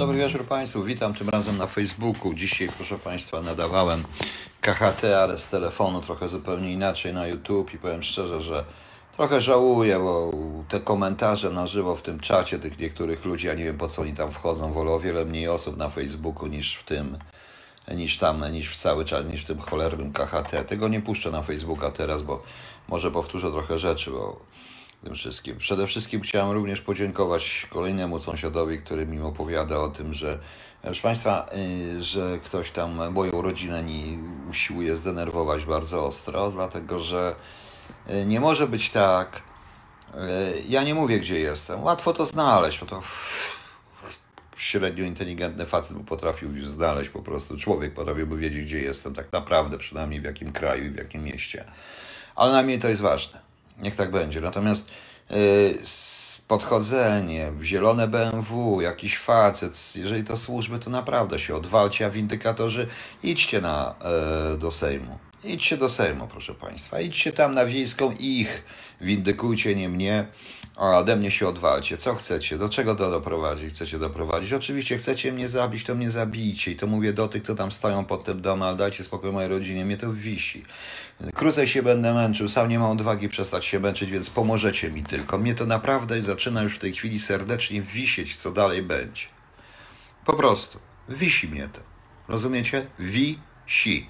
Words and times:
Dobry 0.00 0.18
wieczór 0.18 0.44
Państwu, 0.44 0.82
witam 0.82 1.14
tym 1.14 1.28
razem 1.28 1.56
na 1.56 1.66
Facebooku. 1.66 2.34
Dzisiaj, 2.34 2.68
proszę 2.76 2.98
Państwa, 2.98 3.42
nadawałem 3.42 4.04
KHT, 4.60 5.04
ale 5.04 5.38
z 5.38 5.48
telefonu 5.48 6.00
trochę 6.00 6.28
zupełnie 6.28 6.72
inaczej 6.72 7.14
na 7.14 7.26
YouTube 7.26 7.74
i 7.74 7.78
powiem 7.78 8.02
szczerze, 8.02 8.42
że 8.42 8.64
trochę 9.16 9.40
żałuję, 9.40 9.98
bo 9.98 10.32
te 10.68 10.80
komentarze 10.80 11.50
na 11.50 11.66
żywo 11.66 11.96
w 11.96 12.02
tym 12.02 12.20
czacie 12.20 12.58
tych 12.58 12.78
niektórych 12.78 13.24
ludzi, 13.24 13.46
ja 13.46 13.54
nie 13.54 13.64
wiem 13.64 13.78
po 13.78 13.88
co 13.88 14.02
oni 14.02 14.12
tam 14.12 14.30
wchodzą, 14.30 14.72
wolę 14.72 14.90
o 14.90 15.00
wiele 15.00 15.24
mniej 15.24 15.48
osób 15.48 15.76
na 15.76 15.88
Facebooku 15.88 16.46
niż 16.46 16.74
w 16.74 16.84
tym, 16.84 17.18
niż 17.94 18.18
tam, 18.18 18.52
niż 18.52 18.70
w 18.70 18.76
cały 18.76 19.04
czas, 19.04 19.26
niż 19.26 19.42
w 19.42 19.46
tym 19.46 19.58
cholernym 19.58 20.12
KHT. 20.12 20.64
Tego 20.66 20.88
nie 20.88 21.00
puszczę 21.00 21.30
na 21.30 21.42
Facebooka 21.42 21.90
teraz, 21.90 22.22
bo 22.22 22.42
może 22.88 23.10
powtórzę 23.10 23.50
trochę 23.50 23.78
rzeczy, 23.78 24.10
bo 24.10 24.40
tym 25.04 25.14
wszystkim. 25.14 25.58
Przede 25.58 25.86
wszystkim 25.86 26.20
chciałem 26.20 26.50
również 26.52 26.80
podziękować 26.80 27.66
kolejnemu 27.70 28.18
sąsiadowi, 28.18 28.78
który 28.78 29.06
mi 29.06 29.20
opowiada 29.20 29.78
o 29.78 29.88
tym, 29.88 30.14
że 30.14 30.38
proszę 30.82 31.02
Państwa, 31.02 31.46
y, 31.98 32.02
że 32.02 32.38
ktoś 32.44 32.70
tam 32.70 33.12
moją 33.12 33.42
rodzinę 33.42 33.82
nie 33.82 34.18
usiłuje 34.50 34.96
zdenerwować 34.96 35.64
bardzo 35.64 36.06
ostro, 36.06 36.50
dlatego 36.50 36.98
że 36.98 37.34
y, 38.10 38.26
nie 38.26 38.40
może 38.40 38.68
być 38.68 38.90
tak. 38.90 39.42
y, 40.14 40.18
Ja 40.68 40.82
nie 40.82 40.94
mówię, 40.94 41.20
gdzie 41.20 41.40
jestem. 41.40 41.82
Łatwo 41.82 42.12
to 42.12 42.26
znaleźć, 42.26 42.80
bo 42.80 42.86
to 42.86 43.02
średnio 44.56 45.04
inteligentny 45.04 45.66
facet 45.66 45.96
by 45.96 46.04
potrafił 46.04 46.56
już 46.56 46.68
znaleźć 46.68 47.10
po 47.10 47.22
prostu. 47.22 47.56
Człowiek 47.56 47.94
potrafiłby 47.94 48.36
wiedzieć, 48.36 48.64
gdzie 48.64 48.82
jestem, 48.82 49.14
tak 49.14 49.32
naprawdę, 49.32 49.78
przynajmniej 49.78 50.20
w 50.20 50.24
jakim 50.24 50.52
kraju 50.52 50.84
i 50.84 50.90
w 50.90 50.96
jakim 50.96 51.22
mieście. 51.24 51.64
Ale 52.36 52.52
na 52.52 52.62
mnie 52.62 52.78
to 52.78 52.88
jest 52.88 53.02
ważne. 53.02 53.49
Niech 53.82 53.96
tak 53.96 54.10
będzie. 54.10 54.40
Natomiast 54.40 54.90
yy, 55.30 55.36
podchodzenie, 56.48 57.52
zielone 57.62 58.08
BMW, 58.08 58.80
jakiś 58.80 59.18
facet, 59.18 59.92
jeżeli 59.96 60.24
to 60.24 60.36
służby, 60.36 60.78
to 60.78 60.90
naprawdę 60.90 61.38
się 61.38 61.56
odwalcie, 61.56 62.06
a 62.06 62.10
windykatorzy 62.10 62.86
idźcie 63.22 63.60
na, 63.60 63.94
yy, 64.50 64.58
do 64.58 64.70
Sejmu. 64.70 65.18
Idźcie 65.44 65.76
do 65.76 65.88
Sejmu, 65.88 66.26
proszę 66.26 66.54
Państwa. 66.54 67.00
Idźcie 67.00 67.32
tam 67.32 67.54
na 67.54 67.66
wiejską 67.66 68.12
ich. 68.20 68.64
Windykujcie, 69.00 69.74
nie 69.74 69.88
mnie. 69.88 70.26
A 70.76 70.98
ode 70.98 71.16
mnie 71.16 71.30
się 71.30 71.48
odwalcie. 71.48 71.96
Co 71.96 72.14
chcecie? 72.14 72.58
Do 72.58 72.68
czego 72.68 72.94
to 72.94 73.10
doprowadzić? 73.10 73.74
Chcecie 73.74 73.98
doprowadzić? 73.98 74.52
Oczywiście 74.52 74.98
chcecie 74.98 75.32
mnie 75.32 75.48
zabić, 75.48 75.84
to 75.84 75.94
mnie 75.94 76.10
zabijcie. 76.10 76.70
I 76.70 76.76
to 76.76 76.86
mówię 76.86 77.12
do 77.12 77.28
tych, 77.28 77.42
co 77.42 77.54
tam 77.54 77.70
stoją 77.70 78.04
pod 78.04 78.24
tym 78.24 78.40
domem, 78.42 78.62
ale 78.62 78.76
dajcie 78.76 79.04
spokój 79.04 79.32
mojej 79.32 79.50
rodzinie. 79.50 79.84
Mnie 79.84 79.96
to 79.96 80.12
wisi. 80.12 80.64
Krócej 81.34 81.68
się 81.68 81.82
będę 81.82 82.14
męczył. 82.14 82.48
Sam 82.48 82.68
nie 82.68 82.78
mam 82.78 82.90
odwagi 82.90 83.28
przestać 83.28 83.64
się 83.64 83.80
męczyć, 83.80 84.10
więc 84.10 84.30
pomożecie 84.30 84.90
mi 84.90 85.04
tylko. 85.04 85.38
Mnie 85.38 85.54
to 85.54 85.66
naprawdę 85.66 86.22
zaczyna 86.22 86.62
już 86.62 86.76
w 86.76 86.78
tej 86.78 86.92
chwili 86.92 87.20
serdecznie 87.20 87.82
wisieć, 87.82 88.36
co 88.36 88.50
dalej 88.52 88.82
będzie. 88.82 89.22
Po 90.24 90.32
prostu. 90.32 90.78
Wisi 91.08 91.48
mnie 91.48 91.68
to. 91.72 91.80
Rozumiecie? 92.28 92.86
Wisi. 92.98 94.06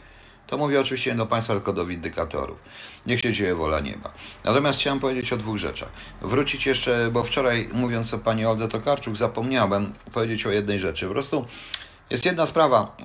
To 0.46 0.58
mówię 0.58 0.80
oczywiście 0.80 1.10
nie 1.10 1.16
do 1.16 1.26
Państwa, 1.26 1.54
tylko 1.54 1.72
do 1.72 1.86
windykatorów. 1.86 2.58
Niech 3.06 3.20
się 3.20 3.32
dzieje 3.32 3.54
wola 3.54 3.80
nieba. 3.80 4.12
Natomiast 4.44 4.80
chciałem 4.80 5.00
powiedzieć 5.00 5.32
o 5.32 5.36
dwóch 5.36 5.56
rzeczach. 5.56 5.88
Wrócić 6.22 6.66
jeszcze, 6.66 7.10
bo 7.12 7.24
wczoraj 7.24 7.68
mówiąc 7.72 8.14
o 8.14 8.18
Pani 8.18 8.46
Oldze 8.46 8.68
Tokarczuk 8.68 9.16
zapomniałem 9.16 9.92
powiedzieć 10.12 10.46
o 10.46 10.50
jednej 10.50 10.78
rzeczy. 10.78 11.06
Po 11.06 11.12
prostu 11.12 11.46
jest 12.10 12.24
jedna 12.24 12.46
sprawa. 12.46 12.96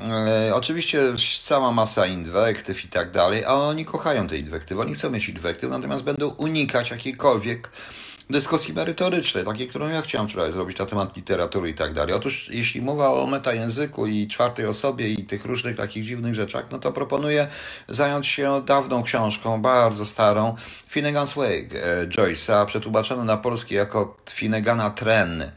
E, 0.48 0.56
oczywiście 0.56 1.02
cała 1.44 1.72
masa 1.72 2.06
inwektyw 2.06 2.86
i 2.86 2.88
tak 2.88 3.12
dalej, 3.12 3.46
ale 3.46 3.64
oni 3.64 3.86
kochają 3.86 4.28
te 4.28 4.38
inwektywy. 4.38 4.82
Oni 4.82 4.94
chcą 4.94 5.10
mieć 5.10 5.30
inwektyw, 5.30 5.70
natomiast 5.70 6.04
będą 6.04 6.28
unikać 6.28 6.92
jakiejkolwiek 6.92 7.70
dyskusji 8.30 8.74
merytorycznej, 8.74 9.46
takiej, 9.46 9.68
którą 9.68 9.88
ja 9.88 10.02
chciałem 10.02 10.28
wczoraj 10.28 10.52
zrobić 10.52 10.78
na 10.78 10.86
temat 10.86 11.16
literatury 11.16 11.70
i 11.70 11.74
tak 11.74 11.94
dalej. 11.94 12.16
Otóż 12.16 12.50
jeśli 12.54 12.82
mowa 12.82 13.10
o 13.14 13.28
metajęzyku 13.28 14.08
i 14.08 14.28
czwartej 14.28 14.66
osobie 14.66 15.10
i 15.10 15.24
tych 15.24 15.46
różnych 15.46 15.78
takich 15.78 16.04
dziwnych 16.06 16.36
rzeczach, 16.36 16.66
no 16.72 16.80
to 16.80 16.92
proponuję 16.92 17.48
zająć 17.88 18.28
się 18.28 18.62
dawną 18.66 19.04
książką, 19.04 19.62
bardzo 19.62 20.06
starą, 20.06 20.56
Finnegan's 20.94 21.36
Wake 21.36 21.84
e, 21.84 22.08
Joyce'a, 22.08 22.66
przetłumaczoną 22.66 23.24
na 23.24 23.38
polski 23.38 23.76
jako 23.76 24.18
Finnegana 24.30 24.90
Tren. 24.90 25.52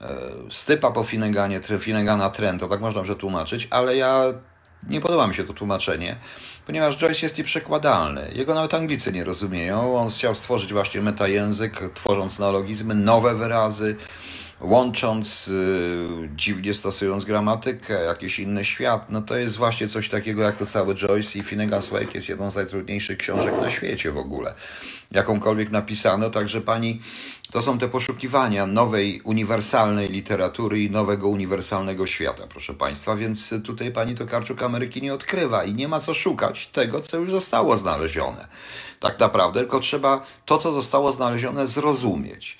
E, 0.00 0.16
Stypa 0.50 0.90
po 0.90 1.04
Finneganie, 1.04 1.60
Finnegana 1.78 2.30
Tren, 2.30 2.58
to 2.58 2.68
tak 2.68 2.80
można 2.80 3.02
przetłumaczyć, 3.02 3.68
ale 3.70 3.96
ja 3.96 4.24
nie 4.88 5.00
podoba 5.00 5.26
mi 5.26 5.34
się 5.34 5.44
to 5.44 5.52
tłumaczenie, 5.52 6.16
ponieważ 6.66 6.96
Joyce 6.96 7.26
jest 7.26 7.38
nieprzekładalny. 7.38 8.30
Jego 8.34 8.54
nawet 8.54 8.74
Anglicy 8.74 9.12
nie 9.12 9.24
rozumieją. 9.24 9.96
On 9.96 10.08
chciał 10.08 10.34
stworzyć 10.34 10.72
właśnie 10.72 11.00
metajęzyk, 11.00 11.90
tworząc 11.94 12.38
neologizmy, 12.38 12.94
nowe 12.94 13.34
wyrazy, 13.34 13.96
łącząc, 14.60 15.46
yy, 15.46 16.28
dziwnie 16.36 16.74
stosując 16.74 17.24
gramatykę, 17.24 18.04
jakiś 18.04 18.38
inny 18.38 18.64
świat. 18.64 19.10
No 19.10 19.22
to 19.22 19.36
jest 19.36 19.56
właśnie 19.56 19.88
coś 19.88 20.08
takiego 20.08 20.42
jak 20.42 20.56
to 20.56 20.66
cały 20.66 20.94
Joyce 20.94 21.38
i 21.38 21.42
Finnegan's 21.42 21.90
Wake 21.90 22.14
jest 22.14 22.28
jedną 22.28 22.50
z 22.50 22.54
najtrudniejszych 22.54 23.18
książek 23.18 23.54
na 23.60 23.70
świecie 23.70 24.12
w 24.12 24.18
ogóle. 24.18 24.54
Jakąkolwiek 25.10 25.70
napisano, 25.70 26.30
także 26.30 26.60
pani 26.60 27.00
to 27.50 27.62
są 27.62 27.78
te 27.78 27.88
poszukiwania 27.88 28.66
nowej, 28.66 29.20
uniwersalnej 29.24 30.08
literatury 30.08 30.80
i 30.80 30.90
nowego, 30.90 31.28
uniwersalnego 31.28 32.06
świata, 32.06 32.42
proszę 32.48 32.74
Państwa, 32.74 33.16
więc 33.16 33.54
tutaj 33.64 33.92
pani 33.92 34.14
Tokarczuk 34.14 34.62
Ameryki 34.62 35.02
nie 35.02 35.14
odkrywa 35.14 35.64
i 35.64 35.74
nie 35.74 35.88
ma 35.88 36.00
co 36.00 36.14
szukać 36.14 36.66
tego, 36.66 37.00
co 37.00 37.16
już 37.16 37.30
zostało 37.30 37.76
znalezione. 37.76 38.48
Tak 39.00 39.20
naprawdę, 39.20 39.60
tylko 39.60 39.80
trzeba 39.80 40.26
to, 40.44 40.58
co 40.58 40.72
zostało 40.72 41.12
znalezione, 41.12 41.66
zrozumieć. 41.66 42.58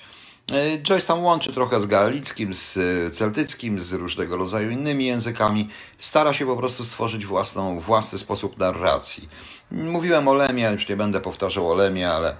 Joyce 0.83 1.07
tam 1.07 1.23
łączy 1.23 1.53
trochę 1.53 1.81
z 1.81 1.87
galickim, 1.87 2.55
z 2.55 2.79
celtyckim, 3.17 3.81
z 3.81 3.93
różnego 3.93 4.37
rodzaju 4.37 4.71
innymi 4.71 5.07
językami. 5.07 5.69
Stara 5.99 6.33
się 6.33 6.47
po 6.47 6.57
prostu 6.57 6.85
stworzyć 6.85 7.27
własną, 7.27 7.81
własny 7.81 8.19
sposób 8.19 8.59
narracji. 8.59 9.29
Mówiłem 9.71 10.29
o 10.29 10.35
Lemie, 10.35 10.71
już 10.73 10.89
nie 10.89 10.97
będę 10.97 11.21
powtarzał 11.21 11.71
o 11.71 11.75
Lemie, 11.75 12.11
ale 12.11 12.37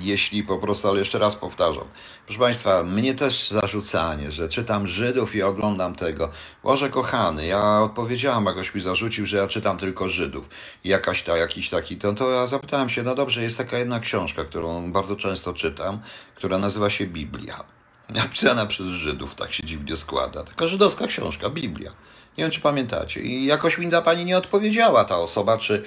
jeśli 0.00 0.42
po 0.42 0.58
prostu, 0.58 0.88
ale 0.88 0.98
jeszcze 0.98 1.18
raz 1.18 1.36
powtarzam. 1.36 1.84
Proszę 2.26 2.40
Państwa, 2.40 2.82
mnie 2.82 3.14
też 3.14 3.48
zarzucanie, 3.48 4.32
że 4.32 4.48
czytam 4.48 4.86
Żydów 4.86 5.34
i 5.34 5.42
oglądam 5.42 5.94
tego. 5.94 6.30
Boże 6.62 6.88
kochany, 6.88 7.46
ja 7.46 7.80
odpowiedziałam, 7.80 8.46
jakoś 8.46 8.74
mi 8.74 8.80
zarzucił, 8.80 9.26
że 9.26 9.36
ja 9.36 9.46
czytam 9.46 9.78
tylko 9.78 10.08
Żydów. 10.08 10.48
Jakaś 10.84 11.22
ta, 11.22 11.36
jakiś 11.36 11.68
taki, 11.68 11.96
to, 11.96 12.12
to 12.12 12.30
ja 12.30 12.46
zapytałem 12.46 12.88
się, 12.88 13.02
no 13.02 13.14
dobrze, 13.14 13.42
jest 13.42 13.58
taka 13.58 13.78
jedna 13.78 14.00
książka, 14.00 14.44
którą 14.44 14.92
bardzo 14.92 15.16
często 15.16 15.54
czytam, 15.54 16.00
która 16.34 16.58
nazywa 16.58 16.90
się 16.90 17.06
Biblia. 17.06 17.64
Napisana 18.08 18.66
przez 18.66 18.86
Żydów, 18.86 19.34
tak 19.34 19.52
się 19.52 19.64
dziwnie 19.64 19.96
składa. 19.96 20.44
Taka 20.44 20.66
żydowska 20.66 21.06
książka, 21.06 21.50
Biblia. 21.50 21.90
Nie 22.38 22.44
wiem, 22.44 22.50
czy 22.50 22.60
pamiętacie. 22.60 23.20
I 23.20 23.44
jakoś 23.44 23.78
mi 23.78 23.90
ta 23.90 24.02
pani 24.02 24.24
nie 24.24 24.38
odpowiedziała, 24.38 25.04
ta 25.04 25.18
osoba, 25.18 25.58
czy 25.58 25.84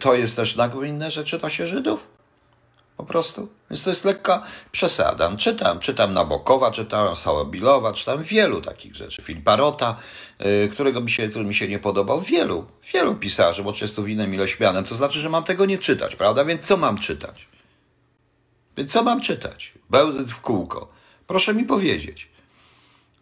to 0.00 0.14
jest 0.14 0.36
też 0.36 0.56
nagminne, 0.56 1.10
że 1.10 1.24
czyta 1.24 1.50
się 1.50 1.66
Żydów? 1.66 2.15
Po 2.96 3.04
prostu. 3.04 3.48
Więc 3.70 3.82
to 3.82 3.90
jest 3.90 4.04
lekka 4.04 4.42
przesada. 4.72 5.36
Czytam, 5.36 5.78
czytam 5.78 6.14
Nabokowa, 6.14 6.70
czytam 6.70 7.16
Sałabilowa, 7.16 7.92
czytam 7.92 8.22
wielu 8.22 8.60
takich 8.60 8.96
rzeczy. 8.96 9.22
Film 9.22 9.42
Parota, 9.42 9.96
yy, 10.40 10.68
którego 10.68 11.00
mi 11.00 11.10
się, 11.10 11.28
który 11.28 11.44
mi 11.44 11.54
się 11.54 11.68
nie 11.68 11.78
podobał. 11.78 12.20
Wielu, 12.20 12.66
wielu 12.92 13.14
pisarzy, 13.14 13.62
bo 13.62 13.72
często 13.72 14.02
winem 14.02 14.34
ilośmianem. 14.34 14.84
To 14.84 14.94
znaczy, 14.94 15.20
że 15.20 15.28
mam 15.28 15.44
tego 15.44 15.66
nie 15.66 15.78
czytać, 15.78 16.16
prawda? 16.16 16.44
Więc 16.44 16.66
co 16.66 16.76
mam 16.76 16.98
czytać? 16.98 17.48
Więc 18.76 18.92
co 18.92 19.02
mam 19.02 19.20
czytać? 19.20 19.72
Bełzyt 19.90 20.30
w 20.30 20.40
kółko. 20.40 20.88
Proszę 21.26 21.54
mi 21.54 21.64
powiedzieć. 21.64 22.35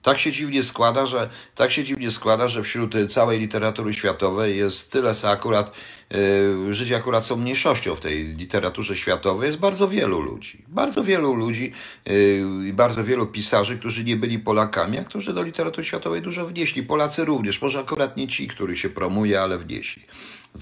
Tak 0.05 0.19
się 0.19 0.33
dziwnie 0.33 0.63
składa, 0.63 1.07
że 1.07 1.29
tak 1.55 1.71
się 1.71 1.85
dziwnie 1.85 2.11
składa, 2.11 2.49
że 2.49 2.63
wśród 2.63 2.95
całej 3.11 3.41
literatury 3.41 3.95
światowej 3.95 4.57
jest 4.57 4.93
tyle, 4.93 5.15
co 5.15 5.31
akurat 5.31 5.77
yy, 6.11 6.75
Żydzi 6.75 6.95
akurat 6.95 7.27
są 7.27 7.37
mniejszością 7.37 7.95
w 7.95 8.01
tej 8.01 8.25
literaturze 8.25 8.97
światowej, 8.97 9.47
jest 9.47 9.59
bardzo 9.59 9.89
wielu 9.89 10.21
ludzi. 10.21 10.65
Bardzo 10.69 11.05
wielu 11.05 11.35
ludzi 11.35 11.73
i 12.07 12.67
yy, 12.67 12.73
bardzo 12.73 13.05
wielu 13.05 13.27
pisarzy, 13.27 13.79
którzy 13.79 14.05
nie 14.05 14.17
byli 14.17 14.39
Polakami, 14.39 14.99
a 14.99 15.05
którzy 15.05 15.33
do 15.33 15.43
literatury 15.43 15.85
światowej 15.85 16.23
dużo 16.23 16.47
wnieśli. 16.47 16.83
Polacy 16.83 17.25
również, 17.25 17.63
może 17.63 17.79
akurat 17.79 18.17
nie 18.17 18.29
ci, 18.29 18.49
których 18.49 18.79
się 18.79 18.91
promuje, 18.91 19.41
ale 19.41 19.59
wnieśli. 19.59 20.03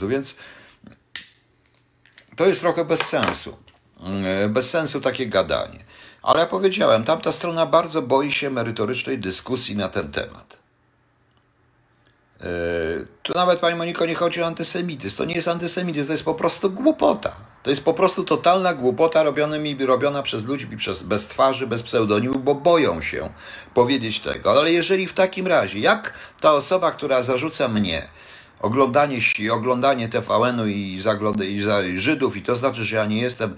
No 0.01 0.09
więc 0.09 0.35
to 2.37 2.47
jest 2.47 2.61
trochę 2.61 2.85
bez 2.85 3.01
sensu. 3.01 3.57
Yy, 4.43 4.49
bez 4.49 4.71
sensu 4.71 5.01
takie 5.01 5.27
gadanie. 5.27 5.92
Ale 6.23 6.41
ja 6.41 6.47
powiedziałem, 6.47 7.05
tamta 7.05 7.33
strona 7.33 7.67
bardzo 7.67 8.03
boi 8.03 8.33
się 8.33 8.51
merytorycznej 8.51 9.19
dyskusji 9.19 9.77
na 9.77 9.89
ten 9.89 10.11
temat. 10.11 10.57
Yy, 12.41 13.07
tu 13.23 13.33
nawet, 13.35 13.61
Pani 13.61 13.79
Moniko, 13.79 14.07
nie 14.07 14.15
chodzi 14.15 14.43
o 14.43 14.47
antysemityzm. 14.47 15.17
To 15.17 15.25
nie 15.25 15.35
jest 15.35 15.49
antysemityzm, 15.49 16.07
to 16.07 16.13
jest 16.13 16.25
po 16.25 16.35
prostu 16.35 16.71
głupota. 16.71 17.33
To 17.63 17.71
jest 17.71 17.85
po 17.85 17.95
prostu 17.95 18.25
totalna 18.25 18.75
głupota 18.75 19.23
robiona 19.87 20.23
przez 20.23 20.45
ludzi 20.45 20.67
przez, 20.77 21.03
bez 21.03 21.27
twarzy, 21.27 21.67
bez 21.67 21.83
pseudonimu, 21.83 22.39
bo 22.39 22.55
boją 22.55 23.01
się 23.01 23.31
powiedzieć 23.75 24.21
tego. 24.21 24.51
Ale 24.51 24.73
jeżeli 24.73 25.07
w 25.07 25.15
takim 25.15 25.47
razie, 25.47 25.79
jak 25.79 26.15
ta 26.41 26.53
osoba, 26.53 26.93
która 26.93 27.23
zarzuca 27.23 27.69
mnie, 27.69 28.09
oglądanie, 28.63 29.19
oglądanie 29.53 30.09
TVN-u 30.09 30.67
i, 30.67 31.01
zagląda, 31.01 31.45
i 31.45 31.61
za 31.61 31.79
Żydów, 31.95 32.37
i 32.37 32.43
to 32.43 32.57
znaczy, 32.57 32.85
że 32.85 32.97
ja 32.97 33.07
nie 33.07 33.21
jestem 33.21 33.57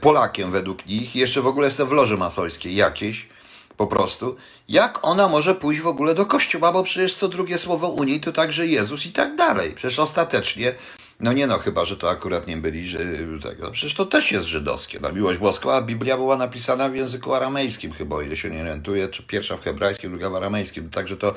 Polakiem 0.00 0.50
według 0.50 0.86
nich, 0.86 1.16
jeszcze 1.16 1.42
w 1.42 1.46
ogóle 1.46 1.66
jestem 1.66 1.88
w 1.88 1.92
loży 1.92 2.16
masońskiej 2.16 2.74
jakiejś, 2.74 3.28
Po 3.76 3.86
prostu. 3.86 4.36
Jak 4.68 5.06
ona 5.06 5.28
może 5.28 5.54
pójść 5.54 5.80
w 5.80 5.86
ogóle 5.86 6.14
do 6.14 6.26
kościoła, 6.26 6.72
bo 6.72 6.82
przecież 6.82 7.14
co 7.14 7.28
drugie 7.28 7.58
słowo 7.58 7.88
Unii 7.88 8.20
to 8.20 8.32
także 8.32 8.66
Jezus 8.66 9.06
i 9.06 9.12
tak 9.12 9.36
dalej. 9.36 9.72
Przecież 9.72 9.98
ostatecznie, 9.98 10.74
no 11.20 11.32
nie 11.32 11.46
no, 11.46 11.58
chyba, 11.58 11.84
że 11.84 11.96
to 11.96 12.10
akurat 12.10 12.46
nie 12.46 12.56
byli, 12.56 12.88
że 12.88 12.98
tak, 13.42 13.58
no 13.58 13.70
przecież 13.70 13.94
to 13.94 14.06
też 14.06 14.32
jest 14.32 14.46
żydowskie. 14.46 15.00
Na 15.00 15.12
miłość 15.12 15.38
boską, 15.38 15.72
a 15.72 15.82
Biblia 15.82 16.16
była 16.16 16.36
napisana 16.36 16.88
w 16.88 16.94
języku 16.94 17.34
aramejskim 17.34 17.92
chyba, 17.92 18.16
o 18.16 18.22
ile 18.22 18.36
się 18.36 18.50
nie 18.50 18.60
orientuję, 18.60 19.08
czy 19.08 19.22
pierwsza 19.22 19.56
w 19.56 19.64
hebrajskim, 19.64 20.10
druga 20.10 20.30
w 20.30 20.34
aramejskim, 20.34 20.90
także 20.90 21.16
to 21.16 21.34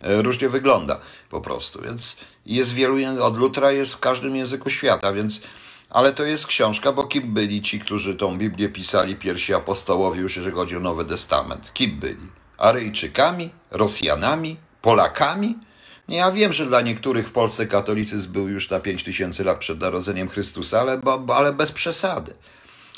różnie 0.00 0.48
wygląda 0.48 1.00
po 1.30 1.40
prostu, 1.40 1.82
więc 1.82 2.16
jest 2.46 2.72
wielu, 2.72 2.96
od 3.22 3.38
Lutra 3.38 3.72
jest 3.72 3.94
w 3.94 4.00
każdym 4.00 4.36
języku 4.36 4.70
świata, 4.70 5.12
więc 5.12 5.40
ale 5.90 6.12
to 6.12 6.24
jest 6.24 6.46
książka, 6.46 6.92
bo 6.92 7.04
kim 7.04 7.34
byli 7.34 7.62
ci, 7.62 7.80
którzy 7.80 8.16
tą 8.16 8.38
Biblię 8.38 8.68
pisali, 8.68 9.16
pierwsi 9.16 9.54
apostołowie, 9.54 10.20
już 10.20 10.36
jeżeli 10.36 10.54
chodzi 10.54 10.76
o 10.76 10.80
Nowy 10.80 11.04
Testament? 11.04 11.72
Kim 11.72 12.00
byli? 12.00 12.26
Aryjczykami? 12.58 13.50
Rosjanami? 13.70 14.56
Polakami? 14.82 15.58
Nie, 16.08 16.16
ja 16.16 16.32
wiem, 16.32 16.52
że 16.52 16.66
dla 16.66 16.80
niektórych 16.80 17.28
w 17.28 17.32
Polsce 17.32 17.66
katolicyzm 17.66 18.32
był 18.32 18.48
już 18.48 18.70
na 18.70 18.80
5000 18.80 19.44
lat 19.44 19.58
przed 19.58 19.80
narodzeniem 19.80 20.28
Chrystusa, 20.28 20.80
ale, 20.80 20.98
bo, 20.98 21.36
ale 21.36 21.52
bez 21.52 21.72
przesady. 21.72 22.34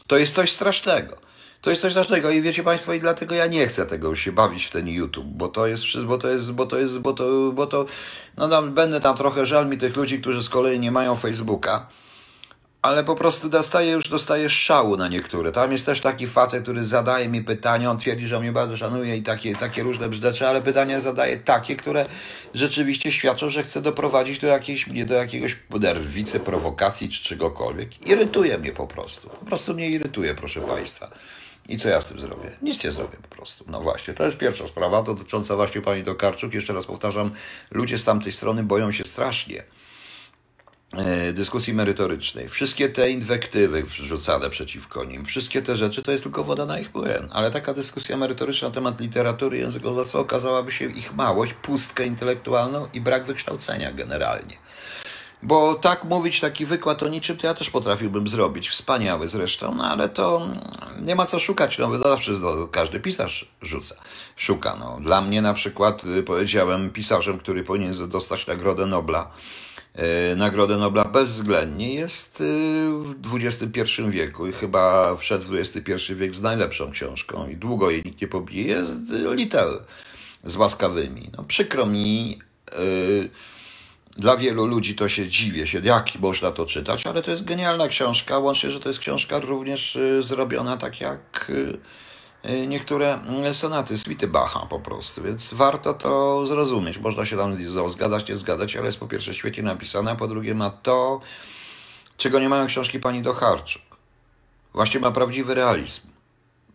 To 0.07 0.17
jest 0.17 0.35
coś 0.35 0.53
strasznego. 0.53 1.17
To 1.63 1.71
jest 1.71 1.83
coś 1.83 1.93
strasznego 1.93 2.31
i 2.31 2.43
wiecie 2.43 2.63
Państwo, 2.63 2.93
i 2.93 3.01
dlatego 3.01 3.35
ja 3.35 3.47
nie 3.47 3.67
chcę 3.67 3.87
tego 3.87 4.17
się 4.17 4.33
bawić 4.33 4.67
w 4.67 4.71
ten 4.71 4.89
YouTube, 4.89 5.27
bo 5.27 5.49
to 5.49 5.67
jest, 5.67 5.85
bo 6.05 6.19
to 6.19 6.29
jest, 6.29 6.53
bo 6.53 6.67
to 6.67 6.79
jest, 6.79 6.99
bo 6.99 7.13
to, 7.13 7.53
bo 7.53 7.67
to, 7.67 7.85
no 8.37 8.49
tam, 8.49 8.75
będę 8.75 9.01
tam 9.01 9.17
trochę 9.17 9.47
żal 9.47 9.69
mi 9.69 9.79
tych 9.79 9.97
ludzi, 9.97 10.21
którzy 10.21 10.43
z 10.43 10.49
kolei 10.49 10.81
nie 10.81 10.91
mają 10.91 11.17
Facebooka, 11.17 11.87
ale 12.83 13.05
po 13.05 13.17
prostu 13.17 13.49
dostaję 13.49 13.93
już 13.93 14.09
dostaję 14.09 14.51
szału 14.51 14.97
na 14.97 15.09
niektóre. 15.09 15.53
Tam 15.53 15.73
jest 15.73 15.87
też 15.87 16.01
taki 16.01 16.27
facet, 16.27 16.63
który 16.63 16.85
zadaje 16.85 17.29
mi 17.29 17.43
pytania, 17.43 17.91
on 17.91 17.99
twierdzi, 17.99 18.29
że 18.29 18.41
mnie 18.41 18.53
bardzo 18.53 18.77
szanuje 18.77 19.17
i 19.17 19.23
takie, 19.23 19.57
takie 19.57 19.83
różne 19.83 20.09
brzdecze, 20.09 20.49
ale 20.49 20.63
pytania 20.63 21.01
zadaje 21.01 21.37
takie, 21.37 21.77
które 21.77 22.07
rzeczywiście 22.55 23.13
świadczą, 23.13 23.51
że 23.51 23.63
chce 23.63 23.83
doprowadzić 23.83 24.39
do 24.39 24.47
jakiejś, 24.47 24.87
mnie 24.87 25.05
do 25.05 25.15
jakiegoś 25.15 25.57
nerwicy, 25.81 26.41
prowokacji 26.41 27.09
czy 27.09 27.25
czegokolwiek. 27.25 28.07
Irytuje 28.07 28.59
mnie 28.59 28.73
po 28.73 28.87
prostu. 28.87 29.29
Po 29.29 29.47
prostu 29.47 29.75
mnie 29.75 29.91
irytuje, 29.91 30.35
proszę 30.35 30.61
Państwa. 30.61 31.11
I 31.69 31.79
co 31.79 31.89
ja 31.89 32.01
z 32.01 32.09
tym 32.09 32.21
zrobię? 32.21 32.51
Nic 32.63 32.85
nie 32.85 32.91
zrobię 32.91 33.19
po 33.23 33.37
prostu. 33.37 33.65
No 33.69 33.81
właśnie, 33.81 34.15
to 34.15 34.25
jest 34.25 34.39
pierwsza 34.39 34.69
sprawa 34.69 35.03
dotycząca 35.03 35.57
właśnie 35.57 35.81
pani 35.81 36.05
Tokarczuk. 36.05 36.55
Jeszcze 36.55 36.73
raz 36.73 36.87
powtarzam, 36.87 37.31
ludzie 37.71 37.99
z 37.99 38.05
tamtej 38.05 38.33
strony 38.33 38.63
boją 38.63 38.93
się 38.93 39.05
strasznie 39.05 39.63
E, 40.97 41.33
dyskusji 41.33 41.75
merytorycznej, 41.75 42.49
wszystkie 42.49 42.89
te 42.89 43.11
inwektywy 43.11 43.85
rzucane 43.91 44.51
przeciwko 44.51 45.05
nim, 45.05 45.25
wszystkie 45.25 45.63
te 45.63 45.77
rzeczy, 45.77 46.03
to 46.03 46.13
jest 46.13 46.25
tylko 46.25 46.45
woda 46.45 46.67
na 46.67 46.79
ich 46.79 46.91
płyn. 46.91 47.29
Ale 47.31 47.51
taka 47.51 47.75
dyskusja 47.75 48.17
merytoryczna 48.17 48.69
na 48.69 48.75
temat 48.75 49.01
literatury 49.01 49.59
językoznawstwa 49.59 50.19
okazałaby 50.19 50.73
się 50.73 50.85
ich 50.85 51.15
małość, 51.15 51.55
pustkę 51.55 52.07
intelektualną 52.07 52.89
i 52.95 53.01
brak 53.01 53.25
wykształcenia 53.25 53.93
generalnie. 53.93 54.57
Bo 55.43 55.75
tak 55.75 56.05
mówić, 56.05 56.41
taki 56.41 56.67
wykład 56.67 57.03
o 57.03 57.09
niczym, 57.09 57.37
to 57.37 57.47
ja 57.47 57.55
też 57.55 57.71
potrafiłbym 57.71 58.29
zrobić. 58.29 58.69
Wspaniały 58.69 59.29
zresztą, 59.29 59.75
no 59.75 59.85
ale 59.85 60.09
to 60.09 60.49
nie 61.01 61.15
ma 61.15 61.27
co 61.27 61.39
szukać. 61.39 61.79
No, 61.79 61.99
zawsze 61.99 62.33
no, 62.33 62.67
każdy 62.67 63.01
pisarz 63.01 63.51
rzuca, 63.63 63.95
szuka. 64.37 64.77
No. 64.81 64.99
Dla 65.01 65.23
mnie 65.23 65.43
na 65.43 65.55
przykład, 65.55 66.05
y, 66.05 66.23
powiedziałem, 66.23 66.91
pisarzem, 66.91 67.39
który 67.39 67.65
powinien 67.65 68.09
dostać 68.09 68.47
Nagrodę 68.47 68.87
Nobla, 68.87 69.31
E, 69.95 70.37
Nagrodę 70.37 70.77
Nobla 70.77 71.05
bezwzględnie 71.05 71.95
jest 71.95 72.41
e, 72.41 72.45
w 73.23 73.37
XXI 73.45 74.03
wieku 74.09 74.47
i 74.47 74.53
chyba 74.53 75.17
wszedł 75.17 75.45
w 75.45 75.55
XXI 75.55 76.15
wiek 76.15 76.35
z 76.35 76.41
najlepszą 76.41 76.91
książką 76.91 77.49
i 77.49 77.57
długo 77.57 77.91
jej 77.91 78.03
nikt 78.05 78.21
nie 78.21 78.29
pobije, 78.29 78.67
jest 78.67 78.93
Little 79.35 79.79
z 80.45 80.57
łaskawymi. 80.57 81.31
No, 81.37 81.45
przykro 81.45 81.87
mi, 81.87 82.39
e, 82.73 82.77
dla 84.17 84.37
wielu 84.37 84.67
ludzi 84.67 84.95
to 84.95 85.09
się 85.09 85.29
dziwię 85.29 85.67
się, 85.67 85.81
jak 85.85 86.07
można 86.21 86.51
to 86.51 86.67
czytać, 86.67 87.07
ale 87.07 87.23
to 87.23 87.31
jest 87.31 87.45
genialna 87.45 87.89
książka, 87.89 88.39
łącznie, 88.39 88.71
że 88.71 88.81
to 88.81 88.89
jest 88.89 89.01
książka 89.01 89.39
również 89.39 89.99
zrobiona 90.21 90.77
tak 90.77 91.01
jak 91.01 91.51
Y, 92.45 92.67
niektóre 92.67 93.15
mm, 93.15 93.55
sonaty, 93.55 93.99
swity 93.99 94.29
Bacha 94.29 94.67
po 94.67 94.81
prostu, 94.81 95.23
więc 95.23 95.55
warto 95.55 95.95
to 95.95 96.47
zrozumieć. 96.47 96.99
Można 96.99 97.25
się 97.25 97.37
tam 97.37 97.57
zgadzać, 97.91 98.29
nie 98.29 98.37
zgadzać, 98.37 98.77
ale 98.77 98.87
jest 98.87 99.01
po 99.01 99.09
pierwsze 99.09 99.35
świetnie 99.35 99.63
napisane, 99.63 100.11
a 100.11 100.15
po 100.15 100.29
drugie 100.29 100.55
ma 100.55 100.71
to, 100.71 101.21
czego 102.17 102.41
nie 102.41 102.49
mają 102.49 102.67
książki 102.67 103.01
pani 103.01 103.23
Docharczuk. 103.23 103.83
Właśnie 104.73 105.01
ma 105.01 105.11
prawdziwy 105.11 105.55
realizm. 105.55 106.01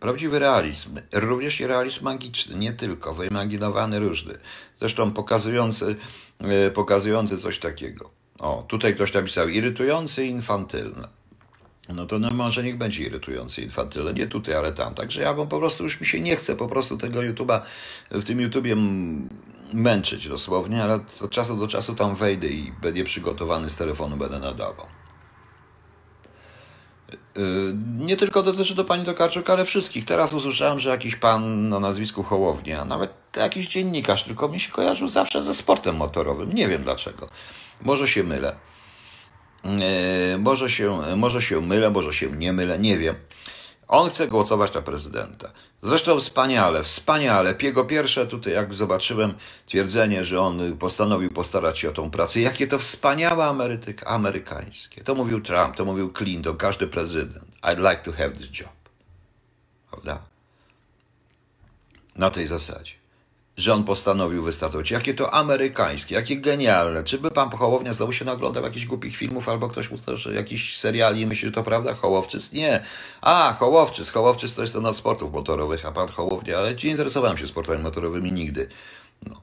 Prawdziwy 0.00 0.38
realizm, 0.38 1.00
również 1.12 1.60
i 1.60 1.66
realizm 1.66 2.04
magiczny, 2.04 2.56
nie 2.56 2.72
tylko, 2.72 3.14
wyimaginowany 3.14 3.98
różny. 3.98 4.38
Zresztą 4.80 5.12
pokazujący, 5.12 5.86
y, 5.86 5.96
pokazujący 6.74 7.38
coś 7.38 7.58
takiego. 7.58 8.10
O, 8.38 8.64
tutaj 8.68 8.94
ktoś 8.94 9.14
napisał 9.14 9.48
irytujący 9.48 10.26
infantylny 10.26 11.08
no 11.94 12.06
to 12.06 12.18
no 12.18 12.30
może 12.30 12.62
niech 12.62 12.78
będzie 12.78 13.04
irytujący 13.04 13.62
infantyle, 13.62 14.14
nie 14.14 14.26
tutaj, 14.26 14.54
ale 14.54 14.72
tam. 14.72 14.94
Także 14.94 15.22
ja 15.22 15.34
po 15.34 15.46
prostu 15.46 15.84
już 15.84 16.00
mi 16.00 16.06
się 16.06 16.20
nie 16.20 16.36
chce 16.36 16.56
po 16.56 16.68
prostu 16.68 16.98
tego 16.98 17.20
YouTube'a, 17.20 17.60
w 18.10 18.24
tym 18.24 18.40
YouTubie 18.40 18.76
męczyć 19.72 20.28
dosłownie, 20.28 20.82
ale 20.82 20.94
od 21.20 21.30
czasu 21.30 21.56
do 21.56 21.68
czasu 21.68 21.94
tam 21.94 22.14
wejdę 22.14 22.46
i 22.46 22.72
będę 22.82 23.04
przygotowany 23.04 23.70
z 23.70 23.76
telefonu, 23.76 24.16
będę 24.16 24.38
nadawał. 24.38 24.86
Y, 27.12 27.40
nie 27.98 28.16
tylko 28.16 28.42
dotyczy 28.42 28.76
to 28.76 28.84
pani 28.84 29.04
Tokarczuk, 29.04 29.50
ale 29.50 29.64
wszystkich. 29.64 30.04
Teraz 30.04 30.32
usłyszałem, 30.32 30.80
że 30.80 30.90
jakiś 30.90 31.16
pan 31.16 31.72
o 31.72 31.80
nazwisku 31.80 32.22
Hołownia, 32.22 32.84
nawet 32.84 33.12
jakiś 33.36 33.68
dziennikarz, 33.68 34.24
tylko 34.24 34.48
mi 34.48 34.60
się 34.60 34.72
kojarzył 34.72 35.08
zawsze 35.08 35.42
ze 35.42 35.54
sportem 35.54 35.96
motorowym. 35.96 36.52
Nie 36.52 36.68
wiem 36.68 36.82
dlaczego. 36.82 37.28
Może 37.82 38.08
się 38.08 38.24
mylę. 38.24 38.56
E, 39.64 40.38
może 40.38 40.70
się, 40.70 41.00
może 41.16 41.42
się 41.42 41.60
mylę, 41.60 41.90
może 41.90 42.12
się 42.12 42.30
nie 42.30 42.52
mylę, 42.52 42.78
nie 42.78 42.98
wiem. 42.98 43.14
On 43.88 44.10
chce 44.10 44.28
głosować 44.28 44.74
na 44.74 44.82
prezydenta. 44.82 45.50
Zresztą 45.82 46.20
wspaniale, 46.20 46.82
wspaniale. 46.82 47.54
Jego 47.62 47.84
pierwsze 47.84 48.26
tutaj, 48.26 48.52
jak 48.52 48.74
zobaczyłem 48.74 49.34
twierdzenie, 49.66 50.24
że 50.24 50.40
on 50.40 50.76
postanowił 50.76 51.30
postarać 51.30 51.78
się 51.78 51.88
o 51.88 51.92
tą 51.92 52.10
pracę. 52.10 52.40
Jakie 52.40 52.66
to 52.66 52.78
wspaniałe 52.78 53.44
Ameryka, 53.44 54.06
amerykańskie. 54.06 55.04
To 55.04 55.14
mówił 55.14 55.40
Trump, 55.40 55.76
to 55.76 55.84
mówił 55.84 56.12
Clinton, 56.12 56.56
każdy 56.56 56.86
prezydent. 56.86 57.44
I'd 57.62 57.90
like 57.90 58.02
to 58.02 58.12
have 58.12 58.30
this 58.30 58.60
job. 58.60 58.72
Prawda? 59.90 60.18
Na 62.16 62.30
tej 62.30 62.46
zasadzie 62.46 62.97
że 63.58 63.74
on 63.74 63.84
postanowił 63.84 64.42
wystartować. 64.42 64.90
Jakie 64.90 65.14
to 65.14 65.34
amerykańskie, 65.34 66.14
jakie 66.14 66.36
genialne. 66.36 67.04
Czy 67.04 67.18
by 67.18 67.30
pan 67.30 67.50
Hołownia 67.50 67.92
znowu 67.92 68.12
się 68.12 68.24
naglądał 68.24 68.64
jakichś 68.64 68.86
głupich 68.86 69.16
filmów, 69.16 69.48
albo 69.48 69.68
ktoś 69.68 69.90
mu 69.90 69.98
że 70.14 70.34
jakiś 70.34 70.78
seriali 70.78 71.20
i 71.20 71.26
myśli, 71.26 71.48
że 71.48 71.54
to 71.54 71.62
prawda? 71.62 71.94
Hołowczyc? 71.94 72.52
Nie. 72.52 72.80
A, 73.20 73.56
Hołowczyc. 73.58 74.10
Hołowczyc 74.10 74.54
to 74.54 74.62
jest 74.62 74.74
ten 74.74 74.86
od 74.86 74.96
sportów 74.96 75.32
motorowych, 75.32 75.86
a 75.86 75.92
pan 75.92 76.08
Hołownia, 76.08 76.58
ale 76.58 76.76
ci 76.76 76.88
interesowałem 76.88 77.38
się 77.38 77.46
sportami 77.46 77.82
motorowymi 77.82 78.32
nigdy. 78.32 78.68
No. 79.26 79.40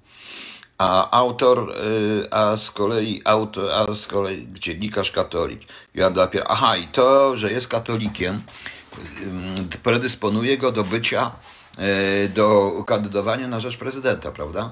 A 0.78 1.12
autor, 1.12 1.72
y, 1.72 2.32
a 2.32 2.56
z 2.58 2.72
kolei 2.72 3.22
autor, 3.26 3.72
a 3.72 3.96
z 3.96 4.08
kolei 4.08 4.48
dziennikarz 4.54 5.12
katolik. 5.12 5.62
Jan 5.96 6.14
Dapier. 6.14 6.44
Aha, 6.48 6.78
i 6.78 6.88
to, 6.88 7.38
że 7.38 7.52
jest 7.52 7.68
katolikiem, 7.68 8.42
predysponuje 9.84 10.58
go 10.58 10.72
do 10.72 10.84
bycia 10.84 11.32
do 12.30 12.84
kandydowania 12.88 13.48
na 13.48 13.60
rzecz 13.60 13.78
prezydenta, 13.78 14.32
prawda? 14.32 14.70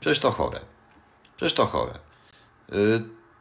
Przecież 0.00 0.18
to 0.18 0.30
chore. 0.30 0.60
Przecież 1.36 1.54
to 1.54 1.66
chore. 1.66 1.92
E, 1.92 2.74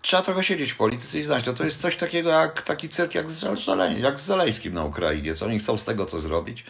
trzeba 0.01 0.23
trochę 0.23 0.43
siedzieć 0.43 0.71
w 0.71 0.77
polityce 0.77 1.19
i 1.19 1.23
znać 1.23 1.43
to. 1.43 1.53
To 1.53 1.63
jest 1.63 1.81
coś 1.81 1.97
takiego 1.97 2.29
jak 2.29 2.61
taki 2.61 2.89
cyrk 2.89 3.15
jak 3.15 3.31
z, 3.31 3.65
Zale, 3.65 3.93
jak 3.93 4.19
z 4.19 4.25
Zalejskim 4.25 4.73
na 4.73 4.83
Ukrainie. 4.83 5.35
Co 5.35 5.45
oni 5.45 5.59
chcą 5.59 5.77
z 5.77 5.85
tego 5.85 6.05
co 6.05 6.19
zrobić? 6.19 6.65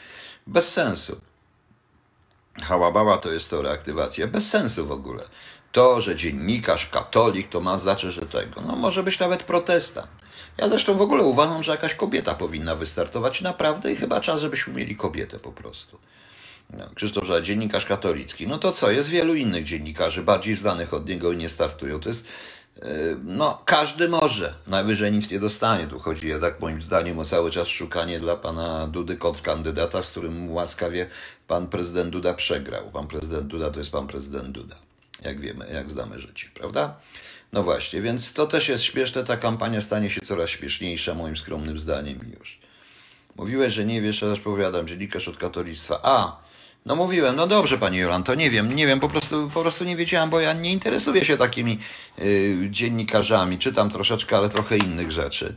Bez 0.48 0.74
sensu. 0.74 1.22
Hałabała 2.62 3.18
to 3.18 3.32
jest 3.32 3.50
to 3.50 3.62
reaktywacja. 3.62 4.28
Bez 4.28 4.50
sensu 4.50 4.88
w 4.88 4.92
ogóle. 4.92 5.24
To, 5.72 6.02
że 6.02 6.16
dziennikarz, 6.16 6.90
katolik, 6.90 7.50
to 7.50 7.62
ma 7.62 7.78
znaczy, 7.78 8.12
że 8.12 8.22
tego. 8.22 8.62
No 8.62 8.76
może 8.76 9.04
być 9.04 9.20
nawet 9.20 9.44
protestant. 9.44 10.19
Ja 10.60 10.70
zresztą 10.70 10.98
w 10.98 11.02
ogóle 11.02 11.24
uważam, 11.24 11.64
że 11.64 11.72
jakaś 11.72 11.96
kobieta 11.96 12.34
powinna 12.34 12.76
wystartować 12.76 13.42
naprawdę 13.42 13.92
i 13.92 13.96
chyba 13.96 14.22
czas, 14.22 14.42
żebyśmy 14.42 14.74
mieli 14.74 14.96
kobietę 14.96 15.40
po 15.40 15.52
prostu. 15.52 15.98
No, 16.70 16.90
Krzysztof 16.96 17.26
Żal, 17.26 17.42
dziennikarz 17.42 17.86
katolicki. 17.86 18.48
No 18.48 18.58
to 18.58 18.72
co, 18.72 18.92
jest 18.92 19.10
wielu 19.10 19.36
innych 19.36 19.64
dziennikarzy, 19.64 20.24
bardziej 20.24 20.56
znanych 20.56 20.94
od 20.94 21.10
niego 21.10 21.32
i 21.32 21.38
nie 21.38 21.50
startują. 21.50 22.00
To 22.00 22.10
jest, 22.10 22.26
yy, 22.76 22.84
no, 23.24 23.62
każdy 23.66 24.10
może. 24.10 24.54
Najwyżej 24.68 25.12
nic 25.12 25.32
nie 25.32 25.40
dostanie. 25.40 25.88
Tu 25.88 26.00
chodzi 26.00 26.28
jednak 26.28 26.60
moim 26.60 26.82
zdaniem 26.82 27.20
o 27.20 27.26
cały 27.26 27.52
czas 27.52 27.68
szukanie 27.68 28.20
dla 28.20 28.36
pana 28.36 28.88
Dudy 28.88 29.18
kontrkandydata, 29.18 30.04
z 30.04 30.08
którym 30.08 30.52
łaskawie 30.52 31.08
pan 31.48 31.68
prezydent 31.68 32.10
Duda 32.10 32.34
przegrał. 32.34 32.92
Pan 32.92 33.08
prezydent 33.08 33.48
Duda 33.48 33.72
to 33.72 33.80
jest 33.80 33.92
pan 33.92 34.08
prezydent 34.08 34.52
Duda. 34.52 34.76
Jak 35.22 35.40
wiemy, 35.40 35.68
jak 35.74 35.92
znamy 35.92 36.20
życie, 36.20 36.48
prawda? 36.54 36.96
No 37.54 37.64
właśnie, 37.64 38.02
więc 38.02 38.34
to 38.34 38.48
też 38.48 38.70
jest 38.70 38.84
śmieszne. 38.84 39.24
Ta 39.24 39.38
kampania 39.38 39.82
stanie 39.82 40.10
się 40.10 40.22
coraz 40.22 40.50
śmieszniejsza, 40.50 41.14
moim 41.14 41.38
skromnym 41.38 41.78
zdaniem 41.78 42.20
już. 42.40 42.60
Mówiłeś, 43.36 43.74
że 43.74 43.86
nie 43.86 44.02
wiesz, 44.02 44.22
raz 44.22 44.40
powiadam, 44.40 44.88
dziennikarz 44.88 45.28
od 45.28 45.38
katolictwa. 45.38 46.00
A, 46.04 46.38
no 46.86 46.96
mówiłem, 46.96 47.36
no 47.36 47.48
dobrze 47.48 47.78
pani 47.78 47.98
Jolanto, 47.98 48.36
nie 48.36 48.52
wiem, 48.52 48.68
nie 48.68 48.88
wiem, 48.88 49.00
po 49.00 49.10
prostu, 49.10 49.50
po 49.54 49.62
prostu 49.62 49.84
nie 49.84 49.96
wiedziałam, 49.96 50.30
bo 50.30 50.40
ja 50.40 50.54
nie 50.54 50.74
interesuję 50.74 51.26
się 51.26 51.38
takimi 51.38 51.80
y, 52.20 52.68
dziennikarzami, 52.72 53.60
czytam 53.60 53.90
troszeczkę, 53.90 54.38
ale 54.38 54.50
trochę 54.50 54.78
innych 54.78 55.12
rzeczy. 55.12 55.56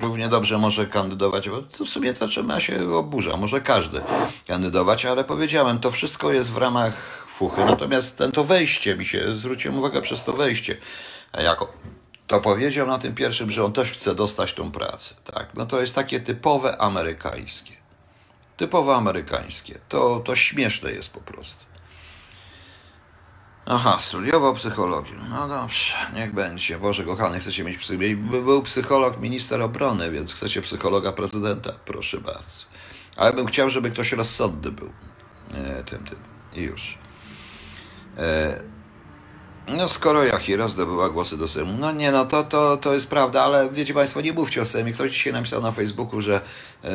Równie 0.00 0.28
dobrze 0.28 0.58
może 0.58 0.86
kandydować, 0.86 1.48
bo 1.48 1.62
to 1.62 1.84
w 1.84 1.88
sumie 1.88 2.14
to 2.14 2.28
czym 2.28 2.60
się 2.60 2.94
oburza, 2.94 3.36
może 3.36 3.60
każdy 3.60 4.00
kandydować, 4.46 5.06
ale 5.06 5.24
powiedziałem, 5.24 5.80
to 5.80 5.90
wszystko 5.90 6.32
jest 6.32 6.50
w 6.50 6.56
ramach 6.56 7.26
fuchy, 7.40 7.64
natomiast 7.64 8.18
ten, 8.18 8.32
to 8.32 8.44
wejście 8.44 8.96
mi 8.96 9.04
się, 9.04 9.34
zwróciłem 9.36 9.78
uwagę 9.78 10.02
przez 10.02 10.24
to 10.24 10.32
wejście, 10.32 10.76
jako 11.38 11.72
to 12.26 12.40
powiedział 12.40 12.86
na 12.86 12.98
tym 12.98 13.14
pierwszym, 13.14 13.50
że 13.50 13.64
on 13.64 13.72
też 13.72 13.92
chce 13.92 14.14
dostać 14.14 14.54
tą 14.54 14.72
pracę, 14.72 15.14
tak, 15.24 15.54
no 15.54 15.66
to 15.66 15.80
jest 15.80 15.94
takie 15.94 16.20
typowe 16.20 16.78
amerykańskie, 16.78 17.72
typowo 18.56 18.96
amerykańskie, 18.96 19.78
to, 19.88 20.22
to 20.24 20.36
śmieszne 20.36 20.92
jest 20.92 21.12
po 21.12 21.20
prostu. 21.20 21.70
Aha, 23.66 23.96
studiował 24.00 24.54
psychologię. 24.54 25.12
No 25.30 25.48
dobrze, 25.48 25.94
niech 26.14 26.34
będzie. 26.34 26.78
Boże 26.78 27.04
kochany, 27.04 27.40
chcecie 27.40 27.64
mieć 27.64 27.78
psycholog. 27.78 28.16
Był 28.44 28.62
psycholog, 28.62 29.20
minister 29.20 29.62
obrony, 29.62 30.10
więc 30.10 30.34
chcecie 30.34 30.62
psychologa 30.62 31.12
prezydenta? 31.12 31.72
Proszę 31.84 32.20
bardzo. 32.20 32.66
Ale 33.16 33.32
bym 33.32 33.46
chciał, 33.46 33.70
żeby 33.70 33.90
ktoś 33.90 34.12
rozsądny 34.12 34.72
był. 34.72 34.90
E, 35.54 35.84
tym, 35.84 36.04
tym. 36.04 36.18
I 36.52 36.60
już. 36.60 36.98
E, 38.18 38.62
no 39.68 39.88
skoro 39.88 40.24
Jachira 40.24 40.68
zdobyła 40.68 41.10
głosy 41.10 41.36
do 41.36 41.48
Sejmu, 41.48 41.78
no 41.78 41.92
nie, 41.92 42.12
no 42.12 42.26
to, 42.26 42.44
to, 42.44 42.76
to 42.76 42.94
jest 42.94 43.08
prawda, 43.08 43.42
ale 43.42 43.70
wiecie 43.70 43.94
Państwo, 43.94 44.20
nie 44.20 44.32
mówcie 44.32 44.62
o 44.62 44.64
Sejmie. 44.64 44.92
Ktoś 44.92 45.10
dzisiaj 45.10 45.32
napisał 45.32 45.62
na 45.62 45.72
Facebooku, 45.72 46.20
że 46.20 46.40
e, 46.84 46.90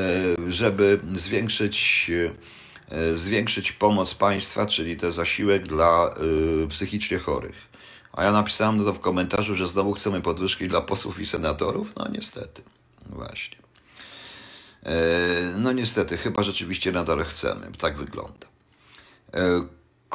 żeby 0.47 0.99
zwiększyć 1.13 2.11
E, 2.89 3.17
zwiększyć 3.17 3.71
pomoc 3.71 4.13
państwa, 4.13 4.65
czyli 4.65 4.97
ten 4.97 5.11
zasiłek 5.11 5.67
dla 5.67 6.15
psychicznie 6.69 7.17
chorych. 7.17 7.55
A 8.13 8.23
ja 8.23 8.31
napisałem 8.31 8.83
to 8.85 8.93
w 8.93 8.99
komentarzu, 8.99 9.55
że 9.55 9.67
znowu 9.67 9.93
chcemy 9.93 10.21
podwyżki 10.21 10.67
dla 10.67 10.81
posłów 10.81 11.19
i 11.19 11.25
senatorów. 11.25 11.95
No 11.95 12.07
niestety, 12.11 12.61
właśnie. 13.05 13.57
No 15.57 15.71
niestety, 15.71 16.17
chyba 16.17 16.43
rzeczywiście 16.43 16.91
nadal 16.91 17.23
chcemy. 17.23 17.71
Tak 17.77 17.97
wygląda. 17.97 18.47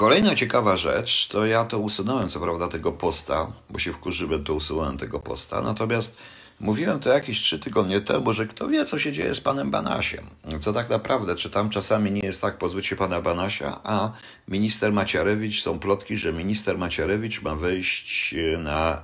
E, 0.01 0.03
kolejna 0.03 0.35
ciekawa 0.35 0.77
rzecz, 0.77 1.29
to 1.29 1.47
ja 1.47 1.65
to 1.65 1.79
usunąłem, 1.79 2.29
co 2.29 2.41
prawda, 2.41 2.69
tego 2.69 2.93
posta, 2.93 3.53
bo 3.71 3.79
się 3.79 3.93
wkurzyłem, 3.93 4.45
to 4.45 4.55
usunąłem 4.55 4.99
tego 4.99 5.21
posta. 5.21 5.63
Natomiast 5.63 6.17
Mówiłem 6.61 7.01
to 7.01 7.09
jakieś 7.09 7.41
trzy 7.41 7.59
tygodnie 7.59 8.01
temu, 8.01 8.33
że 8.33 8.47
kto 8.47 8.69
wie, 8.69 8.85
co 8.85 8.99
się 8.99 9.13
dzieje 9.13 9.35
z 9.35 9.41
panem 9.41 9.71
Banasiem. 9.71 10.27
Co 10.61 10.73
tak 10.73 10.89
naprawdę, 10.89 11.37
czy 11.37 11.51
tam 11.51 11.71
czasami 11.71 12.11
nie 12.11 12.21
jest 12.21 12.41
tak 12.41 12.59
pozbyć 12.59 12.87
się 12.87 12.97
pana 12.97 13.21
Banasia, 13.21 13.81
a 13.85 14.13
minister 14.49 14.93
Maciarewicz, 14.93 15.63
są 15.63 15.79
plotki, 15.79 16.17
że 16.17 16.33
minister 16.33 16.79
Maciarewicz 16.79 17.43
ma 17.43 17.55
wejść 17.55 18.35
na 18.59 19.03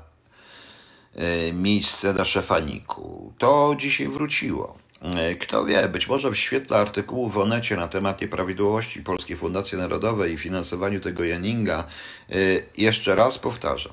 e, 1.14 1.52
miejsce 1.52 2.12
na 2.12 2.24
szefaniku. 2.24 3.32
To 3.38 3.74
dzisiaj 3.78 4.08
wróciło. 4.08 4.85
E, 5.02 5.34
kto 5.34 5.64
wie, 5.64 5.88
być 5.88 6.08
może 6.08 6.30
w 6.30 6.36
świetle 6.36 6.76
artykułu 6.76 7.30
w 7.30 7.38
Onecie 7.38 7.76
na 7.76 7.88
temat 7.88 8.20
nieprawidłowości 8.20 9.02
Polskiej 9.02 9.36
Fundacji 9.36 9.78
Narodowej 9.78 10.32
i 10.32 10.38
finansowaniu 10.38 11.00
tego 11.00 11.24
Janinga, 11.24 11.84
e, 12.30 12.34
jeszcze 12.78 13.14
raz 13.14 13.38
powtarzam. 13.38 13.92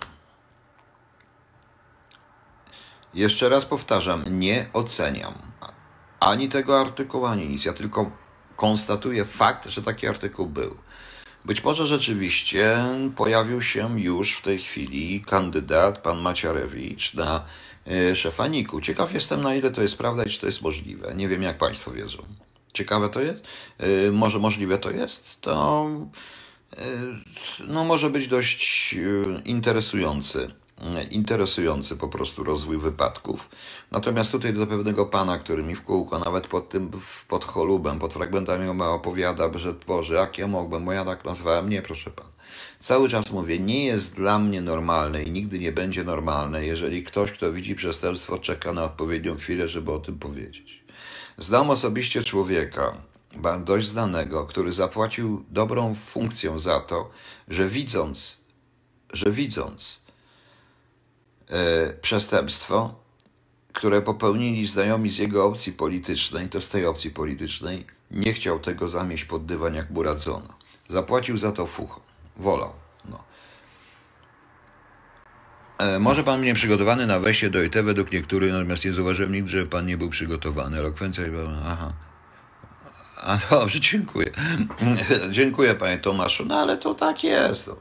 Jeszcze 3.14 3.50
raz 3.50 3.66
powtarzam, 3.66 4.24
nie 4.40 4.66
oceniam 4.74 5.54
ani 6.24 6.50
tego 6.50 6.82
artykułu, 6.82 7.26
ani 7.26 7.50
nic. 7.50 7.66
Ja 7.66 7.74
tylko 7.74 8.12
konstatuję 8.56 9.26
fakt, 9.26 9.70
że 9.70 9.84
taki 9.84 10.08
artykuł 10.08 10.48
był. 10.48 10.78
Być 11.46 11.64
może 11.64 11.88
rzeczywiście 11.88 12.78
pojawił 13.16 13.62
się 13.62 14.00
już 14.02 14.34
w 14.34 14.42
tej 14.42 14.60
chwili 14.60 15.24
kandydat, 15.28 15.98
pan 15.98 16.22
Maciarewicz, 16.22 17.14
na 17.14 17.46
szefaniku. 18.16 18.82
Ciekaw 18.82 19.14
jestem, 19.14 19.42
na 19.42 19.56
ile 19.56 19.72
to 19.72 19.82
jest 19.82 19.98
prawda 19.98 20.24
i 20.24 20.30
czy 20.30 20.40
to 20.40 20.46
jest 20.46 20.62
możliwe. 20.62 21.14
Nie 21.16 21.28
wiem, 21.28 21.42
jak 21.42 21.58
Państwo 21.58 21.92
wiedzą. 21.92 22.24
Ciekawe 22.74 23.10
to 23.10 23.22
jest? 23.22 23.44
E, 23.78 24.12
może 24.12 24.40
możliwe 24.40 24.78
to 24.78 24.92
jest? 24.92 25.42
To 25.42 25.90
e, 26.78 26.86
no, 27.68 27.84
może 27.84 28.10
być 28.10 28.28
dość 28.28 28.96
interesujący 29.46 30.52
interesujący 31.12 31.98
po 31.98 32.08
prostu 32.08 32.44
rozwój 32.44 32.78
wypadków. 32.78 33.50
Natomiast 33.92 34.32
tutaj 34.32 34.54
do 34.54 34.68
pewnego 34.68 35.06
pana, 35.06 35.38
który 35.38 35.64
mi 35.64 35.76
w 35.76 35.84
kółko, 35.84 36.20
nawet 36.20 36.48
pod 36.48 36.70
tym, 36.70 36.92
pod 37.28 37.46
cholubem, 37.46 38.00
pod 38.00 38.14
fragmentami 38.14 38.82
opowiada, 38.82 39.50
że 39.56 39.74
Boże, 39.74 40.16
jak 40.16 40.38
ja 40.38 40.48
mogłem, 40.48 40.86
bo 40.86 40.92
ja 40.92 41.06
tak 41.06 41.26
nazwałem. 41.26 41.70
Nie, 41.70 41.82
proszę 41.82 42.12
pan. 42.12 42.33
Cały 42.84 43.10
czas 43.10 43.32
mówię, 43.32 43.60
nie 43.60 43.86
jest 43.86 44.16
dla 44.16 44.40
mnie 44.40 44.62
normalne 44.62 45.24
i 45.24 45.32
nigdy 45.32 45.60
nie 45.60 45.72
będzie 45.72 46.04
normalne, 46.04 46.66
jeżeli 46.66 47.04
ktoś, 47.04 47.32
kto 47.32 47.54
widzi 47.54 47.76
przestępstwo, 47.76 48.38
czeka 48.38 48.74
na 48.74 48.84
odpowiednią 48.84 49.38
chwilę, 49.38 49.68
żeby 49.68 49.92
o 49.92 50.00
tym 50.00 50.20
powiedzieć. 50.20 50.84
Znam 51.38 51.70
osobiście 51.70 52.24
człowieka, 52.24 52.98
dość 53.66 53.88
znanego, 53.88 54.46
który 54.46 54.72
zapłacił 54.72 55.46
dobrą 55.50 55.96
funkcję 55.96 56.60
za 56.60 56.80
to, 56.80 57.10
że 57.48 57.68
widząc, 57.68 58.38
że 59.14 59.32
widząc, 59.32 60.04
E, 61.50 61.94
przestępstwo, 62.02 62.96
które 63.74 64.02
popełnili 64.02 64.68
znajomi 64.68 65.10
z 65.10 65.18
jego 65.18 65.46
opcji 65.46 65.74
politycznej, 65.74 66.50
to 66.50 66.62
z 66.62 66.70
tej 66.70 66.86
opcji 66.86 67.12
politycznej, 67.12 67.86
nie 68.12 68.34
chciał 68.34 68.60
tego 68.60 68.88
zamieść 68.88 69.26
pod 69.26 69.46
dywan, 69.46 69.76
jak 69.76 69.90
mu 69.90 70.04
radzono. 70.04 70.48
Zapłacił 70.88 71.38
za 71.38 71.52
to 71.52 71.66
fucho. 71.66 72.02
Wolał. 72.38 72.74
No. 73.06 73.24
E, 75.78 76.00
może 76.00 76.24
pan 76.24 76.40
mnie 76.40 76.54
przygotowany 76.54 77.08
na 77.08 77.20
wejście 77.20 77.50
do 77.50 77.64
IT 77.64 77.76
według 77.76 78.12
niektórych, 78.12 78.54
natomiast 78.54 78.86
nie 78.86 78.94
zauważyłem 78.94 79.32
nigdy, 79.32 79.50
że 79.50 79.66
pan 79.66 79.86
nie 79.86 79.98
był 79.98 80.10
przygotowany. 80.10 80.78
Elokwencja 80.78 81.28
i 81.28 81.30
aha. 81.66 81.94
A 83.24 83.38
dobrze, 83.50 83.80
dziękuję. 83.80 84.32
dziękuję 85.32 85.76
panie 85.76 85.98
Tomaszu. 85.98 86.46
No 86.46 86.60
ale 86.60 86.78
to 86.78 86.94
tak 86.94 87.24
jest. 87.24 87.68
No. 87.68 87.76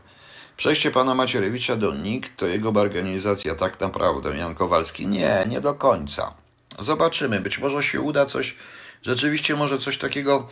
Przejście 0.56 0.90
pana 0.90 1.14
Macierewicza 1.14 1.76
do 1.76 1.94
NIK 1.94 2.28
to 2.36 2.46
jego 2.46 2.70
organizacja 2.70 3.54
tak 3.54 3.80
naprawdę, 3.80 4.36
Jan 4.36 4.54
Kowalski? 4.54 5.06
Nie, 5.06 5.44
nie 5.48 5.60
do 5.60 5.74
końca. 5.74 6.34
Zobaczymy, 6.78 7.40
być 7.40 7.58
może 7.58 7.82
się 7.82 8.00
uda 8.00 8.26
coś, 8.26 8.56
rzeczywiście 9.02 9.56
może 9.56 9.78
coś 9.78 9.98
takiego 9.98 10.48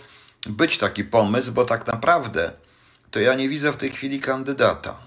być 0.47 0.78
taki 0.78 1.04
pomysł, 1.04 1.52
bo 1.52 1.64
tak 1.64 1.87
naprawdę 1.87 2.52
to 3.11 3.21
ja 3.21 3.35
nie 3.35 3.49
widzę 3.49 3.73
w 3.73 3.76
tej 3.76 3.90
chwili 3.90 4.21
kandydata. 4.21 5.00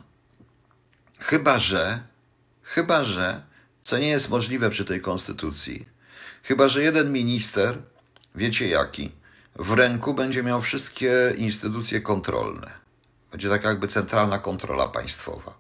Chyba, 1.20 1.60
że, 1.60 2.04
chyba, 2.64 3.04
że, 3.04 3.42
co 3.84 3.98
nie 3.98 4.08
jest 4.08 4.30
możliwe 4.30 4.70
przy 4.70 4.86
tej 4.86 5.02
konstytucji, 5.02 5.86
chyba, 6.44 6.68
że 6.68 6.84
jeden 6.84 7.12
minister, 7.12 7.78
wiecie 8.36 8.68
jaki, 8.68 9.12
w 9.56 9.74
ręku 9.74 10.14
będzie 10.14 10.44
miał 10.44 10.62
wszystkie 10.62 11.34
instytucje 11.38 12.02
kontrolne. 12.02 12.72
Będzie 13.32 13.50
taka 13.50 13.70
jakby 13.70 13.88
centralna 13.88 14.40
kontrola 14.40 14.88
państwowa. 14.88 15.58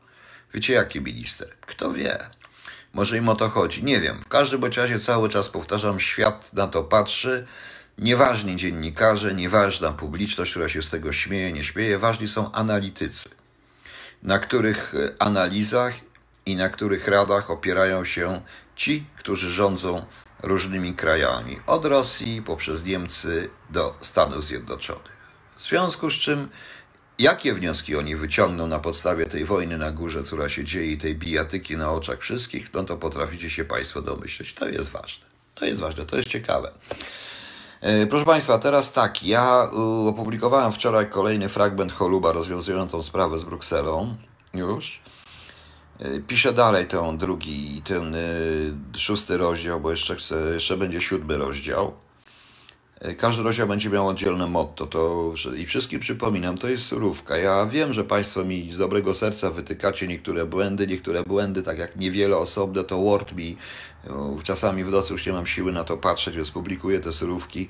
Wiecie, 0.53 0.73
jaki 0.73 1.01
minister? 1.01 1.49
Kto 1.61 1.93
wie? 1.93 2.19
Może 2.93 3.17
im 3.17 3.29
o 3.29 3.35
to 3.35 3.49
chodzi. 3.49 3.83
Nie 3.83 4.01
wiem. 4.01 4.21
W 4.21 4.27
każdym 4.27 4.59
bądź 4.59 4.77
razie 4.77 4.99
cały 4.99 5.29
czas 5.29 5.49
powtarzam, 5.49 5.99
świat 5.99 6.53
na 6.53 6.67
to 6.67 6.83
patrzy. 6.83 7.47
Nieważni 7.97 8.55
dziennikarze, 8.55 9.33
nieważna 9.33 9.91
publiczność, 9.91 10.51
która 10.51 10.69
się 10.69 10.81
z 10.81 10.89
tego 10.89 11.13
śmieje, 11.13 11.53
nie 11.53 11.63
śmieje, 11.63 11.99
ważni 11.99 12.27
są 12.27 12.51
analitycy, 12.51 13.29
na 14.23 14.39
których 14.39 14.95
e, 14.95 15.21
analizach 15.21 15.93
i 16.45 16.55
na 16.55 16.69
których 16.69 17.07
radach 17.07 17.51
opierają 17.51 18.05
się 18.05 18.41
ci, 18.75 19.05
którzy 19.17 19.49
rządzą 19.49 20.05
różnymi 20.43 20.93
krajami, 20.93 21.59
od 21.67 21.85
Rosji 21.85 22.41
poprzez 22.41 22.85
Niemcy 22.85 23.49
do 23.69 23.97
Stanów 24.01 24.43
Zjednoczonych. 24.43 25.13
W 25.57 25.63
związku 25.63 26.09
z 26.09 26.13
czym 26.13 26.49
Jakie 27.19 27.53
wnioski 27.53 27.95
oni 27.95 28.15
wyciągną 28.15 28.67
na 28.67 28.79
podstawie 28.79 29.25
tej 29.25 29.45
wojny 29.45 29.77
na 29.77 29.91
górze, 29.91 30.23
która 30.23 30.49
się 30.49 30.63
dzieje 30.63 30.91
i 30.91 30.97
tej 30.97 31.15
bijatyki 31.15 31.77
na 31.77 31.91
oczach 31.91 32.19
wszystkich, 32.19 32.73
no 32.73 32.83
to 32.83 32.97
potraficie 32.97 33.49
się 33.49 33.65
Państwo 33.65 34.01
domyśleć. 34.01 34.53
To 34.53 34.69
jest 34.69 34.89
ważne. 34.89 35.25
To 35.55 35.65
jest 35.65 35.81
ważne, 35.81 36.05
to 36.05 36.17
jest 36.17 36.29
ciekawe. 36.29 36.71
E, 37.83 38.07
proszę 38.07 38.25
Państwa, 38.25 38.59
teraz 38.59 38.93
tak, 38.93 39.23
ja 39.23 39.69
opublikowałem 40.07 40.71
wczoraj 40.71 41.09
kolejny 41.09 41.49
fragment 41.49 41.91
Choluba 41.91 42.31
rozwiązujący 42.31 42.91
tą 42.91 43.03
sprawę 43.03 43.39
z 43.39 43.43
Brukselą. 43.43 44.15
Już. 44.53 45.01
E, 45.99 46.19
piszę 46.19 46.53
dalej 46.53 46.87
ten 46.87 47.17
drugi, 47.17 47.81
ten 47.85 48.15
e, 48.15 48.19
szósty 48.97 49.37
rozdział, 49.37 49.79
bo 49.79 49.91
jeszcze, 49.91 50.15
chcę, 50.15 50.35
jeszcze 50.53 50.77
będzie 50.77 51.01
siódmy 51.01 51.37
rozdział. 51.37 51.93
E, 53.03 53.15
każdy 53.15 53.43
rozdział 53.43 53.67
będzie 53.67 53.89
miał 53.89 54.07
oddzielne 54.07 54.47
motto. 54.47 54.87
To, 54.87 55.33
I 55.57 55.65
wszystkim 55.65 55.99
przypominam, 55.99 56.57
to 56.57 56.67
jest 56.67 56.85
surówka. 56.85 57.37
Ja 57.37 57.65
wiem, 57.65 57.93
że 57.93 58.03
Państwo 58.03 58.43
mi 58.43 58.71
z 58.71 58.77
dobrego 58.77 59.13
serca 59.13 59.51
wytykacie 59.51 60.07
niektóre 60.07 60.45
błędy, 60.45 60.87
niektóre 60.87 61.23
błędy, 61.23 61.63
tak 61.63 61.77
jak 61.77 61.95
niewiele 61.95 62.37
osobne, 62.37 62.83
to 62.83 63.01
Word 63.01 63.33
mi 63.33 63.57
czasami 64.43 64.83
w 64.83 64.91
nocy 64.91 65.13
już 65.13 65.25
nie 65.25 65.33
mam 65.33 65.47
siły 65.47 65.71
na 65.71 65.83
to 65.83 65.97
patrzeć, 65.97 66.35
więc 66.35 66.51
publikuję 66.51 66.99
te 66.99 67.13
surówki. 67.13 67.69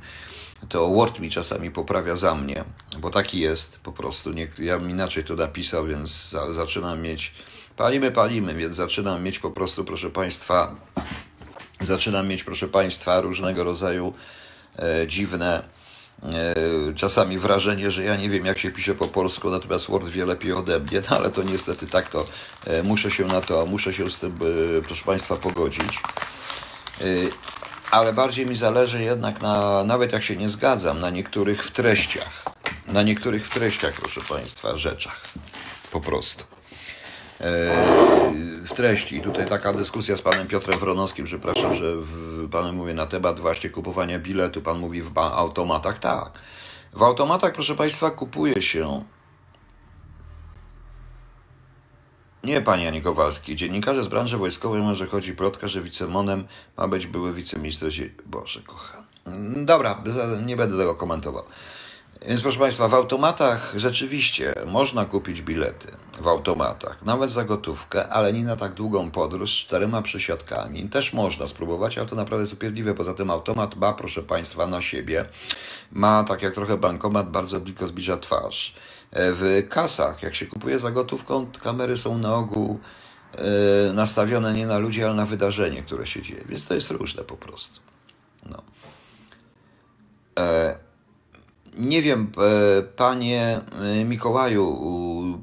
To 0.69 0.89
Word 0.89 1.19
mi 1.19 1.29
czasami 1.29 1.71
poprawia 1.71 2.15
za 2.15 2.35
mnie, 2.35 2.63
bo 2.99 3.09
taki 3.09 3.39
jest 3.39 3.79
po 3.79 3.91
prostu. 3.91 4.31
Nie, 4.31 4.47
ja 4.59 4.77
inaczej 4.77 5.23
to 5.23 5.35
napisał, 5.35 5.85
więc 5.85 6.29
za, 6.29 6.53
zaczynam 6.53 7.01
mieć. 7.01 7.33
Palimy, 7.77 8.11
palimy, 8.11 8.55
więc 8.55 8.75
zaczynam 8.75 9.23
mieć 9.23 9.39
po 9.39 9.51
prostu, 9.51 9.85
proszę 9.85 10.09
Państwa, 10.09 10.75
zaczynam 11.81 12.27
mieć, 12.27 12.43
proszę 12.43 12.67
Państwa, 12.67 13.21
różnego 13.21 13.63
rodzaju 13.63 14.13
dziwne. 15.08 15.63
E, 16.24 16.94
czasami 16.96 17.39
wrażenie, 17.39 17.92
że 17.92 18.03
ja 18.03 18.15
nie 18.15 18.30
wiem, 18.30 18.46
jak 18.46 18.60
się 18.60 18.72
pisze 18.72 18.96
po 18.96 19.08
polsku, 19.08 19.50
natomiast 19.50 19.89
Word 19.89 20.08
wie 20.08 20.25
lepiej 20.25 20.53
ode 20.53 20.80
mnie, 20.80 21.01
no 21.10 21.18
ale 21.18 21.30
to 21.30 21.44
niestety 21.44 21.88
tak 21.88 22.10
to 22.10 22.25
e, 22.65 22.84
muszę 22.84 23.12
się 23.12 23.25
na 23.25 23.42
to, 23.42 23.65
muszę 23.65 23.94
się 23.94 24.12
z 24.12 24.20
tym, 24.20 24.39
proszę 24.86 25.06
Państwa, 25.06 25.36
pogodzić. 25.36 26.01
Ale 27.92 28.13
bardziej 28.13 28.46
mi 28.46 28.56
zależy 28.56 29.03
jednak 29.03 29.42
na, 29.42 29.84
nawet 29.84 30.13
jak 30.13 30.24
się 30.24 30.36
nie 30.36 30.50
zgadzam, 30.50 31.00
na 31.00 31.10
niektórych 31.10 31.63
w 31.63 31.72
treściach. 31.72 32.44
Na 32.88 33.03
niektórych 33.03 33.48
w 33.48 33.50
treściach, 33.50 33.94
proszę 33.94 34.22
Państwa, 34.30 34.77
rzeczach. 34.77 35.22
Po 35.92 36.01
prostu 36.01 36.44
w 38.63 38.74
treści. 38.74 39.22
Tutaj 39.22 39.46
taka 39.46 39.74
dyskusja 39.74 40.17
z 40.17 40.22
panem 40.22 40.48
Piotrem 40.48 40.79
Wronowskim, 40.79 41.25
przepraszam, 41.25 41.75
że 41.75 41.96
w, 41.96 42.50
panem 42.50 42.75
mówię 42.75 42.93
na 42.93 43.05
temat 43.05 43.39
właśnie 43.39 43.70
kupowania 43.70 44.20
biletu. 44.20 44.62
Pan 44.62 44.79
mówi 44.79 45.01
w 45.01 45.17
automatach. 45.17 46.00
Tak. 46.00 46.32
W 46.93 47.03
automatach, 47.03 47.53
proszę 47.53 47.75
państwa, 47.75 48.12
kupuje 48.12 48.62
się. 48.62 49.03
Nie, 52.43 52.62
panie 52.62 52.86
Janie 52.86 53.01
Kowalski. 53.01 53.55
Dziennikarze 53.55 54.03
z 54.03 54.08
branży 54.08 54.38
wojskowej 54.38 54.82
może 54.82 55.08
chodzi 55.08 55.36
plotka, 55.36 55.67
że 55.67 55.82
wicemonem 55.82 56.48
ma 56.77 56.88
być 56.88 57.08
były 57.08 57.34
wiceminister. 57.34 57.89
Boże, 58.25 58.62
kochany. 58.62 59.03
Dobra, 59.65 60.03
nie 60.46 60.55
będę 60.55 60.77
tego 60.77 60.96
komentował. 60.96 61.43
Więc 62.27 62.41
proszę 62.41 62.60
Państwa, 62.60 62.88
w 62.88 62.93
automatach 62.93 63.74
rzeczywiście 63.75 64.53
można 64.65 65.05
kupić 65.05 65.41
bilety 65.41 66.02
w 66.22 66.27
automatach, 66.27 67.05
nawet 67.05 67.32
za 67.32 67.43
gotówkę, 67.43 68.10
ale 68.10 68.34
nie 68.34 68.43
na 68.43 68.55
tak 68.55 68.74
długą 68.74 69.12
podróż 69.12 69.51
z 69.51 69.53
czterema 69.53 70.01
przysiadkami. 70.01 70.89
Też 70.89 71.13
można 71.13 71.48
spróbować, 71.48 71.98
ale 71.98 72.08
to 72.08 72.15
naprawdę 72.15 72.43
jest 72.43 72.53
upierdliwe. 72.53 72.93
Poza 72.93 73.13
tym 73.13 73.29
automat 73.29 73.75
ma, 73.75 73.93
proszę 73.93 74.24
Państwa, 74.24 74.67
na 74.67 74.82
siebie. 74.82 75.25
Ma, 75.91 76.24
tak 76.24 76.41
jak 76.41 76.53
trochę 76.53 76.77
bankomat, 76.77 77.29
bardzo 77.29 77.60
blisko 77.60 77.88
zbliża 77.88 78.17
twarz. 78.17 78.75
W 79.12 79.65
kasach, 79.70 80.24
jak 80.24 80.36
się 80.36 80.46
kupuje 80.46 80.79
za 80.79 80.91
gotówką, 80.91 81.48
kamery 81.63 81.98
są 81.98 82.17
na 82.17 82.36
ogół 82.36 82.79
e, 83.36 83.93
nastawione 83.93 84.53
nie 84.53 84.67
na 84.67 84.77
ludzi, 84.77 85.03
ale 85.03 85.13
na 85.13 85.25
wydarzenie, 85.25 85.82
które 85.82 86.08
się 86.08 86.22
dzieje. 86.22 86.43
Więc 86.50 86.65
to 86.65 86.74
jest 86.74 86.91
różne 86.91 87.24
po 87.24 87.38
prostu. 87.38 87.79
No. 88.46 88.63
E, 90.39 90.75
nie 91.77 92.01
wiem, 92.01 92.32
e, 92.38 92.82
panie 92.84 93.60
e, 93.82 94.06
Mikołaju, 94.06 94.77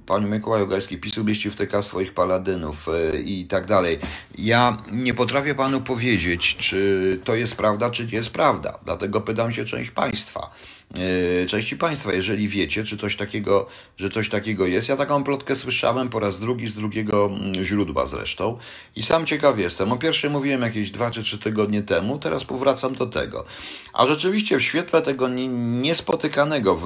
panie 0.07 0.27
Mikołaju 0.27 0.67
Gajski, 0.67 0.99
PiS 0.99 1.19
umieścił 1.19 1.53
w 1.53 1.57
TK 1.57 1.83
swoich 1.83 2.15
paladynów 2.15 2.89
e, 2.89 3.17
i 3.19 3.47
tak 3.47 3.67
dalej. 3.67 3.99
Ja 4.39 4.77
nie 4.93 5.15
potrafię 5.15 5.55
panu 5.55 5.81
powiedzieć, 5.81 6.57
czy 6.57 7.21
to 7.25 7.35
jest 7.35 7.57
prawda, 7.57 7.91
czy 7.91 8.07
nie 8.07 8.13
jest 8.13 8.31
prawda. 8.31 8.79
Dlatego 8.85 9.21
pytam 9.21 9.53
się 9.53 9.65
część 9.65 9.91
państwa. 9.91 10.51
E, 10.95 11.47
części 11.47 11.77
Państwa, 11.77 12.13
jeżeli 12.13 12.49
wiecie, 12.49 12.85
czy 12.85 12.99
coś 12.99 13.17
takiego, 13.17 13.67
że 13.97 14.11
coś 14.11 14.29
takiego 14.29 14.67
jest. 14.67 14.89
Ja 14.89 14.97
taką 14.97 15.25
plotkę 15.25 15.57
słyszałem 15.57 16.09
po 16.09 16.21
raz 16.21 16.39
drugi 16.39 16.69
z 16.69 16.75
drugiego 16.75 17.27
mm, 17.27 17.65
źródła 17.65 18.07
zresztą 18.07 18.59
i 18.97 19.03
sam 19.03 19.27
ciekaw 19.27 19.59
jestem. 19.59 19.93
O 19.93 19.97
pierwszej 19.97 20.31
mówiłem 20.31 20.63
jakieś 20.63 20.91
dwa 20.91 21.11
czy 21.11 21.23
trzy 21.23 21.39
tygodnie 21.39 21.83
temu, 21.83 22.19
teraz 22.19 22.45
powracam 22.45 22.95
do 22.95 23.07
tego. 23.07 23.45
A 23.93 24.07
rzeczywiście 24.07 24.59
w 24.59 24.63
świetle 24.63 25.03
tego 25.03 25.29
niespotykanego, 25.29 26.81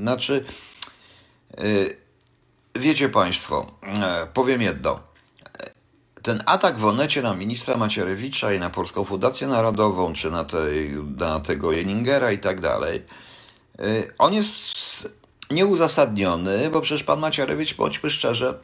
znaczy, 0.00 0.44
e, 1.58 1.62
wiecie 2.74 3.08
Państwo, 3.08 3.72
e, 3.82 4.26
powiem 4.34 4.62
jedno. 4.62 5.00
Ten 6.22 6.42
atak 6.46 6.78
w 6.78 6.84
Onecie 6.84 7.22
na 7.22 7.34
ministra 7.34 7.76
Macierewicza 7.76 8.52
i 8.52 8.58
na 8.58 8.70
Polską 8.70 9.04
Fundację 9.04 9.46
Narodową, 9.46 10.12
czy 10.12 10.30
na, 10.30 10.44
tej, 10.44 10.90
na 11.16 11.40
tego 11.40 11.72
Jeningera 11.72 12.32
i 12.32 12.38
tak 12.38 12.60
dalej, 12.60 13.02
on 14.18 14.34
jest 14.34 14.52
nieuzasadniony, 15.50 16.70
bo 16.70 16.80
przecież 16.80 17.04
pan 17.04 17.20
Macierewicz, 17.20 17.76
bądźmy 17.76 18.10
szczerze, 18.10 18.58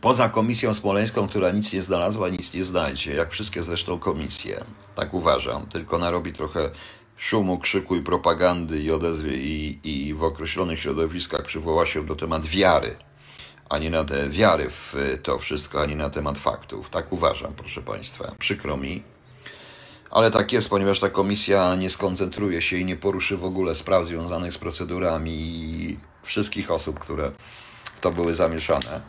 poza 0.00 0.28
komisją 0.28 0.74
smoleńską, 0.74 1.28
która 1.28 1.50
nic 1.50 1.72
nie 1.72 1.82
znalazła, 1.82 2.28
nic 2.28 2.54
nie 2.54 2.64
znajdzie, 2.64 3.14
jak 3.14 3.32
wszystkie 3.32 3.62
zresztą 3.62 3.98
komisje, 3.98 4.64
tak 4.94 5.14
uważam, 5.14 5.66
tylko 5.66 5.98
narobi 5.98 6.32
trochę 6.32 6.70
szumu, 7.16 7.58
krzyku 7.58 7.96
i 7.96 8.02
propagandy 8.02 8.80
i 8.80 8.90
odezwie 8.90 9.36
i, 9.36 9.78
i 9.84 10.14
w 10.14 10.24
określonych 10.24 10.80
środowiskach 10.80 11.42
przywoła 11.42 11.86
się 11.86 12.06
do 12.06 12.16
temat 12.16 12.46
wiary, 12.46 12.96
a 13.68 13.78
nie 13.78 13.90
na 13.90 14.04
te 14.04 14.28
wiary 14.28 14.70
w 14.70 14.94
to 15.22 15.38
wszystko, 15.38 15.80
ani 15.80 15.96
na 15.96 16.10
temat 16.10 16.38
faktów. 16.38 16.90
Tak 16.90 17.12
uważam, 17.12 17.54
proszę 17.54 17.82
Państwa. 17.82 18.34
Przykro 18.38 18.76
mi, 18.76 19.02
ale 20.16 20.30
tak 20.30 20.52
jest, 20.52 20.70
ponieważ 20.70 21.00
ta 21.00 21.10
komisja 21.10 21.74
nie 21.74 21.90
skoncentruje 21.90 22.62
się 22.62 22.76
i 22.76 22.84
nie 22.84 22.96
poruszy 22.96 23.36
w 23.36 23.44
ogóle 23.44 23.74
spraw 23.74 24.06
związanych 24.06 24.52
z 24.54 24.58
procedurami 24.58 25.98
wszystkich 26.22 26.70
osób, 26.70 27.00
które 27.00 27.32
w 27.84 28.00
to 28.00 28.12
były 28.12 28.34
zamieszane. 28.34 29.00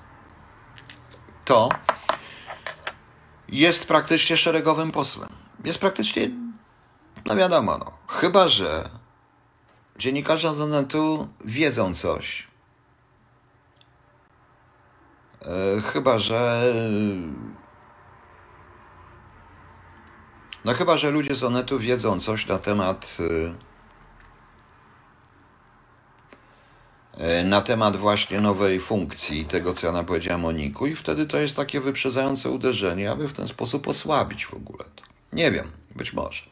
To 1.46 1.70
jest 3.50 3.88
praktycznie 3.88 4.38
szeregowym 4.38 4.92
posłem. 4.92 5.30
Jest 5.66 5.80
praktycznie, 5.80 6.30
no 7.26 7.36
wiadomo, 7.36 7.78
no, 7.78 7.92
chyba 8.08 8.48
że 8.48 8.90
dziennikarze 9.98 10.48
internetu 10.48 11.28
wiedzą 11.46 11.96
coś. 11.96 12.48
E, 15.42 15.82
chyba 15.82 16.20
że 16.20 16.64
no 20.68 20.74
chyba, 20.74 20.98
że 20.98 21.12
ludzie 21.12 21.36
z 21.36 21.44
Onetu 21.44 21.80
wiedzą 21.80 22.20
coś 22.20 22.48
na 22.48 22.60
temat 22.60 23.18
y, 23.20 23.54
y, 27.42 27.44
na 27.44 27.62
temat 27.62 27.98
właśnie 27.98 28.42
nowej 28.42 28.80
funkcji, 28.80 29.46
tego 29.46 29.74
co 29.74 29.94
ja 29.94 30.04
powiedziałem 30.04 30.46
o 30.46 30.52
Niku 30.52 30.88
i 30.88 30.96
wtedy 30.96 31.26
to 31.26 31.38
jest 31.38 31.56
takie 31.56 31.82
wyprzedzające 31.82 32.50
uderzenie, 32.50 33.12
aby 33.12 33.28
w 33.28 33.34
ten 33.34 33.48
sposób 33.48 33.88
osłabić 33.88 34.46
w 34.46 34.54
ogóle 34.54 34.84
to. 34.96 35.04
Nie 35.34 35.52
wiem, 35.52 35.72
być 35.96 36.14
może. 36.14 36.44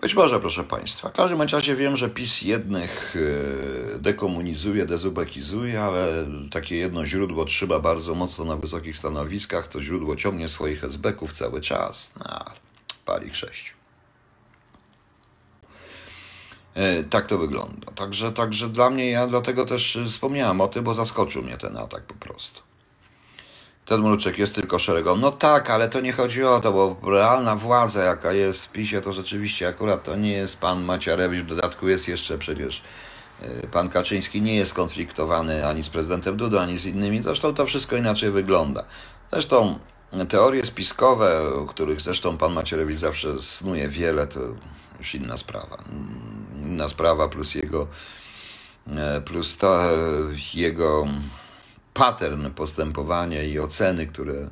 Być 0.00 0.14
może, 0.14 0.40
proszę 0.40 0.64
Państwa. 0.64 1.08
W 1.08 1.12
każdym 1.12 1.42
razie 1.42 1.76
wiem, 1.76 1.96
że 1.96 2.10
PiS 2.10 2.42
jednych 2.42 3.16
y, 3.16 3.98
dekomunizuje, 3.98 4.86
dezubekizuje, 4.86 5.82
ale 5.82 6.26
takie 6.50 6.76
jedno 6.76 7.06
źródło 7.06 7.44
trzyma 7.44 7.78
bardzo 7.78 8.14
mocno 8.14 8.44
na 8.44 8.56
wysokich 8.56 8.96
stanowiskach, 8.96 9.68
to 9.68 9.82
źródło 9.82 10.16
ciągnie 10.16 10.48
swoich 10.48 10.84
esbeków 10.84 11.32
cały 11.32 11.60
czas. 11.60 12.12
No, 12.18 12.44
pali 12.44 12.69
sześć. 13.32 13.74
E, 16.74 17.04
tak 17.04 17.26
to 17.26 17.38
wygląda. 17.38 17.92
Także, 17.92 18.32
także 18.32 18.68
dla 18.68 18.90
mnie, 18.90 19.10
ja 19.10 19.26
dlatego 19.26 19.66
też 19.66 19.98
wspomniałem 20.10 20.60
o 20.60 20.68
tym, 20.68 20.84
bo 20.84 20.94
zaskoczył 20.94 21.42
mnie 21.42 21.56
ten 21.56 21.76
atak 21.76 22.02
po 22.02 22.14
prostu. 22.14 22.60
Ten 23.84 24.00
mruczek 24.00 24.38
jest 24.38 24.54
tylko 24.54 24.78
szeregą. 24.78 25.16
No 25.16 25.30
tak, 25.30 25.70
ale 25.70 25.88
to 25.88 26.00
nie 26.00 26.12
chodzi 26.12 26.44
o 26.44 26.60
to, 26.60 26.72
bo 26.72 27.10
realna 27.10 27.56
władza, 27.56 28.02
jaka 28.02 28.32
jest 28.32 28.64
w 28.64 28.72
PiSie, 28.72 29.00
to 29.00 29.12
rzeczywiście 29.12 29.68
akurat 29.68 30.04
to 30.04 30.16
nie 30.16 30.32
jest 30.32 30.60
pan 30.60 30.84
Maciarewicz. 30.84 31.42
W 31.42 31.46
dodatku 31.46 31.88
jest 31.88 32.08
jeszcze 32.08 32.38
przecież 32.38 32.82
e, 33.42 33.66
pan 33.66 33.88
Kaczyński 33.88 34.42
nie 34.42 34.56
jest 34.56 34.74
konfliktowany 34.74 35.66
ani 35.66 35.84
z 35.84 35.88
prezydentem 35.88 36.36
Dudą, 36.36 36.60
ani 36.60 36.78
z 36.78 36.86
innymi. 36.86 37.22
Zresztą 37.22 37.54
to 37.54 37.66
wszystko 37.66 37.96
inaczej 37.96 38.30
wygląda. 38.30 38.84
Zresztą 39.32 39.78
Teorie 40.28 40.66
spiskowe, 40.66 41.54
o 41.54 41.66
których 41.66 42.00
zresztą 42.00 42.36
pan 42.36 42.52
Macierewicz 42.52 42.98
zawsze 42.98 43.42
snuje 43.42 43.88
wiele, 43.88 44.26
to 44.26 44.40
już 44.98 45.14
inna 45.14 45.36
sprawa. 45.36 45.84
Inna 46.62 46.88
sprawa 46.88 47.28
plus 47.28 47.54
jego 47.54 47.86
e, 48.86 49.20
plus 49.20 49.56
to 49.56 49.82
jego 50.54 51.06
pattern 51.94 52.50
postępowania 52.50 53.42
i 53.42 53.58
oceny, 53.58 54.06
które 54.06 54.48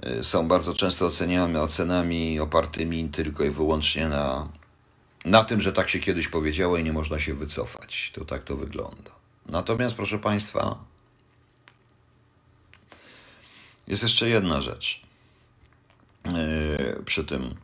e, 0.00 0.24
są 0.24 0.48
bardzo 0.48 0.74
często 0.74 1.06
oceniane 1.06 1.62
ocenami 1.62 2.40
opartymi 2.40 3.08
tylko 3.08 3.44
i 3.44 3.50
wyłącznie 3.50 4.08
na, 4.08 4.48
na 5.24 5.44
tym, 5.44 5.60
że 5.60 5.72
tak 5.72 5.88
się 5.88 6.00
kiedyś 6.00 6.28
powiedziało 6.28 6.76
i 6.76 6.84
nie 6.84 6.92
można 6.92 7.18
się 7.18 7.34
wycofać. 7.34 8.12
To 8.14 8.24
tak 8.24 8.44
to 8.44 8.56
wygląda. 8.56 9.10
Natomiast, 9.48 9.96
proszę 9.96 10.18
Państwa, 10.18 10.78
jest 13.88 14.02
jeszcze 14.02 14.28
jedna 14.28 14.62
rzecz 14.62 15.02
yy, 16.24 17.02
przy 17.04 17.24
tym. 17.24 17.54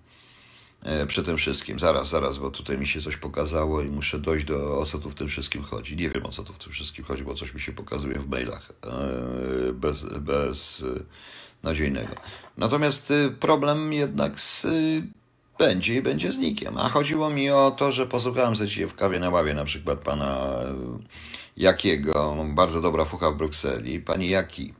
e, 0.82 1.06
przy 1.06 1.24
tym 1.24 1.36
wszystkim. 1.36 1.78
Zaraz, 1.78 2.08
zaraz, 2.08 2.38
bo 2.38 2.50
tutaj 2.50 2.78
mi 2.78 2.86
się 2.86 3.02
coś 3.02 3.16
pokazało 3.16 3.82
i 3.82 3.90
muszę 3.90 4.18
dojść 4.18 4.46
do 4.46 4.78
o 4.78 4.86
co 4.86 4.98
tu 4.98 5.10
w 5.10 5.14
tym 5.14 5.28
wszystkim 5.28 5.62
chodzi. 5.62 5.96
Nie 5.96 6.10
wiem 6.10 6.26
o 6.26 6.28
co 6.28 6.44
tu 6.44 6.52
w 6.52 6.58
tym 6.58 6.72
wszystkim 6.72 7.04
chodzi, 7.04 7.24
bo 7.24 7.34
coś 7.34 7.54
mi 7.54 7.60
się 7.60 7.72
pokazuje 7.72 8.18
w 8.18 8.28
mailach 8.28 8.72
e, 8.86 9.72
bez, 9.72 10.04
bez 10.04 10.84
e, 10.96 11.02
nadziejnego. 11.62 12.14
Natomiast 12.56 13.12
problem 13.40 13.92
jednak 13.92 14.40
z, 14.40 14.66
będzie 15.58 15.94
i 15.94 16.02
będzie 16.02 16.32
z 16.32 16.38
nikiem. 16.38 16.78
A 16.78 16.88
chodziło 16.88 17.30
mi 17.30 17.50
o 17.50 17.70
to, 17.70 17.92
że 17.92 18.06
posłuchałem 18.06 18.56
sobie 18.56 18.86
w 18.86 18.94
kawie 18.94 19.18
na 19.20 19.30
ławie 19.30 19.54
na 19.54 19.64
przykład 19.64 19.98
pana 19.98 20.58
Jakiego, 21.56 22.36
bardzo 22.54 22.80
dobra 22.80 23.04
fucha 23.04 23.30
w 23.30 23.36
Brukseli, 23.36 24.00
pani 24.00 24.28
Jaki 24.28 24.74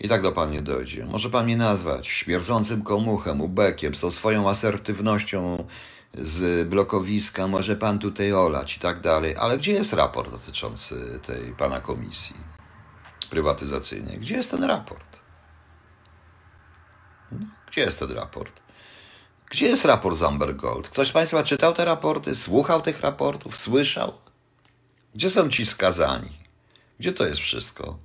i 0.00 0.08
tak 0.08 0.22
do 0.22 0.32
pan 0.32 0.50
nie 0.50 0.62
dojdzie. 0.62 1.06
Może 1.06 1.30
pan 1.30 1.44
mnie 1.44 1.56
nazwać 1.56 2.08
śmierdzącym 2.08 2.82
komuchem, 2.82 3.40
ubekiem, 3.40 3.94
z 3.94 4.00
tą 4.00 4.10
swoją 4.10 4.48
asertywnością 4.48 5.66
z 6.14 6.68
blokowiska, 6.68 7.48
może 7.48 7.76
pan 7.76 7.98
tutaj 7.98 8.32
olać 8.32 8.76
i 8.76 8.80
tak 8.80 9.00
dalej. 9.00 9.36
Ale 9.36 9.58
gdzie 9.58 9.72
jest 9.72 9.92
raport 9.92 10.30
dotyczący 10.30 11.20
tej 11.26 11.52
pana 11.52 11.80
komisji 11.80 12.36
prywatyzacyjnej? 13.30 14.18
Gdzie 14.18 14.36
jest 14.36 14.50
ten 14.50 14.64
raport? 14.64 15.16
No, 17.32 17.46
gdzie 17.70 17.80
jest 17.80 17.98
ten 17.98 18.10
raport? 18.10 18.52
Gdzie 19.50 19.66
jest 19.66 19.84
raport 19.84 20.16
z 20.16 20.22
Amber 20.22 20.56
Gold? 20.56 20.88
Ktoś 20.88 21.08
z 21.08 21.12
Państwa 21.12 21.42
czytał 21.42 21.72
te 21.72 21.84
raporty, 21.84 22.34
słuchał 22.34 22.82
tych 22.82 23.00
raportów, 23.00 23.56
słyszał? 23.56 24.12
Gdzie 25.14 25.30
są 25.30 25.48
ci 25.48 25.66
skazani? 25.66 26.32
Gdzie 27.00 27.12
to 27.12 27.26
jest 27.26 27.40
wszystko? 27.40 27.98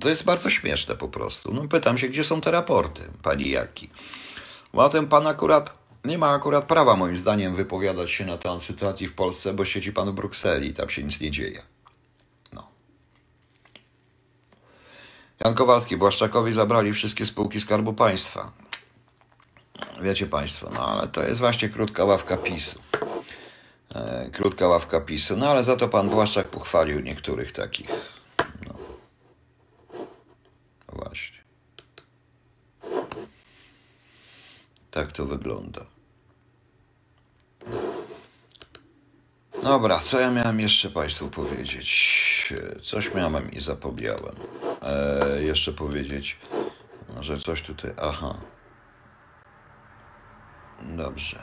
To 0.00 0.08
jest 0.08 0.24
bardzo 0.24 0.50
śmieszne 0.50 0.96
po 0.96 1.08
prostu. 1.08 1.54
No 1.54 1.68
pytam 1.68 1.98
się, 1.98 2.08
gdzie 2.08 2.24
są 2.24 2.40
te 2.40 2.50
raporty, 2.50 3.02
pani 3.22 3.50
Jaki? 3.50 3.90
Bo 4.72 4.88
ten 4.88 5.06
pan 5.06 5.26
akurat 5.26 5.82
nie 6.04 6.18
ma 6.18 6.30
akurat 6.30 6.64
prawa, 6.64 6.96
moim 6.96 7.16
zdaniem, 7.16 7.54
wypowiadać 7.54 8.10
się 8.10 8.26
na 8.26 8.38
temat 8.38 8.62
sytuacji 8.62 9.06
w 9.06 9.14
Polsce, 9.14 9.54
bo 9.54 9.64
siedzi 9.64 9.92
pan 9.92 10.10
w 10.10 10.14
Brukseli 10.14 10.68
i 10.68 10.74
tam 10.74 10.88
się 10.88 11.02
nic 11.02 11.20
nie 11.20 11.30
dzieje. 11.30 11.62
No. 12.52 12.68
Jan 15.44 15.54
Kowalski, 15.54 15.96
Błaszczakowi 15.96 16.52
zabrali 16.52 16.92
wszystkie 16.92 17.26
spółki 17.26 17.60
Skarbu 17.60 17.92
Państwa. 17.92 18.52
Wiecie 20.02 20.26
Państwo, 20.26 20.70
no 20.74 20.86
ale 20.86 21.08
to 21.08 21.22
jest 21.22 21.40
właśnie 21.40 21.68
krótka 21.68 22.04
ławka 22.04 22.36
PiSu. 22.36 22.80
E, 23.94 24.30
krótka 24.32 24.68
ławka 24.68 25.00
PiSu. 25.00 25.36
No 25.36 25.48
ale 25.50 25.62
za 25.62 25.76
to 25.76 25.88
pan 25.88 26.08
Błaszczak 26.08 26.48
pochwalił 26.48 27.00
niektórych 27.00 27.52
takich 27.52 28.21
Właśnie. 31.04 31.38
Tak 34.90 35.12
to 35.12 35.26
wygląda. 35.26 35.86
Dobra, 39.62 39.98
co 39.98 40.20
ja 40.20 40.30
miałem 40.30 40.60
jeszcze 40.60 40.90
Państwu 40.90 41.28
powiedzieć? 41.28 42.52
Coś 42.82 43.14
miałem 43.14 43.50
i 43.50 43.60
zapomniałem. 43.60 44.34
E, 44.82 45.42
jeszcze 45.42 45.72
powiedzieć, 45.72 46.38
że 47.20 47.40
coś 47.40 47.62
tutaj. 47.62 47.92
Aha. 48.02 48.34
Dobrze. 50.82 51.42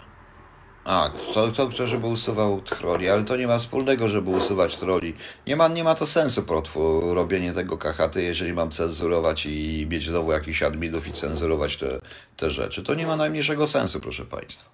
A, 0.89 1.10
to, 1.34 1.52
to 1.52 1.88
żeby 1.88 2.08
usuwał 2.08 2.62
troli, 2.62 3.10
ale 3.10 3.23
to 3.23 3.38
nie 3.38 3.47
ma 3.47 3.58
wspólnego, 3.58 4.08
żeby 4.08 4.30
usuwać 4.30 4.75
troli. 4.75 5.13
Nie 5.47 5.56
ma, 5.56 5.67
nie 5.67 5.84
ma 5.84 5.95
to 5.95 6.06
sensu 6.06 6.43
protwu, 6.43 7.13
robienie 7.13 7.54
tego 7.54 7.78
kachaty, 7.78 8.23
jeżeli 8.23 8.54
mam 8.54 8.71
cenzurować 8.71 9.45
i 9.45 9.88
mieć 9.89 10.06
znowu 10.06 10.32
jakiś 10.32 10.63
adminów 10.63 11.08
i 11.08 11.13
cenzurować 11.13 11.78
te, 11.78 11.99
te 12.38 12.49
rzeczy. 12.49 12.84
To 12.84 12.93
nie 12.93 13.08
ma 13.08 13.15
najmniejszego 13.15 13.67
sensu, 13.67 13.99
proszę 13.99 14.25
Państwa. 14.25 14.69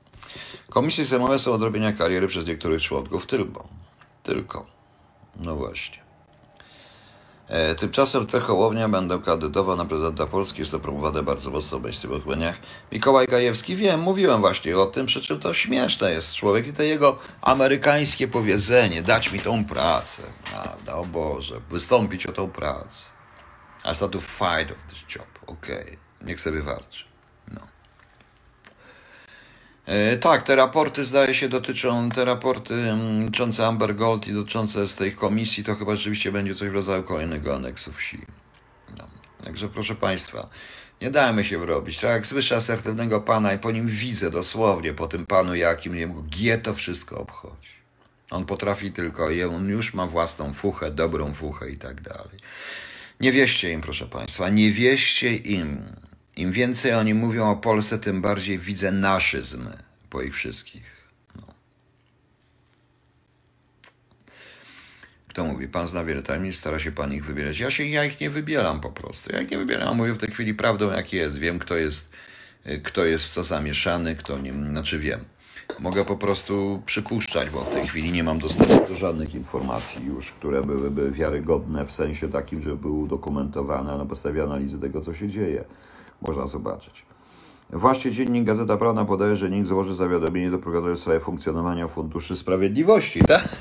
Komisje 0.70 1.06
sejmowe 1.06 1.40
są 1.40 1.54
odrobienia 1.54 1.94
kariery 1.94 2.28
przez 2.28 2.48
niektórych 2.48 2.82
członków 2.82 3.26
tylko. 3.26 3.68
Tylko. 4.24 4.66
No 5.36 5.56
właśnie. 5.56 6.05
E, 7.48 7.76
tymczasem 7.76 8.28
te 8.28 8.40
Hołownia 8.40 8.90
będą 8.90 9.22
kandydował 9.22 9.76
na 9.76 9.86
prezydenta 9.86 10.28
Polski. 10.28 10.60
Jest 10.60 10.72
to 10.72 10.80
promowane 10.80 11.24
bardzo 11.24 11.52
mocno 11.52 11.80
w 11.80 11.82
mainstreamowych 11.82 12.26
mediach. 12.26 12.60
Mikołaj 12.92 13.28
Gajewski, 13.28 13.76
wiem, 13.76 14.00
mówiłem 14.00 14.42
właśnie 14.42 14.78
o 14.78 14.86
tym, 14.86 15.06
przy 15.06 15.22
czym 15.22 15.40
to 15.40 15.54
śmieszne 15.54 16.12
jest 16.12 16.36
człowiek 16.36 16.68
i 16.68 16.74
to 16.74 16.84
jego 16.84 17.20
amerykańskie 17.42 18.28
powiedzenie, 18.28 19.02
dać 19.02 19.32
mi 19.32 19.40
tą 19.40 19.66
pracę. 19.66 20.22
Prawda, 20.52 20.94
o 20.94 21.06
Boże, 21.06 21.62
wystąpić 21.70 22.26
o 22.26 22.32
tą 22.32 22.50
pracę. 22.50 23.06
I 23.92 23.96
start 23.96 24.14
to 24.14 24.20
fight 24.20 24.72
of 24.72 24.78
this 24.90 25.16
job. 25.16 25.28
Okej, 25.48 25.82
okay. 25.82 25.98
niech 26.22 26.42
sobie 26.42 26.62
walczy. 26.62 27.15
E, 29.86 30.18
tak, 30.18 30.44
te 30.44 30.56
raporty 30.56 31.06
zdaje 31.06 31.34
się 31.34 31.50
dotyczą, 31.50 32.10
te 32.10 32.26
raporty 32.26 32.74
mm, 32.74 33.26
dotyczące 33.26 33.68
Amber 33.68 33.96
Gold 33.96 34.28
i 34.28 34.34
dotyczące 34.34 34.88
z 34.88 34.96
tej 34.96 35.12
komisji, 35.12 35.64
to 35.64 35.76
chyba 35.76 35.96
rzeczywiście 35.96 36.32
będzie 36.32 36.56
coś 36.56 36.70
w 36.70 36.74
rodzaju 36.74 37.04
kolejnego 37.04 37.56
aneksu 37.56 37.94
wsi. 37.94 38.18
No. 38.98 39.08
Także 39.44 39.70
proszę 39.70 39.96
Państwa, 39.96 40.50
nie 41.02 41.12
dajmy 41.12 41.44
się 41.44 41.60
wrobić. 41.60 42.00
Tak 42.00 42.12
jak 42.12 42.28
słyszę 42.28 42.56
asertywnego 42.56 43.22
pana 43.22 43.54
i 43.54 43.60
po 43.60 43.72
nim 43.72 43.88
widzę 43.88 44.32
dosłownie, 44.32 44.94
po 44.94 45.08
tym 45.08 45.26
panu 45.26 45.56
jakim, 45.56 45.94
nie 45.94 46.00
wiem, 46.00 46.30
G 46.30 46.58
to 46.58 46.74
wszystko 46.74 47.20
obchodzi. 47.20 47.76
On 48.32 48.46
potrafi 48.46 48.92
tylko, 48.92 49.28
on 49.56 49.70
już 49.70 49.94
ma 49.94 50.08
własną 50.08 50.54
fuchę, 50.54 50.92
dobrą 50.92 51.34
fuchę 51.34 51.70
i 51.70 51.78
tak 51.78 52.02
dalej. 52.02 52.40
Nie 53.20 53.32
wieście 53.32 53.72
im, 53.72 53.82
proszę 53.82 54.08
Państwa, 54.08 54.50
nie 54.50 54.72
wieście 54.72 55.36
im. 55.36 55.84
Im 56.36 56.52
więcej 56.52 56.94
oni 56.94 57.14
mówią 57.14 57.50
o 57.50 57.56
Polsce, 57.56 58.00
tym 58.00 58.22
bardziej 58.22 58.60
widzę 58.60 58.92
naszyzm 58.92 59.68
po 60.10 60.22
ich 60.22 60.36
wszystkich. 60.36 61.10
No. 61.36 61.44
Kto 65.28 65.46
mówi? 65.46 65.68
Pan 65.68 65.88
zna 65.88 66.04
wiele 66.04 66.24
tajemnic, 66.24 66.56
stara 66.56 66.80
się 66.80 66.92
pan 66.92 67.14
ich 67.14 67.26
wybierać. 67.26 67.60
Ja 67.60 67.70
się 67.70 67.86
ja 67.86 68.06
ich 68.06 68.20
nie 68.20 68.30
wybieram 68.30 68.82
po 68.82 68.92
prostu. 68.92 69.34
Ja 69.34 69.42
ich 69.42 69.52
nie 69.52 69.58
wybieram, 69.58 69.98
mówię 69.98 70.14
w 70.14 70.18
tej 70.18 70.34
chwili 70.34 70.54
prawdą, 70.54 70.92
jak 70.92 71.14
jest. 71.14 71.38
Wiem, 71.38 71.60
kto 71.60 71.76
jest, 71.76 72.12
kto 72.84 73.06
jest 73.06 73.26
w 73.26 73.30
co 73.30 73.44
zamieszany, 73.44 74.16
kto 74.16 74.40
nie, 74.40 74.54
znaczy 74.54 75.00
wiem. 75.00 75.20
Mogę 75.80 76.06
po 76.06 76.18
prostu 76.18 76.82
przypuszczać, 76.86 77.50
bo 77.50 77.62
w 77.62 77.74
tej 77.74 77.88
chwili 77.88 78.12
nie 78.12 78.24
mam 78.24 78.40
dostępu 78.40 78.88
do 78.88 78.98
żadnych 78.98 79.36
informacji 79.36 80.06
już, 80.06 80.32
które 80.32 80.64
byłyby 80.64 81.12
wiarygodne 81.12 81.86
w 81.86 81.92
sensie 81.92 82.30
takim, 82.30 82.62
że 82.62 82.76
były 82.76 82.94
udokumentowane 82.94 83.98
na 83.98 84.06
podstawie 84.06 84.44
analizy 84.44 84.80
tego, 84.80 85.02
co 85.02 85.14
się 85.14 85.30
dzieje 85.30 85.66
można 86.28 86.48
zobaczyć. 86.48 87.06
Właśnie 87.70 88.12
dziennik 88.12 88.44
Gazeta 88.44 88.78
Prawna 88.78 89.06
podaje, 89.06 89.36
że 89.36 89.50
NIK 89.50 89.66
złoży 89.66 89.96
zawiadomienie 89.96 90.52
do 90.52 90.60
prokuratora 90.60 90.96
w 90.96 91.00
sprawie 91.00 91.20
funkcjonowania 91.20 91.88
Funduszy 91.88 92.36
Sprawiedliwości, 92.36 93.22
tak? 93.22 93.44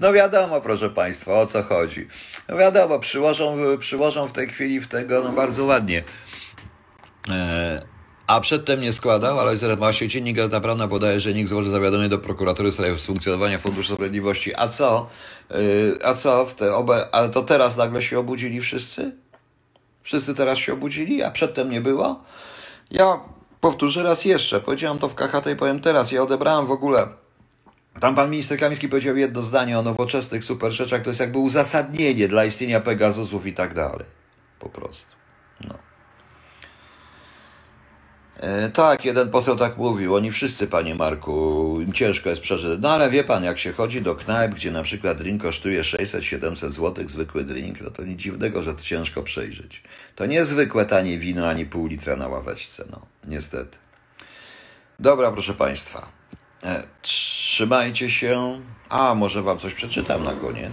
No 0.00 0.12
wiadomo, 0.12 0.60
proszę 0.60 0.90
Państwa, 0.90 1.32
o 1.40 1.46
co 1.46 1.62
chodzi. 1.62 2.08
No 2.48 2.56
wiadomo, 2.56 2.98
przyłożą, 2.98 3.56
przyłożą 3.78 4.28
w 4.28 4.32
tej 4.32 4.48
chwili 4.48 4.80
w 4.80 4.88
tego 4.88 5.22
no 5.24 5.32
bardzo 5.32 5.64
ładnie. 5.64 6.02
E, 7.30 7.80
a 8.26 8.40
przedtem 8.40 8.80
nie 8.80 8.92
składał, 8.92 9.40
ale 9.40 9.76
właśnie 9.76 10.08
dziennik 10.08 10.36
Gazeta 10.36 10.60
Prawna 10.60 10.88
podaje, 10.88 11.20
że 11.20 11.34
NIK 11.34 11.48
złoży 11.48 11.70
zawiadomienie 11.70 12.08
do 12.08 12.18
prokuratury 12.18 12.70
w 12.70 12.74
sprawie 12.74 12.96
funkcjonowania 12.96 13.58
Funduszu 13.58 13.94
Sprawiedliwości. 13.94 14.52
A 14.56 14.68
co? 14.68 15.08
E, 15.50 16.06
a 16.06 16.14
co? 16.14 16.46
W 16.46 16.54
te 16.54 16.74
obe... 16.74 17.08
Ale 17.12 17.28
to 17.28 17.42
teraz 17.42 17.76
nagle 17.76 18.02
się 18.02 18.18
obudzili 18.18 18.60
wszyscy? 18.60 19.12
Wszyscy 20.06 20.34
teraz 20.34 20.58
się 20.58 20.72
obudzili, 20.72 21.22
a 21.22 21.30
przedtem 21.30 21.70
nie 21.70 21.80
było. 21.80 22.24
Ja 22.90 23.20
powtórzę 23.60 24.02
raz 24.02 24.24
jeszcze, 24.24 24.60
powiedziałem 24.60 24.98
to 24.98 25.08
w 25.08 25.14
KHT 25.14 25.46
i 25.52 25.56
powiem 25.56 25.80
teraz, 25.80 26.12
ja 26.12 26.22
odebrałem 26.22 26.66
w 26.66 26.70
ogóle 26.70 27.08
tam 28.00 28.14
pan 28.14 28.30
minister 28.30 28.58
Kamiński 28.58 28.88
powiedział 28.88 29.16
jedno 29.16 29.42
zdanie 29.42 29.78
o 29.78 29.82
nowoczesnych 29.82 30.44
super 30.44 30.72
rzeczach, 30.72 31.02
to 31.02 31.10
jest 31.10 31.20
jakby 31.20 31.38
uzasadnienie 31.38 32.28
dla 32.28 32.44
istnienia 32.44 32.80
Pegasusów 32.80 33.46
i 33.46 33.52
tak 33.52 33.74
dalej. 33.74 34.06
Po 34.58 34.68
prostu. 34.68 35.12
No. 35.60 35.74
E, 38.40 38.70
tak, 38.70 39.04
jeden 39.04 39.30
poseł 39.30 39.56
tak 39.56 39.76
mówił. 39.76 40.14
Oni 40.14 40.30
wszyscy, 40.30 40.66
panie 40.66 40.94
Marku, 40.94 41.78
ciężko 41.94 42.30
jest 42.30 42.42
przeżyć. 42.42 42.80
No 42.82 42.90
ale 42.90 43.10
wie 43.10 43.24
pan, 43.24 43.44
jak 43.44 43.58
się 43.58 43.72
chodzi 43.72 44.02
do 44.02 44.14
knajp, 44.14 44.54
gdzie 44.54 44.70
na 44.70 44.82
przykład 44.82 45.18
drink 45.18 45.42
kosztuje 45.42 45.82
600-700 45.82 46.70
zł, 46.70 47.08
zwykły 47.08 47.44
drink, 47.44 47.80
no 47.80 47.90
to 47.90 48.04
nic 48.04 48.20
dziwnego, 48.20 48.62
że 48.62 48.74
to 48.74 48.82
ciężko 48.82 49.22
przejrzeć. 49.22 49.82
To 50.14 50.26
nie 50.26 50.44
zwykłe 50.44 50.86
tanie 50.86 51.18
wino, 51.18 51.48
ani 51.48 51.66
pół 51.66 51.86
litra 51.86 52.16
na 52.16 52.28
ławeczce, 52.28 52.84
no, 52.90 53.06
niestety. 53.26 53.76
Dobra, 54.98 55.32
proszę 55.32 55.54
państwa. 55.54 56.08
E, 56.62 56.82
trzymajcie 57.02 58.10
się. 58.10 58.60
A, 58.88 59.14
może 59.14 59.42
wam 59.42 59.58
coś 59.58 59.74
przeczytam 59.74 60.24
na 60.24 60.32
koniec 60.32 60.72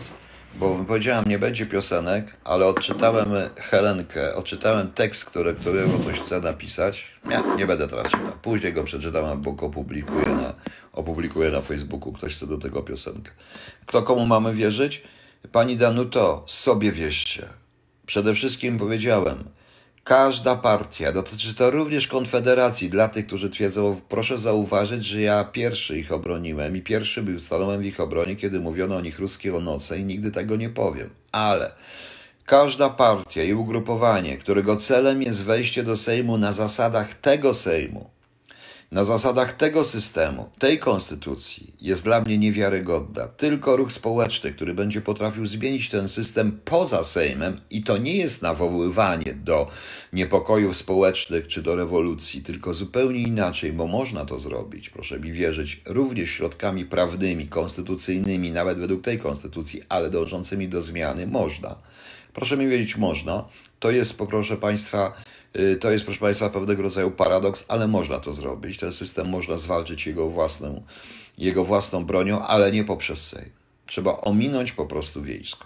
bo 0.55 0.85
powiedziałem, 0.87 1.25
nie 1.25 1.39
będzie 1.39 1.65
piosenek, 1.65 2.25
ale 2.43 2.65
odczytałem 2.65 3.29
Helenkę, 3.55 4.35
odczytałem 4.35 4.91
tekst, 4.91 5.25
który, 5.25 5.53
którego 5.53 5.99
ktoś 5.99 6.19
chce 6.19 6.41
napisać. 6.41 7.07
Nie, 7.25 7.41
nie 7.57 7.67
będę 7.67 7.87
teraz 7.87 8.05
czytał. 8.05 8.31
Później 8.41 8.73
go 8.73 8.83
przeczytam 8.83 9.25
albo 9.25 9.51
go 9.51 9.65
opublikuję 9.65 10.25
na, 10.25 10.53
opublikuję 10.93 11.51
na 11.51 11.61
Facebooku. 11.61 12.13
Ktoś 12.13 12.35
chce 12.35 12.47
do 12.47 12.57
tego 12.57 12.83
piosenkę. 12.83 13.31
Kto 13.85 14.03
komu 14.03 14.25
mamy 14.25 14.53
wierzyć? 14.53 15.03
Pani 15.51 15.77
Danuto, 15.77 16.43
sobie 16.47 16.91
wierzcie. 16.91 17.47
Przede 18.05 18.33
wszystkim 18.33 18.77
powiedziałem, 18.77 19.43
Każda 20.03 20.55
partia, 20.55 21.11
dotyczy 21.11 21.55
to 21.55 21.71
również 21.71 22.07
Konfederacji. 22.07 22.89
Dla 22.89 23.07
tych, 23.07 23.27
którzy 23.27 23.49
twierdzą, 23.49 24.01
proszę 24.09 24.37
zauważyć, 24.37 25.05
że 25.05 25.21
ja 25.21 25.43
pierwszy 25.43 25.99
ich 25.99 26.11
obroniłem 26.11 26.77
i 26.77 26.81
pierwszy 26.81 27.23
był 27.23 27.39
stanąłem 27.39 27.81
w 27.81 27.85
ich 27.85 27.99
obronie, 27.99 28.35
kiedy 28.35 28.59
mówiono 28.59 28.95
o 28.95 29.01
nich 29.01 29.19
ruskie 29.19 29.55
o 29.55 29.59
noce 29.59 29.99
i 29.99 30.05
nigdy 30.05 30.31
tego 30.31 30.55
nie 30.55 30.69
powiem. 30.69 31.09
Ale 31.31 31.71
każda 32.45 32.89
partia 32.89 33.43
i 33.43 33.53
ugrupowanie, 33.53 34.37
którego 34.37 34.77
celem 34.77 35.21
jest 35.21 35.43
wejście 35.43 35.83
do 35.83 35.97
Sejmu 35.97 36.37
na 36.37 36.53
zasadach 36.53 37.13
tego 37.13 37.53
Sejmu, 37.53 38.09
na 38.93 39.03
zasadach 39.03 39.53
tego 39.53 39.85
systemu, 39.85 40.49
tej 40.59 40.79
konstytucji 40.79 41.73
jest 41.81 42.03
dla 42.03 42.21
mnie 42.21 42.37
niewiarygodna. 42.37 43.27
Tylko 43.27 43.75
ruch 43.75 43.93
społeczny, 43.93 44.51
który 44.51 44.73
będzie 44.73 45.01
potrafił 45.01 45.45
zmienić 45.45 45.89
ten 45.89 46.09
system 46.09 46.59
poza 46.65 47.03
Sejmem, 47.03 47.61
i 47.69 47.83
to 47.83 47.97
nie 47.97 48.17
jest 48.17 48.41
nawoływanie 48.41 49.33
do 49.33 49.67
niepokojów 50.13 50.77
społecznych 50.77 51.47
czy 51.47 51.61
do 51.61 51.75
rewolucji, 51.75 52.41
tylko 52.41 52.73
zupełnie 52.73 53.19
inaczej, 53.19 53.73
bo 53.73 53.87
można 53.87 54.25
to 54.25 54.39
zrobić, 54.39 54.89
proszę 54.89 55.19
mi 55.19 55.31
wierzyć, 55.31 55.81
również 55.85 56.29
środkami 56.29 56.85
prawnymi, 56.85 57.47
konstytucyjnymi, 57.47 58.51
nawet 58.51 58.77
według 58.79 59.03
tej 59.03 59.19
konstytucji, 59.19 59.81
ale 59.89 60.09
dążącymi 60.09 60.69
do 60.69 60.81
zmiany, 60.81 61.27
można. 61.27 61.75
Proszę 62.33 62.57
mi 62.57 62.67
wiedzieć, 62.67 62.97
można. 62.97 63.45
To 63.79 63.91
jest, 63.91 64.17
proszę 64.17 64.57
Państwa, 64.57 65.13
to 65.79 65.91
jest, 65.91 66.05
proszę 66.05 66.19
Państwa, 66.19 66.49
pewnego 66.49 66.83
rodzaju 66.83 67.11
paradoks, 67.11 67.65
ale 67.67 67.87
można 67.87 68.19
to 68.19 68.33
zrobić. 68.33 68.77
Ten 68.77 68.93
system 68.93 69.29
można 69.29 69.57
zwalczyć 69.57 70.07
jego 70.07 70.29
własną, 70.29 70.83
jego 71.37 71.65
własną 71.65 72.05
bronią, 72.05 72.41
ale 72.41 72.71
nie 72.71 72.83
poprzez 72.83 73.27
Sejm. 73.27 73.49
Trzeba 73.85 74.17
ominąć 74.17 74.71
po 74.71 74.85
prostu 74.85 75.21
wiejsko. 75.23 75.65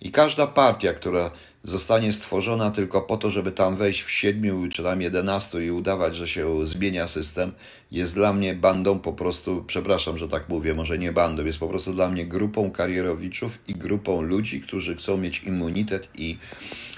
I 0.00 0.10
każda 0.10 0.46
partia, 0.46 0.94
która 0.94 1.30
zostanie 1.64 2.12
stworzona 2.12 2.70
tylko 2.70 3.02
po 3.02 3.16
to, 3.16 3.30
żeby 3.30 3.52
tam 3.52 3.76
wejść 3.76 4.02
w 4.02 4.10
siedmiu 4.10 4.68
czy 4.72 4.82
tam 4.82 5.02
jedenastu 5.02 5.60
i 5.60 5.70
udawać, 5.70 6.16
że 6.16 6.28
się 6.28 6.66
zmienia 6.66 7.06
system, 7.06 7.52
jest 7.90 8.14
dla 8.14 8.32
mnie 8.32 8.54
bandą 8.54 8.98
po 8.98 9.12
prostu, 9.12 9.64
przepraszam, 9.66 10.18
że 10.18 10.28
tak 10.28 10.48
mówię, 10.48 10.74
może 10.74 10.98
nie 10.98 11.12
bandą, 11.12 11.44
jest 11.44 11.58
po 11.58 11.68
prostu 11.68 11.94
dla 11.94 12.10
mnie 12.10 12.26
grupą 12.26 12.70
karierowiczów 12.70 13.58
i 13.68 13.74
grupą 13.74 14.22
ludzi, 14.22 14.60
którzy 14.60 14.96
chcą 14.96 15.16
mieć 15.16 15.42
immunitet 15.42 16.08
i 16.14 16.38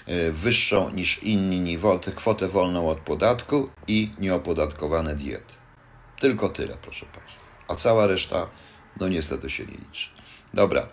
e, 0.06 0.30
wyższą 0.30 0.90
niż 0.90 1.22
inni 1.22 1.78
kwotę 2.14 2.48
wolną 2.48 2.88
od 2.88 3.00
podatku 3.00 3.68
i 3.88 4.10
nieopodatkowane 4.18 5.16
diety. 5.16 5.54
Tylko 6.20 6.48
tyle, 6.48 6.76
proszę 6.82 7.06
Państwa. 7.06 7.44
A 7.68 7.74
cała 7.74 8.06
reszta, 8.06 8.46
no 9.00 9.08
niestety 9.08 9.50
się 9.50 9.66
nie 9.66 9.72
liczy. 9.72 10.08
Dobra. 10.54 10.88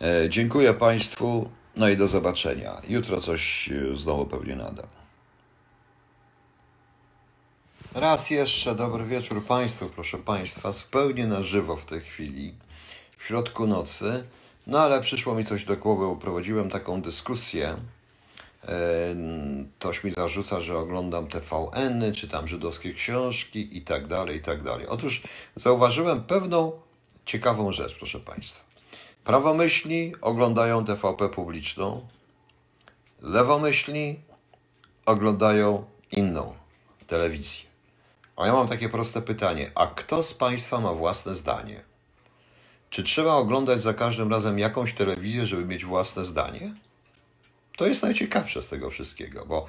E, 0.00 0.30
dziękuję 0.30 0.74
Państwu. 0.74 1.50
No 1.76 1.88
i 1.88 1.96
do 1.96 2.06
zobaczenia. 2.06 2.80
Jutro 2.88 3.20
coś 3.20 3.68
e, 3.68 3.96
znowu 3.96 4.26
pewnie 4.26 4.56
nadam. 4.56 4.86
Raz 7.94 8.30
jeszcze 8.30 8.74
dobry 8.74 9.04
wieczór 9.04 9.46
Państwu, 9.46 9.88
proszę 9.88 10.18
Państwa. 10.18 10.72
Zupełnie 10.72 11.26
na 11.26 11.42
żywo 11.42 11.76
w 11.76 11.84
tej 11.84 12.00
chwili, 12.00 12.54
w 13.18 13.24
środku 13.24 13.66
nocy. 13.66 14.24
No 14.66 14.80
ale 14.80 15.00
przyszło 15.00 15.34
mi 15.34 15.44
coś 15.44 15.64
do 15.64 15.76
głowy, 15.76 16.20
prowadziłem 16.20 16.70
taką 16.70 17.02
dyskusję. 17.02 17.76
E, 18.68 19.14
ktoś 19.78 20.04
mi 20.04 20.12
zarzuca, 20.12 20.60
że 20.60 20.78
oglądam 20.78 21.26
TVN, 21.26 22.14
czytam 22.14 22.48
żydowskie 22.48 22.94
książki 22.94 23.76
i 23.76 23.82
tak 23.82 24.06
dalej, 24.06 24.36
i 24.36 24.42
tak 24.42 24.62
dalej. 24.62 24.86
Otóż 24.86 25.22
zauważyłem 25.56 26.22
pewną 26.22 26.72
ciekawą 27.26 27.72
rzecz, 27.72 27.94
proszę 27.98 28.20
Państwa. 28.20 28.63
Prawomyślni 29.24 30.12
oglądają 30.20 30.84
TVP 30.84 31.28
publiczną, 31.28 32.06
lewomyślni 33.22 34.20
oglądają 35.06 35.84
inną 36.12 36.54
telewizję. 37.06 37.64
A 38.36 38.46
ja 38.46 38.52
mam 38.52 38.68
takie 38.68 38.88
proste 38.88 39.22
pytanie: 39.22 39.70
a 39.74 39.86
kto 39.86 40.22
z 40.22 40.34
Państwa 40.34 40.80
ma 40.80 40.92
własne 40.92 41.36
zdanie? 41.36 41.82
Czy 42.90 43.02
trzeba 43.02 43.32
oglądać 43.32 43.82
za 43.82 43.94
każdym 43.94 44.30
razem 44.30 44.58
jakąś 44.58 44.92
telewizję, 44.92 45.46
żeby 45.46 45.64
mieć 45.64 45.84
własne 45.84 46.24
zdanie? 46.24 46.74
To 47.76 47.86
jest 47.86 48.02
najciekawsze 48.02 48.62
z 48.62 48.68
tego 48.68 48.90
wszystkiego, 48.90 49.46
bo 49.46 49.66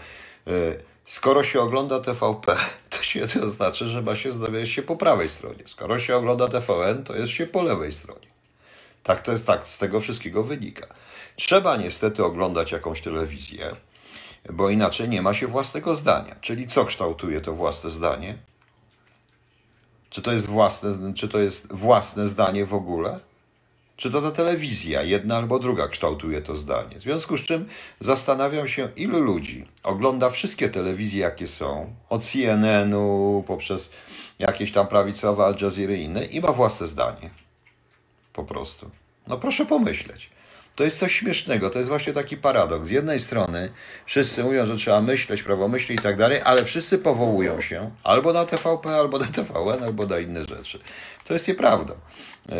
y, 0.47 0.83
skoro 1.05 1.43
się 1.43 1.61
ogląda 1.61 1.99
TVP, 1.99 2.55
to 2.89 3.03
się 3.03 3.27
to 3.27 3.49
znaczy, 3.49 3.89
że 3.89 4.01
ma 4.01 4.15
się 4.15 4.31
zdaje 4.31 4.67
się 4.67 4.81
po 4.81 4.95
prawej 4.95 5.29
stronie. 5.29 5.63
Skoro 5.65 5.99
się 5.99 6.15
ogląda 6.15 6.47
TVN, 6.47 7.03
to 7.03 7.15
jest 7.15 7.33
się 7.33 7.47
po 7.47 7.63
lewej 7.63 7.91
stronie. 7.91 8.24
Tak 9.05 9.21
to 9.21 9.31
jest 9.31 9.45
tak, 9.45 9.67
z 9.67 9.77
tego 9.77 10.01
wszystkiego 10.01 10.43
wynika. 10.43 10.87
Trzeba 11.35 11.77
niestety 11.77 12.23
oglądać 12.23 12.71
jakąś 12.71 13.01
telewizję, 13.01 13.75
bo 14.53 14.69
inaczej 14.69 15.09
nie 15.09 15.21
ma 15.21 15.33
się 15.33 15.47
własnego 15.47 15.95
zdania. 15.95 16.35
Czyli 16.41 16.67
co 16.67 16.85
kształtuje 16.85 17.41
to 17.41 17.53
własne 17.53 17.89
zdanie? 17.89 18.37
Czy 20.09 20.21
to 20.21 20.31
jest 20.31 20.47
własne, 20.47 21.13
czy 21.13 21.29
to 21.29 21.39
jest 21.39 21.73
własne 21.73 22.27
zdanie 22.27 22.65
w 22.65 22.73
ogóle? 22.73 23.19
Czy 23.95 24.11
to 24.11 24.21
ta 24.21 24.31
telewizja, 24.31 25.03
jedna 25.03 25.37
albo 25.37 25.59
druga, 25.59 25.87
kształtuje 25.87 26.41
to 26.41 26.55
zdanie? 26.55 26.99
W 26.99 27.01
związku 27.01 27.37
z 27.37 27.41
czym 27.41 27.67
zastanawiam 27.99 28.67
się, 28.67 28.89
ilu 28.95 29.19
ludzi 29.19 29.67
ogląda 29.83 30.29
wszystkie 30.29 30.69
telewizje, 30.69 31.21
jakie 31.21 31.47
są, 31.47 31.95
od 32.09 32.23
CNN-u 32.23 33.43
poprzez 33.47 33.91
jakieś 34.39 34.71
tam 34.71 34.87
prawicowe 34.87 35.45
Al 35.45 35.55
Jazeera 35.61 35.93
i 35.93 36.01
inne, 36.03 36.25
i 36.25 36.41
ma 36.41 36.51
własne 36.51 36.87
zdanie 36.87 37.44
po 38.35 38.43
prostu. 38.43 38.89
No 39.27 39.37
proszę 39.37 39.65
pomyśleć. 39.65 40.29
To 40.75 40.83
jest 40.83 40.99
coś 40.99 41.15
śmiesznego, 41.15 41.69
to 41.69 41.77
jest 41.77 41.89
właśnie 41.89 42.13
taki 42.13 42.37
paradoks. 42.37 42.87
Z 42.87 42.91
jednej 42.91 43.19
strony 43.19 43.69
wszyscy 44.05 44.43
mówią, 44.43 44.65
że 44.65 44.77
trzeba 44.77 45.01
myśleć, 45.01 45.43
prawomyśleć 45.43 45.99
i 45.99 46.03
tak 46.03 46.17
dalej, 46.17 46.41
ale 46.43 46.65
wszyscy 46.65 46.97
powołują 46.97 47.61
się 47.61 47.91
albo 48.03 48.33
na 48.33 48.45
TVP, 48.45 48.89
albo 48.89 49.17
na 49.17 49.25
TVN, 49.25 49.83
albo 49.83 50.05
na 50.05 50.19
inne 50.19 50.45
rzeczy. 50.45 50.79
To 51.25 51.33
jest 51.33 51.47
nieprawda. 51.47 51.93
Yy, 52.49 52.55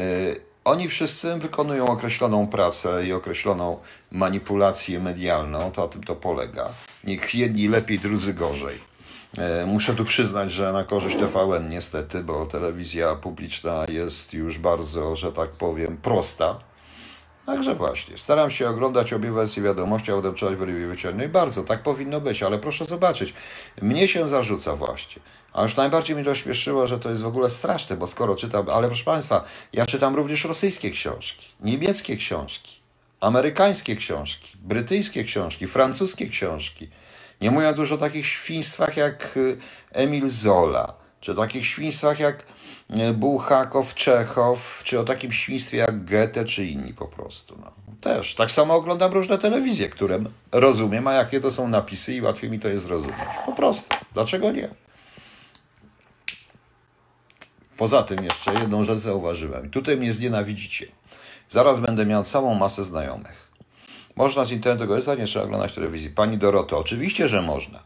oni 0.66 0.90
wszyscy 0.90 1.38
wykonują 1.38 1.88
określoną 1.88 2.48
pracę 2.48 3.08
i 3.08 3.14
określoną 3.14 3.80
manipulację 4.12 5.00
medialną, 5.00 5.72
to 5.72 5.84
o 5.84 5.88
tym 5.88 6.04
to 6.04 6.16
polega. 6.16 6.70
Niech 7.04 7.36
jedni 7.36 7.68
lepiej, 7.68 8.00
drudzy 8.00 8.34
gorzej. 8.34 8.95
E, 9.38 9.66
muszę 9.66 9.96
tu 9.96 10.06
przyznać, 10.06 10.52
że 10.52 10.74
na 10.74 10.84
korzyść 10.84 11.16
TVN 11.16 11.70
niestety, 11.70 12.24
bo 12.24 12.46
telewizja 12.46 13.16
publiczna 13.16 13.86
jest 13.90 14.34
już 14.34 14.60
bardzo, 14.60 15.16
że 15.16 15.32
tak 15.32 15.50
powiem, 15.50 15.98
prosta. 15.98 16.60
Także 17.46 17.76
właśnie, 17.76 18.18
staram 18.18 18.50
się 18.50 18.70
oglądać 18.70 19.14
obie 19.14 19.32
wersje 19.32 19.64
wiadomości, 19.64 20.12
a 20.12 20.16
odeprzeć 20.16 20.56
w 20.56 21.16
No 21.16 21.24
i 21.24 21.28
bardzo, 21.28 21.64
tak 21.64 21.84
powinno 21.84 22.22
być, 22.22 22.44
ale 22.44 22.60
proszę 22.60 22.86
zobaczyć, 22.86 23.34
mnie 23.82 24.08
się 24.08 24.30
zarzuca 24.30 24.76
właśnie. 24.76 25.22
A 25.54 25.64
już 25.64 25.76
najbardziej 25.76 26.16
mnie 26.16 26.26
to 26.26 26.36
śmieszyło, 26.36 26.88
że 26.88 27.00
to 27.00 27.10
jest 27.10 27.22
w 27.22 27.28
ogóle 27.28 27.50
straszne, 27.50 27.98
bo 27.98 28.08
skoro 28.08 28.36
czytam, 28.36 28.70
ale 28.70 28.88
proszę 28.88 29.04
Państwa, 29.04 29.44
ja 29.74 29.86
czytam 29.86 30.16
również 30.16 30.46
rosyjskie 30.46 30.92
książki, 30.92 31.48
niemieckie 31.62 32.18
książki, 32.18 32.80
amerykańskie 33.20 33.96
książki, 33.96 34.58
brytyjskie 34.60 35.24
książki, 35.24 35.68
francuskie 35.68 36.28
książki. 36.28 36.90
Nie 37.42 37.52
mówiąc 37.52 37.78
już 37.78 37.92
o 37.92 37.98
takich 37.98 38.28
świństwach 38.28 38.98
jak 38.98 39.38
y, 39.38 39.58
Emil 39.92 40.30
Zola, 40.30 40.94
czy 41.20 41.36
takich 41.36 41.66
świństwach 41.66 42.20
jak 42.20 42.44
y, 42.90 43.14
Buchakow, 43.14 43.94
Czechow, 43.94 44.82
czy 44.84 45.00
o 45.00 45.04
takim 45.04 45.32
świństwie 45.32 45.78
jak 45.78 46.06
Goethe, 46.06 46.46
czy 46.46 46.66
inni 46.66 46.94
po 46.94 47.06
prostu. 47.06 47.58
No. 47.62 47.72
Też. 48.02 48.36
Tak 48.36 48.52
samo 48.52 48.74
oglądam 48.74 49.14
różne 49.14 49.38
telewizje, 49.38 49.90
które 49.90 50.20
rozumiem, 50.52 51.08
a 51.08 51.14
jakie 51.14 51.40
to 51.40 51.52
są 51.52 51.68
napisy 51.68 52.14
i 52.14 52.22
łatwiej 52.22 52.50
mi 52.50 52.60
to 52.60 52.68
jest 52.68 52.86
zrozumieć. 52.86 53.16
Po 53.46 53.52
prostu. 53.52 53.96
Dlaczego 54.14 54.52
nie? 54.52 54.70
Poza 57.78 58.04
tym 58.04 58.24
jeszcze 58.24 58.54
jedną 58.54 58.84
rzecz 58.84 59.00
zauważyłem. 59.00 59.70
Tutaj 59.70 59.98
mnie 59.98 60.14
znienawidzicie. 60.14 60.88
Zaraz 61.50 61.80
będę 61.80 62.06
miał 62.06 62.24
całą 62.24 62.56
masę 62.56 62.86
znajomych 62.86 63.45
można 64.16 64.46
z 64.46 64.52
internetu 64.52 64.88
korzystać, 64.88 65.20
nie 65.20 65.26
trzeba 65.26 65.46
oglądać 65.46 65.74
telewizji. 65.74 66.10
Pani 66.10 66.38
Doroto, 66.38 66.80
oczywiście, 66.80 67.28
że 67.28 67.42
można. 67.42 67.84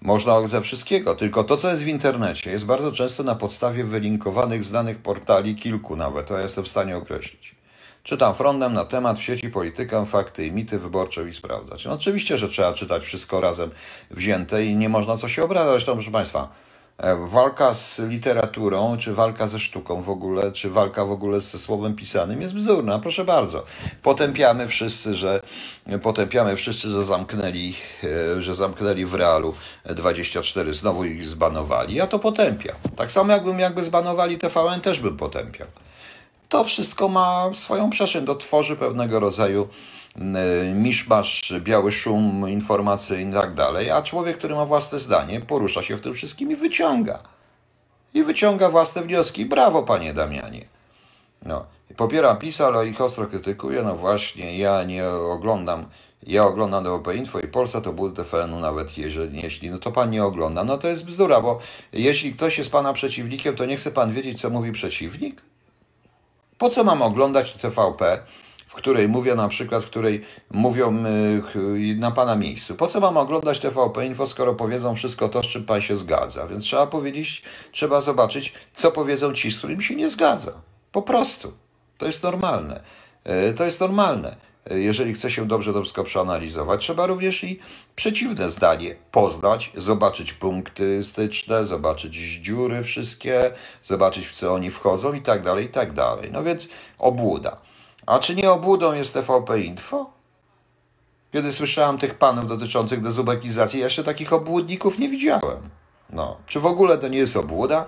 Można 0.00 0.48
ze 0.48 0.60
wszystkiego, 0.60 1.14
tylko 1.14 1.44
to, 1.44 1.56
co 1.56 1.70
jest 1.70 1.82
w 1.82 1.86
internecie, 1.86 2.50
jest 2.50 2.66
bardzo 2.66 2.92
często 2.92 3.22
na 3.22 3.34
podstawie 3.34 3.84
wylinkowanych, 3.84 4.64
znanych 4.64 4.98
portali, 4.98 5.54
kilku 5.54 5.96
nawet, 5.96 6.26
to 6.26 6.36
ja 6.36 6.42
jestem 6.42 6.64
w 6.64 6.68
stanie 6.68 6.96
określić. 6.96 7.54
Czytam 8.02 8.34
frontem 8.34 8.72
na 8.72 8.84
temat 8.84 9.18
w 9.18 9.22
sieci 9.22 9.50
politykę, 9.50 10.06
fakty 10.06 10.46
i 10.46 10.52
mity 10.52 10.78
wyborcze 10.78 11.28
i 11.28 11.34
sprawdzać. 11.34 11.84
No 11.84 11.92
oczywiście, 11.92 12.38
że 12.38 12.48
trzeba 12.48 12.72
czytać 12.72 13.02
wszystko 13.02 13.40
razem 13.40 13.70
wzięte 14.10 14.64
i 14.64 14.76
nie 14.76 14.88
można 14.88 15.16
co 15.16 15.28
się. 15.28 15.48
Zresztą, 15.48 15.92
proszę 15.92 16.10
Państwa, 16.10 16.48
walka 17.26 17.74
z 17.74 17.98
literaturą, 17.98 18.96
czy 18.96 19.14
walka 19.14 19.46
ze 19.46 19.58
sztuką 19.58 20.02
w 20.02 20.10
ogóle, 20.10 20.52
czy 20.52 20.70
walka 20.70 21.04
w 21.04 21.12
ogóle 21.12 21.40
ze 21.40 21.58
słowem 21.58 21.96
pisanym 21.96 22.42
jest 22.42 22.54
bzdurna. 22.54 22.98
Proszę 22.98 23.24
bardzo. 23.24 23.64
Potępiamy 24.02 24.68
wszyscy, 24.68 25.14
że 25.14 25.40
potępiamy 26.02 26.56
wszyscy, 26.56 26.90
że 26.90 27.04
zamknęli, 27.04 27.74
e, 28.04 28.42
że 28.42 28.54
zamknęli 28.54 29.04
w 29.04 29.14
realu 29.14 29.54
24, 29.84 30.74
znowu 30.74 31.04
ich 31.04 31.26
zbanowali. 31.26 31.94
Ja 31.94 32.06
to 32.06 32.18
potępiam. 32.18 32.76
Tak 32.96 33.12
samo 33.12 33.32
jakbym 33.32 33.58
jakby 33.58 33.82
zbanowali 33.82 34.38
TVN, 34.38 34.80
też 34.80 35.00
bym 35.00 35.16
potępiał. 35.16 35.66
To 36.48 36.64
wszystko 36.64 37.08
ma 37.08 37.50
swoją 37.54 37.90
przestrzeń, 37.90 38.26
to 38.26 38.34
tworzy 38.34 38.76
pewnego 38.76 39.20
rodzaju 39.20 39.68
miszmasz, 40.74 41.54
biały 41.60 41.92
szum 41.92 42.48
informacyjny 42.48 43.30
i 43.30 43.40
tak 43.40 43.54
dalej, 43.54 43.90
a 43.90 44.02
człowiek, 44.02 44.38
który 44.38 44.54
ma 44.54 44.66
własne 44.66 44.98
zdanie, 44.98 45.40
porusza 45.40 45.82
się 45.82 45.96
w 45.96 46.00
tym 46.00 46.14
wszystkim 46.14 46.50
i 46.50 46.56
wyciąga. 46.56 47.18
I 48.14 48.22
wyciąga 48.22 48.70
własne 48.70 49.02
wnioski. 49.02 49.46
Brawo, 49.46 49.82
panie 49.82 50.14
Damianie. 50.14 50.64
No. 51.42 51.64
Popieram 51.96 52.38
PiS, 52.38 52.60
ale 52.60 52.88
ich 52.88 53.00
ostro 53.00 53.26
krytykuję. 53.26 53.82
No 53.82 53.96
właśnie, 53.96 54.58
ja 54.58 54.84
nie 54.84 55.08
oglądam, 55.08 55.86
ja 56.26 56.42
oglądam 56.42 56.84
DWP 56.84 57.14
Info 57.14 57.40
i 57.40 57.48
Polsa 57.48 57.80
to 57.80 57.92
ból 57.92 58.12
TVN-u 58.12 58.58
nawet 58.58 58.98
jeżeli, 58.98 59.42
jeśli, 59.42 59.70
no 59.70 59.78
to 59.78 59.92
pan 59.92 60.10
nie 60.10 60.24
ogląda. 60.24 60.64
No 60.64 60.78
to 60.78 60.88
jest 60.88 61.04
bzdura, 61.04 61.40
bo 61.40 61.58
jeśli 61.92 62.32
ktoś 62.32 62.58
jest 62.58 62.72
pana 62.72 62.92
przeciwnikiem, 62.92 63.56
to 63.56 63.66
nie 63.66 63.76
chce 63.76 63.90
pan 63.90 64.12
wiedzieć, 64.12 64.40
co 64.40 64.50
mówi 64.50 64.72
przeciwnik? 64.72 65.42
Po 66.58 66.70
co 66.70 66.84
mam 66.84 67.02
oglądać 67.02 67.52
TVP, 67.52 68.18
której 68.80 69.08
mówię 69.08 69.34
na 69.34 69.48
przykład, 69.48 69.84
w 69.84 69.86
której 69.86 70.22
mówią 70.50 71.04
y, 71.64 71.96
na 71.96 72.10
pana 72.10 72.36
miejscu? 72.36 72.74
Po 72.74 72.86
co 72.86 73.00
mam 73.00 73.16
oglądać 73.16 73.60
TVP 73.60 74.06
Info, 74.06 74.26
skoro 74.26 74.54
powiedzą 74.54 74.94
wszystko 74.94 75.28
to, 75.28 75.42
z 75.42 75.46
czym 75.46 75.64
pan 75.64 75.80
się 75.80 75.96
zgadza? 75.96 76.46
Więc 76.46 76.64
trzeba 76.64 76.86
powiedzieć, 76.86 77.42
trzeba 77.72 78.00
zobaczyć, 78.00 78.52
co 78.74 78.92
powiedzą 78.92 79.32
ci, 79.32 79.50
z 79.50 79.58
którymi 79.58 79.82
się 79.82 79.96
nie 79.96 80.08
zgadza. 80.08 80.52
Po 80.92 81.02
prostu. 81.02 81.52
To 81.98 82.06
jest 82.06 82.22
normalne. 82.22 82.80
E, 83.24 83.52
to 83.52 83.64
jest 83.64 83.80
normalne. 83.80 84.36
E, 84.70 84.78
jeżeli 84.78 85.14
chce 85.14 85.30
się 85.30 85.46
dobrze 85.46 85.72
to 85.72 85.82
wszystko 85.82 86.04
przeanalizować, 86.04 86.80
trzeba 86.80 87.06
również 87.06 87.44
i 87.44 87.58
przeciwne 87.96 88.50
zdanie 88.50 88.94
poznać, 89.10 89.72
zobaczyć 89.76 90.32
punkty 90.32 91.04
styczne, 91.04 91.66
zobaczyć 91.66 92.14
dziury 92.14 92.82
wszystkie, 92.82 93.52
zobaczyć 93.84 94.26
w 94.28 94.32
co 94.32 94.54
oni 94.54 94.70
wchodzą 94.70 95.12
i 95.12 95.22
tak 95.22 95.42
dalej, 95.42 95.64
i 95.64 95.68
tak 95.68 95.92
dalej. 95.92 96.30
No 96.32 96.42
więc 96.42 96.68
obłuda. 96.98 97.69
A 98.10 98.18
czy 98.18 98.34
nie 98.34 98.50
obłudą 98.50 98.92
jest 98.92 99.14
TVP 99.14 99.60
Info? 99.60 100.10
Kiedy 101.32 101.52
słyszałem 101.52 101.98
tych 101.98 102.14
panów 102.14 102.46
dotyczących 102.46 103.00
dezubekizacji, 103.00 103.80
ja 103.80 103.86
jeszcze 103.86 104.04
takich 104.04 104.32
obłudników 104.32 104.98
nie 104.98 105.08
widziałem. 105.08 105.70
No. 106.12 106.36
Czy 106.46 106.60
w 106.60 106.66
ogóle 106.66 106.98
to 106.98 107.08
nie 107.08 107.18
jest 107.18 107.36
obłuda? 107.36 107.86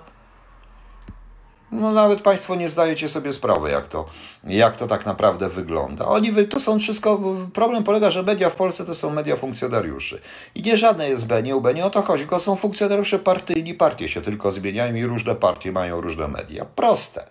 No 1.71 1.91
nawet 1.91 2.21
Państwo 2.21 2.55
nie 2.55 2.69
zdajecie 2.69 3.09
sobie 3.09 3.33
sprawy, 3.33 3.71
jak 3.71 3.87
to, 3.87 4.05
jak 4.43 4.77
to 4.77 4.87
tak 4.87 5.05
naprawdę 5.05 5.49
wygląda. 5.49 6.05
Oni, 6.05 6.47
to 6.47 6.59
są 6.59 6.79
wszystko, 6.79 7.19
problem 7.53 7.83
polega, 7.83 8.11
że 8.11 8.23
media 8.23 8.49
w 8.49 8.55
Polsce 8.55 8.85
to 8.85 8.95
są 8.95 9.09
media 9.09 9.35
funkcjonariuszy. 9.35 10.21
I 10.55 10.61
nie 10.63 10.77
żadne 10.77 11.09
jest 11.09 11.27
B, 11.27 11.43
nie 11.43 11.55
UB, 11.55 11.67
nie 11.75 11.85
o 11.85 11.89
to 11.89 12.01
chodzi, 12.01 12.23
tylko 12.23 12.39
są 12.39 12.55
funkcjonariusze 12.55 13.19
partyjni, 13.19 13.73
partie 13.73 14.09
się 14.09 14.21
tylko 14.21 14.51
zmieniają 14.51 14.95
i 14.95 15.03
różne 15.03 15.35
partie 15.35 15.71
mają 15.71 16.01
różne 16.01 16.27
media. 16.27 16.65
Proste. 16.65 17.27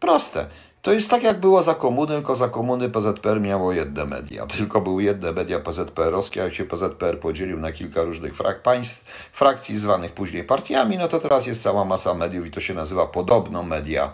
Proste. 0.00 0.46
To 0.88 0.92
jest 0.92 1.10
tak, 1.10 1.22
jak 1.22 1.40
było 1.40 1.62
za 1.62 1.74
komuny, 1.74 2.14
tylko 2.14 2.36
za 2.36 2.48
komuny 2.48 2.90
PZPR 2.90 3.40
miało 3.40 3.72
jedne 3.72 4.04
media. 4.04 4.46
Tylko 4.46 4.80
były 4.80 5.02
jedne 5.02 5.32
media 5.32 5.60
PZPR-owskie, 5.60 6.40
a 6.40 6.44
jak 6.44 6.54
się 6.54 6.64
PZPR 6.64 7.20
podzielił 7.20 7.60
na 7.60 7.72
kilka 7.72 8.02
różnych 8.02 8.36
frak 8.36 8.62
państw, 8.62 9.04
frakcji 9.32 9.78
zwanych 9.78 10.12
później 10.12 10.44
partiami, 10.44 10.98
no 10.98 11.08
to 11.08 11.20
teraz 11.20 11.46
jest 11.46 11.62
cała 11.62 11.84
masa 11.84 12.14
mediów 12.14 12.46
i 12.46 12.50
to 12.50 12.60
się 12.60 12.74
nazywa 12.74 13.06
podobno 13.06 13.62
media 13.62 14.12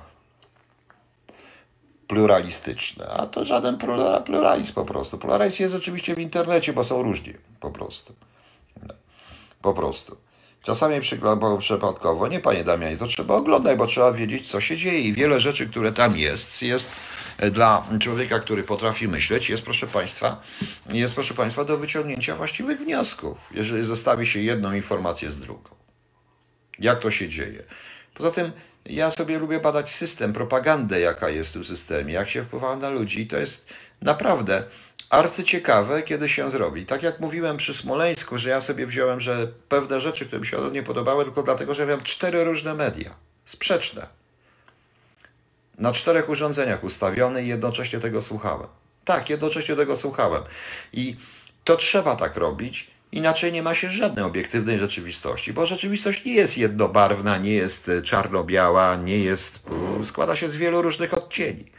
pluralistyczne. 2.06 3.06
A 3.06 3.26
to 3.26 3.44
żaden 3.44 3.78
pluralizm 4.24 4.74
po 4.74 4.84
prostu. 4.84 5.18
Pluralizm 5.18 5.62
jest 5.62 5.74
oczywiście 5.74 6.14
w 6.14 6.18
internecie, 6.18 6.72
bo 6.72 6.84
są 6.84 7.02
różni 7.02 7.34
po 7.60 7.70
prostu. 7.70 8.12
No. 8.82 8.94
Po 9.62 9.74
prostu. 9.74 10.16
Czasami 10.64 11.00
przypadkowo, 11.58 12.28
nie 12.28 12.40
panie 12.40 12.64
Damianie, 12.64 12.96
to 12.96 13.06
trzeba 13.06 13.34
oglądać, 13.34 13.78
bo 13.78 13.86
trzeba 13.86 14.12
wiedzieć, 14.12 14.50
co 14.50 14.60
się 14.60 14.76
dzieje. 14.76 15.00
I 15.00 15.12
wiele 15.12 15.40
rzeczy, 15.40 15.66
które 15.66 15.92
tam 15.92 16.16
jest, 16.16 16.62
jest 16.62 16.90
e, 17.38 17.50
dla 17.50 17.84
człowieka, 18.00 18.38
który 18.38 18.62
potrafi 18.62 19.08
myśleć, 19.08 19.50
jest, 19.50 19.62
proszę 19.62 19.86
państwa, 19.86 20.42
jest, 20.88 21.14
proszę 21.14 21.34
państwa, 21.34 21.64
do 21.64 21.76
wyciągnięcia 21.76 22.36
właściwych 22.36 22.78
wniosków, 22.78 23.38
jeżeli 23.50 23.84
zostawi 23.84 24.26
się 24.26 24.40
jedną 24.40 24.72
informację 24.72 25.30
z 25.30 25.40
drugą. 25.40 25.70
Jak 26.78 27.00
to 27.00 27.10
się 27.10 27.28
dzieje? 27.28 27.62
Poza 28.14 28.30
tym, 28.30 28.52
ja 28.86 29.10
sobie 29.10 29.38
lubię 29.38 29.60
badać 29.60 29.90
system, 29.90 30.32
propagandę, 30.32 31.00
jaka 31.00 31.28
jest 31.28 31.50
w 31.50 31.52
tym 31.52 31.64
systemie, 31.64 32.14
jak 32.14 32.30
się 32.30 32.44
wpływa 32.44 32.76
na 32.76 32.90
ludzi, 32.90 33.26
to 33.26 33.36
jest 33.36 33.66
naprawdę 34.02 34.64
arcyciekawe, 35.10 36.02
kiedy 36.02 36.28
się 36.28 36.50
zrobi. 36.50 36.86
Tak 36.86 37.02
jak 37.02 37.20
mówiłem 37.20 37.56
przy 37.56 37.74
Smoleńsku, 37.74 38.38
że 38.38 38.50
ja 38.50 38.60
sobie 38.60 38.86
wziąłem, 38.86 39.20
że 39.20 39.48
pewne 39.68 40.00
rzeczy, 40.00 40.26
które 40.26 40.40
mi 40.40 40.46
się 40.46 40.70
nie 40.72 40.82
podobały, 40.82 41.24
tylko 41.24 41.42
dlatego, 41.42 41.74
że 41.74 41.86
miałem 41.86 42.02
cztery 42.02 42.44
różne 42.44 42.74
media, 42.74 43.14
sprzeczne. 43.44 44.06
Na 45.78 45.92
czterech 45.92 46.28
urządzeniach 46.28 46.84
ustawione 46.84 47.44
i 47.44 47.48
jednocześnie 47.48 48.00
tego 48.00 48.22
słuchałem. 48.22 48.68
Tak, 49.04 49.30
jednocześnie 49.30 49.76
tego 49.76 49.96
słuchałem. 49.96 50.42
I 50.92 51.16
to 51.64 51.76
trzeba 51.76 52.16
tak 52.16 52.36
robić, 52.36 52.90
inaczej 53.12 53.52
nie 53.52 53.62
ma 53.62 53.74
się 53.74 53.90
żadnej 53.90 54.24
obiektywnej 54.24 54.78
rzeczywistości, 54.78 55.52
bo 55.52 55.66
rzeczywistość 55.66 56.24
nie 56.24 56.34
jest 56.34 56.58
jednobarwna, 56.58 57.38
nie 57.38 57.52
jest 57.52 57.90
czarno-biała, 58.04 58.96
nie 58.96 59.18
jest, 59.18 59.62
składa 60.04 60.36
się 60.36 60.48
z 60.48 60.56
wielu 60.56 60.82
różnych 60.82 61.14
odcieni. 61.14 61.73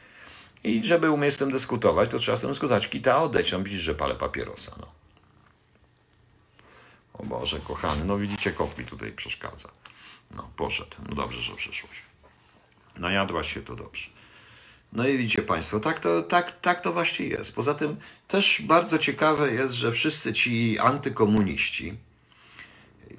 I 0.65 0.85
żeby 0.85 1.11
umieć 1.11 1.33
z 1.33 1.37
tym 1.37 1.51
dyskutować, 1.51 2.11
to 2.11 2.19
trzeba 2.19 2.37
z 2.37 2.41
tym 2.41 2.49
dyskutować. 2.49 2.87
Kita 2.87 3.21
odejść, 3.21 3.51
no 3.51 3.63
widzisz, 3.63 3.81
że 3.81 3.95
palę 3.95 4.15
papierosa. 4.15 4.75
No. 4.79 4.87
O 7.13 7.25
Boże, 7.25 7.59
kochany, 7.59 8.05
no 8.05 8.17
widzicie, 8.17 8.51
kot 8.51 8.77
mi 8.77 8.85
tutaj 8.85 9.11
przeszkadza. 9.11 9.69
No, 10.35 10.49
poszedł. 10.55 10.95
No 11.09 11.15
dobrze, 11.15 11.41
że 11.41 11.55
przyszłość. 11.55 12.01
Najadłaś 12.97 13.53
się, 13.53 13.61
to 13.61 13.75
dobrze. 13.75 14.09
No 14.93 15.07
i 15.07 15.17
widzicie 15.17 15.41
Państwo, 15.41 15.79
tak 15.79 15.99
to, 15.99 16.21
tak, 16.21 16.59
tak 16.59 16.81
to 16.81 16.93
właśnie 16.93 17.25
jest. 17.25 17.55
Poza 17.55 17.73
tym 17.73 17.97
też 18.27 18.61
bardzo 18.61 18.99
ciekawe 18.99 19.51
jest, 19.51 19.73
że 19.73 19.91
wszyscy 19.91 20.33
ci 20.33 20.79
antykomuniści, 20.79 21.97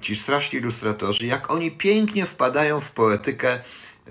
ci 0.01 0.15
straszni 0.15 0.59
ilustratorzy, 0.59 1.27
jak 1.27 1.51
oni 1.51 1.71
pięknie 1.71 2.25
wpadają 2.25 2.81
w 2.81 2.91
poetykę, 2.91 3.59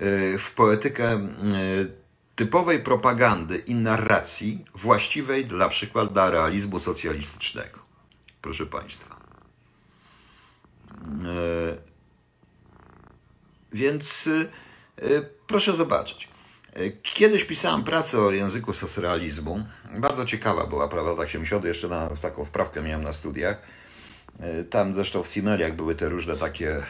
y, 0.01 0.37
w 0.39 0.51
poetykę 0.51 1.15
y, 1.15 1.96
typowej 2.37 2.79
propagandy 2.79 3.57
i 3.57 3.75
narracji 3.75 4.65
właściwej 4.75 5.45
dla 5.45 5.69
przykład 5.69 6.09
realizmu 6.15 6.79
socjalistycznego. 6.79 7.79
Proszę 8.41 8.65
Państwa. 8.65 9.15
E, 11.01 11.77
więc 13.73 14.29
e, 14.97 15.21
proszę 15.47 15.75
zobaczyć. 15.75 16.29
E, 16.73 16.89
kiedyś 16.89 17.43
pisałem 17.43 17.83
pracę 17.83 18.19
o 18.19 18.31
języku 18.31 18.73
socrealizmu. 18.73 19.65
Bardzo 19.99 20.25
ciekawa 20.25 20.65
była, 20.65 20.87
prawda, 20.87 21.15
tak 21.15 21.29
się 21.29 21.45
siądę, 21.45 21.67
jeszcze 21.67 21.87
na 21.87 22.09
taką 22.09 22.45
wprawkę 22.45 22.81
miałem 22.81 23.03
na 23.03 23.13
studiach. 23.13 23.61
Tam 24.69 24.93
zresztą 24.93 25.23
w 25.23 25.29
Cimeliach 25.29 25.75
były 25.75 25.95
te 25.95 26.09
różne 26.09 26.37
takie, 26.37 26.83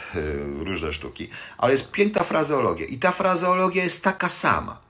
różne 0.59 0.93
sztuki. 0.93 1.29
Ale 1.57 1.71
jest 1.73 1.91
piękna 1.91 2.23
frazeologia. 2.23 2.85
I 2.85 2.97
ta 2.97 3.11
frazeologia 3.11 3.83
jest 3.83 4.03
taka 4.03 4.29
sama. 4.29 4.86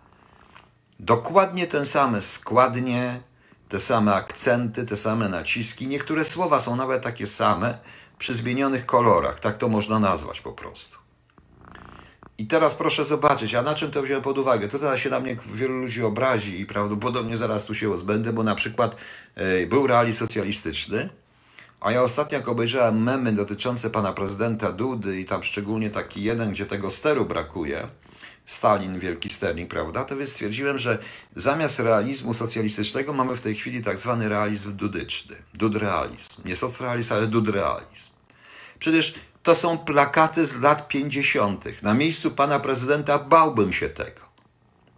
Dokładnie 1.00 1.68
ten 1.68 1.86
same 1.86 2.22
składnie, 2.22 3.20
te 3.70 3.80
same 3.80 4.14
akcenty, 4.14 4.86
te 4.86 4.98
same 4.98 5.30
naciski. 5.30 5.88
Niektóre 5.88 6.26
słowa 6.26 6.60
są 6.60 6.76
nawet 6.76 7.04
takie 7.04 7.28
same 7.28 7.78
przy 8.18 8.34
zmienionych 8.34 8.86
kolorach. 8.86 9.40
Tak 9.40 9.58
to 9.58 9.68
można 9.68 10.00
nazwać 10.00 10.42
po 10.42 10.52
prostu. 10.52 10.98
I 12.38 12.48
teraz 12.48 12.76
proszę 12.76 13.06
zobaczyć, 13.06 13.56
a 13.56 13.62
na 13.62 13.76
czym 13.76 13.92
to 13.92 14.02
wziąłem 14.02 14.24
pod 14.24 14.38
uwagę? 14.38 14.68
To 14.68 14.80
teraz 14.80 15.00
się 15.00 15.10
na 15.10 15.20
mnie 15.20 15.38
wielu 15.54 15.74
ludzi 15.80 16.04
obrazi 16.04 16.62
i 16.62 16.66
prawdopodobnie 16.66 17.38
zaraz 17.38 17.66
tu 17.66 17.76
się 17.76 17.88
rozbędę, 17.88 18.34
bo 18.34 18.44
na 18.44 18.56
przykład 18.56 18.96
yy, 19.36 19.68
był 19.68 19.88
realizm 19.88 20.20
socjalistyczny, 20.20 21.10
a 21.80 21.92
ja 21.92 22.04
ostatnio 22.04 22.38
jak 22.38 22.48
obejrzałem 22.48 23.04
memy 23.04 23.34
dotyczące 23.34 23.90
pana 23.90 24.14
prezydenta 24.14 24.72
Dudy 24.72 25.20
i 25.20 25.26
tam 25.26 25.44
szczególnie 25.44 25.90
taki 25.90 26.24
jeden, 26.24 26.52
gdzie 26.52 26.66
tego 26.66 26.92
steru 26.92 27.26
brakuje, 27.26 27.88
Stalin, 28.48 29.00
wielki 29.00 29.30
sternik, 29.30 29.70
prawda? 29.70 30.06
To 30.06 30.18
więc 30.18 30.30
stwierdziłem, 30.30 30.78
że 30.78 30.98
zamiast 31.36 31.80
realizmu 31.80 32.34
socjalistycznego 32.34 33.14
mamy 33.14 33.36
w 33.36 33.42
tej 33.42 33.56
chwili 33.56 33.84
tak 33.84 34.00
zwany 34.00 34.30
realizm 34.30 34.76
dudyczny. 34.76 35.36
Dudrealizm. 35.54 36.42
Nie 36.46 36.56
socrealizm, 36.56 37.14
ale 37.14 37.28
dudrealizm. 37.28 38.12
Przecież 38.80 39.14
to 39.44 39.56
są 39.56 39.78
plakaty 39.78 40.46
z 40.46 40.62
lat 40.62 40.88
50. 40.88 41.82
Na 41.84 41.94
miejscu 41.94 42.32
pana 42.32 42.60
prezydenta 42.60 43.20
bałbym 43.20 43.74
się 43.74 43.90
tego. 43.90 44.22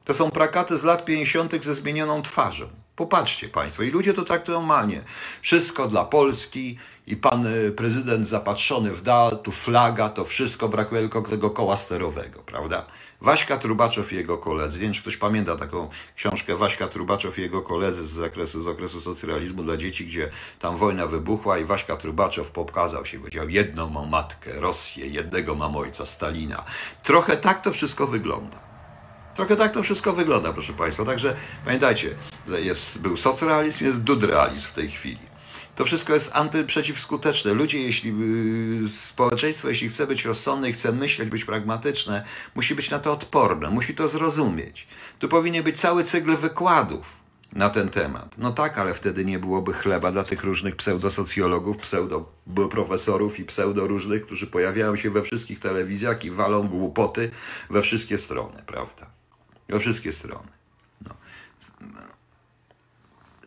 To 0.06 0.14
są 0.14 0.32
plakaty 0.32 0.78
z 0.78 0.84
lat 0.84 1.06
50. 1.06 1.64
ze 1.64 1.76
zmienioną 1.76 2.22
twarzą. 2.22 2.70
Popatrzcie 2.96 3.50
Państwo, 3.50 3.84
i 3.84 3.90
ludzie 3.90 4.14
to 4.14 4.24
traktują 4.24 4.60
normalnie. 4.60 5.04
Wszystko 5.42 5.88
dla 5.88 6.06
Polski 6.06 6.78
i 7.08 7.18
pan 7.18 7.48
y, 7.48 7.72
prezydent 7.72 8.28
zapatrzony 8.28 8.92
w 8.94 9.02
dal, 9.02 9.40
tu 9.40 9.52
flaga, 9.52 10.10
to 10.10 10.26
wszystko, 10.26 10.70
brakuje 10.70 11.02
tylko 11.02 11.22
tego 11.22 11.50
koła 11.50 11.78
sterowego, 11.78 12.40
prawda? 12.40 12.86
Waśka 13.22 13.58
Trubaczow 13.58 14.14
i 14.14 14.16
jego 14.16 14.38
koledzy. 14.38 14.80
Nie 14.80 14.84
wiem, 14.84 14.94
czy 14.94 15.02
ktoś 15.02 15.18
pamięta 15.18 15.56
taką 15.56 15.90
książkę 16.16 16.56
Waśka 16.56 16.88
Trubaczow 16.88 17.40
i 17.40 17.42
jego 17.42 17.62
koledzy 17.62 18.08
z 18.08 18.12
zakresu, 18.12 18.62
z 18.62 18.68
okresu 18.68 19.02
socrealizmu 19.02 19.64
dla 19.64 19.78
dzieci, 19.78 20.06
gdzie 20.06 20.30
tam 20.60 20.78
wojna 20.78 21.08
wybuchła 21.08 21.58
i 21.58 21.66
Waśka 21.66 21.98
Trubaczow 21.98 22.52
pokazał 22.52 23.06
się, 23.06 23.20
powiedział, 23.20 23.50
jedną 23.50 23.90
mam 23.90 24.10
matkę, 24.10 24.52
Rosję, 24.60 25.08
jednego 25.08 25.56
mam 25.56 25.76
ojca, 25.76 26.06
Stalina. 26.06 26.64
Trochę 27.04 27.38
tak 27.38 27.62
to 27.62 27.72
wszystko 27.72 28.08
wygląda. 28.08 28.60
Trochę 29.36 29.56
tak 29.56 29.74
to 29.74 29.84
wszystko 29.84 30.14
wygląda, 30.14 30.54
proszę 30.54 30.74
Państwa. 30.74 31.06
Także 31.06 31.36
pamiętajcie, 31.66 32.16
Jest, 32.48 33.02
był 33.02 33.18
socrealizm, 33.18 33.86
jest 33.86 34.04
dudrealizm 34.04 34.68
w 34.68 34.74
tej 34.74 34.90
chwili. 34.90 35.29
To 35.80 35.86
wszystko 35.86 36.14
jest 36.14 36.32
antyprzeciwskuteczne. 36.34 37.54
Ludzie, 37.54 37.82
jeśli 37.82 38.12
y, 38.86 38.90
społeczeństwo, 38.90 39.70
jeśli 39.70 39.90
chce 39.90 40.08
być 40.08 40.26
rozsądne 40.26 40.70
i 40.70 40.74
chce 40.74 40.92
myśleć, 40.92 41.30
być 41.30 41.46
pragmatyczne, 41.46 42.26
musi 42.56 42.76
być 42.76 42.90
na 42.90 43.00
to 43.00 43.14
odporne, 43.14 43.70
musi 43.70 43.96
to 43.96 44.08
zrozumieć. 44.08 44.88
Tu 45.20 45.30
powinien 45.30 45.64
być 45.64 45.80
cały 45.80 46.04
cykl 46.04 46.38
wykładów 46.38 47.18
na 47.54 47.70
ten 47.70 47.90
temat. 47.90 48.36
No 48.38 48.52
tak, 48.52 48.78
ale 48.78 48.94
wtedy 48.94 49.26
nie 49.26 49.40
byłoby 49.40 49.74
chleba 49.74 50.12
dla 50.12 50.24
tych 50.24 50.44
różnych 50.44 50.76
pseudosocjologów, 50.76 51.78
pseudoprofesorów 51.78 53.40
i 53.40 53.46
pseudo 53.46 53.88
różnych, 53.88 54.26
którzy 54.26 54.48
pojawiają 54.48 54.96
się 54.96 55.10
we 55.10 55.22
wszystkich 55.22 55.60
telewizjach 55.60 56.26
i 56.26 56.32
walą 56.32 56.68
głupoty 56.68 57.32
we 57.70 57.82
wszystkie 57.82 58.18
strony, 58.18 58.64
prawda? 58.66 59.06
We 59.70 59.80
wszystkie 59.80 60.12
strony. 60.12 60.59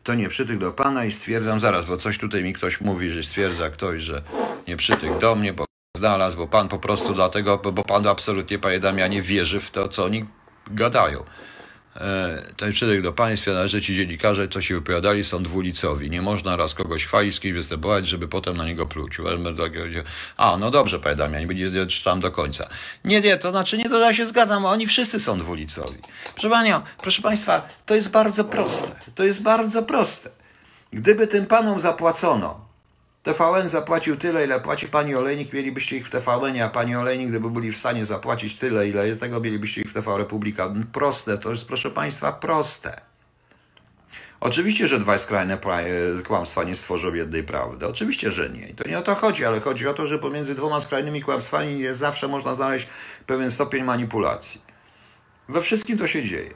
To 0.03 0.15
nie 0.15 0.29
przytyk 0.29 0.59
do 0.59 0.73
Pana 0.73 1.05
i 1.05 1.13
stwierdzam 1.13 1.61
zaraz, 1.61 1.85
bo 1.85 1.97
coś 1.97 2.19
tutaj 2.19 2.45
mi 2.45 2.53
ktoś 2.53 2.81
mówi, 2.81 3.11
że 3.11 3.23
stwierdza 3.23 3.71
ktoś, 3.71 4.03
że 4.03 4.23
nie 4.69 4.77
przytyk 4.77 5.19
do 5.19 5.35
mnie, 5.35 5.53
bo 5.53 5.65
znalazł, 5.97 6.37
bo 6.37 6.47
Pan 6.47 6.69
po 6.69 6.79
prostu 6.79 7.15
dlatego, 7.15 7.59
bo 7.59 7.85
Pan 7.85 8.07
absolutnie, 8.07 8.59
Panie 8.59 8.81
Damianie, 8.81 9.23
wierzy 9.23 9.61
w 9.61 9.71
to, 9.71 9.89
co 9.89 10.05
oni 10.05 10.25
gadają. 10.71 11.25
E, 11.97 12.43
ten 12.57 12.73
przytyk 12.73 13.03
do 13.03 13.13
państwa 13.13 13.53
należy 13.53 13.83
ci 13.83 13.97
dziennikarze, 13.97 14.49
co 14.49 14.61
się 14.61 14.75
wypowiadali, 14.75 15.25
są 15.25 15.43
dwulicowi. 15.43 16.11
Nie 16.11 16.23
można 16.23 16.57
raz 16.57 16.75
kogoś 16.75 17.07
chwalić, 17.07 17.41
kimś 17.41 17.55
występować, 17.55 18.07
żeby 18.07 18.29
potem 18.29 18.57
na 18.57 18.65
niego 18.65 18.87
pluć. 18.87 19.17
A, 20.37 20.57
no 20.57 20.71
dobrze, 20.71 20.99
panie 20.99 21.17
Damian, 21.17 21.49
nie 21.49 21.87
czytam 21.87 22.21
do 22.21 22.31
końca. 22.31 22.69
Nie, 23.05 23.21
nie, 23.21 23.37
to 23.37 23.51
znaczy 23.51 23.79
nie, 23.79 23.89
to 23.89 23.99
ja 23.99 24.15
się 24.15 24.27
zgadzam, 24.27 24.65
oni 24.65 24.87
wszyscy 24.87 25.21
są 25.21 25.39
dwulicowi. 25.39 25.99
Proszę 26.35 26.51
panią, 26.51 26.81
proszę 27.03 27.23
państwa, 27.23 27.69
to 27.87 27.95
jest 27.95 28.11
bardzo 28.11 28.45
proste. 28.45 28.89
To 29.15 29.25
jest 29.25 29.43
bardzo 29.43 29.83
proste. 29.83 30.31
Gdyby 30.93 31.27
tym 31.27 31.47
panom 31.47 31.81
zapłacono 31.81 32.72
TVN 33.23 33.69
zapłacił 33.69 34.17
tyle, 34.17 34.45
ile 34.45 34.61
płaci 34.61 34.89
pani 34.89 35.15
Olejnik, 35.15 35.53
mielibyście 35.53 35.97
ich 35.97 36.07
w 36.07 36.11
TVN, 36.11 36.63
a 36.63 36.69
pani 36.69 36.97
Olejnik, 36.97 37.29
gdyby 37.29 37.51
byli 37.51 37.73
w 37.73 37.77
stanie 37.77 38.07
zapłacić 38.07 38.57
tyle, 38.57 38.89
ile 38.89 39.17
tego, 39.17 39.41
mielibyście 39.41 39.81
ich 39.81 39.91
w 39.91 39.95
TV 39.95 40.19
Republika. 40.19 40.75
Proste, 40.93 41.39
to 41.39 41.51
jest 41.51 41.67
proszę 41.67 41.91
państwa 41.91 42.33
proste. 42.33 43.01
Oczywiście, 44.41 44.89
że 44.89 44.99
dwa 44.99 45.19
skrajne 45.19 45.59
kłamstwa 46.27 46.65
nie 46.65 46.75
stworzą 46.75 47.15
jednej 47.15 47.43
prawdy. 47.43 47.87
Oczywiście, 47.87 48.31
że 48.31 48.51
nie. 48.51 48.69
I 48.69 48.75
to 48.75 48.89
nie 48.89 48.99
o 48.99 49.03
to 49.03 49.15
chodzi, 49.15 49.45
ale 49.45 49.61
chodzi 49.61 49.89
o 49.89 49.95
to, 49.95 50.07
że 50.07 50.19
pomiędzy 50.19 50.55
dwoma 50.55 50.81
skrajnymi 50.81 51.23
kłamstwami 51.23 51.81
jest 51.81 52.01
zawsze 52.01 52.29
można 52.29 52.55
znaleźć 52.55 52.89
pewien 53.27 53.51
stopień 53.51 53.85
manipulacji. 53.85 54.61
We 55.49 55.61
wszystkim 55.61 55.99
to 55.99 56.07
się 56.07 56.23
dzieje. 56.23 56.55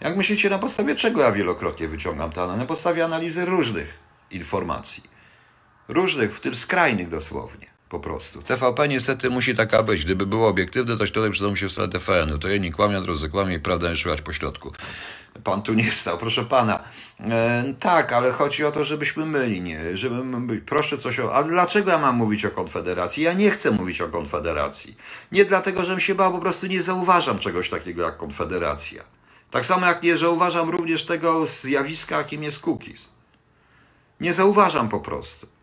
Jak 0.00 0.16
myślicie, 0.16 0.50
na 0.50 0.58
podstawie 0.58 0.94
czego 0.94 1.20
ja 1.20 1.32
wielokrotnie 1.32 1.88
wyciągam 1.88 2.32
to? 2.32 2.56
Na 2.56 2.66
podstawie 2.66 3.04
analizy 3.04 3.44
różnych 3.44 3.98
informacji. 4.30 5.15
Różnych, 5.88 6.36
w 6.36 6.40
tym 6.40 6.54
skrajnych 6.54 7.08
dosłownie. 7.08 7.76
Po 7.88 8.00
prostu. 8.00 8.42
TVP 8.42 8.88
niestety 8.88 9.30
musi 9.30 9.54
taka 9.54 9.82
być. 9.82 10.04
Gdyby 10.04 10.26
było 10.26 10.48
obiektywne, 10.48 10.96
to 10.96 11.06
tutaj 11.06 11.30
przydało 11.30 11.56
się 11.56 11.68
w 11.68 11.72
stronę 11.72 11.92
TVN-u. 11.92 12.38
To 12.38 12.48
jedni 12.48 12.72
kłamią, 12.72 13.02
drudzy 13.02 13.28
kłamią 13.28 13.50
i 13.50 13.60
prawda 13.60 13.90
nie 13.90 13.96
szukać 13.96 14.22
po 14.22 14.32
środku. 14.32 14.72
Pan 15.44 15.62
tu 15.62 15.74
nie 15.74 15.92
stał, 15.92 16.18
proszę 16.18 16.44
pana. 16.44 16.84
E, 17.20 17.64
tak, 17.80 18.12
ale 18.12 18.32
chodzi 18.32 18.64
o 18.64 18.72
to, 18.72 18.84
żebyśmy 18.84 19.26
myli, 19.26 19.62
nie? 19.62 19.96
Żeby 19.96 20.60
proszę 20.60 20.98
coś 20.98 21.20
o. 21.20 21.34
A 21.34 21.42
dlaczego 21.42 21.90
ja 21.90 21.98
mam 21.98 22.16
mówić 22.16 22.44
o 22.44 22.50
Konfederacji? 22.50 23.22
Ja 23.22 23.32
nie 23.32 23.50
chcę 23.50 23.70
mówić 23.70 24.00
o 24.00 24.08
Konfederacji. 24.08 24.96
Nie 25.32 25.44
dlatego, 25.44 25.84
żebym 25.84 26.00
się 26.00 26.14
bał, 26.14 26.32
po 26.32 26.38
prostu 26.38 26.66
nie 26.66 26.82
zauważam 26.82 27.38
czegoś 27.38 27.70
takiego 27.70 28.02
jak 28.02 28.16
Konfederacja. 28.16 29.02
Tak 29.50 29.66
samo 29.66 29.86
jak 29.86 30.02
nie 30.02 30.16
zauważam 30.16 30.70
również 30.70 31.06
tego 31.06 31.46
zjawiska, 31.46 32.18
jakim 32.18 32.42
jest 32.42 32.66
cookies. 32.66 33.08
Nie 34.20 34.32
zauważam 34.32 34.88
po 34.88 35.00
prostu 35.00 35.55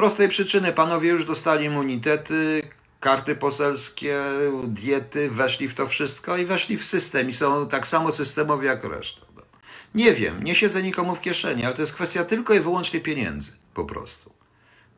prostej 0.00 0.28
przyczyny 0.28 0.72
panowie 0.72 1.08
już 1.08 1.24
dostali 1.24 1.64
immunitety, 1.66 2.62
karty 3.00 3.36
poselskie, 3.36 4.20
diety, 4.64 5.30
weszli 5.30 5.68
w 5.68 5.74
to 5.74 5.86
wszystko 5.86 6.36
i 6.36 6.46
weszli 6.46 6.76
w 6.76 6.84
system 6.84 7.30
i 7.30 7.34
są 7.34 7.68
tak 7.68 7.86
samo 7.86 8.12
systemowi 8.12 8.66
jak 8.66 8.84
reszta. 8.84 9.26
Nie 9.94 10.12
wiem, 10.12 10.44
nie 10.44 10.54
siedzę 10.54 10.82
nikomu 10.82 11.14
w 11.14 11.20
kieszeni, 11.20 11.64
ale 11.64 11.74
to 11.74 11.82
jest 11.82 11.94
kwestia 11.94 12.24
tylko 12.24 12.54
i 12.54 12.60
wyłącznie 12.60 13.00
pieniędzy, 13.00 13.52
po 13.74 13.84
prostu. 13.84 14.32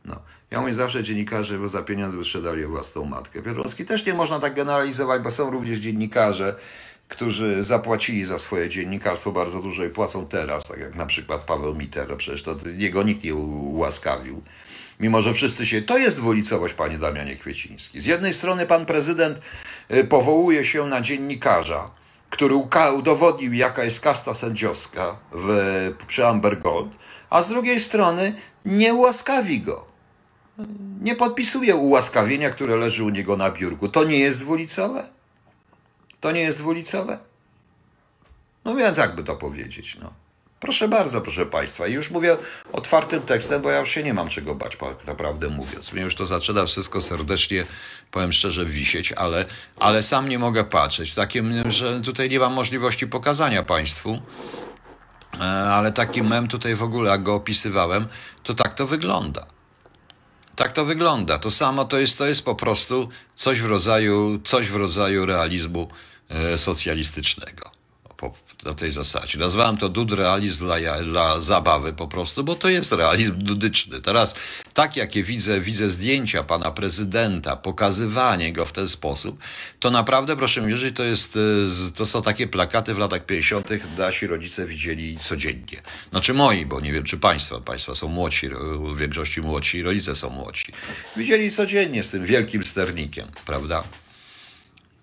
No. 0.05 0.22
Ja 0.50 0.61
mówię 0.61 0.74
zawsze 0.74 1.03
dziennikarze, 1.03 1.59
bo 1.59 1.68
za 1.68 1.82
pieniądze 1.82 2.16
wysprzedali 2.16 2.66
własną 2.66 3.05
matkę. 3.05 3.42
Piotrowski 3.42 3.84
też 3.84 4.07
nie 4.07 4.14
można 4.14 4.40
tak 4.40 4.55
generalizować, 4.55 5.22
bo 5.22 5.30
są 5.30 5.50
również 5.50 5.78
dziennikarze, 5.78 6.55
którzy 7.09 7.64
zapłacili 7.64 8.24
za 8.24 8.38
swoje 8.38 8.68
dziennikarstwo 8.68 9.32
bardzo 9.32 9.62
dużo 9.62 9.84
i 9.84 9.90
płacą 9.90 10.26
teraz, 10.26 10.64
tak 10.64 10.80
jak 10.80 10.94
na 10.94 11.07
przykład 11.07 11.40
Paweł 11.44 11.74
Miter, 11.74 12.11
no 12.11 12.16
przecież 12.16 12.42
to 12.42 12.57
jego 12.76 13.03
nikt 13.03 13.24
nie 13.24 13.34
ułaskawił. 13.34 14.42
Mimo, 15.01 15.22
że 15.22 15.34
wszyscy 15.34 15.66
się. 15.66 15.82
To 15.82 15.99
jest 15.99 16.16
dwulicowość, 16.16 16.74
panie 16.74 16.99
Damianie 16.99 17.36
Kwieciński. 17.36 18.01
Z 18.01 18.07
jednej 18.07 18.34
strony 18.34 18.66
pan 18.66 18.86
prezydent 18.86 19.38
y, 19.90 20.05
powołuje 20.05 20.64
się 20.64 20.86
na 20.86 21.01
dziennikarza, 21.01 21.90
który 22.30 22.55
udowodnił, 22.97 23.53
jaka 23.53 23.84
jest 23.84 24.01
kasta 24.01 24.34
sędziowska 24.34 25.16
w, 25.32 25.95
przy 26.07 26.26
Amber 26.26 26.61
Gold, 26.61 26.90
a 27.30 27.43
z 27.43 27.49
drugiej 27.49 27.80
strony 27.80 28.34
nie 28.64 28.95
ułaskawi 28.95 29.61
go. 29.61 29.84
Nie 31.01 31.14
podpisuje 31.16 31.76
ułaskawienia, 31.76 32.51
które 32.51 32.76
leży 32.76 33.05
u 33.05 33.09
niego 33.09 33.36
na 33.36 33.51
biurku. 33.51 33.88
To 33.88 34.05
nie 34.05 34.18
jest 34.18 34.40
dwulicowe? 34.40 35.09
To 36.20 36.32
nie 36.32 36.40
jest 36.40 36.59
dwulicowe? 36.59 37.18
No 38.64 38.76
więc 38.76 38.99
jakby 38.99 39.24
to 39.24 39.36
powiedzieć, 39.36 39.99
no. 40.01 40.12
Proszę 40.62 40.88
bardzo, 40.88 41.20
proszę 41.20 41.46
Państwa. 41.46 41.86
I 41.86 41.92
już 41.92 42.10
mówię 42.10 42.36
otwartym 42.72 43.22
tekstem, 43.22 43.62
bo 43.62 43.70
ja 43.70 43.80
już 43.80 43.90
się 43.90 44.02
nie 44.02 44.14
mam 44.14 44.28
czego 44.28 44.54
bać, 44.54 44.78
naprawdę 45.06 45.48
mówiąc. 45.48 45.92
Mnie 45.92 46.02
już 46.02 46.14
to 46.14 46.26
zaczyna 46.26 46.66
wszystko 46.66 47.00
serdecznie, 47.00 47.64
powiem 48.10 48.32
szczerze, 48.32 48.66
wisieć, 48.66 49.12
ale, 49.12 49.46
ale 49.76 50.02
sam 50.02 50.28
nie 50.28 50.38
mogę 50.38 50.64
patrzeć. 50.64 51.14
Takim, 51.14 51.70
że 51.70 52.00
tutaj 52.00 52.30
nie 52.30 52.38
mam 52.38 52.52
możliwości 52.52 53.06
pokazania 53.06 53.62
Państwu, 53.62 54.22
e, 55.40 55.44
ale 55.44 55.92
taki 55.92 56.22
mem 56.22 56.48
tutaj 56.48 56.74
w 56.74 56.82
ogóle, 56.82 57.10
jak 57.10 57.22
go 57.22 57.34
opisywałem, 57.34 58.06
to 58.42 58.54
tak 58.54 58.74
to 58.74 58.86
wygląda. 58.86 59.46
Tak 60.56 60.72
to 60.72 60.84
wygląda. 60.84 61.38
To 61.38 61.50
samo 61.50 61.84
to 61.84 61.98
jest, 61.98 62.18
to 62.18 62.26
jest 62.26 62.44
po 62.44 62.54
prostu 62.54 63.08
coś 63.34 63.60
w 63.60 63.66
rodzaju, 63.66 64.40
coś 64.44 64.68
w 64.68 64.76
rodzaju 64.76 65.26
realizmu 65.26 65.88
e, 66.28 66.58
socjalistycznego 66.58 67.71
po, 68.22 68.34
na 68.64 68.74
tej 68.74 68.92
zasadzie. 68.92 69.38
Nazwałem 69.38 69.76
to 69.76 69.88
dud 69.88 70.12
realizm 70.12 70.64
dla, 70.64 71.02
dla 71.02 71.40
zabawy 71.40 71.92
po 71.92 72.08
prostu, 72.08 72.44
bo 72.44 72.54
to 72.54 72.68
jest 72.68 72.92
realizm 72.92 73.34
dudyczny. 73.38 74.00
Teraz 74.00 74.34
tak 74.74 74.96
jakie 74.96 75.22
widzę, 75.22 75.60
widzę 75.60 75.90
zdjęcia 75.90 76.42
pana 76.42 76.70
prezydenta, 76.70 77.56
pokazywanie 77.56 78.52
go 78.52 78.66
w 78.66 78.72
ten 78.72 78.88
sposób, 78.88 79.38
to 79.80 79.90
naprawdę 79.90 80.36
proszę 80.36 80.60
mi 80.60 80.68
wierzyć, 80.68 80.96
to, 80.96 81.04
jest, 81.04 81.36
e, 81.36 81.92
to 81.96 82.06
są 82.06 82.22
takie 82.22 82.46
plakaty 82.46 82.94
w 82.94 82.98
latach 82.98 83.26
50. 83.26 83.66
nasi 83.98 84.26
rodzice 84.26 84.66
widzieli 84.66 85.18
codziennie. 85.18 85.82
Znaczy 86.10 86.34
moi, 86.34 86.66
bo 86.66 86.80
nie 86.80 86.92
wiem 86.92 87.04
czy 87.04 87.18
państwa, 87.18 87.60
państwa 87.60 87.94
są 87.94 88.08
młodsi, 88.08 88.48
w 88.94 88.98
większości 88.98 89.40
młodsi, 89.40 89.82
rodzice 89.82 90.16
są 90.16 90.30
młodsi. 90.30 90.72
Widzieli 91.16 91.50
codziennie 91.50 92.02
z 92.02 92.10
tym 92.10 92.26
wielkim 92.26 92.64
sternikiem, 92.64 93.28
prawda? 93.46 93.82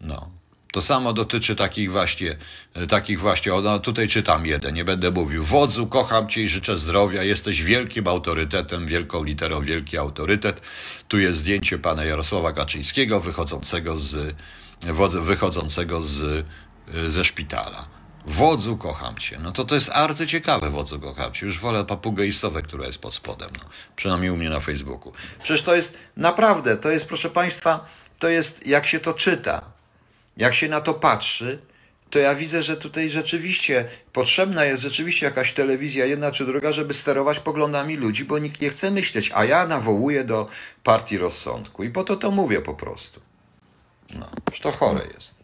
No. 0.02 0.39
To 0.72 0.82
samo 0.82 1.14
dotyczy 1.14 1.56
takich 1.56 1.92
właśnie, 1.92 2.36
e, 2.74 2.88
takich 2.88 3.20
właśnie, 3.20 3.52
no 3.64 3.80
tutaj 3.80 4.08
czytam 4.08 4.46
jeden, 4.46 4.76
nie 4.76 4.86
będę 4.86 5.12
mówił. 5.12 5.44
Wodzu, 5.44 5.88
kocham 5.88 6.30
Cię 6.30 6.42
i 6.42 6.50
życzę 6.50 6.78
zdrowia, 6.78 7.24
jesteś 7.24 7.64
wielkim 7.64 8.08
autorytetem, 8.08 8.88
wielką 8.88 9.24
literą, 9.24 9.62
wielki 9.62 9.98
autorytet. 9.98 10.62
Tu 11.08 11.20
jest 11.20 11.40
zdjęcie 11.40 11.78
pana 11.78 12.04
Jarosława 12.04 12.54
Kaczyńskiego 12.54 13.20
wychodzącego 13.20 13.98
z, 13.98 14.36
wychodzącego 15.22 16.02
z, 16.02 16.46
e, 16.94 17.12
ze 17.12 17.26
szpitala. 17.26 17.88
Wodzu, 18.26 18.78
kocham 18.78 19.18
Cię. 19.18 19.40
No 19.40 19.52
to 19.52 19.66
to 19.66 19.76
jest 19.76 19.90
arcy 19.94 20.28
ciekawe, 20.28 20.70
wodzu, 20.70 21.00
kocham 21.00 21.34
Cię. 21.34 21.46
Już 21.46 21.60
wolę 21.60 21.86
papugę 21.86 22.28
isowe, 22.28 22.62
która 22.62 22.86
jest 22.86 23.00
pod 23.00 23.14
spodem, 23.14 23.50
no. 23.60 23.70
przynajmniej 23.96 24.32
u 24.32 24.38
mnie 24.38 24.50
na 24.50 24.60
Facebooku. 24.60 25.14
Przecież 25.44 25.62
to 25.62 25.76
jest 25.76 25.98
naprawdę, 26.18 26.78
to 26.78 26.90
jest, 26.90 27.08
proszę 27.08 27.30
Państwa, 27.30 27.86
to 28.20 28.30
jest, 28.30 28.68
jak 28.68 28.88
się 28.88 29.00
to 29.00 29.14
czyta, 29.14 29.79
jak 30.40 30.56
się 30.56 30.70
na 30.70 30.82
to 30.82 30.94
patrzy, 30.94 31.60
to 32.10 32.20
ja 32.20 32.36
widzę, 32.36 32.64
że 32.64 32.78
tutaj 32.78 33.10
rzeczywiście 33.10 33.86
potrzebna 34.14 34.66
jest 34.66 34.84
rzeczywiście 34.84 35.26
jakaś 35.26 35.54
telewizja, 35.54 36.06
jedna 36.06 36.32
czy 36.32 36.46
druga, 36.46 36.72
żeby 36.72 36.94
sterować 36.94 37.40
poglądami 37.40 37.98
ludzi, 37.98 38.26
bo 38.26 38.40
nikt 38.40 38.62
nie 38.62 38.70
chce 38.70 38.92
myśleć, 38.92 39.32
a 39.34 39.46
ja 39.46 39.68
nawołuję 39.68 40.24
do 40.24 40.48
partii 40.84 41.18
rozsądku. 41.18 41.84
I 41.84 41.90
po 41.90 42.04
to 42.04 42.16
to 42.16 42.32
mówię 42.32 42.62
po 42.62 42.74
prostu. 42.74 43.20
No, 44.20 44.30
to 44.62 44.72
chore 44.72 45.02
jest. 45.14 45.36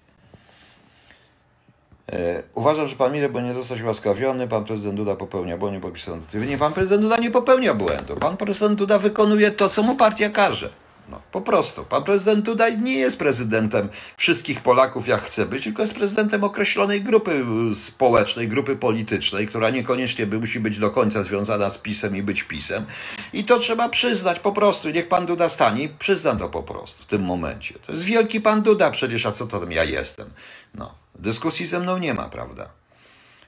E, 2.12 2.44
uważam, 2.54 2.88
że 2.88 2.96
pan 2.96 3.14
Miller 3.14 3.32
bo 3.32 3.42
nie 3.42 3.54
zostać 3.54 3.82
łaskawiony, 3.82 4.48
pan 4.48 4.66
prezydent 4.66 4.96
Duda 4.96 5.16
popełnia 5.16 5.58
błąd, 5.58 5.74
nie 5.74 5.80
podpisany 5.80 6.22
Nie, 6.34 6.58
pan 6.58 6.74
prezydent 6.74 7.02
Duda 7.02 7.18
nie 7.18 7.32
popełnia 7.32 7.74
błędu. 7.74 8.16
Pan 8.16 8.38
prezydent 8.38 8.80
Duda 8.80 9.00
wykonuje 9.00 9.52
to, 9.52 9.70
co 9.70 9.84
mu 9.84 9.96
partia 9.96 10.30
każe. 10.30 10.85
No, 11.10 11.22
po 11.32 11.42
prostu. 11.42 11.84
Pan 11.84 12.04
prezydent 12.04 12.46
tutaj 12.46 12.82
nie 12.82 12.98
jest 12.98 13.20
prezydentem 13.20 13.90
wszystkich 14.18 14.62
Polaków, 14.62 15.08
jak 15.08 15.22
chce 15.22 15.46
być, 15.46 15.64
tylko 15.64 15.82
jest 15.82 15.96
prezydentem 15.96 16.44
określonej 16.44 17.02
grupy 17.02 17.46
społecznej, 17.76 18.48
grupy 18.48 18.76
politycznej, 18.76 19.48
która 19.48 19.70
niekoniecznie 19.70 20.26
musi 20.26 20.60
być 20.60 20.80
do 20.80 20.92
końca 20.92 21.24
związana 21.24 21.70
z 21.70 21.78
PiSem 21.78 22.16
i 22.16 22.24
być 22.24 22.44
PiSem. 22.44 22.86
I 23.34 23.44
to 23.44 23.60
trzeba 23.60 23.90
przyznać 23.90 24.40
po 24.40 24.52
prostu. 24.52 24.90
Niech 24.90 25.08
pan 25.08 25.26
Duda 25.26 25.50
stanie 25.50 25.84
i 25.84 25.90
przyzna 25.90 26.36
to 26.36 26.50
po 26.50 26.64
prostu 26.64 27.04
w 27.04 27.06
tym 27.06 27.24
momencie. 27.24 27.76
To 27.86 27.92
jest 27.92 28.04
wielki 28.04 28.42
pan 28.42 28.62
Duda 28.62 28.92
przecież, 28.92 29.26
a 29.26 29.32
co 29.32 29.48
to 29.48 29.60
tam 29.60 29.72
ja 29.72 29.84
jestem? 29.84 30.30
No, 30.76 30.96
dyskusji 31.16 31.66
ze 31.68 31.80
mną 31.80 31.98
nie 31.98 32.14
ma, 32.14 32.30
prawda? 32.30 32.70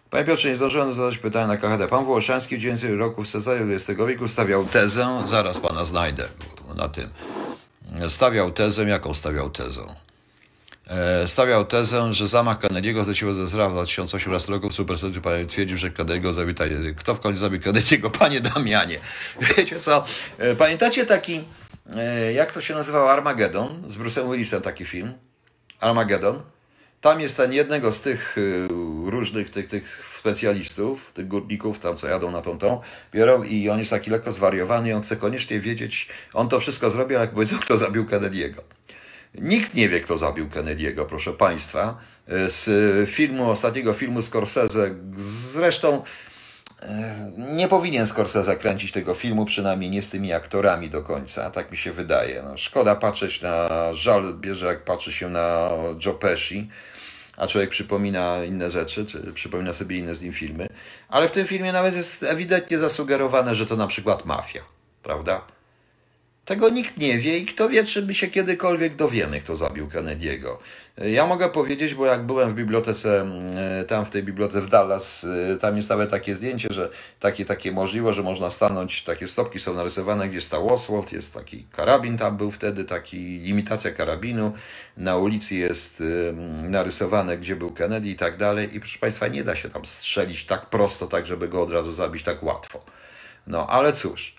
Panie 0.09 0.25
Piotrze, 0.25 0.49
nie 0.49 0.57
zdążyłem 0.57 0.93
zadać 0.93 1.17
pytania 1.17 1.47
na 1.47 1.57
KHD. 1.57 1.87
Pan 1.87 2.05
Włoszewski 2.05 2.57
w 2.57 2.61
9 2.61 2.83
roku 2.83 3.23
w 3.23 3.27
Cezary 3.27 3.75
XX 3.75 3.99
wieku 4.07 4.27
stawiał 4.27 4.65
tezę, 4.65 5.21
zaraz 5.25 5.59
pana 5.59 5.85
znajdę 5.85 6.27
na 6.75 6.89
tym. 6.89 7.09
Stawiał 8.07 8.51
tezę, 8.51 8.83
jaką 8.83 9.13
stawiał 9.13 9.49
tezę? 9.49 9.81
E, 10.89 11.27
stawiał 11.27 11.65
tezę, 11.65 12.13
że 12.13 12.27
zamach 12.27 12.59
Kennedy'ego 12.59 13.03
zleciło 13.03 13.33
ze 13.33 13.43
Izraela 13.43 13.69
w 13.69 13.73
2018 13.73 14.51
roku 14.51 14.69
w 14.69 14.73
Supersedy 14.73 15.21
twierdził, 15.47 15.77
że 15.77 15.89
Kennedy'ego 15.91 16.31
zabił. 16.31 16.55
Kto 16.97 17.15
w 17.15 17.19
końcu 17.19 17.39
zabił 17.39 17.59
Kennedy'ego? 17.59 18.09
Panie 18.19 18.41
Damianie. 18.41 18.99
Wiecie 19.57 19.79
co? 19.79 20.05
E, 20.37 20.55
pamiętacie 20.55 21.05
taki, 21.05 21.43
e, 21.95 22.33
jak 22.33 22.51
to 22.51 22.61
się 22.61 22.73
nazywał, 22.73 23.07
Armageddon? 23.09 23.83
Z 23.87 23.97
Bruce'em 23.97 24.31
Willisem 24.31 24.61
taki 24.61 24.85
film. 24.85 25.13
Armageddon. 25.79 26.41
Tam 27.01 27.21
jest 27.21 27.37
ten 27.37 27.53
jednego 27.53 27.91
z 27.91 28.01
tych 28.01 28.37
y, 28.37 28.67
różnych 29.05 29.51
tych, 29.51 29.67
tych 29.67 30.13
specjalistów, 30.19 31.11
tych 31.13 31.27
górników, 31.27 31.79
tam 31.79 31.97
co 31.97 32.07
jadą 32.07 32.31
na 32.31 32.41
tą 32.41 32.57
tą, 32.57 32.81
biorą 33.13 33.43
i 33.43 33.69
on 33.69 33.79
jest 33.79 33.91
taki 33.91 34.11
lekko 34.11 34.31
zwariowany 34.31 34.95
on 34.95 35.01
chce 35.01 35.15
koniecznie 35.15 35.59
wiedzieć, 35.59 36.09
on 36.33 36.49
to 36.49 36.59
wszystko 36.59 36.91
zrobi, 36.91 37.15
ale 37.15 37.25
jak 37.25 37.33
powiedzą, 37.33 37.57
kto 37.59 37.77
zabił 37.77 38.05
Kennedy'ego. 38.05 38.61
Nikt 39.35 39.73
nie 39.73 39.89
wie, 39.89 39.99
kto 39.99 40.17
zabił 40.17 40.47
Kennedy'ego, 40.47 41.05
proszę 41.05 41.33
Państwa. 41.33 41.97
Z 42.27 42.69
filmu, 43.09 43.49
ostatniego 43.49 43.93
filmu 43.93 44.21
Scorsese, 44.21 44.95
zresztą 45.53 46.03
nie 47.37 47.67
powinien 47.67 48.07
Scorsese 48.07 48.55
kręcić 48.55 48.91
tego 48.91 49.13
filmu, 49.13 49.45
przynajmniej 49.45 49.89
nie 49.89 50.01
z 50.01 50.09
tymi 50.09 50.33
aktorami 50.33 50.89
do 50.89 51.03
końca, 51.03 51.51
tak 51.51 51.71
mi 51.71 51.77
się 51.77 51.91
wydaje. 51.91 52.43
No, 52.43 52.57
szkoda 52.57 52.95
patrzeć 52.95 53.41
na 53.41 53.67
żal, 53.93 54.33
bierze 54.33 54.65
jak 54.65 54.83
patrzy 54.83 55.13
się 55.13 55.29
na 55.29 55.69
Joe 56.05 56.13
Pesci, 56.13 56.69
a 57.37 57.47
człowiek 57.47 57.69
przypomina 57.69 58.43
inne 58.43 58.71
rzeczy, 58.71 59.05
czy 59.05 59.33
przypomina 59.33 59.73
sobie 59.73 59.97
inne 59.97 60.15
z 60.15 60.21
nim 60.21 60.33
filmy. 60.33 60.67
Ale 61.09 61.27
w 61.27 61.31
tym 61.31 61.47
filmie 61.47 61.71
nawet 61.71 61.95
jest 61.95 62.23
ewidentnie 62.23 62.77
zasugerowane, 62.77 63.55
że 63.55 63.65
to 63.65 63.75
na 63.75 63.87
przykład 63.87 64.25
mafia, 64.25 64.61
prawda? 65.03 65.56
Tego 66.47 66.69
nikt 66.69 66.97
nie 66.97 67.17
wie 67.17 67.37
i 67.37 67.45
kto 67.45 67.69
wie, 67.69 67.83
czy 67.83 68.05
my 68.05 68.13
się 68.13 68.27
kiedykolwiek 68.27 68.95
dowiemy, 68.95 69.41
kto 69.41 69.55
zabił 69.55 69.87
Kennedy'ego. 69.87 70.57
Ja 70.97 71.25
mogę 71.25 71.49
powiedzieć, 71.49 71.93
bo 71.93 72.05
jak 72.05 72.25
byłem 72.25 72.49
w 72.49 72.53
bibliotece, 72.53 73.21
mm, 73.21 73.85
tam 73.85 74.05
w 74.05 74.09
tej 74.09 74.23
bibliotece 74.23 74.61
w 74.61 74.69
Dallas, 74.69 75.23
y, 75.23 75.57
tam 75.61 75.77
jest 75.77 75.89
nawet 75.89 76.11
takie 76.11 76.35
zdjęcie, 76.35 76.67
że 76.71 76.89
takie, 77.19 77.45
takie 77.45 77.71
możliwe, 77.71 78.13
że 78.13 78.23
można 78.23 78.49
stanąć, 78.49 79.03
takie 79.03 79.27
stopki 79.27 79.59
są 79.59 79.73
narysowane, 79.73 80.29
gdzie 80.29 80.41
stał 80.41 80.73
Oswald, 80.73 81.11
jest 81.11 81.33
taki 81.33 81.65
karabin 81.71 82.17
tam 82.17 82.37
był 82.37 82.51
wtedy, 82.51 82.83
taki 82.83 83.49
imitacja 83.49 83.91
karabinu, 83.91 84.53
na 84.97 85.17
ulicy 85.17 85.55
jest 85.55 86.03
narysowane, 86.69 87.37
gdzie 87.37 87.55
był 87.55 87.71
Kennedy 87.71 88.09
i 88.09 88.15
tak 88.15 88.37
dalej 88.37 88.75
i 88.75 88.79
proszę 88.79 88.99
Państwa, 88.99 89.27
nie 89.27 89.43
da 89.43 89.55
się 89.55 89.69
tam 89.69 89.85
strzelić 89.85 90.45
tak 90.45 90.65
prosto, 90.65 91.07
tak 91.07 91.25
żeby 91.25 91.47
go 91.47 91.63
od 91.63 91.71
razu 91.71 91.93
zabić 91.93 92.23
tak 92.23 92.43
łatwo. 92.43 92.85
No, 93.47 93.67
ale 93.67 93.93
cóż, 93.93 94.37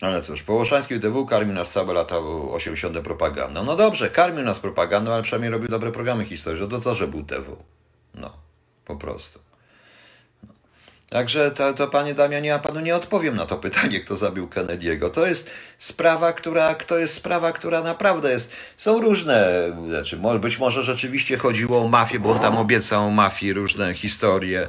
ale 0.00 0.22
cóż, 0.22 0.42
Połoszański 0.42 0.94
UTW 0.94 1.26
karmił 1.26 1.54
nas 1.54 1.72
całe 1.72 1.94
lata 1.94 2.18
80. 2.18 3.00
propagandą. 3.00 3.64
No 3.64 3.76
dobrze, 3.76 4.10
karmił 4.10 4.44
nas 4.44 4.60
propagandą, 4.60 5.12
ale 5.12 5.22
przynajmniej 5.22 5.50
robił 5.50 5.68
dobre 5.68 5.92
programy 5.92 6.24
historyczne. 6.24 6.68
To 6.68 6.80
co, 6.80 6.94
że 6.94 7.08
był 7.08 7.24
TW? 7.24 7.56
No, 8.14 8.32
po 8.84 8.96
prostu. 8.96 9.40
No. 10.42 10.52
Także 11.08 11.50
to, 11.50 11.74
to, 11.74 11.88
panie 11.88 12.14
Damianie, 12.14 12.48
ja 12.48 12.58
panu 12.58 12.80
nie 12.80 12.96
odpowiem 12.96 13.36
na 13.36 13.46
to 13.46 13.56
pytanie, 13.56 14.00
kto 14.00 14.16
zabił 14.16 14.46
Kennedy'ego. 14.46 15.10
To 15.10 15.26
jest 15.26 15.50
sprawa, 15.78 16.32
która, 16.32 16.74
to 16.74 16.98
jest 16.98 17.14
sprawa, 17.14 17.52
która 17.52 17.82
naprawdę 17.82 18.32
jest. 18.32 18.52
Są 18.76 19.00
różne 19.00 19.48
rzeczy. 19.90 20.20
Być 20.40 20.58
może 20.58 20.82
rzeczywiście 20.82 21.36
chodziło 21.36 21.82
o 21.82 21.88
mafię, 21.88 22.20
bo 22.20 22.30
on 22.30 22.38
tam 22.38 22.58
obiecał 22.58 23.10
mafii 23.10 23.52
różne 23.52 23.94
historie. 23.94 24.68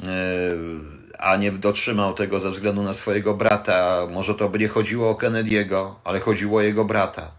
Yy, 0.00 0.97
a 1.18 1.36
nie 1.36 1.52
dotrzymał 1.52 2.14
tego 2.14 2.40
ze 2.40 2.50
względu 2.50 2.82
na 2.82 2.94
swojego 2.94 3.34
brata. 3.34 4.06
Może 4.10 4.34
to 4.34 4.48
by 4.48 4.58
nie 4.58 4.68
chodziło 4.68 5.10
o 5.10 5.14
Kennedy'ego, 5.14 5.94
ale 6.04 6.20
chodziło 6.20 6.58
o 6.58 6.62
jego 6.62 6.84
brata. 6.84 7.30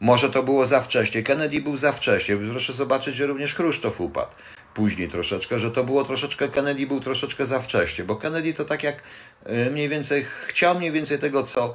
Może 0.00 0.30
to 0.30 0.42
było 0.42 0.66
za 0.66 0.80
wcześnie. 0.80 1.22
Kennedy 1.22 1.60
był 1.60 1.76
za 1.76 1.92
wcześnie. 1.92 2.36
Proszę 2.36 2.72
zobaczyć, 2.72 3.16
że 3.16 3.26
również 3.26 3.54
Chruszczow 3.54 4.00
upadł. 4.00 4.32
Później 4.74 5.08
troszeczkę, 5.08 5.58
że 5.58 5.70
to 5.70 5.84
było 5.84 6.04
troszeczkę, 6.04 6.48
Kennedy 6.48 6.86
był 6.86 7.00
troszeczkę 7.00 7.46
za 7.46 7.60
wcześnie, 7.60 8.04
bo 8.04 8.16
Kennedy 8.16 8.54
to 8.54 8.64
tak 8.64 8.82
jak 8.82 9.02
y, 9.46 9.70
mniej 9.70 9.88
więcej, 9.88 10.26
chciał 10.46 10.78
mniej 10.78 10.92
więcej 10.92 11.18
tego, 11.18 11.42
co 11.42 11.74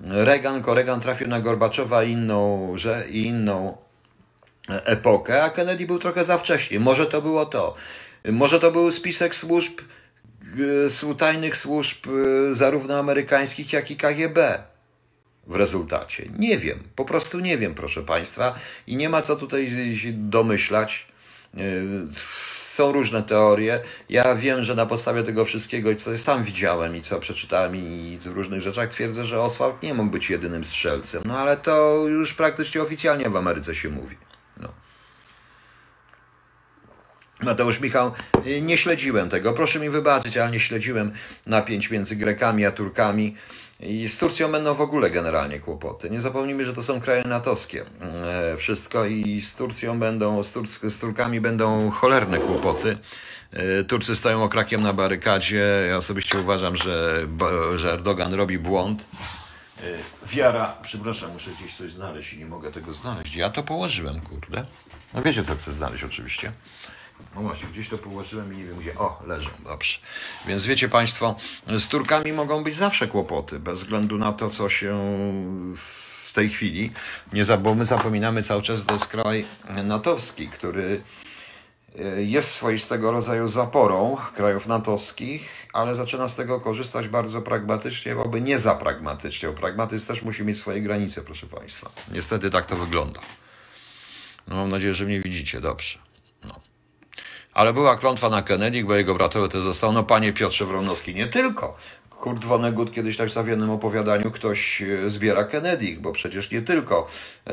Reagan, 0.00 0.54
tylko 0.54 0.74
Reagan 0.74 1.00
trafił 1.00 1.28
na 1.28 1.40
Gorbaczowa 1.40 2.04
i 2.04 2.10
inną, 2.10 2.72
że, 2.74 3.04
i 3.10 3.26
inną 3.26 3.76
epokę, 4.68 5.42
a 5.42 5.50
Kennedy 5.50 5.86
był 5.86 5.98
trochę 5.98 6.24
za 6.24 6.38
wcześnie. 6.38 6.80
Może 6.80 7.06
to 7.06 7.22
było 7.22 7.46
to. 7.46 7.74
Może 8.24 8.60
to 8.60 8.72
był 8.72 8.92
spisek 8.92 9.34
służb 9.34 9.80
tajnych 11.18 11.56
służb 11.56 12.06
y, 12.06 12.54
zarówno 12.54 12.98
amerykańskich, 12.98 13.72
jak 13.72 13.90
i 13.90 13.96
KGB 13.96 14.62
w 15.46 15.56
rezultacie. 15.56 16.28
Nie 16.38 16.58
wiem, 16.58 16.78
po 16.96 17.04
prostu 17.04 17.40
nie 17.40 17.58
wiem, 17.58 17.74
proszę 17.74 18.02
Państwa, 18.02 18.54
i 18.86 18.96
nie 18.96 19.08
ma 19.08 19.22
co 19.22 19.36
tutaj 19.36 19.96
się 19.96 20.12
domyślać. 20.12 21.06
Y, 21.58 21.60
są 22.72 22.92
różne 22.92 23.22
teorie. 23.22 23.80
Ja 24.08 24.34
wiem, 24.34 24.64
że 24.64 24.74
na 24.74 24.86
podstawie 24.86 25.22
tego 25.22 25.44
wszystkiego, 25.44 25.94
co 25.94 26.18
sam 26.18 26.44
widziałem 26.44 26.96
i 26.96 27.02
co 27.02 27.20
przeczytałem 27.20 27.76
i 27.76 28.18
w 28.20 28.26
różnych 28.26 28.60
rzeczach, 28.60 28.88
twierdzę, 28.88 29.24
że 29.24 29.40
Oswald 29.40 29.82
nie 29.82 29.94
mógł 29.94 30.10
być 30.10 30.30
jedynym 30.30 30.64
strzelcem. 30.64 31.22
No 31.26 31.38
ale 31.38 31.56
to 31.56 32.04
już 32.08 32.34
praktycznie 32.34 32.82
oficjalnie 32.82 33.30
w 33.30 33.36
Ameryce 33.36 33.74
się 33.74 33.88
mówi. 33.88 34.16
Mateusz 37.42 37.80
Michał, 37.80 38.12
nie 38.62 38.76
śledziłem 38.76 39.28
tego. 39.28 39.52
Proszę 39.52 39.80
mi 39.80 39.90
wybaczyć, 39.90 40.36
ale 40.36 40.50
nie 40.50 40.60
śledziłem 40.60 41.12
napięć 41.46 41.90
między 41.90 42.16
Grekami 42.16 42.66
a 42.66 42.72
Turkami. 42.72 43.36
I 43.80 44.08
z 44.08 44.18
Turcją 44.18 44.52
będą 44.52 44.74
w 44.74 44.80
ogóle 44.80 45.10
generalnie 45.10 45.58
kłopoty. 45.58 46.10
Nie 46.10 46.20
zapomnijmy, 46.20 46.64
że 46.64 46.74
to 46.74 46.82
są 46.82 47.00
kraje 47.00 47.24
natowskie. 47.24 47.84
E, 48.00 48.56
wszystko 48.56 49.04
i 49.06 49.40
z 49.40 49.56
Turcją 49.56 49.98
będą, 49.98 50.42
z, 50.42 50.52
z 50.82 50.98
Turkami 50.98 51.40
będą 51.40 51.90
cholerne 51.90 52.38
kłopoty. 52.38 52.98
E, 53.52 53.84
Turcy 53.84 54.16
stoją 54.16 54.42
okrakiem 54.42 54.82
na 54.82 54.92
barykadzie. 54.92 55.86
Ja 55.88 55.96
osobiście 55.96 56.40
uważam, 56.40 56.76
że, 56.76 57.26
że 57.76 57.92
Erdogan 57.92 58.34
robi 58.34 58.58
błąd. 58.58 59.04
Wiara, 60.26 60.76
przepraszam, 60.82 61.32
muszę 61.32 61.50
gdzieś 61.50 61.76
coś 61.76 61.92
znaleźć 61.92 62.32
i 62.32 62.38
nie 62.38 62.46
mogę 62.46 62.72
tego 62.72 62.94
znaleźć. 62.94 63.36
Ja 63.36 63.50
to 63.50 63.62
położyłem, 63.62 64.20
kurde. 64.20 64.66
No 65.14 65.22
wiecie, 65.22 65.44
co 65.44 65.56
chcę 65.56 65.72
znaleźć 65.72 66.04
oczywiście. 66.04 66.52
No 67.34 67.40
właśnie, 67.40 67.68
gdzieś 67.68 67.88
to 67.88 67.98
położyłem 67.98 68.54
i 68.54 68.56
nie 68.56 68.64
wiem 68.64 68.78
gdzie. 68.78 68.94
O, 68.98 69.22
leżą, 69.26 69.50
dobrze. 69.64 69.98
Więc 70.46 70.66
wiecie 70.66 70.88
Państwo, 70.88 71.36
z 71.78 71.88
Turkami 71.88 72.32
mogą 72.32 72.64
być 72.64 72.76
zawsze 72.76 73.06
kłopoty, 73.06 73.58
bez 73.58 73.78
względu 73.78 74.18
na 74.18 74.32
to, 74.32 74.50
co 74.50 74.68
się 74.68 74.98
w 75.76 76.34
tej 76.34 76.48
chwili, 76.48 76.92
nie, 77.32 77.44
bo 77.44 77.74
my 77.74 77.84
zapominamy 77.84 78.42
cały 78.42 78.62
czas, 78.62 78.84
to 78.86 78.94
jest 78.94 79.06
kraj 79.06 79.44
natowski, 79.84 80.48
który 80.48 81.00
e, 81.98 82.22
jest 82.22 82.50
swoistego 82.50 83.12
rodzaju 83.12 83.48
zaporą 83.48 84.16
krajów 84.36 84.66
natowskich, 84.66 85.66
ale 85.72 85.94
zaczyna 85.94 86.28
z 86.28 86.34
tego 86.34 86.60
korzystać 86.60 87.08
bardzo 87.08 87.42
pragmatycznie, 87.42 88.14
bo 88.14 88.38
nie 88.38 88.58
za 88.58 88.74
pragmatycznie. 88.74 89.48
Bo 89.48 89.54
pragmatyzm 89.54 90.06
też 90.06 90.22
musi 90.22 90.44
mieć 90.44 90.58
swoje 90.58 90.80
granice, 90.80 91.22
proszę 91.22 91.46
Państwa. 91.46 91.90
Niestety 92.12 92.50
tak 92.50 92.66
to 92.66 92.76
wygląda. 92.76 93.20
No 94.48 94.56
mam 94.56 94.68
nadzieję, 94.68 94.94
że 94.94 95.04
mnie 95.04 95.20
widzicie 95.20 95.60
dobrze. 95.60 96.11
Ale 97.54 97.72
była 97.72 97.96
klątwa 97.96 98.28
na 98.28 98.42
Kennedy, 98.42 98.84
bo 98.84 98.94
jego 98.94 99.14
bratowy 99.14 99.48
też 99.48 99.62
został. 99.62 99.92
No 99.92 100.04
panie 100.04 100.32
Piotrze 100.32 100.64
Wronowski, 100.64 101.14
nie 101.14 101.26
tylko. 101.26 101.76
Kurt 102.10 102.44
Vonnegut 102.44 102.92
kiedyś 102.92 103.16
tak 103.16 103.28
w 103.28 103.48
jednym 103.48 103.70
opowiadaniu 103.70 104.30
ktoś 104.30 104.82
e, 104.82 105.10
zbiera 105.10 105.44
Kennedy, 105.44 105.96
bo 106.00 106.12
przecież 106.12 106.50
nie 106.50 106.62
tylko 106.62 107.06
e, 107.46 107.52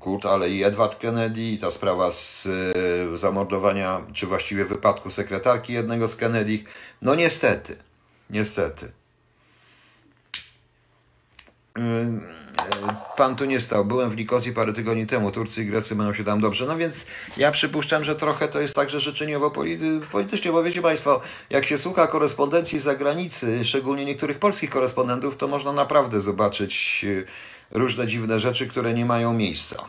Kurt, 0.00 0.26
ale 0.26 0.50
i 0.50 0.64
Edward 0.64 1.00
Kennedy, 1.00 1.42
i 1.42 1.58
ta 1.58 1.70
sprawa 1.70 2.10
z 2.10 2.48
e, 3.14 3.18
zamordowania, 3.18 4.00
czy 4.12 4.26
właściwie 4.26 4.64
wypadku 4.64 5.10
sekretarki 5.10 5.72
jednego 5.72 6.08
z 6.08 6.16
Kennedy. 6.16 6.58
No 7.02 7.14
niestety, 7.14 7.76
niestety. 8.30 8.92
Pan 13.16 13.36
tu 13.36 13.44
nie 13.44 13.60
stał. 13.60 13.84
Byłem 13.84 14.10
w 14.10 14.16
Nikosji 14.16 14.52
parę 14.52 14.72
tygodni 14.72 15.06
temu. 15.06 15.32
Turcy 15.32 15.62
i 15.62 15.66
Grecy 15.66 15.94
mają 15.94 16.14
się 16.14 16.24
tam 16.24 16.40
dobrze. 16.40 16.66
No 16.66 16.76
więc 16.76 17.06
ja 17.36 17.52
przypuszczam, 17.52 18.04
że 18.04 18.16
trochę 18.16 18.48
to 18.48 18.60
jest 18.60 18.74
także 18.74 19.00
życzeniowo 19.00 19.50
politycznie, 20.12 20.52
bo 20.52 20.62
wiecie 20.62 20.82
Państwo, 20.82 21.20
jak 21.50 21.64
się 21.64 21.78
słucha 21.78 22.06
korespondencji 22.06 22.80
z 22.80 22.82
zagranicy, 22.82 23.64
szczególnie 23.64 24.04
niektórych 24.04 24.38
polskich 24.38 24.70
korespondentów, 24.70 25.36
to 25.36 25.48
można 25.48 25.72
naprawdę 25.72 26.20
zobaczyć 26.20 27.04
e, 27.08 27.78
różne 27.78 28.06
dziwne 28.06 28.40
rzeczy, 28.40 28.68
które 28.68 28.94
nie 28.94 29.06
mają 29.06 29.32
miejsca. 29.32 29.84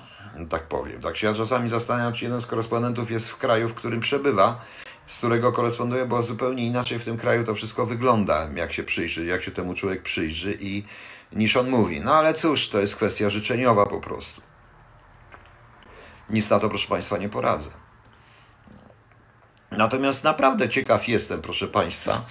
Tak 0.50 0.64
powiem. 0.64 1.02
Tak 1.02 1.18
się 1.18 1.28
ja 1.28 1.34
czasami 1.34 1.70
zastanawiam, 1.70 2.14
czy 2.14 2.26
jeden 2.26 2.42
z 2.42 2.48
korespondentów 2.48 3.12
jest 3.12 3.30
w 3.30 3.38
kraju, 3.38 3.70
w 3.70 3.74
którym 3.74 4.00
przebywa, 4.00 4.62
z 5.08 5.18
którego 5.18 5.52
koresponduje, 5.52 6.06
bo 6.06 6.24
zupełnie 6.24 6.66
inaczej 6.66 7.00
w 7.00 7.06
tym 7.06 7.18
kraju 7.18 7.44
to 7.44 7.56
wszystko 7.56 7.86
wygląda, 7.86 8.50
jak 8.56 8.74
się 8.74 8.84
przyjrzy, 8.84 9.26
jak 9.26 9.44
się 9.44 9.52
temu 9.52 9.74
człowiek 9.74 10.02
przyjrzy 10.02 10.58
i 10.60 10.84
niż 11.36 11.58
on 11.58 11.70
mówi. 11.70 12.02
No 12.02 12.16
ale 12.16 12.34
cóż, 12.34 12.70
to 12.70 12.80
jest 12.80 12.96
kwestia 12.96 13.30
życzeniowa 13.30 13.86
po 13.86 14.02
prostu. 14.02 14.42
Nic 16.30 16.50
na 16.50 16.60
to, 16.60 16.70
proszę 16.70 16.88
Państwa, 16.88 17.18
nie 17.18 17.30
poradzę. 17.30 17.70
Natomiast 19.72 20.24
naprawdę 20.24 20.70
ciekaw 20.70 21.08
jestem, 21.08 21.42
proszę 21.42 21.68
Państwa. 21.68 22.26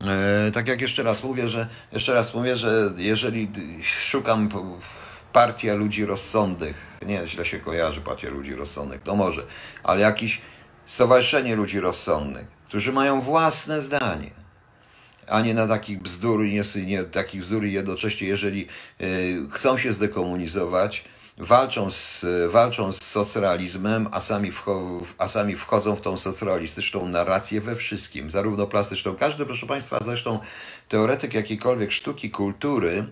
E, 0.00 0.50
tak 0.50 0.68
jak 0.68 0.80
jeszcze 0.80 1.02
raz 1.02 1.24
mówię, 1.24 1.48
że 1.48 1.68
jeszcze 1.92 2.14
raz 2.14 2.34
mówię, 2.34 2.56
że 2.56 2.92
jeżeli 2.96 3.50
szukam 3.82 4.48
partia 5.32 5.74
ludzi 5.74 6.06
rozsądnych, 6.06 6.98
nie, 7.06 7.26
źle 7.26 7.44
się 7.44 7.58
kojarzy 7.58 8.00
partia 8.00 8.30
ludzi 8.30 8.54
rozsądnych, 8.54 9.02
to 9.02 9.16
może, 9.16 9.42
ale 9.82 10.00
jakiś 10.00 10.40
stowarzyszenie 10.86 11.56
ludzi 11.56 11.80
rozsądnych, 11.80 12.46
którzy 12.68 12.92
mają 12.92 13.20
własne 13.20 13.82
zdanie, 13.82 14.30
a 15.30 15.40
nie 15.40 15.54
na 15.54 15.68
takich 15.68 16.02
bzdur 16.02 16.44
nie, 16.44 16.62
nie, 16.86 17.04
takich 17.04 17.40
bzdur 17.40 17.64
i 17.64 17.72
jednocześnie, 17.72 18.28
jeżeli 18.28 18.68
y, 19.00 19.38
chcą 19.52 19.78
się 19.78 19.92
zdekomunizować, 19.92 21.04
walczą 21.38 21.90
z, 21.90 22.26
walczą 22.50 22.92
z 22.92 23.02
socrealizmem, 23.02 24.08
a 24.10 24.20
sami, 24.20 24.52
wcho, 24.52 25.00
a 25.18 25.28
sami 25.28 25.56
wchodzą 25.56 25.96
w 25.96 26.00
tą 26.00 26.16
socrealistyczną 26.16 27.08
narrację 27.08 27.60
we 27.60 27.76
wszystkim, 27.76 28.30
zarówno 28.30 28.66
plastyczną. 28.66 29.16
Każdy, 29.16 29.46
proszę 29.46 29.66
Państwa, 29.66 29.98
zresztą 30.04 30.38
teoretyk 30.88 31.34
jakiejkolwiek 31.34 31.92
sztuki, 31.92 32.30
kultury, 32.30 33.06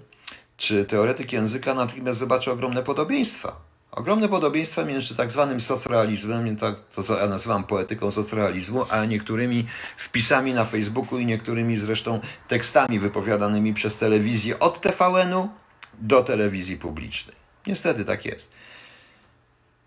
czy 0.56 0.84
teoretyk 0.84 1.32
języka 1.32 1.74
natychmiast 1.74 2.18
zobaczy 2.18 2.50
ogromne 2.50 2.82
podobieństwa 2.82 3.75
Ogromne 3.96 4.28
podobieństwa 4.28 4.84
między 4.84 5.16
tak 5.16 5.30
zwanym 5.30 5.60
socrealizmem, 5.60 6.56
tak, 6.56 6.74
to 6.94 7.02
co 7.02 7.18
ja 7.18 7.26
nazywam 7.26 7.64
poetyką 7.64 8.10
socrealizmu, 8.10 8.84
a 8.90 9.04
niektórymi 9.04 9.66
wpisami 9.96 10.54
na 10.54 10.64
Facebooku 10.64 11.18
i 11.18 11.26
niektórymi 11.26 11.78
zresztą 11.78 12.20
tekstami 12.48 12.98
wypowiadanymi 12.98 13.74
przez 13.74 13.98
telewizję 13.98 14.58
od 14.58 14.80
TVN-u 14.80 15.48
do 15.98 16.22
telewizji 16.22 16.76
publicznej. 16.76 17.36
Niestety 17.66 18.04
tak 18.04 18.24
jest. 18.24 18.52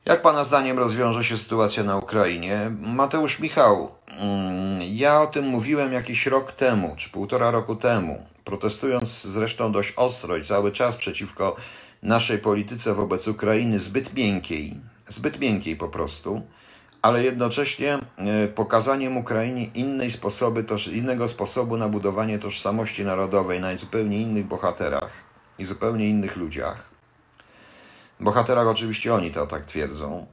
Jak 0.06 0.22
Pana 0.22 0.44
zdaniem 0.44 0.80
rozwiąże 0.80 1.24
się 1.24 1.38
sytuacja 1.38 1.84
na 1.84 1.98
Ukrainie? 1.98 2.72
Mateusz 2.82 3.40
Michał, 3.40 3.92
mm, 4.08 4.82
ja 4.82 5.22
o 5.22 5.28
tym 5.28 5.46
mówiłem 5.46 5.94
jakiś 5.94 6.26
rok 6.26 6.52
temu, 6.52 6.96
czy 6.98 7.10
półtora 7.10 7.52
roku 7.52 7.76
temu, 7.76 8.26
protestując 8.44 9.22
zresztą 9.22 9.72
dość 9.72 9.94
ostro 9.96 10.38
i 10.38 10.44
cały 10.44 10.72
czas 10.72 10.96
przeciwko 10.96 11.56
naszej 12.04 12.38
polityce 12.38 12.94
wobec 12.94 13.28
Ukrainy 13.28 13.80
zbyt 13.80 14.14
miękkiej, 14.14 14.76
zbyt 15.08 15.40
miękkiej 15.40 15.76
po 15.76 15.88
prostu, 15.88 16.42
ale 17.02 17.24
jednocześnie 17.24 18.00
e, 18.18 18.48
pokazaniem 18.48 19.18
Ukrainie 19.18 19.66
innej 19.66 20.12
sposoby, 20.12 20.66
innego 20.92 21.28
sposobu 21.28 21.78
na 21.78 21.90
budowanie 21.90 22.40
tożsamości 22.40 23.06
narodowej 23.06 23.60
na 23.60 23.78
zupełnie 23.78 24.22
innych 24.22 24.46
bohaterach 24.46 25.14
i 25.60 25.66
zupełnie 25.66 26.10
innych 26.10 26.36
ludziach. 26.36 26.90
Bohaterach 28.20 28.68
oczywiście 28.68 29.14
oni 29.14 29.32
to 29.32 29.48
tak 29.48 29.66
twierdzą. 29.66 30.26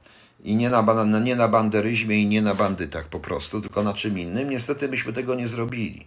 I 0.43 0.55
nie 0.55 0.69
na, 0.69 1.19
nie 1.19 1.35
na 1.35 1.47
banderyzmie 1.47 2.21
i 2.21 2.27
nie 2.27 2.41
na 2.41 2.55
bandytach 2.55 3.07
po 3.07 3.19
prostu, 3.19 3.61
tylko 3.61 3.83
na 3.83 3.93
czym 3.93 4.19
innym. 4.19 4.49
Niestety 4.49 4.87
byśmy 4.87 5.13
tego 5.13 5.35
nie 5.35 5.47
zrobili 5.47 6.05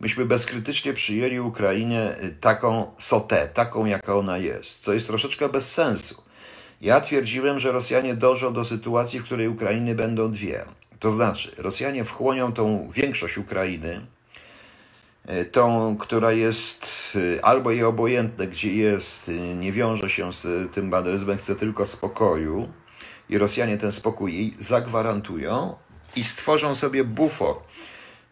myśmy 0.00 0.24
bezkrytycznie 0.24 0.92
przyjęli 0.92 1.40
Ukrainę 1.40 2.16
y, 2.22 2.30
taką 2.40 2.94
sotę, 2.98 3.48
taką 3.54 3.86
jaka 3.86 4.14
ona 4.14 4.38
jest, 4.38 4.78
co 4.78 4.92
jest 4.92 5.06
troszeczkę 5.06 5.48
bez 5.48 5.72
sensu. 5.72 6.22
Ja 6.80 7.00
twierdziłem, 7.00 7.58
że 7.58 7.72
Rosjanie 7.72 8.14
dążą 8.14 8.52
do 8.52 8.64
sytuacji, 8.64 9.20
w 9.20 9.24
której 9.24 9.48
Ukrainy 9.48 9.94
będą 9.94 10.32
dwie. 10.32 10.64
To 11.00 11.10
znaczy, 11.10 11.52
Rosjanie 11.58 12.04
wchłonią 12.04 12.52
tą 12.52 12.90
większość 12.90 13.38
Ukrainy, 13.38 14.06
y, 15.30 15.44
tą, 15.44 15.96
która 15.96 16.32
jest 16.32 16.86
y, 17.16 17.38
albo 17.42 17.70
jej 17.70 17.84
obojętne, 17.84 18.46
gdzie 18.46 18.72
jest, 18.72 19.30
nie 19.56 19.72
wiąże 19.72 20.10
się 20.10 20.32
z 20.32 20.72
tym 20.72 20.90
banderyzmem, 20.90 21.38
chce 21.38 21.56
tylko 21.56 21.86
spokoju, 21.86 22.68
i 23.28 23.38
Rosjanie 23.38 23.78
ten 23.78 23.92
spokój 23.92 24.34
jej 24.34 24.54
zagwarantują 24.58 25.76
i 26.16 26.24
stworzą 26.24 26.74
sobie 26.74 27.04
bufor 27.04 27.56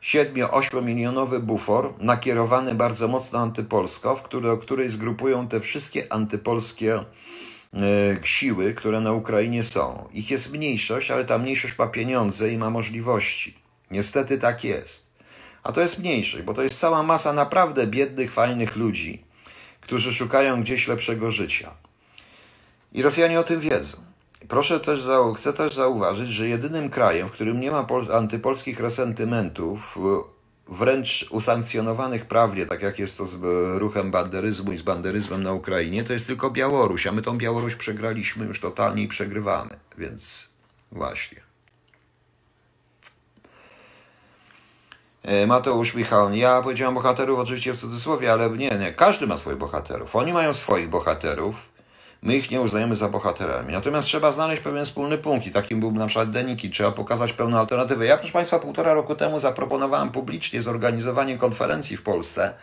7-8 0.02 0.82
milionowy 0.82 1.40
bufor 1.40 1.94
nakierowany 1.98 2.74
bardzo 2.74 3.08
mocno 3.08 3.38
antypolsko, 3.38 4.16
w 4.16 4.22
który, 4.22 4.58
której 4.58 4.90
zgrupują 4.90 5.48
te 5.48 5.60
wszystkie 5.60 6.12
antypolskie 6.12 6.94
e, 6.96 7.04
siły, 8.22 8.74
które 8.74 9.00
na 9.00 9.12
Ukrainie 9.12 9.64
są. 9.64 10.08
Ich 10.12 10.30
jest 10.30 10.52
mniejszość, 10.52 11.10
ale 11.10 11.24
ta 11.24 11.38
mniejszość 11.38 11.78
ma 11.78 11.86
pieniądze 11.86 12.52
i 12.52 12.58
ma 12.58 12.70
możliwości. 12.70 13.58
Niestety 13.90 14.38
tak 14.38 14.64
jest. 14.64 15.06
A 15.62 15.72
to 15.72 15.80
jest 15.80 15.98
mniejszość, 15.98 16.44
bo 16.44 16.54
to 16.54 16.62
jest 16.62 16.78
cała 16.78 17.02
masa 17.02 17.32
naprawdę 17.32 17.86
biednych, 17.86 18.32
fajnych 18.32 18.76
ludzi, 18.76 19.24
którzy 19.80 20.12
szukają 20.12 20.62
gdzieś 20.62 20.88
lepszego 20.88 21.30
życia. 21.30 21.74
I 22.92 23.02
Rosjanie 23.02 23.40
o 23.40 23.44
tym 23.44 23.60
wiedzą. 23.60 24.07
Proszę 24.48 24.80
też, 24.80 25.00
chcę 25.36 25.52
też 25.52 25.74
zauważyć, 25.74 26.28
że 26.28 26.48
jedynym 26.48 26.90
krajem, 26.90 27.28
w 27.28 27.32
którym 27.32 27.60
nie 27.60 27.70
ma 27.70 27.86
antypolskich 28.12 28.80
resentymentów, 28.80 29.98
wręcz 30.68 31.26
usankcjonowanych 31.30 32.24
prawnie, 32.24 32.66
tak 32.66 32.82
jak 32.82 32.98
jest 32.98 33.18
to 33.18 33.26
z 33.26 33.38
ruchem 33.78 34.10
banderyzmu 34.10 34.72
i 34.72 34.78
z 34.78 34.82
banderyzmem 34.82 35.42
na 35.42 35.52
Ukrainie, 35.52 36.04
to 36.04 36.12
jest 36.12 36.26
tylko 36.26 36.50
Białoruś, 36.50 37.06
a 37.06 37.12
my 37.12 37.22
tą 37.22 37.38
Białoruś 37.38 37.74
przegraliśmy 37.74 38.46
już 38.46 38.60
totalnie 38.60 39.02
i 39.02 39.08
przegrywamy, 39.08 39.76
więc 39.98 40.48
właśnie. 40.92 41.40
E, 45.22 45.46
Mateusz 45.46 45.94
Michał, 45.94 46.34
ja 46.34 46.62
powiedziałem 46.62 46.94
bohaterów 46.94 47.38
oczywiście 47.38 47.72
w 47.72 47.80
cudzysłowie, 47.80 48.32
ale 48.32 48.50
nie, 48.50 48.70
nie, 48.70 48.92
każdy 48.92 49.26
ma 49.26 49.38
swoich 49.38 49.58
bohaterów. 49.58 50.16
Oni 50.16 50.32
mają 50.32 50.52
swoich 50.52 50.88
bohaterów 50.88 51.77
My 52.22 52.36
ich 52.36 52.50
nie 52.50 52.60
uznajemy 52.60 52.96
za 52.96 53.08
bohaterami. 53.08 53.72
Natomiast 53.72 54.08
trzeba 54.08 54.32
znaleźć 54.32 54.62
pewien 54.62 54.84
wspólny 54.84 55.18
punkt 55.18 55.46
i 55.46 55.50
takim 55.50 55.80
byłby 55.80 55.98
na 55.98 56.06
przykład 56.06 56.30
Deniki. 56.30 56.70
Trzeba 56.70 56.92
pokazać 56.92 57.32
pełne 57.32 57.58
alternatywy. 57.58 58.06
Ja, 58.06 58.16
proszę 58.16 58.32
Państwa, 58.32 58.58
półtora 58.58 58.94
roku 58.94 59.14
temu 59.14 59.40
zaproponowałem 59.40 60.10
publicznie 60.10 60.62
zorganizowanie 60.62 61.38
konferencji 61.38 61.96
w 61.96 62.02
Polsce 62.02 62.54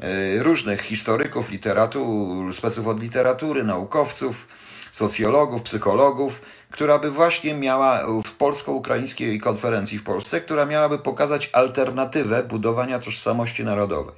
y, 0.00 0.42
różnych 0.42 0.80
historyków, 0.80 1.50
literatur, 1.50 2.54
speców 2.54 2.86
od 2.86 3.00
literatury, 3.00 3.64
naukowców, 3.64 4.48
socjologów, 4.92 5.62
psychologów, 5.62 6.42
która 6.70 6.98
by 6.98 7.10
właśnie 7.10 7.54
miała 7.54 8.06
w 8.24 8.32
polsko-ukraińskiej 8.32 9.40
konferencji 9.40 9.98
w 9.98 10.04
Polsce, 10.04 10.40
która 10.40 10.66
miałaby 10.66 10.98
pokazać 10.98 11.50
alternatywę 11.52 12.42
budowania 12.42 12.98
tożsamości 12.98 13.64
narodowej. 13.64 14.14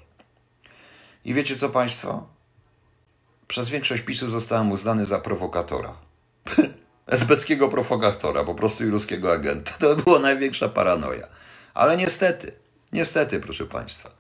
I 1.25 1.35
wiecie 1.35 1.57
co 1.57 1.69
Państwo? 1.69 2.34
Przez 3.49 3.69
większość 3.69 4.03
PiSu 4.03 4.31
zostałem 4.31 4.73
uznany 4.73 5.07
za 5.07 5.19
prowokatora. 5.19 5.95
Esbeckiego 7.07 7.69
prowokatora, 7.69 8.45
po 8.45 8.55
prostu 8.55 8.85
i 8.85 8.91
ruskiego 8.91 9.33
agenta. 9.33 9.71
To 9.81 9.97
była 9.97 10.19
największa 10.19 10.69
paranoja. 10.69 11.27
Ale 11.75 11.97
niestety, 11.97 12.53
niestety, 12.93 13.41
proszę 13.41 13.67
Państwa. 13.67 14.11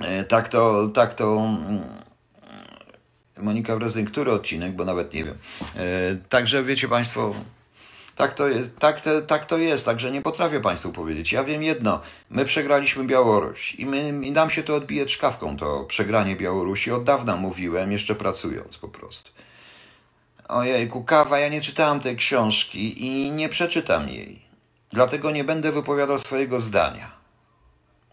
E, 0.00 0.24
tak 0.24 0.48
to, 0.48 0.88
tak 0.88 1.14
to. 1.14 1.36
Mm, 1.36 1.82
Monika 3.38 3.76
Brezyn, 3.76 4.06
który 4.06 4.32
odcinek, 4.32 4.72
bo 4.72 4.84
nawet 4.84 5.14
nie 5.14 5.24
wiem. 5.24 5.38
E, 5.76 6.16
także 6.28 6.62
wiecie 6.62 6.88
Państwo, 6.88 7.34
tak 8.16 8.34
to, 8.34 8.44
tak, 8.78 9.00
to, 9.00 9.22
tak 9.22 9.46
to 9.46 9.58
jest, 9.58 9.84
także 9.84 10.10
nie 10.10 10.22
potrafię 10.22 10.60
Państwu 10.60 10.92
powiedzieć. 10.92 11.32
Ja 11.32 11.44
wiem 11.44 11.62
jedno, 11.62 12.00
my 12.30 12.44
przegraliśmy 12.44 13.04
Białoruś 13.04 13.74
i, 13.74 13.86
my, 13.86 14.26
i 14.26 14.32
nam 14.32 14.50
się 14.50 14.62
to 14.62 14.74
odbije 14.74 15.06
czkawką, 15.06 15.56
to 15.56 15.84
przegranie 15.84 16.36
Białorusi. 16.36 16.92
Od 16.92 17.04
dawna 17.04 17.36
mówiłem, 17.36 17.92
jeszcze 17.92 18.14
pracując 18.14 18.78
po 18.78 18.88
prostu. 18.88 19.30
Ojejku, 20.48 21.04
kawa, 21.04 21.38
ja 21.38 21.48
nie 21.48 21.60
czytałam 21.60 22.00
tej 22.00 22.16
książki 22.16 23.06
i 23.06 23.30
nie 23.30 23.48
przeczytam 23.48 24.08
jej. 24.08 24.42
Dlatego 24.92 25.30
nie 25.30 25.44
będę 25.44 25.72
wypowiadał 25.72 26.18
swojego 26.18 26.60
zdania 26.60 27.10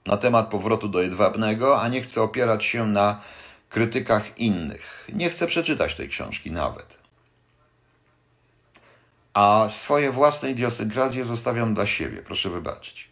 na 0.06 0.18
temat 0.18 0.50
powrotu 0.50 0.88
do 0.88 1.02
Jedwabnego, 1.02 1.82
a 1.82 1.88
nie 1.88 2.02
chcę 2.02 2.22
opierać 2.22 2.66
się 2.66 2.88
na 2.88 3.22
krytykach 3.70 4.38
innych. 4.38 5.08
Nie 5.14 5.30
chcę 5.30 5.48
przeczytać 5.48 5.96
tej 5.96 6.10
książki 6.10 6.52
nawet 6.52 6.99
a 9.40 9.70
swoje 9.70 10.12
własne 10.12 10.52
idiosynkrazje 10.52 11.26
zostawiam 11.26 11.74
dla 11.74 11.86
siebie, 11.86 12.18
proszę 12.26 12.50
wybaczyć. 12.50 13.10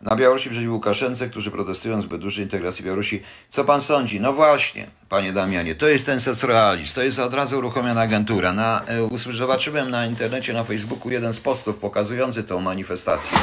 na 0.00 0.16
Białorusi 0.16 0.50
przeciw 0.50 0.70
Łukaszence, 0.70 1.28
którzy 1.28 1.50
protestują 1.50 2.02
zbyt 2.02 2.20
dużej 2.20 2.44
integracji 2.44 2.84
Białorusi. 2.84 3.22
Co 3.50 3.64
pan 3.64 3.80
sądzi? 3.80 4.20
No 4.20 4.32
właśnie, 4.32 4.86
panie 5.08 5.32
Damianie, 5.32 5.74
to 5.74 5.88
jest 5.88 6.06
ten 6.06 6.20
socrealizm, 6.20 6.94
to 6.94 7.02
jest 7.02 7.18
od 7.18 7.34
razu 7.34 7.58
uruchomiona 7.58 8.00
agentura. 8.00 8.52
Na, 8.52 8.84
e, 8.86 9.32
zobaczyłem 9.36 9.90
na 9.90 10.06
internecie, 10.06 10.52
na 10.52 10.64
Facebooku 10.64 11.10
jeden 11.10 11.32
z 11.32 11.40
postów 11.40 11.76
pokazujący 11.76 12.44
tą 12.44 12.60
manifestację. 12.60 13.38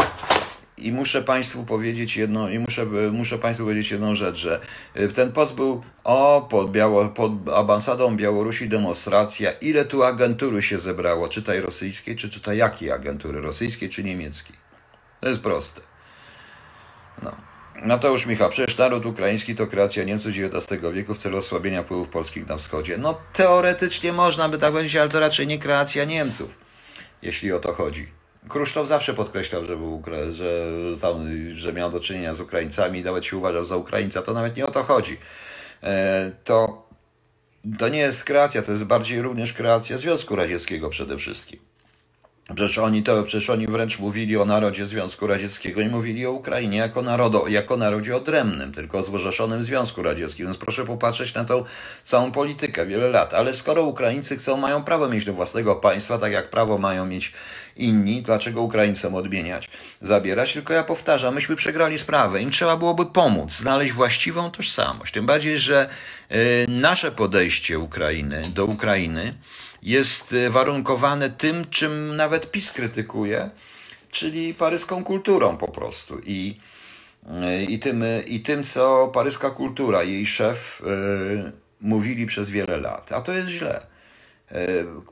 I 0.78 0.92
muszę 0.92 1.22
Państwu 1.22 1.66
powiedzieć 1.66 2.18
jedno, 2.18 2.50
i 2.50 2.60
muszę, 2.60 2.86
muszę 3.12 3.38
Państwu 3.38 3.66
powiedzieć 3.66 3.92
jedną 3.92 4.16
rzecz, 4.16 4.36
że 4.36 4.60
e, 4.94 5.08
ten 5.08 5.32
post 5.32 5.56
był 5.56 5.84
o 6.04 6.48
pod, 6.50 6.72
Biało, 6.72 7.10
pod 7.10 7.32
ambasadą 7.56 8.18
Białorusi 8.18 8.70
demonstracja. 8.70 9.52
Ile 9.52 9.86
tu 9.86 10.04
agentury 10.04 10.62
się 10.62 10.80
zebrało? 10.80 11.28
Czytaj 11.28 11.62
rosyjskiej, 11.62 12.16
czy 12.16 12.30
czytaj 12.30 12.58
jakiej 12.58 12.92
agentury? 12.92 13.42
Rosyjskiej 13.42 13.90
czy 13.90 14.04
niemieckiej? 14.04 14.56
To 15.22 15.30
jest 15.30 15.42
proste. 15.42 15.82
No. 17.24 17.36
Mateusz 17.84 18.26
Michał, 18.26 18.50
przecież 18.50 18.78
naród 18.78 19.06
ukraiński 19.06 19.56
to 19.56 19.68
kreacja 19.68 20.04
Niemców 20.04 20.32
XIX 20.32 20.82
wieku 20.94 21.14
w 21.14 21.18
celu 21.18 21.38
osłabienia 21.38 21.84
wpływów 21.84 22.10
polskich 22.10 22.48
na 22.48 22.58
wschodzie. 22.58 22.98
No 22.98 23.18
teoretycznie 23.34 24.14
można 24.14 24.50
by 24.50 24.58
tak 24.58 24.72
powiedzieć, 24.72 24.96
ale 24.96 25.10
to 25.10 25.20
raczej 25.20 25.48
nie 25.48 25.60
kreacja 25.60 26.06
Niemców, 26.06 26.58
jeśli 27.22 27.54
o 27.54 27.60
to 27.60 27.74
chodzi. 27.74 28.08
Krusztow 28.50 28.88
zawsze 28.88 29.14
podkreślał, 29.14 29.66
że, 29.66 29.78
był, 29.78 30.04
że, 30.32 30.72
tam, 31.02 31.28
że 31.54 31.74
miał 31.74 31.92
do 31.92 32.00
czynienia 32.00 32.34
z 32.34 32.42
Ukraińcami 32.42 33.00
i 33.00 33.04
nawet 33.04 33.26
się 33.26 33.38
uważał 33.38 33.66
za 33.66 33.78
Ukraińca. 33.78 34.22
To 34.22 34.34
nawet 34.34 34.58
nie 34.58 34.66
o 34.66 34.72
to 34.72 34.84
chodzi. 34.84 35.18
E, 35.84 36.32
to, 36.44 36.88
to 37.80 37.90
nie 37.90 38.00
jest 38.00 38.24
kreacja, 38.24 38.62
to 38.62 38.72
jest 38.72 38.84
bardziej 38.84 39.22
również 39.22 39.54
kreacja 39.54 39.98
Związku 39.98 40.36
Radzieckiego 40.36 40.90
przede 40.90 41.18
wszystkim. 41.18 41.65
Przecież 42.46 42.78
oni, 42.78 43.04
to, 43.04 43.24
przecież 43.24 43.50
oni 43.50 43.68
wręcz 43.68 44.00
mówili 44.00 44.38
o 44.38 44.46
narodzie 44.46 44.88
Związku 44.88 45.28
Radzieckiego 45.28 45.82
i 45.82 45.88
mówili 45.88 46.26
o 46.26 46.32
Ukrainie 46.32 46.78
jako, 46.78 47.02
narodo, 47.02 47.48
jako 47.48 47.78
narodzie 47.78 48.16
odrębnym, 48.16 48.72
tylko 48.72 49.02
w 49.02 49.64
Związku 49.64 50.04
Radzieckim. 50.04 50.46
Więc 50.46 50.58
proszę 50.58 50.86
popatrzeć 50.86 51.34
na 51.34 51.46
tą 51.46 51.64
całą 52.04 52.32
politykę 52.32 52.86
wiele 52.86 53.10
lat. 53.10 53.34
Ale 53.34 53.54
skoro 53.54 53.84
Ukraińcy 53.84 54.38
chcą, 54.38 54.58
mają 54.58 54.84
prawo 54.84 55.10
mieć 55.10 55.26
do 55.26 55.34
własnego 55.34 55.76
państwa, 55.76 56.18
tak 56.18 56.32
jak 56.32 56.50
prawo 56.50 56.78
mają 56.78 57.06
mieć 57.06 57.34
inni, 57.76 58.22
dlaczego 58.22 58.62
Ukraińcom 58.62 59.16
odmieniać, 59.16 59.70
zabierać? 60.02 60.54
Tylko 60.54 60.74
ja 60.74 60.84
powtarzam, 60.84 61.36
myśmy 61.36 61.56
przegrali 61.56 62.00
sprawę. 62.00 62.42
Im 62.42 62.52
trzeba 62.52 62.78
byłoby 62.78 63.06
pomóc, 63.06 63.54
znaleźć 63.54 63.94
właściwą 63.94 64.52
tożsamość. 64.52 65.14
Tym 65.14 65.26
bardziej, 65.26 65.60
że 65.60 65.90
y, 66.32 66.66
nasze 66.68 67.12
podejście 67.12 67.80
Ukrainy 67.80 68.42
do 68.54 68.66
Ukrainy 68.66 69.34
jest 69.86 70.34
e, 70.34 70.50
warunkowane 70.50 71.30
tym, 71.30 71.66
czym 71.70 72.16
nawet 72.16 72.52
PiS 72.52 72.72
krytykuje, 72.72 73.50
czyli 74.12 74.54
paryską 74.54 75.04
kulturą 75.04 75.58
po 75.58 75.68
prostu. 75.68 76.20
I, 76.26 76.60
e, 77.30 77.64
i, 77.64 77.80
tym, 77.80 78.04
i 78.28 78.40
tym, 78.40 78.64
co 78.64 79.12
paryska 79.14 79.50
kultura, 79.50 80.04
jej 80.04 80.26
szef 80.26 80.82
mówili 81.82 82.26
przez 82.26 82.50
wiele 82.50 82.78
lat. 82.78 83.12
A 83.12 83.22
to 83.22 83.32
jest 83.32 83.50
źle. 83.50 83.86
Yy, 84.52 84.58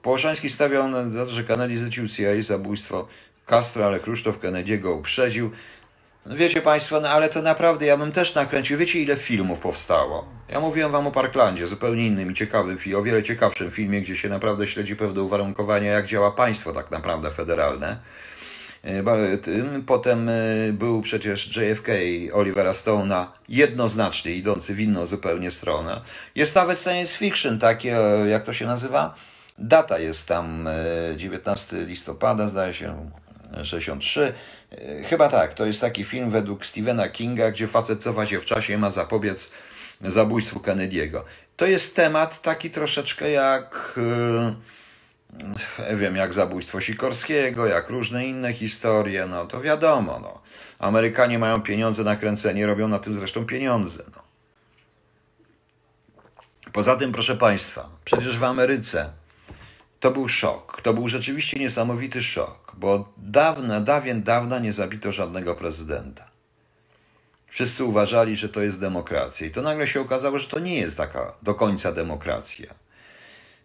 Połoszański 0.02 0.50
stawiał 0.50 0.88
na 0.88 1.26
to, 1.26 1.32
że 1.32 1.44
zlecił 1.76 2.08
CIA 2.08 2.42
zabójstwo 2.42 3.08
Castro, 3.46 3.86
ale 3.86 4.00
Krusztow 4.00 4.40
Kennedy'ego 4.40 4.98
uprzedził. 5.00 5.52
No 6.26 6.36
wiecie 6.36 6.62
Państwo, 6.62 7.00
no 7.00 7.10
ale 7.10 7.30
to 7.30 7.42
naprawdę 7.42 7.86
ja 7.86 7.98
bym 7.98 8.12
też 8.12 8.36
nakręcił. 8.36 8.78
Wiecie, 8.78 9.00
ile 9.00 9.16
filmów 9.16 9.60
powstało? 9.60 10.26
Ja 10.50 10.60
mówiłem 10.60 10.92
Wam 10.92 11.08
o 11.08 11.12
Parklandzie, 11.12 11.68
zupełnie 11.68 12.08
innym 12.08 12.32
i 12.32 12.34
ciekawym, 12.34 12.78
o 12.98 13.04
wiele 13.04 13.24
ciekawszym 13.24 13.72
filmie, 13.72 14.02
gdzie 14.02 14.16
się 14.16 14.30
naprawdę 14.30 14.68
śledzi 14.68 14.96
pewne 14.96 15.22
uwarunkowania, 15.22 15.92
jak 15.92 16.06
działa 16.06 16.32
państwo 16.32 16.74
tak 16.74 16.92
naprawdę 16.92 17.32
federalne. 17.32 17.98
E, 18.84 19.04
potem 19.86 20.30
e, 20.30 20.34
był 20.74 21.02
przecież 21.02 21.58
JFK 21.58 21.88
Olivera 22.34 22.72
Stone'a, 22.72 23.26
jednoznacznie 23.50 24.32
idący 24.32 24.76
w 24.76 24.80
inną 24.80 25.06
zupełnie 25.06 25.52
stronę. 25.52 26.02
Jest 26.36 26.56
nawet 26.56 26.82
science 26.82 27.18
fiction, 27.18 27.60
takie, 27.60 27.98
e, 27.98 28.28
jak 28.30 28.44
to 28.44 28.54
się 28.54 28.66
nazywa? 28.66 29.16
Data 29.58 30.00
jest 30.00 30.28
tam 30.28 30.70
19 31.18 31.78
listopada, 31.78 32.48
zdaje 32.48 32.74
się, 32.74 33.10
63. 33.64 34.34
Chyba 35.10 35.30
tak, 35.30 35.54
to 35.54 35.66
jest 35.66 35.82
taki 35.82 36.04
film 36.04 36.30
według 36.30 36.66
Stephena 36.66 37.10
Kinga, 37.10 37.52
gdzie 37.52 37.68
facet 37.68 38.04
cofa 38.04 38.26
się 38.26 38.40
w 38.40 38.46
czasie 38.46 38.78
ma 38.78 38.92
zapobiec 38.92 39.52
zabójstwu 40.02 40.60
Kennedy'ego. 40.60 41.22
To 41.58 41.66
jest 41.66 41.96
temat 41.96 42.42
taki 42.42 42.72
troszeczkę 42.72 43.32
jak 43.32 44.00
nie 45.90 45.96
wiem, 45.96 46.16
jak 46.16 46.34
zabójstwo 46.34 46.82
Sikorskiego, 46.82 47.66
jak 47.66 47.90
różne 47.90 48.26
inne 48.26 48.54
historie, 48.54 49.26
no 49.28 49.46
to 49.46 49.62
wiadomo, 49.62 50.20
no. 50.20 50.42
Amerykanie 50.80 51.40
mają 51.40 51.62
pieniądze 51.62 52.04
na 52.04 52.16
kręcenie, 52.16 52.66
robią 52.66 52.88
na 52.88 53.00
tym 53.00 53.16
zresztą 53.16 53.46
pieniądze, 53.46 54.04
no. 54.16 54.24
Poza 56.74 56.96
tym, 56.96 57.12
proszę 57.12 57.36
Państwa, 57.36 57.90
przecież 58.06 58.38
w 58.38 58.44
Ameryce 58.44 59.10
to 60.00 60.12
był 60.12 60.30
szok. 60.30 60.82
To 60.82 60.94
był 60.94 61.10
rzeczywiście 61.10 61.60
niesamowity 61.60 62.24
szok, 62.24 62.63
bo 62.78 63.14
dawna, 63.18 63.82
dawien 63.82 64.24
dawna 64.24 64.60
nie 64.60 64.74
zabito 64.74 65.12
żadnego 65.12 65.56
prezydenta. 65.56 66.30
Wszyscy 67.48 67.84
uważali, 67.84 68.38
że 68.38 68.50
to 68.50 68.62
jest 68.62 68.80
demokracja. 68.80 69.48
I 69.48 69.52
to 69.52 69.62
nagle 69.62 69.88
się 69.88 70.02
okazało, 70.02 70.40
że 70.40 70.48
to 70.48 70.60
nie 70.60 70.80
jest 70.80 70.98
taka 70.98 71.34
do 71.42 71.56
końca 71.56 71.92
demokracja. 71.92 72.74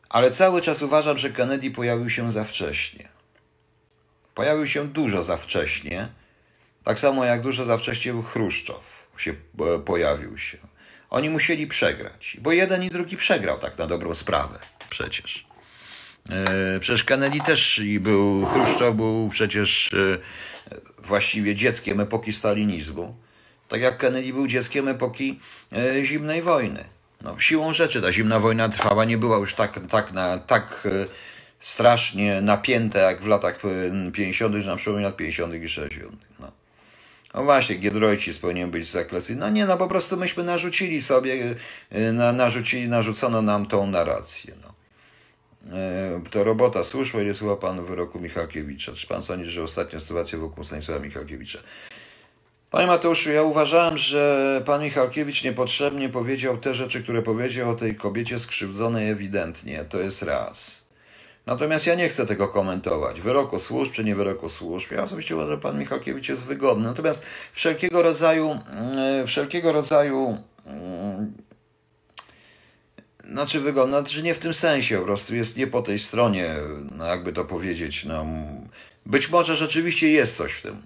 Ale 0.09 0.31
cały 0.31 0.63
czas 0.63 0.83
uważam, 0.83 1.19
że 1.19 1.31
Kennedy 1.31 1.71
pojawił 1.71 2.11
się 2.11 2.33
za 2.33 2.45
wcześnie. 2.45 3.09
Pojawił 4.35 4.67
się 4.67 4.89
dużo 4.89 5.23
za 5.23 5.37
wcześnie. 5.37 6.09
Tak 6.85 6.99
samo 6.99 7.25
jak 7.25 7.43
dużo 7.43 7.65
za 7.65 7.79
wcześnie 7.79 8.23
Chruszczow 8.23 8.99
się 9.21 9.31
e, 9.31 9.79
pojawił 9.79 10.39
się. 10.39 10.59
Oni 11.11 11.31
musieli 11.31 11.67
przegrać, 11.67 12.37
bo 12.41 12.53
jeden 12.53 12.85
i 12.85 12.91
drugi 12.91 13.17
przegrał 13.17 13.59
tak 13.59 13.79
na 13.79 13.87
dobrą 13.87 14.15
sprawę 14.15 14.59
przecież. 14.91 15.48
E, 16.31 16.81
przecież 16.81 17.05
Kennedy 17.05 17.39
też 17.47 17.83
był, 18.01 18.47
Chruszczow 18.47 18.95
był 18.95 19.29
przecież 19.29 19.93
e, 19.93 20.19
właściwie 20.99 21.55
dzieckiem 21.55 22.01
epoki 22.01 22.33
stalinizmu. 22.33 23.17
Tak 23.69 23.81
jak 23.81 23.99
Kennedy 23.99 24.33
był 24.33 24.47
dzieckiem 24.47 24.89
epoki 24.89 25.41
e, 25.73 26.05
zimnej 26.05 26.43
wojny. 26.43 26.85
No, 27.23 27.41
siłą 27.41 27.73
rzeczy 27.73 28.03
ta 28.03 28.13
zimna 28.13 28.41
wojna 28.41 28.69
trwała, 28.69 29.05
nie 29.05 29.19
była 29.19 29.37
już 29.37 29.55
tak, 29.55 29.81
tak, 29.89 30.13
na, 30.13 30.39
tak 30.39 30.89
strasznie 31.61 32.41
napięta 32.41 32.99
jak 32.99 33.23
w 33.23 33.27
latach 33.27 33.61
50., 34.13 34.67
na 34.67 34.77
przełomie 34.77 35.05
lat 35.05 35.17
50. 35.17 35.55
i 35.55 35.69
60. 35.69 36.13
No. 36.41 36.53
No 37.35 37.45
właśnie, 37.45 37.77
Giedroycis 37.77 38.39
powinien 38.39 38.71
być 38.71 38.91
zaklasy. 38.91 39.37
No 39.37 39.51
nie, 39.51 39.67
no 39.67 39.77
po 39.77 39.89
prostu 39.89 40.17
myśmy 40.17 40.45
narzucili 40.45 41.03
sobie, 41.03 41.55
na, 42.13 42.33
narzucili, 42.33 42.89
narzucono 42.89 43.43
nam 43.43 43.67
tą 43.67 43.87
narrację. 43.87 44.55
No. 44.63 44.68
E, 45.73 46.21
to 46.31 46.45
robota 46.45 46.85
słuszła, 46.85 47.23
ile 47.23 47.35
słucha 47.35 47.57
pan 47.57 47.85
wyroku 47.85 48.21
Michalkiewicza. 48.21 48.93
Czy 48.93 49.07
pan 49.07 49.23
sądzi, 49.23 49.51
że 49.51 49.63
ostatnia 49.63 50.01
sytuacja 50.01 50.39
wokół 50.39 50.65
Stanisława 50.65 51.01
Michalkiewicza? 51.01 51.59
Panie 52.71 52.87
Mateuszu, 52.87 53.33
ja 53.33 53.43
uważałem, 53.43 53.99
że 53.99 54.63
pan 54.67 54.83
Michalkiewicz 54.83 55.45
niepotrzebnie 55.45 56.09
powiedział 56.09 56.59
te 56.59 56.75
rzeczy, 56.75 57.03
które 57.03 57.23
powiedział 57.23 57.71
o 57.71 57.75
tej 57.75 57.95
kobiecie 57.95 58.39
skrzywdzonej 58.39 59.11
ewidentnie. 59.11 59.85
To 59.85 60.01
jest 60.01 60.23
raz. 60.23 60.89
Natomiast 61.47 61.87
ja 61.87 61.95
nie 61.95 62.09
chcę 62.09 62.27
tego 62.27 62.49
komentować. 62.49 63.21
Wyroku 63.21 63.59
służb 63.59 63.93
czy 63.93 64.05
nie 64.05 64.15
wyroku 64.15 64.49
służb. 64.49 64.93
Ja 64.93 65.03
osobiście 65.03 65.35
uważam, 65.35 65.53
że 65.53 65.61
pan 65.61 65.79
Michalkiewicz 65.79 66.29
jest 66.29 66.45
wygodny. 66.45 66.85
Natomiast 66.85 67.27
wszelkiego 67.53 68.03
rodzaju, 68.03 68.59
mm, 68.71 69.27
wszelkiego 69.27 69.73
rodzaju 69.73 70.39
mm, 70.67 71.33
znaczy 73.33 73.61
wygodna, 73.61 74.01
znaczy 74.01 74.23
nie 74.23 74.35
w 74.35 74.39
tym 74.39 74.55
sensie, 74.55 74.99
po 74.99 75.05
prostu 75.05 75.35
jest 75.35 75.57
nie 75.57 75.67
po 75.67 75.83
tej 75.83 75.99
stronie, 75.99 76.55
no 76.93 77.07
jakby 77.07 77.33
to 77.33 77.45
powiedzieć. 77.45 78.05
No, 78.05 78.27
być 79.07 79.31
może 79.31 79.57
rzeczywiście 79.57 80.11
jest 80.11 80.37
coś 80.37 80.53
w 80.53 80.63
tym, 80.63 80.83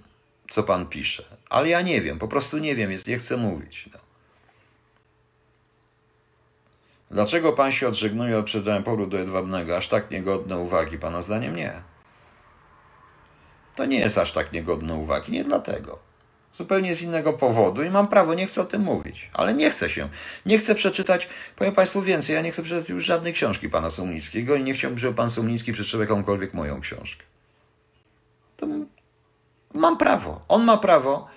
co 0.51 0.63
pan 0.63 0.87
pisze, 0.87 1.25
ale 1.49 1.69
ja 1.69 1.83
nie 1.83 2.01
wiem, 2.01 2.19
po 2.19 2.29
prostu 2.29 2.59
nie 2.59 2.77
wiem, 2.77 2.93
jest, 2.93 3.07
nie 3.07 3.19
chcę 3.19 3.37
mówić. 3.37 3.89
No. 3.93 3.99
Dlaczego 7.11 7.53
pan 7.53 7.73
się 7.73 7.89
odżegnuje 7.89 8.39
od 8.39 8.47
przedania 8.47 8.83
powrót 8.83 9.11
do 9.11 9.19
Jedwabnego? 9.19 9.77
Aż 9.77 9.89
tak 9.89 10.11
niegodne 10.11 10.59
uwagi, 10.59 10.99
pana 10.99 11.23
zdaniem 11.23 11.57
nie. 11.57 11.83
To 13.77 13.85
nie 13.85 13.99
jest 13.99 14.19
aż 14.19 14.33
tak 14.33 14.53
niegodne 14.53 14.95
uwagi, 14.95 15.33
nie 15.33 15.45
dlatego 15.45 16.12
zupełnie 16.55 16.97
z 16.97 17.03
innego 17.03 17.33
powodu 17.33 17.83
i 17.83 17.91
mam 17.91 18.07
prawo, 18.07 18.35
nie 18.35 18.47
chcę 18.47 18.63
o 18.63 18.65
tym 18.65 18.83
mówić, 18.83 19.31
ale 19.33 19.55
nie 19.55 19.71
chcę 19.71 19.91
się. 19.91 20.09
Nie 20.47 20.59
chcę 20.59 20.75
przeczytać, 20.75 21.29
powiem 21.57 21.75
Państwu 21.75 22.03
więcej, 22.03 22.37
ja 22.37 22.43
nie 22.43 22.53
chcę 22.53 22.63
przeczytać 22.63 22.91
już 22.91 23.05
żadnej 23.05 23.33
książki 23.33 23.69
pana 23.69 23.91
Sumnickiego 23.91 24.57
i 24.57 24.63
nie 24.63 24.75
chciałbym, 24.75 24.99
żeby 24.99 25.15
pan 25.15 25.31
Sumnicki 25.31 25.73
przeczytał 25.73 26.01
jakąkolwiek 26.01 26.55
moją 26.55 26.81
książkę. 26.81 27.25
To 28.57 28.67
mam 29.75 29.99
prawo. 29.99 30.41
On 30.49 30.65
ma 30.65 30.77
prawo 30.77 31.29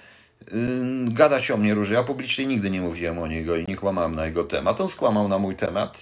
yy, 0.52 1.14
gadać 1.14 1.52
o 1.52 1.58
mnie 1.58 1.74
różnie. 1.74 1.96
Ja 1.96 2.04
publicznie 2.04 2.46
nigdy 2.46 2.70
nie 2.70 2.82
mówiłem 2.82 3.20
o 3.20 3.28
niego 3.28 3.56
i 3.56 3.66
nie 3.68 3.76
kłamałem 3.76 4.16
na 4.16 4.26
jego 4.26 4.44
temat. 4.44 4.82
On 4.82 4.90
skłamał 4.90 5.28
na 5.28 5.38
mój 5.38 5.56
temat, 5.56 5.98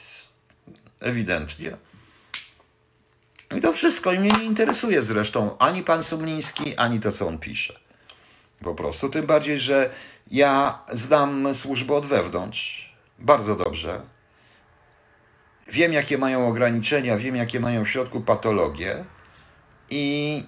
ewidentnie. 1.00 1.78
I 3.58 3.62
to 3.62 3.74
wszystko 3.74 4.14
i 4.14 4.20
mnie 4.20 4.32
nie 4.32 4.44
interesuje 4.44 5.04
zresztą 5.04 5.58
ani 5.58 5.84
pan 5.84 6.04
Sumliński, 6.04 6.76
ani 6.76 7.00
to, 7.00 7.12
co 7.12 7.28
on 7.28 7.38
pisze. 7.38 7.83
Po 8.64 8.76
prostu. 8.76 9.10
Tym 9.10 9.26
bardziej, 9.26 9.60
że 9.60 9.90
ja 10.32 10.80
znam 10.92 11.54
służbę 11.54 11.94
od 11.96 12.06
wewnątrz 12.06 12.94
bardzo 13.20 13.56
dobrze. 13.56 14.02
Wiem, 15.68 15.94
jakie 15.94 16.18
mają 16.18 16.48
ograniczenia, 16.48 17.18
wiem, 17.18 17.36
jakie 17.36 17.60
mają 17.60 17.86
w 17.86 17.90
środku 17.90 18.22
patologie 18.22 19.06
i 19.90 20.46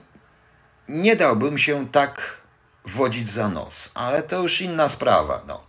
nie 0.90 1.16
dałbym 1.16 1.58
się 1.58 1.88
tak 1.88 2.42
wodzić 2.86 3.30
za 3.30 3.50
nos, 3.50 3.92
ale 3.94 4.24
to 4.24 4.42
już 4.42 4.62
inna 4.62 4.90
sprawa. 4.90 5.44
No. 5.48 5.64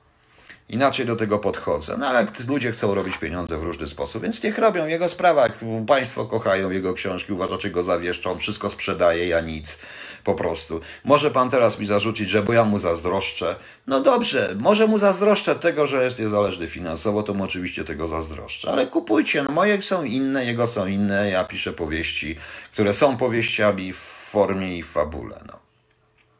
Inaczej 0.69 1.07
do 1.07 1.17
tego 1.17 1.39
podchodzę. 1.39 1.97
No 1.99 2.07
ale 2.07 2.27
ludzie 2.49 2.73
chcą 2.73 2.95
robić 2.95 3.19
pieniądze 3.19 3.59
w 3.59 3.63
różny 3.63 3.87
sposób, 3.87 4.23
więc 4.23 4.43
niech 4.43 4.59
robią 4.59 4.87
jego 4.87 5.09
sprawa. 5.09 5.49
Państwo 5.87 6.25
kochają 6.25 6.71
jego 6.71 6.95
książki, 6.95 7.33
uważacie 7.33 7.71
go 7.71 7.83
za 7.83 7.99
wieszczą, 7.99 8.39
wszystko 8.39 8.71
sprzedaje, 8.71 9.29
ja 9.29 9.41
nic. 9.41 9.81
Po 10.27 10.35
prostu. 10.35 10.81
Może 11.05 11.31
pan 11.31 11.51
teraz 11.51 11.79
mi 11.79 11.87
zarzucić, 11.87 12.29
że 12.29 12.43
bo 12.43 12.53
ja 12.53 12.65
mu 12.65 12.79
zazdroszczę. 12.79 13.57
No 13.87 14.01
dobrze, 14.01 14.55
może 14.59 14.87
mu 14.87 14.99
zazdroszczę 14.99 15.55
tego, 15.55 15.87
że 15.87 16.05
jest 16.05 16.19
niezależny 16.19 16.69
finansowo, 16.69 17.23
to 17.23 17.35
mu 17.35 17.45
oczywiście 17.45 17.85
tego 17.85 18.09
zazdroszczę. 18.09 18.71
Ale 18.71 18.87
kupujcie, 18.87 19.43
no 19.43 19.51
moje 19.51 19.83
są 19.83 20.05
inne, 20.05 20.45
jego 20.45 20.67
są 20.67 20.87
inne. 20.87 21.31
Ja 21.31 21.45
piszę 21.45 21.73
powieści, 21.73 22.37
które 22.73 22.95
są 22.95 23.17
powieściami 23.17 23.93
w 23.93 23.99
formie 24.31 24.79
i 24.79 24.83
w 24.83 24.87
fabule. 24.87 25.41
No. 25.47 25.59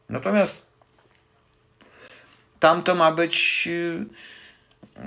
Natomiast 0.09 0.61
tam 2.59 2.83
to 2.83 2.95
ma 2.95 3.11
być 3.11 3.67
y, 3.67 4.05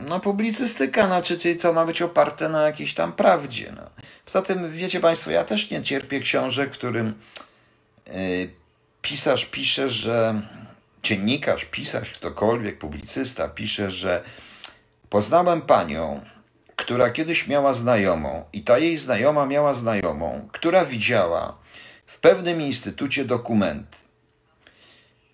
no, 0.08 0.20
publicystyka, 0.20 1.06
znaczy, 1.06 1.56
to 1.56 1.72
ma 1.72 1.86
być 1.86 2.02
oparte 2.02 2.48
na 2.48 2.62
jakiejś 2.62 2.94
tam 2.94 3.12
prawdzie. 3.12 3.72
No. 3.76 3.82
Poza 4.24 4.42
tym, 4.42 4.72
wiecie 4.72 5.00
Państwo, 5.00 5.30
ja 5.30 5.44
też 5.44 5.70
nie 5.70 5.82
cierpię 5.82 6.20
książek, 6.20 6.70
którym 6.70 7.14
yy, 8.06 8.59
pisarz 9.02 9.46
pisze, 9.46 9.90
że 9.90 10.42
dziennikarz, 11.02 11.64
pisarz, 11.64 12.12
ktokolwiek, 12.12 12.78
publicysta 12.78 13.48
pisze, 13.48 13.90
że 13.90 14.22
poznałem 15.10 15.62
panią, 15.62 16.20
która 16.76 17.10
kiedyś 17.10 17.48
miała 17.48 17.72
znajomą 17.72 18.44
i 18.52 18.62
ta 18.62 18.78
jej 18.78 18.98
znajoma 18.98 19.46
miała 19.46 19.74
znajomą, 19.74 20.48
która 20.52 20.84
widziała 20.84 21.56
w 22.06 22.20
pewnym 22.20 22.60
instytucie 22.60 23.24
dokumenty. 23.24 23.96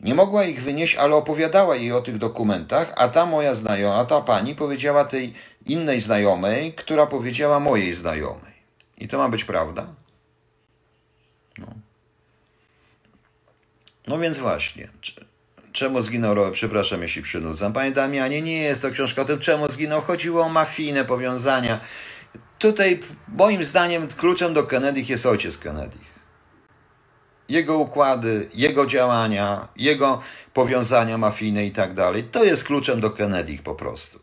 Nie 0.00 0.14
mogła 0.14 0.44
ich 0.44 0.62
wynieść, 0.62 0.96
ale 0.96 1.14
opowiadała 1.14 1.76
jej 1.76 1.92
o 1.92 2.02
tych 2.02 2.18
dokumentach, 2.18 2.92
a 2.96 3.08
ta 3.08 3.26
moja 3.26 3.54
znajoma, 3.54 4.04
ta 4.04 4.20
pani 4.20 4.54
powiedziała 4.54 5.04
tej 5.04 5.34
innej 5.66 6.00
znajomej, 6.00 6.72
która 6.72 7.06
powiedziała 7.06 7.60
mojej 7.60 7.94
znajomej. 7.94 8.52
I 8.98 9.08
to 9.08 9.18
ma 9.18 9.28
być 9.28 9.44
prawda? 9.44 9.86
No. 11.58 11.66
No 14.06 14.18
więc 14.18 14.38
właśnie. 14.38 14.88
Czemu 15.72 16.02
zginął, 16.02 16.52
przepraszam 16.52 17.02
jeśli 17.02 17.22
przynudzam. 17.22 17.72
Panie 17.72 17.92
Damianie, 17.92 18.42
nie 18.42 18.62
jest 18.62 18.82
to 18.82 18.90
książka 18.90 19.22
o 19.22 19.24
tym, 19.24 19.38
czemu 19.38 19.68
zginął. 19.68 20.00
Chodziło 20.00 20.42
o 20.42 20.48
mafijne 20.48 21.04
powiązania. 21.04 21.80
Tutaj 22.58 23.00
moim 23.28 23.64
zdaniem 23.64 24.08
kluczem 24.08 24.54
do 24.54 24.62
Kennedy 24.62 25.00
jest 25.00 25.26
ojciec 25.26 25.58
Kennedy. 25.58 25.96
Jego 27.48 27.78
układy, 27.78 28.48
jego 28.54 28.86
działania, 28.86 29.68
jego 29.76 30.20
powiązania 30.54 31.18
mafijne 31.18 31.66
i 31.66 31.70
tak 31.70 31.94
dalej. 31.94 32.24
To 32.24 32.44
jest 32.44 32.64
kluczem 32.64 33.00
do 33.00 33.10
Kennedy 33.10 33.58
po 33.64 33.74
prostu. 33.74 34.20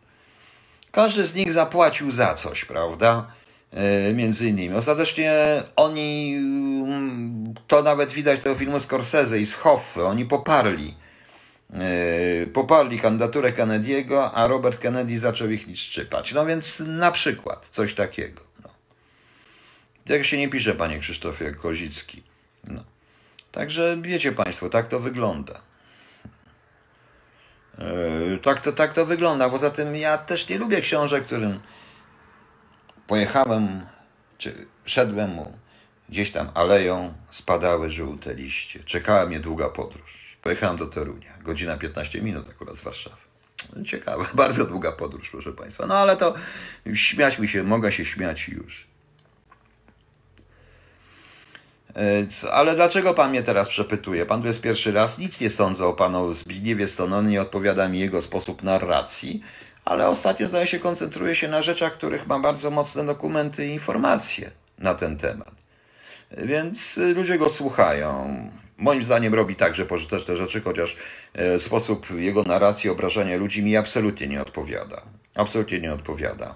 Każdy 0.92 1.28
z 1.28 1.36
nich 1.36 1.54
zapłacił 1.54 2.12
za 2.12 2.34
coś, 2.34 2.66
prawda? 2.66 3.32
E, 3.74 4.14
między 4.14 4.50
innymi. 4.50 4.76
Ostatecznie 4.76 5.64
oni, 5.76 6.36
mm, 6.38 7.54
to 7.68 7.82
nawet 7.82 8.12
widać 8.12 8.40
tego 8.42 8.56
filmu 8.56 8.80
Scorsese 8.80 9.40
i 9.40 9.46
z 9.46 9.54
Hoffy, 9.54 10.06
oni 10.06 10.26
poparli 10.26 10.96
e, 11.74 12.48
poparli 12.48 13.00
kandydaturę 13.00 13.52
Kennedy'ego, 13.52 14.30
a 14.34 14.48
Robert 14.48 14.80
Kennedy 14.80 15.20
zaczął 15.20 15.50
ich 15.50 15.78
szczypać. 15.78 16.34
No 16.34 16.46
więc 16.46 16.80
na 16.80 17.12
przykład 17.12 17.68
coś 17.72 17.96
takiego. 17.96 18.42
No. 18.64 18.70
Jak 20.06 20.26
się 20.26 20.38
nie 20.38 20.50
pisze, 20.50 20.76
panie 20.76 21.00
Krzysztofie 21.00 21.52
Kozicki. 21.52 22.24
No. 22.64 22.84
Także 23.52 23.98
wiecie 24.02 24.32
państwo, 24.32 24.70
tak 24.70 24.88
to 24.88 25.00
wygląda. 25.00 25.62
E, 27.80 28.38
tak 28.42 28.62
to, 28.62 28.72
tak 28.72 28.94
to 28.94 29.06
wygląda. 29.06 29.50
Poza 29.50 29.70
tym 29.70 29.96
ja 29.96 30.18
też 30.18 30.50
nie 30.50 30.58
lubię 30.58 30.82
książek, 30.82 31.26
którym 31.26 31.60
Pojechałem, 33.08 33.86
czy 34.38 34.66
szedłem 34.86 35.30
mu 35.30 35.58
gdzieś 36.10 36.32
tam 36.32 36.52
aleją, 36.54 37.14
spadały 37.32 37.90
żółte 37.90 38.34
liście. 38.34 38.84
Czekała 38.84 39.26
mnie 39.26 39.40
długa 39.40 39.70
podróż. 39.70 40.38
Pojechałem 40.42 40.78
do 40.78 40.88
Torunia. 40.88 41.38
Godzina 41.42 41.78
15 41.78 42.22
minut 42.22 42.50
akurat 42.50 42.78
z 42.78 42.82
Warszawy. 42.82 43.16
Ciekawe, 43.86 44.26
bardzo 44.44 44.66
długa 44.66 44.92
podróż, 44.92 45.30
proszę 45.30 45.52
Państwa. 45.52 45.86
No 45.86 45.98
ale 45.98 46.18
to 46.18 46.34
śmiać 46.94 47.40
mi 47.40 47.48
się, 47.48 47.64
mogę 47.64 47.92
się 47.92 48.06
śmiać 48.06 48.50
już. 48.50 48.88
E, 51.96 52.52
ale 52.52 52.76
dlaczego 52.76 53.14
pan 53.14 53.30
mnie 53.30 53.44
teraz 53.44 53.68
przepytuje? 53.68 54.26
Pan 54.26 54.42
tu 54.42 54.48
jest 54.48 54.62
pierwszy 54.62 54.92
raz, 54.92 55.18
nic 55.18 55.42
nie 55.42 55.50
sądzę 55.50 55.86
o 55.86 55.94
panu 55.94 56.34
Zbigniewie 56.34 56.88
Stononie, 56.88 57.30
nie 57.30 57.42
odpowiada 57.42 57.90
mi 57.90 58.00
jego 58.00 58.22
sposób 58.22 58.64
narracji 58.64 59.44
ale 59.86 60.08
ostatnio 60.08 60.48
zdaje 60.48 60.68
się 60.68 60.80
koncentruje 60.80 61.36
się 61.36 61.48
na 61.48 61.62
rzeczach, 61.62 61.94
których 61.94 62.28
ma 62.28 62.40
bardzo 62.40 62.72
mocne 62.72 63.06
dokumenty 63.06 63.68
i 63.68 63.70
informacje 63.70 64.52
na 64.80 64.94
ten 64.94 65.18
temat. 65.18 65.52
Więc 66.38 66.98
ludzie 67.16 67.38
go 67.38 67.50
słuchają. 67.50 68.36
Moim 68.78 69.04
zdaniem 69.04 69.34
robi 69.34 69.56
także 69.56 69.86
pożyteczne 69.86 70.36
rzeczy, 70.36 70.62
chociaż 70.62 70.98
e, 71.34 71.60
sposób 71.60 72.08
jego 72.18 72.44
narracji, 72.44 72.90
obrażania 72.90 73.38
ludzi 73.38 73.64
mi 73.64 73.78
absolutnie 73.78 74.28
nie 74.28 74.42
odpowiada. 74.42 75.02
Absolutnie 75.36 75.80
nie 75.80 75.94
odpowiada. 75.94 76.56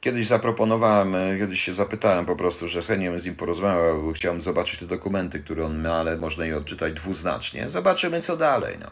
Kiedyś 0.00 0.26
zaproponowałem, 0.26 1.14
e, 1.14 1.38
kiedyś 1.38 1.60
się 1.60 1.74
zapytałem 1.74 2.26
po 2.26 2.36
prostu, 2.36 2.68
że 2.68 2.82
chętnie 2.82 3.18
z 3.18 3.24
nim 3.24 3.36
porozmawiał, 3.36 4.12
chciałem 4.12 4.40
zobaczyć 4.40 4.80
te 4.80 4.86
dokumenty, 4.86 5.40
które 5.40 5.66
on 5.66 5.82
ma, 5.82 5.92
ale 5.92 6.16
można 6.16 6.46
je 6.46 6.56
odczytać 6.56 6.94
dwuznacznie. 6.94 7.70
Zobaczymy, 7.70 8.22
co 8.22 8.36
dalej. 8.36 8.76
No. 8.80 8.90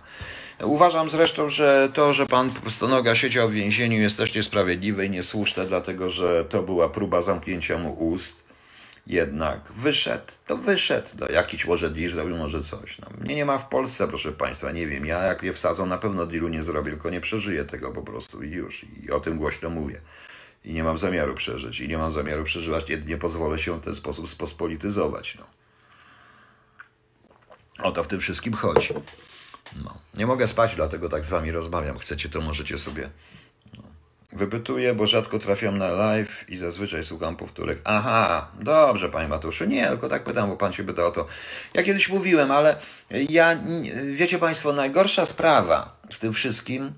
Uważam 0.66 1.10
zresztą, 1.10 1.48
że 1.48 1.88
to, 1.94 2.12
że 2.12 2.26
pan 2.26 2.50
Stonoga 2.70 3.14
siedział 3.14 3.48
w 3.48 3.52
więzieniu 3.52 4.00
jest 4.00 4.16
też 4.16 4.34
niesprawiedliwe 4.34 5.06
i 5.06 5.10
niesłuszne, 5.10 5.66
dlatego 5.66 6.10
że 6.10 6.44
to 6.44 6.62
była 6.62 6.88
próba 6.88 7.22
zamknięcia 7.22 7.78
mu 7.78 7.92
ust. 7.92 8.46
Jednak 9.06 9.72
wyszedł, 9.72 10.32
to 10.46 10.56
wyszedł. 10.56 11.08
No, 11.18 11.28
jakiś 11.28 11.66
może 11.66 11.90
deal 11.90 12.10
zrobił, 12.10 12.36
może 12.36 12.62
coś. 12.62 12.98
No, 12.98 13.06
mnie 13.20 13.34
nie 13.34 13.44
ma 13.44 13.58
w 13.58 13.68
Polsce, 13.68 14.08
proszę 14.08 14.32
państwa, 14.32 14.72
nie 14.72 14.86
wiem. 14.86 15.06
Ja 15.06 15.22
jak 15.22 15.42
je 15.42 15.52
wsadzą, 15.52 15.86
na 15.86 15.98
pewno 15.98 16.26
dealu 16.26 16.48
nie 16.48 16.64
zrobię, 16.64 16.90
tylko 16.90 17.10
nie 17.10 17.20
przeżyję 17.20 17.64
tego 17.64 17.92
po 17.92 18.02
prostu 18.02 18.42
i 18.42 18.50
już. 18.50 18.86
I 19.02 19.10
o 19.10 19.20
tym 19.20 19.38
głośno 19.38 19.70
mówię. 19.70 20.00
I 20.66 20.72
nie 20.72 20.84
mam 20.84 20.98
zamiaru 20.98 21.34
przeżyć. 21.34 21.80
I 21.80 21.88
nie 21.88 21.98
mam 21.98 22.12
zamiaru 22.12 22.44
przeżywać, 22.44 22.88
nie, 22.88 22.96
nie 22.96 23.16
pozwolę 23.16 23.58
się 23.58 23.80
w 23.80 23.84
ten 23.84 23.94
sposób 23.94 24.30
spospolityzować. 24.30 25.38
No. 25.38 25.44
O 27.84 27.92
to 27.92 28.04
w 28.04 28.08
tym 28.08 28.20
wszystkim 28.20 28.52
chodzi. 28.52 28.94
No. 29.84 29.98
Nie 30.14 30.26
mogę 30.26 30.46
spać, 30.46 30.74
dlatego 30.74 31.08
tak 31.08 31.24
z 31.24 31.28
wami 31.28 31.50
rozmawiam. 31.50 31.98
Chcecie, 31.98 32.28
to 32.28 32.40
możecie 32.40 32.78
sobie. 32.78 33.10
No. 33.76 33.82
Wypytuję, 34.32 34.94
bo 34.94 35.06
rzadko 35.06 35.38
trafiam 35.38 35.78
na 35.78 35.88
live 35.88 36.44
i 36.48 36.58
zazwyczaj 36.58 37.04
słucham 37.04 37.36
powtórek. 37.36 37.80
Aha, 37.84 38.50
dobrze, 38.60 39.08
panie 39.08 39.28
Matuszu. 39.28 39.64
Nie, 39.64 39.86
tylko 39.86 40.08
tak 40.08 40.24
pytam, 40.24 40.48
bo 40.48 40.56
pan 40.56 40.72
się 40.72 40.84
pyta 40.84 41.06
o 41.06 41.10
to. 41.10 41.26
Ja 41.74 41.82
kiedyś 41.82 42.08
mówiłem, 42.08 42.50
ale 42.50 42.76
ja, 43.10 43.58
wiecie 44.14 44.38
państwo, 44.38 44.72
najgorsza 44.72 45.26
sprawa 45.26 45.96
w 46.12 46.18
tym 46.18 46.32
wszystkim, 46.32 46.92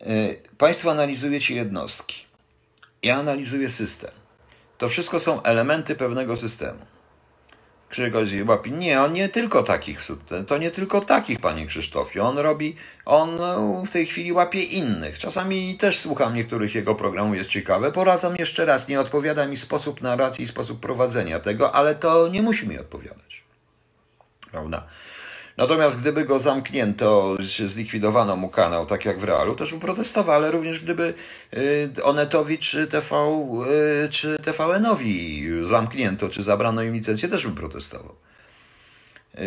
yy, 0.00 0.40
państwo 0.58 0.90
analizujecie 0.90 1.54
jednostki. 1.54 2.25
Ja 3.06 3.16
analizuję 3.16 3.70
system. 3.70 4.10
To 4.78 4.88
wszystko 4.88 5.20
są 5.20 5.42
elementy 5.42 5.94
pewnego 5.94 6.36
systemu. 6.36 6.78
Krzyżgoś 7.88 8.28
łapi. 8.46 8.72
Nie, 8.72 9.02
on 9.02 9.12
nie 9.12 9.28
tylko 9.28 9.62
takich, 9.62 10.00
to 10.46 10.58
nie 10.58 10.70
tylko 10.70 11.00
takich, 11.00 11.40
panie 11.40 11.66
Krzysztofie. 11.66 12.22
On 12.22 12.38
robi, 12.38 12.76
on 13.04 13.36
no, 13.36 13.82
w 13.86 13.90
tej 13.90 14.06
chwili 14.06 14.32
łapie 14.32 14.62
innych. 14.62 15.18
Czasami 15.18 15.78
też 15.78 15.98
słucham 15.98 16.34
niektórych 16.34 16.74
jego 16.74 16.94
programów, 16.94 17.36
jest 17.36 17.50
ciekawe. 17.50 17.92
Poradzam 17.92 18.36
jeszcze 18.36 18.64
raz, 18.64 18.88
nie 18.88 19.00
odpowiada 19.00 19.46
mi 19.46 19.56
sposób 19.56 20.02
narracji 20.02 20.44
i 20.44 20.48
sposób 20.48 20.80
prowadzenia 20.80 21.40
tego, 21.40 21.74
ale 21.74 21.94
to 21.94 22.28
nie 22.28 22.42
musi 22.42 22.68
mi 22.68 22.78
odpowiadać. 22.78 23.44
Prawda? 24.50 24.86
Natomiast 25.56 26.00
gdyby 26.00 26.24
go 26.24 26.38
zamknięto, 26.38 27.36
zlikwidowano 27.66 28.36
mu 28.36 28.48
kanał, 28.48 28.86
tak 28.86 29.04
jak 29.04 29.18
w 29.18 29.24
Realu, 29.24 29.54
też 29.54 29.74
by 29.74 29.80
protestował, 29.80 30.34
ale 30.34 30.50
również 30.50 30.80
gdyby 30.80 31.14
y, 31.96 32.04
Onetowi 32.04 32.58
czy, 32.58 32.86
TV, 32.86 33.16
y, 34.04 34.08
czy 34.08 34.38
TVN-owi 34.44 35.48
zamknięto, 35.64 36.28
czy 36.28 36.42
zabrano 36.42 36.82
im 36.82 36.94
licencję, 36.94 37.28
też 37.28 37.46
by 37.46 37.56
protestował. 37.56 38.14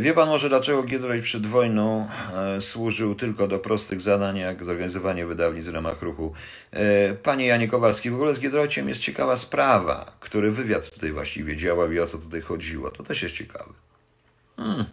Wie 0.02 0.14
pan 0.14 0.30
może, 0.30 0.50
dlaczego 0.50 0.84
Giedroyć 0.84 1.24
przed 1.24 1.46
wojną 1.46 2.08
e, 2.36 2.62
służył 2.62 3.16
tylko 3.16 3.48
do 3.48 3.60
prostych 3.60 4.02
zadań, 4.02 4.38
jak 4.38 4.64
zorganizowanie 4.66 5.26
wydawnictw 5.26 5.72
w 5.72 5.74
ramach 5.74 6.02
ruchu? 6.02 6.34
Panie 7.24 7.48
Janie 7.48 7.68
Kowalski, 7.68 8.10
w 8.10 8.16
ogóle 8.16 8.34
z 8.34 8.40
Giedroyciem 8.40 8.90
jest 8.90 9.02
ciekawa 9.02 9.36
sprawa, 9.36 10.18
który 10.20 10.52
wywiad 10.52 10.90
tutaj 10.90 11.12
właściwie 11.12 11.56
działał 11.56 11.92
i 11.92 12.00
o 12.00 12.08
co 12.08 12.18
tutaj 12.18 12.42
chodziło. 12.42 12.92
To 12.92 13.04
też 13.04 13.24
jest 13.24 13.36
ciekawe. 13.36 13.74
Hmm. 14.58 14.86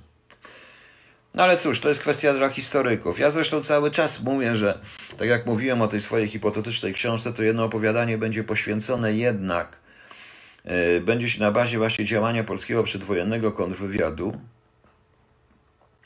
No 1.36 1.42
ale 1.42 1.56
cóż, 1.56 1.80
to 1.80 1.88
jest 1.88 2.00
kwestia 2.00 2.34
dla 2.34 2.48
historyków. 2.48 3.18
Ja 3.18 3.30
zresztą 3.30 3.62
cały 3.62 3.90
czas 3.90 4.22
mówię, 4.22 4.56
że 4.56 4.78
tak 5.18 5.28
jak 5.28 5.46
mówiłem 5.46 5.82
o 5.82 5.88
tej 5.88 6.00
swojej 6.00 6.28
hipotetycznej 6.28 6.94
książce, 6.94 7.32
to 7.32 7.42
jedno 7.42 7.64
opowiadanie 7.64 8.18
będzie 8.18 8.44
poświęcone 8.44 9.12
jednak, 9.12 9.76
yy, 10.64 11.00
będzie 11.00 11.30
się 11.30 11.40
na 11.40 11.50
bazie 11.50 11.78
właśnie 11.78 12.04
działania 12.04 12.44
polskiego 12.44 12.82
przedwojennego 12.82 13.52
kontrwywiadu, 13.52 14.40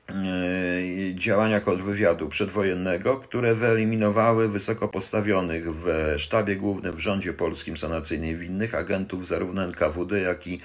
yy, 0.08 1.14
działania 1.14 1.60
kontrwywiadu 1.60 2.28
przedwojennego, 2.28 3.16
które 3.16 3.54
wyeliminowały 3.54 4.48
wysoko 4.48 4.88
postawionych 4.88 5.74
w 5.76 6.14
sztabie 6.18 6.56
głównym 6.56 6.96
w 6.96 7.00
rządzie 7.00 7.32
polskim 7.32 7.76
sanacyjnym 7.76 8.38
winnych 8.38 8.74
agentów 8.74 9.26
zarówno 9.26 9.62
NKWD, 9.64 10.20
jak 10.20 10.46
i 10.46 10.60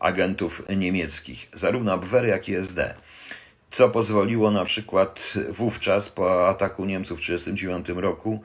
agentów 0.00 0.62
niemieckich, 0.76 1.48
zarówno 1.52 1.92
Abwehr, 1.92 2.26
jak 2.26 2.48
i 2.48 2.54
SD 2.54 2.94
co 3.70 3.88
pozwoliło 3.88 4.50
na 4.50 4.64
przykład 4.64 5.34
wówczas 5.50 6.08
po 6.08 6.48
ataku 6.48 6.84
Niemców 6.84 7.18
w 7.18 7.22
1939 7.22 8.02
roku 8.02 8.42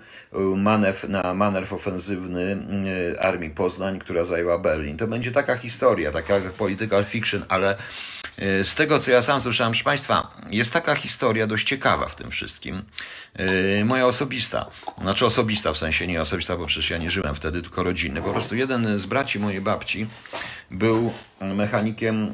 manewr, 0.58 1.10
na 1.10 1.34
manewr 1.34 1.74
ofensywny 1.74 2.58
y, 3.14 3.20
Armii 3.20 3.50
Poznań, 3.50 4.00
która 4.00 4.24
zajęła 4.24 4.58
Berlin. 4.58 4.98
To 4.98 5.08
będzie 5.08 5.32
taka 5.32 5.56
historia, 5.56 6.12
taka 6.12 6.40
political 6.58 7.06
fiction, 7.06 7.46
ale 7.50 7.76
y, 7.76 8.21
z 8.64 8.76
tego, 8.76 9.00
co 9.00 9.12
ja 9.12 9.22
sam 9.22 9.42
słyszałem, 9.42 9.74
proszę 9.74 9.84
Państwa, 9.84 10.32
jest 10.50 10.74
taka 10.74 10.96
historia 10.96 11.48
dość 11.48 11.68
ciekawa 11.68 12.06
w 12.06 12.16
tym 12.16 12.32
wszystkim. 12.32 12.84
Y, 13.40 13.86
moja 13.86 14.06
osobista, 14.06 14.66
znaczy 15.02 15.26
osobista 15.26 15.74
w 15.74 15.78
sensie 15.78 16.08
nie 16.08 16.22
osobista, 16.22 16.58
bo 16.58 16.66
przecież 16.66 16.90
ja 16.90 16.98
nie 16.98 17.12
żyłem 17.12 17.36
wtedy, 17.36 17.62
tylko 17.62 17.84
rodzinny. 17.84 18.22
Po 18.22 18.32
prostu 18.32 18.56
jeden 18.56 19.00
z 19.00 19.06
braci 19.06 19.40
mojej 19.40 19.62
babci 19.62 20.08
był 20.72 21.14
mechanikiem 21.42 22.34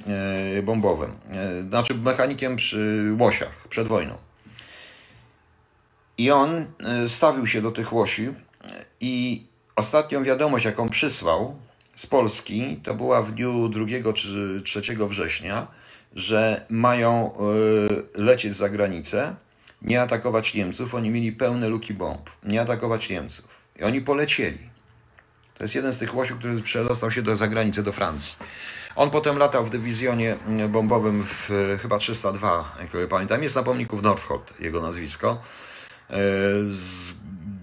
e, 0.57 0.63
bombowym, 0.63 1.11
e, 1.29 1.63
znaczy 1.69 1.95
mechanikiem 1.95 2.55
przy 2.55 3.13
łosiach 3.19 3.67
przed 3.69 3.87
wojną. 3.87 4.17
I 6.17 6.31
on 6.31 6.65
e, 6.79 7.09
stawił 7.09 7.47
się 7.47 7.61
do 7.61 7.71
tych 7.71 7.93
łosi 7.93 8.29
i 8.99 9.43
ostatnią 9.75 10.23
wiadomość, 10.23 10.65
jaką 10.65 10.89
przysłał 10.89 11.55
z 11.95 12.07
Polski, 12.07 12.79
to 12.83 12.95
była 12.95 13.21
w 13.21 13.31
dniu 13.31 13.69
2 13.69 14.13
czy 14.13 14.61
3 14.65 14.81
września, 15.07 15.67
że 16.17 16.65
mają 16.69 17.33
lecieć 18.15 18.55
za 18.55 18.69
granicę, 18.69 19.35
nie 19.81 20.01
atakować 20.01 20.53
Niemców. 20.53 20.95
Oni 20.95 21.09
mieli 21.09 21.31
pełne 21.31 21.69
luki 21.69 21.93
bomb, 21.93 22.29
nie 22.43 22.61
atakować 22.61 23.09
Niemców. 23.09 23.47
I 23.79 23.83
oni 23.83 24.01
polecieli. 24.01 24.69
To 25.57 25.63
jest 25.63 25.75
jeden 25.75 25.93
z 25.93 25.97
tych 25.97 26.15
łosiów, 26.15 26.39
który 26.39 26.61
przedostał 26.61 27.11
się 27.11 27.21
do 27.21 27.37
zagranicy, 27.37 27.83
do 27.83 27.91
Francji. 27.91 28.35
On 28.95 29.09
potem 29.09 29.37
latał 29.37 29.65
w 29.65 29.69
dywizjonie 29.69 30.35
bombowym 30.69 31.25
w 31.27 31.77
chyba 31.81 31.97
302, 31.97 32.75
jak 32.79 33.09
pamiętam. 33.09 33.43
Jest 33.43 33.55
na 33.55 33.63
pomniku 33.63 33.97
w 33.97 34.03
Nordholt, 34.03 34.53
jego 34.59 34.81
nazwisko. 34.81 35.41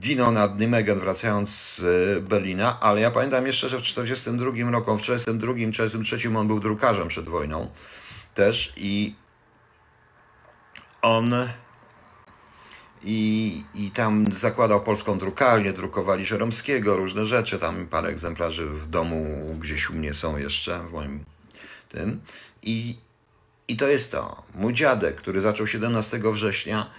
Zginął 0.00 0.32
nad 0.32 0.58
Nymegen 0.58 0.98
wracając 0.98 1.50
z 1.50 2.24
Berlina, 2.24 2.80
ale 2.80 3.00
ja 3.00 3.10
pamiętam 3.10 3.46
jeszcze, 3.46 3.68
że 3.68 3.78
w 3.78 3.82
1942 3.82 4.70
roku, 4.70 4.98
w 4.98 5.00
1942, 5.00 5.54
1943 5.54 6.38
on 6.38 6.46
był 6.46 6.60
drukarzem 6.60 7.08
przed 7.08 7.24
wojną 7.24 7.70
też 8.34 8.72
i 8.76 9.14
on 11.02 11.34
i, 13.04 13.64
i 13.74 13.90
tam 13.90 14.24
zakładał 14.36 14.80
polską 14.80 15.18
drukarnię, 15.18 15.72
drukowali 15.72 16.26
Żeromskiego, 16.26 16.96
różne 16.96 17.26
rzeczy, 17.26 17.58
tam 17.58 17.86
parę 17.86 18.08
egzemplarzy 18.08 18.66
w 18.66 18.86
domu 18.88 19.24
gdzieś 19.60 19.90
u 19.90 19.94
mnie 19.94 20.14
są 20.14 20.36
jeszcze, 20.36 20.78
w 20.78 20.92
moim 20.92 21.24
tym. 21.88 22.20
I, 22.62 22.96
i 23.68 23.76
to 23.76 23.88
jest 23.88 24.12
to. 24.12 24.42
Mój 24.54 24.72
dziadek, 24.72 25.16
który 25.16 25.40
zaczął 25.40 25.66
17 25.66 26.20
września, 26.32 26.90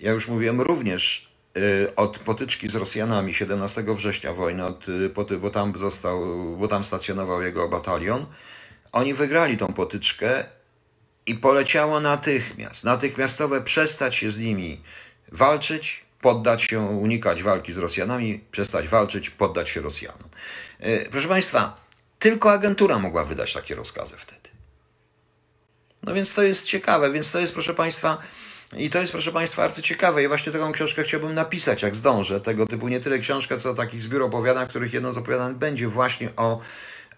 ja 0.00 0.12
już 0.12 0.28
mówiłem 0.28 0.60
również 0.60 1.32
y, 1.56 1.94
od 1.96 2.18
potyczki 2.18 2.68
z 2.68 2.74
Rosjanami 2.74 3.34
17 3.34 3.84
września 3.94 4.32
wojny, 4.32 4.64
od, 4.64 4.88
y, 4.88 5.38
bo 5.40 5.50
tam 5.50 5.78
został, 5.78 6.20
bo 6.58 6.68
tam 6.68 6.84
stacjonował 6.84 7.42
jego 7.42 7.68
batalion. 7.68 8.26
Oni 8.92 9.14
wygrali 9.14 9.56
tą 9.56 9.72
potyczkę 9.72 10.44
i 11.26 11.34
poleciało 11.34 12.00
natychmiast, 12.00 12.84
natychmiastowe 12.84 13.60
przestać 13.60 14.14
się 14.14 14.30
z 14.30 14.38
nimi 14.38 14.80
walczyć, 15.32 16.04
poddać 16.20 16.62
się, 16.62 16.80
unikać 16.80 17.42
walki 17.42 17.72
z 17.72 17.78
Rosjanami, 17.78 18.40
przestać 18.50 18.88
walczyć, 18.88 19.30
poddać 19.30 19.70
się 19.70 19.80
Rosjanom. 19.80 20.28
E, 20.80 20.98
proszę 21.10 21.28
Państwa, 21.28 21.80
tylko 22.18 22.52
agentura 22.52 22.98
mogła 22.98 23.24
wydać 23.24 23.52
takie 23.52 23.74
rozkazy 23.74 24.14
wtedy. 24.16 24.48
No 26.02 26.14
więc 26.14 26.34
to 26.34 26.42
jest 26.42 26.66
ciekawe, 26.66 27.12
więc 27.12 27.30
to 27.30 27.38
jest, 27.38 27.52
proszę 27.52 27.74
Państwa, 27.74 28.18
i 28.76 28.90
to 28.90 29.00
jest, 29.00 29.12
proszę 29.12 29.32
Państwa, 29.32 29.64
arcyciekawe. 29.64 30.22
I 30.22 30.28
właśnie 30.28 30.52
taką 30.52 30.72
książkę 30.72 31.02
chciałbym 31.02 31.34
napisać, 31.34 31.82
jak 31.82 31.96
zdążę. 31.96 32.40
Tego 32.40 32.66
typu 32.66 32.88
nie 32.88 33.00
tyle 33.00 33.18
książkę, 33.18 33.58
co 33.58 33.74
takich 33.74 34.02
zbiór 34.02 34.22
opowiadań, 34.22 34.68
których 34.68 34.92
jedno 34.92 35.12
z 35.12 35.18
opowiadań 35.18 35.54
będzie 35.54 35.88
właśnie 35.88 36.36
o, 36.36 36.60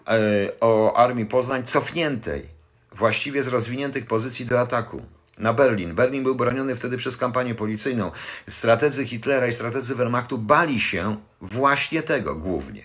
e, 0.09 0.19
o 0.61 0.97
Armii 0.97 1.27
Poznań 1.27 1.65
cofniętej, 1.65 2.58
właściwie 2.93 3.43
z 3.43 3.49
rozwiniętych 3.49 4.07
pozycji 4.07 4.47
do 4.47 4.61
ataku 4.61 5.03
na 5.39 5.53
Berlin. 5.53 5.95
Berlin 5.95 6.23
był 6.23 6.35
broniony 6.35 6.77
wtedy 6.77 6.97
przez 6.97 7.17
kampanię 7.17 7.55
policyjną. 7.55 8.11
Strategzy 8.49 9.07
Hitlera 9.07 9.47
i 9.47 9.53
strategzy 9.53 9.95
Wehrmachtu 9.95 10.39
bali 10.39 10.81
się 10.81 11.17
właśnie 11.41 12.03
tego 12.03 12.35
głównie. 12.35 12.83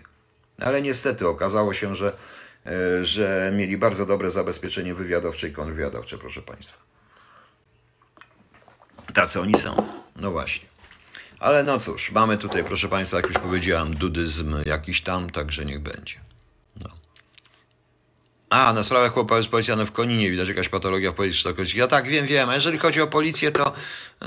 Ale 0.62 0.82
niestety 0.82 1.28
okazało 1.28 1.74
się, 1.74 1.96
że, 1.96 2.14
e, 2.66 3.06
że 3.06 3.52
mieli 3.56 3.78
bardzo 3.78 4.06
dobre 4.06 4.32
zabezpieczenie 4.32 4.94
wywiadowcze 4.94 5.48
i 5.48 5.52
kontrwywiadowcze, 5.52 6.18
proszę 6.18 6.42
Państwa. 6.42 6.78
Tacy 9.14 9.42
oni 9.42 9.54
są. 9.60 9.76
No 10.16 10.32
właśnie. 10.32 10.68
Ale 11.40 11.64
no 11.64 11.80
cóż, 11.80 12.12
mamy 12.12 12.38
tutaj, 12.38 12.64
proszę 12.64 12.90
Państwa, 12.90 13.18
jak 13.18 13.28
już 13.28 13.38
powiedziałem, 13.38 13.94
dudyzm 13.94 14.56
jakiś 14.66 15.02
tam, 15.02 15.30
także 15.30 15.66
niech 15.66 15.80
będzie. 15.80 16.16
A, 18.54 18.74
na 18.74 18.84
sprawach 18.84 19.14
chłopa 19.14 19.38
jest 19.38 19.50
policjany 19.50 19.86
w 19.86 19.92
Koninie, 19.92 20.32
widać 20.32 20.48
jakaś 20.48 20.70
patologia 20.70 21.12
w 21.12 21.16
policji. 21.16 21.52
Ja 21.76 21.88
tak 21.88 22.08
wiem, 22.08 22.26
wiem. 22.26 22.50
A 22.50 22.56
jeżeli 22.56 22.78
chodzi 22.78 23.02
o 23.02 23.08
policję, 23.08 23.52
to 23.52 23.74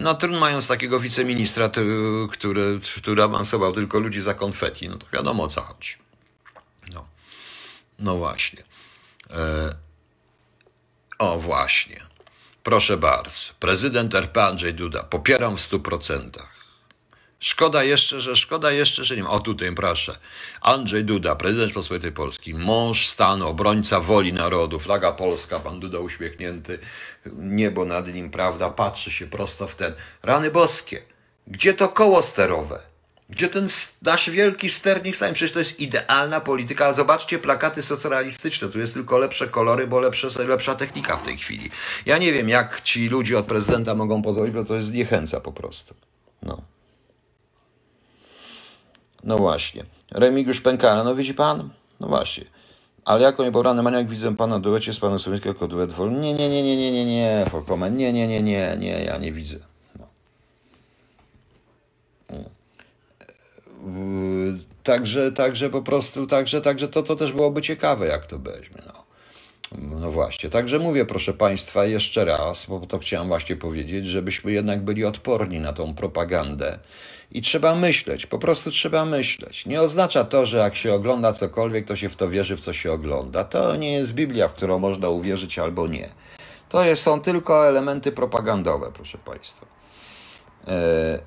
no 0.00 0.14
trudno 0.14 0.40
mając 0.40 0.68
takiego 0.68 1.00
wiceministra, 1.00 1.70
który, 2.32 2.80
który 2.96 3.22
awansował 3.22 3.72
tylko 3.72 3.98
ludzi 3.98 4.22
za 4.22 4.34
konfetti, 4.34 4.88
no 4.88 4.96
to 4.96 5.06
wiadomo 5.12 5.44
o 5.44 5.48
co 5.48 5.60
chodzi. 5.60 5.90
No, 6.94 7.06
no 7.98 8.16
właśnie. 8.16 8.62
E... 9.30 9.76
O, 11.18 11.38
właśnie. 11.38 12.00
Proszę 12.62 12.96
bardzo. 12.96 13.52
Prezydent 13.60 14.14
RP 14.14 14.44
Andrzej 14.44 14.74
Duda. 14.74 15.02
Popieram 15.02 15.56
w 15.56 15.60
stu 15.60 15.80
procentach. 15.80 16.55
Szkoda 17.40 17.84
jeszcze, 17.84 18.20
że 18.20 18.36
szkoda 18.36 18.70
jeszcze, 18.70 19.04
że 19.04 19.16
nie 19.16 19.22
ma. 19.22 19.30
O 19.30 19.40
tutaj 19.40 19.74
proszę. 19.74 20.18
Andrzej 20.60 21.04
Duda, 21.04 21.36
prezydent 21.36 21.72
Pospolitej 21.72 22.12
Polski, 22.12 22.54
mąż 22.54 23.06
stanu, 23.06 23.48
obrońca 23.48 24.00
woli 24.00 24.32
narodu, 24.32 24.78
flaga 24.78 25.12
polska, 25.12 25.60
pan 25.60 25.80
Duda 25.80 25.98
uśmiechnięty, 25.98 26.78
niebo 27.38 27.84
nad 27.84 28.14
nim, 28.14 28.30
prawda, 28.30 28.70
patrzy 28.70 29.10
się 29.10 29.26
prosto 29.26 29.66
w 29.66 29.74
ten. 29.74 29.94
Rany 30.22 30.50
boskie. 30.50 31.02
Gdzie 31.46 31.74
to 31.74 31.88
koło 31.88 32.22
sterowe? 32.22 32.80
Gdzie 33.28 33.48
ten 33.48 33.68
nasz 34.02 34.30
wielki 34.30 34.70
sternik 34.70 35.16
stanie? 35.16 35.34
Przecież 35.34 35.52
to 35.52 35.58
jest 35.58 35.80
idealna 35.80 36.40
polityka. 36.40 36.92
Zobaczcie 36.92 37.38
plakaty 37.38 37.82
socrealistyczne. 37.82 38.68
Tu 38.68 38.78
jest 38.78 38.94
tylko 38.94 39.18
lepsze 39.18 39.48
kolory, 39.48 39.86
bo 39.86 40.00
lepsze, 40.00 40.44
lepsza 40.44 40.74
technika 40.74 41.16
w 41.16 41.22
tej 41.22 41.36
chwili. 41.36 41.70
Ja 42.06 42.18
nie 42.18 42.32
wiem, 42.32 42.48
jak 42.48 42.82
ci 42.82 43.08
ludzie 43.08 43.38
od 43.38 43.46
prezydenta 43.46 43.94
mogą 43.94 44.22
pozwolić, 44.22 44.54
bo 44.54 44.64
to 44.64 44.74
jest 44.74 44.86
zniechęca 44.86 45.40
po 45.40 45.52
prostu. 45.52 45.94
No. 46.42 46.75
No 49.26 49.38
właśnie. 49.38 49.84
Remigiusz 50.10 50.60
Pękala, 50.60 51.04
no 51.04 51.14
widzi 51.14 51.34
pan? 51.34 51.68
No 52.00 52.08
właśnie. 52.08 52.44
Ale 53.04 53.22
jako 53.22 53.44
niepobrany 53.44 53.82
maniak 53.82 54.08
widzę 54.08 54.36
pana 54.36 54.60
duecie 54.60 54.92
z 54.92 54.98
panem 54.98 55.18
Słowińskim 55.18 55.52
jako 55.52 55.68
duet 55.68 55.92
wolny. 55.92 56.20
Nie, 56.20 56.34
nie, 56.34 56.48
nie, 56.50 56.62
nie, 56.62 56.76
nie, 56.76 56.92
nie, 56.92 57.06
nie, 57.06 57.46
Fokomen. 57.50 57.96
Nie, 57.96 58.12
nie, 58.12 58.28
nie, 58.28 58.42
nie, 58.42 58.76
nie, 58.78 59.04
ja 59.04 59.18
nie 59.18 59.32
widzę. 59.32 59.58
No. 59.98 60.06
Także, 64.82 65.32
także 65.32 65.70
po 65.70 65.82
prostu, 65.82 66.26
także, 66.26 66.60
także 66.60 66.88
to, 66.88 67.02
to 67.02 67.16
też 67.16 67.32
byłoby 67.32 67.62
ciekawe, 67.62 68.06
jak 68.06 68.26
to 68.26 68.38
weźmie. 68.38 68.82
No. 68.86 69.06
No 70.00 70.10
właśnie, 70.10 70.50
także 70.50 70.78
mówię, 70.78 71.04
proszę 71.04 71.34
Państwa, 71.34 71.84
jeszcze 71.84 72.24
raz, 72.24 72.66
bo 72.66 72.80
to 72.80 72.98
chciałem 72.98 73.28
właśnie 73.28 73.56
powiedzieć, 73.56 74.06
żebyśmy 74.06 74.52
jednak 74.52 74.84
byli 74.84 75.04
odporni 75.04 75.60
na 75.60 75.72
tą 75.72 75.94
propagandę 75.94 76.78
i 77.32 77.42
trzeba 77.42 77.74
myśleć, 77.74 78.26
po 78.26 78.38
prostu 78.38 78.70
trzeba 78.70 79.04
myśleć. 79.04 79.66
Nie 79.66 79.82
oznacza 79.82 80.24
to, 80.24 80.46
że 80.46 80.58
jak 80.58 80.76
się 80.76 80.94
ogląda 80.94 81.32
cokolwiek, 81.32 81.86
to 81.86 81.96
się 81.96 82.08
w 82.08 82.16
to 82.16 82.28
wierzy, 82.28 82.56
w 82.56 82.60
co 82.60 82.72
się 82.72 82.92
ogląda. 82.92 83.44
To 83.44 83.76
nie 83.76 83.92
jest 83.92 84.14
Biblia, 84.14 84.48
w 84.48 84.52
którą 84.52 84.78
można 84.78 85.08
uwierzyć 85.08 85.58
albo 85.58 85.86
nie. 85.86 86.08
To 86.68 86.84
jest, 86.84 87.02
są 87.02 87.20
tylko 87.20 87.68
elementy 87.68 88.12
propagandowe, 88.12 88.90
proszę 88.94 89.18
Państwa. 89.18 89.66
E, 90.68 91.18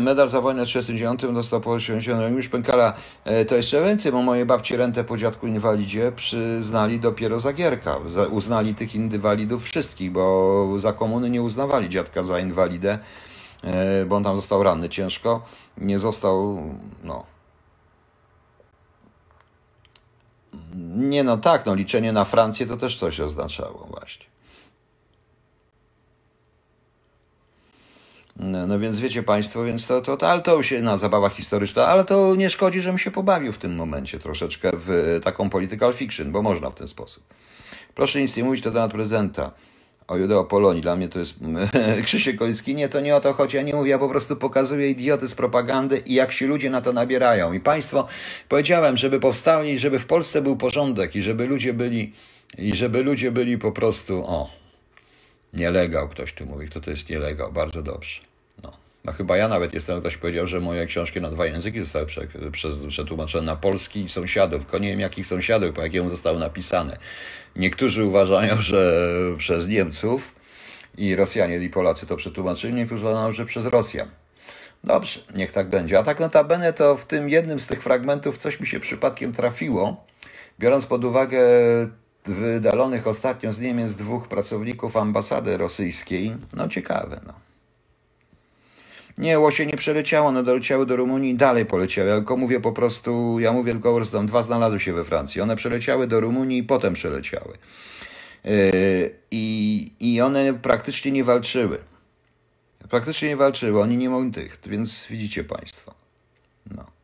Medal 0.00 0.28
za 0.28 0.40
wojnę 0.40 0.62
w 0.62 0.68
1939 0.68 1.34
dostał 1.34 1.60
po 1.60 1.70
80. 1.70 2.36
Już 2.36 2.48
Pękala 2.48 2.94
e, 3.24 3.44
to 3.44 3.56
jeszcze 3.56 3.84
więcej, 3.84 4.12
bo 4.12 4.22
moje 4.22 4.46
babci 4.46 4.76
rentę 4.76 5.04
po 5.04 5.16
dziadku 5.16 5.46
inwalidzie 5.46 6.12
przyznali 6.16 7.00
dopiero 7.00 7.40
za 7.40 7.52
Gierka. 7.52 7.96
Uznali 8.30 8.74
tych 8.74 8.94
inwalidów 8.94 9.64
wszystkich, 9.64 10.12
bo 10.12 10.66
za 10.78 10.92
komuny 10.92 11.30
nie 11.30 11.42
uznawali 11.42 11.88
dziadka 11.88 12.22
za 12.22 12.38
inwalidę, 12.38 12.98
bo 14.06 14.16
on 14.16 14.24
tam 14.24 14.36
został 14.36 14.62
ranny 14.62 14.88
ciężko. 14.88 15.42
Nie 15.78 15.98
został, 15.98 16.62
no, 17.04 17.24
Nie 20.96 21.24
no 21.24 21.38
tak, 21.38 21.66
no 21.66 21.74
liczenie 21.74 22.12
na 22.12 22.24
Francję 22.24 22.66
to 22.66 22.76
też 22.76 22.98
coś 22.98 23.20
oznaczało 23.20 23.86
właśnie. 23.90 24.26
No, 28.36 28.66
no, 28.66 28.78
więc 28.78 29.00
wiecie 29.00 29.22
Państwo, 29.22 29.64
więc 29.64 29.86
to, 29.86 30.00
to, 30.00 30.16
to, 30.16 30.30
ale 30.30 30.42
to 30.42 30.62
się 30.62 30.82
na 30.82 30.96
zabawach 30.96 31.32
historyczna, 31.32 31.86
ale 31.86 32.04
to 32.04 32.34
nie 32.34 32.50
szkodzi, 32.50 32.80
żebym 32.80 32.98
się 32.98 33.10
pobawił 33.10 33.52
w 33.52 33.58
tym 33.58 33.74
momencie 33.74 34.18
troszeczkę 34.18 34.70
w 34.74 35.20
taką 35.24 35.50
political 35.50 35.92
fiction, 35.92 36.32
bo 36.32 36.42
można 36.42 36.70
w 36.70 36.74
ten 36.74 36.88
sposób. 36.88 37.24
Proszę 37.94 38.20
nic 38.20 38.36
nie 38.36 38.44
mówić 38.44 38.64
na 38.64 38.70
temat 38.70 38.90
prezydenta 38.90 39.50
o 40.10 40.16
Judeo 40.16 40.44
Polonii. 40.44 40.82
Dla 40.82 40.96
mnie 40.96 41.08
to 41.08 41.18
jest 41.18 41.34
Krzysiek 42.04 42.36
Kolicki. 42.36 42.74
Nie, 42.74 42.88
to 42.88 43.00
nie 43.00 43.16
o 43.16 43.20
to 43.20 43.32
chodzi. 43.32 43.56
Ja 43.56 43.62
nie 43.62 43.74
mówię, 43.74 43.90
ja 43.90 43.98
po 43.98 44.08
prostu 44.08 44.36
pokazuję 44.36 44.90
idioty 44.90 45.28
z 45.28 45.34
propagandy 45.34 46.02
i 46.06 46.14
jak 46.14 46.32
się 46.32 46.46
ludzie 46.46 46.70
na 46.70 46.80
to 46.80 46.92
nabierają. 46.92 47.52
I 47.52 47.60
państwo, 47.60 48.06
powiedziałem, 48.48 48.96
żeby 48.96 49.20
powstali, 49.20 49.78
żeby 49.78 49.98
w 49.98 50.06
Polsce 50.06 50.42
był 50.42 50.56
porządek 50.56 51.16
i 51.16 51.22
żeby 51.22 51.46
ludzie 51.46 51.72
byli, 51.72 52.12
i 52.58 52.76
żeby 52.76 53.02
ludzie 53.02 53.32
byli 53.32 53.58
po 53.58 53.72
prostu, 53.72 54.24
o, 54.26 54.50
nielegał, 55.52 56.08
ktoś 56.08 56.32
tu 56.32 56.46
mówi, 56.46 56.66
kto 56.66 56.80
to 56.80 56.90
jest 56.90 57.10
nielegał, 57.10 57.52
bardzo 57.52 57.82
dobrze. 57.82 58.29
No. 59.04 59.12
Chyba 59.12 59.36
ja 59.36 59.48
nawet 59.48 59.74
jestem, 59.74 60.00
ktoś 60.00 60.16
powiedział, 60.16 60.46
że 60.46 60.60
moje 60.60 60.86
książki 60.86 61.20
na 61.20 61.30
dwa 61.30 61.46
języki 61.46 61.80
zostały 61.80 62.06
prze, 62.52 62.70
przetłumaczone 62.88 63.46
na 63.46 63.56
polski 63.56 64.04
i 64.04 64.08
sąsiadów, 64.08 64.62
tylko 64.62 64.78
nie 64.78 64.88
wiem 64.88 65.00
jakich 65.00 65.26
sąsiadów, 65.26 65.74
po 65.74 65.82
jakiemu 65.82 66.10
zostały 66.10 66.38
napisane. 66.38 66.98
Niektórzy 67.56 68.04
uważają, 68.04 68.62
że 68.70 69.06
przez 69.38 69.68
Niemców 69.68 70.34
i 70.98 71.16
Rosjanie 71.16 71.56
i 71.58 71.70
Polacy 71.70 72.06
to 72.06 72.16
przetłumaczyli, 72.16 72.74
niektórzy 72.74 73.06
uważają, 73.06 73.32
że 73.32 73.44
przez 73.44 73.66
Rosjan. 73.66 74.08
Dobrze, 74.84 75.20
niech 75.34 75.52
tak 75.52 75.68
będzie. 75.68 75.98
A 75.98 76.02
tak 76.02 76.20
notabene 76.20 76.72
to 76.72 76.96
w 76.96 77.04
tym 77.04 77.28
jednym 77.28 77.60
z 77.60 77.66
tych 77.66 77.82
fragmentów 77.82 78.36
coś 78.36 78.60
mi 78.60 78.66
się 78.66 78.80
przypadkiem 78.80 79.32
trafiło, 79.32 80.04
biorąc 80.58 80.86
pod 80.86 81.04
uwagę 81.04 81.40
wydalonych 82.24 83.06
ostatnio 83.06 83.52
z 83.52 83.60
Niemiec 83.60 83.94
dwóch 83.94 84.28
pracowników 84.28 84.96
ambasady 84.96 85.56
rosyjskiej. 85.56 86.36
No 86.56 86.68
ciekawe, 86.68 87.20
no. 87.26 87.49
Nie, 89.18 89.38
łosie 89.38 89.66
nie 89.66 89.76
przeleciało, 89.76 90.28
one 90.28 90.44
doleciały 90.44 90.86
do 90.86 90.96
Rumunii 90.96 91.30
i 91.30 91.34
dalej 91.34 91.66
poleciały. 91.66 92.08
Ja 92.08 92.16
tylko 92.16 92.36
mówię 92.36 92.60
po 92.60 92.72
prostu, 92.72 93.40
ja 93.40 93.52
mówię 93.52 93.72
tylko, 93.72 94.04
że 94.04 94.10
tam 94.10 94.26
dwa 94.26 94.42
znalazły 94.42 94.80
się 94.80 94.92
we 94.92 95.04
Francji. 95.04 95.40
One 95.40 95.56
przeleciały 95.56 96.06
do 96.06 96.20
Rumunii 96.20 96.58
i 96.58 96.62
potem 96.62 96.94
przeleciały. 96.94 97.58
Yy, 98.44 98.50
I, 99.30 99.92
I 100.00 100.20
one 100.20 100.54
praktycznie 100.54 101.10
nie 101.12 101.24
walczyły. 101.24 101.78
Praktycznie 102.90 103.28
nie 103.28 103.36
walczyły, 103.36 103.80
oni 103.80 103.96
nie 103.96 104.10
mogli 104.10 104.32
tych, 104.32 104.58
więc 104.66 105.06
widzicie 105.10 105.44
Państwo. 105.44 105.94
No. 106.76 106.99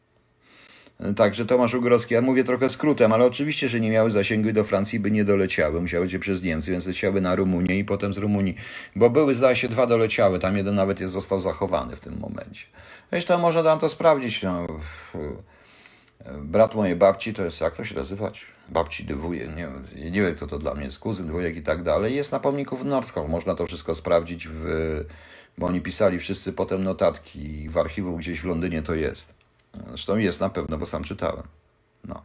Także 1.17 1.47
Tomasz 1.47 1.75
Ugorowski, 1.75 2.15
ja 2.15 2.21
mówię 2.21 2.45
trochę 2.45 2.69
skrótem, 2.69 3.13
ale 3.13 3.25
oczywiście, 3.25 3.69
że 3.69 3.81
nie 3.81 3.91
miały 3.91 4.11
zasięgu 4.11 4.53
do 4.53 4.65
Francji, 4.65 5.01
by 5.01 5.11
nie 5.11 5.25
doleciały. 5.25 5.81
Musiały 5.81 6.09
cię 6.09 6.19
przez 6.19 6.43
Niemcy, 6.43 6.71
więc 6.71 6.87
leciały 6.87 7.21
na 7.21 7.35
Rumunię 7.35 7.79
i 7.79 7.85
potem 7.85 8.15
z 8.15 8.19
Rumunii. 8.19 8.55
Bo 8.97 9.11
były, 9.11 9.35
zdaje 9.35 9.57
się, 9.57 9.69
dwa 9.69 9.87
doleciały. 9.87 10.39
Tam 10.39 10.57
jeden 10.57 10.75
nawet 10.75 11.01
jest 11.01 11.13
został 11.13 11.41
zachowany 11.41 11.97
w 11.97 12.01
tym 12.01 12.19
momencie. 12.19 12.67
Zresztą 13.11 13.39
można 13.39 13.63
tam 13.63 13.79
to 13.79 13.89
sprawdzić. 13.89 14.43
No. 14.43 14.67
Brat 16.39 16.75
mojej 16.75 16.97
babci 16.97 17.35
to 17.35 17.45
jest, 17.45 17.61
jak 17.61 17.77
to 17.77 17.85
się 17.85 17.95
nazywać? 17.95 18.47
Babci 18.69 19.05
dywuje, 19.05 19.49
nie, 19.57 19.69
nie 20.11 20.23
wiem 20.23 20.35
kto 20.35 20.47
to 20.47 20.59
dla 20.59 20.75
mnie 20.75 20.85
jest, 20.85 20.99
kuzyn, 20.99 21.27
dwójek 21.27 21.57
i 21.57 21.63
tak 21.63 21.83
dalej. 21.83 22.15
Jest 22.15 22.33
na 22.33 22.41
pomniku 22.41 22.77
w 22.77 22.85
Nordhol. 22.85 23.29
Można 23.29 23.55
to 23.55 23.67
wszystko 23.67 23.95
sprawdzić, 23.95 24.49
w, 24.49 24.65
bo 25.59 25.67
oni 25.67 25.81
pisali 25.81 26.19
wszyscy 26.19 26.53
potem 26.53 26.85
notatki 26.85 27.69
w 27.69 27.79
archiwum 27.79 28.17
gdzieś 28.17 28.41
w 28.41 28.45
Londynie 28.45 28.83
to 28.83 28.95
jest. 28.95 29.36
Zresztą 29.89 30.17
jest 30.17 30.41
na 30.41 30.49
pewno, 30.49 30.79
bo 30.79 30.87
sam 30.87 31.05
czytałem. 31.05 31.43
No. 32.05 32.23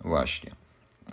Właśnie. 0.00 0.52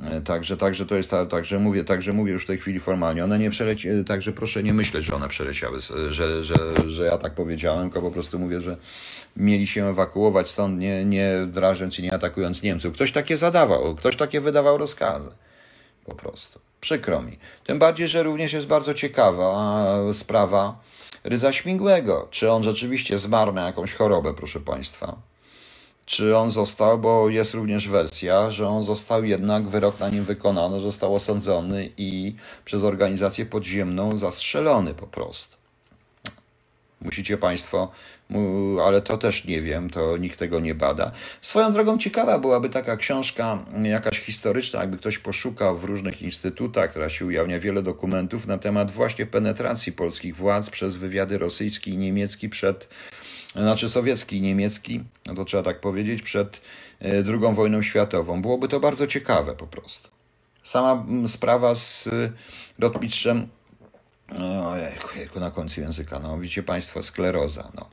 E, 0.03 0.21
także, 0.21 0.57
także 0.57 0.85
to 0.85 0.95
jest, 0.95 1.11
także 1.29 1.59
mówię, 1.59 1.83
także 1.83 2.13
mówię 2.13 2.31
już 2.31 2.43
w 2.43 2.47
tej 2.47 2.57
chwili 2.57 2.79
formalnie. 2.79 3.23
One 3.23 3.39
nie 3.39 3.49
przeleci, 3.49 3.89
e, 3.89 4.03
także 4.03 4.31
proszę 4.31 4.63
nie 4.63 4.73
myśleć, 4.73 5.05
że 5.05 5.15
one 5.15 5.27
przeleciały, 5.27 5.79
że, 6.09 6.43
że, 6.43 6.55
że 6.87 7.05
ja 7.05 7.17
tak 7.17 7.33
powiedziałem, 7.33 7.89
tylko 7.89 8.01
po 8.01 8.11
prostu 8.11 8.39
mówię, 8.39 8.61
że 8.61 8.77
mieli 9.37 9.67
się 9.67 9.85
ewakuować 9.85 10.49
stąd, 10.49 10.79
nie, 10.79 11.05
nie 11.05 11.47
drażąc 11.47 11.99
i 11.99 12.03
nie 12.03 12.13
atakując 12.13 12.63
Niemców. 12.63 12.93
Ktoś 12.93 13.11
takie 13.11 13.37
zadawał, 13.37 13.95
ktoś 13.95 14.15
takie 14.15 14.41
wydawał 14.41 14.77
rozkazy. 14.77 15.29
Po 16.05 16.15
prostu. 16.15 16.59
Przykro 16.81 17.21
mi. 17.21 17.37
Tym 17.65 17.79
bardziej, 17.79 18.07
że 18.07 18.23
również 18.23 18.53
jest 18.53 18.67
bardzo 18.67 18.93
ciekawa 18.93 20.13
sprawa 20.13 20.79
Rydza 21.23 21.51
Śmigłego. 21.51 22.27
Czy 22.31 22.51
on 22.51 22.63
rzeczywiście 22.63 23.19
zmarł 23.19 23.53
na 23.53 23.65
jakąś 23.65 23.93
chorobę, 23.93 24.33
proszę 24.33 24.59
Państwa? 24.59 25.15
Czy 26.05 26.37
on 26.37 26.49
został, 26.49 26.99
bo 26.99 27.29
jest 27.29 27.53
również 27.53 27.87
wersja, 27.87 28.51
że 28.51 28.67
on 28.67 28.83
został 28.83 29.23
jednak, 29.23 29.67
wyrok 29.67 29.99
na 29.99 30.09
nim 30.09 30.23
wykonano, 30.23 30.79
został 30.79 31.15
osądzony 31.15 31.89
i 31.97 32.35
przez 32.65 32.83
organizację 32.83 33.45
podziemną 33.45 34.17
zastrzelony 34.17 34.93
po 34.93 35.07
prostu. 35.07 35.58
Musicie 37.01 37.37
Państwo, 37.37 37.91
ale 38.85 39.01
to 39.01 39.17
też 39.17 39.45
nie 39.45 39.61
wiem, 39.61 39.89
to 39.89 40.17
nikt 40.17 40.39
tego 40.39 40.59
nie 40.59 40.75
bada. 40.75 41.11
Swoją 41.41 41.73
drogą 41.73 41.97
ciekawa 41.97 42.39
byłaby 42.39 42.69
taka 42.69 42.97
książka, 42.97 43.59
jakaś 43.83 44.19
historyczna, 44.19 44.79
jakby 44.79 44.97
ktoś 44.97 45.17
poszukał 45.17 45.77
w 45.77 45.83
różnych 45.83 46.21
instytutach, 46.21 46.89
która 46.89 47.09
się 47.09 47.25
ujawnia 47.25 47.59
wiele 47.59 47.83
dokumentów 47.83 48.47
na 48.47 48.57
temat 48.57 48.91
właśnie 48.91 49.25
penetracji 49.25 49.91
polskich 49.91 50.35
władz 50.35 50.69
przez 50.69 50.97
wywiady 50.97 51.37
rosyjski 51.37 51.91
i 51.91 51.97
niemiecki 51.97 52.49
przed, 52.49 52.87
znaczy 53.55 53.89
sowiecki 53.89 54.37
i 54.37 54.41
niemiecki, 54.41 55.03
no 55.25 55.35
to 55.35 55.45
trzeba 55.45 55.63
tak 55.63 55.79
powiedzieć, 55.79 56.21
przed 56.21 56.61
e, 57.01 57.07
II 57.09 57.53
wojną 57.55 57.81
światową. 57.81 58.41
Byłoby 58.41 58.67
to 58.67 58.79
bardzo 58.79 59.07
ciekawe 59.07 59.55
po 59.55 59.67
prostu. 59.67 60.09
Sama 60.63 61.05
sprawa 61.27 61.75
z 61.75 62.09
Rotmistrzem 62.79 63.47
Ojejku, 65.13 65.39
na 65.39 65.51
końcu 65.51 65.81
języka. 65.81 66.19
No, 66.19 66.37
widzicie 66.37 66.63
Państwo, 66.63 67.03
skleroza. 67.03 67.71
No. 67.75 67.89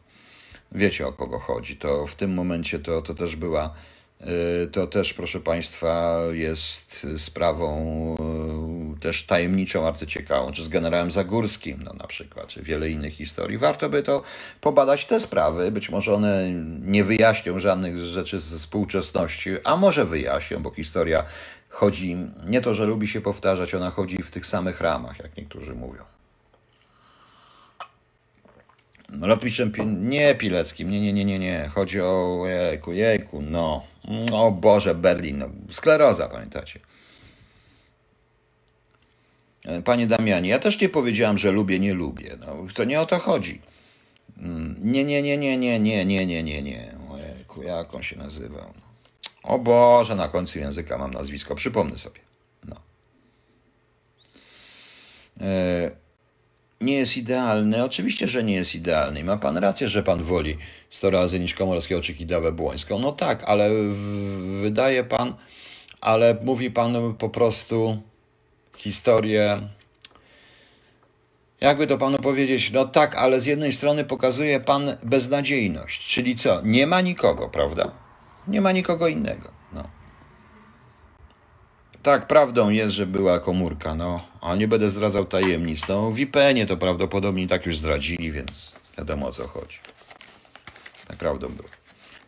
Wiecie 0.73 1.07
o 1.07 1.13
kogo 1.13 1.39
chodzi. 1.39 1.77
To 1.77 2.07
w 2.07 2.15
tym 2.15 2.35
momencie 2.35 2.79
to, 2.79 3.03
to 3.03 3.15
też 3.15 3.37
była, 3.37 3.75
y, 4.65 4.67
to 4.67 4.87
też, 4.87 5.15
proszę 5.15 5.41
Państwa, 5.41 6.21
jest 6.33 7.07
sprawą 7.17 8.17
y, 8.97 9.01
też 9.01 9.27
tajemniczą, 9.27 9.89
arcyciekawą, 9.89 10.53
czy 10.53 10.65
z 10.65 10.69
generałem 10.69 11.11
Zagórskim, 11.11 11.83
no 11.85 11.93
na 11.93 12.07
przykład, 12.07 12.47
czy 12.47 12.63
wiele 12.63 12.91
innych 12.91 13.15
historii. 13.15 13.59
Warto 13.59 13.89
by 13.89 14.03
to 14.03 14.23
pobadać, 14.61 15.07
te 15.07 15.21
sprawy. 15.21 15.71
Być 15.71 15.91
może 15.91 16.15
one 16.15 16.51
nie 16.81 17.05
wyjaśnią 17.05 17.59
żadnych 17.59 17.99
rzeczy 17.99 18.41
ze 18.41 18.59
współczesności, 18.59 19.51
a 19.65 19.77
może 19.77 20.05
wyjaśnią, 20.05 20.63
bo 20.63 20.71
historia 20.71 21.25
chodzi, 21.69 22.17
nie 22.47 22.61
to, 22.61 22.75
że 22.75 22.87
lubi 22.87 23.09
się 23.09 23.21
powtarzać, 23.21 23.75
ona 23.75 23.91
chodzi 23.91 24.23
w 24.23 24.31
tych 24.31 24.47
samych 24.47 24.81
ramach, 24.81 25.19
jak 25.19 25.37
niektórzy 25.37 25.75
mówią. 25.75 26.16
Lotniczym, 29.09 29.73
nie 30.09 30.35
Pileckim, 30.35 30.91
nie, 30.91 31.01
nie, 31.01 31.13
nie, 31.13 31.25
nie, 31.25 31.39
nie. 31.39 31.71
Chodzi 31.75 32.01
o 32.01 32.43
jejku, 32.47 32.93
jejku, 32.93 33.43
no. 33.43 33.85
O 34.33 34.51
Boże, 34.51 34.95
Berlin, 34.95 35.39
no. 35.39 35.49
Skleroza, 35.71 36.29
pamiętacie. 36.29 36.81
Panie 39.85 40.07
Damianie, 40.07 40.51
ja 40.51 40.59
też 40.59 40.81
nie 40.81 40.89
powiedziałem, 40.89 41.39
że 41.39 41.51
lubię, 41.51 41.79
nie 41.79 41.95
lubię. 41.95 42.37
No, 42.41 42.67
to 42.75 42.85
nie 42.85 43.01
o 43.01 43.07
to 43.07 43.19
chodzi. 43.19 43.61
Nie, 44.83 45.05
nie, 45.05 45.23
nie, 45.23 45.39
nie, 45.39 45.59
nie, 45.59 45.81
nie, 45.81 46.05
nie, 46.05 46.27
nie, 46.27 46.43
nie, 46.43 46.63
nie. 46.63 46.95
Ojejku, 47.11 47.63
jak 47.63 47.95
on 47.95 48.03
się 48.03 48.17
nazywał? 48.17 48.73
O 49.43 49.59
Boże, 49.59 50.15
na 50.15 50.29
końcu 50.29 50.59
języka 50.59 50.99
mam 50.99 51.11
nazwisko, 51.11 51.55
przypomnę 51.55 51.99
sobie. 51.99 52.21
No. 52.65 52.77
E 55.41 56.06
nie 56.81 56.95
jest 56.95 57.17
idealny. 57.17 57.85
Oczywiście, 57.85 58.29
że 58.29 58.45
nie 58.45 58.55
jest 58.55 58.75
idealny. 58.75 59.25
Ma 59.25 59.37
pan 59.37 59.57
rację, 59.57 59.89
że 59.89 60.03
pan 60.03 60.23
woli 60.23 60.57
100 60.91 61.11
razy 61.11 61.41
niż 61.41 61.55
Komorowskiego 61.55 62.01
czy 62.01 62.15
Kidawę 62.15 62.53
Błońską. 62.53 62.99
No 62.99 63.13
tak, 63.13 63.45
ale 63.45 63.71
wydaje 64.63 65.05
pan, 65.05 65.35
ale 66.01 66.37
mówi 66.43 66.71
pan 66.71 67.15
po 67.15 67.29
prostu 67.29 68.03
historię. 68.77 69.69
Jakby 71.61 71.87
to 71.87 71.99
panu 71.99 72.19
powiedzieć, 72.19 72.73
no 72.73 72.85
tak, 72.85 73.15
ale 73.15 73.41
z 73.41 73.47
jednej 73.47 73.73
strony 73.73 74.05
pokazuje 74.05 74.61
pan 74.61 74.97
beznadziejność, 75.03 76.09
czyli 76.09 76.37
co? 76.37 76.61
Nie 76.63 76.87
ma 76.87 77.01
nikogo, 77.01 77.49
prawda? 77.49 77.93
Nie 78.49 78.61
ma 78.61 78.73
nikogo 78.73 79.09
innego. 79.09 79.56
Tak, 82.07 82.27
prawdą 82.27 82.71
jest, 82.71 82.95
że 82.95 83.07
była 83.07 83.39
komórka, 83.39 83.95
no, 83.95 84.29
a 84.41 84.57
nie 84.57 84.69
będę 84.69 84.91
zdradzał 84.91 85.25
tajemnic. 85.25 85.89
No, 85.89 86.11
w 86.11 86.19
IPN-ie 86.19 86.67
to 86.67 86.77
prawdopodobnie 86.77 87.49
tak 87.49 87.67
już 87.67 87.79
zdradzili, 87.79 88.33
więc 88.33 88.73
wiadomo 88.99 89.27
o 89.27 89.33
co 89.33 89.47
chodzi. 89.47 89.79
Naprawdę 91.09 91.49
było. 91.49 91.69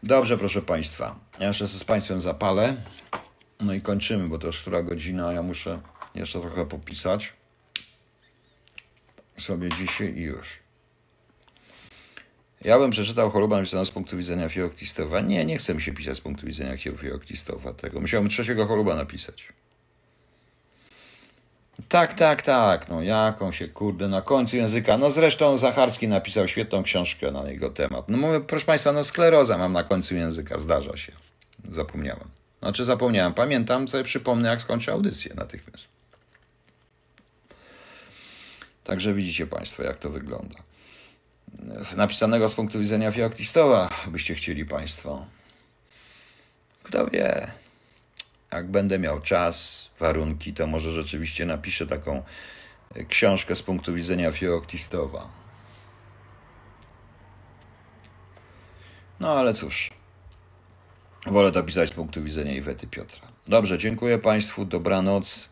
Dobrze, 0.02 0.38
proszę 0.38 0.62
Państwa. 0.62 1.16
Ja 1.40 1.46
jeszcze 1.46 1.68
z 1.68 1.84
Państwem 1.84 2.20
zapalę. 2.20 2.76
No 3.60 3.74
i 3.74 3.80
kończymy, 3.80 4.28
bo 4.28 4.38
to 4.38 4.46
już 4.46 4.60
która 4.60 4.82
godzina. 4.82 5.32
Ja 5.32 5.42
muszę 5.42 5.80
jeszcze 6.14 6.40
trochę 6.40 6.66
popisać 6.66 7.32
sobie 9.38 9.68
dzisiaj 9.68 10.14
i 10.16 10.22
już. 10.22 10.58
Ja 12.64 12.78
bym 12.78 12.90
przeczytał 12.90 13.30
chorobę 13.30 13.56
napisaną 13.56 13.84
z 13.84 13.90
punktu 13.90 14.16
widzenia 14.16 14.48
Fioktistowa. 14.48 15.20
Nie, 15.20 15.44
nie 15.44 15.58
chcę 15.58 15.74
mi 15.74 15.82
się 15.82 15.92
pisać 15.92 16.16
z 16.16 16.20
punktu 16.20 16.46
widzenia 16.46 16.76
Fioktistowa 16.76 17.72
tego. 17.72 18.00
Musiałbym 18.00 18.30
trzeciego 18.30 18.66
choroba 18.66 18.94
napisać. 18.94 19.57
Tak, 21.88 22.14
tak, 22.14 22.42
tak. 22.42 22.88
No 22.88 23.02
jaką 23.02 23.52
się, 23.52 23.68
kurde, 23.68 24.08
na 24.08 24.22
końcu 24.22 24.56
języka. 24.56 24.98
No 24.98 25.10
zresztą 25.10 25.58
Zacharski 25.58 26.08
napisał 26.08 26.48
świetną 26.48 26.82
książkę 26.82 27.30
na 27.32 27.50
jego 27.50 27.70
temat. 27.70 28.08
No 28.08 28.18
mówię, 28.18 28.40
proszę 28.40 28.66
Państwa, 28.66 28.92
no 28.92 29.04
skleroza 29.04 29.58
mam 29.58 29.72
na 29.72 29.84
końcu 29.84 30.14
języka, 30.14 30.58
zdarza 30.58 30.96
się. 30.96 31.12
Zapomniałem. 31.72 32.28
Znaczy 32.60 32.84
zapomniałem, 32.84 33.34
pamiętam, 33.34 33.88
sobie 33.88 34.04
przypomnę, 34.04 34.48
jak 34.48 34.60
skończę 34.60 34.92
audycję 34.92 35.34
natychmiast. 35.34 35.84
Także 38.84 39.14
widzicie 39.14 39.46
Państwo, 39.46 39.82
jak 39.82 39.98
to 39.98 40.10
wygląda. 40.10 40.56
Napisanego 41.96 42.48
z 42.48 42.54
punktu 42.54 42.80
widzenia 42.80 43.12
Fioktistowa, 43.12 43.90
byście 44.06 44.34
chcieli 44.34 44.66
Państwo. 44.66 45.26
Kto 46.82 47.06
wie, 47.06 47.50
jak 48.52 48.70
będę 48.70 48.98
miał 48.98 49.20
czas, 49.20 49.88
warunki, 50.00 50.54
to 50.54 50.66
może 50.66 50.90
rzeczywiście 50.90 51.46
napiszę 51.46 51.86
taką 51.86 52.22
książkę 53.08 53.56
z 53.56 53.62
punktu 53.62 53.94
widzenia 53.94 54.32
Fioktistowa. 54.32 55.28
No 59.20 59.32
ale 59.32 59.54
cóż, 59.54 59.90
wolę 61.26 61.52
to 61.52 61.62
pisać 61.62 61.88
z 61.88 61.92
punktu 61.92 62.22
widzenia 62.22 62.54
Iwety 62.54 62.86
Piotra. 62.86 63.28
Dobrze, 63.46 63.78
dziękuję 63.78 64.18
Państwu, 64.18 64.64
dobranoc. 64.64 65.48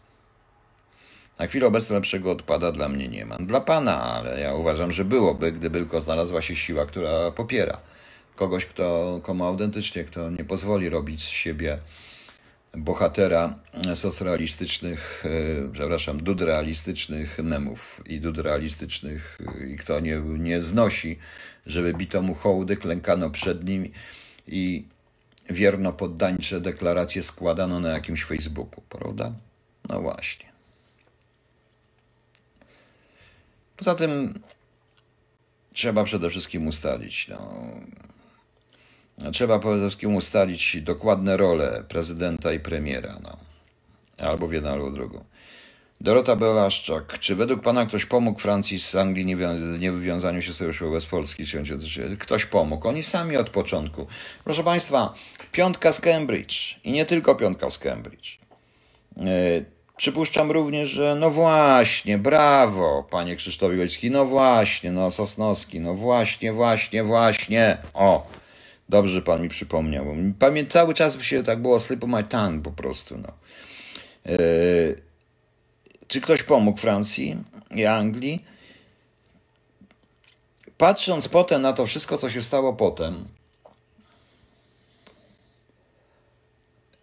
Na 1.38 1.46
chwilę 1.46 1.66
obecną 1.66 1.96
lepszego 1.96 2.32
odpada 2.32 2.72
dla 2.72 2.88
mnie 2.88 3.08
nie 3.08 3.26
ma. 3.26 3.36
Dla 3.36 3.60
pana, 3.60 4.02
ale 4.02 4.40
ja 4.40 4.54
uważam, 4.54 4.92
że 4.92 5.04
byłoby, 5.04 5.52
gdyby 5.52 5.78
tylko 5.78 6.00
znalazła 6.00 6.42
się 6.42 6.56
siła, 6.56 6.86
która 6.86 7.30
popiera 7.30 7.78
kogoś, 8.36 8.66
kto, 8.66 9.20
komu 9.22 9.44
autentycznie, 9.44 10.04
kto 10.04 10.30
nie 10.30 10.44
pozwoli 10.44 10.88
robić 10.88 11.24
z 11.24 11.28
siebie 11.28 11.78
bohatera 12.76 13.58
socrealistycznych, 13.94 15.24
e, 15.24 15.72
przepraszam, 15.72 16.22
dudrealistycznych 16.22 17.38
memów 17.38 18.02
i 18.06 18.20
dudrealistycznych 18.20 19.38
e, 19.62 19.66
i 19.66 19.76
kto 19.76 20.00
nie, 20.00 20.16
nie 20.20 20.62
znosi, 20.62 21.18
żeby 21.66 21.94
bito 21.94 22.22
mu 22.22 22.34
hołdy, 22.34 22.76
klękano 22.76 23.30
przed 23.30 23.64
nim 23.64 23.92
i 24.48 24.84
wierno 25.50 25.92
poddańcze 25.92 26.60
deklaracje 26.60 27.22
składano 27.22 27.80
na 27.80 27.88
jakimś 27.88 28.24
Facebooku, 28.24 28.82
prawda? 28.88 29.32
No 29.88 30.00
właśnie. 30.00 30.46
Poza 33.76 33.94
tym 33.94 34.40
trzeba 35.72 36.04
przede 36.04 36.30
wszystkim 36.30 36.66
ustalić, 36.66 37.28
no, 37.28 37.70
trzeba 39.32 39.58
przede 39.58 39.80
wszystkim 39.80 40.14
ustalić 40.14 40.82
dokładne 40.82 41.36
role 41.36 41.84
prezydenta 41.88 42.52
i 42.52 42.60
premiera, 42.60 43.18
no, 43.22 43.36
albo 44.18 44.48
w 44.48 44.52
jedną, 44.52 44.70
albo 44.70 44.90
w 44.90 44.94
drugą. 44.94 45.24
Dorota 46.00 46.36
Belaszczak, 46.36 47.18
czy 47.18 47.36
według 47.36 47.62
Pana 47.62 47.86
ktoś 47.86 48.06
pomógł 48.06 48.40
Francji 48.40 48.78
z 48.78 48.96
Anglii 48.96 49.36
nie 49.78 49.92
wywiązaniu 49.92 50.42
się 50.42 50.52
sojuszu 50.52 50.86
wobec 50.86 51.06
Polski? 51.06 51.44
Ktoś 52.18 52.46
pomógł. 52.46 52.88
Oni 52.88 53.02
sami 53.02 53.36
od 53.36 53.50
początku. 53.50 54.06
Proszę 54.44 54.64
Państwa, 54.64 55.14
piątka 55.52 55.92
z 55.92 56.00
Cambridge 56.00 56.76
i 56.84 56.92
nie 56.92 57.06
tylko 57.06 57.34
piątka 57.34 57.70
z 57.70 57.78
Cambridge. 57.78 58.38
E, 59.16 59.76
Przypuszczam 59.96 60.50
również, 60.50 60.90
że 60.90 61.14
no 61.14 61.30
właśnie, 61.30 62.18
brawo, 62.18 63.06
panie 63.10 63.36
Krzysztof 63.36 63.70
Łycki, 63.70 64.10
no 64.10 64.24
właśnie, 64.24 64.92
no 64.92 65.10
Sosnowski, 65.10 65.80
no 65.80 65.94
właśnie, 65.94 66.52
właśnie, 66.52 67.04
właśnie. 67.04 67.78
O, 67.94 68.26
dobrze 68.88 69.22
pan 69.22 69.42
mi 69.42 69.48
przypomniał. 69.48 70.06
Pamię 70.38 70.66
cały 70.66 70.94
czas 70.94 71.22
się 71.22 71.42
tak 71.42 71.62
było 71.62 71.80
slip 71.80 72.04
of 72.04 72.10
my 72.10 72.24
tongue 72.24 72.62
po 72.62 72.72
prostu, 72.72 73.18
no. 73.18 73.32
Yy, 74.24 74.96
czy 76.08 76.20
ktoś 76.20 76.42
pomógł 76.42 76.78
Francji 76.78 77.36
i 77.70 77.84
Anglii? 77.84 78.44
Patrząc 80.78 81.28
potem 81.28 81.62
na 81.62 81.72
to 81.72 81.86
wszystko, 81.86 82.18
co 82.18 82.30
się 82.30 82.42
stało 82.42 82.74
potem, 82.74 83.28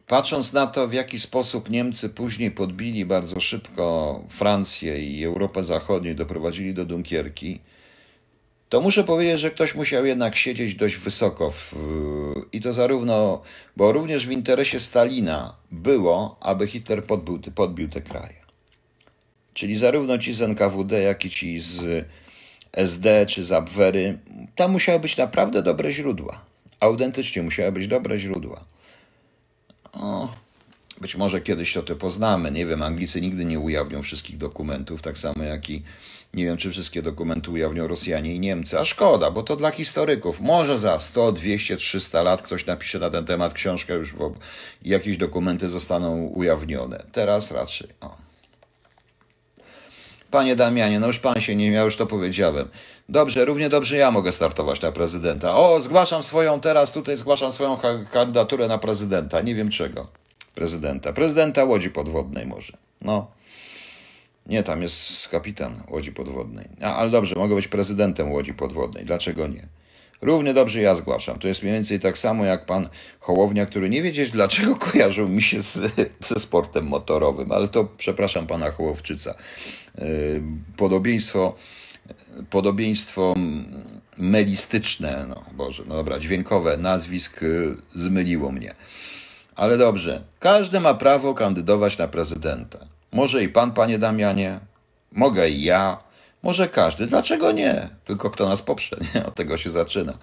Patrząc 0.07 0.53
na 0.53 0.67
to, 0.67 0.87
w 0.87 0.93
jaki 0.93 1.19
sposób 1.19 1.69
Niemcy 1.69 2.09
później 2.09 2.51
podbili 2.51 3.05
bardzo 3.05 3.39
szybko 3.39 4.23
Francję 4.29 5.05
i 5.05 5.23
Europę 5.23 5.63
Zachodnią, 5.63 6.15
doprowadzili 6.15 6.73
do 6.73 6.85
Dunkierki, 6.85 7.59
to 8.73 8.81
muszę 8.81 9.03
powiedzieć, 9.03 9.39
że 9.39 9.51
ktoś 9.51 9.75
musiał 9.75 10.05
jednak 10.05 10.35
siedzieć 10.35 10.75
dość 10.75 10.95
wysoko. 10.95 11.51
W, 11.51 11.75
I 12.51 12.61
to 12.61 12.73
zarówno, 12.73 13.41
bo 13.77 13.91
również 13.91 14.27
w 14.27 14.31
interesie 14.31 14.79
Stalina 14.79 15.55
było, 15.71 16.37
aby 16.39 16.67
Hitler 16.67 17.03
podbił, 17.03 17.39
podbił 17.55 17.89
te 17.89 18.01
kraje. 18.01 18.35
Czyli 19.53 19.77
zarówno 19.77 20.17
ci 20.17 20.33
z 20.33 20.41
NKWD, 20.41 21.01
jak 21.01 21.25
i 21.25 21.29
ci 21.29 21.59
z 21.59 22.05
SD 22.71 23.25
czy 23.25 23.45
z 23.45 23.51
Abwery, 23.51 24.17
tam 24.55 24.71
musiały 24.71 24.99
być 24.99 25.17
naprawdę 25.17 25.63
dobre 25.63 25.91
źródła. 25.91 26.41
Autentycznie 26.79 27.43
musiały 27.43 27.71
być 27.71 27.87
dobre 27.87 28.19
źródła. 28.19 28.63
O, 29.91 30.29
być 31.01 31.15
może 31.15 31.41
kiedyś 31.41 31.73
to, 31.73 31.83
to 31.83 31.95
poznamy. 31.95 32.51
Nie 32.51 32.65
wiem, 32.65 32.83
Anglicy 32.83 33.21
nigdy 33.21 33.45
nie 33.45 33.59
ujawnią 33.59 34.01
wszystkich 34.01 34.37
dokumentów, 34.37 35.01
tak 35.01 35.17
samo 35.17 35.43
jak 35.43 35.69
i 35.69 35.83
nie 36.33 36.45
wiem, 36.45 36.57
czy 36.57 36.71
wszystkie 36.71 37.01
dokumenty 37.01 37.51
ujawnią 37.51 37.87
Rosjanie 37.87 38.35
i 38.35 38.39
Niemcy. 38.39 38.79
A 38.79 38.85
szkoda, 38.85 39.31
bo 39.31 39.43
to 39.43 39.55
dla 39.55 39.71
historyków. 39.71 40.39
Może 40.39 40.79
za 40.79 40.99
100, 40.99 41.31
200, 41.31 41.77
300 41.77 42.21
lat 42.23 42.41
ktoś 42.41 42.65
napisze 42.65 42.99
na 42.99 43.09
ten 43.09 43.25
temat 43.25 43.53
książkę 43.53 43.93
już, 43.93 44.13
bo 44.13 44.33
jakieś 44.81 45.17
dokumenty 45.17 45.69
zostaną 45.69 46.25
ujawnione. 46.25 47.03
Teraz 47.11 47.51
raczej. 47.51 47.87
O. 48.01 48.17
Panie 50.31 50.55
Damianie, 50.55 50.99
no 50.99 51.07
już 51.07 51.19
pan 51.19 51.41
się 51.41 51.55
nie 51.55 51.71
miał, 51.71 51.85
już 51.85 51.97
to 51.97 52.05
powiedziałem. 52.05 52.69
Dobrze, 53.09 53.45
równie 53.45 53.69
dobrze 53.69 53.97
ja 53.97 54.11
mogę 54.11 54.31
startować 54.31 54.81
na 54.81 54.91
prezydenta. 54.91 55.55
O, 55.55 55.81
zgłaszam 55.81 56.23
swoją 56.23 56.59
teraz, 56.59 56.91
tutaj 56.91 57.17
zgłaszam 57.17 57.51
swoją 57.51 57.77
kandydaturę 58.11 58.67
na 58.67 58.77
prezydenta. 58.77 59.41
Nie 59.41 59.55
wiem 59.55 59.69
czego. 59.69 60.07
Prezydenta. 60.55 61.13
Prezydenta 61.13 61.63
Łodzi 61.63 61.89
Podwodnej 61.89 62.45
może. 62.45 62.77
No. 63.01 63.31
Nie, 64.45 64.63
tam 64.63 64.81
jest 64.81 65.29
kapitan 65.29 65.83
Łodzi 65.89 66.11
Podwodnej. 66.11 66.65
A, 66.81 66.95
ale 66.95 67.11
dobrze, 67.11 67.35
mogę 67.35 67.55
być 67.55 67.67
prezydentem 67.67 68.31
Łodzi 68.31 68.53
Podwodnej. 68.53 69.05
Dlaczego 69.05 69.47
nie? 69.47 69.67
Równie 70.21 70.53
dobrze 70.53 70.81
ja 70.81 70.95
zgłaszam. 70.95 71.39
To 71.39 71.47
jest 71.47 71.61
mniej 71.63 71.73
więcej 71.73 71.99
tak 71.99 72.17
samo 72.17 72.45
jak 72.45 72.65
pan 72.65 72.89
Hołownia, 73.19 73.65
który 73.65 73.89
nie 73.89 74.01
wiedzieć 74.01 74.31
dlaczego 74.31 74.75
kojarzył 74.75 75.29
mi 75.29 75.41
się 75.41 75.63
z, 75.63 75.79
ze 76.29 76.39
sportem 76.39 76.85
motorowym, 76.85 77.51
ale 77.51 77.67
to 77.67 77.87
przepraszam 77.97 78.47
pana 78.47 78.71
Hołowczyca. 78.71 79.35
Yy, 79.97 80.41
podobieństwo 80.77 81.55
podobieństwo 82.49 83.35
melistyczne, 84.17 85.25
no 85.29 85.43
Boże, 85.51 85.83
no 85.87 85.95
dobra, 85.95 86.19
dźwiękowe 86.19 86.77
nazwisk 86.77 87.43
y, 87.43 87.75
zmyliło 87.95 88.51
mnie. 88.51 88.75
Ale 89.55 89.77
dobrze, 89.77 90.21
każdy 90.39 90.79
ma 90.79 90.93
prawo 90.93 91.33
kandydować 91.33 91.97
na 91.97 92.07
prezydenta. 92.07 92.79
Może 93.11 93.43
i 93.43 93.49
pan, 93.49 93.71
panie 93.71 93.99
Damianie, 93.99 94.59
mogę 95.11 95.49
i 95.49 95.63
ja, 95.63 95.97
może 96.43 96.67
każdy. 96.67 97.07
Dlaczego 97.07 97.51
nie? 97.51 97.89
Tylko 98.05 98.29
kto 98.29 98.49
nas 98.49 98.61
poprze, 98.61 98.97
nie? 99.15 99.25
Od 99.25 99.35
tego 99.35 99.57
się 99.57 99.71
zaczyna. 99.71 100.13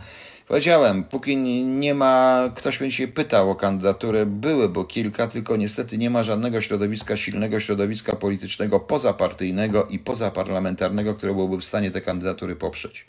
Powiedziałem, 0.49 1.05
póki 1.05 1.37
nie 1.65 1.95
ma, 1.95 2.43
ktoś 2.55 2.81
mnie 2.81 2.91
dzisiaj 2.91 3.09
pytał 3.09 3.51
o 3.51 3.55
kandydaturę, 3.55 4.27
były, 4.27 4.69
bo 4.69 4.85
kilka, 4.85 5.27
tylko 5.29 5.57
niestety 5.57 5.99
nie 5.99 6.11
ma 6.11 6.23
żadnego 6.23 6.61
środowiska, 6.61 7.17
silnego 7.17 7.61
środowiska 7.61 8.17
politycznego 8.17 8.81
pozapartyjnego 8.81 9.87
i 9.87 9.99
pozaparlamentarnego, 9.99 11.15
które 11.15 11.33
byłoby 11.33 11.59
w 11.59 11.65
stanie 11.65 11.91
te 11.91 12.01
kandydatury 12.01 12.57
poprzeć. 12.57 13.07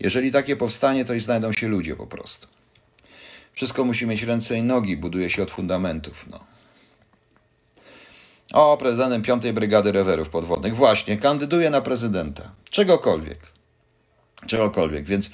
Jeżeli 0.00 0.32
takie 0.32 0.56
powstanie, 0.56 1.04
to 1.04 1.14
i 1.14 1.20
znajdą 1.20 1.52
się 1.52 1.68
ludzie 1.68 1.96
po 1.96 2.06
prostu. 2.06 2.48
Wszystko 3.54 3.84
musi 3.84 4.06
mieć 4.06 4.22
ręce 4.22 4.56
i 4.56 4.62
nogi, 4.62 4.96
buduje 4.96 5.30
się 5.30 5.42
od 5.42 5.50
fundamentów. 5.50 6.26
No. 6.30 6.40
O, 8.52 8.76
prezydentem 8.76 9.22
piątej 9.22 9.52
Brygady 9.52 9.92
Rewerów 9.92 10.28
Podwodnych. 10.28 10.76
Właśnie, 10.76 11.16
kandyduje 11.16 11.70
na 11.70 11.80
prezydenta. 11.80 12.50
Czegokolwiek. 12.70 13.38
Czegokolwiek. 14.46 15.04
Więc 15.04 15.30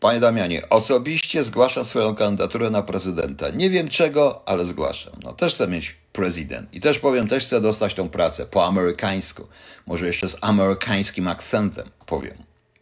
Panie 0.00 0.20
Damianie, 0.20 0.68
osobiście 0.68 1.42
zgłaszam 1.42 1.84
swoją 1.84 2.14
kandydaturę 2.14 2.70
na 2.70 2.82
prezydenta. 2.82 3.50
Nie 3.50 3.70
wiem 3.70 3.88
czego, 3.88 4.48
ale 4.48 4.66
zgłaszam. 4.66 5.12
No, 5.22 5.32
też 5.32 5.54
chcę 5.54 5.68
mieć 5.68 5.96
prezydent. 6.12 6.74
I 6.74 6.80
też 6.80 6.98
powiem, 6.98 7.28
też 7.28 7.44
chcę 7.44 7.60
dostać 7.60 7.94
tą 7.94 8.08
pracę 8.08 8.46
po 8.46 8.66
amerykańsku. 8.66 9.46
Może 9.86 10.06
jeszcze 10.06 10.28
z 10.28 10.36
amerykańskim 10.40 11.28
akcentem 11.28 11.90
powiem, 12.06 12.36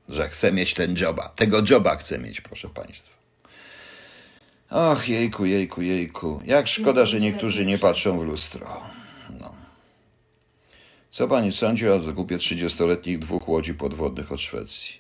że 0.09 0.29
chcę 0.29 0.53
mieć 0.53 0.75
ten 0.75 0.97
joba. 0.97 1.29
Tego 1.29 1.63
joba 1.71 1.97
chcę 1.97 2.19
mieć, 2.19 2.41
proszę 2.41 2.69
Państwa. 2.69 3.18
Och, 4.71 5.09
jejku, 5.09 5.45
jejku, 5.45 5.83
jejku. 5.83 6.41
Jak 6.45 6.67
szkoda, 6.67 7.05
że 7.05 7.21
niektórzy 7.21 7.67
nie 7.67 7.79
patrzą 7.79 8.19
w 8.19 8.23
lustro. 8.23 8.67
No. 9.41 9.55
Co 11.11 11.29
pani 11.29 11.53
sądzi 11.53 11.89
o 11.89 12.01
zakupie 12.01 12.39
30-letnich 12.39 13.19
dwóch 13.19 13.49
łodzi 13.49 13.75
podwodnych 13.75 14.33
od 14.33 14.41
Szwecji? 14.41 14.99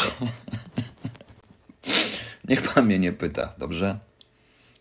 Niech 2.48 2.62
pan 2.62 2.86
mnie 2.86 2.98
nie 2.98 3.12
pyta, 3.12 3.52
dobrze? 3.58 3.98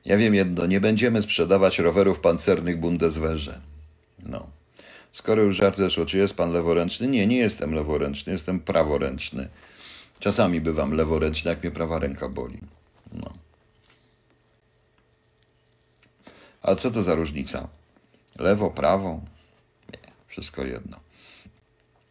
Ja 0.06 0.18
wiem 0.18 0.36
jedno, 0.36 0.66
nie 0.66 0.82
będziemy 0.82 1.22
sprzedawać 1.22 1.80
rowerów 1.80 2.20
pancernych 2.20 2.80
Bundeswehrze. 2.80 3.60
No. 4.24 4.48
Skoro 5.12 5.42
już 5.42 5.56
żart 5.56 5.78
zeszło, 5.78 6.06
czy 6.06 6.18
jest 6.18 6.34
pan 6.34 6.52
leworęczny? 6.52 7.08
Nie, 7.08 7.28
nie 7.28 7.38
jestem 7.38 7.74
leworęczny, 7.74 8.34
jestem 8.34 8.60
praworęczny. 8.60 9.50
Czasami 10.20 10.62
bywam 10.62 10.94
leworęczny, 10.94 11.50
jak 11.50 11.64
mnie 11.64 11.72
prawa 11.72 12.00
ręka 12.00 12.30
boli. 12.30 12.60
No. 13.14 13.34
A 16.62 16.76
co 16.76 16.92
to 16.92 17.04
za 17.04 17.16
różnica? 17.16 17.68
Lewo, 18.40 18.72
prawo? 18.72 19.22
Nie, 19.94 20.12
wszystko 20.28 20.64
jedno. 20.64 21.00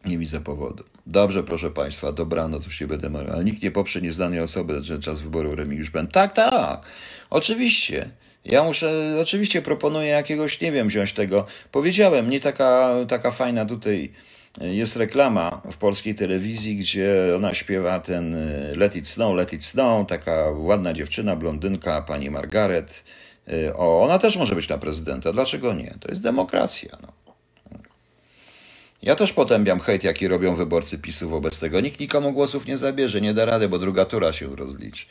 Nie 0.05 0.17
widzę 0.17 0.41
powodu. 0.41 0.83
Dobrze, 1.07 1.43
proszę 1.43 1.71
Państwa, 1.71 2.11
dobranoc, 2.11 2.65
już 2.65 2.81
nie 2.81 2.87
będę 2.87 3.09
marł. 3.09 3.31
Ale 3.31 3.43
nikt 3.43 3.63
nie 3.63 3.71
poprze 3.71 4.01
nieznanej 4.01 4.39
osoby, 4.39 4.83
że 4.83 4.99
czas 4.99 5.21
wyboru 5.21 5.55
Remigiusz 5.55 5.89
Ben. 5.89 6.07
Tak, 6.07 6.33
tak, 6.33 6.85
oczywiście. 7.29 8.09
Ja 8.45 8.63
muszę, 8.63 9.17
oczywiście 9.21 9.61
proponuję 9.61 10.07
jakiegoś, 10.07 10.61
nie 10.61 10.71
wiem, 10.71 10.87
wziąć 10.87 11.13
tego. 11.13 11.45
Powiedziałem, 11.71 12.29
nie 12.29 12.39
taka, 12.39 12.95
taka 13.07 13.31
fajna 13.31 13.65
tutaj 13.65 14.13
jest 14.61 14.95
reklama 14.95 15.61
w 15.71 15.77
polskiej 15.77 16.15
telewizji, 16.15 16.75
gdzie 16.75 17.33
ona 17.35 17.53
śpiewa 17.53 17.99
ten 17.99 18.35
y, 18.35 18.75
Let 18.75 18.95
It 18.95 19.07
Snow, 19.07 19.35
Let 19.35 19.53
It 19.53 19.63
Snow, 19.63 20.07
taka 20.07 20.45
ładna 20.55 20.93
dziewczyna, 20.93 21.35
blondynka, 21.35 22.01
pani 22.01 22.29
Margaret. 22.29 23.03
Y, 23.53 23.75
o, 23.75 24.03
ona 24.03 24.19
też 24.19 24.37
może 24.37 24.55
być 24.55 24.69
na 24.69 24.77
prezydenta. 24.77 25.33
Dlaczego 25.33 25.73
nie? 25.73 25.95
To 25.99 26.09
jest 26.09 26.21
demokracja. 26.21 26.97
No. 27.01 27.07
Ja 29.01 29.15
też 29.15 29.33
potępiam 29.33 29.79
hejt, 29.79 30.03
jaki 30.03 30.27
robią 30.27 30.55
wyborcy 30.55 30.97
PiSu 30.97 31.29
wobec 31.29 31.59
tego. 31.59 31.81
Nikt 31.81 31.99
nikomu 31.99 32.33
głosów 32.33 32.65
nie 32.65 32.77
zabierze, 32.77 33.21
nie 33.21 33.33
da 33.33 33.45
rady, 33.45 33.69
bo 33.69 33.79
druga 33.79 34.05
tura 34.05 34.33
się 34.33 34.55
rozliczy. 34.55 35.05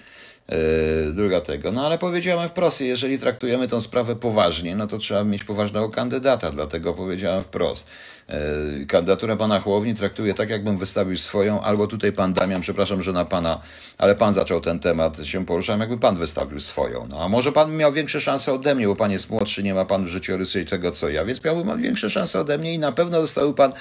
Yy, 0.48 1.12
druga 1.12 1.40
tego. 1.40 1.72
No 1.72 1.86
ale 1.86 1.98
powiedziałem 1.98 2.48
wprost, 2.48 2.80
jeżeli 2.80 3.18
traktujemy 3.18 3.68
tę 3.68 3.80
sprawę 3.80 4.16
poważnie, 4.16 4.76
no 4.76 4.86
to 4.86 4.98
trzeba 4.98 5.24
mieć 5.24 5.44
poważnego 5.44 5.88
kandydata, 5.88 6.50
dlatego 6.50 6.94
powiedziałem 6.94 7.44
wprost. 7.44 7.86
Yy, 8.28 8.86
kandydaturę 8.86 9.36
pana 9.36 9.60
Chłowni 9.60 9.94
traktuję 9.94 10.34
tak, 10.34 10.50
jakbym 10.50 10.76
wystawił 10.76 11.16
swoją, 11.16 11.60
albo 11.60 11.86
tutaj 11.86 12.12
pan 12.12 12.32
Damian, 12.32 12.60
przepraszam, 12.60 13.02
że 13.02 13.12
na 13.12 13.24
pana, 13.24 13.60
ale 13.98 14.14
pan 14.14 14.34
zaczął 14.34 14.60
ten 14.60 14.78
temat, 14.78 15.16
się 15.24 15.46
poruszałem, 15.46 15.80
jakby 15.80 15.98
pan 15.98 16.16
wystawił 16.16 16.60
swoją. 16.60 17.06
No 17.06 17.24
a 17.24 17.28
może 17.28 17.52
pan 17.52 17.76
miał 17.76 17.92
większe 17.92 18.20
szanse 18.20 18.52
ode 18.52 18.74
mnie, 18.74 18.86
bo 18.86 18.96
pan 18.96 19.10
jest 19.10 19.30
młodszy, 19.30 19.62
nie 19.62 19.74
ma 19.74 19.84
pan 19.84 20.04
w 20.04 20.08
życiorysie 20.08 20.64
tego 20.64 20.90
co 20.90 21.08
ja, 21.08 21.24
więc 21.24 21.44
miałby 21.44 21.82
większe 21.82 22.10
szanse 22.10 22.40
ode 22.40 22.58
mnie 22.58 22.74
i 22.74 22.78
na 22.78 22.92
pewno 22.92 23.20
dostałby 23.20 23.54
pan 23.54 23.72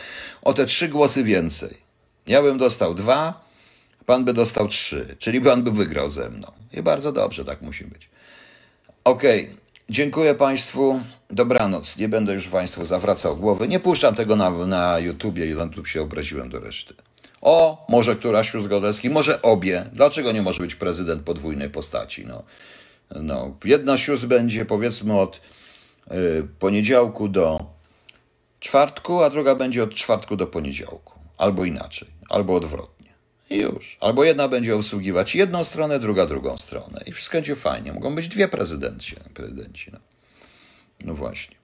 o 0.41 0.53
te 0.53 0.65
trzy 0.65 0.87
głosy 0.87 1.23
więcej. 1.23 1.77
Ja 2.27 2.41
bym 2.41 2.57
dostał 2.57 2.93
dwa, 2.93 3.45
pan 4.05 4.25
by 4.25 4.33
dostał 4.33 4.67
trzy, 4.67 5.15
czyli 5.19 5.41
pan 5.41 5.63
by 5.63 5.71
wygrał 5.71 6.09
ze 6.09 6.29
mną. 6.29 6.51
I 6.73 6.81
bardzo 6.81 7.11
dobrze, 7.11 7.45
tak 7.45 7.61
musi 7.61 7.85
być. 7.85 8.09
Okej, 9.03 9.43
okay. 9.43 9.66
Dziękuję 9.89 10.35
Państwu. 10.35 11.01
Dobranoc. 11.29 11.97
Nie 11.97 12.09
będę 12.09 12.33
już 12.33 12.47
Państwu 12.47 12.85
zawracał 12.85 13.37
głowy. 13.37 13.67
Nie 13.67 13.79
puszczam 13.79 14.15
tego 14.15 14.35
na, 14.35 14.49
na 14.49 14.99
YouTubie 14.99 15.51
i 15.51 15.55
na 15.55 15.63
YouTube 15.63 15.87
się 15.87 16.01
obraziłem 16.01 16.49
do 16.49 16.59
reszty. 16.59 16.93
O, 17.41 17.85
może 17.89 18.15
któraś 18.15 18.51
z 18.51 18.67
Godecki, 18.67 19.09
może 19.09 19.41
obie. 19.41 19.85
Dlaczego 19.93 20.31
nie 20.31 20.41
może 20.41 20.63
być 20.63 20.75
prezydent 20.75 21.23
podwójnej 21.23 21.69
postaci? 21.69 22.25
No, 22.25 22.43
no 23.15 23.55
jedna 23.65 23.97
sióstr 23.97 24.27
będzie 24.27 24.65
powiedzmy 24.65 25.19
od 25.19 25.41
y, 26.11 26.47
poniedziałku 26.59 27.27
do 27.27 27.65
czwartku, 28.59 29.23
a 29.23 29.29
druga 29.29 29.55
będzie 29.55 29.83
od 29.83 29.93
czwartku 29.93 30.35
do 30.35 30.47
poniedziałku. 30.47 31.13
Albo 31.37 31.65
inaczej, 31.65 32.07
albo 32.29 32.55
odwrotnie. 32.55 32.96
I 33.49 33.57
już. 33.57 33.97
Albo 34.01 34.23
jedna 34.23 34.47
będzie 34.47 34.75
obsługiwać 34.75 35.35
jedną 35.35 35.63
stronę, 35.63 35.99
druga 35.99 36.25
drugą 36.25 36.57
stronę. 36.57 37.03
I 37.05 37.11
wszystko 37.11 37.37
będzie 37.37 37.55
fajnie. 37.55 37.93
Mogą 37.93 38.15
być 38.15 38.27
dwie 38.27 38.47
prezydenci. 38.47 39.15
prezydenci 39.33 39.91
no. 39.93 39.99
no 41.05 41.13
właśnie. 41.13 41.57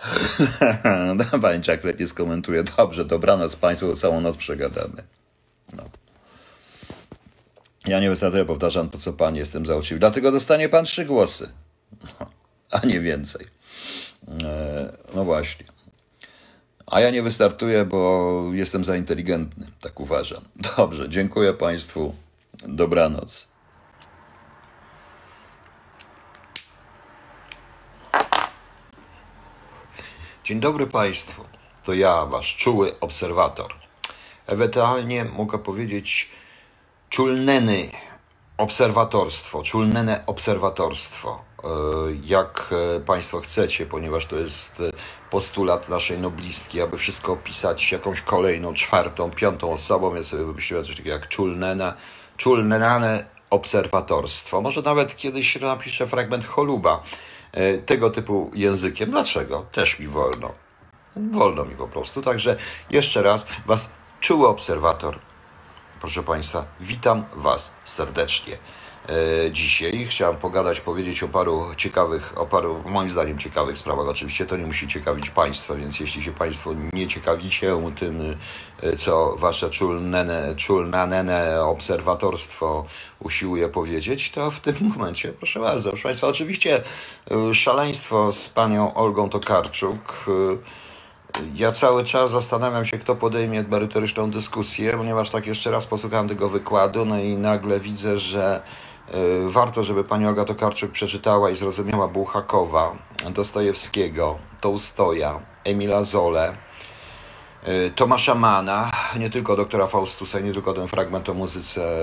no, 1.16 1.38
Pani 1.40 1.62
Czaklet 1.62 2.00
nie 2.00 2.08
skomentuje. 2.08 2.62
Dobrze, 2.76 3.04
dobranoc 3.04 3.56
Państwu, 3.56 3.96
całą 3.96 4.20
noc 4.20 4.36
przegadamy. 4.36 5.02
No. 5.76 5.84
Ja 7.86 8.00
nie 8.00 8.10
wystartuję, 8.10 8.44
powtarzam 8.44 8.90
to, 8.90 8.98
co 8.98 9.12
Pan 9.12 9.36
jestem 9.36 9.66
za 9.66 9.76
uczciwy. 9.76 10.00
Dlatego 10.00 10.32
dostanie 10.32 10.68
Pan 10.68 10.84
trzy 10.84 11.04
głosy, 11.04 11.48
a 12.70 12.86
nie 12.86 13.00
więcej. 13.00 13.46
E, 14.44 14.90
no 15.14 15.24
właśnie. 15.24 15.66
A 16.90 17.00
ja 17.00 17.10
nie 17.10 17.22
wystartuję, 17.22 17.84
bo 17.84 18.42
jestem 18.52 18.84
za 18.84 18.96
inteligentny, 18.96 19.66
tak 19.80 20.00
uważam. 20.00 20.42
Dobrze, 20.76 21.08
dziękuję 21.08 21.52
Państwu. 21.52 22.14
Dobranoc. 22.62 23.48
Dzień 30.44 30.60
dobry 30.60 30.86
Państwu. 30.86 31.44
To 31.84 31.92
ja, 31.92 32.26
Wasz 32.26 32.56
czuły 32.56 33.00
obserwator. 33.00 33.74
Ewentualnie 34.46 35.24
mogę 35.24 35.58
powiedzieć 35.58 36.30
czulneny 37.10 37.88
obserwatorstwo, 38.56 39.62
czulnene 39.62 40.26
obserwatorstwo. 40.26 41.49
E, 41.64 41.68
jak 42.24 42.70
e, 42.96 43.00
Państwo 43.00 43.40
chcecie, 43.40 43.86
ponieważ 43.86 44.26
to 44.26 44.36
jest 44.36 44.80
e, 44.80 44.92
postulat 45.30 45.88
naszej 45.88 46.18
noblistki, 46.18 46.80
aby 46.80 46.98
wszystko 46.98 47.32
opisać 47.32 47.92
jakąś 47.92 48.20
kolejną, 48.20 48.74
czwartą, 48.74 49.30
piątą 49.30 49.72
osobą. 49.72 50.14
Ja 50.14 50.22
sobie 50.22 50.44
wymyśliłem 50.44 50.84
coś 50.84 50.96
takiego 50.96 51.16
jak 51.16 51.28
czulnene, 51.28 51.94
czulnane 52.36 53.24
obserwatorstwo. 53.50 54.60
Może 54.60 54.82
nawet 54.82 55.16
kiedyś 55.16 55.60
napiszę 55.60 56.06
fragment 56.06 56.46
choluba 56.46 57.02
tego 57.86 58.10
typu 58.10 58.50
językiem. 58.54 59.10
Dlaczego? 59.10 59.66
Też 59.72 59.98
mi 59.98 60.06
wolno. 60.06 60.52
Wolno 61.16 61.64
mi 61.64 61.74
po 61.74 61.88
prostu. 61.88 62.22
Także 62.22 62.56
jeszcze 62.90 63.22
raz 63.22 63.46
Was 63.66 63.90
czuły 64.20 64.48
obserwator. 64.48 65.18
Proszę 66.00 66.22
Państwa, 66.22 66.64
witam 66.80 67.24
Was 67.34 67.70
serdecznie. 67.84 68.56
E, 69.08 69.50
dzisiaj. 69.50 70.06
Chciałem 70.06 70.36
pogadać, 70.36 70.80
powiedzieć 70.80 71.22
o 71.22 71.28
paru 71.28 71.66
ciekawych, 71.76 72.38
o 72.38 72.46
paru 72.46 72.82
moim 72.86 73.10
zdaniem 73.10 73.38
ciekawych 73.38 73.78
sprawach. 73.78 74.08
Oczywiście 74.08 74.46
to 74.46 74.56
nie 74.56 74.66
musi 74.66 74.88
ciekawić 74.88 75.30
Państwa, 75.30 75.74
więc 75.74 76.00
jeśli 76.00 76.22
się 76.22 76.32
Państwo 76.32 76.74
nie 76.92 77.06
ciekawicie 77.06 77.76
tym, 77.96 78.36
e, 78.82 78.96
co 78.96 79.36
Wasze 79.36 79.70
czulnene, 79.70 80.54
czulnane 80.56 81.62
obserwatorstwo 81.64 82.84
usiłuje 83.20 83.68
powiedzieć, 83.68 84.30
to 84.30 84.50
w 84.50 84.60
tym 84.60 84.74
momencie, 84.80 85.32
proszę 85.32 85.60
bardzo, 85.60 85.90
proszę 85.90 86.02
Państwa, 86.02 86.26
oczywiście 86.26 86.82
e, 87.30 87.54
szaleństwo 87.54 88.32
z 88.32 88.48
Panią 88.48 88.94
Olgą 88.94 89.28
Tokarczuk 89.28 90.24
ja 91.54 91.72
cały 91.72 92.04
czas 92.04 92.30
zastanawiam 92.30 92.84
się, 92.84 92.98
kto 92.98 93.14
podejmie 93.14 93.62
merytoryczną 93.62 94.30
dyskusję, 94.30 94.92
ponieważ 94.96 95.30
tak 95.30 95.46
jeszcze 95.46 95.70
raz 95.70 95.86
posłuchałem 95.86 96.28
tego 96.28 96.48
wykładu, 96.48 97.04
no 97.04 97.18
i 97.18 97.36
nagle 97.36 97.80
widzę, 97.80 98.18
że 98.18 98.62
warto, 99.48 99.84
żeby 99.84 100.04
pani 100.04 100.26
Olga 100.26 100.44
Tokarczuk 100.44 100.90
przeczytała 100.90 101.50
i 101.50 101.56
zrozumiała 101.56 102.08
Bułhakowa, 102.08 102.96
Dostojewskiego, 103.30 104.38
Tołstoja, 104.60 105.40
Emila 105.64 106.02
Zole, 106.02 106.56
e, 107.62 107.90
Tomasza 107.90 108.34
Mana, 108.34 108.90
nie 109.18 109.30
tylko 109.30 109.56
doktora 109.56 109.86
Faustusa, 109.86 110.40
nie 110.40 110.52
tylko 110.52 110.72
ten 110.72 110.88
fragment 110.88 111.28
o 111.28 111.34
muzyce. 111.34 111.98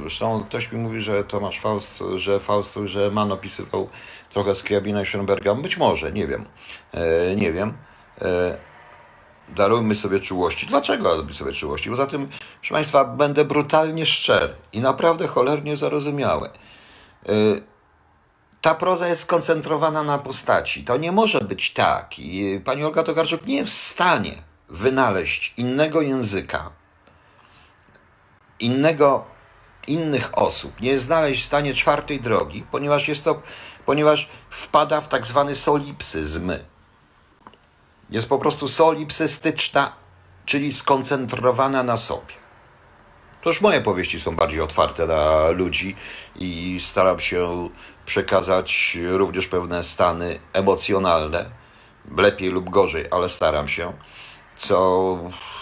Zresztą 0.00 0.40
ktoś 0.40 0.72
mi 0.72 0.78
mówi, 0.78 1.00
że 1.00 1.24
Tomasz 1.24 1.60
Faust, 1.60 2.04
że 2.16 2.40
Faustus, 2.40 2.90
że 2.90 3.10
Mann 3.10 3.32
opisywał 3.32 3.88
trochę 4.32 4.54
Skriabina 4.54 5.02
i 5.02 5.06
Schoenberga. 5.06 5.54
Być 5.54 5.76
może, 5.76 6.12
nie 6.12 6.26
wiem. 6.26 6.44
E, 6.94 7.36
nie 7.36 7.52
wiem 7.52 7.72
darujmy 9.56 9.94
sobie 9.94 10.20
czułości. 10.20 10.66
Dlaczego 10.66 11.04
darujmy 11.04 11.34
sobie 11.34 11.52
czułości? 11.52 11.90
Poza 11.90 12.06
tym, 12.06 12.28
proszę 12.60 12.74
Państwa, 12.74 13.04
będę 13.04 13.44
brutalnie 13.44 14.06
szczery 14.06 14.54
i 14.72 14.80
naprawdę 14.80 15.26
cholernie 15.26 15.76
zarozumiały. 15.76 16.48
Y, 17.28 17.62
ta 18.60 18.74
proza 18.74 19.08
jest 19.08 19.22
skoncentrowana 19.22 20.02
na 20.02 20.18
postaci. 20.18 20.84
To 20.84 20.96
nie 20.96 21.12
może 21.12 21.40
być 21.40 21.72
tak. 21.72 22.18
I 22.18 22.60
pani 22.64 22.84
Olga 22.84 23.02
Tokarczuk 23.02 23.46
nie 23.46 23.56
jest 23.56 23.72
w 23.72 23.74
stanie 23.74 24.42
wynaleźć 24.68 25.54
innego 25.56 26.00
języka, 26.00 26.70
innego, 28.60 29.24
innych 29.86 30.38
osób, 30.38 30.80
nie 30.80 30.90
jest 30.90 31.04
znaleźć 31.04 31.42
w 31.42 31.46
stanie 31.46 31.74
czwartej 31.74 32.20
drogi, 32.20 32.64
ponieważ 32.70 33.08
jest 33.08 33.24
to, 33.24 33.42
ponieważ 33.86 34.28
wpada 34.50 35.00
w 35.00 35.08
tak 35.08 35.26
zwany 35.26 35.54
solipsyzm 35.54 36.52
jest 38.10 38.28
po 38.28 38.38
prostu 38.38 38.68
solipsystyczna, 38.68 39.92
czyli 40.46 40.72
skoncentrowana 40.72 41.82
na 41.82 41.96
sobie. 41.96 42.34
Toż 43.42 43.60
moje 43.60 43.80
powieści 43.80 44.20
są 44.20 44.36
bardziej 44.36 44.60
otwarte 44.60 45.06
na 45.06 45.48
ludzi 45.48 45.96
i 46.36 46.80
staram 46.84 47.20
się 47.20 47.68
przekazać 48.06 48.98
również 49.10 49.48
pewne 49.48 49.84
stany 49.84 50.38
emocjonalne, 50.52 51.50
lepiej 52.16 52.48
lub 52.48 52.70
gorzej, 52.70 53.04
ale 53.10 53.28
staram 53.28 53.68
się, 53.68 53.92
co 54.56 55.18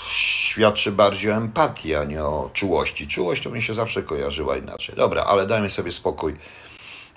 świadczy 0.07 0.93
bardziej 0.93 1.33
o 1.33 1.35
empatii, 1.35 1.95
a 1.95 2.05
nie 2.05 2.25
o 2.25 2.51
czułości. 2.53 3.09
Czułość 3.09 3.43
to 3.43 3.51
mi 3.51 3.63
się 3.63 3.75
zawsze 3.75 4.03
kojarzyła 4.03 4.57
inaczej. 4.57 4.97
Dobra, 4.97 5.25
ale 5.25 5.47
dajmy 5.47 5.71
sobie 5.71 5.93
spokój. 5.93 6.37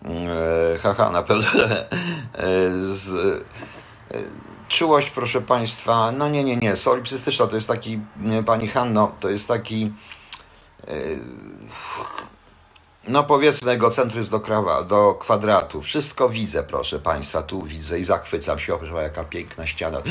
E, 0.05 0.77
haha, 0.77 1.11
na 1.11 1.23
pewno. 1.23 1.47
E, 2.33 2.69
z, 2.95 3.09
e, 4.11 4.17
czułość, 4.69 5.09
proszę 5.09 5.41
Państwa, 5.41 6.11
no 6.11 6.29
nie, 6.29 6.43
nie, 6.43 6.57
nie, 6.57 6.75
solipsystyczna 6.75 7.47
to 7.47 7.55
jest 7.55 7.67
taki, 7.67 7.99
Pani 8.45 8.67
Hanno, 8.67 9.11
to 9.19 9.29
jest 9.29 9.47
taki 9.47 9.91
no 13.07 13.23
powiedzmy 13.23 13.71
egocentryzm 13.71 14.31
do, 14.31 14.39
krawa, 14.39 14.83
do 14.83 15.13
kwadratu. 15.13 15.81
Wszystko 15.81 16.29
widzę, 16.29 16.63
proszę 16.63 16.99
Państwa, 16.99 17.41
tu 17.41 17.61
widzę 17.61 17.99
i 17.99 18.03
zachwycam 18.03 18.59
się. 18.59 18.75
O, 18.75 19.01
jaka 19.01 19.23
piękna 19.23 19.67
ściana. 19.67 20.01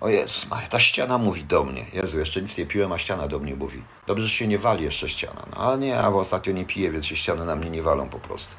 O 0.00 0.08
Jezus, 0.08 0.46
ta 0.70 0.80
ściana 0.80 1.18
mówi 1.18 1.44
do 1.44 1.64
mnie. 1.64 1.86
Jezu, 1.92 2.18
jeszcze 2.18 2.42
nic 2.42 2.58
nie 2.58 2.66
piłem, 2.66 2.92
a 2.92 2.98
ściana 2.98 3.28
do 3.28 3.38
mnie 3.38 3.54
mówi. 3.54 3.82
Dobrze, 4.06 4.24
że 4.24 4.34
się 4.34 4.48
nie 4.48 4.58
wali 4.58 4.84
jeszcze 4.84 5.08
ściana. 5.08 5.46
No 5.50 5.56
ale 5.56 5.78
nie, 5.78 6.00
a 6.00 6.08
ostatnio 6.08 6.52
nie 6.52 6.64
piję, 6.64 6.90
więc 6.90 7.06
się 7.06 7.16
ściany 7.16 7.44
na 7.44 7.56
mnie 7.56 7.70
nie 7.70 7.82
walą 7.82 8.08
po 8.08 8.18
prostu. 8.18 8.52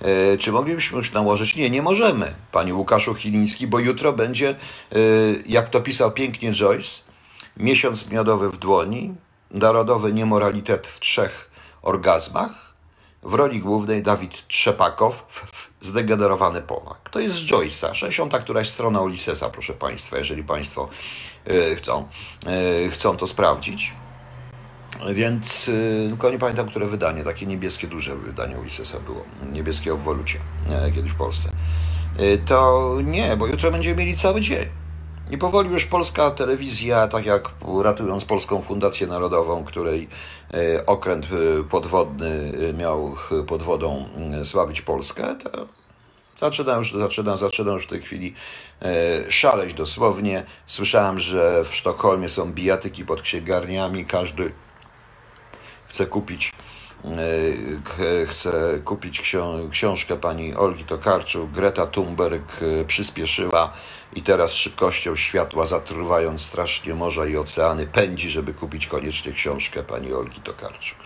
E, 0.00 0.38
czy 0.38 0.52
moglibyśmy 0.52 0.98
już 0.98 1.12
nałożyć? 1.12 1.56
Nie, 1.56 1.70
nie 1.70 1.82
możemy, 1.82 2.34
Panie 2.52 2.74
Łukaszu 2.74 3.14
Chiliński, 3.14 3.66
bo 3.66 3.78
jutro 3.78 4.12
będzie, 4.12 4.48
e, 4.48 4.56
jak 5.46 5.68
to 5.70 5.80
pisał 5.80 6.12
pięknie 6.12 6.52
Joyce, 6.52 7.00
miesiąc 7.56 8.10
miodowy 8.10 8.50
w 8.50 8.56
dłoni, 8.56 9.14
narodowy 9.50 10.12
niemoralitet 10.12 10.88
w 10.88 11.00
trzech 11.00 11.50
orgazmach, 11.82 12.70
w 13.22 13.34
roli 13.34 13.60
głównej 13.60 14.02
Dawid 14.02 14.46
Trzepakow, 14.48 15.26
zdegenerowany 15.80 16.62
Polak. 16.62 17.10
To 17.10 17.20
jest 17.20 17.36
Joyce'a, 17.36 17.94
60. 17.94 18.38
któraś 18.38 18.70
strona 18.70 19.00
Ulyssesa, 19.00 19.50
proszę 19.50 19.72
Państwa, 19.72 20.18
jeżeli 20.18 20.44
Państwo 20.44 20.88
e, 21.46 21.74
chcą, 21.74 22.08
chcą 22.90 23.16
to 23.16 23.26
sprawdzić. 23.26 23.92
Więc 25.08 25.68
y, 25.68 26.06
tylko 26.08 26.30
nie 26.30 26.38
pamiętam, 26.38 26.68
które 26.68 26.86
wydanie, 26.86 27.24
takie 27.24 27.46
niebieskie, 27.46 27.86
duże 27.86 28.16
wydanie 28.16 28.58
Ulyssesa 28.58 29.00
było, 29.00 29.24
niebieskie 29.52 29.94
obwolucie, 29.94 30.38
kiedyś 30.94 31.12
w 31.12 31.16
Polsce. 31.16 31.50
Y, 32.20 32.38
to 32.46 32.96
nie, 33.04 33.36
bo 33.36 33.46
jutro 33.46 33.70
będziemy 33.70 33.96
mieli 33.96 34.16
cały 34.16 34.40
dzień. 34.40 34.66
I 35.30 35.38
powoli 35.38 35.70
już 35.70 35.86
polska 35.86 36.30
telewizja, 36.30 37.08
tak 37.08 37.26
jak 37.26 37.50
ratując 37.82 38.24
Polską 38.24 38.62
Fundację 38.62 39.06
Narodową, 39.06 39.64
której 39.64 40.08
y, 40.54 40.86
okręt 40.86 41.26
podwodny 41.70 42.52
miał 42.78 43.16
pod 43.46 43.62
wodą 43.62 44.04
sławić 44.44 44.82
Polskę, 44.82 45.34
to 45.34 45.66
zaczyna 46.38 46.76
już, 46.76 46.92
zaczyna, 46.92 47.36
zaczyna 47.36 47.72
już 47.72 47.84
w 47.84 47.88
tej 47.88 48.02
chwili 48.02 48.34
szaleć 49.28 49.74
dosłownie. 49.74 50.44
Słyszałem, 50.66 51.18
że 51.18 51.64
w 51.64 51.74
Sztokholmie 51.74 52.28
są 52.28 52.52
bijatyki 52.52 53.04
pod 53.04 53.22
księgarniami, 53.22 54.06
każdy 54.06 54.52
chce 55.90 56.06
kupić 56.06 56.52
e, 57.04 58.26
chce 58.26 58.80
kupić 58.84 59.34
książkę 59.70 60.16
pani 60.16 60.54
Olgi 60.54 60.84
Tokarczuk. 60.84 61.50
Greta 61.50 61.86
Thunberg 61.86 62.62
e, 62.62 62.84
przyspieszyła 62.84 63.72
i 64.14 64.22
teraz 64.22 64.52
szybkością 64.52 65.16
światła, 65.16 65.66
zatruwając 65.66 66.42
strasznie 66.42 66.94
morza 66.94 67.26
i 67.26 67.36
oceany, 67.36 67.86
pędzi, 67.86 68.30
żeby 68.30 68.54
kupić 68.54 68.86
koniecznie 68.86 69.32
książkę 69.32 69.82
pani 69.82 70.12
Olgi 70.12 70.40
Tokarczuk. 70.40 70.98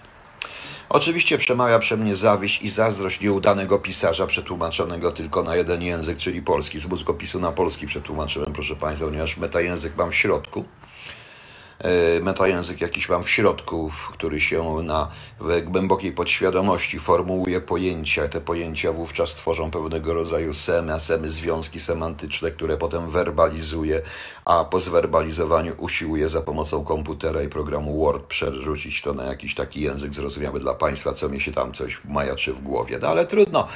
Oczywiście 0.89 1.39
przemawia 1.39 1.79
przy 1.79 1.97
mnie 1.97 2.15
zawiść 2.15 2.63
i 2.63 2.71
zazdrość 2.71 3.21
nieudanego 3.21 3.79
pisarza 3.79 4.27
przetłumaczonego 4.27 5.13
tylko 5.13 5.43
na 5.43 5.57
jeden 5.57 5.83
język, 5.83 6.19
czyli 6.19 6.43
polski. 6.43 6.81
Z 6.81 6.87
mózgopisu 6.87 7.41
na 7.41 7.53
polski 7.53 7.87
przetłumaczyłem, 7.87 8.53
proszę 8.53 8.77
Państwa, 8.77 9.07
ponieważ 9.07 9.37
metajęzyk 9.37 9.97
mam 9.97 10.11
w 10.11 10.15
środku. 10.15 10.65
E, 11.79 12.21
metajęzyk 12.21 12.81
jakiś 12.81 13.09
mam 13.09 13.25
w 13.25 13.31
środku, 13.31 13.91
który 14.13 14.41
się 14.41 14.83
na 14.83 15.09
głębokiej 15.65 16.13
podświadomości 16.13 16.99
formułuje 16.99 17.61
pojęcia. 17.61 18.29
Te 18.29 18.41
pojęcia 18.41 18.93
wówczas 18.93 19.35
tworzą 19.35 19.71
pewnego 19.71 20.15
rodzaju 20.15 20.55
semy, 20.55 20.95
a 20.95 20.99
semy 20.99 21.31
związki 21.31 21.81
semantyczne, 21.81 22.51
które 22.51 22.77
potem 22.77 23.11
werbalizuje, 23.11 24.03
a 24.45 24.65
po 24.65 24.81
zwerbalizowaniu 24.81 25.75
usiłuje 25.79 26.29
za 26.29 26.41
pomocą 26.41 26.85
komputera 26.85 27.43
i 27.43 27.49
programu 27.49 28.05
Word 28.05 28.27
przerzucić 28.27 29.03
to 29.03 29.15
na 29.15 29.25
jakiś 29.25 29.55
taki 29.55 29.81
język 29.81 30.15
zrozumiały 30.15 30.61
dla 30.61 30.75
Państwa, 30.75 31.13
co 31.13 31.29
mi 31.29 31.41
się 31.41 31.53
tam 31.53 31.73
coś 31.73 32.01
majaczy 32.05 32.53
w 32.53 32.63
głowie. 32.63 32.99
No 33.03 33.09
ale 33.09 33.27
trudno. 33.27 33.69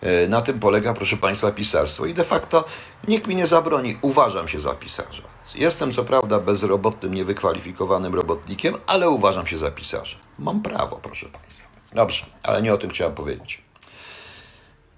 E, 0.00 0.28
na 0.28 0.42
tym 0.42 0.60
polega, 0.60 0.94
proszę 0.94 1.16
Państwa, 1.16 1.52
pisarstwo 1.52 2.06
i 2.06 2.14
de 2.14 2.24
facto 2.24 2.64
nikt 3.08 3.26
mi 3.26 3.36
nie 3.36 3.46
zabroni. 3.46 3.96
Uważam 4.02 4.48
się 4.48 4.60
za 4.60 4.74
pisarza. 4.74 5.29
Jestem 5.54 5.92
co 5.92 6.04
prawda 6.04 6.38
bezrobotnym, 6.38 7.14
niewykwalifikowanym 7.14 8.14
robotnikiem, 8.14 8.74
ale 8.86 9.10
uważam 9.10 9.46
się 9.46 9.58
za 9.58 9.70
pisarza. 9.70 10.16
Mam 10.38 10.62
prawo, 10.62 11.00
proszę 11.02 11.26
Państwa. 11.26 11.68
Dobrze, 11.92 12.26
ale 12.42 12.62
nie 12.62 12.74
o 12.74 12.78
tym 12.78 12.90
chciałem 12.90 13.14
powiedzieć. 13.14 13.62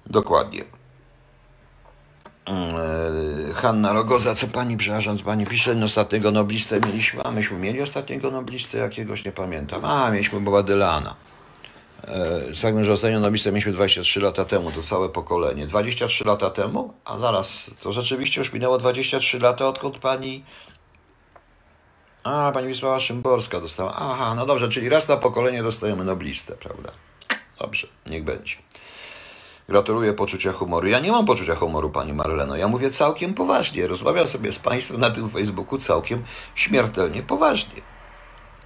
Dokładnie. 0.06 0.64
Eee, 2.46 3.52
Hanna 3.54 3.92
Rogoza, 3.92 4.34
co 4.34 4.46
pani, 4.46 4.76
przepraszam, 4.76 5.18
pani 5.18 5.46
pisze, 5.46 5.74
no 5.74 5.86
ostatniego 5.86 6.30
noblistę 6.30 6.80
mieliśmy, 6.80 7.22
a 7.22 7.30
myśmy 7.30 7.58
mieli 7.58 7.82
ostatniego 7.82 8.30
noblistę 8.30 8.78
jakiegoś, 8.78 9.24
nie 9.24 9.32
pamiętam. 9.32 9.84
A, 9.84 10.10
mieliśmy 10.10 10.40
Boba 10.40 10.62
Dylana. 10.62 11.14
Sagłem, 12.54 12.84
że 12.84 12.92
ostatnio 12.92 13.20
noblistę 13.20 13.52
mieliśmy 13.52 13.72
23 13.72 14.20
lata 14.20 14.44
temu, 14.44 14.72
to 14.72 14.82
całe 14.82 15.08
pokolenie. 15.08 15.66
23 15.66 16.24
lata 16.24 16.50
temu? 16.50 16.94
A 17.04 17.18
zaraz, 17.18 17.70
to 17.80 17.92
rzeczywiście 17.92 18.40
już 18.40 18.52
minęło 18.52 18.78
23 18.78 19.38
lata, 19.38 19.68
odkąd 19.68 19.98
pani... 19.98 20.44
A, 22.24 22.52
pani 22.54 22.68
Wisława 22.68 23.00
Szymborska 23.00 23.60
dostała. 23.60 23.94
Aha, 23.96 24.34
no 24.34 24.46
dobrze, 24.46 24.68
czyli 24.68 24.88
raz 24.88 25.08
na 25.08 25.16
pokolenie 25.16 25.62
dostajemy 25.62 26.04
noblistę, 26.04 26.56
prawda? 26.56 26.92
Dobrze, 27.58 27.86
niech 28.06 28.24
będzie. 28.24 28.56
Gratuluję 29.68 30.12
poczucia 30.12 30.52
humoru. 30.52 30.88
Ja 30.88 31.00
nie 31.00 31.12
mam 31.12 31.26
poczucia 31.26 31.54
humoru, 31.54 31.90
pani 31.90 32.12
Marleno. 32.12 32.56
Ja 32.56 32.68
mówię 32.68 32.90
całkiem 32.90 33.34
poważnie. 33.34 33.86
Rozmawiam 33.86 34.26
sobie 34.26 34.52
z 34.52 34.58
państwem 34.58 35.00
na 35.00 35.10
tym 35.10 35.30
Facebooku 35.30 35.78
całkiem 35.78 36.24
śmiertelnie 36.54 37.22
poważnie 37.22 37.91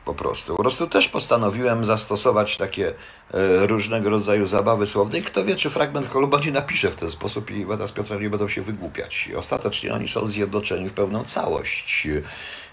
po 0.07 0.15
prostu. 0.15 0.57
Po 0.57 0.63
prostu 0.63 0.87
też 0.87 1.09
postanowiłem 1.09 1.85
zastosować 1.85 2.57
takie 2.57 2.89
e, 2.89 3.67
różnego 3.67 4.11
rodzaju 4.11 4.47
zabawy 4.47 4.87
słowne 4.87 5.19
i 5.19 5.23
kto 5.23 5.45
wie, 5.45 5.57
czy 5.57 5.71
fragment 5.71 6.09
Choluba 6.09 6.41
nie 6.41 6.53
napisze 6.53 6.91
w 6.91 6.95
ten 6.95 7.11
sposób 7.11 7.51
i 7.51 7.65
Wada 7.65 7.87
z 7.87 7.93
Piotrem 7.93 8.23
nie 8.23 8.31
będą 8.31 8.49
się 8.49 8.63
wygłupiać. 8.63 9.27
I 9.27 9.37
ostatecznie 9.37 9.95
oni 9.95 10.09
są 10.09 10.29
zjednoczeni 10.29 10.89
w 10.89 10.93
pełną 10.93 11.25
całość. 11.25 12.09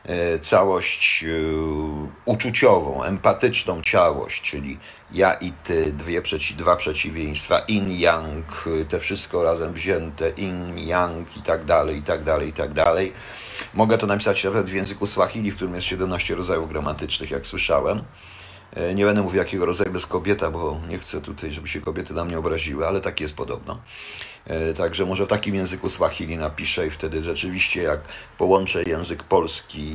E, 0.06 0.40
całość 0.40 1.24
e, 1.24 1.28
uczuciową, 2.26 3.04
empatyczną 3.04 3.82
całość, 3.92 4.42
czyli 4.42 4.78
ja 5.12 5.34
i 5.34 5.52
ty, 5.64 5.94
dwie 5.94 6.22
przeci 6.22 6.56
dwa 6.56 6.76
przeciwieństwa, 6.76 7.60
in, 7.60 7.92
yang, 7.92 8.70
te 8.90 9.00
wszystko 9.00 9.44
razem 9.44 9.74
wzięte, 9.74 10.30
in, 10.30 10.78
yang 10.78 11.38
i 11.38 11.42
tak 11.42 11.66
dalej, 11.66 11.98
i 11.98 12.02
tak 12.02 12.24
dalej, 12.24 12.50
i 12.50 12.54
tak 12.54 12.74
dalej. 12.74 13.14
Mogę 13.74 13.98
to 13.98 14.08
napisać 14.08 14.44
nawet 14.44 14.70
w 14.70 14.74
języku 14.74 15.08
Swahili, 15.08 15.52
w 15.52 15.56
którym 15.56 15.76
jest 15.76 15.88
17 15.88 16.36
rodzajów 16.36 16.70
gramatycznych, 16.70 17.32
jak 17.32 17.48
słyszałem. 17.48 18.04
E, 18.76 18.96
nie 18.96 19.06
będę 19.06 19.22
mówił, 19.22 19.38
jakiego 19.38 19.66
rodzaju 19.66 19.94
jest 19.94 20.08
kobieta, 20.08 20.52
bo 20.52 20.80
nie 20.90 20.98
chcę 20.98 21.22
tutaj, 21.22 21.52
żeby 21.52 21.68
się 21.68 21.82
kobiety 21.82 22.14
na 22.14 22.26
mnie 22.26 22.40
obraziły, 22.40 22.88
ale 22.88 23.02
tak 23.02 23.22
jest 23.22 23.36
podobno. 23.36 23.80
E, 24.46 24.74
także 24.74 25.06
może 25.06 25.26
w 25.26 25.30
takim 25.30 25.56
języku 25.56 25.90
Swahili 25.90 26.38
napiszę 26.38 26.88
i 26.88 26.90
wtedy 26.90 27.24
rzeczywiście, 27.24 27.84
jak 27.84 28.00
połączę 28.38 28.84
język 28.84 29.24
polski 29.24 29.94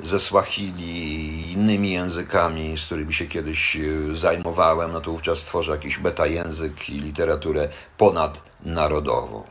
ze 0.00 0.20
Swahili 0.20 1.52
innymi 1.52 1.92
językami, 1.92 2.78
z 2.78 2.86
którymi 2.86 3.14
się 3.14 3.26
kiedyś 3.26 3.76
e, 3.76 4.16
zajmowałem, 4.16 4.92
no 4.92 5.00
to 5.00 5.10
wówczas 5.10 5.38
stworzę 5.38 5.72
jakiś 5.72 6.00
język 6.24 6.88
i 6.88 6.92
literaturę 6.92 7.68
ponadnarodową. 7.98 9.44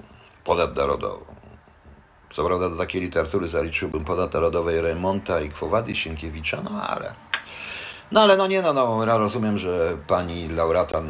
Ponadnarodową. 0.43 1.25
Co 2.33 2.45
prawda 2.45 2.69
do 2.69 2.77
takiej 2.77 3.01
literatury 3.01 3.47
zaliczyłbym 3.47 4.05
ponadnarodowej 4.05 4.81
Remonta 4.81 5.41
i 5.41 5.49
Kwowady 5.49 5.95
Sienkiewicza, 5.95 6.61
no 6.63 6.83
ale... 6.87 7.30
No 8.11 8.21
ale 8.21 8.37
no 8.37 8.47
nie, 8.47 8.61
no, 8.61 8.73
no 8.73 9.17
rozumiem, 9.17 9.57
że 9.57 9.97
pani 10.07 10.49
laureata, 10.49 11.01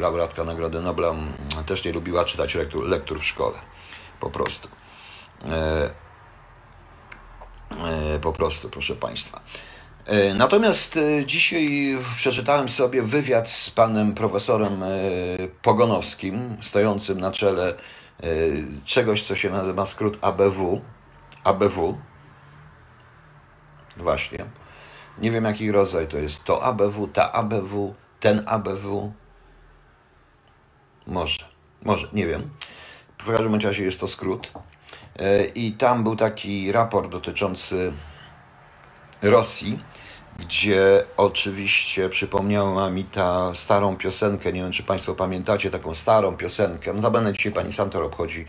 laureatka 0.00 0.44
Nagrody 0.44 0.80
Nobla 0.80 1.08
mm, 1.08 1.34
też 1.66 1.84
nie 1.84 1.92
lubiła 1.92 2.24
czytać 2.24 2.54
lektur, 2.54 2.88
lektur 2.88 3.20
w 3.20 3.24
szkole. 3.24 3.58
Po 4.20 4.30
prostu. 4.30 4.68
E, 5.48 5.90
e, 8.14 8.18
po 8.18 8.32
prostu, 8.32 8.70
proszę 8.70 8.94
Państwa. 8.94 9.40
E, 10.06 10.34
natomiast 10.34 10.96
e, 10.96 11.26
dzisiaj 11.26 11.96
przeczytałem 12.16 12.68
sobie 12.68 13.02
wywiad 13.02 13.50
z 13.50 13.70
panem 13.70 14.14
profesorem 14.14 14.82
e, 14.82 14.88
Pogonowskim, 15.62 16.56
stojącym 16.62 17.20
na 17.20 17.32
czele 17.32 17.74
czegoś, 18.84 19.22
co 19.26 19.34
się 19.34 19.50
nazywa 19.50 19.86
skrót 19.86 20.18
ABW. 20.20 20.80
ABW. 21.44 21.98
Właśnie. 23.96 24.46
Nie 25.18 25.30
wiem 25.30 25.44
jaki 25.44 25.72
rodzaj 25.72 26.08
to 26.08 26.18
jest. 26.18 26.44
To 26.44 26.64
ABW, 26.64 27.08
ta 27.08 27.32
ABW, 27.32 27.94
ten 28.20 28.42
ABW. 28.46 29.12
Może, 31.06 31.44
może, 31.82 32.08
nie 32.12 32.26
wiem. 32.26 32.50
W 33.18 33.26
każdym 33.26 33.54
razie 33.54 33.84
jest 33.84 34.00
to 34.00 34.08
skrót. 34.08 34.52
E, 35.18 35.44
I 35.44 35.72
tam 35.72 36.02
był 36.02 36.16
taki 36.16 36.72
raport 36.72 37.10
dotyczący 37.10 37.92
Rosji, 39.22 39.78
gdzie 40.38 41.04
oczywiście 41.16 42.08
przypomniała 42.08 42.90
mi 42.90 43.04
ta 43.04 43.54
starą 43.54 43.96
piosenkę, 43.96 44.52
nie 44.52 44.62
wiem 44.62 44.72
czy 44.72 44.82
Państwo 44.82 45.14
pamiętacie 45.14 45.70
taką 45.70 45.94
starą 45.94 46.36
piosenkę, 46.36 46.92
no 46.92 46.96
notabene 46.96 47.32
dzisiaj 47.32 47.52
Pani 47.52 47.72
Santor 47.72 48.02
obchodzi 48.02 48.46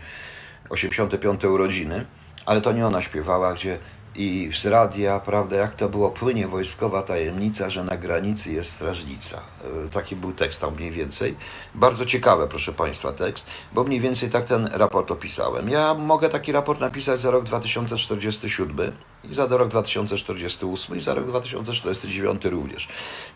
85. 0.68 1.44
urodziny, 1.44 2.06
ale 2.46 2.60
to 2.60 2.72
nie 2.72 2.86
ona 2.86 3.02
śpiewała, 3.02 3.54
gdzie 3.54 3.78
i 4.18 4.50
z 4.56 4.66
radia, 4.66 5.20
prawda, 5.20 5.56
jak 5.56 5.74
to 5.74 5.88
było, 5.88 6.10
płynie 6.10 6.48
wojskowa 6.48 7.02
tajemnica, 7.02 7.70
że 7.70 7.84
na 7.84 7.96
granicy 7.96 8.52
jest 8.52 8.70
strażnica. 8.70 9.40
E, 9.86 9.88
taki 9.88 10.16
był 10.16 10.32
tekst 10.32 10.60
tam 10.60 10.74
mniej 10.74 10.90
więcej. 10.90 11.36
Bardzo 11.74 12.06
ciekawe, 12.06 12.48
proszę 12.48 12.72
Państwa, 12.72 13.12
tekst, 13.12 13.46
bo 13.72 13.84
mniej 13.84 14.00
więcej 14.00 14.30
tak 14.30 14.44
ten 14.44 14.68
raport 14.72 15.10
opisałem. 15.10 15.68
Ja 15.68 15.94
mogę 15.94 16.28
taki 16.28 16.52
raport 16.52 16.80
napisać 16.80 17.20
za 17.20 17.30
rok 17.30 17.44
2047 17.44 18.92
i 19.30 19.34
za 19.34 19.46
rok 19.46 19.68
2048 19.68 20.96
i 20.96 21.00
za 21.00 21.14
rok 21.14 21.26
2049 21.26 22.44
również. 22.44 22.88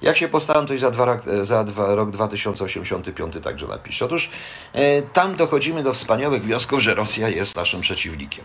Jak 0.03 0.17
się 0.17 0.29
postaram, 0.29 0.67
to 0.67 0.75
i 0.75 0.79
za, 0.79 0.91
dwa, 0.91 1.19
za 1.43 1.65
dwa, 1.65 1.95
rok 1.95 2.11
2085 2.11 3.35
także 3.43 3.67
napiszę. 3.67 4.05
Otóż 4.05 4.31
e, 4.73 5.03
tam 5.03 5.37
dochodzimy 5.37 5.83
do 5.83 5.93
wspaniałych 5.93 6.43
wniosków, 6.43 6.81
że 6.81 6.95
Rosja 6.95 7.29
jest 7.29 7.57
naszym 7.57 7.81
przeciwnikiem. 7.81 8.45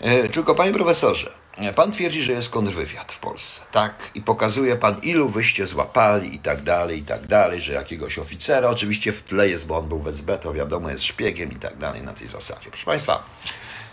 E, 0.00 0.28
tylko 0.28 0.54
panie 0.54 0.72
profesorze, 0.72 1.45
pan 1.74 1.92
twierdzi, 1.92 2.22
że 2.22 2.32
jest 2.32 2.50
kontrwywiad 2.50 3.12
w 3.12 3.18
Polsce, 3.18 3.62
tak? 3.72 4.10
I 4.14 4.22
pokazuje 4.22 4.76
pan, 4.76 5.00
ilu 5.02 5.28
wyście 5.28 5.66
złapali 5.66 6.34
i 6.34 6.38
tak 6.38 6.62
dalej, 6.62 6.98
i 6.98 7.02
tak 7.02 7.26
dalej, 7.26 7.60
że 7.60 7.72
jakiegoś 7.72 8.18
oficera, 8.18 8.68
oczywiście 8.68 9.12
w 9.12 9.22
tle 9.22 9.48
jest, 9.48 9.66
bo 9.66 9.76
on 9.76 9.88
był 9.88 9.98
w 9.98 10.08
SB, 10.08 10.38
to 10.38 10.52
wiadomo, 10.52 10.90
jest 10.90 11.04
szpiegiem 11.04 11.52
i 11.52 11.56
tak 11.56 11.76
dalej 11.76 12.02
na 12.02 12.12
tej 12.12 12.28
zasadzie. 12.28 12.70
Proszę 12.70 12.86
państwa, 12.86 13.22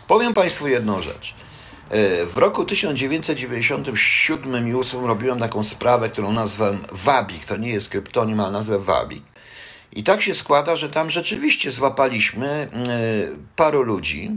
powiem 0.07 0.33
państwu 0.33 0.67
jedną 0.67 1.01
rzecz. 1.01 1.35
E, 1.89 2.25
w 2.25 2.37
roku 2.37 2.65
1997 2.65 4.67
i 4.67 4.71
2008 4.71 5.05
robiłem 5.05 5.39
taką 5.39 5.63
sprawę, 5.63 6.09
którą 6.09 6.31
nazwałem 6.31 6.85
Wabik. 6.91 7.45
To 7.45 7.57
nie 7.57 7.69
jest 7.69 7.89
kryptonim, 7.89 8.39
ale 8.39 8.51
nazwę 8.51 8.79
Wabik. 8.79 9.23
I 9.91 10.03
tak 10.03 10.21
się 10.21 10.33
składa, 10.33 10.75
że 10.75 10.89
tam 10.89 11.09
rzeczywiście 11.09 11.71
złapaliśmy 11.71 12.47
e, 12.47 12.69
paru 13.55 13.83
ludzi, 13.83 14.31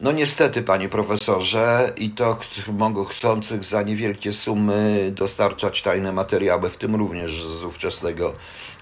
no 0.00 0.12
niestety, 0.12 0.62
panie 0.62 0.88
profesorze, 0.88 1.92
i 1.96 2.10
to 2.10 2.38
mogą 2.72 3.04
chcących 3.04 3.64
za 3.64 3.82
niewielkie 3.82 4.32
sumy 4.32 5.10
dostarczać 5.14 5.82
tajne 5.82 6.12
materiały, 6.12 6.70
w 6.70 6.76
tym 6.76 6.94
również 6.94 7.42
z, 7.42 7.64
ówczesnego, 7.64 8.34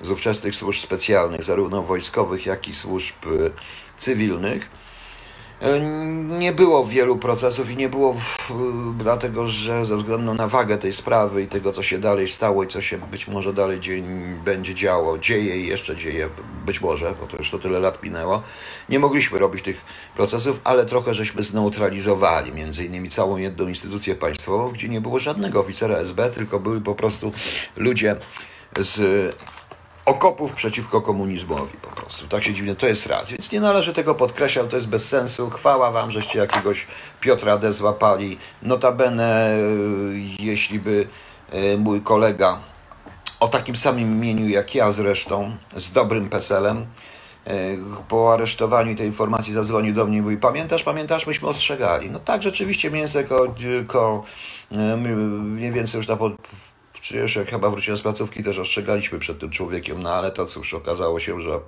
z 0.02 0.10
ówczesnych 0.10 0.56
służb 0.56 0.80
specjalnych, 0.80 1.44
zarówno 1.44 1.82
wojskowych, 1.82 2.46
jak 2.46 2.68
i 2.68 2.74
służb 2.74 3.26
y, 3.26 3.50
cywilnych 3.98 4.70
nie 6.38 6.52
było 6.52 6.86
wielu 6.86 7.16
procesów 7.16 7.70
i 7.70 7.76
nie 7.76 7.88
było, 7.88 8.16
dlatego 8.98 9.48
że 9.48 9.86
ze 9.86 9.96
względu 9.96 10.34
na 10.34 10.48
wagę 10.48 10.78
tej 10.78 10.92
sprawy 10.92 11.42
i 11.42 11.46
tego, 11.46 11.72
co 11.72 11.82
się 11.82 11.98
dalej 11.98 12.28
stało 12.28 12.64
i 12.64 12.68
co 12.68 12.82
się 12.82 12.98
być 12.98 13.28
może 13.28 13.52
dalej 13.52 13.80
dzie 13.80 14.02
będzie 14.44 14.74
działo, 14.74 15.18
dzieje 15.18 15.60
i 15.60 15.66
jeszcze 15.66 15.96
dzieje, 15.96 16.28
być 16.66 16.80
może, 16.80 17.14
bo 17.20 17.26
to 17.26 17.36
już 17.36 17.50
to 17.50 17.58
tyle 17.58 17.80
lat 17.80 18.02
minęło, 18.02 18.42
nie 18.88 18.98
mogliśmy 18.98 19.38
robić 19.38 19.62
tych 19.62 19.84
procesów, 20.16 20.60
ale 20.64 20.86
trochę 20.86 21.14
żeśmy 21.14 21.42
zneutralizowali 21.42 22.52
między 22.52 22.84
innymi 22.84 23.10
całą 23.10 23.36
jedną 23.36 23.68
instytucję 23.68 24.14
państwową, 24.14 24.68
gdzie 24.68 24.88
nie 24.88 25.00
było 25.00 25.18
żadnego 25.18 25.60
oficera 25.60 25.96
SB, 25.96 26.30
tylko 26.30 26.60
byli 26.60 26.80
po 26.80 26.94
prostu 26.94 27.32
ludzie 27.76 28.16
z 28.80 29.36
okopów 30.06 30.54
przeciwko 30.54 31.02
komunizmowi 31.02 31.78
po 31.82 31.88
prostu. 31.88 32.28
Tak 32.28 32.44
się 32.44 32.54
dziwnie, 32.54 32.74
to 32.76 32.86
jest 32.86 33.06
raz. 33.06 33.30
Więc 33.30 33.52
nie 33.52 33.60
należy 33.60 33.94
tego 33.94 34.14
podkreślać, 34.14 34.66
to 34.70 34.76
jest 34.76 34.88
bez 34.88 35.08
sensu. 35.08 35.50
Chwała 35.50 35.90
wam, 35.90 36.10
żeście 36.10 36.38
jakiegoś 36.38 36.86
Piotra 37.20 37.58
D. 37.58 37.72
złapali. 37.72 38.38
Notabene, 38.62 39.50
e, 39.50 39.58
jeśli 40.38 40.78
by 40.78 41.08
e, 41.50 41.76
mój 41.76 42.00
kolega 42.00 42.58
o 43.40 43.48
takim 43.48 43.76
samym 43.76 44.12
imieniu 44.12 44.48
jak 44.48 44.74
ja 44.74 44.92
zresztą, 44.92 45.56
z 45.76 45.92
dobrym 45.92 46.28
peselem, 46.28 46.86
e, 47.46 47.52
po 48.08 48.32
aresztowaniu 48.34 48.96
tej 48.96 49.06
informacji 49.06 49.52
zadzwonił 49.52 49.94
do 49.94 50.06
mnie 50.06 50.18
i 50.18 50.22
mówi, 50.22 50.36
pamiętasz, 50.36 50.82
pamiętasz, 50.82 51.26
myśmy 51.26 51.48
ostrzegali. 51.48 52.10
No 52.10 52.18
tak, 52.18 52.42
rzeczywiście 52.42 52.90
mięso 52.90 53.24
ko, 53.24 53.54
ko 53.86 54.24
mniej 55.40 55.72
więcej 55.72 55.98
już 55.98 56.08
na 56.08 56.16
czy 57.08 57.38
jak 57.38 57.50
chyba 57.50 57.70
wróciłem 57.70 57.98
z 57.98 58.02
placówki, 58.02 58.44
też 58.44 58.58
ostrzegaliśmy 58.58 59.18
przed 59.18 59.38
tym 59.38 59.50
człowiekiem, 59.50 60.02
no 60.02 60.14
ale 60.14 60.32
to 60.32 60.46
cóż, 60.46 60.74
okazało 60.74 61.20
się, 61.20 61.40
że 61.40 61.60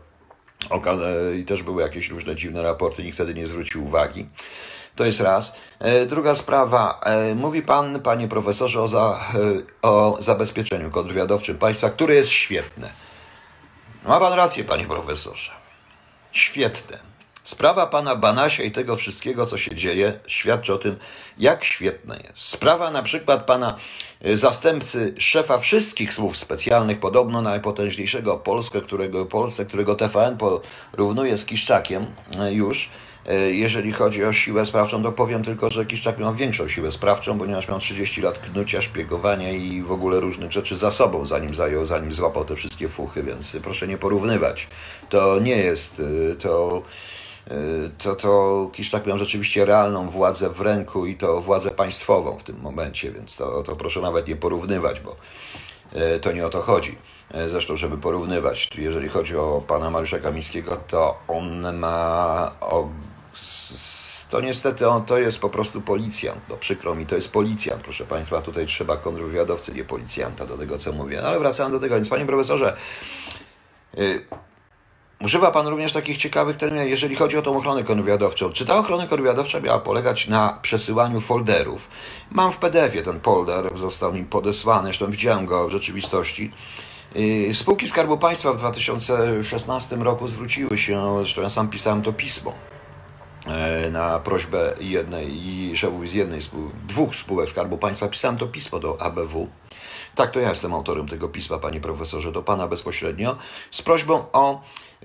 i 1.38 1.44
też 1.44 1.62
były 1.62 1.82
jakieś 1.82 2.10
różne 2.10 2.36
dziwne 2.36 2.62
raporty, 2.62 3.02
nikt 3.02 3.14
wtedy 3.14 3.34
nie 3.34 3.46
zwrócił 3.46 3.84
uwagi. 3.84 4.26
To 4.96 5.04
jest 5.04 5.20
raz. 5.20 5.56
E, 5.78 6.06
druga 6.06 6.34
sprawa. 6.34 7.00
E, 7.04 7.34
mówi 7.34 7.62
Pan, 7.62 8.00
Panie 8.00 8.28
Profesorze, 8.28 8.82
o, 8.82 8.88
za, 8.88 9.20
e, 9.34 9.62
o 9.82 10.16
zabezpieczeniu 10.20 10.90
kontrwywiadowczym 10.90 11.58
państwa, 11.58 11.90
które 11.90 12.14
jest 12.14 12.30
świetne. 12.30 12.90
Ma 14.04 14.20
Pan 14.20 14.32
rację, 14.32 14.64
Panie 14.64 14.84
Profesorze. 14.84 15.52
Świetne. 16.32 17.07
Sprawa 17.48 17.86
pana 17.86 18.16
Banasia 18.16 18.62
i 18.62 18.70
tego 18.70 18.96
wszystkiego, 18.96 19.46
co 19.46 19.58
się 19.58 19.74
dzieje, 19.74 20.20
świadczy 20.26 20.74
o 20.74 20.78
tym, 20.78 20.96
jak 21.38 21.64
świetne 21.64 22.20
jest. 22.24 22.38
Sprawa 22.38 22.90
na 22.90 23.02
przykład 23.02 23.46
pana 23.46 23.76
y, 24.26 24.36
zastępcy 24.36 25.14
szefa 25.18 25.58
wszystkich 25.58 26.14
słów 26.14 26.36
specjalnych, 26.36 27.00
podobno 27.00 27.42
najpotężniejszego 27.42 28.36
Polskę, 28.36 28.80
którego, 28.80 29.26
Polsce, 29.26 29.64
którego 29.66 29.94
TVN 29.94 30.38
porównuje 30.92 31.38
z 31.38 31.44
Kiszczakiem 31.44 32.06
y, 32.48 32.52
już, 32.52 32.90
y, 33.30 33.54
jeżeli 33.54 33.92
chodzi 33.92 34.24
o 34.24 34.32
siłę 34.32 34.66
sprawczą, 34.66 35.02
to 35.02 35.12
powiem 35.12 35.44
tylko, 35.44 35.70
że 35.70 35.86
Kiszczak 35.86 36.18
miał 36.18 36.34
większą 36.34 36.68
siłę 36.68 36.92
sprawczą, 36.92 37.38
ponieważ 37.38 37.68
miał 37.68 37.78
30 37.78 38.22
lat 38.22 38.38
knucia, 38.38 38.82
szpiegowania 38.82 39.52
i 39.52 39.82
w 39.82 39.92
ogóle 39.92 40.20
różnych 40.20 40.52
rzeczy 40.52 40.76
za 40.76 40.90
sobą, 40.90 41.26
zanim 41.26 41.54
zajął, 41.54 41.86
zanim 41.86 42.14
złapał 42.14 42.44
te 42.44 42.56
wszystkie 42.56 42.88
fuchy, 42.88 43.22
więc 43.22 43.56
proszę 43.62 43.88
nie 43.88 43.98
porównywać. 43.98 44.68
To 45.08 45.38
nie 45.40 45.56
jest, 45.56 46.02
to 46.42 46.82
to, 47.98 48.16
to 48.16 48.70
Kiszczak 48.72 49.06
miał 49.06 49.18
rzeczywiście 49.18 49.64
realną 49.64 50.08
władzę 50.10 50.50
w 50.50 50.60
ręku 50.60 51.06
i 51.06 51.16
to 51.16 51.40
władzę 51.40 51.70
państwową 51.70 52.38
w 52.38 52.44
tym 52.44 52.60
momencie, 52.60 53.12
więc 53.12 53.36
to, 53.36 53.62
to 53.62 53.76
proszę 53.76 54.00
nawet 54.00 54.28
nie 54.28 54.36
porównywać, 54.36 55.00
bo 55.00 55.16
y, 56.16 56.20
to 56.20 56.32
nie 56.32 56.46
o 56.46 56.50
to 56.50 56.60
chodzi. 56.60 56.98
Y, 57.34 57.50
zresztą, 57.50 57.76
żeby 57.76 57.98
porównywać, 57.98 58.68
jeżeli 58.78 59.08
chodzi 59.08 59.36
o 59.36 59.62
pana 59.66 59.90
Mariusza 59.90 60.18
Kamińskiego, 60.18 60.76
to 60.88 61.18
on 61.28 61.78
ma. 61.78 62.52
To 64.30 64.40
niestety 64.40 64.88
on 64.88 65.04
to 65.04 65.18
jest 65.18 65.40
po 65.40 65.48
prostu 65.48 65.80
policjant. 65.80 66.40
No 66.48 66.56
przykro 66.56 66.94
mi, 66.94 67.06
to 67.06 67.14
jest 67.14 67.32
policjant, 67.32 67.82
proszę 67.82 68.04
Państwa. 68.04 68.42
Tutaj 68.42 68.66
trzeba 68.66 68.96
kontrwywiadowcy, 68.96 69.74
nie 69.74 69.84
policjanta 69.84 70.46
do 70.46 70.58
tego, 70.58 70.78
co 70.78 70.92
mówię. 70.92 71.18
No 71.22 71.28
ale 71.28 71.38
wracając 71.38 71.74
do 71.74 71.80
tego, 71.80 71.94
więc 71.94 72.08
panie 72.08 72.26
profesorze, 72.26 72.76
Używa 75.24 75.50
Pan 75.50 75.66
również 75.66 75.92
takich 75.92 76.16
ciekawych 76.16 76.56
terminów, 76.56 76.88
jeżeli 76.88 77.16
chodzi 77.16 77.36
o 77.36 77.42
tą 77.42 77.56
ochronę 77.56 77.84
kontrwywiadowczą. 77.84 78.52
Czy 78.52 78.66
ta 78.66 78.78
ochrona 78.78 79.06
kontrwywiadowcza 79.06 79.60
miała 79.60 79.78
polegać 79.78 80.28
na 80.28 80.58
przesyłaniu 80.62 81.20
folderów? 81.20 81.88
Mam 82.30 82.52
w 82.52 82.56
PDF-ie 82.56 83.02
ten 83.02 83.20
folder, 83.20 83.78
został 83.78 84.12
mi 84.12 84.24
podesłany, 84.24 84.84
zresztą 84.84 85.10
widziałem 85.10 85.46
go 85.46 85.68
w 85.68 85.70
rzeczywistości. 85.70 86.52
Y, 87.16 87.54
spółki 87.54 87.88
Skarbu 87.88 88.18
Państwa 88.18 88.52
w 88.52 88.58
2016 88.58 89.96
roku 89.96 90.28
zwróciły 90.28 90.78
się, 90.78 91.16
zresztą 91.18 91.42
ja 91.42 91.50
sam 91.50 91.68
pisałem 91.68 92.02
to 92.02 92.12
pismo, 92.12 92.52
e, 93.46 93.90
na 93.90 94.18
prośbę 94.18 94.74
jednej 94.80 95.46
i 95.46 95.76
szefów 95.76 96.08
z 96.08 96.12
jednej 96.12 96.40
dwóch 96.88 97.16
spółek 97.16 97.50
Skarbu 97.50 97.78
Państwa 97.78 98.08
pisałem 98.08 98.38
to 98.38 98.46
pismo 98.46 98.78
do 98.78 99.00
ABW. 99.02 99.48
Tak, 100.14 100.30
to 100.30 100.40
ja 100.40 100.48
jestem 100.48 100.74
autorem 100.74 101.08
tego 101.08 101.28
pisma, 101.28 101.58
panie 101.58 101.80
profesorze, 101.80 102.32
do 102.32 102.42
pana 102.42 102.68
bezpośrednio, 102.68 103.36
z 103.70 103.82
prośbą 103.82 104.24
o 104.32 104.60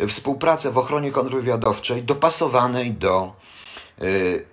współpracę 0.08 0.72
w 0.72 0.78
ochronie 0.78 1.12
kontrwywiadowczej 1.12 2.04
dopasowanej 2.04 2.92
do 2.92 3.34
y, 4.02 4.46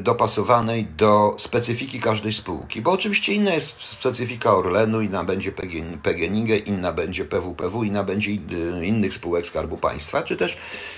dopasowanej 0.00 0.84
do 0.84 1.34
specyfiki 1.38 2.00
każdej 2.00 2.32
spółki, 2.32 2.82
bo 2.82 2.90
oczywiście 2.90 3.34
inna 3.34 3.54
jest 3.54 3.82
specyfika 3.82 4.54
Orlenu, 4.54 5.00
inna 5.00 5.24
będzie 5.24 5.52
PGNiG, 6.02 6.66
inna 6.66 6.92
będzie 6.92 7.24
PWPW, 7.24 7.84
inna 7.84 8.04
będzie 8.04 8.32
innych 8.82 9.14
spółek 9.14 9.46
Skarbu 9.46 9.76
Państwa, 9.76 10.22
czy 10.22 10.36
też 10.36 10.56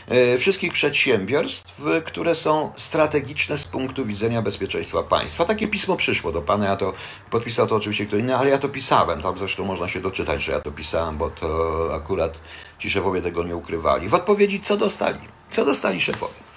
e, 0.09 0.39
wszystkich 0.39 0.73
przedsiębiorstw, 0.73 1.83
które 2.05 2.35
są 2.35 2.73
strategiczne 2.77 3.59
z 3.59 3.65
punktu 3.65 4.07
widzenia 4.07 4.43
bezpieczeństwa 4.43 5.03
państwa. 5.03 5.45
Takie 5.45 5.69
pismo 5.69 5.97
przyszło 5.97 6.33
do 6.33 6.43
Pana, 6.43 6.67
ja 6.67 6.77
to 6.77 6.93
podpisał 7.31 7.67
to 7.67 7.77
oczywiście 7.77 8.07
kto 8.07 8.17
inny, 8.17 8.37
ale 8.37 8.51
ja 8.51 8.59
to 8.59 8.69
pisałem, 8.69 9.23
tam 9.23 9.39
zresztą 9.39 9.65
można 9.65 9.89
się 9.89 10.01
doczytać, 10.01 10.43
że 10.43 10.53
ja 10.53 10.61
to 10.61 10.73
pisałem, 10.73 11.17
bo 11.17 11.31
to 11.31 11.91
akurat 11.95 12.39
ci 12.79 12.91
szefowie 12.91 13.23
tego 13.23 13.45
nie 13.45 13.57
ukrywali. 13.57 14.09
W 14.09 14.15
odpowiedzi 14.15 14.61
co 14.61 14.77
dostali? 14.77 15.19
Co 15.51 15.65
dostali 15.65 16.01
szefowie? 16.01 16.52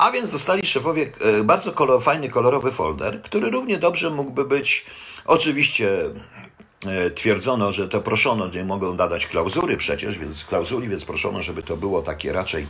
A 0.00 0.10
więc 0.10 0.30
dostali 0.30 0.66
szefowie 0.66 1.12
e, 1.20 1.44
bardzo 1.44 1.72
kolor, 1.72 2.02
fajny, 2.02 2.28
kolorowy 2.28 2.72
folder, 2.72 3.22
który 3.22 3.50
równie 3.50 3.78
dobrze 3.78 4.10
mógłby 4.10 4.44
być, 4.44 4.86
oczywiście 5.26 6.00
e, 6.86 7.10
twierdzono, 7.10 7.72
że 7.72 7.88
to 7.88 8.00
proszono, 8.00 8.48
nie 8.48 8.64
mogą 8.64 8.94
nadać 8.94 9.26
klauzury 9.26 9.76
przecież, 9.76 10.18
więc 10.18 10.44
klauzuli, 10.44 10.88
więc 10.88 11.04
proszono, 11.04 11.42
żeby 11.42 11.62
to 11.62 11.76
było 11.76 12.02
takie 12.02 12.32
raczej 12.32 12.66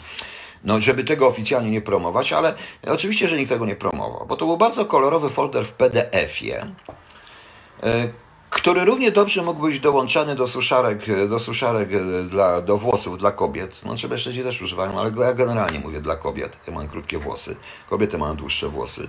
no, 0.65 0.81
żeby 0.81 1.05
tego 1.05 1.27
oficjalnie 1.27 1.71
nie 1.71 1.81
promować, 1.81 2.33
ale 2.33 2.55
oczywiście, 2.87 3.29
że 3.29 3.37
nikt 3.37 3.49
tego 3.49 3.67
nie 3.67 3.77
promował, 3.77 4.27
bo 4.27 4.37
to 4.37 4.47
był 4.47 4.57
bardzo 4.57 4.85
kolorowy 4.85 5.31
folder 5.31 5.65
w 5.65 5.73
PDF-ie, 5.73 6.67
e, 7.83 8.09
który 8.51 8.85
równie 8.85 9.11
dobrze 9.11 9.43
mógł 9.43 9.63
być 9.63 9.81
dołączany 9.81 10.37
do 10.37 10.47
suszarek, 10.47 11.29
do 11.29 11.39
suszarek 11.39 11.89
dla, 12.29 12.61
do 12.61 12.77
włosów 12.77 13.19
dla 13.19 13.33
kobiet. 13.33 13.73
No, 13.85 13.95
trzeba 13.95 14.15
jeszcze 14.15 14.33
też 14.33 14.63
używają, 14.63 15.01
ale 15.01 15.13
ja 15.19 15.35
generalnie 15.35 15.81
mówię 15.81 16.01
dla 16.01 16.17
kobiet. 16.17 16.57
Ja 16.67 16.73
mam 16.73 16.89
krótkie 16.89 17.19
włosy, 17.19 17.57
kobiety 17.91 18.19
mają 18.19 18.37
dłuższe 18.37 18.69
włosy. 18.69 19.09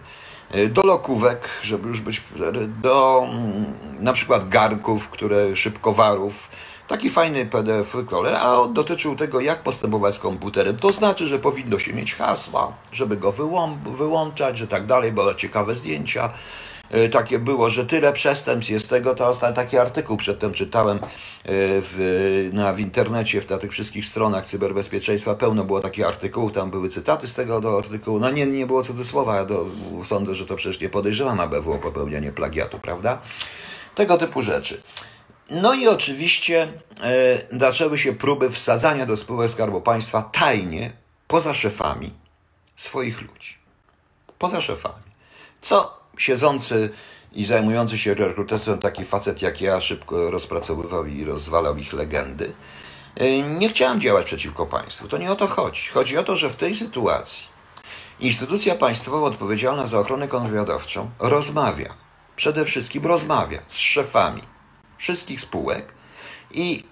E, 0.51 0.67
do 0.67 0.81
lokówek, 0.81 1.49
żeby 1.63 1.87
już 1.87 2.01
być, 2.01 2.21
do 2.81 3.23
mm, 3.29 3.65
na 3.99 4.13
przykład 4.13 4.49
garnków, 4.49 5.09
które 5.09 5.55
szybkowarów, 5.55 6.49
Taki 6.91 7.09
fajny 7.09 7.45
PDF, 7.45 7.95
a 8.39 8.61
on 8.61 8.73
dotyczył 8.73 9.15
tego, 9.15 9.39
jak 9.39 9.63
postępować 9.63 10.15
z 10.15 10.19
komputerem. 10.19 10.77
To 10.77 10.91
znaczy, 10.91 11.27
że 11.27 11.39
powinno 11.39 11.79
się 11.79 11.93
mieć 11.93 12.15
hasła, 12.15 12.73
żeby 12.91 13.17
go 13.17 13.33
wyłączać, 13.97 14.57
że 14.57 14.67
tak 14.67 14.87
dalej, 14.87 15.11
bo 15.11 15.35
ciekawe 15.35 15.75
zdjęcia. 15.75 16.29
E, 16.91 17.09
takie 17.09 17.39
było, 17.39 17.69
że 17.69 17.85
tyle 17.85 18.13
przestępstw 18.13 18.71
jest 18.71 18.89
tego, 18.89 19.15
to 19.15 19.33
taki 19.33 19.77
artykuł 19.77 20.17
przedtem 20.17 20.53
czytałem 20.53 20.97
e, 20.97 21.01
w, 21.45 22.49
na, 22.53 22.73
w 22.73 22.79
internecie, 22.79 23.41
w, 23.41 23.49
na 23.49 23.57
tych 23.57 23.71
wszystkich 23.71 24.05
stronach 24.05 24.45
cyberbezpieczeństwa, 24.45 25.35
pełno 25.35 25.63
było 25.63 25.81
takich 25.81 26.05
artykułów, 26.05 26.51
tam 26.51 26.71
były 26.71 26.89
cytaty 26.89 27.27
z 27.27 27.33
tego 27.33 27.61
do 27.61 27.77
artykułu, 27.77 28.19
no 28.19 28.31
nie, 28.31 28.45
nie 28.45 28.65
było 28.65 28.83
cudzysłowa, 28.83 29.35
ja 29.35 29.45
do, 29.45 29.65
sądzę, 30.05 30.35
że 30.35 30.45
to 30.45 30.55
przecież 30.55 30.81
nie 30.81 30.89
podejrzewam 30.89 31.39
ABW 31.39 31.73
o 31.73 31.79
popełnianie 31.79 32.31
plagiatu, 32.31 32.79
prawda? 32.79 33.21
Tego 33.95 34.17
typu 34.17 34.41
rzeczy. 34.41 34.81
No 35.49 35.73
i 35.73 35.87
oczywiście 35.87 36.67
e, 37.03 37.57
zaczęły 37.59 37.97
się 37.97 38.13
próby 38.13 38.49
wsadzania 38.49 39.05
do 39.05 39.17
spółek 39.17 39.51
Skarbu 39.51 39.81
Państwa 39.81 40.21
tajnie, 40.21 40.91
poza 41.27 41.53
szefami 41.53 42.13
swoich 42.75 43.21
ludzi. 43.21 43.57
Poza 44.39 44.61
szefami. 44.61 45.03
Co 45.61 46.00
siedzący 46.21 46.89
i 47.33 47.45
zajmujący 47.45 47.97
się 47.97 48.13
rekrutacją 48.13 48.77
taki 48.77 49.05
facet 49.05 49.41
jak 49.41 49.61
ja 49.61 49.81
szybko 49.81 50.31
rozpracowywał 50.31 51.05
i 51.05 51.25
rozwalał 51.25 51.77
ich 51.77 51.93
legendy. 51.93 52.53
E, 53.15 53.41
nie 53.41 53.69
chciałem 53.69 54.01
działać 54.01 54.25
przeciwko 54.25 54.65
państwu. 54.65 55.07
To 55.07 55.17
nie 55.17 55.31
o 55.31 55.35
to 55.35 55.47
chodzi. 55.47 55.87
Chodzi 55.93 56.17
o 56.17 56.23
to, 56.23 56.35
że 56.35 56.49
w 56.49 56.55
tej 56.55 56.77
sytuacji 56.77 57.47
instytucja 58.19 58.75
państwowa 58.75 59.27
odpowiedzialna 59.27 59.87
za 59.87 59.99
ochronę 59.99 60.27
kontrwywiadowczą 60.27 61.09
rozmawia, 61.19 61.93
przede 62.35 62.65
wszystkim 62.65 63.05
rozmawia 63.05 63.59
z 63.67 63.77
szefami 63.77 64.41
wszystkich 64.97 65.41
spółek 65.41 65.93
i 66.51 66.83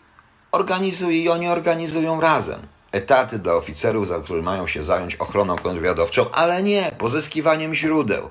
organizuje 0.51 1.23
i 1.23 1.30
oni 1.30 1.47
organizują 1.47 2.22
razem 2.22 2.68
etaty 2.91 3.39
dla 3.39 3.53
oficerów, 3.53 4.07
za 4.07 4.19
które 4.19 4.41
mają 4.41 4.68
się 4.68 4.84
zająć 4.84 5.15
ochroną 5.15 5.56
kontrwywiadowczą, 5.56 6.31
ale 6.31 6.64
nie 6.64 6.91
pozyskiwaniem 6.97 7.73
źródeł. 7.73 8.30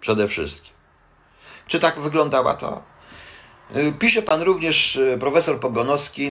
Przede 0.00 0.28
wszystkim. 0.28 0.72
Czy 1.66 1.80
tak 1.80 2.00
wyglądała 2.00 2.54
to? 2.54 2.82
Y, 3.76 3.92
pisze 3.98 4.22
pan 4.22 4.42
również, 4.42 4.96
y, 4.96 5.16
profesor 5.20 5.60
Pogonowski, 5.60 6.30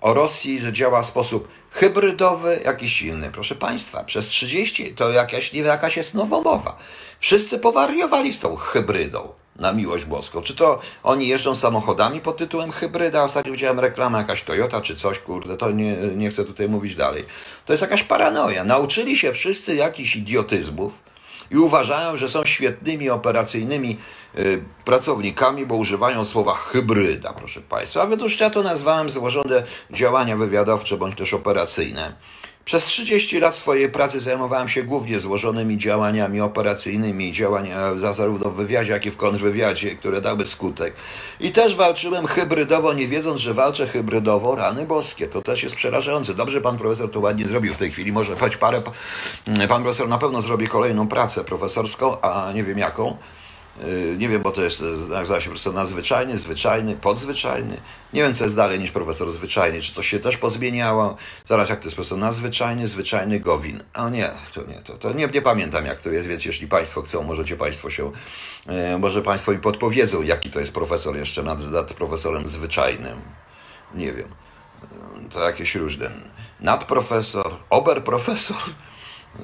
o 0.00 0.14
Rosji, 0.14 0.60
że 0.60 0.72
działa 0.72 1.02
w 1.02 1.06
sposób 1.06 1.48
hybrydowy, 1.70 2.60
jakiś 2.64 3.02
inny. 3.02 3.30
Proszę 3.30 3.54
Państwa, 3.54 4.04
przez 4.04 4.26
30 4.26 4.94
to 4.94 5.10
jakaś, 5.10 5.52
nie 5.52 5.60
jakaś 5.60 5.96
jest 5.96 6.14
nowomowa. 6.14 6.76
Wszyscy 7.20 7.58
powariowali 7.58 8.32
z 8.32 8.40
tą 8.40 8.56
hybrydą 8.56 9.28
na 9.56 9.72
miłość 9.72 10.04
boską. 10.04 10.42
Czy 10.42 10.56
to 10.56 10.80
oni 11.02 11.28
jeżdżą 11.28 11.54
samochodami 11.54 12.20
pod 12.20 12.36
tytułem 12.36 12.70
hybryda? 12.70 13.24
Ostatnio 13.24 13.52
widziałem 13.52 13.80
reklamę 13.80 14.18
jakaś 14.18 14.42
Toyota 14.42 14.80
czy 14.80 14.96
coś, 14.96 15.18
kurde, 15.18 15.56
to 15.56 15.70
nie, 15.70 15.96
nie 15.96 16.30
chcę 16.30 16.44
tutaj 16.44 16.68
mówić 16.68 16.96
dalej. 16.96 17.24
To 17.66 17.72
jest 17.72 17.82
jakaś 17.82 18.02
paranoja. 18.02 18.64
Nauczyli 18.64 19.18
się 19.18 19.32
wszyscy 19.32 19.74
jakichś 19.74 20.16
idiotyzmów 20.16 21.11
i 21.52 21.56
uważają, 21.56 22.16
że 22.16 22.28
są 22.28 22.44
świetnymi 22.44 23.10
operacyjnymi 23.10 23.98
y, 24.38 24.62
pracownikami, 24.84 25.66
bo 25.66 25.74
używają 25.74 26.24
słowa 26.24 26.54
hybryda, 26.54 27.32
proszę 27.32 27.60
Państwa. 27.60 28.02
A 28.02 28.06
według 28.06 28.40
ja 28.40 28.50
to 28.50 28.62
nazwałem 28.62 29.10
złożone 29.10 29.62
działania 29.90 30.36
wywiadowcze 30.36 30.96
bądź 30.96 31.16
też 31.16 31.34
operacyjne. 31.34 32.12
Przez 32.64 32.84
30 32.84 33.40
lat 33.40 33.54
swojej 33.54 33.88
pracy 33.88 34.20
zajmowałem 34.20 34.68
się 34.68 34.82
głównie 34.82 35.20
złożonymi 35.20 35.78
działaniami 35.78 36.40
operacyjnymi, 36.40 37.32
działania 37.32 37.94
zarówno 38.12 38.50
w 38.50 38.56
wywiadzie, 38.56 38.92
jak 38.92 39.06
i 39.06 39.10
w 39.10 39.16
kontrwywiadzie, 39.16 39.96
które 39.96 40.20
dały 40.20 40.46
skutek. 40.46 40.94
I 41.40 41.50
też 41.50 41.76
walczyłem 41.76 42.26
hybrydowo, 42.26 42.92
nie 42.92 43.08
wiedząc, 43.08 43.40
że 43.40 43.54
walczę 43.54 43.86
hybrydowo, 43.86 44.54
rany 44.54 44.86
boskie. 44.86 45.28
To 45.28 45.42
też 45.42 45.62
jest 45.62 45.74
przerażające. 45.74 46.34
Dobrze 46.34 46.60
pan 46.60 46.78
profesor 46.78 47.10
to 47.10 47.20
ładnie 47.20 47.46
zrobił 47.46 47.74
w 47.74 47.78
tej 47.78 47.90
chwili. 47.90 48.12
Może 48.12 48.36
choć 48.36 48.56
parę, 48.56 48.82
pan 49.68 49.82
profesor 49.82 50.08
na 50.08 50.18
pewno 50.18 50.42
zrobi 50.42 50.68
kolejną 50.68 51.08
pracę 51.08 51.44
profesorską, 51.44 52.20
a 52.20 52.52
nie 52.52 52.64
wiem 52.64 52.78
jaką 52.78 53.16
nie 54.18 54.28
wiem, 54.28 54.42
bo 54.42 54.50
to 54.50 54.62
jest, 54.62 54.84
nazywa 55.08 55.40
się 55.40 55.50
profesor 55.50 55.74
nadzwyczajny, 55.74 56.38
zwyczajny, 56.38 56.96
podzwyczajny. 56.96 57.76
Nie 58.12 58.22
wiem, 58.22 58.34
co 58.34 58.44
jest 58.44 58.56
dalej 58.56 58.80
niż 58.80 58.90
profesor 58.90 59.30
zwyczajny. 59.30 59.80
Czy 59.80 59.94
to 59.94 60.02
się 60.02 60.20
też 60.20 60.36
pozmieniało? 60.36 61.16
Zaraz, 61.48 61.68
jak 61.68 61.78
to 61.78 61.84
jest 61.84 61.96
profesor 61.96 62.18
nadzwyczajny, 62.18 62.88
zwyczajny 62.88 63.40
Gowin. 63.40 63.82
A 63.92 64.08
nie, 64.08 64.30
to 64.54 64.62
nie, 64.64 64.74
to, 64.74 64.92
to 64.92 65.12
nie, 65.12 65.26
nie 65.26 65.42
pamiętam, 65.42 65.86
jak 65.86 66.00
to 66.00 66.10
jest, 66.10 66.28
więc 66.28 66.44
jeśli 66.44 66.68
Państwo 66.68 67.02
chcą, 67.02 67.22
możecie 67.22 67.56
Państwo 67.56 67.90
się, 67.90 68.12
e, 68.66 68.98
może 68.98 69.22
Państwo 69.22 69.52
mi 69.52 69.58
podpowiedzą, 69.58 70.22
jaki 70.22 70.50
to 70.50 70.60
jest 70.60 70.74
profesor 70.74 71.16
jeszcze 71.16 71.42
nad, 71.42 71.70
nad 71.70 71.92
profesorem 71.92 72.48
zwyczajnym. 72.48 73.20
Nie 73.94 74.12
wiem. 74.12 74.28
To 75.30 75.44
jakieś 75.44 75.74
różne. 75.74 76.10
Nadprofesor, 76.60 77.56
oberprofesor. 77.70 78.56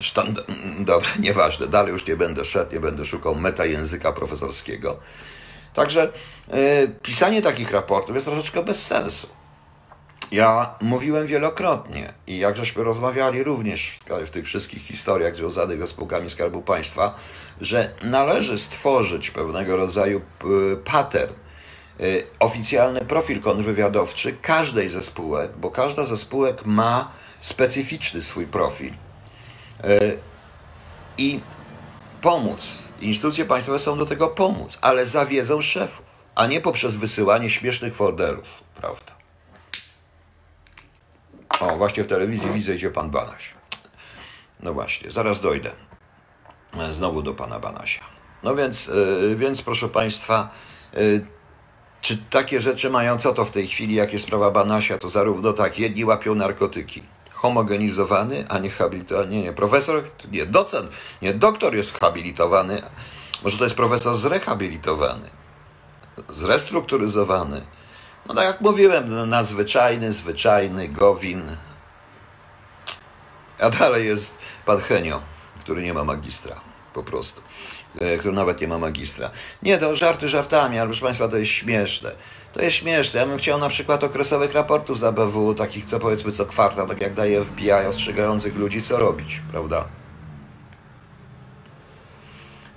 Sztand... 0.00 0.40
Dobra, 0.78 1.08
nieważne, 1.18 1.66
dalej 1.66 1.92
już 1.92 2.06
nie 2.06 2.16
będę 2.16 2.44
szedł, 2.44 2.72
nie 2.72 2.80
będę 2.80 3.04
szukał 3.04 3.34
metajęzyka 3.34 4.12
profesorskiego. 4.12 4.98
Także 5.74 6.12
yy, 6.48 6.56
pisanie 7.02 7.42
takich 7.42 7.70
raportów 7.70 8.14
jest 8.14 8.26
troszeczkę 8.26 8.62
bez 8.62 8.86
sensu. 8.86 9.28
Ja 10.32 10.74
mówiłem 10.80 11.26
wielokrotnie 11.26 12.12
i 12.26 12.38
jak 12.38 12.56
żeśmy 12.56 12.84
rozmawiali 12.84 13.42
również 13.42 13.98
w, 14.06 14.26
w 14.26 14.30
tych 14.30 14.46
wszystkich 14.46 14.82
historiach 14.82 15.36
związanych 15.36 15.80
ze 15.80 15.86
spółkami 15.86 16.30
Skarbu 16.30 16.62
Państwa, 16.62 17.14
że 17.60 17.90
należy 18.02 18.58
stworzyć 18.58 19.30
pewnego 19.30 19.76
rodzaju 19.76 20.20
y, 20.44 20.76
pattern, 20.76 21.32
y, 22.00 22.26
oficjalny 22.38 23.00
profil 23.00 23.40
kontrwywiadowczy 23.40 24.36
każdej 24.42 24.88
ze 24.88 25.02
spółek, 25.02 25.50
bo 25.56 25.70
każda 25.70 26.04
ze 26.04 26.16
spółek 26.16 26.64
ma 26.64 27.12
specyficzny 27.40 28.22
swój 28.22 28.46
profil 28.46 28.92
i 31.18 31.40
pomóc. 32.20 32.78
Instytucje 33.00 33.44
państwowe 33.44 33.78
są 33.78 33.98
do 33.98 34.06
tego 34.06 34.28
pomóc, 34.28 34.78
ale 34.80 35.06
za 35.06 35.26
wiedzą 35.26 35.62
szefów, 35.62 36.06
a 36.34 36.46
nie 36.46 36.60
poprzez 36.60 36.96
wysyłanie 36.96 37.50
śmiesznych 37.50 37.94
folderów, 37.94 38.48
prawda? 38.74 39.12
O, 41.60 41.76
właśnie 41.76 42.04
w 42.04 42.06
telewizji 42.06 42.50
widzę, 42.50 42.74
idzie 42.74 42.90
pan 42.90 43.10
Banaś. 43.10 43.54
No 44.60 44.74
właśnie, 44.74 45.10
zaraz 45.10 45.40
dojdę. 45.40 45.70
E, 46.78 46.94
znowu 46.94 47.22
do 47.22 47.34
pana 47.34 47.60
Banasia. 47.60 48.04
No 48.42 48.56
więc, 48.56 48.86
yy, 48.86 49.36
więc 49.36 49.62
proszę 49.62 49.88
państwa, 49.88 50.50
czy 52.00 52.18
takie 52.30 52.60
rzeczy 52.60 52.90
mają 52.90 53.18
co 53.18 53.34
to 53.34 53.44
w 53.44 53.50
tej 53.50 53.66
chwili, 53.66 53.94
jak 53.94 54.12
jest 54.12 54.26
sprawa 54.26 54.50
Banasia, 54.50 54.98
to 54.98 55.08
zarówno 55.08 55.52
tak, 55.52 55.78
jedni 55.78 56.04
łapią 56.04 56.34
narkotyki, 56.34 57.02
homogenizowany, 57.38 58.44
a 58.48 58.58
nie 58.58 58.70
habilitowany. 58.70 59.36
Nie, 59.36 59.42
nie, 59.42 59.52
profesor, 59.52 60.02
nie, 60.30 60.46
docent, 60.46 60.90
nie, 61.22 61.34
doktor 61.34 61.74
jest 61.74 62.00
habilitowany. 62.00 62.82
Może 63.42 63.58
to 63.58 63.64
jest 63.64 63.76
profesor 63.76 64.16
zrehabilitowany, 64.16 65.30
zrestrukturyzowany. 66.28 67.66
No 68.26 68.34
tak 68.34 68.44
jak 68.44 68.60
mówiłem, 68.60 69.04
no, 69.14 69.26
nadzwyczajny, 69.26 70.12
zwyczajny, 70.12 70.88
Gowin. 70.88 71.56
A 73.60 73.70
dalej 73.70 74.06
jest 74.06 74.38
pan 74.66 74.80
Henio, 74.80 75.20
który 75.60 75.82
nie 75.82 75.94
ma 75.94 76.04
magistra, 76.04 76.60
po 76.94 77.02
prostu. 77.02 77.40
E, 78.00 78.18
który 78.18 78.34
nawet 78.34 78.60
nie 78.60 78.68
ma 78.68 78.78
magistra. 78.78 79.30
Nie, 79.62 79.78
to 79.78 79.96
żarty 79.96 80.28
żartami, 80.28 80.78
ale 80.78 80.88
proszę 80.88 81.04
Państwa, 81.04 81.28
to 81.28 81.36
jest 81.36 81.52
śmieszne. 81.52 82.12
To 82.58 82.64
jest 82.64 82.76
śmieszne. 82.76 83.20
Ja 83.20 83.26
bym 83.26 83.38
chciał 83.38 83.58
na 83.58 83.68
przykład 83.68 84.04
okresowych 84.04 84.52
raportów 84.52 84.98
z 84.98 85.04
ABW, 85.04 85.54
takich 85.54 85.84
co 85.84 86.00
powiedzmy 86.00 86.32
co 86.32 86.46
kwartał, 86.46 86.88
tak 86.88 87.00
jak 87.00 87.14
daje 87.14 87.44
FBI, 87.44 87.72
ostrzegających 87.72 88.56
ludzi, 88.56 88.82
co 88.82 88.98
robić, 88.98 89.42
prawda? 89.50 89.84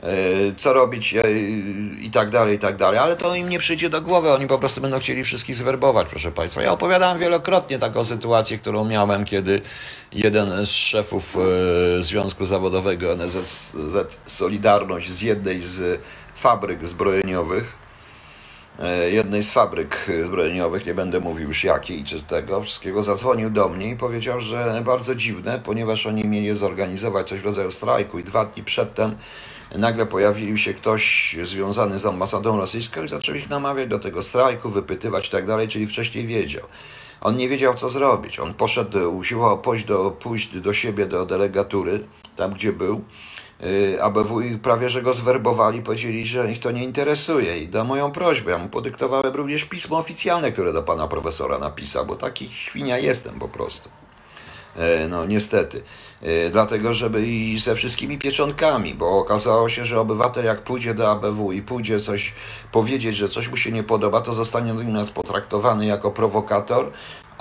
e, 0.04 0.56
co 0.58 0.74
robić 0.74 1.14
e, 1.14 1.32
i 2.00 2.12
tak 2.14 2.30
dalej, 2.30 2.56
i 2.56 2.60
tak 2.60 2.78
dalej, 2.78 3.00
ale 3.00 3.16
to 3.16 3.36
im 3.36 3.50
nie 3.50 3.60
przyjdzie 3.60 3.90
do 3.90 4.02
głowy, 4.02 4.32
oni 4.32 4.48
po 4.48 4.60
prostu 4.60 4.82
będą 4.82 5.00
chcieli 5.00 5.24
wszystkich 5.24 5.56
zwerbować, 5.56 6.08
proszę 6.10 6.32
Państwa. 6.32 6.62
Ja 6.62 6.72
opowiadałem 6.72 7.20
wielokrotnie 7.20 7.80
taką 7.80 8.06
sytuację, 8.06 8.58
którą 8.58 8.86
miałem, 8.86 9.26
kiedy 9.26 9.62
jeden 10.14 10.66
z 10.66 10.70
szefów 10.70 11.38
e, 12.00 12.04
Związku 12.04 12.46
Zawodowego 12.46 13.16
NZZ 13.16 14.20
Solidarność 14.28 15.12
z 15.12 15.22
jednej 15.22 15.62
z 15.62 16.02
fabryk 16.36 16.88
zbrojeniowych, 16.88 17.81
jednej 19.12 19.44
z 19.44 19.52
fabryk 19.52 20.08
zbrojeniowych, 20.26 20.86
nie 20.86 20.94
będę 20.94 21.20
mówił 21.20 21.48
już 21.48 21.64
jakiej 21.64 22.04
czy 22.04 22.24
tego 22.24 22.64
wszystkiego, 22.64 23.02
zadzwonił 23.02 23.50
do 23.50 23.70
mnie 23.70 23.90
i 23.90 23.96
powiedział, 23.96 24.40
że 24.40 24.82
bardzo 24.86 25.16
dziwne, 25.16 25.62
ponieważ 25.66 26.08
oni 26.08 26.24
mieli 26.24 26.56
zorganizować 26.56 27.30
coś 27.30 27.40
w 27.40 27.46
rodzaju 27.46 27.72
strajku 27.72 28.20
i 28.20 28.24
dwa 28.24 28.46
dni 28.46 28.64
przedtem 28.64 29.16
nagle 29.76 30.06
pojawił 30.06 30.58
się 30.58 30.74
ktoś 30.74 31.36
związany 31.44 32.00
z 32.00 32.06
ambasadą 32.06 32.58
rosyjską 32.58 33.04
i 33.04 33.10
zaczął 33.10 33.36
ich 33.36 33.50
namawiać 33.50 33.90
do 33.90 34.00
tego 34.00 34.24
strajku, 34.24 34.70
wypytywać 34.70 35.28
i 35.28 35.32
tak 35.32 35.48
dalej, 35.48 35.68
czyli 35.68 35.88
wcześniej 35.88 36.28
wiedział. 36.28 36.64
On 37.22 37.38
nie 37.38 37.50
wiedział, 37.50 37.74
co 37.74 37.90
zrobić. 37.90 38.40
On 38.40 38.54
poszedł, 38.54 39.18
usiłował 39.18 39.62
pójść 39.62 39.86
do, 39.86 40.12
pójść 40.12 40.60
do 40.60 40.74
siebie, 40.74 41.06
do 41.06 41.26
delegatury, 41.26 42.00
tam 42.36 42.54
gdzie 42.54 42.74
był. 42.74 43.02
Y, 43.64 44.04
ABW 44.04 44.42
i 44.42 44.58
prawie, 44.58 44.90
że 44.90 45.02
go 45.02 45.14
zwerbowali, 45.14 45.82
powiedzieli, 45.82 46.26
że 46.26 46.52
ich 46.52 46.60
to 46.60 46.72
nie 46.72 46.84
interesuje 46.84 47.60
i 47.60 47.68
da 47.68 47.84
moją 47.84 48.12
prośbę. 48.12 48.52
Ja 48.52 48.58
mu 48.58 48.70
podyktowałem 48.70 49.34
również 49.34 49.66
pismo 49.66 49.98
oficjalne, 49.98 50.52
które 50.52 50.74
do 50.74 50.84
pana 50.84 51.08
profesora 51.08 51.60
napisał, 51.60 52.06
bo 52.06 52.16
taki 52.16 52.50
świnia 52.50 52.98
jestem 52.98 53.40
po 53.40 53.48
prostu. 53.48 53.90
E, 54.76 55.08
no 55.08 55.26
niestety. 55.26 55.84
E, 56.22 56.50
dlatego, 56.50 56.94
żeby 56.94 57.28
i 57.28 57.60
ze 57.60 57.76
wszystkimi 57.76 58.18
pieczątkami, 58.18 58.96
bo 58.96 59.20
okazało 59.20 59.70
się, 59.70 59.86
że 59.86 60.00
obywatel 60.00 60.46
jak 60.46 60.62
pójdzie 60.62 60.94
do 60.94 61.12
ABW 61.12 61.52
i 61.52 61.62
pójdzie 61.62 62.00
coś 62.00 62.34
powiedzieć, 62.72 63.18
że 63.18 63.30
coś 63.30 63.50
mu 63.50 63.58
się 63.58 63.72
nie 63.72 63.84
podoba, 63.84 64.22
to 64.22 64.34
zostanie 64.34 64.74
natychmiast 64.74 65.14
potraktowany 65.14 65.86
jako 65.86 66.12
prowokator, 66.12 66.92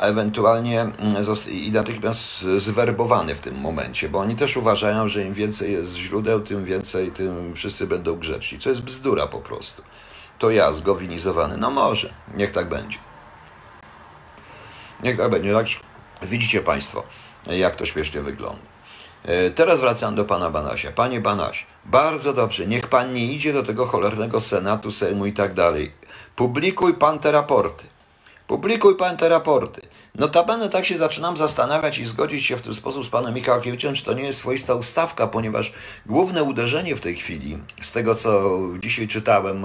a 0.01 0.03
ewentualnie 0.03 0.81
mm, 0.81 1.25
i 1.51 1.73
natychmiast 1.73 2.41
zwerbowany 2.41 3.35
w 3.35 3.41
tym 3.41 3.55
momencie, 3.55 4.09
bo 4.09 4.19
oni 4.19 4.37
też 4.37 4.57
uważają, 4.57 5.09
że 5.09 5.25
im 5.25 5.35
więcej 5.35 5.73
jest 5.73 5.97
źródeł, 5.97 6.41
tym 6.41 6.65
więcej, 6.65 7.11
tym 7.11 7.55
wszyscy 7.55 7.87
będą 7.87 8.17
grzeczni, 8.17 8.59
co 8.59 8.71
jest 8.71 8.83
bzdura 8.83 9.27
po 9.27 9.39
prostu. 9.39 9.83
To 10.39 10.51
ja 10.51 10.73
zgowinizowany. 10.73 11.57
No 11.57 11.71
może, 11.71 12.13
niech 12.37 12.53
tak 12.53 12.69
będzie. 12.69 12.99
Niech 15.03 15.17
tak 15.17 15.31
będzie. 15.31 15.55
Tak, 15.55 15.67
widzicie 16.23 16.61
Państwo 16.61 17.03
jak 17.47 17.77
to 17.77 17.87
śmiesznie 17.87 18.21
wygląda. 18.21 18.63
E, 19.25 19.51
teraz 19.51 19.81
wracam 19.81 20.15
do 20.15 20.25
pana 20.25 20.51
Banasia. 20.51 20.93
Panie 20.93 21.21
Banaś, 21.21 21.67
bardzo 21.85 22.35
dobrze, 22.35 22.67
niech 22.67 22.87
pan 22.87 23.15
nie 23.15 23.33
idzie 23.33 23.53
do 23.53 23.63
tego 23.63 23.87
cholernego 23.87 24.41
Senatu, 24.41 24.93
Sejmu 24.93 25.27
i 25.27 25.33
tak 25.33 25.55
dalej. 25.55 25.93
Publikuj 26.37 26.95
pan 26.95 27.19
te 27.19 27.33
raporty. 27.33 27.85
Publikuj 28.47 28.97
pan 28.97 29.17
te 29.17 29.29
raporty. 29.29 29.90
Notabene 30.15 30.69
tak 30.69 30.87
się 30.87 30.99
zaczynam 30.99 31.37
zastanawiać 31.37 31.99
i 31.99 32.07
zgodzić 32.07 32.47
się 32.47 32.57
w 32.57 32.63
ten 32.63 32.75
sposób 32.75 33.07
z 33.07 33.09
panem 33.09 33.35
Michałkiewiczem, 33.35 33.95
czy 33.95 34.05
to 34.05 34.13
nie 34.13 34.23
jest 34.23 34.39
swoista 34.39 34.75
ustawka, 34.75 35.27
ponieważ 35.27 35.73
główne 36.07 36.45
uderzenie 36.45 36.97
w 36.97 37.01
tej 37.01 37.17
chwili, 37.17 37.59
z 37.81 37.93
tego 37.93 38.15
co 38.15 38.51
dzisiaj 38.79 39.09
czytałem, 39.09 39.65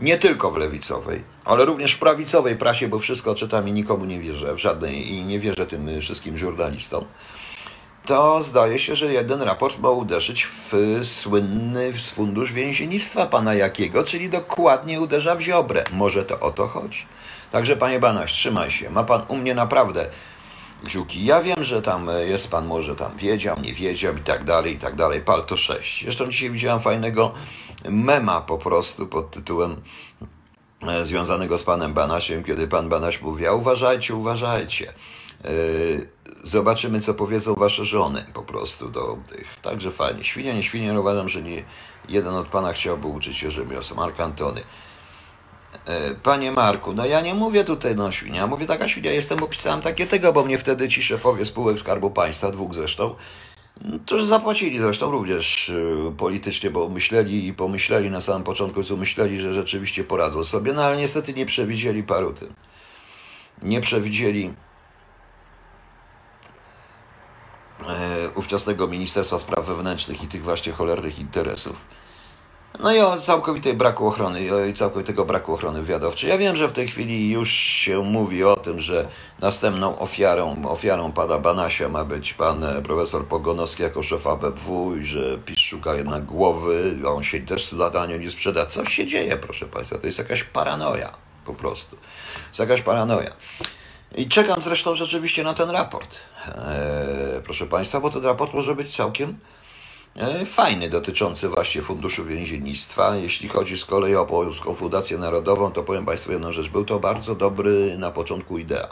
nie 0.00 0.18
tylko 0.18 0.50
w 0.50 0.56
lewicowej, 0.56 1.22
ale 1.44 1.64
również 1.64 1.94
w 1.94 1.98
prawicowej 1.98 2.56
prasie, 2.56 2.88
bo 2.88 2.98
wszystko 2.98 3.34
czytam 3.34 3.68
i 3.68 3.72
nikomu 3.72 4.04
nie 4.04 4.20
wierzę, 4.20 4.54
w 4.54 4.58
żadnej 4.58 5.12
i 5.12 5.24
nie 5.24 5.40
wierzę 5.40 5.66
tym 5.66 6.00
wszystkim 6.00 6.38
żurnalistom, 6.38 7.04
to 8.06 8.42
zdaje 8.42 8.78
się, 8.78 8.96
że 8.96 9.12
jeden 9.12 9.42
raport 9.42 9.78
ma 9.78 9.90
uderzyć 9.90 10.46
w 10.46 11.00
słynny 11.04 11.92
fundusz 11.92 12.52
więziennictwa 12.52 13.26
pana 13.26 13.54
Jakiego, 13.54 14.04
czyli 14.04 14.30
dokładnie 14.30 15.00
uderza 15.00 15.34
w 15.34 15.40
Ziobrę. 15.40 15.84
Może 15.92 16.24
to 16.24 16.40
o 16.40 16.50
to 16.50 16.66
chodzi. 16.66 17.06
Także 17.54 17.76
panie 17.76 18.00
Banaś, 18.00 18.32
trzymaj 18.32 18.70
się. 18.70 18.90
Ma 18.90 19.04
pan 19.04 19.22
u 19.28 19.36
mnie 19.36 19.54
naprawdę 19.54 20.06
kciuki. 20.84 21.24
Ja 21.24 21.42
wiem, 21.42 21.64
że 21.64 21.82
tam 21.82 22.08
jest 22.26 22.50
pan 22.50 22.66
może 22.66 22.96
tam 22.96 23.16
wiedział, 23.16 23.60
nie 23.60 23.74
wiedział 23.74 24.16
i 24.16 24.20
tak 24.20 24.44
dalej, 24.44 24.74
i 24.74 24.78
tak 24.78 24.96
dalej. 24.96 25.20
Pal 25.20 25.44
to 25.44 25.56
6. 25.56 26.04
Zresztą 26.04 26.30
dzisiaj 26.30 26.50
widziałem 26.50 26.80
fajnego 26.80 27.32
mema 27.84 28.40
po 28.40 28.58
prostu 28.58 29.06
pod 29.06 29.30
tytułem 29.30 29.76
e, 30.82 31.04
związanego 31.04 31.58
z 31.58 31.62
panem 31.62 31.94
Banasiem, 31.94 32.44
kiedy 32.44 32.68
pan 32.68 32.88
Banaś 32.88 33.22
mówi, 33.22 33.48
uważajcie, 33.48 34.14
uważajcie. 34.14 34.92
E, 35.44 35.50
zobaczymy, 36.44 37.00
co 37.00 37.14
powiedzą 37.14 37.54
wasze 37.54 37.84
żony 37.84 38.24
po 38.34 38.42
prostu 38.42 38.88
do 38.88 39.18
tych. 39.28 39.60
Także 39.62 39.90
fajnie. 39.90 40.24
Świnia, 40.24 40.52
nie 40.52 40.62
świnia, 40.62 41.00
uważam, 41.00 41.28
że 41.28 41.42
nie 41.42 41.64
jeden 42.08 42.34
od 42.34 42.46
pana 42.46 42.72
chciałby 42.72 43.06
uczyć 43.06 43.36
się 43.36 43.50
rzemiosła. 43.50 43.96
Mark 43.96 44.20
Antony. 44.20 44.60
E, 45.86 46.14
panie 46.14 46.52
Marku, 46.52 46.92
no 46.92 47.06
ja 47.06 47.20
nie 47.20 47.34
mówię 47.34 47.64
tutaj 47.64 47.96
no 47.96 48.12
świnia, 48.12 48.46
mówię 48.46 48.66
taka 48.66 48.88
świnia 48.88 49.12
jestem, 49.12 49.38
bo 49.38 49.46
pisałem 49.46 49.82
takie 49.82 50.06
tego, 50.06 50.32
bo 50.32 50.44
mnie 50.44 50.58
wtedy 50.58 50.88
ci 50.88 51.02
szefowie 51.02 51.44
spółek 51.44 51.78
Skarbu 51.78 52.10
Państwa, 52.10 52.50
dwóch 52.50 52.74
zresztą, 52.74 53.14
to 54.06 54.14
już 54.14 54.24
zapłacili 54.24 54.78
zresztą 54.78 55.10
również 55.10 55.70
e, 55.70 56.12
politycznie, 56.16 56.70
bo 56.70 56.88
myśleli 56.88 57.46
i 57.46 57.54
pomyśleli 57.54 58.10
na 58.10 58.20
samym 58.20 58.44
początku, 58.44 58.84
co 58.84 58.96
myśleli, 58.96 59.40
że 59.40 59.54
rzeczywiście 59.54 60.04
poradzą 60.04 60.44
sobie, 60.44 60.72
no 60.72 60.84
ale 60.84 60.96
niestety 60.96 61.34
nie 61.34 61.46
przewidzieli 61.46 62.02
paru 62.02 62.32
tym. 62.32 62.54
Nie 63.62 63.80
przewidzieli 63.80 64.54
e, 67.88 68.30
ówczesnego 68.34 68.88
Ministerstwa 68.88 69.38
Spraw 69.38 69.66
Wewnętrznych 69.66 70.22
i 70.22 70.28
tych 70.28 70.42
właśnie 70.42 70.72
cholernych 70.72 71.18
interesów. 71.18 71.76
No 72.80 72.94
i 72.94 73.00
o 73.00 73.16
całkowitej 73.16 73.74
braku 73.74 74.06
ochrony, 74.06 74.68
i 74.70 74.74
całkowitego 74.74 75.24
braku 75.24 75.54
ochrony 75.54 75.82
wywiadowczej. 75.82 76.30
Ja 76.30 76.38
wiem, 76.38 76.56
że 76.56 76.68
w 76.68 76.72
tej 76.72 76.88
chwili 76.88 77.30
już 77.30 77.50
się 77.52 78.02
mówi 78.02 78.44
o 78.44 78.56
tym, 78.56 78.80
że 78.80 79.08
następną 79.40 79.98
ofiarą, 79.98 80.68
ofiarą 80.68 81.12
pana 81.12 81.38
Banasia 81.38 81.88
ma 81.88 82.04
być 82.04 82.34
pan 82.34 82.64
e, 82.64 82.82
profesor 82.82 83.26
Pogonowski 83.26 83.82
jako 83.82 84.02
szef 84.02 84.26
ABW 84.26 84.96
i 84.96 85.04
że 85.04 85.38
PiS 85.38 85.58
szuka 85.58 85.94
jednak 85.94 86.24
głowy, 86.24 86.98
a 87.04 87.08
on 87.08 87.22
się 87.22 87.40
też 87.40 87.72
latanie 87.72 88.18
nie 88.18 88.30
sprzeda. 88.30 88.66
Co 88.66 88.84
się 88.84 89.06
dzieje, 89.06 89.36
proszę 89.36 89.66
państwa? 89.66 89.98
To 89.98 90.06
jest 90.06 90.18
jakaś 90.18 90.44
paranoja, 90.44 91.14
po 91.46 91.54
prostu. 91.54 91.96
To 91.96 92.48
jest 92.48 92.60
jakaś 92.60 92.82
paranoja. 92.82 93.30
I 94.16 94.28
czekam 94.28 94.62
zresztą 94.62 94.96
rzeczywiście 94.96 95.44
na 95.44 95.54
ten 95.54 95.70
raport, 95.70 96.16
eee, 96.46 97.42
proszę 97.44 97.66
państwa, 97.66 98.00
bo 98.00 98.10
ten 98.10 98.24
raport 98.24 98.54
może 98.54 98.74
być 98.74 98.96
całkiem 98.96 99.38
fajny, 100.46 100.90
dotyczący 100.90 101.48
właśnie 101.48 101.82
Funduszu 101.82 102.24
Więziennictwa. 102.24 103.16
Jeśli 103.16 103.48
chodzi 103.48 103.78
z 103.78 103.84
kolei 103.84 104.14
o 104.14 104.26
Polską 104.26 104.74
Fundację 104.74 105.18
Narodową, 105.18 105.72
to 105.72 105.82
powiem 105.82 106.06
Państwu 106.06 106.32
jedną 106.32 106.52
rzecz. 106.52 106.68
Był 106.68 106.84
to 106.84 106.98
bardzo 106.98 107.34
dobry 107.34 107.98
na 107.98 108.10
początku 108.10 108.58
idea. 108.58 108.88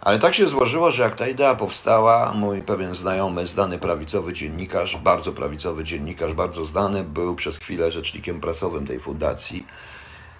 Ale 0.00 0.18
tak 0.18 0.34
się 0.34 0.46
złożyło, 0.46 0.90
że 0.90 1.02
jak 1.02 1.16
ta 1.16 1.26
idea 1.28 1.54
powstała, 1.54 2.32
mój 2.32 2.62
pewien 2.62 2.94
znajomy, 2.94 3.46
znany 3.46 3.78
prawicowy 3.78 4.32
dziennikarz, 4.32 4.96
bardzo 4.96 5.32
prawicowy 5.32 5.84
dziennikarz, 5.84 6.34
bardzo 6.34 6.64
znany, 6.64 7.04
był 7.04 7.34
przez 7.34 7.58
chwilę 7.58 7.92
rzecznikiem 7.92 8.40
prasowym 8.40 8.86
tej 8.86 9.00
fundacji. 9.00 9.66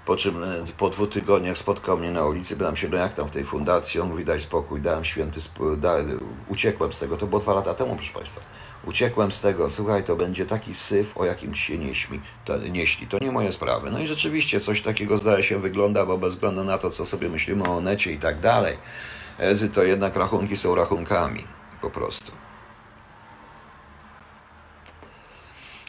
Po 0.06 0.16
czym 0.16 0.44
e, 0.44 0.46
po 0.78 0.90
dwóch 0.90 1.08
tygodniach 1.10 1.58
spotkał 1.58 1.98
mnie 1.98 2.10
na 2.10 2.24
ulicy, 2.24 2.56
pytam 2.56 2.76
się, 2.76 2.88
no 2.88 2.96
jak 2.96 3.14
tam 3.14 3.28
w 3.28 3.30
tej 3.30 3.44
fundacji? 3.44 4.00
On 4.00 4.08
mówi, 4.08 4.24
daj 4.24 4.40
spokój, 4.40 4.80
dałem 4.80 5.04
święty, 5.04 5.40
da, 5.76 5.94
uciekłem 6.48 6.92
z 6.92 6.98
tego, 6.98 7.16
to 7.16 7.26
było 7.26 7.40
dwa 7.40 7.54
lata 7.54 7.74
temu, 7.74 7.96
proszę 7.96 8.12
Państwa. 8.12 8.40
Uciekłem 8.88 9.32
z 9.32 9.40
tego, 9.40 9.70
słuchaj, 9.70 10.04
to 10.04 10.16
będzie 10.16 10.46
taki 10.46 10.74
syf, 10.74 11.16
o 11.16 11.24
jakim 11.24 11.54
się 11.54 11.78
nieśmi, 11.78 12.20
to, 12.44 12.58
nieśli. 12.58 13.06
To 13.06 13.18
nie 13.18 13.32
moje 13.32 13.52
sprawy. 13.52 13.90
No 13.90 13.98
i 13.98 14.06
rzeczywiście 14.06 14.60
coś 14.60 14.82
takiego 14.82 15.18
zdaje 15.18 15.42
się 15.42 15.58
wygląda, 15.58 16.06
bo 16.06 16.18
bez 16.18 16.34
względu 16.34 16.64
na 16.64 16.78
to, 16.78 16.90
co 16.90 17.06
sobie 17.06 17.28
myślimy 17.28 17.64
o 17.64 17.80
necie 17.80 18.12
i 18.12 18.18
tak 18.18 18.40
dalej, 18.40 18.76
Ezy 19.38 19.68
to 19.68 19.82
jednak 19.82 20.16
rachunki 20.16 20.56
są 20.56 20.74
rachunkami, 20.74 21.44
po 21.80 21.90
prostu. 21.90 22.32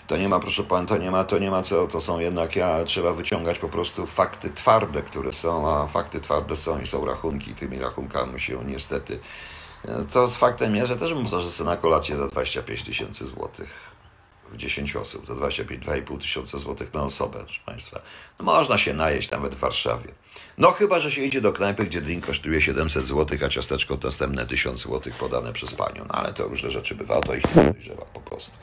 To 0.07 0.17
nie 0.17 0.29
ma, 0.29 0.39
proszę 0.39 0.63
pana, 0.63 0.87
to 0.87 0.97
nie 0.97 1.11
ma, 1.11 1.23
to 1.23 1.39
nie 1.39 1.51
ma 1.51 1.63
co, 1.63 1.87
to 1.87 2.01
są 2.01 2.19
jednak, 2.19 2.55
ja 2.55 2.85
trzeba 2.85 3.13
wyciągać 3.13 3.59
po 3.59 3.69
prostu 3.69 4.05
fakty 4.07 4.49
twarde, 4.55 5.01
które 5.01 5.33
są, 5.33 5.69
a 5.75 5.87
fakty 5.87 6.21
twarde 6.21 6.55
są 6.55 6.81
i 6.81 6.87
są 6.87 7.05
rachunki, 7.05 7.55
tymi 7.55 7.79
rachunkami 7.79 8.39
się 8.39 8.65
niestety 8.65 9.19
to 10.13 10.29
faktem 10.29 10.75
jest, 10.75 10.87
że 10.87 10.97
też 10.97 11.11
sobie 11.51 11.69
na 11.69 11.77
kolację 11.77 12.17
za 12.17 12.27
25 12.27 12.83
tysięcy 12.83 13.27
złotych 13.27 13.89
w 14.49 14.57
10 14.57 14.95
osób, 14.95 15.27
za 15.27 15.33
25-2,5 15.33 16.21
tysiąca 16.21 16.57
złotych 16.57 16.93
na 16.93 17.03
osobę, 17.03 17.39
proszę 17.43 17.61
Państwa. 17.65 18.01
No 18.39 18.45
można 18.45 18.77
się 18.77 18.93
najeść 18.93 19.31
nawet 19.31 19.55
w 19.55 19.59
Warszawie. 19.59 20.11
No 20.57 20.71
chyba, 20.71 20.99
że 20.99 21.11
się 21.11 21.21
idzie 21.21 21.41
do 21.41 21.53
knajpy, 21.53 21.85
gdzie 21.85 22.01
drink 22.01 22.25
kosztuje 22.25 22.61
700 22.61 23.07
złotych, 23.07 23.43
a 23.43 23.49
ciasteczko 23.49 23.97
następne 24.03 24.45
1000 24.45 24.81
zł, 24.83 25.13
podane 25.19 25.53
przez 25.53 25.73
panią. 25.73 26.05
No 26.07 26.15
ale 26.15 26.33
to 26.33 26.47
różne 26.47 26.71
rzeczy 26.71 26.95
bywa, 26.95 27.21
to 27.21 27.35
ich 27.35 27.55
nie 27.55 27.63
dojrzewa 27.63 28.05
po 28.13 28.19
prostu. 28.19 28.57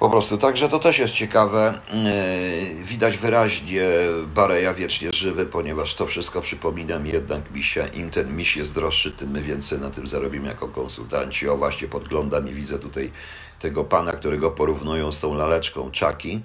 Po 0.00 0.10
prostu, 0.10 0.38
także 0.38 0.68
to 0.68 0.78
też 0.78 0.98
jest 0.98 1.14
ciekawe. 1.14 1.80
Yy, 1.92 2.84
Widać 2.84 3.16
wyraźnie 3.16 3.88
Bareja 4.34 4.74
wiecznie 4.74 5.12
żywy, 5.12 5.46
ponieważ 5.46 5.94
to 5.94 6.06
wszystko 6.06 6.40
przypomina 6.40 6.98
mi 6.98 7.10
jednak 7.10 7.50
misia. 7.50 7.86
Im 7.86 8.10
ten 8.10 8.36
miś 8.36 8.56
jest 8.56 8.74
droższy, 8.74 9.12
tym 9.12 9.30
my 9.30 9.42
więcej 9.42 9.78
na 9.78 9.90
tym 9.90 10.06
zarobimy 10.06 10.48
jako 10.48 10.68
konsultanci. 10.68 11.48
O 11.48 11.56
właśnie 11.56 11.88
podglądam 11.88 12.48
i 12.48 12.54
widzę 12.54 12.78
tutaj 12.78 13.12
tego 13.58 13.84
pana, 13.84 14.12
którego 14.12 14.50
porównują 14.50 15.12
z 15.12 15.20
tą 15.20 15.34
laleczką 15.34 15.90
Czaki, 15.90 16.40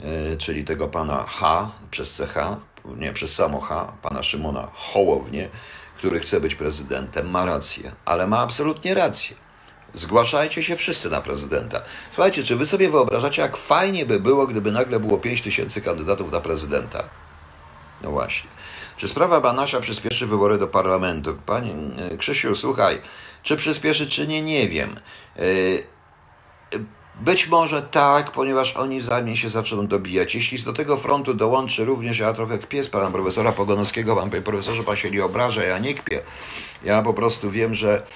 yy, 0.00 0.36
czyli 0.38 0.64
tego 0.64 0.88
pana 0.88 1.24
H 1.28 1.70
przez 1.90 2.16
CH, 2.16 2.36
nie 2.96 3.12
przez 3.12 3.34
samo 3.34 3.60
H, 3.60 3.92
pana 4.02 4.22
Szymona 4.22 4.68
Hołownię, 4.74 5.48
który 5.98 6.20
chce 6.20 6.40
być 6.40 6.54
prezydentem. 6.54 7.30
Ma 7.30 7.44
rację, 7.44 7.92
ale 8.04 8.26
ma 8.26 8.38
absolutnie 8.38 8.94
rację. 8.94 9.47
Zgłaszajcie 9.94 10.62
się 10.62 10.76
wszyscy 10.76 11.10
na 11.10 11.20
prezydenta. 11.20 11.80
Słuchajcie, 12.14 12.44
czy 12.44 12.56
wy 12.56 12.66
sobie 12.66 12.90
wyobrażacie, 12.90 13.42
jak 13.42 13.56
fajnie 13.56 14.06
by 14.06 14.20
było, 14.20 14.46
gdyby 14.46 14.72
nagle 14.72 15.00
było 15.00 15.18
5 15.18 15.42
tysięcy 15.42 15.80
kandydatów 15.80 16.32
na 16.32 16.40
prezydenta? 16.40 17.04
No 18.02 18.10
właśnie. 18.10 18.50
Czy 18.96 19.08
sprawa 19.08 19.40
Banasia 19.40 19.80
przyspieszy 19.80 20.26
wybory 20.26 20.58
do 20.58 20.68
parlamentu? 20.68 21.38
Panie 21.46 21.74
e, 21.96 22.16
Krzysiu, 22.16 22.56
słuchaj, 22.56 23.00
czy 23.42 23.56
przyspieszy, 23.56 24.08
czy 24.08 24.26
nie, 24.26 24.42
nie 24.42 24.68
wiem. 24.68 25.00
E, 25.36 25.42
być 27.20 27.48
może 27.48 27.82
tak, 27.82 28.30
ponieważ 28.30 28.76
oni 28.76 29.00
wzajemnie 29.00 29.36
się 29.36 29.50
zaczną 29.50 29.86
dobijać. 29.86 30.34
Jeśli 30.34 30.62
do 30.62 30.72
tego 30.72 30.96
frontu 30.96 31.34
dołączy 31.34 31.84
również, 31.84 32.18
ja 32.18 32.32
trochę 32.32 32.58
kpię 32.58 32.84
z 32.84 32.88
pana 32.88 33.10
profesora 33.10 33.52
Pogonowskiego, 33.52 34.16
pan 34.16 34.30
profesorze, 34.30 34.82
pan 34.82 34.96
się 34.96 35.10
nie 35.10 35.24
obraża, 35.24 35.64
ja 35.64 35.78
nie 35.78 35.94
kpię. 35.94 36.20
Ja 36.84 37.02
po 37.02 37.14
prostu 37.14 37.50
wiem, 37.50 37.74
że 37.74 38.06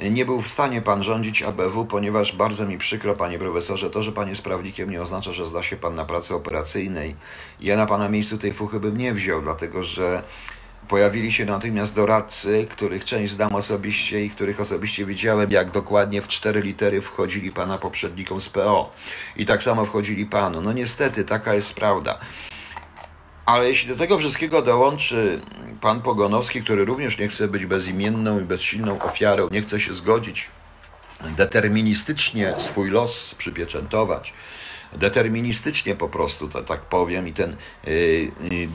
nie 0.00 0.24
był 0.24 0.40
w 0.40 0.48
stanie 0.48 0.82
pan 0.82 1.02
rządzić 1.02 1.42
ABW, 1.42 1.84
ponieważ 1.84 2.36
bardzo 2.36 2.66
mi 2.66 2.78
przykro, 2.78 3.14
panie 3.14 3.38
profesorze, 3.38 3.90
to, 3.90 4.02
że 4.02 4.12
pan 4.12 4.28
jest 4.28 4.44
prawnikiem 4.44 4.90
nie 4.90 5.02
oznacza, 5.02 5.32
że 5.32 5.46
zda 5.46 5.62
się 5.62 5.76
pan 5.76 5.94
na 5.94 6.04
pracy 6.04 6.34
operacyjnej. 6.34 7.16
Ja 7.60 7.76
na 7.76 7.86
pana 7.86 8.08
miejscu 8.08 8.38
tej 8.38 8.52
fuchy 8.52 8.80
bym 8.80 8.96
nie 8.96 9.14
wziął, 9.14 9.42
dlatego 9.42 9.82
że 9.82 10.22
pojawili 10.88 11.32
się 11.32 11.44
natychmiast 11.44 11.94
doradcy, 11.94 12.66
których 12.70 13.04
część 13.04 13.32
znam 13.32 13.54
osobiście 13.54 14.24
i 14.24 14.30
których 14.30 14.60
osobiście 14.60 15.06
widziałem, 15.06 15.50
jak 15.50 15.70
dokładnie 15.70 16.22
w 16.22 16.28
cztery 16.28 16.60
litery 16.60 17.00
wchodzili 17.00 17.52
pana 17.52 17.78
poprzednikom 17.78 18.40
z 18.40 18.48
PO. 18.48 18.92
I 19.36 19.46
tak 19.46 19.62
samo 19.62 19.84
wchodzili 19.84 20.26
panu. 20.26 20.60
No 20.60 20.72
niestety, 20.72 21.24
taka 21.24 21.54
jest 21.54 21.74
prawda. 21.74 22.18
Ale 23.48 23.68
jeśli 23.68 23.88
do 23.88 23.96
tego 23.96 24.18
wszystkiego 24.18 24.62
dołączy 24.62 25.40
pan 25.80 26.02
Pogonowski, 26.02 26.62
który 26.62 26.84
również 26.84 27.18
nie 27.18 27.28
chce 27.28 27.48
być 27.48 27.66
bezimienną 27.66 28.40
i 28.40 28.44
bezsilną 28.44 29.02
ofiarą, 29.02 29.48
nie 29.50 29.62
chce 29.62 29.80
się 29.80 29.94
zgodzić 29.94 30.46
deterministycznie 31.36 32.54
swój 32.58 32.90
los 32.90 33.34
przypieczętować, 33.34 34.32
deterministycznie 34.92 35.94
po 35.94 36.08
prostu, 36.08 36.48
to, 36.48 36.62
tak 36.62 36.80
powiem, 36.80 37.28
i 37.28 37.32
ten 37.32 37.56
y, 37.88 37.90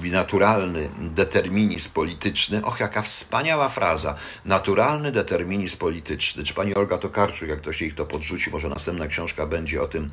y, 0.06 0.12
naturalny 0.12 0.90
determinizm 0.98 1.94
polityczny, 1.94 2.66
och, 2.66 2.80
jaka 2.80 3.02
wspaniała 3.02 3.70
fraza, 3.70 4.16
naturalny 4.46 5.12
determinizm 5.12 5.78
polityczny. 5.78 6.44
Czy 6.44 6.54
pani 6.54 6.76
Olga 6.76 6.98
Tokarczuk, 6.98 7.50
jak 7.50 7.62
ktoś 7.62 7.82
jej 7.82 7.92
to 7.92 8.06
podrzuci, 8.06 8.52
może 8.52 8.70
następna 8.70 9.08
książka 9.08 9.46
będzie 9.46 9.82
o 9.82 9.88
tym 9.88 10.10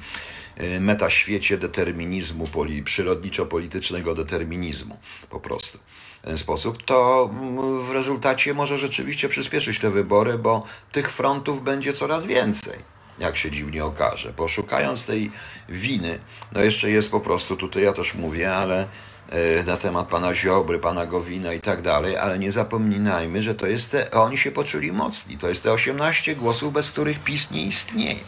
y, 0.61 0.81
metaświecie 0.81 1.59
determinizmu, 1.59 2.47
poli, 2.47 2.83
przyrodniczo-politycznego 2.83 4.15
determinizmu, 4.15 4.97
po 5.31 5.41
prostu. 5.41 5.79
W 6.23 6.25
ten 6.25 6.39
sposób, 6.39 6.83
to 6.83 7.31
mm, 7.33 7.83
w 7.83 7.91
rezultacie 7.91 8.55
może 8.55 8.79
rzeczywiście 8.79 9.29
przyspieszyć 9.29 9.79
te 9.79 9.91
wybory, 9.91 10.39
bo 10.39 10.65
tych 10.93 11.13
frontów 11.13 11.65
będzie 11.65 11.93
coraz 11.93 12.27
więcej 12.27 13.00
jak 13.21 13.37
się 13.37 13.51
dziwnie 13.51 13.85
okaże. 13.85 14.33
Bo 14.37 14.49
szukając 14.49 15.07
tej 15.07 15.31
winy, 15.69 16.19
no 16.53 16.61
jeszcze 16.61 16.91
jest 16.91 17.11
po 17.11 17.21
prostu, 17.21 17.57
tutaj 17.57 17.83
ja 17.83 17.93
też 17.93 18.15
mówię, 18.15 18.55
ale 18.55 18.87
e, 19.29 19.65
na 19.65 19.77
temat 19.77 20.09
pana 20.09 20.35
Ziobry, 20.35 20.79
pana 20.79 21.07
Gowina 21.07 21.53
i 21.53 21.61
tak 21.61 21.83
dalej, 21.83 22.17
ale 22.17 22.39
nie 22.39 22.53
zapominajmy, 22.53 23.43
że 23.43 23.55
to 23.55 23.67
jest 23.67 23.91
te, 23.91 24.11
oni 24.11 24.39
się 24.39 24.51
poczuli 24.51 24.93
mocni. 24.93 25.39
To 25.39 25.49
jest 25.49 25.63
te 25.63 25.73
18 25.73 26.37
głosów, 26.37 26.73
bez 26.73 26.91
których 26.91 27.21
PiS 27.21 27.51
nie 27.51 27.67
istnieje. 27.67 28.21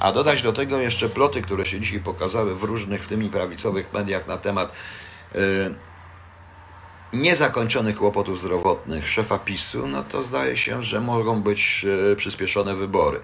A 0.00 0.12
dodać 0.12 0.42
do 0.42 0.52
tego 0.52 0.80
jeszcze 0.80 1.08
ploty, 1.08 1.42
które 1.42 1.66
się 1.66 1.80
dzisiaj 1.80 2.00
pokazały 2.00 2.54
w 2.54 2.62
różnych, 2.62 3.04
w 3.04 3.08
tym 3.08 3.22
i 3.22 3.28
prawicowych 3.28 3.92
mediach 3.92 4.26
na 4.26 4.36
temat 4.36 4.72
yy, 5.34 5.40
niezakończonych 7.12 7.96
kłopotów 7.96 8.40
zdrowotnych 8.40 9.08
szefa 9.08 9.38
PiSu, 9.38 9.86
no 9.86 10.04
to 10.04 10.22
zdaje 10.22 10.56
się, 10.56 10.82
że 10.82 11.00
mogą 11.00 11.42
być 11.42 11.84
yy, 11.84 12.16
przyspieszone 12.16 12.74
wybory. 12.74 13.20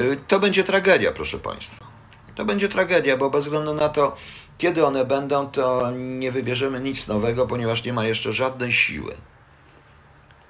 Y, 0.00 0.18
to 0.28 0.40
będzie 0.40 0.64
tragedia, 0.64 1.12
proszę 1.12 1.38
Państwa. 1.38 1.86
To 2.34 2.44
będzie 2.44 2.68
tragedia, 2.68 3.16
bo 3.16 3.30
bez 3.30 3.44
względu 3.44 3.74
na 3.74 3.88
to, 3.88 4.16
kiedy 4.58 4.86
one 4.86 5.04
będą, 5.04 5.50
to 5.50 5.90
nie 5.96 6.32
wybierzemy 6.32 6.80
nic 6.80 7.08
nowego, 7.08 7.46
ponieważ 7.46 7.84
nie 7.84 7.92
ma 7.92 8.06
jeszcze 8.06 8.32
żadnej 8.32 8.72
siły, 8.72 9.14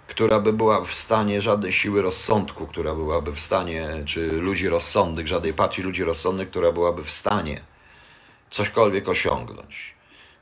która 0.08 0.40
by 0.40 0.52
była 0.52 0.84
w 0.84 0.94
stanie, 0.94 1.42
żadnej 1.42 1.72
siły 1.72 2.02
rozsądku, 2.02 2.66
która 2.66 2.94
byłaby 2.94 3.32
w 3.32 3.40
stanie, 3.40 4.02
czy 4.06 4.32
ludzi 4.32 4.68
rozsądnych, 4.68 5.28
żadnej 5.28 5.54
partii 5.54 5.82
ludzi 5.82 6.04
rozsądnych, 6.04 6.50
która 6.50 6.72
byłaby 6.72 7.04
w 7.04 7.10
stanie 7.10 7.60
cośkolwiek 8.50 9.08
osiągnąć. 9.08 9.94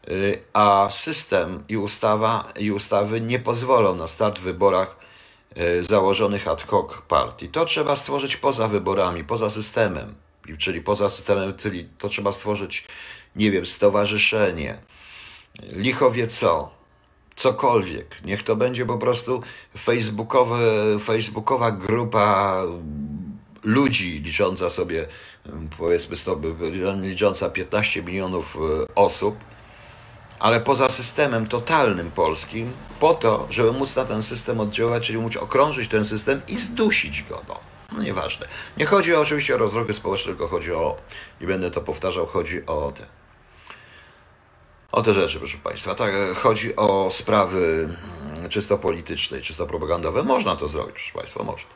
Y, 0.09 0.39
a 0.53 0.89
system 0.91 1.65
i 1.69 1.77
ustawa 1.77 2.53
i 2.59 2.73
ustawy 2.73 3.21
nie 3.21 3.39
pozwolą 3.39 3.97
na 3.97 4.09
start 4.09 4.39
w 4.39 4.43
wyborach 4.43 5.06
założonych 5.81 6.49
ad 6.49 6.63
hoc 6.63 6.93
partii. 7.09 7.49
To 7.49 7.65
trzeba 7.65 7.97
stworzyć 7.97 8.37
poza 8.37 8.69
wyborami, 8.69 9.25
poza 9.25 9.51
systemem, 9.51 10.15
czyli 10.59 10.81
poza 10.81 11.11
systemem, 11.11 11.55
czyli 11.57 11.89
to 11.99 12.09
trzeba 12.09 12.33
stworzyć, 12.33 12.87
nie 13.37 13.51
wiem, 13.51 13.67
stowarzyszenie, 13.67 14.79
licho 15.63 16.11
wie 16.11 16.29
co, 16.29 16.71
cokolwiek. 17.37 18.25
Niech 18.25 18.43
to 18.43 18.57
będzie 18.57 18.87
po 18.87 18.99
prostu 18.99 19.43
facebookowe, 19.79 20.59
facebookowa 21.05 21.71
grupa 21.71 22.63
ludzi 23.65 24.21
licząca 24.25 24.71
sobie, 24.71 25.07
powiedzmy 25.79 26.17
sobie, 26.17 26.49
licząca 27.03 27.51
15 27.51 28.03
milionów 28.03 28.57
e, 28.57 28.95
osób, 28.95 29.37
ale 30.39 30.61
poza 30.61 30.89
systemem 30.89 31.47
totalnym 31.47 32.11
polskim, 32.11 32.73
po 33.01 33.15
to, 33.15 33.47
żeby 33.51 33.73
móc 33.73 33.97
na 33.97 34.05
ten 34.05 34.23
system 34.23 34.61
oddziaływać, 34.61 35.07
czyli 35.07 35.19
móc 35.19 35.37
okrążyć 35.37 35.89
ten 35.89 36.05
system 36.05 36.43
i 36.49 36.59
zdusić 36.59 37.23
go. 37.23 37.43
No, 37.49 37.61
no 37.93 38.03
nieważne. 38.03 38.47
Nie 38.77 38.87
chodzi 38.87 39.15
oczywiście 39.15 39.55
o 39.55 39.59
rozruchy 39.59 39.93
społeczne, 39.93 40.33
tylko 40.33 40.49
chodzi 40.49 40.73
o, 40.73 40.97
nie 41.41 41.47
będę 41.47 41.71
to 41.71 41.81
powtarzał, 41.81 42.27
chodzi 42.27 42.67
o 42.67 42.93
te, 42.99 43.07
o 44.93 45.03
te 45.03 45.15
rzeczy, 45.15 45.39
proszę 45.39 45.59
Państwa. 45.59 45.95
Tak, 45.95 46.13
chodzi 46.43 46.77
o 46.77 47.09
sprawy 47.13 47.89
mm, 48.37 48.49
czysto 48.49 48.79
polityczne, 48.79 49.41
czysto 49.41 49.67
propagandowe. 49.67 50.23
Można 50.23 50.57
to 50.57 50.69
zrobić, 50.69 50.95
proszę 50.95 51.13
Państwa, 51.13 51.43
można. 51.43 51.71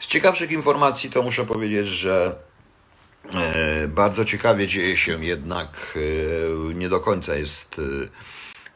Z 0.00 0.06
ciekawszych 0.06 0.50
informacji 0.50 1.10
to 1.10 1.22
muszę 1.22 1.46
powiedzieć, 1.46 1.86
że 1.86 2.34
E, 2.34 2.51
bardzo 3.88 4.24
ciekawie 4.24 4.66
dzieje 4.66 4.96
się 4.96 5.24
jednak, 5.24 5.98
e, 6.70 6.74
nie 6.74 6.88
do 6.88 7.00
końca 7.00 7.34
jest 7.34 7.78
e, 7.78 8.08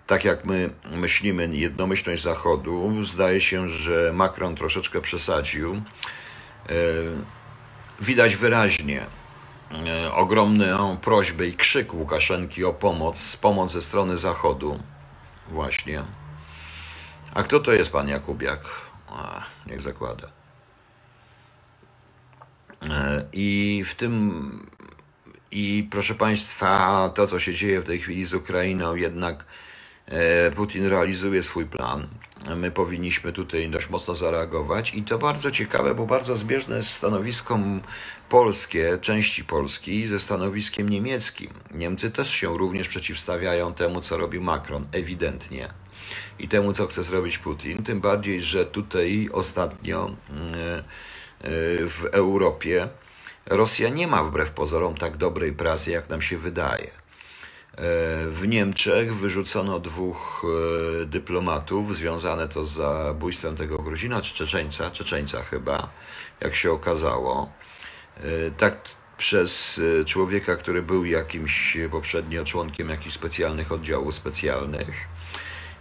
tak 0.07 0.25
jak 0.25 0.45
my 0.45 0.71
myślimy, 0.91 1.57
jednomyślność 1.57 2.23
Zachodu. 2.23 3.05
Zdaje 3.05 3.41
się, 3.41 3.69
że 3.69 4.13
Macron 4.15 4.57
troszeczkę 4.57 5.01
przesadził. 5.01 5.83
Widać 8.01 8.37
wyraźnie 8.37 9.07
ogromną 10.13 10.97
prośbę 10.97 11.47
i 11.47 11.57
krzyk 11.57 11.95
Łukaszenki 11.95 12.65
o 12.65 12.73
pomoc, 12.73 13.37
pomoc 13.37 13.73
ze 13.73 13.83
strony 13.83 14.17
Zachodu. 14.17 14.79
Właśnie. 15.49 16.03
A 17.35 17.43
kto 17.43 17.61
to 17.61 17.73
jest 17.73 17.93
pan 17.93 18.09
Jakubiak? 18.09 18.61
A, 19.09 19.43
niech 19.67 19.81
zakłada. 19.81 20.36
E, 22.91 23.25
I 23.33 23.83
w 23.87 23.95
tym, 23.95 24.67
i 25.51 25.89
proszę 25.91 26.15
Państwa, 26.15 27.13
to 27.15 27.27
co 27.27 27.41
się 27.41 27.55
dzieje 27.55 27.81
w 27.81 27.85
tej 27.85 27.99
chwili 27.99 28.25
z 28.25 28.35
Ukrainą, 28.35 28.95
jednak 28.95 29.45
e, 30.07 30.51
Putin 30.51 30.87
realizuje 30.87 31.43
swój 31.43 31.67
plan. 31.67 32.09
My 32.57 32.71
powinniśmy 32.71 33.33
tutaj 33.33 33.71
dość 33.71 33.91
mocno 33.91 34.15
zareagować 34.15 34.95
i 34.95 35.03
to 35.03 35.19
bardzo 35.19 35.51
ciekawe, 35.51 35.95
bo 35.95 36.07
bardzo 36.07 36.37
zbieżne 36.37 36.77
jest 36.77 36.91
stanowisko 36.91 37.59
polskie, 38.29 38.99
części 39.01 39.45
Polski 39.45 40.07
ze 40.07 40.19
stanowiskiem 40.19 40.89
niemieckim. 40.89 41.51
Niemcy 41.71 42.11
też 42.11 42.31
się 42.31 42.59
również 42.59 42.89
przeciwstawiają 42.89 43.75
temu, 43.75 44.01
co 44.01 44.17
robi 44.17 44.41
Macron, 44.41 44.87
ewidentnie. 44.93 45.69
I 46.39 46.49
temu, 46.49 46.73
co 46.73 46.87
chce 46.87 47.05
zrobić 47.05 47.39
Putin, 47.39 47.83
tym 47.83 48.01
bardziej, 48.01 48.43
że 48.43 48.67
tutaj 48.67 49.29
ostatnio. 49.33 50.11
Yy, 50.31 50.85
w 51.89 52.09
Europie, 52.13 52.89
Rosja 53.47 53.89
nie 53.89 54.07
ma 54.07 54.25
wbrew 54.25 54.51
pozorom 54.51 54.97
tak 54.97 55.17
dobrej 55.17 55.53
pracy, 55.53 55.91
jak 55.91 56.09
nam 56.09 56.23
się 56.23 56.39
wydaje. 56.39 56.91
W 58.29 58.43
Niemczech 58.49 59.17
wyrzucono 59.17 59.81
dwóch 59.81 60.45
e, 61.03 61.07
dyplomatów, 61.07 61.97
związane 61.97 62.49
to 62.49 62.65
z 62.65 62.73
zabójstwem 62.73 63.57
tego 63.57 63.79
Gruzina 63.79 64.23
czy 64.23 64.35
Czeczeńca, 64.35 64.91
Czeczeńca 64.91 65.43
chyba, 65.43 65.89
jak 66.41 66.55
się 66.55 66.73
okazało. 66.73 67.53
Tak 68.59 68.77
przez 69.19 69.81
człowieka, 70.07 70.57
który 70.57 70.83
był 70.83 71.05
jakimś 71.05 71.77
poprzednio 71.91 72.45
członkiem 72.45 72.89
jakichś 72.89 73.15
specjalnych 73.15 73.73
oddziałów 73.73 74.15
specjalnych. 74.15 75.09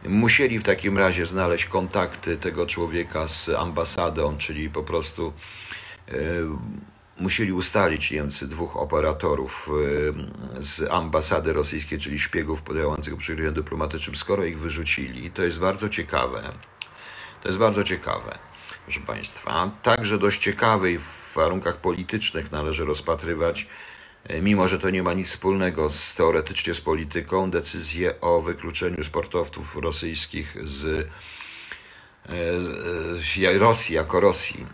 Musieli 0.07 0.60
w 0.60 0.64
takim 0.64 0.98
razie 0.98 1.26
znaleźć 1.26 1.65
kontakty 1.65 2.38
tego 2.38 2.68
człowieka 2.68 3.27
z 3.27 3.49
ambasadą, 3.49 4.38
czyli 4.38 4.69
po 4.69 4.84
prostu 4.84 5.34
e, 6.07 6.14
musieli 7.19 7.53
ustalić 7.53 8.11
Niemcy 8.11 8.48
dwóch 8.48 8.77
operatorów 8.77 9.69
e, 10.57 10.64
z 10.64 10.91
ambasady 10.91 11.53
rosyjskiej, 11.53 11.99
czyli 11.99 12.19
szpiegów 12.19 12.61
podających 12.61 13.18
przy 13.18 13.52
dyplomatycznym, 13.52 14.15
skoro 14.15 14.45
ich 14.45 14.60
wyrzucili. 14.60 15.32
To 15.32 15.44
jest 15.44 15.60
bardzo 15.60 15.90
ciekawe. 15.90 16.53
To 17.41 17.49
jest 17.49 17.60
bardzo 17.60 17.84
ciekawe 17.84 18.38
proszę 18.86 18.99
Państwa. 18.99 19.72
Także 19.82 20.18
dość 20.18 20.41
ciekawej 20.41 20.99
w 20.99 21.34
warunkach 21.36 21.77
politycznych 21.77 22.52
należy 22.52 22.86
rozpatrywać, 22.86 23.68
mimo 24.41 24.68
że 24.68 24.80
to 24.80 24.89
nie 24.89 25.03
ma 25.03 25.14
nic 25.14 25.27
wspólnego 25.27 25.89
z, 25.89 26.15
teoretycznie 26.15 26.73
z 26.73 26.81
polityką, 26.81 27.52
decyzję 27.52 28.22
o 28.22 28.41
wykluczeniu 28.41 29.03
sportowców 29.03 29.76
rosyjskich 29.76 30.57
z, 30.64 30.85
e, 30.85 32.61
z 32.61 33.43
e, 33.45 33.60
Rosji 33.60 33.95
jako 33.95 34.19
Rosji, 34.19 34.65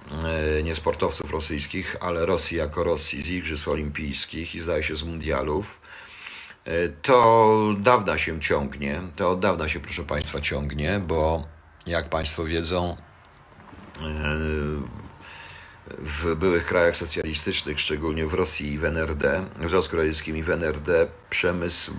nie 0.64 0.76
sportowców 0.76 1.32
rosyjskich, 1.32 1.96
ale 2.00 2.26
Rosji 2.26 2.58
jako 2.58 2.84
Rosji 2.84 3.22
z 3.22 3.30
Igrzysk 3.30 3.68
Olimpijskich 3.68 4.56
i 4.56 4.60
zdaje 4.60 4.84
się 4.84 4.96
z 4.96 5.04
Mundialów. 5.04 5.82
To 7.02 7.76
dawna 7.80 8.18
się 8.18 8.40
ciągnie, 8.40 9.02
to 9.16 9.30
od 9.30 9.40
dawna 9.40 9.70
się, 9.70 9.80
proszę 9.80 10.04
Państwa, 10.04 10.42
ciągnie, 10.42 11.02
bo 11.08 11.44
jak 11.86 12.10
Państwo 12.10 12.46
wiedzą, 12.46 12.98
w 15.98 16.36
byłych 16.36 16.66
krajach 16.66 16.98
socjalistycznych, 16.98 17.80
szczególnie 17.80 18.26
w 18.26 18.34
Rosji 18.34 18.74
i 18.74 18.78
w 18.78 18.86
NRD, 18.86 19.46
w 19.60 19.70
Związku 19.70 19.98
Radzieckim 19.98 20.38
i 20.38 20.44
w 20.44 20.50
NRD, 20.50 21.08
przemysł 21.30 21.94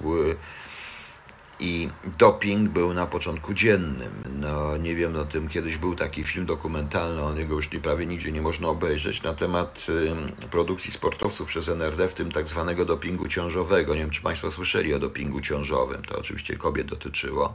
i 1.63 1.89
doping 2.19 2.69
był 2.69 2.95
na 2.95 3.07
początku 3.07 3.55
dziennym. 3.55 4.11
No, 4.41 4.77
nie 4.77 4.95
wiem, 4.95 5.13
no 5.13 5.25
tym 5.25 5.49
kiedyś 5.49 5.77
był 5.77 5.97
taki 5.97 6.25
film 6.25 6.47
dokumentalny, 6.47 7.23
on 7.23 7.39
jego 7.39 7.55
już 7.55 7.69
prawie 7.69 8.07
nigdzie 8.07 8.33
nie 8.33 8.43
można 8.43 8.69
obejrzeć, 8.69 9.23
na 9.23 9.35
temat 9.35 9.87
y, 9.89 10.49
produkcji 10.49 10.93
sportowców 10.93 11.49
przez 11.49 11.69
NRD, 11.69 12.09
w 12.09 12.15
tym 12.15 12.33
tak 12.33 12.49
zwanego 12.49 12.85
dopingu 12.85 13.29
ciążowego. 13.29 13.95
Nie 13.95 14.01
wiem, 14.01 14.11
czy 14.11 14.23
Państwo 14.23 14.51
słyszeli 14.51 14.95
o 14.95 14.99
dopingu 14.99 15.41
ciążowym, 15.41 16.03
to 16.03 16.19
oczywiście 16.19 16.57
kobiet 16.57 16.87
dotyczyło. 16.87 17.55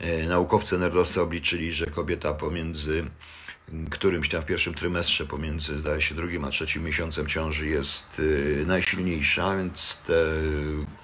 Y, 0.00 0.26
naukowcy 0.28 0.78
nerdowscy 0.78 1.20
obliczyli, 1.20 1.72
że 1.72 1.86
kobieta 1.86 2.34
pomiędzy 2.34 3.04
którymś 3.90 4.28
tam 4.28 4.42
w 4.42 4.46
pierwszym 4.46 4.74
trymestrze 4.74 5.26
pomiędzy, 5.26 5.78
zdaje 5.78 6.02
się, 6.02 6.14
drugim 6.14 6.44
a 6.44 6.50
trzecim 6.50 6.84
miesiącem 6.84 7.26
ciąży 7.26 7.66
jest 7.66 8.18
y, 8.18 8.64
najsilniejsza, 8.66 9.56
więc 9.56 9.98
te 10.06 10.14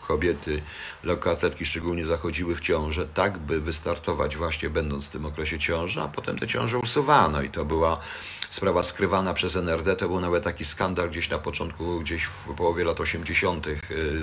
kobiety, 0.08 0.62
lekkoatletki 1.04 1.66
szczególnie 1.66 2.04
zachodziły 2.04 2.54
w 2.54 2.60
ciążę 2.60 3.06
tak, 3.14 3.38
by 3.38 3.60
wystartować 3.60 4.36
właśnie 4.36 4.70
będąc 4.70 5.06
w 5.06 5.10
tym 5.10 5.26
okresie 5.26 5.58
ciąży, 5.58 6.00
a 6.00 6.08
potem 6.08 6.38
te 6.38 6.46
ciąże 6.46 6.78
usuwano 6.78 7.42
i 7.42 7.50
to 7.50 7.64
była 7.64 8.00
sprawa 8.50 8.82
skrywana 8.82 9.34
przez 9.34 9.56
NRD, 9.56 9.96
to 9.96 10.08
był 10.08 10.20
nawet 10.20 10.44
taki 10.44 10.64
skandal 10.64 11.10
gdzieś 11.10 11.30
na 11.30 11.38
początku, 11.38 12.00
gdzieś 12.00 12.24
w 12.24 12.54
połowie 12.54 12.84
lat 12.84 13.00
80., 13.00 13.66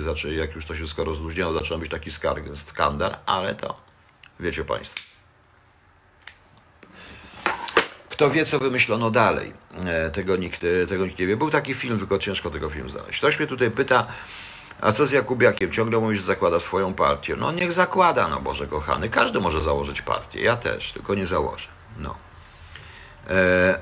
znaczy 0.02 0.34
jak 0.34 0.54
już 0.54 0.66
to 0.66 0.76
się 0.76 0.86
skoro 0.86 1.10
rozluźniało, 1.10 1.52
zaczął 1.52 1.78
być 1.78 1.90
taki 1.90 2.10
skandal, 2.54 3.16
ale 3.26 3.54
to 3.54 3.80
wiecie 4.40 4.64
Państwo. 4.64 5.17
Kto 8.18 8.30
wie, 8.30 8.44
co 8.44 8.58
wymyślono 8.58 9.10
dalej, 9.10 9.52
e, 9.84 10.10
tego 10.10 10.36
nikt, 10.36 10.64
e, 10.64 10.86
tego 10.86 11.06
nikt 11.06 11.18
nie 11.18 11.26
wie. 11.26 11.36
Był 11.36 11.50
taki 11.50 11.74
film, 11.74 11.98
tylko 11.98 12.18
ciężko 12.18 12.50
tego 12.50 12.70
film 12.70 12.90
znaleźć. 12.90 13.18
Ktoś 13.18 13.38
mnie 13.38 13.46
tutaj 13.46 13.70
pyta, 13.70 14.06
a 14.80 14.92
co 14.92 15.06
z 15.06 15.12
Jakubiakiem? 15.12 15.72
Ciągle 15.72 15.98
mówi, 15.98 16.16
że 16.16 16.22
zakłada 16.22 16.60
swoją 16.60 16.94
partię. 16.94 17.36
No 17.36 17.52
niech 17.52 17.72
zakłada, 17.72 18.28
no 18.28 18.40
Boże 18.40 18.66
kochany. 18.66 19.08
Każdy 19.08 19.40
może 19.40 19.60
założyć 19.60 20.02
partię. 20.02 20.40
Ja 20.40 20.56
też, 20.56 20.92
tylko 20.92 21.14
nie 21.14 21.26
założę. 21.26 21.68
No. 21.98 22.14
E, 23.30 23.78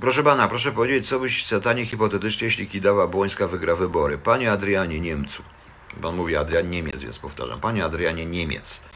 proszę 0.00 0.22
pana, 0.22 0.48
proszę 0.48 0.72
powiedzieć, 0.72 1.08
co 1.08 1.20
byś 1.20 1.46
satanie 1.46 1.86
hipotetycznie, 1.86 2.44
jeśli 2.44 2.66
Kidawa 2.66 3.06
Błońska 3.06 3.46
wygra 3.46 3.74
wybory. 3.76 4.18
Panie 4.18 4.52
Adrianie 4.52 5.00
Niemcu. 5.00 5.42
Pan 6.02 6.16
mówi 6.16 6.36
Adrian 6.36 6.70
Niemiec, 6.70 7.02
więc 7.02 7.18
powtarzam. 7.18 7.60
Panie 7.60 7.84
Adrianie 7.84 8.26
Niemiec. 8.26 8.89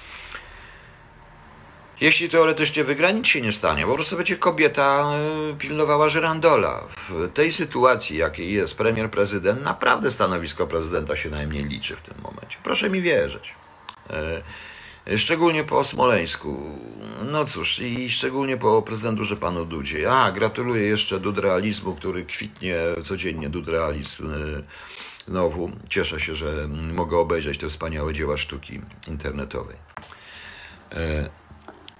Jeśli 2.04 2.28
teoretycznie 2.28 2.84
wygra, 2.84 3.10
nic 3.10 3.26
się 3.26 3.40
nie 3.40 3.52
stanie. 3.52 3.86
Po 3.86 3.94
prostu 3.94 4.16
będzie 4.16 4.36
kobieta 4.36 5.12
e, 5.52 5.56
pilnowała 5.56 6.08
żyrandola. 6.08 6.84
W 7.08 7.32
tej 7.32 7.52
sytuacji, 7.52 8.18
jakiej 8.18 8.52
jest 8.52 8.76
premier 8.76 9.10
prezydent, 9.10 9.62
naprawdę 9.62 10.10
stanowisko 10.10 10.66
prezydenta 10.66 11.16
się 11.16 11.30
najmniej 11.30 11.64
liczy 11.64 11.96
w 11.96 12.00
tym 12.02 12.14
momencie. 12.22 12.58
Proszę 12.62 12.90
mi 12.90 13.00
wierzyć. 13.00 13.54
E, 15.06 15.18
szczególnie 15.18 15.64
po 15.64 15.84
Smoleńsku. 15.84 16.78
No 17.22 17.44
cóż, 17.44 17.78
i 17.78 18.10
szczególnie 18.10 18.56
po 18.56 18.82
prezydenturze 18.82 19.36
panu 19.36 19.64
Dudzie. 19.64 20.12
A, 20.12 20.32
gratuluję 20.32 20.82
jeszcze 20.82 21.20
dudrealizmu, 21.20 21.94
który 21.94 22.24
kwitnie 22.24 22.76
codziennie, 23.04 23.48
dudrealizm 23.48 24.30
e, 24.30 24.36
znowu. 25.28 25.70
Cieszę 25.88 26.20
się, 26.20 26.34
że 26.34 26.68
mogę 26.68 27.18
obejrzeć 27.18 27.58
te 27.58 27.68
wspaniałe 27.68 28.12
dzieła 28.12 28.36
sztuki 28.36 28.80
internetowej. 29.08 29.76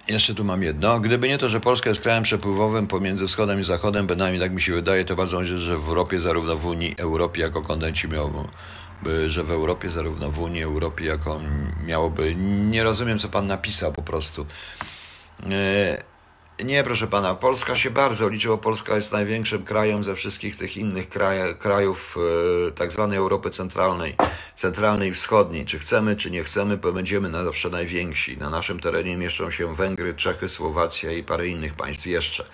Jeszcze 0.07 0.35
tu 0.35 0.43
mam 0.43 0.63
jedno. 0.63 0.99
Gdyby 0.99 1.27
nie 1.27 1.37
to, 1.37 1.49
że 1.49 1.59
Polska 1.59 1.89
jest 1.89 2.01
krajem 2.01 2.23
przepływowym 2.23 2.87
pomiędzy 2.87 3.27
wschodem 3.27 3.59
i 3.59 3.63
zachodem, 3.63 4.07
bynajmniej 4.07 4.41
tak 4.41 4.51
mi 4.51 4.61
się 4.61 4.73
wydaje, 4.73 5.05
to 5.05 5.15
bardzo 5.15 5.37
możliwe, 5.37 5.59
że 5.59 5.77
w 5.77 5.87
Europie, 5.87 6.19
zarówno 6.19 6.55
w 6.55 6.65
Unii, 6.65 6.95
Europie 6.97 7.41
jako 7.41 7.61
kontenci 7.61 8.07
miałby, 8.07 9.29
że 9.29 9.43
w 9.43 9.51
Europie, 9.51 9.89
zarówno 9.89 10.31
w 10.31 10.39
Unii, 10.39 10.63
Europie 10.63 11.05
jako 11.05 11.41
miałoby. 11.85 12.35
Nie 12.69 12.83
rozumiem, 12.83 13.19
co 13.19 13.29
pan 13.29 13.47
napisał 13.47 13.93
po 13.93 14.01
prostu. 14.01 14.45
E, 15.51 16.03
nie, 16.63 16.83
proszę 16.83 17.07
pana, 17.07 17.35
Polska 17.35 17.75
się 17.75 17.91
bardzo 17.91 18.29
liczy, 18.29 18.47
bo 18.47 18.57
Polska 18.57 18.95
jest 18.95 19.11
największym 19.11 19.63
krajem 19.63 20.03
ze 20.03 20.15
wszystkich 20.15 20.57
tych 20.57 20.77
innych 20.77 21.09
kraj, 21.09 21.55
krajów 21.59 22.17
e, 22.67 22.71
tak 22.71 22.91
zwanej 22.91 23.17
Europy 23.17 23.49
Centralnej, 23.49 24.15
Centralnej 24.55 25.09
i 25.09 25.13
Wschodniej. 25.13 25.65
Czy 25.65 25.79
chcemy, 25.79 26.15
czy 26.15 26.31
nie 26.31 26.43
chcemy, 26.43 26.77
będziemy 26.77 27.29
na 27.29 27.43
zawsze 27.43 27.69
najwięksi. 27.69 28.37
Na 28.37 28.49
naszym 28.49 28.79
terenie 28.79 29.17
mieszczą 29.17 29.51
się 29.51 29.75
Węgry, 29.75 30.13
Czechy, 30.13 30.49
Słowacja 30.49 31.11
i 31.11 31.23
parę 31.23 31.47
innych 31.47 31.73
państw 31.73 32.05
jeszcze. 32.05 32.45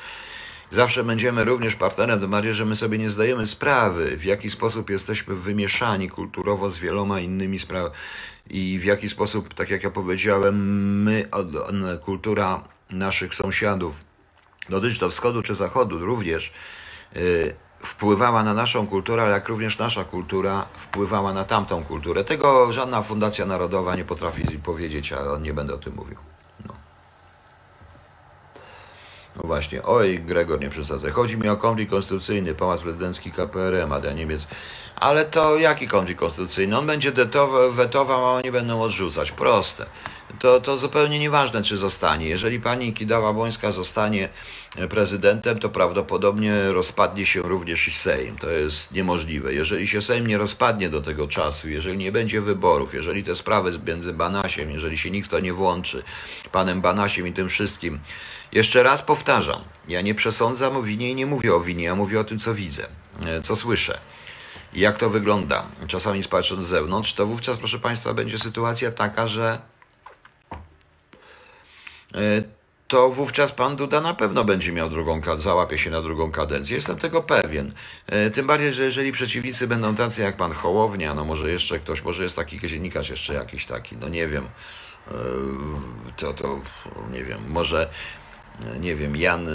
Zawsze 0.71 1.03
będziemy 1.03 1.43
również 1.43 1.75
partnerem, 1.75 2.19
tym 2.19 2.31
bardziej, 2.31 2.53
że 2.53 2.65
my 2.65 2.75
sobie 2.75 2.97
nie 2.97 3.09
zdajemy 3.09 3.47
sprawy, 3.47 4.17
w 4.17 4.23
jaki 4.23 4.49
sposób 4.49 4.89
jesteśmy 4.89 5.35
wymieszani 5.35 6.09
kulturowo 6.09 6.69
z 6.69 6.77
wieloma 6.77 7.19
innymi 7.19 7.59
sprawami 7.59 7.95
i 8.49 8.79
w 8.79 8.85
jaki 8.85 9.09
sposób, 9.09 9.53
tak 9.53 9.69
jak 9.69 9.83
ja 9.83 9.91
powiedziałem, 9.91 10.55
my, 11.03 11.29
kultura 12.01 12.63
naszych 12.91 13.35
sąsiadów, 13.35 14.03
dotyczy 14.69 14.99
to 14.99 15.09
wschodu 15.09 15.41
czy 15.41 15.55
zachodu 15.55 16.05
również, 16.05 16.53
yy, 17.15 17.55
wpływała 17.79 18.43
na 18.43 18.53
naszą 18.53 18.87
kulturę, 18.87 19.23
ale 19.23 19.31
jak 19.31 19.47
również 19.47 19.77
nasza 19.77 20.03
kultura 20.03 20.65
wpływała 20.77 21.33
na 21.33 21.43
tamtą 21.43 21.83
kulturę. 21.83 22.23
Tego 22.23 22.73
żadna 22.73 23.01
fundacja 23.01 23.45
narodowa 23.45 23.95
nie 23.95 24.05
potrafi 24.05 24.43
powiedzieć, 24.59 25.13
a 25.13 25.37
nie 25.37 25.53
będę 25.53 25.73
o 25.73 25.77
tym 25.77 25.95
mówił. 25.95 26.17
No. 26.67 26.73
No 29.35 29.43
właśnie, 29.43 29.83
oj, 29.83 30.19
Gregor, 30.19 30.59
nie 30.59 30.69
przesadzę. 30.69 31.11
Chodzi 31.11 31.37
mi 31.37 31.49
o 31.49 31.57
konflikt 31.57 31.91
konstytucyjny, 31.91 32.55
pałac 32.55 32.81
prezydencki 32.81 33.31
KPRM, 33.31 33.93
a 33.93 33.99
Niemiec. 33.99 34.47
Ale 34.95 35.25
to 35.25 35.57
jaki 35.57 35.87
konflikt 35.87 36.19
konstytucyjny? 36.19 36.77
On 36.77 36.87
będzie 36.87 37.11
wetował, 37.71 38.25
a 38.25 38.31
oni 38.31 38.51
będą 38.51 38.81
odrzucać. 38.81 39.31
Proste 39.31 39.85
to, 40.39 40.61
to 40.61 40.77
zupełnie 40.77 41.19
nieważne, 41.19 41.63
czy 41.63 41.77
zostanie. 41.77 42.29
Jeżeli 42.29 42.59
pani 42.59 42.93
Kidała-Błońska 42.93 43.71
zostanie 43.71 44.29
prezydentem, 44.89 45.59
to 45.59 45.69
prawdopodobnie 45.69 46.71
rozpadnie 46.71 47.25
się 47.25 47.41
również 47.41 47.87
i 47.87 47.91
Sejm. 47.91 48.37
To 48.37 48.49
jest 48.49 48.91
niemożliwe. 48.91 49.53
Jeżeli 49.53 49.87
się 49.87 50.01
Sejm 50.01 50.27
nie 50.27 50.37
rozpadnie 50.37 50.89
do 50.89 51.01
tego 51.01 51.27
czasu, 51.27 51.69
jeżeli 51.69 51.97
nie 51.97 52.11
będzie 52.11 52.41
wyborów, 52.41 52.93
jeżeli 52.93 53.23
te 53.23 53.35
sprawy 53.35 53.79
między 53.87 54.13
Banasiem, 54.13 54.71
jeżeli 54.71 54.97
się 54.97 55.11
nikt 55.11 55.31
to 55.31 55.39
nie 55.39 55.53
włączy, 55.53 56.03
panem 56.51 56.81
Banasiem 56.81 57.27
i 57.27 57.33
tym 57.33 57.49
wszystkim, 57.49 57.99
jeszcze 58.51 58.83
raz 58.83 59.01
powtarzam, 59.01 59.61
ja 59.87 60.01
nie 60.01 60.15
przesądzam 60.15 60.77
o 60.77 60.83
winie 60.83 61.09
i 61.09 61.15
nie 61.15 61.25
mówię 61.25 61.55
o 61.55 61.59
winie, 61.59 61.83
ja 61.83 61.95
mówię 61.95 62.19
o 62.19 62.23
tym, 62.23 62.39
co 62.39 62.53
widzę, 62.53 62.87
co 63.43 63.55
słyszę. 63.55 63.99
Jak 64.73 64.97
to 64.97 65.09
wygląda? 65.09 65.65
Czasami 65.87 66.23
patrząc 66.23 66.65
z 66.65 66.67
zewnątrz, 66.67 67.13
to 67.13 67.25
wówczas, 67.25 67.57
proszę 67.57 67.79
Państwa, 67.79 68.13
będzie 68.13 68.39
sytuacja 68.39 68.91
taka, 68.91 69.27
że 69.27 69.70
E, 69.70 69.70
to 72.91 73.09
wówczas 73.09 73.51
pan 73.51 73.75
Duda 73.75 74.01
na 74.01 74.13
pewno 74.13 74.43
będzie 74.43 74.71
miał 74.71 74.89
drugą, 74.89 75.21
załapie 75.39 75.77
się 75.77 75.91
na 75.91 76.01
drugą 76.01 76.31
kadencję. 76.31 76.75
Jestem 76.75 76.97
tego 76.97 77.23
pewien. 77.23 77.73
E, 78.07 78.29
tym 78.29 78.47
bardziej, 78.47 78.73
że 78.73 78.83
jeżeli 78.83 79.11
przeciwnicy 79.11 79.67
będą 79.67 79.95
tacy 79.95 80.21
jak 80.21 80.37
pan 80.37 80.53
Hołownia, 80.53 81.13
no 81.13 81.25
może 81.25 81.51
jeszcze 81.51 81.79
ktoś, 81.79 82.03
może 82.03 82.23
jest 82.23 82.35
taki 82.35 82.59
dziennikarz 82.67 83.09
jeszcze 83.09 83.33
jakiś 83.33 83.65
taki, 83.65 83.97
no 83.97 84.09
nie 84.09 84.27
wiem, 84.27 84.47
e, 85.07 85.11
to, 86.17 86.33
to 86.33 86.61
nie 87.11 87.23
wiem, 87.23 87.39
może 87.47 87.89
nie 88.79 88.95
wiem, 88.95 89.15
Jan 89.15 89.49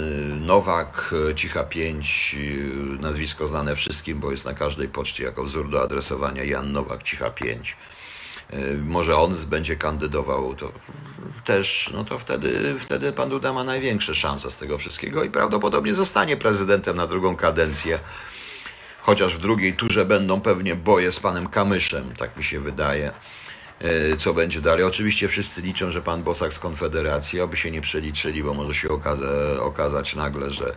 Nowak, 0.45 1.13
Cicha 1.35 1.63
5, 1.63 2.35
nazwisko 2.99 3.47
znane 3.47 3.75
wszystkim, 3.75 4.19
bo 4.19 4.31
jest 4.31 4.45
na 4.45 4.53
każdej 4.53 4.87
poczcie 4.87 5.23
jako 5.23 5.43
wzór 5.43 5.69
do 5.69 5.81
adresowania 5.81 6.43
Jan 6.43 6.71
Nowak, 6.71 7.03
Cicha 7.03 7.29
5. 7.29 7.77
Może 8.85 9.17
on 9.17 9.35
będzie 9.49 9.75
kandydował, 9.75 10.55
to 10.55 10.71
też, 11.45 11.91
no 11.93 12.03
to 12.03 12.17
wtedy, 12.17 12.75
wtedy 12.79 13.11
pan 13.11 13.29
Duda 13.29 13.53
ma 13.53 13.63
największe 13.63 14.15
szanse 14.15 14.51
z 14.51 14.57
tego 14.57 14.77
wszystkiego 14.77 15.23
i 15.23 15.29
prawdopodobnie 15.29 15.93
zostanie 15.93 16.37
prezydentem 16.37 16.95
na 16.95 17.07
drugą 17.07 17.35
kadencję. 17.35 17.99
Chociaż 19.01 19.35
w 19.35 19.39
drugiej 19.39 19.73
turze 19.73 20.05
będą 20.05 20.41
pewnie 20.41 20.75
boje 20.75 21.11
z 21.11 21.19
panem 21.19 21.47
Kamyszem, 21.47 22.13
tak 22.17 22.37
mi 22.37 22.43
się 22.43 22.59
wydaje. 22.59 23.11
E, 23.81 24.17
co 24.17 24.33
będzie 24.33 24.61
dalej. 24.61 24.83
Oczywiście 24.83 25.27
wszyscy 25.27 25.61
liczą, 25.61 25.91
że 25.91 26.01
pan 26.01 26.23
Bosak 26.23 26.53
z 26.53 26.59
Konfederacji, 26.59 27.41
aby 27.41 27.57
się 27.57 27.71
nie 27.71 27.81
przeliczyli, 27.81 28.43
bo 28.43 28.53
może 28.53 28.75
się 28.75 28.89
okaza 28.89 29.27
okazać 29.59 30.15
nagle, 30.15 30.49
że 30.49 30.75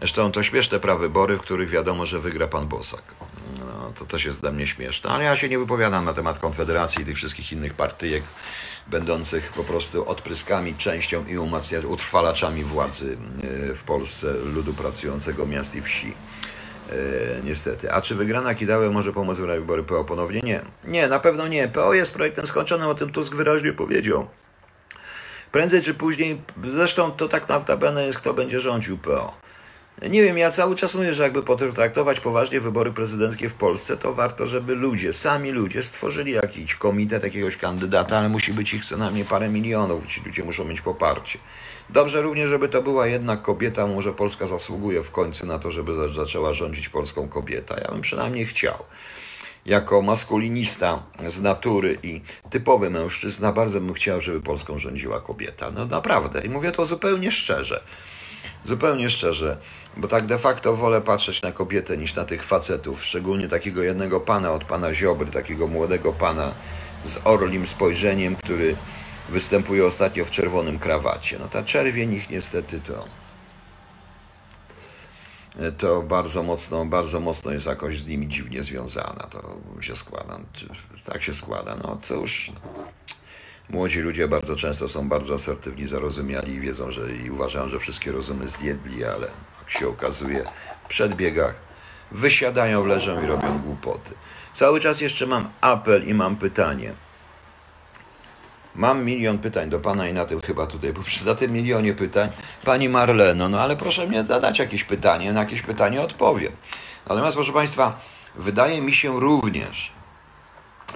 Zresztą 0.00 0.32
to 0.32 0.42
śmieszne 0.42 0.80
prawybory, 0.80 1.36
w 1.36 1.40
których 1.40 1.70
wiadomo, 1.70 2.06
że 2.06 2.20
wygra 2.20 2.48
pan 2.48 2.68
Bosak. 2.68 3.02
No, 3.58 3.92
to 3.98 4.04
też 4.04 4.24
jest 4.24 4.40
dla 4.40 4.52
mnie 4.52 4.66
śmieszne, 4.66 5.10
ale 5.10 5.24
ja 5.24 5.36
się 5.36 5.48
nie 5.48 5.58
wypowiadam 5.58 6.04
na 6.04 6.14
temat 6.14 6.38
Konfederacji 6.38 7.02
i 7.02 7.04
tych 7.04 7.16
wszystkich 7.16 7.52
innych 7.52 7.74
partyjek, 7.74 8.22
będących 8.86 9.52
po 9.52 9.64
prostu 9.64 10.08
odpryskami, 10.08 10.74
częścią 10.74 11.26
i 11.26 11.38
utrwalaczami 11.86 12.64
władzy 12.64 13.16
e, 13.70 13.74
w 13.74 13.82
Polsce 13.82 14.32
ludu 14.32 14.72
pracującego 14.74 15.46
miast 15.46 15.76
i 15.76 15.82
wsi. 15.82 16.14
E, 16.90 16.94
niestety. 17.44 17.92
A 17.92 18.00
czy 18.00 18.14
wygrana 18.14 18.54
Kidały 18.54 18.90
może 18.90 19.12
pomóc 19.12 19.38
w 19.38 19.46
wybory 19.46 19.82
PO 19.82 20.04
ponownie? 20.04 20.40
Nie. 20.40 20.60
Nie, 20.84 21.08
na 21.08 21.20
pewno 21.20 21.48
nie. 21.48 21.68
PO 21.68 21.94
jest 21.94 22.14
projektem 22.14 22.46
skończonym, 22.46 22.88
o 22.88 22.94
tym 22.94 23.12
Tusk 23.12 23.34
wyraźnie 23.34 23.72
powiedział. 23.72 24.28
Prędzej 25.52 25.82
czy 25.82 25.94
później, 25.94 26.40
zresztą 26.74 27.10
to 27.10 27.28
tak 27.28 27.48
notabene 27.48 28.06
jest, 28.06 28.18
kto 28.18 28.34
będzie 28.34 28.60
rządził 28.60 28.98
PO. 28.98 29.49
Nie 30.08 30.22
wiem, 30.22 30.38
ja 30.38 30.50
cały 30.50 30.76
czas 30.76 30.94
mówię, 30.94 31.14
że 31.14 31.22
jakby 31.22 31.42
potraktować 31.42 32.20
poważnie 32.20 32.60
wybory 32.60 32.92
prezydenckie 32.92 33.48
w 33.48 33.54
Polsce, 33.54 33.96
to 33.96 34.14
warto, 34.14 34.46
żeby 34.46 34.74
ludzie, 34.74 35.12
sami 35.12 35.50
ludzie 35.50 35.82
stworzyli 35.82 36.32
jakiś 36.32 36.74
komitet 36.74 37.22
jakiegoś 37.22 37.56
kandydata, 37.56 38.18
ale 38.18 38.28
musi 38.28 38.52
być 38.52 38.74
ich 38.74 38.84
co 38.84 38.96
najmniej 38.96 39.24
parę 39.24 39.48
milionów. 39.48 40.06
Ci 40.06 40.20
ludzie 40.26 40.44
muszą 40.44 40.64
mieć 40.64 40.80
poparcie. 40.80 41.38
Dobrze 41.90 42.22
również, 42.22 42.48
żeby 42.48 42.68
to 42.68 42.82
była 42.82 43.06
jednak 43.06 43.42
kobieta, 43.42 43.86
może 43.86 44.12
Polska 44.12 44.46
zasługuje 44.46 45.02
w 45.02 45.10
końcu 45.10 45.46
na 45.46 45.58
to, 45.58 45.70
żeby 45.70 45.92
zaczęła 46.14 46.52
rządzić 46.52 46.88
polską 46.88 47.28
kobieta. 47.28 47.76
Ja 47.80 47.90
bym 47.92 48.00
przynajmniej 48.00 48.46
chciał. 48.46 48.84
Jako 49.66 50.02
maskulinista 50.02 51.02
z 51.28 51.40
natury 51.40 51.98
i 52.02 52.20
typowy 52.50 52.90
mężczyzna, 52.90 53.52
bardzo 53.52 53.80
bym 53.80 53.92
chciał, 53.92 54.20
żeby 54.20 54.40
Polską 54.40 54.78
rządziła 54.78 55.20
kobieta. 55.20 55.70
No 55.70 55.86
naprawdę. 55.86 56.40
I 56.40 56.48
mówię 56.48 56.72
to 56.72 56.86
zupełnie 56.86 57.30
szczerze. 57.32 57.82
Zupełnie 58.64 59.10
szczerze, 59.10 59.56
bo 59.96 60.08
tak 60.08 60.26
de 60.26 60.38
facto 60.38 60.76
wolę 60.76 61.00
patrzeć 61.00 61.42
na 61.42 61.52
kobietę 61.52 61.96
niż 61.96 62.14
na 62.14 62.24
tych 62.24 62.44
facetów, 62.44 63.04
szczególnie 63.04 63.48
takiego 63.48 63.82
jednego 63.82 64.20
pana 64.20 64.52
od 64.52 64.64
pana 64.64 64.94
Ziobry, 64.94 65.30
takiego 65.30 65.66
młodego 65.66 66.12
pana 66.12 66.52
z 67.04 67.20
orlim 67.24 67.66
spojrzeniem, 67.66 68.36
który 68.36 68.76
występuje 69.28 69.86
ostatnio 69.86 70.24
w 70.24 70.30
czerwonym 70.30 70.78
krawacie. 70.78 71.38
No 71.38 71.48
ta 71.48 71.62
czerwień 71.62 72.12
ich 72.12 72.30
niestety 72.30 72.80
to 72.80 73.20
to 75.78 76.02
bardzo 76.02 76.42
mocno, 76.42 76.84
bardzo 76.84 77.20
mocno 77.20 77.52
jest 77.52 77.66
jakoś 77.66 78.00
z 78.00 78.06
nimi 78.06 78.28
dziwnie 78.28 78.62
związana. 78.62 79.28
To 79.30 79.56
się 79.80 79.96
składa. 79.96 80.38
Tak 81.04 81.22
się 81.22 81.34
składa. 81.34 81.76
No 81.82 81.98
cóż. 82.02 82.52
Młodzi 83.70 84.00
ludzie 84.00 84.28
bardzo 84.28 84.56
często 84.56 84.88
są 84.88 85.08
bardzo 85.08 85.34
asertywni, 85.34 85.88
zarozumiali 85.88 86.52
i 86.52 86.60
wiedzą, 86.60 86.90
że 86.90 87.12
i 87.12 87.30
uważają, 87.30 87.68
że 87.68 87.78
wszystkie 87.78 88.12
rozumy 88.12 88.48
zjedli, 88.48 89.04
ale 89.04 89.28
się 89.72 89.88
okazuje, 89.88 90.44
w 90.84 90.88
przedbiegach 90.88 91.54
wysiadają, 92.12 92.86
leżą 92.86 93.22
i 93.22 93.26
robią 93.26 93.58
głupoty. 93.58 94.14
Cały 94.54 94.80
czas 94.80 95.00
jeszcze 95.00 95.26
mam 95.26 95.48
apel 95.60 96.08
i 96.08 96.14
mam 96.14 96.36
pytanie. 96.36 96.92
Mam 98.74 99.04
milion 99.04 99.38
pytań 99.38 99.70
do 99.70 99.80
Pana 99.80 100.08
i 100.08 100.14
na 100.14 100.24
tym 100.24 100.40
chyba 100.40 100.66
tutaj, 100.66 100.92
bo 100.96 101.02
przy 101.02 101.36
tym 101.36 101.52
milionie 101.52 101.94
pytań, 101.94 102.28
Pani 102.64 102.88
Marleno, 102.88 103.48
no 103.48 103.60
ale 103.60 103.76
proszę 103.76 104.06
mnie 104.06 104.24
zadać 104.24 104.58
jakieś 104.58 104.84
pytanie, 104.84 105.32
na 105.32 105.40
jakieś 105.40 105.62
pytanie 105.62 106.00
odpowiem. 106.00 106.52
Natomiast 107.08 107.34
proszę 107.34 107.52
Państwa, 107.52 108.00
wydaje 108.34 108.82
mi 108.82 108.92
się 108.92 109.20
również, 109.20 109.92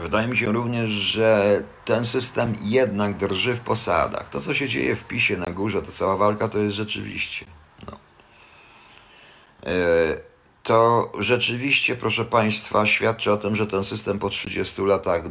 wydaje 0.02 0.28
mi 0.28 0.38
się 0.38 0.52
również, 0.52 0.90
że 0.90 1.62
ten 1.84 2.04
system 2.04 2.54
jednak 2.62 3.16
drży 3.16 3.54
w 3.54 3.60
posadach. 3.60 4.28
To, 4.28 4.40
co 4.40 4.54
się 4.54 4.68
dzieje 4.68 4.96
w 4.96 5.04
PiSie 5.04 5.36
na 5.36 5.52
górze, 5.52 5.82
to 5.82 5.92
cała 5.92 6.16
walka, 6.16 6.48
to 6.48 6.58
jest 6.58 6.76
rzeczywiście, 6.76 7.46
to 10.62 11.12
rzeczywiście, 11.18 11.96
proszę 11.96 12.24
Państwa, 12.24 12.86
świadczy 12.86 13.32
o 13.32 13.36
tym, 13.36 13.56
że 13.56 13.66
ten 13.66 13.84
system 13.84 14.18
po 14.18 14.28
30 14.28 14.82
latach 14.82 15.22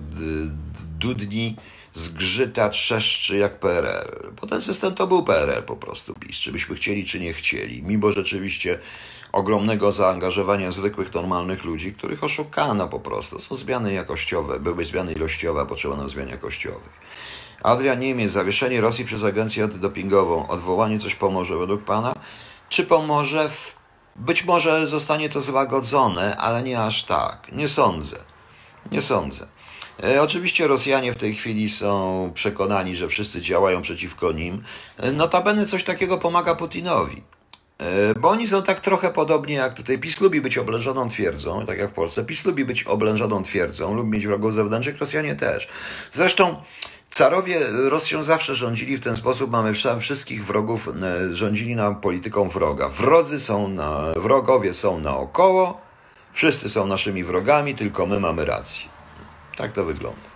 dudni, 1.00 1.56
zgrzyta, 1.94 2.70
trzeszczy 2.70 3.38
jak 3.38 3.60
PRL. 3.60 4.32
Bo 4.42 4.48
ten 4.48 4.62
system 4.62 4.96
to 4.96 5.08
był 5.08 5.24
PRL 5.24 5.64
po 5.64 5.76
prostu 5.76 6.14
PiS, 6.14 6.38
czy 6.38 6.52
byśmy 6.52 6.76
chcieli, 6.76 7.06
czy 7.06 7.20
nie 7.20 7.34
chcieli. 7.34 7.84
Mimo 7.84 8.12
rzeczywiście 8.12 8.80
ogromnego 9.32 9.92
zaangażowania 9.92 10.72
zwykłych, 10.72 11.14
normalnych 11.14 11.64
ludzi, 11.64 11.94
których 11.94 12.24
oszukano 12.24 12.88
po 12.88 13.00
prostu. 13.00 13.42
Są 13.42 13.56
zmiany 13.56 13.94
jakościowe, 13.94 14.60
były 14.60 14.86
zmiany 14.86 15.14
ilościowe, 15.14 15.62
a 15.62 15.66
potrzeba 15.66 15.96
nam 15.96 16.10
zmian 16.10 16.30
jakościowych. 16.30 16.90
Adrian 17.64 18.00
Niemiec, 18.00 18.32
zawieszenie 18.32 18.82
Rosji 18.82 19.06
przez 19.06 19.24
agencję 19.24 19.64
antydopingową, 19.64 20.48
odwołanie 20.48 21.00
coś 21.00 21.16
pomoże 21.16 21.58
według 21.58 21.84
Pana? 21.84 22.16
Czy 22.70 22.84
pomoże? 22.84 23.50
W... 23.50 23.83
Być 24.16 24.46
może 24.46 24.88
zostanie 24.88 25.30
to 25.30 25.42
złagodzone, 25.42 26.38
ale 26.38 26.64
nie 26.64 26.82
aż 26.82 27.04
tak. 27.04 27.52
Nie 27.52 27.68
sądzę. 27.68 28.18
Nie 28.92 29.02
sądzę. 29.02 29.48
E, 30.04 30.22
oczywiście 30.22 30.68
Rosjanie 30.68 31.14
w 31.14 31.18
tej 31.18 31.36
chwili 31.36 31.70
są 31.70 32.32
przekonani, 32.34 32.96
że 32.96 33.08
wszyscy 33.08 33.42
działają 33.42 33.82
przeciwko 33.82 34.32
nim. 34.32 34.64
E, 34.98 35.12
notabene 35.12 35.66
coś 35.66 35.84
takiego 35.84 36.18
pomaga 36.18 36.56
Putinowi. 36.56 37.24
E, 37.78 38.20
bo 38.20 38.30
oni 38.30 38.48
są 38.48 38.64
tak 38.64 38.80
trochę 38.80 39.10
podobnie 39.10 39.56
jak 39.56 39.74
tutaj. 39.74 40.00
PiS 40.00 40.22
lubi 40.22 40.42
być 40.42 40.58
oblężoną 40.58 41.10
twierdzą, 41.10 41.66
tak 41.66 41.78
jak 41.78 41.92
w 41.92 41.94
Polsce. 41.94 42.26
PiS 42.26 42.46
lubi 42.46 42.66
być 42.66 42.84
oblężoną 42.84 43.44
twierdzą, 43.44 43.96
lubi 43.96 44.10
mieć 44.10 44.28
wrogów 44.28 44.54
zewnętrznych, 44.54 44.98
Rosjanie 44.98 45.36
też. 45.36 45.70
Zresztą 46.14 46.64
carowie 47.14 47.60
Rosją 47.90 48.24
zawsze 48.24 48.56
rządzili 48.56 48.98
w 48.98 49.04
ten 49.04 49.16
sposób. 49.16 49.52
Mamy 49.52 49.74
wszystkich 50.00 50.46
wrogów, 50.46 50.90
rządzili 51.32 51.76
nam 51.76 51.96
polityką 51.96 52.50
wroga. 52.50 52.90
Wrodzy 52.90 53.40
są 53.40 53.68
na, 53.68 54.14
wrogowie 54.16 54.74
są 54.74 55.00
naokoło, 55.00 55.82
wszyscy 56.32 56.70
są 56.70 56.88
naszymi 56.88 57.24
wrogami, 57.24 57.76
tylko 57.76 58.06
my 58.06 58.20
mamy 58.20 58.46
rację. 58.46 58.86
Tak 59.58 59.72
to 59.72 59.86
wygląda. 59.86 60.34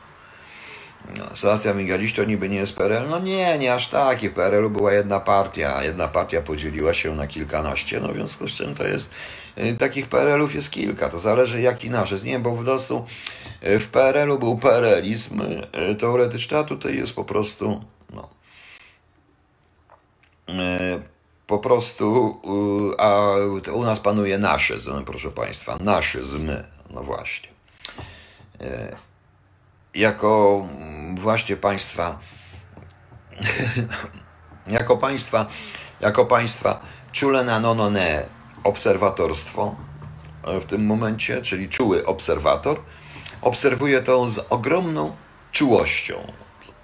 No, 1.15 1.35
Sebastian 1.35 1.77
Migaliś 1.77 2.13
to 2.13 2.23
niby 2.23 2.49
nie 2.49 2.57
jest 2.57 2.75
PRL? 2.75 3.09
No 3.09 3.19
nie, 3.19 3.57
nie 3.57 3.73
aż 3.73 3.89
tak. 3.89 4.23
I 4.23 4.29
w 4.29 4.33
PRL-u 4.33 4.69
była 4.69 4.93
jedna 4.93 5.19
partia. 5.19 5.83
Jedna 5.83 6.07
partia 6.07 6.41
podzieliła 6.41 6.93
się 6.93 7.15
na 7.15 7.27
kilkanaście, 7.27 7.99
no 7.99 8.07
w 8.07 8.13
związku 8.13 8.47
z 8.47 8.51
czym 8.51 8.75
to 8.75 8.87
jest 8.87 9.11
y, 9.57 9.75
takich 9.79 10.07
PRL-ów 10.07 10.55
jest 10.55 10.71
kilka. 10.71 11.09
To 11.09 11.19
zależy 11.19 11.61
jaki 11.61 11.89
nasz 11.89 12.11
jest. 12.11 12.23
Nie, 12.23 12.39
bo 12.39 12.51
po 12.51 12.63
prostu 12.63 13.05
w 13.61 13.87
PRL-u 13.91 14.39
był 14.39 14.57
PRL-izm 14.57 15.41
y, 15.41 15.95
teoretyczny, 15.95 16.57
a 16.57 16.63
tutaj 16.63 16.97
jest 16.97 17.15
po 17.15 17.25
prostu 17.25 17.81
no, 18.13 18.29
po 21.47 21.59
prostu 21.59 22.41
a 22.97 23.31
u 23.73 23.83
nas 23.83 23.99
panuje 23.99 24.37
naszyzm, 24.37 25.03
proszę 25.05 25.31
Państwa. 25.31 25.77
Naszyzm, 25.79 26.49
no 26.89 27.03
właśnie. 27.03 27.49
Jako 29.93 30.61
mm, 30.71 31.15
właśnie 31.15 31.55
państwa, 31.55 32.19
jako 34.67 34.97
państwa, 34.97 35.45
jako 36.01 36.25
państwa 36.25 36.79
czule 37.11 37.43
na 37.43 37.59
nonone 37.59 38.25
obserwatorstwo 38.63 39.75
w 40.43 40.65
tym 40.65 40.85
momencie, 40.85 41.41
czyli 41.41 41.69
czuły 41.69 42.05
obserwator, 42.05 42.79
obserwuje 43.41 44.01
to 44.01 44.29
z 44.29 44.39
ogromną 44.49 45.15
czułością. 45.51 46.33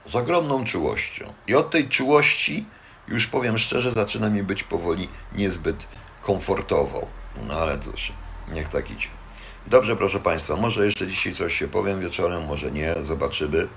Z 0.06 0.16
ogromną 0.16 0.66
czułością. 0.66 1.34
I 1.48 1.56
od 1.56 1.72
tej 1.72 1.90
czułości, 1.90 2.66
już 3.08 3.28
powiem 3.28 3.58
szczerze, 3.58 3.92
zaczyna 3.92 4.30
mi 4.30 4.44
być 4.44 4.64
powoli 4.64 5.10
niezbyt 5.36 5.78
komfortowo. 6.22 7.08
No 7.48 7.54
ale 7.54 7.80
cóż, 7.80 8.12
niech 8.54 8.70
tak 8.70 8.92
idzie. 8.92 9.08
Dobrze, 9.68 9.96
proszę 9.96 10.20
Państwa, 10.20 10.56
może 10.56 10.86
jeszcze 10.86 11.08
dzisiaj 11.08 11.34
coś 11.34 11.58
się 11.58 11.68
powiem 11.68 12.02
wieczorem, 12.02 12.46
może 12.46 12.72
nie, 12.72 12.96
zobaczymy. 13.04 13.68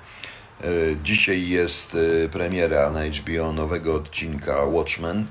E, 0.61 0.67
dzisiaj 1.05 1.49
jest 1.49 1.97
e, 2.25 2.29
premiera 2.29 2.91
na 2.91 3.01
HBO 3.05 3.53
nowego 3.53 3.95
odcinka 3.95 4.65
Watchmen. 4.65 5.27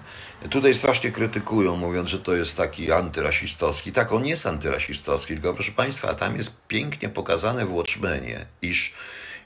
Tutaj 0.50 0.74
strasznie 0.74 1.12
krytykują, 1.12 1.76
mówiąc, 1.76 2.10
że 2.10 2.20
to 2.20 2.36
jest 2.36 2.58
taki 2.58 2.92
antyrasistowski. 2.92 3.92
Tak, 3.92 4.12
on 4.12 4.26
jest 4.26 4.46
antyrasistowski, 4.46 5.34
tylko 5.34 5.54
proszę 5.54 5.72
Państwa, 5.72 6.14
tam 6.14 6.38
jest 6.38 6.68
pięknie 6.68 7.10
pokazane 7.10 7.66
w 7.66 7.74
Watchmenie, 7.74 8.46
iż 8.62 8.94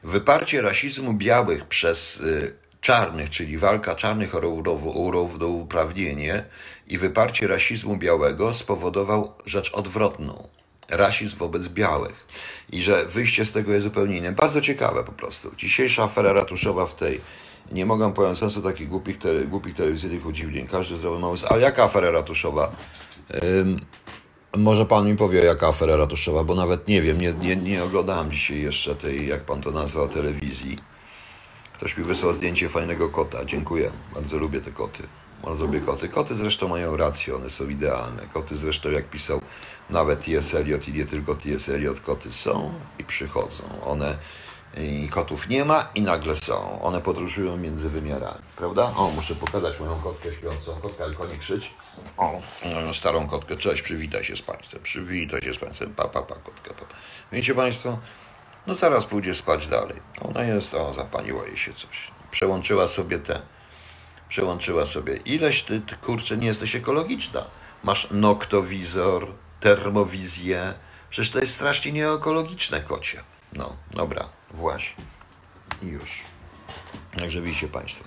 wyparcie 0.04 0.62
rasizmu 0.62 1.14
białych 1.14 1.66
przez 1.66 2.22
e, 2.22 2.52
czarnych, 2.82 3.30
czyli 3.30 3.58
walka 3.58 3.96
czarnych 3.96 4.36
o 4.36 4.40
równouprawnienie 5.12 6.44
i 6.88 6.98
wyparcie 6.98 7.48
rasizmu 7.48 7.98
białego 7.98 8.54
spowodował 8.54 9.34
rzecz 9.46 9.74
odwrotną. 9.74 10.48
Rasizm 10.90 11.38
wobec 11.38 11.68
białych. 11.68 12.28
I 12.72 12.82
że 12.82 13.06
wyjście 13.06 13.46
z 13.46 13.52
tego 13.52 13.74
jest 13.74 13.84
zupełnie 13.84 14.18
inne. 14.18 14.32
Bardzo 14.32 14.62
ciekawe 14.62 15.04
po 15.04 15.12
prostu. 15.12 15.52
Dzisiejsza 15.58 16.04
afera 16.04 16.34
ratuszowa 16.34 16.86
w 16.86 16.96
tej 16.96 17.22
nie 17.72 17.86
mogę 17.86 18.14
pojąć 18.14 18.38
sensu 18.38 18.62
takich 18.62 18.90
głupich, 18.90 19.18
tele, 19.18 19.46
głupich 19.46 19.76
telewizyjnych 19.76 20.26
udziwnień. 20.26 20.68
Każdy 20.68 20.98
zdrowy 20.98 21.20
mały... 21.20 21.38
Ale 21.50 21.62
jaka 21.62 21.84
afera 21.84 22.12
ratuszowa? 22.12 22.72
Ym, 23.44 23.80
może 24.58 24.86
pan 24.86 25.08
mi 25.08 25.16
powie, 25.16 25.40
jaka 25.40 25.68
afera 25.68 25.96
ratuszowa, 25.96 26.44
bo 26.44 26.56
nawet 26.56 26.88
nie 26.88 27.02
wiem, 27.02 27.22
nie, 27.22 27.34
nie, 27.34 27.56
nie 27.56 27.84
oglądałem 27.84 28.32
dzisiaj 28.32 28.62
jeszcze 28.62 28.96
tej, 28.96 29.28
jak 29.28 29.44
pan 29.44 29.62
to 29.62 29.72
nazwał, 29.72 30.10
telewizji. 30.10 30.78
Ktoś 31.74 31.98
mi 31.98 32.04
wysłał 32.04 32.34
zdjęcie 32.34 32.70
fajnego 32.70 33.10
kota. 33.10 33.46
Dziękuję. 33.46 33.92
Bardzo 34.16 34.38
lubię 34.38 34.62
te 34.62 34.72
koty. 34.72 35.04
Bardzo 35.44 35.66
lubię 35.66 35.80
koty. 35.80 36.10
Koty 36.10 36.36
zresztą 36.36 36.68
mają 36.68 36.98
rację, 36.98 37.36
one 37.36 37.50
są 37.50 37.70
idealne. 37.70 38.24
Koty 38.34 38.58
zresztą, 38.58 38.90
jak 38.90 39.10
pisał 39.10 39.42
nawet 39.90 40.26
T.S. 40.26 40.56
Eliot 40.56 40.88
i 40.88 40.94
nie 40.94 41.06
tylko 41.06 41.36
T.S. 41.36 41.70
Eliot, 41.70 42.00
koty 42.00 42.32
są 42.32 42.74
i 43.00 43.04
przychodzą. 43.04 43.64
One 43.86 44.18
i 44.78 45.10
kotów 45.10 45.50
nie 45.50 45.66
ma 45.66 45.90
i 45.96 46.02
nagle 46.02 46.36
są. 46.36 46.82
One 46.82 47.02
podróżują 47.02 47.58
między 47.58 47.90
wymiarami, 47.90 48.44
prawda? 48.56 48.92
O, 48.96 49.12
muszę 49.16 49.36
pokazać 49.36 49.80
moją 49.80 49.96
kotkę 49.96 50.32
śpiącą. 50.32 50.76
Kotka, 50.82 51.06
tylko 51.06 51.26
nie 51.26 51.38
krzycz. 51.38 51.74
O, 52.18 52.42
moją 52.74 52.94
starą 52.94 53.28
kotkę. 53.28 53.58
Cześć, 53.58 53.82
przywitaj 53.82 54.24
się 54.24 54.36
z 54.36 54.42
Państwem. 54.42 54.82
Przywitaj 54.84 55.42
się 55.42 55.54
z 55.54 55.58
Państwem. 55.58 55.94
Pa, 55.94 56.08
pa, 56.08 56.22
pa, 56.22 56.36
kotka, 56.36 56.74
pa. 56.74 56.86
Wiecie 57.32 57.56
Państwo, 57.56 57.98
no 58.68 58.76
teraz 58.76 59.06
pójdzie 59.06 59.36
spać 59.36 59.68
dalej. 59.68 60.00
Ona 60.22 60.44
jest, 60.44 60.74
o, 60.74 60.94
zapaliło 60.94 61.46
jej 61.46 61.58
się 61.58 61.74
coś. 61.74 62.12
Przełączyła 62.32 62.88
sobie 62.88 63.20
te, 63.20 63.42
przełączyła 64.30 64.86
sobie. 64.86 65.16
Ileś 65.16 65.64
ty, 65.64 65.82
ty 65.82 65.96
kurczę, 65.96 66.38
nie 66.38 66.48
jesteś 66.48 66.76
ekologiczna. 66.76 67.44
Masz 67.84 68.08
noktowizor, 68.12 69.28
termowizję. 69.60 70.74
Przecież 71.10 71.32
to 71.32 71.40
jest 71.40 71.54
strasznie 71.54 71.92
nieekologiczne, 71.92 72.82
kocie. 72.82 73.24
No, 73.54 73.76
dobra, 73.92 74.30
właśnie. 74.54 75.04
I 75.84 75.86
już. 75.86 76.22
Także 77.18 77.42
widzicie 77.42 77.68
Państwo. 77.68 78.04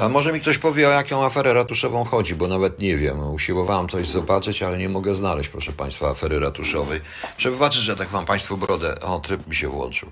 A 0.00 0.08
może 0.08 0.32
mi 0.32 0.40
ktoś 0.40 0.58
powie, 0.58 0.88
o 0.88 0.90
jaką 0.90 1.24
aferę 1.24 1.54
ratuszową 1.54 2.04
chodzi, 2.04 2.34
bo 2.34 2.48
nawet 2.48 2.78
nie 2.78 2.96
wiem. 2.96 3.30
Usiłowałem 3.30 3.88
coś 3.88 4.08
zobaczyć, 4.08 4.62
ale 4.62 4.78
nie 4.78 4.88
mogę 4.88 5.14
znaleźć, 5.14 5.48
proszę 5.48 5.72
Państwa, 5.72 6.10
afery 6.10 6.40
ratuszowej. 6.40 7.00
Muszę 7.34 7.50
wybaczyć, 7.50 7.82
że 7.82 7.96
tak 7.96 8.08
Wam 8.08 8.26
Państwu 8.26 8.56
brodę. 8.56 9.00
O, 9.00 9.20
tryb 9.20 9.46
mi 9.46 9.54
się 9.54 9.68
włączył. 9.68 10.10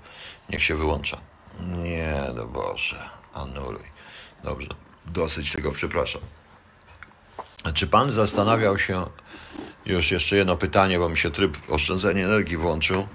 Niech 0.49 0.63
się 0.63 0.75
wyłącza. 0.75 1.17
Nie, 1.59 2.15
no 2.35 2.45
Boże, 2.45 3.09
anuluj. 3.33 3.83
Dobrze, 4.43 4.67
dosyć 5.05 5.51
tego, 5.51 5.71
przepraszam. 5.71 6.21
Czy 7.73 7.87
Pan 7.87 8.11
zastanawiał 8.11 8.79
się, 8.79 9.05
już 9.85 10.11
jeszcze 10.11 10.37
jedno 10.37 10.57
pytanie, 10.57 10.99
bo 10.99 11.09
mi 11.09 11.17
się 11.17 11.31
tryb 11.31 11.57
oszczędzania 11.69 12.25
energii 12.25 12.57
włączył. 12.57 13.07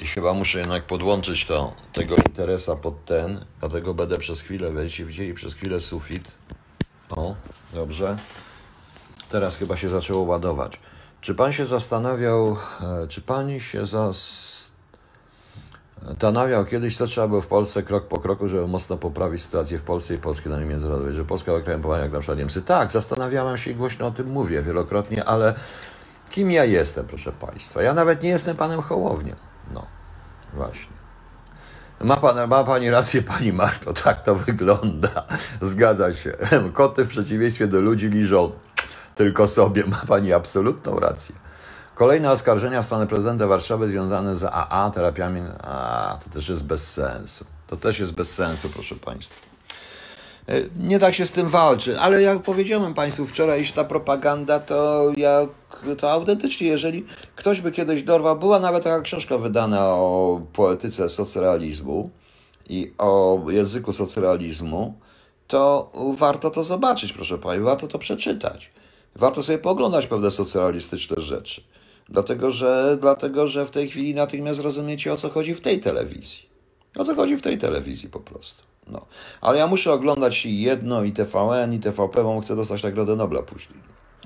I 0.00 0.06
chyba 0.06 0.34
muszę 0.34 0.58
jednak 0.58 0.82
podłączyć 0.82 1.46
to, 1.46 1.72
tego 1.92 2.16
interesa 2.16 2.76
pod 2.76 3.04
ten, 3.04 3.44
dlatego 3.60 3.94
będę 3.94 4.18
przez 4.18 4.40
chwilę, 4.40 4.70
będziecie 4.70 5.04
widzieli 5.04 5.34
przez 5.34 5.54
chwilę 5.54 5.80
sufit. 5.80 6.32
O, 7.10 7.34
dobrze. 7.74 8.16
Teraz 9.30 9.56
chyba 9.56 9.76
się 9.76 9.88
zaczęło 9.88 10.22
ładować. 10.22 10.80
Czy 11.20 11.34
pan 11.34 11.52
się 11.52 11.66
zastanawiał, 11.66 12.56
e, 12.80 13.06
czy 13.08 13.22
pani 13.22 13.60
się 13.60 13.82
zastanawiał 16.00 16.64
kiedyś, 16.64 16.96
co 16.96 17.06
trzeba 17.06 17.28
było 17.28 17.40
w 17.40 17.46
Polsce 17.46 17.82
krok 17.82 18.08
po 18.08 18.18
kroku, 18.18 18.48
żeby 18.48 18.66
mocno 18.66 18.96
poprawić 18.96 19.42
sytuację 19.42 19.78
w 19.78 19.82
Polsce 19.82 20.14
i 20.14 20.18
polskie 20.18 20.50
na 20.50 20.58
międzynarodowej, 20.58 21.14
że 21.14 21.24
Polska 21.24 21.52
była 21.52 21.62
krajem 21.62 21.82
jak 22.02 22.12
na 22.12 22.18
przykład 22.18 22.38
Niemcy? 22.38 22.62
Tak, 22.62 22.92
zastanawiałem 22.92 23.58
się 23.58 23.70
i 23.70 23.74
głośno 23.74 24.06
o 24.06 24.10
tym 24.10 24.26
mówię 24.26 24.62
wielokrotnie, 24.62 25.24
ale 25.24 25.54
kim 26.30 26.50
ja 26.50 26.64
jestem, 26.64 27.06
proszę 27.06 27.32
państwa? 27.32 27.82
Ja 27.82 27.94
nawet 27.94 28.22
nie 28.22 28.28
jestem 28.28 28.56
panem 28.56 28.82
Hołowniem. 28.82 29.36
No, 29.72 29.86
właśnie. 30.54 30.94
Ma, 32.00 32.16
pan, 32.16 32.48
ma 32.48 32.64
pani 32.64 32.90
rację, 32.90 33.22
pani 33.22 33.52
Marto, 33.52 33.92
tak 33.92 34.22
to 34.22 34.34
wygląda. 34.34 35.26
Zgadza 35.60 36.14
się. 36.14 36.36
Koty 36.72 37.04
w 37.04 37.08
przeciwieństwie 37.08 37.66
do 37.66 37.80
ludzi 37.80 38.08
liżą 38.08 38.52
tylko 39.14 39.46
sobie. 39.46 39.86
Ma 39.86 40.02
pani 40.08 40.32
absolutną 40.32 41.00
rację. 41.00 41.34
Kolejne 41.94 42.30
oskarżenia 42.30 42.82
w 42.82 42.86
stronę 42.86 43.06
prezydenta 43.06 43.46
Warszawy 43.46 43.88
związane 43.88 44.36
z 44.36 44.44
AA, 44.44 44.90
terapiami. 44.94 45.40
A, 45.62 46.18
to 46.24 46.30
też 46.30 46.48
jest 46.48 46.64
bez 46.64 46.92
sensu. 46.92 47.44
To 47.66 47.76
też 47.76 47.98
jest 47.98 48.12
bez 48.12 48.34
sensu, 48.34 48.68
proszę 48.68 48.94
państwa. 48.94 49.53
E, 50.48 50.62
nie 50.80 50.98
tak 50.98 51.14
się 51.14 51.26
z 51.26 51.32
tym 51.32 51.48
walczy, 51.48 52.00
ale 52.00 52.22
jak 52.22 52.42
powiedziałem 52.42 52.94
Państwu 52.94 53.26
wczoraj, 53.26 53.64
że 53.64 53.72
ta 53.72 53.84
propaganda 53.84 54.60
to 54.60 55.12
jak 55.16 55.48
to 55.98 56.10
autentycznie, 56.10 56.66
jeżeli 56.66 57.04
ktoś 57.36 57.60
by 57.60 57.72
kiedyś 57.72 58.02
dorwał, 58.02 58.38
była 58.38 58.60
nawet 58.60 58.84
taka 58.84 59.00
książka 59.00 59.38
wydana 59.38 59.86
o 59.88 60.40
poetyce 60.52 61.08
socrealizmu 61.08 62.10
i 62.68 62.92
o 62.98 63.40
języku 63.48 63.92
socrealizmu, 63.92 64.94
to 65.46 65.92
warto 66.18 66.50
to 66.50 66.62
zobaczyć, 66.62 67.12
proszę 67.12 67.38
Państwa, 67.38 67.64
warto 67.64 67.88
to 67.88 67.98
przeczytać. 67.98 68.72
Warto 69.16 69.42
sobie 69.42 69.58
poglądać 69.58 70.06
pewne 70.06 70.30
socrealistyczne 70.30 71.22
rzeczy. 71.22 71.62
Dlatego 72.08 72.50
że, 72.50 72.98
dlatego, 73.00 73.48
że 73.48 73.66
w 73.66 73.70
tej 73.70 73.88
chwili 73.88 74.14
natychmiast 74.14 74.60
rozumiecie, 74.60 75.12
o 75.12 75.16
co 75.16 75.30
chodzi 75.30 75.54
w 75.54 75.60
tej 75.60 75.80
telewizji. 75.80 76.38
O 76.96 77.04
co 77.04 77.14
chodzi 77.14 77.36
w 77.36 77.42
tej 77.42 77.58
telewizji 77.58 78.08
po 78.08 78.20
prostu. 78.20 78.62
No. 78.86 79.06
Ale 79.40 79.58
ja 79.58 79.66
muszę 79.66 79.92
oglądać 79.92 80.46
jedno, 80.46 81.02
i 81.02 81.12
TVN, 81.12 81.72
i 81.72 81.78
TVP, 81.78 82.22
bo 82.22 82.40
chcę 82.40 82.56
dostać 82.56 82.82
Nagrodę 82.82 83.16
Nobla 83.16 83.42
później. 83.42 83.78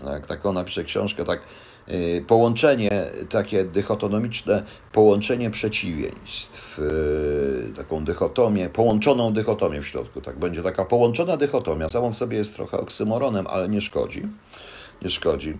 Jak 0.06 0.26
taką 0.26 0.52
napiszę 0.52 0.84
książkę, 0.84 1.24
tak 1.24 1.40
yy, 1.86 2.24
połączenie, 2.26 3.10
takie 3.30 3.64
dychotonomiczne 3.64 4.62
połączenie 4.92 5.50
przeciwieństw, 5.50 6.78
yy, 6.78 7.72
taką 7.76 8.04
dychotomię, 8.04 8.68
połączoną 8.68 9.32
dychotomię 9.32 9.82
w 9.82 9.86
środku, 9.86 10.20
tak 10.20 10.38
będzie 10.38 10.62
taka 10.62 10.84
połączona 10.84 11.36
dychotomia, 11.36 11.88
samą 11.88 12.12
w 12.12 12.16
sobie 12.16 12.36
jest 12.36 12.54
trochę 12.54 12.78
oksymoronem, 12.78 13.46
ale 13.46 13.68
nie 13.68 13.80
szkodzi, 13.80 14.22
nie 15.02 15.10
szkodzi. 15.10 15.58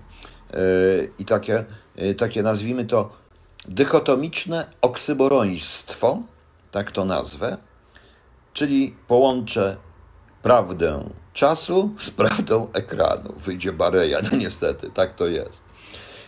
Yy, 0.53 1.11
I 1.19 1.25
takie, 1.25 1.65
takie 2.19 2.43
nazwijmy 2.43 2.85
to 2.85 3.11
dychotomiczne 3.69 4.67
oksymoroństwo, 4.81 6.23
tak 6.71 6.93
to 6.93 7.05
nazwę, 7.05 7.57
czyli 8.59 8.95
połączę 9.09 9.77
prawdę 10.43 11.11
czasu 11.33 11.91
z 11.99 12.11
prawdą 12.11 12.73
ekranu. 12.73 13.35
Wyjdzie 13.37 13.73
bareja, 13.73 14.19
no 14.33 14.39
niestety, 14.39 14.91
tak 14.91 15.15
to 15.15 15.27
jest. 15.27 15.63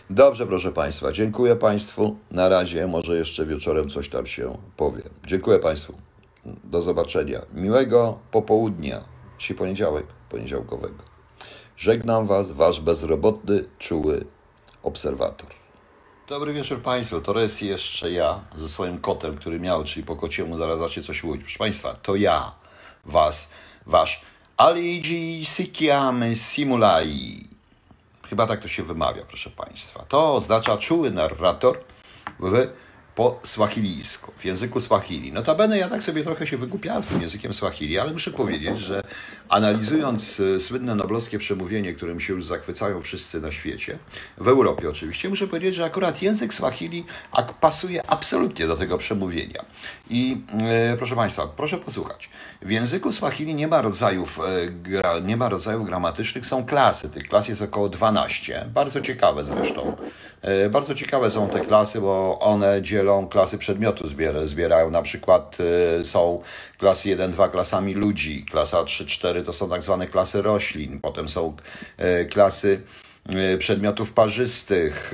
Dobrze, 0.09 0.47
proszę 0.47 0.71
Państwa, 0.71 1.11
dziękuję 1.11 1.55
Państwu. 1.55 2.15
Na 2.31 2.49
razie, 2.49 2.87
może 2.87 3.17
jeszcze 3.17 3.45
wieczorem 3.45 3.89
coś 3.89 4.09
tam 4.09 4.25
się 4.25 4.57
powiem. 4.77 5.09
Dziękuję 5.27 5.59
Państwu. 5.59 5.93
Do 6.63 6.81
zobaczenia. 6.81 7.41
Miłego 7.53 8.19
popołudnia. 8.31 9.03
Dzisiaj 9.39 9.57
poniedziałek, 9.57 10.05
poniedziałkowego. 10.29 11.03
Żegnam 11.77 12.27
Was, 12.27 12.51
Wasz 12.51 12.81
bezrobotny, 12.81 13.65
czuły 13.79 14.25
obserwator. 14.83 15.60
Dobry 16.31 16.53
wieczór 16.53 16.81
Państwu. 16.81 17.21
To 17.21 17.39
jest 17.39 17.61
jeszcze 17.61 18.11
ja 18.11 18.39
ze 18.57 18.69
swoim 18.69 18.97
kotem, 18.97 19.37
który 19.37 19.59
miał, 19.59 19.83
czyli 19.83 20.05
po 20.05 20.15
kociemu 20.15 20.57
zaraz 20.57 20.79
zacznie 20.79 21.03
coś 21.03 21.23
mówić. 21.23 21.41
Proszę 21.41 21.59
Państwa, 21.59 21.93
to 21.93 22.15
ja, 22.15 22.51
Was, 23.05 23.49
Wasz 23.85 24.21
Aligi 24.57 25.45
Sikiamy 25.45 26.35
Simulai. 26.35 27.43
Chyba 28.29 28.47
tak 28.47 28.61
to 28.61 28.67
się 28.67 28.83
wymawia, 28.83 29.23
proszę 29.27 29.49
Państwa. 29.49 30.05
To 30.07 30.35
oznacza 30.35 30.77
czuły 30.77 31.11
narrator 31.11 31.79
w 32.39 32.67
po 33.15 33.39
swahilijsku, 33.43 34.31
w 34.37 34.45
języku 34.45 34.81
swahili. 34.81 35.33
Notabene 35.33 35.77
ja 35.77 35.89
tak 35.89 36.03
sobie 36.03 36.23
trochę 36.23 36.47
się 36.47 36.57
wygłupiałem 36.57 37.03
tym 37.03 37.21
językiem 37.21 37.53
swahili, 37.53 37.99
ale 37.99 38.13
muszę 38.13 38.31
powiedzieć, 38.31 38.79
że 38.79 39.03
analizując 39.51 40.39
e, 40.39 40.59
słynne 40.59 40.95
noblowskie 40.95 41.39
przemówienie, 41.39 41.93
którym 41.93 42.19
się 42.19 42.33
już 42.33 42.45
zachwycają 42.45 43.01
wszyscy 43.01 43.41
na 43.41 43.51
świecie, 43.51 43.97
w 44.37 44.47
Europie 44.47 44.89
oczywiście, 44.89 45.29
muszę 45.29 45.47
powiedzieć, 45.47 45.75
że 45.75 45.85
akurat 45.85 46.21
język 46.21 46.53
swahili 46.53 47.05
pasuje 47.61 48.03
absolutnie 48.07 48.67
do 48.67 48.77
tego 48.77 48.97
przemówienia. 48.97 49.65
I 50.09 50.41
e, 50.93 50.97
proszę 50.97 51.15
Państwa, 51.15 51.47
proszę 51.47 51.77
posłuchać. 51.77 52.29
W 52.61 52.71
języku 52.71 53.11
swahili 53.11 53.55
nie 53.55 53.67
ma 53.67 53.81
rodzajów, 53.81 54.39
e, 55.19 55.21
nie 55.21 55.37
ma 55.37 55.49
rodzajów 55.49 55.85
gramatycznych, 55.85 56.45
są 56.45 56.65
klasy. 56.65 57.09
Tych 57.09 57.27
klas 57.27 57.47
jest 57.47 57.61
około 57.61 57.89
12. 57.89 58.65
Bardzo 58.73 59.01
ciekawe 59.01 59.43
zresztą. 59.43 59.95
Bardzo 60.69 60.95
ciekawe 60.95 61.31
są 61.31 61.49
te 61.49 61.59
klasy, 61.59 62.01
bo 62.01 62.39
one 62.39 62.81
dzielą 62.81 63.27
klasy 63.27 63.57
przedmiotu, 63.57 64.07
zbierają 64.45 64.91
na 64.91 65.01
przykład 65.01 65.57
są 66.03 66.41
klasy 66.77 67.09
1-2 67.09 67.51
klasami 67.51 67.93
ludzi, 67.93 68.45
klasa 68.45 68.83
3-4 68.83 69.40
to 69.43 69.53
są 69.53 69.69
tak 69.69 69.83
zwane 69.83 70.07
klasy 70.07 70.41
roślin, 70.41 70.99
potem 70.99 71.29
są 71.29 71.55
e, 71.97 72.25
klasy 72.25 72.81
e, 73.29 73.57
przedmiotów 73.57 74.13
parzystych 74.13 75.13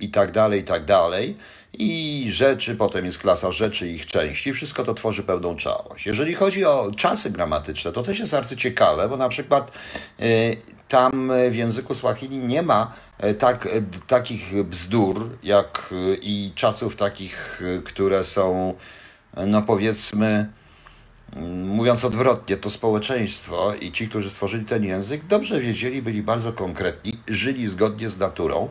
i 0.00 0.10
tak 0.10 0.32
dalej, 0.32 0.60
i 0.60 0.64
tak 0.64 0.84
dalej. 0.84 1.36
I 1.72 2.26
rzeczy, 2.30 2.76
potem 2.76 3.04
jest 3.04 3.18
klasa 3.18 3.52
rzeczy 3.52 3.88
i 3.88 3.94
ich 3.94 4.06
części, 4.06 4.52
wszystko 4.52 4.84
to 4.84 4.94
tworzy 4.94 5.22
pełną 5.22 5.56
całość. 5.56 6.06
Jeżeli 6.06 6.34
chodzi 6.34 6.64
o 6.64 6.90
czasy 6.96 7.30
gramatyczne, 7.30 7.92
to 7.92 8.02
też 8.02 8.18
jest 8.18 8.32
bardzo 8.32 8.56
ciekawe, 8.56 9.08
bo 9.08 9.16
na 9.16 9.28
przykład 9.28 9.72
tam 10.88 11.32
w 11.50 11.54
języku 11.54 11.94
Swahili 11.94 12.38
nie 12.38 12.62
ma 12.62 12.92
tak, 13.38 13.68
takich 14.06 14.64
bzdur, 14.64 15.28
jak 15.42 15.94
i 16.22 16.52
czasów 16.54 16.96
takich, 16.96 17.62
które 17.84 18.24
są, 18.24 18.74
no 19.46 19.62
powiedzmy, 19.62 20.48
mówiąc 21.66 22.04
odwrotnie, 22.04 22.56
to 22.56 22.70
społeczeństwo 22.70 23.74
i 23.80 23.92
ci, 23.92 24.08
którzy 24.08 24.30
stworzyli 24.30 24.64
ten 24.64 24.84
język, 24.84 25.26
dobrze 25.26 25.60
wiedzieli, 25.60 26.02
byli 26.02 26.22
bardzo 26.22 26.52
konkretni, 26.52 27.12
żyli 27.28 27.68
zgodnie 27.68 28.10
z 28.10 28.18
naturą 28.18 28.68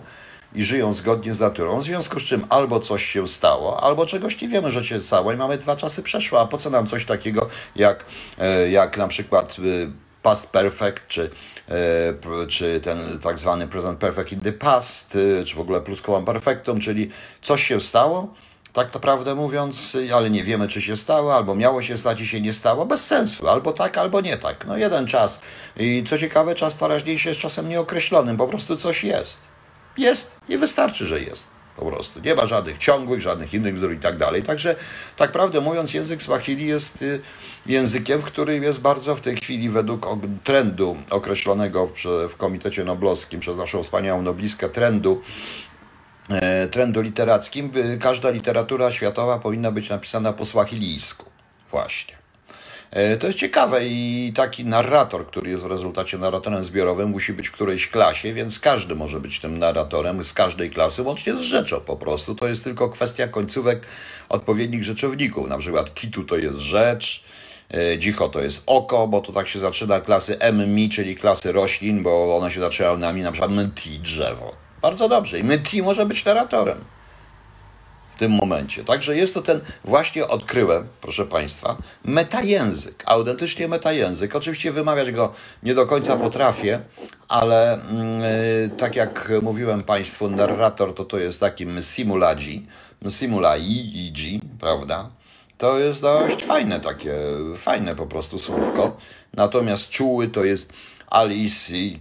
i 0.55 0.63
żyją 0.63 0.93
zgodnie 0.93 1.35
z 1.35 1.39
naturą, 1.39 1.79
w 1.79 1.83
związku 1.83 2.19
z 2.19 2.23
czym 2.23 2.45
albo 2.49 2.79
coś 2.79 3.05
się 3.05 3.27
stało, 3.27 3.83
albo 3.83 4.05
czegoś 4.05 4.41
nie 4.41 4.47
wiemy, 4.47 4.71
że 4.71 4.85
się 4.85 5.01
stało 5.01 5.33
i 5.33 5.37
mamy 5.37 5.57
dwa 5.57 5.75
czasy 5.75 6.03
przeszłe, 6.03 6.39
a 6.39 6.45
po 6.45 6.57
co 6.57 6.69
nam 6.69 6.87
coś 6.87 7.05
takiego 7.05 7.49
jak, 7.75 8.05
e, 8.37 8.69
jak 8.69 8.97
na 8.97 9.07
przykład 9.07 9.57
e, 9.59 9.91
past 10.23 10.49
perfect, 10.49 11.07
czy, 11.07 11.29
e, 11.69 12.47
czy 12.47 12.81
ten 12.83 13.19
tak 13.19 13.39
zwany 13.39 13.67
present 13.67 13.99
perfect 13.99 14.31
in 14.31 14.39
the 14.39 14.53
past, 14.53 15.17
czy 15.45 15.55
w 15.55 15.59
ogóle 15.59 15.81
plusquamperfectum, 15.81 16.79
czyli 16.79 17.09
coś 17.41 17.63
się 17.63 17.81
stało, 17.81 18.33
tak 18.73 18.93
naprawdę 18.93 19.35
mówiąc, 19.35 19.97
ale 20.13 20.29
nie 20.29 20.43
wiemy, 20.43 20.67
czy 20.67 20.81
się 20.81 20.97
stało, 20.97 21.35
albo 21.35 21.55
miało 21.55 21.81
się 21.81 21.97
stać 21.97 22.21
i 22.21 22.27
się 22.27 22.41
nie 22.41 22.53
stało, 22.53 22.85
bez 22.85 23.07
sensu, 23.07 23.47
albo 23.47 23.73
tak, 23.73 23.97
albo 23.97 24.21
nie 24.21 24.37
tak. 24.37 24.65
No 24.67 24.77
jeden 24.77 25.07
czas. 25.07 25.39
I 25.77 26.03
co 26.09 26.17
ciekawe, 26.17 26.55
czas 26.55 26.77
teraźniejszy 26.77 27.29
jest 27.29 27.41
czasem 27.41 27.69
nieokreślonym, 27.69 28.37
po 28.37 28.47
prostu 28.47 28.77
coś 28.77 29.03
jest. 29.03 29.37
Jest 29.97 30.35
i 30.49 30.57
wystarczy, 30.57 31.05
że 31.05 31.19
jest. 31.19 31.47
Po 31.79 31.85
prostu. 31.85 32.19
Nie 32.19 32.35
ma 32.35 32.45
żadnych 32.45 32.77
ciągłych, 32.77 33.21
żadnych 33.21 33.53
innych 33.53 33.75
wzór 33.75 33.93
i 33.93 33.97
tak 33.97 34.17
dalej. 34.17 34.43
Także, 34.43 34.75
tak 35.17 35.31
prawdę 35.31 35.61
mówiąc, 35.61 35.93
język 35.93 36.23
Swahili 36.23 36.67
jest 36.67 37.01
y, 37.01 37.21
językiem, 37.65 38.21
który 38.21 38.59
jest 38.59 38.81
bardzo 38.81 39.15
w 39.15 39.21
tej 39.21 39.35
chwili 39.35 39.69
według 39.69 40.07
trendu 40.43 40.97
określonego 41.09 41.87
w, 41.87 41.93
w 42.29 42.35
Komitecie 42.37 42.83
Noblowskim 42.83 43.39
przez 43.39 43.57
naszą 43.57 43.83
wspaniałą 43.83 44.21
noblistkę 44.21 44.69
trendu 44.69 45.21
trendu 46.71 47.01
literackim, 47.01 47.71
każda 47.99 48.29
literatura 48.29 48.91
światowa 48.91 49.39
powinna 49.39 49.71
być 49.71 49.89
napisana 49.89 50.33
po 50.33 50.45
swahilijsku. 50.45 51.25
Właśnie. 51.71 52.19
E, 52.91 53.17
to 53.17 53.27
jest 53.27 53.39
ciekawe 53.39 53.85
i 53.85 54.33
taki 54.35 54.65
narrator, 54.65 55.27
który 55.27 55.49
jest 55.49 55.63
w 55.63 55.65
rezultacie 55.65 56.17
narratorem 56.17 56.63
zbiorowym, 56.63 57.09
musi 57.09 57.33
być 57.33 57.47
w 57.47 57.51
którejś 57.51 57.87
klasie, 57.87 58.33
więc 58.33 58.59
każdy 58.59 58.95
może 58.95 59.19
być 59.19 59.39
tym 59.39 59.57
narratorem 59.57 60.25
z 60.25 60.33
każdej 60.33 60.69
klasy, 60.69 61.03
łącznie 61.03 61.35
z 61.35 61.41
rzeczą 61.41 61.79
po 61.79 61.97
prostu. 61.97 62.35
To 62.35 62.47
jest 62.47 62.63
tylko 62.63 62.89
kwestia 62.89 63.27
końcówek 63.27 63.85
odpowiednich 64.29 64.83
rzeczowników. 64.83 65.49
Na 65.49 65.57
przykład 65.57 65.93
kitu 65.93 66.23
to 66.23 66.37
jest 66.37 66.57
rzecz, 66.57 67.23
e, 67.73 67.97
Dzicho 67.97 68.29
to 68.29 68.41
jest 68.41 68.63
oko, 68.65 69.07
bo 69.07 69.21
to 69.21 69.33
tak 69.33 69.47
się 69.47 69.59
zaczyna 69.59 69.99
klasy 69.99 70.37
MMI, 70.53 70.89
czyli 70.89 71.15
klasy 71.15 71.51
roślin, 71.51 72.03
bo 72.03 72.37
one 72.37 72.51
się 72.51 72.59
zaczynają 72.59 72.97
nami, 72.97 73.21
na 73.21 73.31
przykład 73.31 73.51
menti, 73.51 73.99
drzewo. 73.99 74.68
Bardzo 74.81 75.09
dobrze. 75.09 75.39
I 75.39 75.43
Menti 75.43 75.81
może 75.81 76.05
być 76.05 76.25
narratorem 76.25 76.85
w 78.15 78.19
tym 78.19 78.31
momencie. 78.31 78.83
Także 78.83 79.17
jest 79.17 79.33
to 79.33 79.41
ten, 79.41 79.61
właśnie 79.83 80.27
odkryłem, 80.27 80.87
proszę 81.01 81.25
Państwa, 81.25 81.77
metajęzyk, 82.05 83.03
autentycznie 83.05 83.67
metajęzyk. 83.67 84.35
Oczywiście 84.35 84.71
wymawiać 84.71 85.11
go 85.11 85.33
nie 85.63 85.75
do 85.75 85.85
końca 85.85 86.17
potrafię, 86.17 86.79
ale 87.27 87.79
yy, 88.61 88.77
tak 88.77 88.95
jak 88.95 89.31
mówiłem 89.41 89.83
Państwu, 89.83 90.29
narrator 90.29 90.95
to 90.95 91.05
to 91.05 91.17
jest 91.17 91.39
taki 91.39 91.65
simuladzi, 91.81 92.65
simulai, 93.09 94.11
prawda? 94.59 95.09
To 95.57 95.79
jest 95.79 96.01
dość 96.01 96.43
fajne 96.43 96.79
takie, 96.79 97.15
fajne 97.57 97.95
po 97.95 98.05
prostu 98.05 98.39
słówko. 98.39 98.97
Natomiast 99.33 99.89
czuły 99.89 100.27
to 100.27 100.43
jest 100.43 100.73
Alicji 101.09 101.99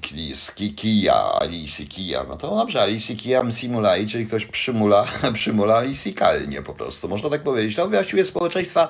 Kija, 0.76 1.32
Alicji 1.40 1.86
Kija. 1.86 2.24
No 2.28 2.36
to 2.36 2.56
dobrze, 2.56 2.82
Alicji 2.82 3.16
Kija 3.16 3.51
Simulai, 3.51 4.06
czyli 4.06 4.26
ktoś 4.26 4.47
przymula, 4.47 5.06
przymula 5.35 5.76
Alicji 5.76 6.14
Kalnie 6.14 6.62
po 6.62 6.74
prostu, 6.74 7.09
można 7.09 7.30
tak 7.30 7.43
powiedzieć. 7.43 7.76
To 7.76 7.89
właściwie 7.89 8.24
społeczeństwa 8.24 8.89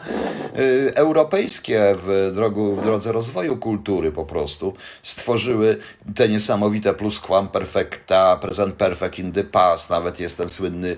y, 0.58 0.92
europejskie 0.94 1.94
w, 2.02 2.32
drogu, 2.34 2.76
w 2.76 2.82
drodze 2.82 3.12
rozwoju 3.12 3.56
kultury 3.56 4.12
po 4.12 4.24
prostu 4.24 4.74
stworzyły 5.02 5.76
te 6.14 6.28
niesamowite 6.28 6.94
plusquamperfecta, 6.94 8.36
present 8.36 8.74
perfect 8.74 9.18
in 9.18 9.32
the 9.32 9.44
past, 9.44 9.90
nawet 9.90 10.20
jest 10.20 10.38
ten 10.38 10.48
słynny 10.48 10.96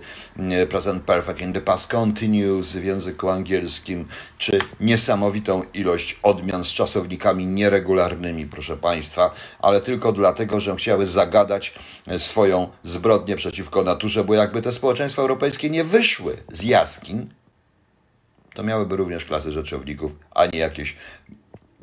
y, 0.62 0.66
present 0.66 1.02
perfect 1.02 1.40
in 1.40 1.52
the 1.52 1.60
past 1.60 1.90
continuous 1.90 2.72
w 2.72 2.84
języku 2.84 3.28
angielskim, 3.28 4.08
czy 4.38 4.58
niesamowitą 4.80 5.62
ilość 5.74 6.18
odmian 6.22 6.64
z 6.64 6.68
czasownikami 6.68 7.46
nieregularnymi, 7.46 8.46
proszę 8.46 8.76
Państwa 8.76 9.09
państwa, 9.10 9.30
ale 9.58 9.80
tylko 9.80 10.12
dlatego, 10.12 10.60
że 10.60 10.76
chciały 10.76 11.06
zagadać 11.06 11.74
e, 12.06 12.18
swoją 12.18 12.68
zbrodnię 12.84 13.36
przeciwko 13.36 13.82
naturze, 13.82 14.24
bo 14.24 14.34
jakby 14.34 14.62
te 14.62 14.72
społeczeństwa 14.72 15.22
europejskie 15.22 15.70
nie 15.70 15.84
wyszły 15.84 16.36
z 16.52 16.62
jaskiń, 16.62 17.30
to 18.54 18.62
miałyby 18.62 18.96
również 18.96 19.24
klasy 19.24 19.52
rzeczowników, 19.52 20.12
a 20.30 20.46
nie 20.46 20.58
jakieś 20.58 20.96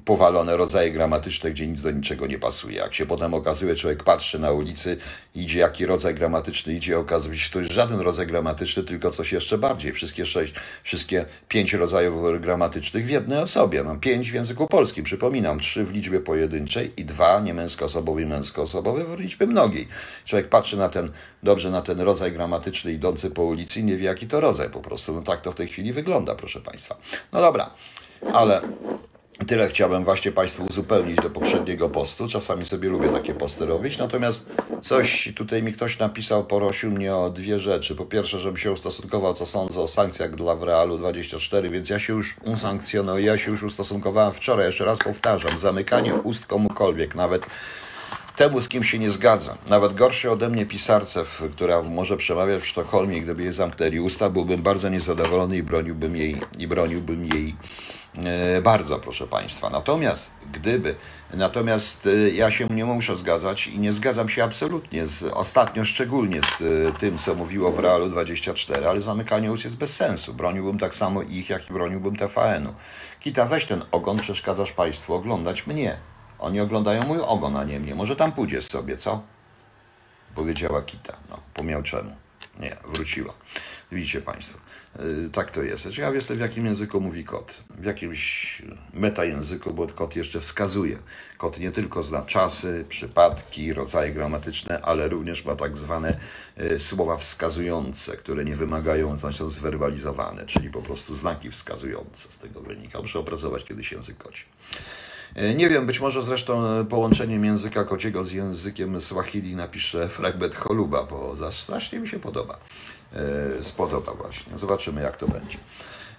powalone 0.08 0.58
rodzaje 0.58 0.92
gramatyczne, 0.92 1.52
gdzie 1.52 1.68
nic 1.68 1.82
do 1.82 1.92
niczego 1.92 2.28
nie 2.28 2.40
pasuje. 2.40 2.78
Jak 2.78 2.94
się 2.94 3.06
potem 3.06 3.34
okazuje, 3.34 3.76
człowiek 3.76 4.04
patrzy 4.04 4.40
na 4.40 4.52
ulicy, 4.52 4.98
idzie 5.36 5.60
jaki 5.60 5.86
rodzaj 5.86 6.16
gramatyczny 6.16 6.74
idzie, 6.74 7.00
okazuje 7.00 7.38
się, 7.38 7.46
że 7.46 7.52
to 7.52 7.60
jest 7.60 7.72
żaden 7.72 8.00
rodzaj 8.00 8.28
gramatyczny, 8.28 8.84
tylko 8.84 9.12
coś 9.12 9.32
jeszcze 9.32 9.58
bardziej. 9.58 9.94
Wszystkie 9.94 10.26
sześć, 10.26 10.54
wszystkie 10.84 11.26
pięć 11.48 11.74
rodzajów 11.74 12.42
gramatycznych 12.42 13.06
w 13.06 13.10
jednej 13.10 13.40
osobie. 13.40 13.84
No, 13.84 13.96
pięć 13.96 14.32
w 14.32 14.34
języku 14.34 14.68
polskim, 14.68 15.04
przypominam, 15.04 15.60
trzy 15.60 15.84
w 15.84 15.92
liczbie 15.92 16.20
pojedynczej 16.20 16.94
i 16.98 17.06
dwa 17.06 17.40
niemęskoosobowe 17.40 18.22
i 18.22 18.26
męskoosobowe 18.26 19.04
w 19.06 19.20
liczbie 19.20 19.48
mnogiej. 19.48 19.88
Człowiek 20.26 20.50
patrzy 20.50 20.78
na 20.78 20.90
ten, 20.90 21.12
dobrze 21.44 21.72
na 21.72 21.82
ten 21.82 22.02
rodzaj 22.02 22.32
gramatyczny 22.32 22.92
idący 22.92 23.32
po 23.32 23.44
ulicy 23.44 23.80
i 23.80 23.84
nie 23.84 23.98
wie, 23.98 24.06
jaki 24.06 24.28
to 24.28 24.40
rodzaj 24.40 24.70
po 24.70 24.80
prostu. 24.80 25.14
No 25.16 25.22
tak 25.22 25.42
to 25.42 25.52
w 25.52 25.56
tej 25.56 25.68
chwili 25.68 25.94
wygląda, 25.94 26.36
proszę 26.36 26.62
Państwa. 26.62 26.98
No 27.34 27.42
dobra, 27.42 27.70
ale 28.34 28.62
Tyle 29.46 29.68
chciałem 29.68 30.04
właśnie 30.04 30.32
Państwu 30.32 30.66
uzupełnić 30.70 31.16
do 31.16 31.30
poprzedniego 31.30 31.90
postu. 31.90 32.28
Czasami 32.28 32.66
sobie 32.66 32.90
lubię 32.90 33.10
takie 33.10 33.34
posty 33.34 33.66
robić. 33.66 33.98
Natomiast 33.98 34.50
coś 34.82 35.34
tutaj 35.36 35.64
mi 35.64 35.74
ktoś 35.74 36.00
napisał, 36.00 36.46
prosił 36.46 36.92
mnie 36.92 37.16
o 37.16 37.30
dwie 37.30 37.60
rzeczy. 37.60 37.96
Po 37.96 38.06
pierwsze, 38.06 38.40
żebym 38.40 38.58
się 38.58 38.72
ustosunkował, 38.72 39.34
co 39.34 39.46
sądzę 39.46 39.82
o 39.82 39.88
sankcjach 39.88 40.36
dla 40.36 40.56
w 40.56 40.64
Realu 40.64 40.98
24, 40.98 41.70
więc 41.70 41.90
ja 41.90 42.00
się 42.00 42.14
już 42.14 42.36
usankcjonuję, 42.46 43.26
ja 43.26 43.38
się 43.38 43.52
już 43.52 43.64
ustosunkowałem 43.64 44.34
wczoraj. 44.34 44.66
Jeszcze 44.66 44.86
raz 44.86 45.00
powtarzam, 45.00 45.60
zamykanie 45.60 46.14
ust 46.14 46.46
komukolwiek, 46.46 47.16
nawet 47.16 47.46
temu, 48.38 48.62
z 48.62 48.70
kim 48.70 48.84
się 48.84 49.00
nie 49.00 49.12
zgadzam. 49.12 49.58
Nawet 49.70 49.94
gorszy 49.94 50.32
ode 50.32 50.50
mnie 50.50 50.66
pisarce, 50.66 51.24
która 51.52 51.82
może 51.82 52.18
przemawiać 52.18 52.64
w 52.64 52.68
Sztokholmie, 52.68 53.22
gdyby 53.22 53.44
jej 53.44 53.54
zamknęli 53.54 54.00
usta, 54.00 54.30
byłbym 54.30 54.62
bardzo 54.62 54.90
niezadowolony 54.90 55.58
i 55.58 55.64
broniłbym 55.64 56.16
jej, 56.16 56.38
i 56.60 56.68
broniłbym 56.68 57.26
jej 57.26 57.56
bardzo, 58.62 59.00
proszę 59.00 59.28
Państwa. 59.28 59.70
Natomiast 59.70 60.32
gdyby, 60.54 60.96
natomiast 61.34 62.06
e, 62.06 62.30
ja 62.30 62.52
się 62.52 62.68
nie 62.68 62.86
muszę 62.86 63.18
zgadzać 63.18 63.68
i 63.68 63.80
nie 63.80 63.94
zgadzam 63.94 64.30
się 64.30 64.44
absolutnie 64.44 65.08
z 65.08 65.24
ostatnio 65.24 65.86
szczególnie 65.86 66.42
z 66.42 66.62
e, 66.62 67.00
tym, 67.00 67.18
co 67.18 67.36
mówiło 67.36 67.72
w 67.72 67.80
Realu 67.80 68.10
24, 68.10 68.88
ale 68.88 69.02
zamykanie 69.02 69.52
ust 69.52 69.64
jest 69.64 69.76
bez 69.76 69.96
sensu. 69.96 70.34
Broniłbym 70.34 70.80
tak 70.80 70.96
samo 70.96 71.22
ich, 71.22 71.50
jak 71.50 71.70
i 71.70 71.74
broniłbym 71.74 72.16
TVN-u. 72.16 72.74
Kita, 73.20 73.46
weź 73.46 73.66
ten 73.66 73.86
ogon, 73.92 74.18
przeszkadzasz 74.18 74.72
Państwu 74.72 75.14
oglądać 75.14 75.68
mnie. 75.68 75.98
Oni 76.40 76.62
oglądają 76.62 77.04
mój 77.04 77.20
ogon, 77.22 77.58
a 77.58 77.64
nie 77.64 77.80
mnie. 77.80 77.96
Może 77.96 78.16
tam 78.16 78.32
pójdziesz 78.32 78.66
sobie, 78.66 78.98
co? 78.98 79.22
Powiedziała 80.36 80.82
Kita. 80.82 81.18
No, 81.30 81.40
po 81.54 81.84
czemu. 81.84 82.12
Nie, 82.60 82.78
wróciła. 82.86 83.34
Widzicie 83.92 84.22
Państwo. 84.22 84.60
Y, 85.00 85.30
tak 85.30 85.52
to 85.52 85.64
jest. 85.64 85.92
Ciekaw 85.92 86.16
jestem, 86.16 86.38
w 86.38 86.40
jakim 86.40 86.66
języku 86.66 87.02
mówi 87.02 87.24
kot. 87.24 87.54
W 87.70 87.84
jakimś 87.84 88.62
metajęzyku, 88.94 89.74
bo 89.74 89.88
kot 89.88 90.16
jeszcze 90.16 90.42
wskazuje. 90.42 90.98
Kot 91.38 91.60
nie 91.60 91.72
tylko 91.72 92.04
zna 92.04 92.22
czasy, 92.22 92.86
przypadki, 92.90 93.74
rodzaje 93.74 94.12
gramatyczne, 94.12 94.82
ale 94.82 95.08
również 95.08 95.46
ma 95.46 95.56
tak 95.56 95.78
zwane 95.78 96.18
y, 96.62 96.80
słowa 96.80 97.18
wskazujące, 97.18 98.18
które 98.18 98.46
nie 98.46 98.56
wymagają, 98.56 99.18
znaczy 99.18 99.38
są 99.38 99.50
zwerbalizowane, 99.50 100.46
czyli 100.46 100.70
po 100.70 100.82
prostu 100.82 101.16
znaki 101.16 101.52
wskazujące 101.52 102.28
z 102.32 102.38
tego 102.38 102.62
wynika. 102.62 103.02
Muszę 103.02 103.20
opracować 103.20 103.64
kiedyś 103.64 103.92
język 103.92 104.18
koci. 104.18 104.46
Y, 105.38 105.56
nie 105.56 105.70
wiem, 105.70 105.86
być 105.86 106.00
może 106.00 106.24
zresztą 106.24 106.86
połączeniem 106.86 107.46
języka 107.46 107.84
kociego 107.84 108.24
z 108.24 108.32
językiem 108.32 109.02
Swahili 109.02 109.56
napiszę 109.56 110.10
fragment 110.10 110.56
choluba, 110.56 111.04
bo 111.04 111.36
strasznie 111.52 112.00
mi 112.00 112.08
się 112.08 112.20
podoba. 112.20 112.60
E, 113.14 113.64
spodoba 113.64 114.14
właśnie. 114.14 114.58
Zobaczymy, 114.58 115.02
jak 115.02 115.18
to 115.18 115.28
będzie. 115.28 115.58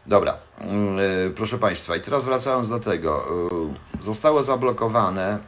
Dobra, 0.06 0.36
mm, 0.60 0.98
e, 0.98 1.30
proszę 1.30 1.58
Państwa, 1.58 1.96
i 1.96 2.00
teraz 2.00 2.24
wracając 2.24 2.68
do 2.68 2.80
tego. 2.80 3.24
E, 4.00 4.02
zostało 4.02 4.42
zablokowane 4.42 5.38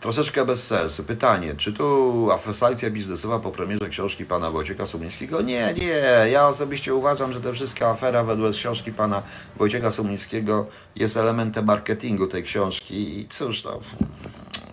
Troszeczkę 0.00 0.44
bez 0.44 0.66
sensu. 0.66 1.04
Pytanie, 1.04 1.54
czy 1.56 1.72
tu 1.72 2.28
afrosankcja 2.32 2.90
biznesowa 2.90 3.38
po 3.38 3.50
premierze 3.50 3.88
książki 3.88 4.24
pana 4.24 4.50
Wojciecha 4.50 4.86
Sumińskiego? 4.86 5.42
Nie, 5.42 5.74
nie. 5.76 6.30
Ja 6.30 6.46
osobiście 6.46 6.94
uważam, 6.94 7.32
że 7.32 7.40
ta 7.40 7.52
wszystka 7.52 7.88
afera 7.88 8.24
według 8.24 8.52
książki 8.52 8.92
pana 8.92 9.22
Wojciecha 9.56 9.90
Sumińskiego 9.90 10.66
jest 10.96 11.16
elementem 11.16 11.64
marketingu 11.64 12.26
tej 12.26 12.42
książki 12.42 13.20
i 13.20 13.28
cóż, 13.28 13.64
no, 13.64 13.78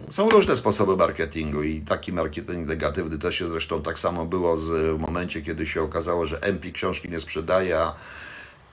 są 0.10 0.30
różne 0.30 0.58
sposoby 0.58 0.98
marketingu 0.98 1.64
i 1.64 1.82
taki 1.82 2.14
marketing 2.14 2.68
negatywny 2.68 3.20
też 3.20 3.36
się 3.36 3.48
zresztą 3.48 3.82
tak 3.82 4.00
samo 4.00 4.26
było 4.26 4.58
z, 4.58 4.98
w 4.98 5.00
momencie, 5.00 5.42
kiedy 5.42 5.66
się 5.66 5.82
okazało, 5.82 6.26
że 6.26 6.42
MP 6.42 6.72
książki 6.72 7.10
nie 7.10 7.20
sprzedaje, 7.20 7.80
a 7.80 7.96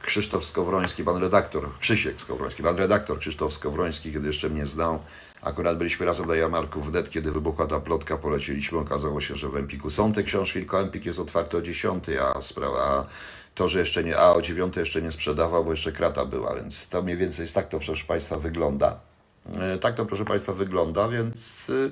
Krzysztof 0.02 0.44
Skowroński, 0.44 1.04
pan 1.04 1.16
redaktor, 1.16 1.68
Krzysiek 1.80 2.20
Skowroński, 2.20 2.62
pan 2.62 2.76
redaktor 2.76 3.18
Krzysztof 3.18 3.54
Skowroński, 3.54 4.12
kiedy 4.12 4.26
jeszcze 4.26 4.50
mnie 4.50 4.66
znał, 4.66 4.98
akurat 5.42 5.78
byliśmy 5.78 6.06
razem 6.06 6.26
na 6.26 6.36
Jarmarku 6.36 6.80
w 6.80 6.92
Det, 6.92 7.08
kiedy 7.08 7.32
wybuchła 7.32 7.66
ta 7.66 7.80
plotka, 7.80 8.16
polecieliśmy, 8.16 8.78
okazało 8.78 9.20
się, 9.20 9.36
że 9.36 9.48
w 9.48 9.56
Empiku 9.56 9.90
są 9.90 10.12
te 10.12 10.22
książki, 10.22 10.58
tylko 10.58 10.80
Empik 10.80 11.06
jest 11.06 11.18
otwarty 11.18 11.56
o 11.56 11.62
10, 11.62 12.04
a 12.08 12.42
sprawa, 12.42 13.06
to, 13.54 13.68
że 13.68 13.78
jeszcze 13.78 14.04
nie, 14.04 14.18
a 14.18 14.30
o 14.30 14.42
9 14.42 14.76
jeszcze 14.76 15.02
nie 15.02 15.12
sprzedawał, 15.12 15.64
bo 15.64 15.70
jeszcze 15.70 15.92
krata 15.92 16.24
była, 16.24 16.54
więc 16.54 16.88
to 16.88 17.02
mniej 17.02 17.16
więcej 17.16 17.42
jest 17.42 17.54
tak 17.54 17.68
to, 17.68 17.80
proszę 17.80 18.06
Państwa, 18.06 18.36
wygląda. 18.36 19.11
E, 19.60 19.78
tak 19.78 19.94
to, 19.94 20.06
proszę 20.06 20.24
Państwa, 20.24 20.52
wygląda, 20.52 21.08
więc 21.08 21.70
y, 21.70 21.90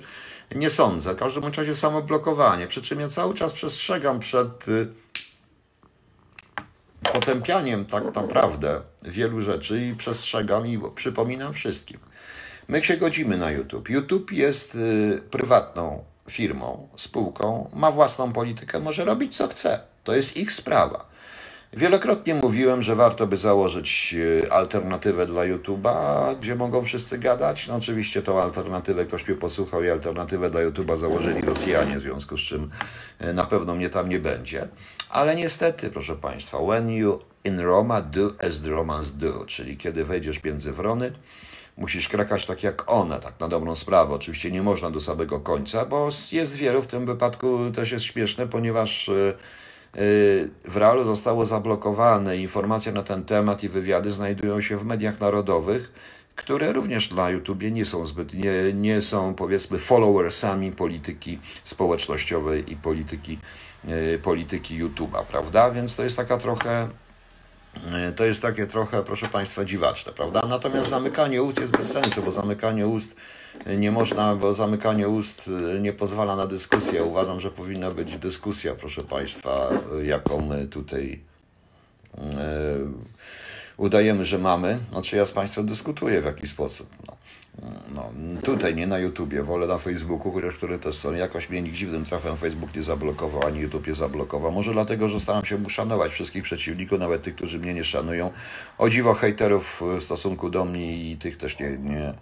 nie 0.55 0.71
sądzę. 0.71 1.15
W 1.15 1.19
każdym 1.19 1.45
razie 1.45 1.75
samo 1.75 2.03
blokowanie. 2.03 2.67
Przy 2.67 2.83
czym 2.83 3.01
ja 3.01 3.09
cały 3.09 3.35
czas 3.35 3.53
przestrzegam 3.53 4.21
przed 4.21 4.69
y, 4.69 4.89
potępianiem 7.13 7.87
tak 7.87 8.15
naprawdę 8.15 8.81
wielu 9.03 9.41
rzeczy 9.41 9.81
i 9.87 9.95
przestrzegam 9.95 10.67
i 10.67 10.81
przypominam 10.95 11.53
wszystkim. 11.53 11.99
My 12.69 12.85
się 12.85 12.97
godzimy 12.97 13.37
na 13.37 13.51
YouTube. 13.51 13.89
YouTube 13.89 14.33
jest 14.33 14.79
prywatną 15.31 16.05
firmą, 16.31 16.89
spółką, 16.97 17.71
ma 17.75 17.91
własną 17.91 18.33
politykę, 18.33 18.81
może 18.81 19.05
robić 19.05 19.37
co 19.37 19.49
chce. 19.49 19.81
To 20.05 20.15
jest 20.15 20.37
ich 20.37 20.53
sprawa. 20.53 21.10
Wielokrotnie 21.73 22.35
mówiłem, 22.35 22.83
że 22.83 22.97
warto 22.97 23.27
by 23.27 23.37
założyć 23.37 24.17
e, 24.45 24.53
alternatywę 24.53 25.27
dla 25.27 25.43
YouTube'a, 25.43 26.35
gdzie 26.41 26.55
mogą 26.55 26.85
wszyscy 26.85 27.19
gadać. 27.19 27.69
No 27.69 27.77
oczywiście 27.77 28.23
tą 28.23 28.43
alternatywę 28.43 29.05
ktoś 29.05 29.29
mnie 29.29 29.37
posłuchał 29.37 29.83
i 29.83 29.91
alternatywę 29.91 30.51
dla 30.51 30.61
YouTube'a 30.61 30.97
założyli 30.97 31.41
Rosjanie, 31.41 31.97
w 31.99 32.01
związku 32.01 32.37
z 32.39 32.41
czym 32.41 32.71
e, 33.19 33.33
na 33.33 33.45
pewno 33.45 33.75
mnie 33.75 33.91
tam 33.91 34.09
nie 34.09 34.19
będzie. 34.19 34.69
Ale 35.11 35.37
niestety, 35.37 35.91
proszę 35.91 36.17
Państwa, 36.17 36.59
when 36.59 36.91
you 36.91 37.19
in 37.45 37.61
Roma 37.61 38.03
do 38.03 38.33
as 38.39 38.61
the 38.61 38.71
Romans 38.71 39.17
do, 39.17 39.45
czyli 39.47 39.77
kiedy 39.77 40.05
wejdziesz 40.05 40.45
między 40.45 40.73
wrony, 40.73 41.13
musisz 41.77 42.09
krakać 42.09 42.47
tak 42.47 42.63
jak 42.63 42.91
one, 42.91 43.21
tak 43.21 43.41
na 43.41 43.49
dobrą 43.49 43.77
sprawę. 43.77 44.15
Oczywiście 44.15 44.51
nie 44.51 44.63
można 44.63 44.91
do 44.91 45.01
samego 45.01 45.41
końca, 45.41 45.85
bo 45.85 46.09
jest 46.33 46.57
wielu, 46.57 46.83
w 46.83 46.87
tym 46.87 47.07
wypadku 47.07 47.59
też 47.75 47.93
jest 47.93 48.05
śmieszne, 48.05 48.47
ponieważ 48.47 49.09
e, 49.09 49.35
w 50.65 50.77
realu 50.77 51.05
zostało 51.05 51.47
zablokowane. 51.47 52.37
Informacje 52.37 52.93
na 52.93 53.03
ten 53.03 53.25
temat 53.25 53.65
i 53.65 53.69
wywiady 53.69 54.12
znajdują 54.12 54.61
się 54.61 54.77
w 54.77 54.85
mediach 54.85 55.21
narodowych, 55.21 55.93
które 56.37 56.73
również 56.73 57.11
na 57.11 57.31
YouTubie 57.31 57.71
nie 57.71 57.87
są 57.87 58.07
zbyt, 58.07 58.35
nie, 58.35 58.73
nie 58.75 59.03
są 59.03 59.35
powiedzmy 59.35 59.79
followersami 59.79 60.73
polityki 60.73 61.39
społecznościowej 61.65 62.73
i 62.73 62.77
polityki, 62.77 63.39
e, 63.89 64.19
polityki 64.19 64.85
YouTube'a, 64.85 65.25
prawda? 65.25 65.71
Więc 65.71 65.97
to 65.97 66.03
jest 66.03 66.17
taka 66.17 66.37
trochę 66.37 66.89
e, 67.93 68.12
to 68.12 68.25
jest 68.25 68.43
takie 68.43 68.67
trochę, 68.67 69.03
proszę 69.03 69.29
Państwa, 69.29 69.65
dziwaczne, 69.65 70.12
prawda? 70.12 70.43
Natomiast 70.49 70.89
zamykanie 70.91 71.43
ust 71.43 71.61
jest 71.61 71.77
bez 71.77 71.93
sensu, 71.93 72.23
bo 72.23 72.33
zamykanie 72.33 72.87
ust 72.87 73.17
nie 73.79 73.93
można, 73.93 74.37
bo 74.37 74.55
zamykanie 74.55 75.09
ust 75.09 75.51
y, 75.77 75.81
nie 75.81 75.93
pozwala 75.93 76.37
na 76.37 76.47
dyskusję. 76.47 77.05
Uważam, 77.05 77.41
że 77.41 77.51
powinna 77.51 77.91
być 77.91 78.19
dyskusja, 78.19 78.75
proszę 78.75 79.03
Państwa, 79.03 79.71
jaką 80.03 80.41
my 80.41 80.67
tutaj 80.67 81.21
y, 82.19 82.21
udajemy, 83.77 84.25
że 84.25 84.39
mamy. 84.39 84.79
Znaczy 84.91 85.17
ja 85.17 85.27
z 85.27 85.33
Państwem 85.33 85.67
dyskutuję 85.67 86.23
w 86.23 86.25
jakiś 86.25 86.51
sposób. 86.51 86.87
No. 87.07 87.17
No, 87.95 88.11
tutaj 88.43 88.75
nie 88.75 88.87
na 88.87 88.99
YouTubie, 88.99 89.43
wolę 89.43 89.67
na 89.67 89.79
Facebooku, 89.79 90.33
chociaż 90.33 90.55
które 90.55 90.79
też 90.79 90.97
są. 90.97 91.15
Jakoś 91.15 91.51
mnie 91.51 91.63
nikt 91.63 91.77
dziwnym 91.77 92.05
trafem 92.05 92.37
Facebook 92.37 92.75
nie 92.75 92.83
zablokował, 92.83 93.47
ani 93.47 93.61
YouTube 93.61 93.87
nie 93.87 93.95
zablokował. 93.95 94.53
Może 94.53 94.73
dlatego, 94.73 95.09
że 95.09 95.21
staram 95.21 95.45
się 95.45 95.57
uszanować 95.57 96.13
wszystkich 96.13 96.43
przeciwników, 96.43 96.99
nawet 96.99 97.23
tych, 97.23 97.35
którzy 97.35 97.59
mnie 97.59 97.75
nie 97.75 97.85
szanują. 97.85 98.31
O 98.79 98.89
dziwo 98.89 99.15
hejterów 99.15 99.83
w 99.99 100.03
stosunku 100.03 100.51
do 100.51 100.65
mnie 100.65 101.11
i 101.11 101.17
tych 101.17 101.37
też 101.37 101.59
nie, 101.59 101.79
nie. 101.79 102.15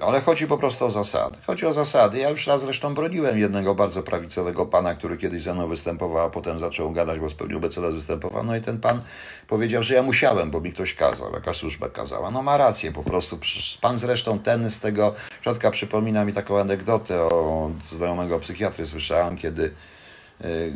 Ale 0.00 0.20
chodzi 0.20 0.46
po 0.46 0.58
prostu 0.58 0.86
o 0.86 0.90
zasady. 0.90 1.36
Chodzi 1.46 1.66
o 1.66 1.72
zasady. 1.72 2.18
Ja 2.18 2.30
już 2.30 2.46
raz 2.46 2.62
zresztą 2.62 2.94
broniłem 2.94 3.38
jednego 3.38 3.74
bardzo 3.74 4.02
prawicowego 4.02 4.66
pana, 4.66 4.94
który 4.94 5.16
kiedyś 5.16 5.42
ze 5.42 5.54
mną 5.54 5.68
występował, 5.68 6.26
a 6.26 6.30
potem 6.30 6.58
zaczął 6.58 6.92
gadać, 6.92 7.20
bo 7.20 7.28
spełnił 7.28 7.60
BCD 7.60 7.92
występował. 7.92 8.44
No 8.44 8.56
i 8.56 8.60
ten 8.60 8.80
pan 8.80 9.02
powiedział, 9.48 9.82
że 9.82 9.94
ja 9.94 10.02
musiałem, 10.02 10.50
bo 10.50 10.60
mi 10.60 10.72
ktoś 10.72 10.94
kazał, 10.94 11.32
jaka 11.32 11.54
służba 11.54 11.88
kazała. 11.88 12.30
No 12.30 12.42
ma 12.42 12.56
rację 12.56 12.92
po 12.92 13.02
prostu. 13.02 13.38
Pan 13.80 13.98
zresztą 13.98 14.27
ten 14.36 14.70
z 14.70 14.80
tego 14.80 15.14
środka 15.42 15.70
przypomina 15.70 16.24
mi 16.24 16.32
taką 16.32 16.60
anegdotę 16.60 17.22
o 17.22 17.70
znajomego 17.90 18.38
psychiatry. 18.38 18.86
Słyszałem, 18.86 19.36
kiedy 19.36 19.62
y, 20.44 20.72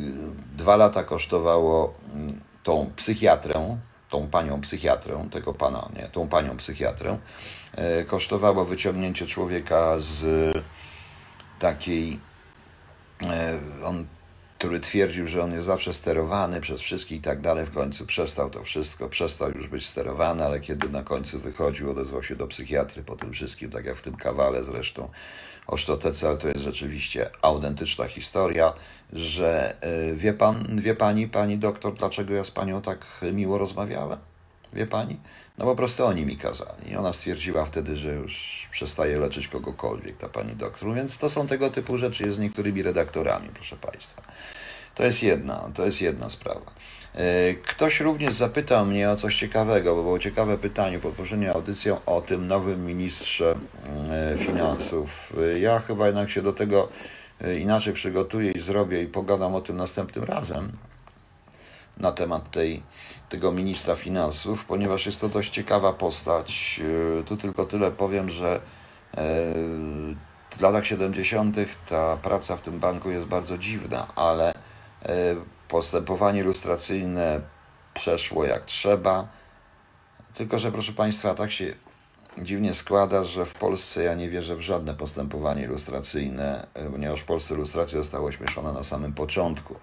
dwa 0.56 0.76
lata 0.76 1.04
kosztowało 1.04 1.94
mm, 2.14 2.40
tą 2.62 2.90
psychiatrę, 2.96 3.78
tą 4.08 4.28
panią 4.28 4.60
psychiatrę, 4.60 5.28
tego 5.30 5.54
pana, 5.54 5.88
nie, 5.96 6.08
tą 6.08 6.28
panią 6.28 6.56
psychiatrę, 6.56 7.18
y, 8.00 8.04
kosztowało 8.04 8.64
wyciągnięcie 8.64 9.26
człowieka 9.26 9.94
z 9.98 10.52
takiej, 11.58 12.20
y, 13.22 13.86
on 13.86 14.06
który 14.62 14.80
twierdził, 14.80 15.26
że 15.26 15.42
on 15.42 15.52
jest 15.52 15.66
zawsze 15.66 15.94
sterowany 15.94 16.60
przez 16.60 16.80
wszystkich 16.80 17.18
i 17.18 17.20
tak 17.20 17.40
dalej. 17.40 17.66
W 17.66 17.70
końcu 17.70 18.06
przestał 18.06 18.50
to 18.50 18.62
wszystko, 18.62 19.08
przestał 19.08 19.50
już 19.50 19.68
być 19.68 19.86
sterowany, 19.86 20.44
ale 20.44 20.60
kiedy 20.60 20.88
na 20.88 21.02
końcu 21.02 21.40
wychodził, 21.40 21.90
odezwał 21.90 22.22
się 22.22 22.36
do 22.36 22.46
psychiatry 22.46 23.02
po 23.02 23.16
tym 23.16 23.32
wszystkim, 23.32 23.70
tak 23.70 23.84
jak 23.84 23.96
w 23.96 24.02
tym 24.02 24.16
kawale 24.16 24.64
zresztą 24.64 25.08
o 25.66 25.76
Sztotece, 25.76 26.28
ale 26.28 26.38
to 26.38 26.48
jest 26.48 26.60
rzeczywiście 26.60 27.30
autentyczna 27.42 28.06
historia, 28.06 28.72
że 29.12 29.76
e, 29.80 30.14
wie 30.14 30.32
pan, 30.32 30.80
wie 30.80 30.94
pani, 30.94 31.28
pani 31.28 31.58
doktor, 31.58 31.94
dlaczego 31.94 32.34
ja 32.34 32.44
z 32.44 32.50
panią 32.50 32.82
tak 32.82 33.06
miło 33.32 33.58
rozmawiałem? 33.58 34.18
Wie 34.72 34.86
pani? 34.86 35.16
No 35.58 35.64
po 35.64 35.76
prostu 35.76 36.06
oni 36.06 36.26
mi 36.26 36.36
kazali. 36.36 36.96
Ona 36.96 37.12
stwierdziła 37.12 37.64
wtedy, 37.64 37.96
że 37.96 38.14
już 38.14 38.68
przestaje 38.70 39.20
leczyć 39.20 39.48
kogokolwiek, 39.48 40.16
ta 40.16 40.28
pani 40.28 40.56
doktor. 40.56 40.94
Więc 40.94 41.18
to 41.18 41.28
są 41.28 41.46
tego 41.46 41.70
typu 41.70 41.98
rzeczy 41.98 42.24
jest 42.24 42.36
z 42.36 42.40
niektórymi 42.40 42.82
redaktorami, 42.82 43.48
proszę 43.54 43.76
Państwa. 43.76 44.22
To 44.94 45.04
jest 45.04 45.22
jedna, 45.22 45.70
to 45.74 45.84
jest 45.84 46.02
jedna 46.02 46.30
sprawa. 46.30 46.72
E, 47.14 47.54
ktoś 47.54 48.00
również 48.00 48.34
zapytał 48.34 48.86
mnie 48.86 49.10
o 49.10 49.16
coś 49.16 49.36
ciekawego, 49.36 49.96
bo 49.96 50.02
było 50.02 50.18
ciekawe 50.18 50.58
pytanie 50.58 50.98
po 50.98 51.10
poprzednią 51.10 51.52
audycją 51.52 52.04
o 52.06 52.20
tym 52.20 52.46
nowym 52.46 52.86
ministrze 52.86 53.56
e, 54.10 54.38
finansów. 54.38 55.32
E, 55.54 55.58
ja 55.58 55.78
chyba 55.78 56.06
jednak 56.06 56.30
się 56.30 56.42
do 56.42 56.52
tego 56.52 56.88
inaczej 57.58 57.92
przygotuję 57.92 58.52
i 58.52 58.60
zrobię 58.60 59.02
i 59.02 59.06
pogadam 59.06 59.54
o 59.54 59.60
tym 59.60 59.76
następnym 59.76 60.24
razem 60.24 60.72
na 61.96 62.12
temat 62.12 62.50
tej, 62.50 62.82
tego 63.28 63.52
ministra 63.52 63.94
finansów, 63.94 64.64
ponieważ 64.64 65.06
jest 65.06 65.20
to 65.20 65.28
dość 65.28 65.50
ciekawa 65.50 65.92
postać. 65.92 66.80
Tu 67.26 67.36
tylko 67.36 67.66
tyle 67.66 67.90
powiem, 67.90 68.28
że 68.30 68.60
w 70.50 70.60
latach 70.60 70.86
70. 70.86 71.56
ta 71.88 72.16
praca 72.16 72.56
w 72.56 72.60
tym 72.60 72.78
banku 72.78 73.10
jest 73.10 73.26
bardzo 73.26 73.58
dziwna, 73.58 74.06
ale 74.14 74.52
postępowanie 75.68 76.42
lustracyjne 76.42 77.40
przeszło 77.94 78.44
jak 78.44 78.64
trzeba. 78.64 79.28
Tylko, 80.34 80.58
że 80.58 80.72
proszę 80.72 80.92
Państwa, 80.92 81.34
tak 81.34 81.52
się 81.52 81.74
dziwnie 82.38 82.74
składa, 82.74 83.24
że 83.24 83.44
w 83.44 83.54
Polsce 83.54 84.02
ja 84.02 84.14
nie 84.14 84.30
wierzę 84.30 84.56
w 84.56 84.60
żadne 84.60 84.94
postępowanie 84.94 85.62
ilustracyjne, 85.62 86.66
e, 86.74 86.90
ponieważ 86.90 87.20
w 87.20 87.24
Polsce 87.24 87.54
ilustracja 87.54 87.98
została 87.98 88.24
ośmieszona 88.24 88.72
na 88.72 88.84
samym 88.84 89.12
początku. 89.12 89.76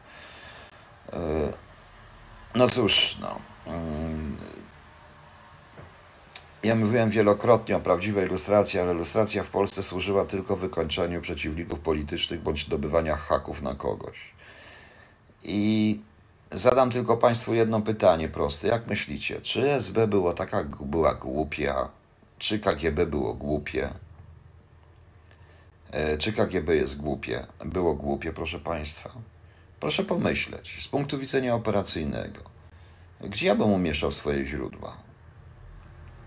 E, 1.14 1.54
no 2.56 2.70
cóż, 2.70 3.18
no. 3.22 3.40
Mm, 3.66 4.38
ja 6.64 6.76
mówiłem 6.76 7.10
wielokrotnie 7.10 7.78
o 7.78 7.80
prawdziwej 7.80 8.28
ilustracji, 8.28 8.80
ale 8.80 8.94
ilustracja 8.94 9.44
w 9.44 9.50
Polsce 9.50 9.84
służyła 9.84 10.26
tylko 10.26 10.56
wykończeniu 10.56 11.22
przeciwników 11.22 11.80
politycznych 11.80 12.41
bądź 12.41 12.66
zdobywania 12.66 13.16
haków 13.16 13.62
na 13.62 13.76
kogoś. 13.76 14.39
I 15.44 15.99
zadam 16.52 16.91
tylko 16.91 17.18
Państwu 17.18 17.53
jedno 17.53 17.82
pytanie 17.82 18.30
proste. 18.30 18.68
Jak 18.68 18.88
myślicie, 18.88 19.41
czy 19.41 19.72
SB 19.72 20.07
było 20.07 20.34
taka, 20.34 20.64
była 20.64 21.14
głupia, 21.14 21.90
czy 22.38 22.60
KGB 22.60 23.06
było 23.06 23.34
głupie? 23.34 23.90
E, 25.91 26.18
czy 26.18 26.34
KGB 26.34 26.76
jest 26.76 26.98
głupie? 26.98 27.45
Było 27.66 27.95
głupie, 27.95 28.34
proszę 28.34 28.60
Państwa. 28.60 29.11
Proszę 29.80 30.03
pomyśleć, 30.03 30.84
z 30.84 30.88
punktu 30.88 31.20
widzenia 31.20 31.56
operacyjnego, 31.56 32.41
gdzie 33.22 33.48
ja 33.48 33.56
bym 33.56 33.72
umieszczał 33.72 34.11
swoje 34.11 34.45
źródła? 34.45 34.98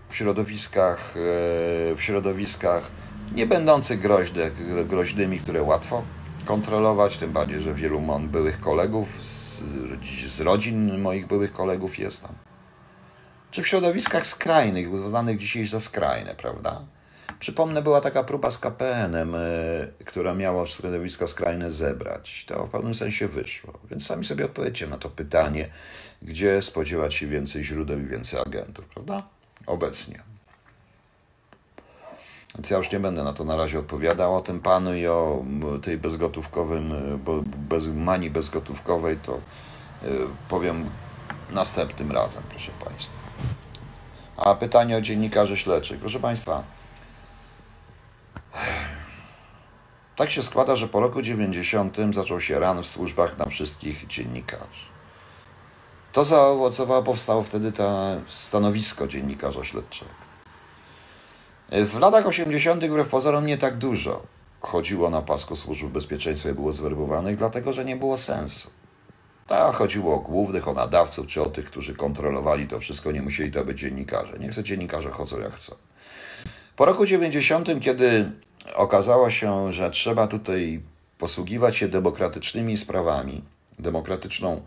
W 0.09 0.15
środowiskach, 0.15 1.13
e, 1.17 1.95
w 1.95 1.97
środowiskach 1.99 2.91
nie 3.35 3.45
będących 3.45 3.99
groźne, 3.99 4.51
groźnymi, 4.85 5.39
które 5.39 5.63
łatwo 5.63 6.03
kontrolować, 6.45 7.17
tym 7.17 7.31
bardziej, 7.31 7.61
że 7.61 7.73
wielu 7.73 8.01
mon- 8.01 8.27
byłych 8.27 8.59
kolegów 8.59 9.07
z, 9.21 9.63
z 10.27 10.39
rodzin 10.41 11.01
moich 11.01 11.27
byłych 11.27 11.53
kolegów 11.53 11.99
jest 11.99 12.21
tam. 12.21 12.35
Czy 13.51 13.63
w 13.63 13.67
środowiskach 13.67 14.25
skrajnych, 14.25 14.91
uznanych 14.91 15.37
dzisiaj 15.37 15.67
za 15.67 15.79
skrajne, 15.79 16.35
prawda? 16.35 16.81
Przypomnę, 17.39 17.81
była 17.81 18.01
taka 18.01 18.23
próba 18.23 18.51
z 18.51 18.57
KPN-em, 18.57 19.35
e, 19.35 19.39
która 20.05 20.33
miała 20.33 20.65
środowiska 20.67 21.27
skrajne 21.27 21.71
zebrać. 21.71 22.45
To 22.47 22.65
w 22.65 22.69
pewnym 22.69 22.95
sensie 22.95 23.27
wyszło. 23.27 23.73
Więc 23.91 24.05
sami 24.05 24.25
sobie 24.25 24.45
odpowiedzcie 24.45 24.87
na 24.87 24.97
to 24.97 25.09
pytanie, 25.09 25.69
gdzie 26.21 26.61
spodziewać 26.61 27.13
się 27.13 27.27
więcej 27.27 27.63
źródeł 27.63 27.99
i 27.99 28.03
więcej 28.05 28.39
agentów, 28.39 28.85
prawda? 28.85 29.23
Obecnie. 29.65 30.32
Więc 32.55 32.69
ja 32.69 32.77
już 32.77 32.91
nie 32.91 32.99
będę 32.99 33.23
na 33.23 33.33
to 33.33 33.43
na 33.43 33.55
razie 33.55 33.79
odpowiadał 33.79 34.35
o 34.35 34.41
tym 34.41 34.59
panu 34.59 34.95
i 34.95 35.07
o 35.07 35.43
tej 35.83 35.97
bezgotówkowym, 35.97 36.91
e, 36.91 37.17
bez 37.57 37.87
manii 37.87 38.29
bezgotówkowej 38.29 39.17
to 39.17 39.33
e, 39.33 40.07
powiem 40.49 40.89
następnym 41.51 42.11
razem, 42.11 42.43
proszę 42.49 42.71
państwa. 42.85 43.19
A 44.37 44.55
pytanie 44.55 44.97
o 44.97 45.01
dziennikarzy 45.01 45.57
śledczych. 45.57 45.99
Proszę 45.99 46.19
państwa, 46.19 46.63
tak 50.15 50.31
się 50.31 50.43
składa, 50.43 50.75
że 50.75 50.87
po 50.87 50.99
roku 50.99 51.21
90 51.21 51.97
zaczął 52.11 52.39
się 52.39 52.59
ran 52.59 52.83
w 52.83 52.87
służbach 52.87 53.37
na 53.37 53.45
wszystkich 53.45 54.07
dziennikarzy. 54.07 54.93
To 56.11 56.23
zaowocowało, 56.23 57.03
powstało 57.03 57.43
wtedy 57.43 57.71
to 57.71 58.01
stanowisko 58.27 59.07
dziennikarza 59.07 59.63
śledczego. 59.63 60.22
W 61.73 61.99
latach 61.99 62.27
80. 62.27 62.85
wbrew 62.85 63.07
pozorom 63.07 63.45
nie 63.45 63.57
tak 63.57 63.77
dużo 63.77 64.23
chodziło 64.59 65.09
na 65.09 65.21
pasku 65.21 65.55
służb 65.55 65.87
bezpieczeństwa 65.87 66.49
i 66.49 66.53
było 66.53 66.71
zwerbowanych, 66.71 67.37
dlatego 67.37 67.73
że 67.73 67.85
nie 67.85 67.95
było 67.95 68.17
sensu. 68.17 68.69
Tak, 69.47 69.75
chodziło 69.75 70.15
o 70.15 70.19
głównych, 70.19 70.67
o 70.67 70.73
nadawców, 70.73 71.27
czy 71.27 71.41
o 71.41 71.45
tych, 71.45 71.65
którzy 71.65 71.95
kontrolowali 71.95 72.67
to 72.67 72.79
wszystko, 72.79 73.11
nie 73.11 73.21
musieli 73.21 73.51
to 73.51 73.65
być 73.65 73.79
dziennikarze. 73.79 74.39
Nie 74.39 74.49
chcę 74.49 74.63
dziennikarze 74.63 75.09
chodzą 75.09 75.39
jak 75.39 75.53
chcą. 75.53 75.75
Po 76.75 76.85
roku 76.85 77.05
90, 77.05 77.69
kiedy 77.81 78.31
okazało 78.75 79.29
się, 79.29 79.73
że 79.73 79.91
trzeba 79.91 80.27
tutaj 80.27 80.81
posługiwać 81.17 81.77
się 81.77 81.87
demokratycznymi 81.87 82.77
sprawami, 82.77 83.43
demokratyczną, 83.79 84.61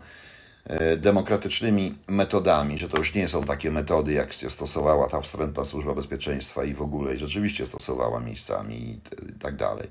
demokratycznymi 0.97 1.95
metodami, 2.07 2.77
że 2.77 2.89
to 2.89 2.97
już 2.97 3.15
nie 3.15 3.27
są 3.27 3.43
takie 3.43 3.71
metody, 3.71 4.13
jak 4.13 4.33
się 4.33 4.49
stosowała 4.49 5.09
ta 5.09 5.21
wstrętna 5.21 5.65
służba 5.65 5.93
bezpieczeństwa 5.93 6.63
i 6.63 6.73
w 6.73 6.81
ogóle, 6.81 7.13
i 7.13 7.17
rzeczywiście 7.17 7.67
stosowała 7.67 8.19
miejscami 8.19 8.89
i, 8.89 8.99
tak 9.39 9.55
dalej. 9.55 9.87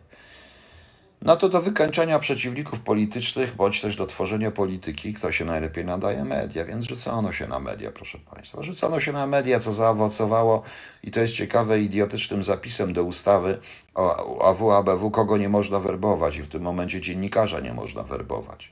No 1.23 1.37
to 1.37 1.49
do 1.49 1.63
wykańczania 1.63 2.19
przeciwników 2.19 2.81
politycznych, 2.81 3.55
bądź 3.55 3.81
też 3.81 3.97
do 3.97 4.07
tworzenia 4.07 4.51
polityki, 4.51 5.15
kto 5.15 5.33
się 5.33 5.45
najlepiej 5.45 5.85
nadaje 5.85 6.25
media, 6.25 6.65
więc 6.65 6.85
rzucono 6.85 7.33
się 7.33 7.47
na 7.47 7.61
media, 7.61 7.93
proszę 7.93 8.19
Państwa. 8.19 8.63
Rzucono 8.63 9.01
się 9.01 9.13
na 9.13 9.27
media, 9.27 9.61
co 9.61 9.73
zaowocowało, 9.73 10.63
i 11.03 11.11
to 11.11 11.21
jest 11.21 11.35
ciekawe, 11.35 11.81
idiotycznym 11.81 12.43
zapisem 12.43 12.93
do 12.93 13.05
ustawy 13.05 13.59
o 13.95 14.49
AWABW, 14.49 15.11
kogo 15.11 15.37
nie 15.37 15.49
można 15.49 15.81
werbować, 15.81 16.37
i 16.37 16.43
w 16.43 16.49
tym 16.49 16.63
momencie 16.63 17.01
dziennikarza 17.01 17.61
nie 17.61 17.75
można 17.75 18.03
werbować. 18.03 18.71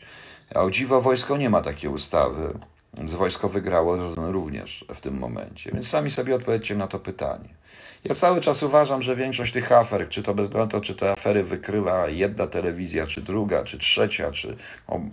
A 0.55 0.61
o 0.61 0.71
dziwo 0.71 1.01
wojsko 1.01 1.37
nie 1.37 1.51
ma 1.51 1.63
takiej 1.63 1.91
ustawy, 1.91 2.59
więc 2.97 3.15
wojsko 3.15 3.49
wygrało 3.49 3.97
również 4.17 4.85
w 4.95 5.01
tym 5.01 5.19
momencie. 5.19 5.71
Więc 5.73 5.89
sami 5.89 6.11
sobie 6.11 6.35
odpowiedzcie 6.35 6.77
na 6.77 6.87
to 6.87 6.99
pytanie. 6.99 7.49
Ja 8.05 8.15
cały 8.15 8.41
czas 8.41 8.63
uważam, 8.63 9.03
że 9.03 9.17
większość 9.17 9.53
tych 9.53 9.73
afer, 9.73 10.09
czy 10.09 10.23
to 10.23 10.35
bez 10.35 10.47
względu 10.47 10.67
na 10.67 10.81
to, 10.81 10.87
czy 10.87 10.95
te 10.95 11.13
afery 11.13 11.45
wykrywa 11.45 12.09
jedna 12.09 12.47
telewizja, 12.47 13.07
czy 13.07 13.23
druga, 13.23 13.65
czy 13.65 13.79
trzecia, 13.79 14.31
czy 14.31 14.57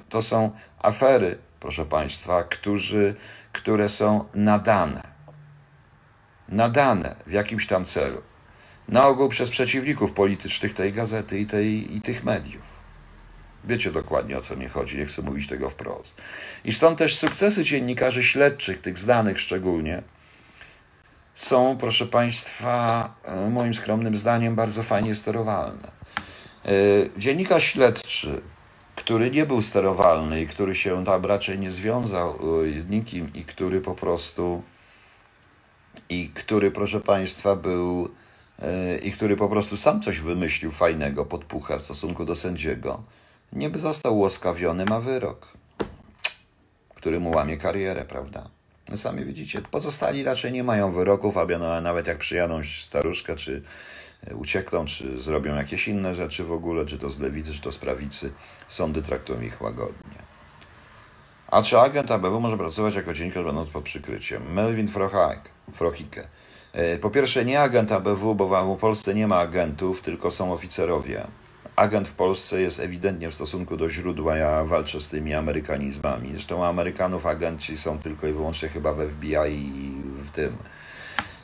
to 0.10 0.22
są 0.22 0.52
afery, 0.80 1.38
proszę 1.60 1.86
Państwa, 1.86 2.44
którzy, 2.44 3.16
które 3.52 3.90
są 3.90 4.26
nadane. 4.34 5.02
Nadane 6.50 7.16
w 7.28 7.32
jakimś 7.32 7.68
tam 7.68 7.86
celu. 7.86 8.22
Na 8.88 9.08
ogół 9.08 9.30
przez 9.30 9.50
przeciwników 9.50 10.12
politycznych 10.12 10.74
tej 10.74 10.94
gazety 10.94 11.40
i, 11.40 11.46
tej, 11.46 11.96
i 11.98 12.02
tych 12.02 12.24
mediów. 12.24 12.71
Wiecie 13.64 13.92
dokładnie 13.92 14.38
o 14.38 14.42
co 14.42 14.56
mi 14.56 14.68
chodzi, 14.68 14.98
nie 14.98 15.06
chcę 15.06 15.22
mówić 15.22 15.48
tego 15.48 15.70
wprost. 15.70 16.22
I 16.66 16.74
stąd 16.74 16.98
też 17.00 17.18
sukcesy 17.18 17.64
dziennikarzy 17.64 18.24
śledczych, 18.24 18.82
tych 18.82 18.98
znanych 18.98 19.40
szczególnie, 19.40 20.04
są, 21.36 21.78
proszę 21.80 22.06
Państwa, 22.06 23.10
e, 23.24 23.50
moim 23.50 23.74
skromnym 23.74 24.18
zdaniem 24.18 24.56
bardzo 24.56 24.84
fajnie 24.84 25.16
sterowalne. 25.16 25.92
E, 26.66 26.70
Dziennikarz 27.18 27.64
śledczy, 27.64 28.42
który 28.96 29.32
nie 29.32 29.46
był 29.46 29.62
sterowalny 29.62 30.42
i 30.42 30.48
który 30.48 30.76
się 30.76 31.06
tam 31.06 31.26
raczej 31.26 31.60
nie 31.60 31.72
związał 31.72 32.30
e, 32.30 32.82
z 32.82 32.90
nikim 32.90 33.34
i 33.34 33.44
który 33.44 33.82
po 33.82 33.96
prostu 33.96 34.64
i 36.10 36.30
który, 36.30 36.72
proszę 36.72 37.02
Państwa, 37.02 37.56
był 37.56 38.10
i 39.04 39.12
który 39.12 39.36
po 39.36 39.50
prostu 39.50 39.78
sam 39.78 40.02
coś 40.02 40.20
wymyślił 40.20 40.72
fajnego, 40.72 41.26
podpucha 41.26 41.78
w 41.78 41.86
stosunku 41.86 42.26
do 42.26 42.36
sędziego, 42.36 43.04
nie 43.54 43.70
został 43.80 44.20
łaskawiony, 44.20 44.86
ma 44.86 45.00
wyrok, 45.00 45.48
który 46.96 47.20
mu 47.20 47.32
łamie 47.32 47.58
karierę, 47.58 48.06
prawda? 48.06 48.50
No 48.90 48.98
sami 48.98 49.26
widzicie, 49.26 49.62
pozostali 49.62 50.24
raczej 50.24 50.52
nie 50.52 50.64
mają 50.64 50.92
wyroków, 50.92 51.38
a 51.38 51.46
no, 51.60 51.82
nawet 51.82 52.08
jak 52.08 52.18
przyjadą 52.18 52.62
staruszkę, 52.82 53.36
czy 53.36 53.62
e, 54.28 54.36
uciekną, 54.36 54.86
czy 54.86 55.20
zrobią 55.20 55.56
jakieś 55.56 55.88
inne 55.88 56.16
rzeczy 56.16 56.44
w 56.44 56.52
ogóle, 56.52 56.86
czy 56.86 56.98
to 56.98 57.10
z 57.10 57.20
lewicy, 57.20 57.54
czy 57.54 57.62
to 57.62 57.72
z 57.72 57.78
prawicy, 57.78 58.34
sądy 58.68 59.02
traktują 59.02 59.42
ich 59.42 59.62
łagodnie. 59.62 60.32
A 61.48 61.62
czy 61.62 61.80
agent 61.80 62.12
ABW 62.12 62.40
może 62.40 62.58
pracować 62.58 62.96
jako 62.96 63.14
dziennikarz 63.14 63.46
będąc 63.46 63.70
pod 63.70 63.84
przykryciem? 63.84 64.54
Melvin 64.54 64.88
Frohike. 64.88 65.50
Frohike. 65.74 66.28
Po 67.02 67.10
pierwsze, 67.10 67.46
nie 67.46 67.62
agent 67.62 67.92
ABW, 67.92 68.36
bo 68.36 68.76
w 68.76 68.80
Polsce 68.80 69.14
nie 69.14 69.28
ma 69.28 69.40
agentów, 69.40 70.02
tylko 70.02 70.32
są 70.32 70.54
oficerowie. 70.54 71.28
Agent 71.82 72.08
w 72.08 72.14
Polsce 72.14 72.62
jest 72.62 72.80
ewidentnie 72.80 73.30
w 73.30 73.34
stosunku 73.34 73.78
do 73.78 73.90
źródła, 73.90 74.38
ja 74.38 74.64
walczę 74.64 75.02
z 75.02 75.08
tymi 75.08 75.34
amerykanizmami. 75.34 76.30
Zresztą 76.32 76.66
Amerykanów 76.66 77.26
agenci 77.26 77.78
są 77.78 78.00
tylko 78.00 78.28
i 78.28 78.34
wyłącznie 78.34 78.70
chyba 78.70 78.94
w 78.94 79.10
FBI 79.10 79.56
i 79.56 79.92
w 80.24 80.30
tym. 80.32 80.58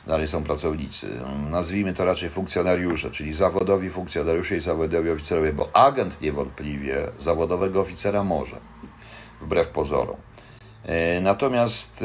Dalej 0.06 0.28
są 0.28 0.44
pracownicy. 0.44 1.20
Nazwijmy 1.50 1.94
to 1.94 2.04
raczej 2.04 2.28
funkcjonariusze, 2.28 3.10
czyli 3.10 3.34
zawodowi 3.34 3.90
funkcjonariusze 3.90 4.56
i 4.56 4.60
zawodowi 4.60 5.10
oficerowie, 5.10 5.52
bo 5.52 5.76
agent 5.76 6.20
niewątpliwie 6.20 7.08
zawodowego 7.18 7.80
oficera 7.80 8.24
może, 8.24 8.56
wbrew 9.40 9.68
pozorom. 9.68 10.16
E, 10.84 11.20
Natomiast 11.20 12.04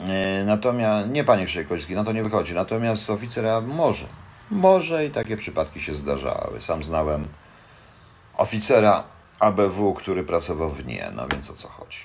e, 0.00 0.10
e, 0.12 0.44
Natomiast, 0.44 1.10
nie 1.10 1.24
panie 1.24 1.46
Krzyjkowski, 1.46 1.94
na 1.94 2.04
to 2.04 2.12
nie 2.12 2.22
wychodzi. 2.22 2.54
Natomiast 2.54 3.10
oficera 3.10 3.60
może. 3.60 4.21
Może 4.52 5.06
i 5.06 5.10
takie 5.10 5.36
przypadki 5.36 5.80
się 5.80 5.94
zdarzały. 5.94 6.60
Sam 6.60 6.82
znałem 6.82 7.28
oficera 8.36 9.04
ABW, 9.38 9.94
który 9.94 10.24
pracował 10.24 10.70
w 10.70 10.86
nie, 10.86 11.12
no 11.16 11.28
więc 11.28 11.50
o 11.50 11.54
co 11.54 11.68
chodzi. 11.68 11.98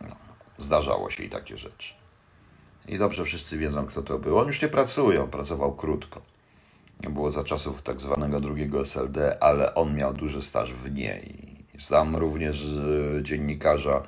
No, 0.00 0.16
zdarzało 0.58 1.10
się 1.10 1.24
i 1.24 1.30
takie 1.30 1.56
rzeczy. 1.56 1.94
I 2.88 2.98
dobrze 2.98 3.24
wszyscy 3.24 3.58
wiedzą, 3.58 3.86
kto 3.86 4.02
to 4.02 4.18
był. 4.18 4.38
On 4.38 4.46
już 4.46 4.62
nie 4.62 4.68
pracuje, 4.68 5.22
on 5.22 5.30
pracował 5.30 5.72
krótko. 5.72 6.20
Było 7.00 7.30
za 7.30 7.44
czasów 7.44 7.82
tak 7.82 8.00
zwanego 8.00 8.40
drugiego 8.40 8.80
SLD, 8.80 9.42
ale 9.42 9.74
on 9.74 9.94
miał 9.94 10.14
duży 10.14 10.42
staż 10.42 10.72
w 10.72 10.94
nie. 10.94 11.20
I 11.74 11.80
znam 11.80 12.16
również 12.16 12.66
e, 13.18 13.22
dziennikarza, 13.22 14.02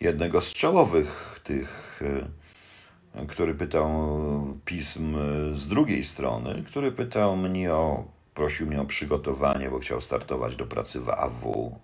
jednego 0.00 0.40
z 0.40 0.52
czołowych 0.52 1.40
tych, 1.44 2.00
e, 2.02 2.41
który 3.28 3.54
pytał 3.54 3.88
pism 4.64 5.16
z 5.52 5.68
drugiej 5.68 6.04
strony, 6.04 6.62
który 6.66 6.92
pytał 6.92 7.36
mnie 7.36 7.74
o, 7.74 8.04
prosił 8.34 8.66
mnie 8.66 8.80
o 8.80 8.84
przygotowanie, 8.84 9.70
bo 9.70 9.78
chciał 9.78 10.00
startować 10.00 10.56
do 10.56 10.66
pracy 10.66 11.00
w 11.00 11.08
AW. 11.08 11.76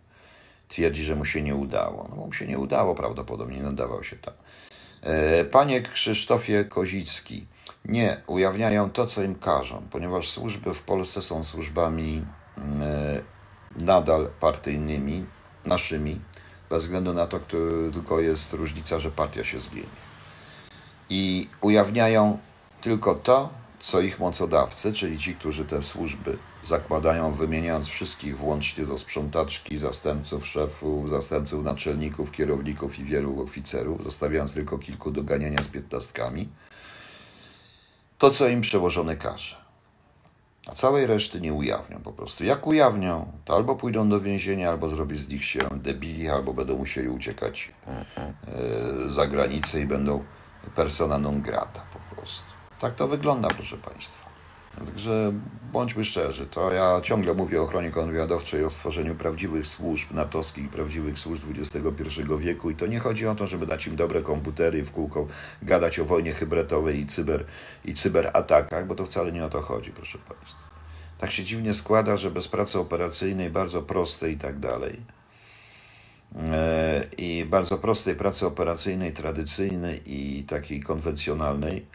Twierdzi, 0.69 1.05
że 1.05 1.17
mu 1.17 1.25
się 1.25 1.43
nie 1.43 1.55
udało. 1.55 2.07
No 2.11 2.17
mu 2.17 2.33
się 2.33 2.47
nie 2.47 2.59
udało 2.59 2.95
prawdopodobnie, 2.95 3.57
nie 3.57 3.63
nadawał 3.63 4.05
się 4.05 4.17
tam. 4.17 4.35
E, 5.03 5.45
Panie 5.45 5.83
Krzysztofie 5.83 6.65
Kozicki, 6.65 7.47
nie, 7.85 8.23
ujawniają 8.27 8.91
to, 8.91 9.07
co 9.07 9.23
im 9.23 9.35
każą, 9.35 9.83
ponieważ 9.91 10.31
służby 10.31 10.75
w 10.75 10.83
Polsce 10.83 11.23
są 11.23 11.45
służbami 11.45 12.25
mm, 12.57 12.83
e, 12.83 13.21
nadal 13.85 14.31
partyjnymi, 14.41 15.25
naszymi, 15.67 16.21
bez 16.71 16.83
względu 16.83 17.15
na 17.15 17.27
to, 17.27 17.41
tylko 17.93 18.21
jest 18.21 18.53
różnica, 18.53 19.01
że 19.01 19.11
partia 19.11 19.45
się 19.45 19.61
zmieni. 19.61 20.08
I 21.11 21.49
ujawniają 21.61 22.39
tylko 22.81 23.15
to, 23.15 23.51
co 23.81 24.01
ich 24.01 24.19
mocodawcy, 24.19 24.93
czyli 24.93 25.19
ci, 25.19 25.35
którzy 25.35 25.65
te 25.65 25.83
służby 25.83 26.39
zakładają, 26.65 27.33
wymieniając 27.33 27.89
wszystkich, 27.89 28.39
włącznie 28.39 28.87
do 28.87 28.99
sprzątaczki, 28.99 29.79
zastępców 29.79 30.47
szefów, 30.47 31.11
zastępców 31.11 31.65
naczelników, 31.65 32.33
kierowników 32.33 32.99
i 32.99 33.05
wielu 33.05 33.43
oficerów, 33.43 34.05
zostawiając 34.05 34.55
tylko 34.55 34.79
kilku 34.79 35.11
do 35.11 35.23
ganiania 35.23 35.63
z 35.63 35.69
piętnastkami. 35.69 36.49
to, 38.19 38.31
co 38.31 38.49
im 38.49 38.61
przełożony 38.61 39.17
każe. 39.17 39.57
A 40.67 40.75
całej 40.75 41.07
reszty 41.07 41.41
nie 41.41 41.53
ujawnią 41.53 42.01
po 42.01 42.13
prostu. 42.13 42.45
Jak 42.45 42.67
ujawnią, 42.67 43.33
to 43.45 43.57
albo 43.57 43.77
pójdą 43.77 44.09
do 44.09 44.21
więzienia, 44.21 44.71
albo 44.71 44.89
zrobi 44.89 45.19
z 45.19 45.29
nich 45.29 45.45
się 45.45 45.61
debili, 45.73 46.29
albo 46.29 46.53
będą 46.53 46.77
musieli 46.77 47.09
uciekać 47.09 47.73
e, 47.87 49.13
za 49.13 49.27
granicę 49.27 49.81
i 49.81 49.87
będą 49.87 50.25
persona 50.69 51.19
non 51.19 51.43
grata 51.43 51.83
po 51.93 52.15
prostu. 52.15 52.45
Tak 52.81 52.95
to 52.95 53.09
wygląda, 53.09 53.49
proszę 53.49 53.77
Państwa. 53.77 54.29
Także 54.87 55.33
bądźmy 55.73 56.05
szczerzy, 56.05 56.47
to 56.47 56.73
ja 56.73 57.01
ciągle 57.01 57.35
mówię 57.35 57.61
o 57.61 57.65
ochronie 57.65 57.91
kontrwywiadowczej, 57.91 58.65
o 58.65 58.71
stworzeniu 58.71 59.15
prawdziwych 59.15 59.67
służb 59.67 60.15
natowskich, 60.15 60.71
prawdziwych 60.71 61.19
służb 61.19 61.45
XXI 61.59 62.23
wieku 62.39 62.71
i 62.71 62.77
to 62.77 62.87
nie 62.87 62.99
chodzi 62.99 63.27
o 63.27 63.35
to, 63.35 63.47
żeby 63.47 63.67
dać 63.67 63.87
im 63.87 63.97
dobre 63.97 64.23
komputery 64.23 64.85
w 64.85 64.93
kółko 64.93 65.27
gadać 65.63 65.99
o 65.99 66.05
wojnie 66.05 66.33
hybretowej 66.33 67.01
i, 67.01 67.07
cyber, 67.07 67.45
i 67.85 67.95
cyberatakach, 67.95 68.87
bo 68.87 68.95
to 68.95 69.07
wcale 69.07 69.33
nie 69.33 69.45
o 69.45 69.49
to 69.49 69.63
chodzi, 69.63 69.91
proszę 69.91 70.19
Państwa. 70.19 70.59
Tak 71.19 71.33
się 71.33 71.45
dziwnie 71.45 71.75
składa, 71.75 72.17
że 72.17 72.31
bez 72.31 72.49
pracy 72.49 72.79
operacyjnej, 72.79 73.51
bardzo 73.51 73.83
prostej 73.83 74.33
i 74.35 74.39
tak 74.39 74.59
dalej, 74.59 75.01
i 77.19 77.47
bardzo 77.51 77.79
prostej 77.79 78.15
pracy 78.15 78.47
operacyjnej, 78.47 79.13
tradycyjnej 79.13 80.01
i 80.07 80.45
takiej 80.45 80.81
konwencjonalnej, 80.81 81.87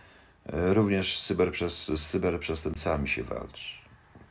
E, 0.46 0.74
również 0.74 1.20
z, 1.20 1.28
cyberprzes 1.28 1.88
z 1.88 2.08
cyberprzestępcami 2.08 3.08
się 3.08 3.24
walczy. 3.24 3.74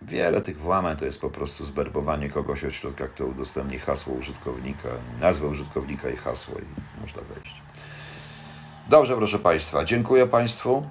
Wiele 0.03 0.41
tych 0.41 0.59
włamań 0.59 0.97
to 0.97 1.05
jest 1.05 1.21
po 1.21 1.31
prostu 1.31 1.65
zberbowanie 1.65 2.29
kogoś 2.29 2.65
od 2.65 2.75
środka, 2.75 3.09
kto 3.09 3.27
udostępni 3.27 3.79
hasło 3.79 4.15
użytkownika, 4.15 4.89
nazwę 5.21 5.47
użytkownika 5.47 6.11
i 6.11 6.17
hasło 6.17 6.55
i 6.59 7.01
można 7.01 7.23
wejść. 7.23 7.63
Dobrze, 8.89 9.17
proszę 9.17 9.39
Państwa, 9.39 9.85
dziękuję 9.85 10.27
Państwu. 10.27 10.87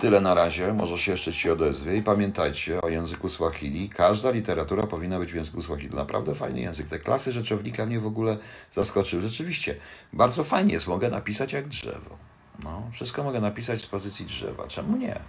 Tyle 0.00 0.20
na 0.20 0.34
razie, 0.34 0.72
może 0.72 0.98
się 0.98 1.12
jeszcze 1.12 1.32
Ci 1.32 1.50
odezwie 1.50 1.96
i 1.96 2.02
pamiętajcie 2.02 2.82
o 2.82 2.88
języku 2.88 3.28
Swahili. 3.28 3.88
Każda 3.88 4.30
literatura 4.30 4.86
powinna 4.86 5.18
być 5.18 5.32
w 5.32 5.34
języku 5.34 5.62
Swahili. 5.62 5.96
Naprawdę 5.96 6.34
fajny 6.34 6.60
język. 6.60 6.88
Te 6.88 6.98
klasy 6.98 7.32
rzeczownika 7.32 7.86
mnie 7.86 8.00
w 8.00 8.06
ogóle 8.06 8.36
zaskoczyły. 8.72 9.22
Rzeczywiście, 9.22 9.76
bardzo 10.12 10.44
fajnie 10.44 10.72
jest, 10.72 10.86
mogę 10.86 11.10
napisać 11.10 11.52
jak 11.52 11.68
drzewo. 11.68 12.18
No, 12.62 12.82
wszystko 12.92 13.22
mogę 13.22 13.40
napisać 13.40 13.80
z 13.80 13.86
pozycji 13.86 14.26
drzewa. 14.26 14.66
Czemu 14.68 14.96
nie? 14.96 15.20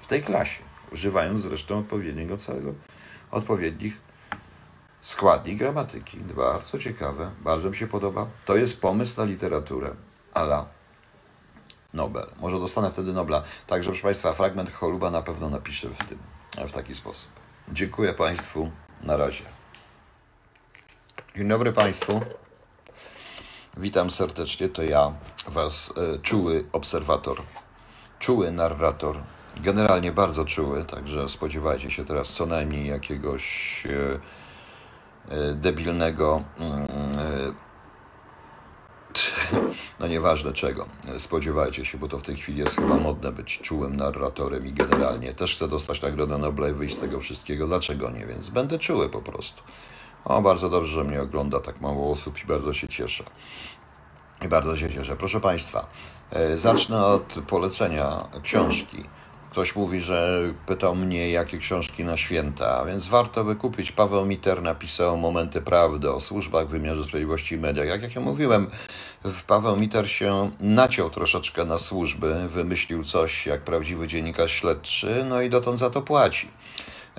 W 0.00 0.06
tej 0.06 0.22
klasie, 0.22 0.62
używając 0.92 1.42
zresztą 1.42 1.78
odpowiedniego 1.78 2.36
całego, 2.36 2.74
odpowiednich 3.30 3.98
składni 5.02 5.56
gramatyki. 5.56 6.18
Bardzo 6.18 6.78
ciekawe, 6.78 7.30
bardzo 7.44 7.70
mi 7.70 7.76
się 7.76 7.86
podoba. 7.86 8.26
To 8.44 8.56
jest 8.56 8.80
pomysł 8.80 9.20
na 9.20 9.24
literaturę 9.24 9.90
ala 10.34 10.75
Nobel. 11.96 12.26
Może 12.40 12.58
dostanę 12.58 12.90
wtedy 12.90 13.12
Nobla. 13.12 13.42
Także, 13.66 13.90
proszę 13.90 14.02
Państwa, 14.02 14.32
fragment 14.32 14.72
choluba 14.72 15.10
na 15.10 15.22
pewno 15.22 15.50
napiszę 15.50 15.88
w 15.88 16.04
tym, 16.04 16.18
w 16.68 16.72
taki 16.72 16.94
sposób. 16.94 17.28
Dziękuję 17.72 18.12
Państwu. 18.14 18.70
Na 19.02 19.16
razie. 19.16 19.44
Dzień 21.36 21.48
dobry 21.48 21.72
Państwu. 21.72 22.20
Witam 23.76 24.10
serdecznie, 24.10 24.68
to 24.68 24.82
ja, 24.82 25.12
Was 25.48 25.92
e, 25.96 26.18
czuły 26.18 26.64
obserwator, 26.72 27.42
czuły 28.18 28.52
narrator, 28.52 29.16
generalnie 29.56 30.12
bardzo 30.12 30.44
czuły, 30.44 30.84
także 30.84 31.28
spodziewajcie 31.28 31.90
się 31.90 32.04
teraz 32.04 32.28
co 32.28 32.46
najmniej 32.46 32.86
jakiegoś 32.86 33.82
e, 33.86 34.18
e, 35.34 35.54
debilnego, 35.54 36.42
mm, 36.58 36.86
no 40.00 40.06
nieważne 40.06 40.52
czego, 40.52 40.86
spodziewajcie 41.18 41.84
się, 41.84 41.98
bo 41.98 42.08
to 42.08 42.18
w 42.18 42.22
tej 42.22 42.36
chwili 42.36 42.58
jest 42.58 42.76
chyba 42.76 42.96
modne 42.96 43.32
być 43.32 43.60
czułym 43.60 43.96
narratorem 43.96 44.66
i 44.66 44.72
generalnie 44.72 45.32
też 45.32 45.54
chcę 45.54 45.68
dostać 45.68 46.02
Nagrodę 46.02 46.38
Nobla 46.38 46.68
i 46.68 46.72
wyjść 46.72 46.96
z 46.96 46.98
tego 46.98 47.20
wszystkiego, 47.20 47.66
dlaczego 47.66 48.10
nie, 48.10 48.26
więc 48.26 48.50
będę 48.50 48.78
czuły 48.78 49.08
po 49.08 49.22
prostu. 49.22 49.62
O, 50.24 50.42
bardzo 50.42 50.70
dobrze, 50.70 50.92
że 50.92 51.04
mnie 51.04 51.22
ogląda 51.22 51.60
tak 51.60 51.80
mało 51.80 52.12
osób 52.12 52.44
i 52.44 52.46
bardzo 52.46 52.72
się 52.72 52.88
cieszę. 52.88 53.24
I 54.42 54.48
bardzo 54.48 54.76
się 54.76 54.90
cieszę. 54.90 55.16
Proszę 55.16 55.40
Państwa, 55.40 55.86
e, 56.30 56.58
zacznę 56.58 57.04
od 57.04 57.34
polecenia 57.48 58.28
książki. 58.42 59.04
Ktoś 59.56 59.76
mówi, 59.76 60.00
że 60.00 60.42
pytał 60.66 60.94
mnie, 60.94 61.30
jakie 61.30 61.58
książki 61.58 62.04
na 62.04 62.16
święta, 62.16 62.84
więc 62.84 63.06
warto 63.06 63.44
by 63.44 63.56
kupić. 63.56 63.92
Paweł 63.92 64.26
Miter 64.26 64.62
napisał 64.62 65.16
Momenty 65.16 65.60
Prawdy 65.60 66.12
o 66.12 66.20
służbach, 66.20 66.68
wymiarze 66.68 67.04
sprawiedliwości 67.04 67.54
i 67.54 67.58
mediach. 67.58 67.86
Jak, 67.86 68.02
jak 68.02 68.14
ja 68.14 68.20
mówiłem, 68.20 68.70
Paweł 69.46 69.76
Miter 69.76 70.10
się 70.10 70.50
naciął 70.60 71.10
troszeczkę 71.10 71.64
na 71.64 71.78
służby, 71.78 72.48
wymyślił 72.48 73.04
coś 73.04 73.46
jak 73.46 73.60
prawdziwy 73.60 74.06
dziennikarz 74.06 74.52
śledczy, 74.52 75.24
no 75.28 75.42
i 75.42 75.50
dotąd 75.50 75.78
za 75.78 75.90
to 75.90 76.02
płaci. 76.02 76.48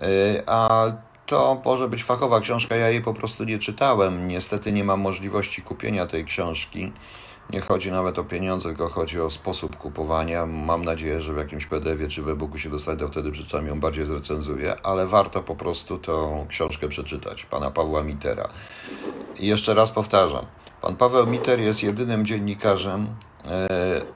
E, 0.02 0.44
a 0.50 0.92
to 1.26 1.62
może 1.66 1.88
być 1.90 2.04
fachowa 2.04 2.40
książka, 2.40 2.76
ja 2.76 2.90
jej 2.90 3.02
po 3.02 3.14
prostu 3.14 3.44
nie 3.44 3.60
czytałem. 3.60 4.28
Niestety 4.28 4.72
nie 4.72 4.84
mam 4.84 5.00
możliwości 5.00 5.62
kupienia 5.62 6.08
tej 6.08 6.26
książki. 6.26 6.92
Nie 7.50 7.62
chodzi 7.62 7.92
nawet 7.92 8.20
o 8.20 8.24
pieniądze, 8.24 8.70
tylko 8.70 8.90
chodzi 8.90 9.22
o 9.22 9.30
sposób 9.30 9.78
kupowania. 9.78 10.46
Mam 10.46 10.86
nadzieję, 10.86 11.22
że 11.22 11.34
w 11.34 11.38
jakimś 11.38 11.66
PDF 11.66 12.08
czy 12.10 12.22
w 12.22 12.30
e-booku 12.30 12.58
się 12.58 12.70
dostanie, 12.70 12.98
to 12.98 13.08
wtedy 13.08 13.32
przeczytam 13.32 13.68
ją 13.68 13.80
bardziej 13.80 14.06
zrecenzuję, 14.06 14.76
ale 14.84 15.08
warto 15.08 15.44
po 15.44 15.56
prostu 15.56 15.98
tą 15.98 16.46
książkę 16.50 16.88
przeczytać, 16.88 17.46
pana 17.46 17.72
Pawła 17.72 18.04
Mitera. 18.04 18.48
I 19.40 19.48
jeszcze 19.48 19.74
raz 19.74 19.92
powtarzam, 19.92 20.46
pan 20.82 20.96
Paweł 20.96 21.28
Miter 21.28 21.60
jest 21.60 21.84
jedynym 21.84 22.26
dziennikarzem, 22.26 23.08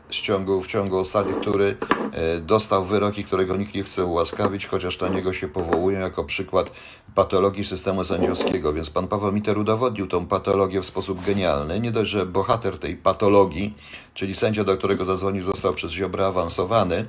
w 0.10 0.16
ciągu, 0.16 0.62
w 0.62 0.68
ciągu 0.68 0.98
ostatnich, 0.98 1.36
który 1.36 1.78
e, 2.14 2.40
dostał 2.40 2.86
wyroki, 2.86 3.24
którego 3.24 3.56
nikt 3.56 3.76
nie 3.76 3.84
chce 3.84 4.06
ułaskawić, 4.06 4.66
chociaż 4.66 5.00
na 5.00 5.08
niego 5.08 5.34
się 5.34 5.48
powołują 5.48 6.00
jako 6.00 6.24
przykład 6.24 6.72
patologii 7.16 7.66
systemu 7.66 8.04
sędziowskiego. 8.04 8.74
Więc 8.74 8.90
pan 8.90 9.08
Paweł 9.08 9.32
Miter 9.32 9.58
udowodnił 9.58 10.08
tą 10.08 10.26
patologię 10.26 10.82
w 10.82 10.86
sposób 10.86 11.26
genialny. 11.26 11.80
Nie 11.80 11.92
dość, 11.92 12.12
że 12.12 12.26
bohater 12.26 12.80
tej 12.80 12.96
patologii, 12.96 13.74
czyli 14.14 14.36
sędzia, 14.36 14.64
do 14.64 14.78
którego 14.78 15.06
zadzwonił, 15.06 15.44
został 15.44 15.74
przez 15.74 15.92
Ziobra 15.92 16.26
awansowany, 16.26 17.06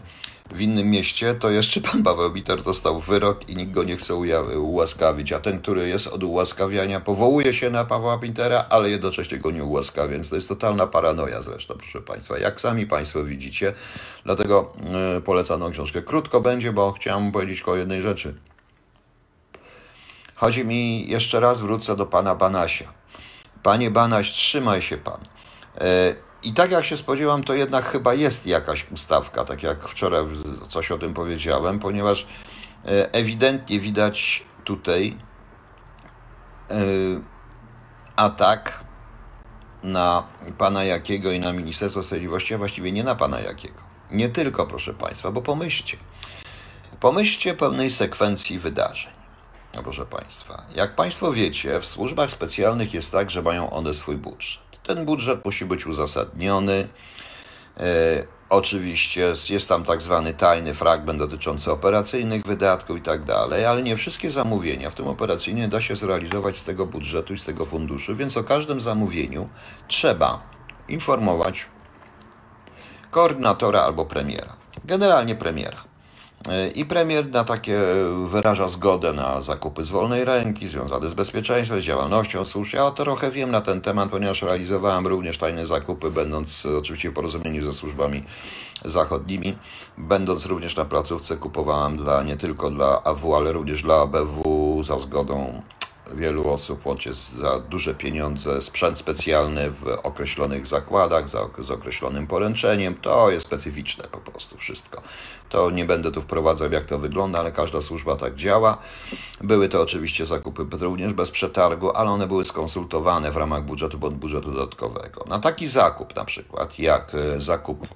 w 0.52 0.60
innym 0.60 0.90
mieście, 0.90 1.34
to 1.34 1.50
jeszcze 1.50 1.80
pan 1.80 2.02
Paweł 2.02 2.30
Biter 2.30 2.62
dostał 2.62 3.00
wyrok 3.00 3.48
i 3.48 3.56
nikt 3.56 3.72
go 3.72 3.84
nie 3.84 3.96
chce 3.96 4.14
ułaskawić, 4.56 5.32
a 5.32 5.40
ten, 5.40 5.60
który 5.60 5.88
jest 5.88 6.06
od 6.06 6.22
ułaskawiania, 6.22 7.00
powołuje 7.00 7.54
się 7.54 7.70
na 7.70 7.84
Pawła 7.84 8.18
Pintera, 8.18 8.64
ale 8.70 8.90
jednocześnie 8.90 9.38
go 9.38 9.50
nie 9.50 9.64
ułaskawia, 9.64 10.08
więc 10.08 10.28
to 10.28 10.36
jest 10.36 10.48
totalna 10.48 10.86
paranoja 10.86 11.42
zresztą, 11.42 11.74
proszę 11.74 12.00
Państwa, 12.00 12.38
jak 12.38 12.60
sami 12.60 12.86
Państwo 12.86 13.24
widzicie, 13.24 13.72
dlatego 14.24 14.72
yy, 15.14 15.20
polecaną 15.20 15.70
książkę. 15.70 16.02
Krótko 16.02 16.40
będzie, 16.40 16.72
bo 16.72 16.92
chciałem 16.92 17.32
powiedzieć 17.32 17.62
o 17.62 17.76
jednej 17.76 18.02
rzeczy. 18.02 18.34
Chodzi 20.34 20.64
mi, 20.64 21.08
jeszcze 21.08 21.40
raz 21.40 21.60
wrócę 21.60 21.96
do 21.96 22.06
Pana 22.06 22.34
Banasia. 22.34 22.92
Panie 23.62 23.90
Banaś, 23.90 24.32
trzymaj 24.32 24.82
się 24.82 24.96
Pan. 24.96 25.20
Yy, 25.80 26.31
i 26.42 26.52
tak 26.52 26.70
jak 26.70 26.84
się 26.84 26.96
spodziewam, 26.96 27.44
to 27.44 27.54
jednak 27.54 27.84
chyba 27.84 28.14
jest 28.14 28.46
jakaś 28.46 28.90
ustawka, 28.90 29.44
tak 29.44 29.62
jak 29.62 29.88
wczoraj 29.88 30.24
coś 30.68 30.90
o 30.90 30.98
tym 30.98 31.14
powiedziałem, 31.14 31.78
ponieważ 31.78 32.26
e, 32.84 33.12
ewidentnie 33.12 33.80
widać 33.80 34.46
tutaj 34.64 35.16
e, 36.70 36.76
atak 38.16 38.84
na 39.82 40.26
pana 40.58 40.84
Jakiego 40.84 41.32
i 41.32 41.40
na 41.40 41.52
Ministerstwo 41.52 42.02
Sprawiedliwości, 42.02 42.54
a 42.54 42.58
właściwie 42.58 42.92
nie 42.92 43.04
na 43.04 43.14
pana 43.14 43.40
Jakiego. 43.40 43.82
Nie 44.10 44.28
tylko, 44.28 44.66
proszę 44.66 44.94
Państwa, 44.94 45.30
bo 45.30 45.42
pomyślcie. 45.42 45.96
Pomyślcie 47.00 47.54
pełnej 47.54 47.90
sekwencji 47.90 48.58
wydarzeń. 48.58 49.12
No 49.74 49.82
proszę 49.82 50.06
Państwa, 50.06 50.62
jak 50.74 50.94
Państwo 50.94 51.32
wiecie, 51.32 51.80
w 51.80 51.86
służbach 51.86 52.30
specjalnych 52.30 52.94
jest 52.94 53.12
tak, 53.12 53.30
że 53.30 53.42
mają 53.42 53.70
one 53.70 53.94
swój 53.94 54.16
budżet. 54.16 54.71
Ten 54.94 55.06
budżet 55.06 55.44
musi 55.44 55.64
być 55.64 55.86
uzasadniony. 55.86 56.88
E, 57.76 58.24
oczywiście 58.48 59.32
jest 59.50 59.68
tam 59.68 59.84
tak 59.84 60.02
zwany 60.02 60.34
tajny 60.34 60.74
fragment 60.74 61.18
dotyczący 61.18 61.72
operacyjnych 61.72 62.42
wydatków 62.46 62.98
i 62.98 63.02
tak 63.02 63.24
dalej, 63.24 63.64
ale 63.64 63.82
nie 63.82 63.96
wszystkie 63.96 64.30
zamówienia, 64.30 64.90
w 64.90 64.94
tym 64.94 65.06
operacyjnie, 65.06 65.68
da 65.68 65.80
się 65.80 65.96
zrealizować 65.96 66.58
z 66.58 66.64
tego 66.64 66.86
budżetu 66.86 67.34
i 67.34 67.38
z 67.38 67.44
tego 67.44 67.66
funduszu, 67.66 68.16
więc 68.16 68.36
o 68.36 68.44
każdym 68.44 68.80
zamówieniu 68.80 69.48
trzeba 69.88 70.42
informować 70.88 71.66
koordynatora 73.10 73.82
albo 73.82 74.04
premiera. 74.04 74.56
Generalnie 74.84 75.34
premiera. 75.34 75.91
E, 76.48 76.68
I 76.68 76.84
premier 76.84 77.30
na 77.30 77.44
takie 77.44 77.80
wyraża 78.26 78.68
zgodę 78.68 79.12
na 79.12 79.40
zakupy 79.40 79.84
z 79.84 79.90
wolnej 79.90 80.24
ręki 80.24 80.68
związane 80.68 81.10
z 81.10 81.14
bezpieczeństwem, 81.14 81.80
z 81.80 81.84
działalnością 81.84 82.44
służb. 82.44 82.74
Ja 82.74 82.90
trochę 82.90 83.30
wiem 83.30 83.50
na 83.50 83.60
ten 83.60 83.80
temat, 83.80 84.10
ponieważ 84.10 84.42
realizowałem 84.42 85.06
również 85.06 85.38
tajne 85.38 85.66
zakupy, 85.66 86.10
będąc 86.10 86.66
oczywiście 86.78 87.10
w 87.10 87.14
porozumieniu 87.14 87.64
ze 87.64 87.72
służbami 87.72 88.24
zachodnimi. 88.84 89.56
Będąc 89.98 90.46
również 90.46 90.76
na 90.76 90.84
placówce, 90.84 91.36
kupowałem 91.36 91.96
dla, 91.96 92.22
nie 92.22 92.36
tylko 92.36 92.70
dla 92.70 93.02
AW, 93.02 93.36
ale 93.36 93.52
również 93.52 93.82
dla 93.82 94.00
ABW 94.00 94.82
za 94.84 94.98
zgodą 94.98 95.62
wielu 96.14 96.50
osób 96.50 96.86
łącznie 96.86 97.12
za 97.12 97.58
duże 97.58 97.94
pieniądze 97.94 98.62
sprzęt 98.62 98.98
specjalny 98.98 99.70
w 99.70 99.86
określonych 100.02 100.66
zakładach, 100.66 101.28
za, 101.28 101.48
z 101.58 101.70
określonym 101.70 102.26
poręczeniem. 102.26 102.94
To 102.94 103.30
jest 103.30 103.46
specyficzne 103.46 104.04
po 104.04 104.18
prostu 104.18 104.58
wszystko. 104.58 105.02
To 105.48 105.70
nie 105.70 105.84
będę 105.84 106.12
tu 106.12 106.22
wprowadzał, 106.22 106.72
jak 106.72 106.86
to 106.86 106.98
wygląda, 106.98 107.38
ale 107.38 107.52
każda 107.52 107.80
służba 107.80 108.16
tak 108.16 108.34
działa. 108.34 108.78
Były 109.40 109.68
to 109.68 109.82
oczywiście 109.82 110.26
zakupy 110.26 110.66
również 110.80 111.12
bez 111.12 111.30
przetargu, 111.30 111.96
ale 111.96 112.10
one 112.10 112.26
były 112.26 112.44
skonsultowane 112.44 113.32
w 113.32 113.36
ramach 113.36 113.64
budżetu 113.64 113.98
bądź 113.98 114.14
budżetu 114.14 114.52
dodatkowego. 114.52 115.24
Na 115.28 115.38
taki 115.38 115.68
zakup, 115.68 116.16
na 116.16 116.24
przykład, 116.24 116.78
jak 116.78 117.14
e, 117.14 117.40
zakup 117.40 117.88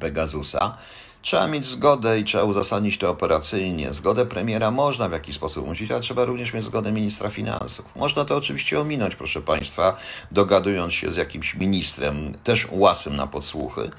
Pegasusa, 0.00 0.76
Trzeba 1.22 1.46
mieć 1.46 1.66
zgodę 1.66 2.20
i 2.20 2.24
trzeba 2.24 2.44
uzasadnić 2.44 2.98
to 2.98 3.10
operacyjnie. 3.10 3.94
Zgodę 3.94 4.26
premiera 4.26 4.70
można 4.70 5.08
w 5.08 5.12
jakiś 5.12 5.36
sposób 5.36 5.68
użyć, 5.68 5.90
ale 5.90 6.00
trzeba 6.00 6.24
również 6.24 6.52
mieć 6.54 6.64
zgodę 6.64 6.92
ministra 6.92 7.30
finansów. 7.30 7.86
Można 7.96 8.24
to 8.24 8.36
oczywiście 8.36 8.80
ominąć, 8.80 9.16
proszę 9.16 9.42
Państwa, 9.42 9.96
dogadując 10.30 10.94
się 10.94 11.12
z 11.12 11.16
jakimś 11.16 11.54
ministrem, 11.54 12.32
też 12.44 12.68
łasym 12.70 13.16
na 13.16 13.26
podsłuchy, 13.26 13.90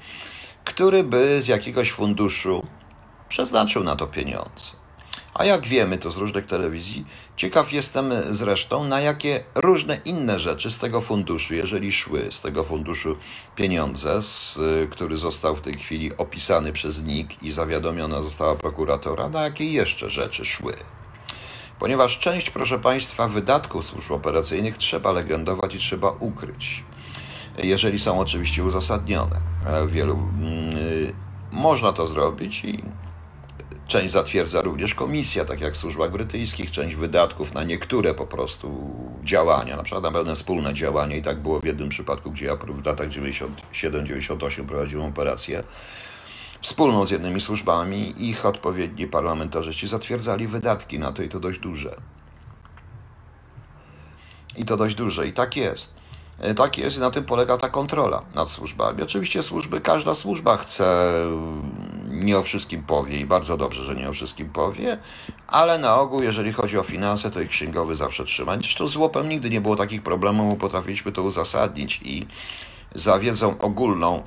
który 0.64 1.04
by 1.04 1.42
z 1.42 1.48
jakiegoś 1.48 1.92
funduszu 1.92 2.66
przeznaczył 3.28 3.84
na 3.84 3.96
to 3.96 4.06
pieniądze. 4.06 4.79
A 5.34 5.44
jak 5.44 5.66
wiemy 5.66 5.98
to 5.98 6.10
z 6.10 6.16
różnych 6.16 6.46
telewizji, 6.46 7.04
ciekaw 7.36 7.72
jestem 7.72 8.12
zresztą, 8.30 8.84
na 8.84 9.00
jakie 9.00 9.44
różne 9.54 10.00
inne 10.04 10.38
rzeczy 10.38 10.70
z 10.70 10.78
tego 10.78 11.00
funduszu, 11.00 11.54
jeżeli 11.54 11.92
szły 11.92 12.26
z 12.30 12.40
tego 12.40 12.64
funduszu 12.64 13.16
pieniądze, 13.56 14.22
z, 14.22 14.58
który 14.90 15.16
został 15.16 15.56
w 15.56 15.60
tej 15.60 15.74
chwili 15.74 16.16
opisany 16.16 16.72
przez 16.72 17.02
NIK 17.02 17.42
i 17.42 17.52
zawiadomiona 17.52 18.22
została 18.22 18.54
prokuratora, 18.54 19.28
na 19.28 19.42
jakie 19.42 19.64
jeszcze 19.72 20.10
rzeczy 20.10 20.44
szły. 20.44 20.72
Ponieważ 21.78 22.18
część, 22.18 22.50
proszę 22.50 22.78
Państwa, 22.78 23.28
wydatków 23.28 23.84
służb 23.84 24.12
operacyjnych 24.12 24.76
trzeba 24.76 25.12
legendować 25.12 25.74
i 25.74 25.78
trzeba 25.78 26.10
ukryć, 26.10 26.84
jeżeli 27.58 27.98
są 27.98 28.20
oczywiście 28.20 28.64
uzasadnione. 28.64 29.40
Wielu, 29.86 30.18
yy, 30.40 31.12
można 31.52 31.92
to 31.92 32.06
zrobić 32.06 32.64
i 32.64 32.84
Część 33.90 34.12
zatwierdza 34.12 34.62
również 34.62 34.94
komisja, 34.94 35.44
tak 35.44 35.60
jak 35.60 35.74
w 35.74 35.76
służbach 35.76 36.10
brytyjskich, 36.10 36.70
część 36.70 36.94
wydatków 36.94 37.54
na 37.54 37.64
niektóre 37.64 38.14
po 38.14 38.26
prostu 38.26 38.90
działania, 39.24 39.76
na 39.76 39.82
przykład 39.82 40.04
na 40.04 40.10
pewne 40.10 40.34
wspólne 40.34 40.74
działania 40.74 41.16
i 41.16 41.22
tak 41.22 41.42
było 41.42 41.60
w 41.60 41.64
jednym 41.64 41.88
przypadku, 41.88 42.30
gdzie 42.30 42.46
ja 42.46 42.56
w 42.56 42.86
latach 42.86 43.08
97-98 43.08 44.66
prowadziłem 44.66 45.06
operację 45.06 45.64
wspólną 46.60 47.06
z 47.06 47.10
jednymi 47.10 47.40
służbami, 47.40 48.14
ich 48.28 48.46
odpowiedni 48.46 49.06
parlamentarzyści 49.06 49.88
zatwierdzali 49.88 50.46
wydatki 50.46 50.98
na 50.98 51.12
to 51.12 51.22
i 51.22 51.28
to 51.28 51.40
dość 51.40 51.58
duże. 51.58 51.96
I 54.56 54.64
to 54.64 54.76
dość 54.76 54.94
duże 54.94 55.26
i 55.26 55.32
tak 55.32 55.56
jest. 55.56 55.94
E, 56.38 56.54
tak 56.54 56.78
jest 56.78 56.96
i 56.96 57.00
na 57.00 57.10
tym 57.10 57.24
polega 57.24 57.58
ta 57.58 57.68
kontrola 57.68 58.22
nad 58.34 58.50
służbami. 58.50 59.02
Oczywiście 59.02 59.42
służby, 59.42 59.80
każda 59.80 60.14
służba 60.14 60.56
chce 60.56 61.12
nie 62.10 62.38
o 62.38 62.42
wszystkim 62.42 62.82
powie 62.82 63.18
i 63.18 63.26
bardzo 63.26 63.56
dobrze, 63.56 63.84
że 63.84 63.94
nie 63.94 64.08
o 64.08 64.12
wszystkim 64.12 64.48
powie, 64.48 64.98
ale 65.46 65.78
na 65.78 66.00
ogół, 66.00 66.22
jeżeli 66.22 66.52
chodzi 66.52 66.78
o 66.78 66.82
finanse, 66.82 67.30
to 67.30 67.40
ich 67.40 67.50
księgowy 67.50 67.96
zawsze 67.96 68.24
trzyma. 68.24 68.56
Zresztą 68.56 68.88
z 68.88 68.96
łopem 68.96 69.28
nigdy 69.28 69.50
nie 69.50 69.60
było 69.60 69.76
takich 69.76 70.02
problemów, 70.02 70.48
bo 70.48 70.56
potrafiliśmy 70.56 71.12
to 71.12 71.22
uzasadnić 71.22 72.00
i 72.04 72.26
za 72.94 73.18
wiedzą 73.18 73.58
ogólną 73.58 74.22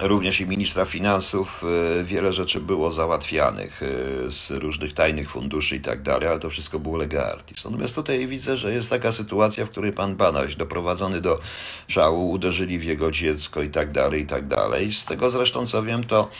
Również 0.00 0.40
i 0.40 0.46
ministra 0.46 0.84
finansów 0.84 1.64
e, 2.00 2.04
wiele 2.04 2.32
rzeczy 2.32 2.60
było 2.60 2.90
załatwianych 2.90 3.82
e, 3.82 3.86
z 4.30 4.50
różnych 4.50 4.92
tajnych 4.92 5.30
funduszy 5.30 5.76
i 5.76 5.80
tak 5.80 6.02
dalej, 6.02 6.28
ale 6.28 6.40
to 6.40 6.50
wszystko 6.50 6.78
było 6.78 6.96
legalnie. 6.96 7.42
Natomiast 7.64 7.94
tutaj 7.94 8.26
widzę, 8.26 8.56
że 8.56 8.72
jest 8.72 8.90
taka 8.90 9.12
sytuacja, 9.12 9.66
w 9.66 9.70
której 9.70 9.92
pan 9.92 10.16
Banaś 10.16 10.56
doprowadzony 10.56 11.20
do 11.20 11.40
żału, 11.88 12.30
uderzyli 12.30 12.78
w 12.78 12.84
jego 12.84 13.10
dziecko 13.10 13.62
i 13.62 13.70
tak 13.70 13.92
dalej, 13.92 14.22
i 14.22 14.26
tak 14.26 14.48
dalej. 14.48 14.92
Z 14.92 15.04
tego 15.04 15.30
zresztą 15.30 15.66
co 15.66 15.82
wiem, 15.82 16.04
to 16.04 16.30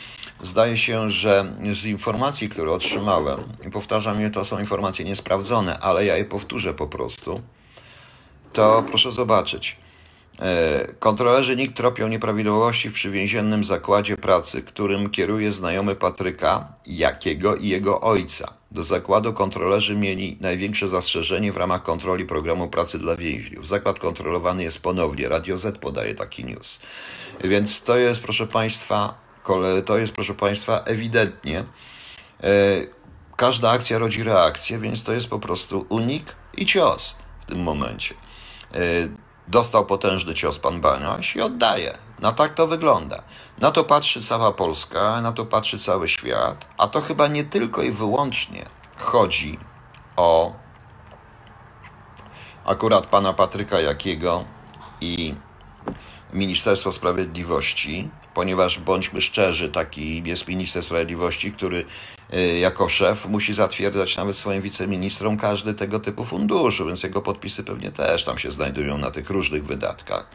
zdaje 0.43 0.77
się, 0.77 1.09
że 1.09 1.53
z 1.73 1.85
informacji, 1.85 2.49
które 2.49 2.71
otrzymałem, 2.71 3.39
i 3.67 3.71
powtarzam 3.71 4.21
je, 4.21 4.29
to 4.29 4.45
są 4.45 4.59
informacje 4.59 5.05
niesprawdzone, 5.05 5.79
ale 5.79 6.05
ja 6.05 6.17
je 6.17 6.25
powtórzę 6.25 6.73
po 6.73 6.87
prostu, 6.87 7.41
to 8.53 8.83
proszę 8.87 9.11
zobaczyć. 9.11 9.77
E, 10.39 10.87
kontrolerzy 10.99 11.55
NIK 11.55 11.73
tropią 11.73 12.07
nieprawidłowości 12.07 12.89
w 12.89 12.93
przywięziennym 12.93 13.63
zakładzie 13.63 14.17
pracy, 14.17 14.61
którym 14.61 15.09
kieruje 15.09 15.51
znajomy 15.51 15.95
Patryka, 15.95 16.67
Jakiego 16.85 17.55
i 17.55 17.67
jego 17.67 18.01
ojca. 18.01 18.53
Do 18.71 18.83
zakładu 18.83 19.33
kontrolerzy 19.33 19.95
mieli 19.95 20.37
największe 20.41 20.89
zastrzeżenie 20.89 21.51
w 21.51 21.57
ramach 21.57 21.83
kontroli 21.83 22.25
programu 22.25 22.67
pracy 22.67 22.99
dla 22.99 23.15
więźniów. 23.15 23.67
Zakład 23.67 23.99
kontrolowany 23.99 24.63
jest 24.63 24.81
ponownie. 24.81 25.29
Radio 25.29 25.57
Z 25.57 25.77
podaje 25.77 26.15
taki 26.15 26.45
news. 26.45 26.79
Więc 27.43 27.83
to 27.83 27.97
jest, 27.97 28.21
proszę 28.21 28.47
Państwa, 28.47 29.24
to 29.85 29.97
jest, 29.97 30.13
proszę 30.13 30.33
Państwa, 30.33 30.79
ewidentnie. 30.79 31.59
E, 31.59 31.63
każda 33.35 33.71
akcja 33.71 33.97
rodzi 33.97 34.23
reakcję, 34.23 34.79
więc 34.79 35.03
to 35.03 35.13
jest 35.13 35.29
po 35.29 35.39
prostu 35.39 35.85
unik 35.89 36.35
i 36.57 36.65
cios 36.65 37.15
w 37.41 37.45
tym 37.45 37.63
momencie. 37.63 38.15
E, 38.73 38.77
Dostał 39.47 39.85
potężny 39.85 40.33
cios 40.33 40.59
pan 40.59 40.81
Banaś 40.81 41.35
i 41.35 41.41
oddaje. 41.41 41.97
No 42.19 42.31
tak 42.31 42.53
to 42.53 42.67
wygląda. 42.67 43.23
Na 43.57 43.71
to 43.71 43.83
patrzy 43.83 44.23
cała 44.23 44.51
Polska, 44.51 45.21
na 45.21 45.31
to 45.31 45.45
patrzy 45.45 45.79
cały 45.79 46.09
świat, 46.09 46.65
a 46.77 46.87
to 46.87 47.01
chyba 47.01 47.27
nie 47.27 47.43
tylko 47.43 47.81
i 47.81 47.91
wyłącznie 47.91 48.65
chodzi 48.97 49.59
o 50.15 50.53
akurat 52.65 53.05
pana 53.05 53.33
Patryka 53.33 53.79
Jakiego 53.79 54.43
i 55.01 55.35
Ministerstwo 56.33 56.91
Sprawiedliwości, 56.91 58.09
ponieważ 58.35 58.79
bądźmy 58.79 59.21
szczerzy, 59.21 59.69
taki 59.69 60.23
jest 60.25 60.47
minister 60.47 60.83
sprawiedliwości, 60.83 61.51
który 61.51 61.85
y, 62.33 62.57
jako 62.59 62.89
szef 62.89 63.25
musi 63.25 63.53
zatwierdzać 63.53 64.17
nawet 64.17 64.37
swoim 64.37 64.61
wiceministrom 64.61 65.37
każdy 65.37 65.73
tego 65.73 65.99
typu 65.99 66.25
funduszu, 66.25 66.85
więc 66.85 67.03
jego 67.03 67.21
podpisy 67.21 67.63
pewnie 67.63 67.91
też 67.91 68.23
tam 68.23 68.37
się 68.37 68.51
znajdują 68.51 68.97
na 68.97 69.11
tych 69.11 69.29
różnych 69.29 69.65
wydatkach. 69.65 70.29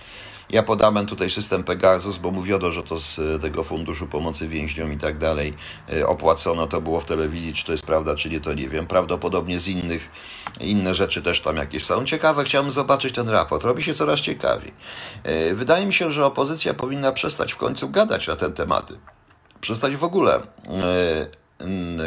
Ja 0.51 0.63
podałem 0.63 1.07
tutaj 1.07 1.31
system 1.31 1.65
Pegasus, 1.65 2.19
bo 2.19 2.31
mówiono, 2.31 2.71
że 2.71 2.83
to 2.83 2.99
z 2.99 3.43
tego 3.43 3.65
funduszu 3.65 4.07
pomocy 4.07 4.49
więźniom 4.49 4.93
i 4.93 4.99
tak 4.99 5.19
dalej 5.19 5.55
y, 5.93 6.07
opłacono. 6.07 6.67
To 6.67 6.81
było 6.81 7.01
w 7.01 7.05
telewizji, 7.05 7.55
czy 7.55 7.67
to 7.67 7.73
jest 7.73 7.87
prawda, 7.87 8.15
czy 8.15 8.31
nie, 8.31 8.41
to 8.41 8.55
nie 8.55 8.69
wiem. 8.69 8.87
Prawdopodobnie 8.87 9.61
z 9.61 9.69
innych, 9.69 10.11
inne 10.61 10.95
rzeczy 10.95 11.23
też 11.23 11.41
tam 11.41 11.57
jakieś 11.57 11.85
są. 11.85 12.05
Ciekawe, 12.05 12.45
chciałbym 12.45 12.73
zobaczyć 12.73 13.15
ten 13.15 13.29
raport. 13.29 13.65
Robi 13.65 13.83
się 13.83 13.95
coraz 13.95 14.21
ciekawiej. 14.21 14.73
Y, 15.51 15.55
wydaje 15.55 15.87
mi 15.87 15.95
się, 15.95 16.11
że 16.11 16.27
opozycja 16.27 16.75
powinna 16.75 17.13
przestać 17.13 17.53
w 17.53 17.57
końcu 17.57 17.89
gadać 17.89 18.29
na 18.29 18.37
te 18.37 18.51
tematy. 18.51 18.99
Przestać 19.61 19.97
w 19.97 20.05
ogóle 20.05 20.41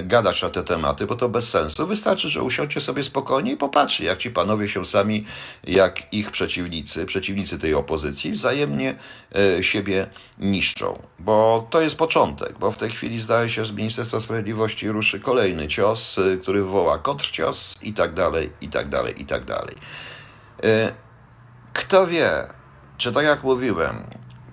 gadać 0.03 0.41
na 0.41 0.49
te 0.49 0.63
tematy, 0.63 1.05
bo 1.05 1.15
to 1.15 1.29
bez 1.29 1.49
sensu. 1.49 1.87
Wystarczy, 1.87 2.29
że 2.29 2.43
usiądźcie 2.43 2.81
sobie 2.81 3.03
spokojnie 3.03 3.51
i 3.51 3.57
popatrzy, 3.57 4.03
jak 4.03 4.17
ci 4.17 4.31
panowie 4.31 4.69
się 4.69 4.85
sami, 4.85 5.25
jak 5.63 6.13
ich 6.13 6.31
przeciwnicy, 6.31 7.05
przeciwnicy 7.05 7.59
tej 7.59 7.73
opozycji, 7.73 8.31
wzajemnie 8.31 8.95
e, 9.35 9.63
siebie 9.63 10.07
niszczą. 10.39 11.01
Bo 11.19 11.67
to 11.69 11.81
jest 11.81 11.97
początek, 11.97 12.59
bo 12.59 12.71
w 12.71 12.77
tej 12.77 12.89
chwili 12.89 13.21
zdaje 13.21 13.49
się, 13.49 13.65
że 13.65 13.73
z 13.73 13.75
Ministerstwa 13.75 14.19
Sprawiedliwości 14.19 14.89
ruszy 14.89 15.19
kolejny 15.19 15.67
cios, 15.67 16.19
e, 16.19 16.37
który 16.37 16.63
wywoła 16.63 16.99
kontrcios 16.99 17.75
i 17.81 17.93
tak 17.93 18.13
dalej, 18.13 18.49
i 18.61 18.69
tak 18.69 18.89
dalej, 18.89 19.21
i 19.21 19.25
tak 19.25 19.45
dalej. 19.45 19.75
E, 20.63 20.91
kto 21.73 22.07
wie, 22.07 22.47
czy 22.97 23.13
tak 23.13 23.25
jak 23.25 23.43
mówiłem, 23.43 24.03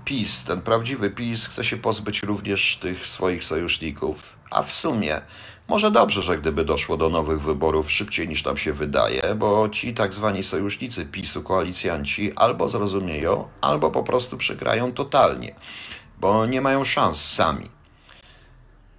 PiS, 0.04 0.44
ten 0.44 0.62
prawdziwy 0.62 1.10
PiS, 1.10 1.46
chce 1.46 1.64
się 1.64 1.76
pozbyć 1.76 2.22
również 2.22 2.76
tych 2.76 3.06
swoich 3.06 3.44
sojuszników. 3.44 4.39
A 4.50 4.62
w 4.62 4.72
sumie, 4.72 5.20
może 5.68 5.90
dobrze, 5.90 6.22
że 6.22 6.38
gdyby 6.38 6.64
doszło 6.64 6.96
do 6.96 7.08
nowych 7.08 7.42
wyborów 7.42 7.92
szybciej 7.92 8.28
niż 8.28 8.44
nam 8.44 8.56
się 8.56 8.72
wydaje, 8.72 9.34
bo 9.34 9.68
ci 9.68 9.94
tak 9.94 10.14
zwani 10.14 10.44
sojusznicy 10.44 11.06
PiSu, 11.06 11.42
koalicjanci, 11.42 12.32
albo 12.36 12.68
zrozumieją, 12.68 13.48
albo 13.60 13.90
po 13.90 14.02
prostu 14.02 14.36
przegrają 14.36 14.92
totalnie, 14.92 15.54
bo 16.20 16.46
nie 16.46 16.60
mają 16.60 16.84
szans 16.84 17.24
sami. 17.24 17.70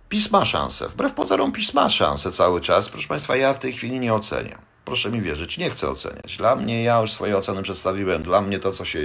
PiS 0.09 0.31
ma 0.31 0.45
szansę, 0.45 0.89
wbrew 0.89 1.13
pozorom 1.13 1.51
PiS 1.51 1.73
ma 1.73 1.89
szansę 1.89 2.31
cały 2.31 2.61
czas. 2.61 2.89
Proszę 2.89 3.07
Państwa, 3.07 3.35
ja 3.35 3.53
w 3.53 3.59
tej 3.59 3.73
chwili 3.73 3.99
nie 3.99 4.13
oceniam 4.13 4.70
proszę 4.85 5.11
mi 5.11 5.21
wierzyć, 5.21 5.57
nie 5.57 5.69
chcę 5.69 5.89
oceniać. 5.89 6.37
Dla 6.37 6.55
mnie, 6.55 6.83
ja 6.83 7.01
już 7.01 7.11
swoje 7.11 7.37
oceny 7.37 7.63
przedstawiłem, 7.63 8.23
dla 8.23 8.41
mnie 8.41 8.59
to, 8.59 8.71
co 8.71 8.85
się, 8.85 8.99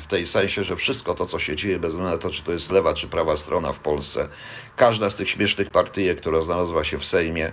w 0.00 0.06
tej 0.06 0.26
sensie, 0.26 0.64
że 0.64 0.76
wszystko 0.76 1.14
to, 1.14 1.26
co 1.26 1.38
się 1.38 1.56
dzieje, 1.56 1.78
bez 1.78 1.90
względu 1.90 2.12
na 2.12 2.18
to, 2.18 2.30
czy 2.30 2.44
to 2.44 2.52
jest 2.52 2.70
lewa, 2.70 2.94
czy 2.94 3.08
prawa 3.08 3.36
strona 3.36 3.72
w 3.72 3.78
Polsce, 3.78 4.28
każda 4.76 5.10
z 5.10 5.16
tych 5.16 5.30
śmiesznych 5.30 5.70
partyjek, 5.70 6.20
która 6.20 6.42
znalazła 6.42 6.84
się 6.84 6.98
w 6.98 7.04
Sejmie, 7.04 7.52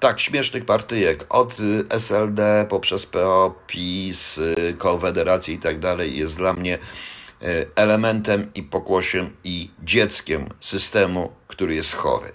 tak, 0.00 0.20
śmiesznych 0.20 0.64
partyjek, 0.64 1.26
od 1.28 1.56
SLD 1.88 2.66
poprzez 2.68 3.06
PO, 3.06 3.54
PiS, 3.66 4.40
Konfederację 4.78 5.54
i 5.54 5.58
tak 5.58 5.78
dalej, 5.78 6.16
jest 6.16 6.36
dla 6.36 6.52
mnie 6.52 6.78
e, 7.42 7.66
elementem 7.74 8.50
i 8.54 8.62
pokłosiem 8.62 9.36
i 9.44 9.70
dzieckiem 9.82 10.48
systemu, 10.60 11.32
który 11.46 11.74
jest 11.74 11.94
chory. 11.94 12.32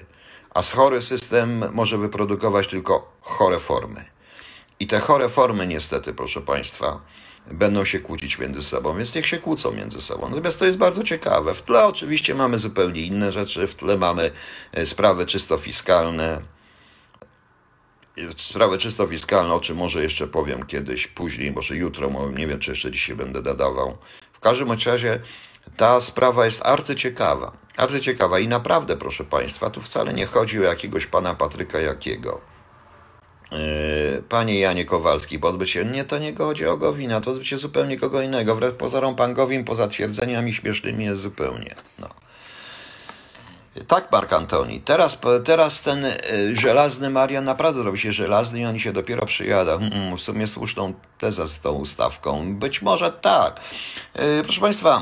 A 0.53 0.61
chory 0.61 1.01
system 1.01 1.64
może 1.74 1.98
wyprodukować 1.98 2.67
tylko 2.67 3.11
chore 3.22 3.59
formy. 3.59 4.18
I 4.80 4.88
te 4.88 4.99
chore 4.99 5.30
formy, 5.30 5.67
niestety, 5.67 6.14
proszę 6.14 6.41
Państwa, 6.41 7.01
będą 7.51 7.85
się 7.85 7.99
kłócić 7.99 8.40
między 8.40 8.64
sobą, 8.64 8.98
więc 8.98 9.16
niech 9.16 9.27
się 9.27 9.38
kłócą 9.38 9.72
między 9.72 10.01
sobą. 10.01 10.30
Natomiast 10.30 10.59
to 10.59 10.66
jest 10.66 10.77
bardzo 10.77 11.03
ciekawe. 11.03 11.53
W 11.53 11.61
tle 11.61 11.85
oczywiście 11.85 12.35
mamy 12.35 12.58
zupełnie 12.58 13.01
inne 13.01 13.32
rzeczy, 13.32 13.67
w 13.67 13.75
tle 13.75 13.98
mamy 13.98 14.32
e, 14.72 14.85
sprawy 14.85 15.25
czysto 15.25 15.58
fiskalne, 15.58 16.41
sprawy 18.38 18.77
czysto 18.77 19.08
fiskalne, 19.08 19.53
o 19.53 19.59
czym 19.59 19.77
może 19.77 20.03
jeszcze 20.03 20.27
powiem 20.27 20.66
kiedyś, 20.66 21.08
później, 21.08 21.51
może 21.51 21.75
jutro, 21.75 22.30
nie 22.35 22.48
wiem, 22.48 22.59
czy 22.59 22.72
jeszcze 22.72 22.91
dzisiaj 22.91 23.16
będę 23.16 23.41
nadawał. 23.41 23.98
W 24.33 24.40
każdym 24.40 24.72
razie 24.85 25.19
ta 25.77 26.01
sprawa 26.01 26.45
jest 26.45 26.66
arcyciekawa. 26.66 27.51
Arcyciekawa 27.77 28.40
i 28.40 28.48
naprawdę, 28.48 28.98
proszę 28.98 29.24
Państwa, 29.24 29.69
tu 29.69 29.82
wcale 29.82 30.14
nie 30.14 30.25
chodzi 30.25 30.59
o 30.59 30.64
jakiegoś 30.64 31.08
pana 31.08 31.35
Patryka 31.35 31.80
Jakiego. 31.80 32.41
Yy, 33.51 34.23
panie 34.29 34.59
Janie 34.59 34.85
Kowalski, 34.85 35.39
pozbyć 35.39 35.69
się, 35.69 35.85
nie, 35.85 36.05
to 36.05 36.19
nie 36.19 36.35
chodzi 36.35 36.65
o 36.65 36.77
Gowina, 36.77 37.21
to 37.21 37.25
pozbyć 37.25 37.47
się 37.47 37.57
zupełnie 37.57 37.97
kogo 37.97 38.21
innego. 38.21 38.55
Wbrew 38.55 38.75
pozorom 38.75 39.15
pan 39.15 39.33
Gowin 39.33 39.63
poza 39.63 39.87
twierdzeniami 39.87 40.53
śmiesznymi 40.53 41.05
jest 41.05 41.21
zupełnie. 41.21 41.75
No. 41.99 42.09
Tak, 43.88 44.11
Mark 44.11 44.33
Antoni. 44.33 44.82
Teraz, 44.82 45.19
teraz 45.45 45.82
ten 45.82 46.06
y, 46.06 46.16
żelazny 46.56 47.09
Marian 47.09 47.45
naprawdę 47.45 47.83
robi 47.83 47.99
się 47.99 48.14
żelazny 48.14 48.59
i 48.59 48.66
oni 48.66 48.80
się 48.80 48.93
dopiero 48.93 49.25
przyjada. 49.25 49.80
Hmm, 49.80 50.17
w 50.17 50.22
sumie 50.22 50.48
słuszną 50.48 50.93
tezę 51.19 51.48
z 51.48 51.61
tą 51.61 51.72
ustawką. 51.72 52.56
Być 52.56 52.82
może 52.82 53.11
tak. 53.11 53.59
Y, 54.40 54.43
proszę 54.43 54.61
Państwa, 54.61 55.01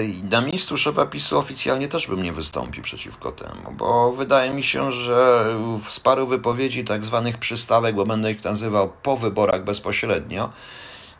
y, 0.00 0.30
na 0.30 0.40
miejscu 0.40 0.76
szefa 0.76 1.06
PiSu 1.06 1.38
oficjalnie 1.38 1.88
też 1.88 2.06
bym 2.06 2.22
nie 2.22 2.32
wystąpił 2.32 2.82
przeciwko 2.82 3.32
temu, 3.32 3.72
bo 3.72 4.12
wydaje 4.12 4.50
mi 4.50 4.62
się, 4.62 4.92
że 4.92 5.44
z 5.88 6.00
paru 6.00 6.26
wypowiedzi 6.26 6.84
tak 6.84 7.04
zwanych 7.04 7.38
przystawek, 7.38 7.94
bo 7.94 8.06
będę 8.06 8.32
ich 8.32 8.44
nazywał 8.44 8.92
po 9.02 9.16
wyborach 9.16 9.64
bezpośrednio, 9.64 10.50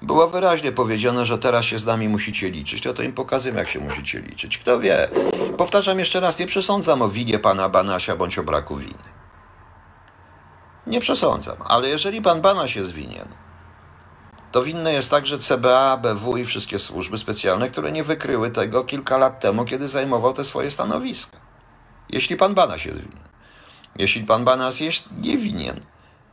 było 0.02 0.28
wyraźnie 0.28 0.72
powiedziane, 0.72 1.26
że 1.26 1.38
teraz 1.38 1.64
się 1.64 1.78
z 1.78 1.86
nami 1.86 2.08
musicie 2.08 2.50
liczyć. 2.50 2.82
To, 2.82 2.94
to 2.94 3.02
im 3.02 3.12
pokazuję, 3.12 3.54
jak 3.54 3.68
się 3.68 3.80
musicie 3.80 4.20
liczyć. 4.20 4.58
Kto 4.58 4.80
wie? 4.80 5.08
Powtarzam 5.58 5.98
jeszcze 5.98 6.20
raz, 6.20 6.38
nie 6.38 6.46
przesądzam 6.46 7.02
o 7.02 7.08
winie 7.08 7.38
pana 7.38 7.68
Banasia 7.68 8.16
bądź 8.16 8.38
o 8.38 8.42
braku 8.42 8.76
winy. 8.76 9.10
Nie 10.86 11.00
przesądzam, 11.00 11.56
ale 11.64 11.88
jeżeli 11.88 12.22
pan 12.22 12.40
Banaś 12.40 12.76
jest 12.76 12.92
winien, 12.92 13.28
to 14.52 14.62
winne 14.62 14.92
jest 14.92 15.10
także 15.10 15.38
CBA, 15.38 15.96
BW 15.96 16.36
i 16.36 16.44
wszystkie 16.44 16.78
służby 16.78 17.18
specjalne, 17.18 17.70
które 17.70 17.92
nie 17.92 18.04
wykryły 18.04 18.50
tego 18.50 18.84
kilka 18.84 19.18
lat 19.18 19.40
temu, 19.40 19.64
kiedy 19.64 19.88
zajmował 19.88 20.32
te 20.32 20.44
swoje 20.44 20.70
stanowiska. 20.70 21.36
Jeśli 22.08 22.36
pan 22.36 22.54
Banaś 22.54 22.86
jest 22.86 22.98
winien. 23.00 23.30
Jeśli 23.96 24.24
pan 24.24 24.44
Banas 24.44 24.80
jest 24.80 25.08
niewinien, 25.20 25.80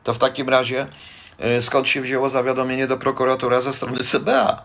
to 0.04 0.14
w 0.14 0.20
takim 0.20 0.50
razie 0.50 0.88
skąd 1.62 1.88
się 1.88 2.02
wzięło 2.02 2.30
zawiadomienie 2.30 2.88
do 2.88 2.98
prokuratora 2.98 3.62
ze 3.62 3.74
strony 3.74 4.04
CBA. 4.04 4.62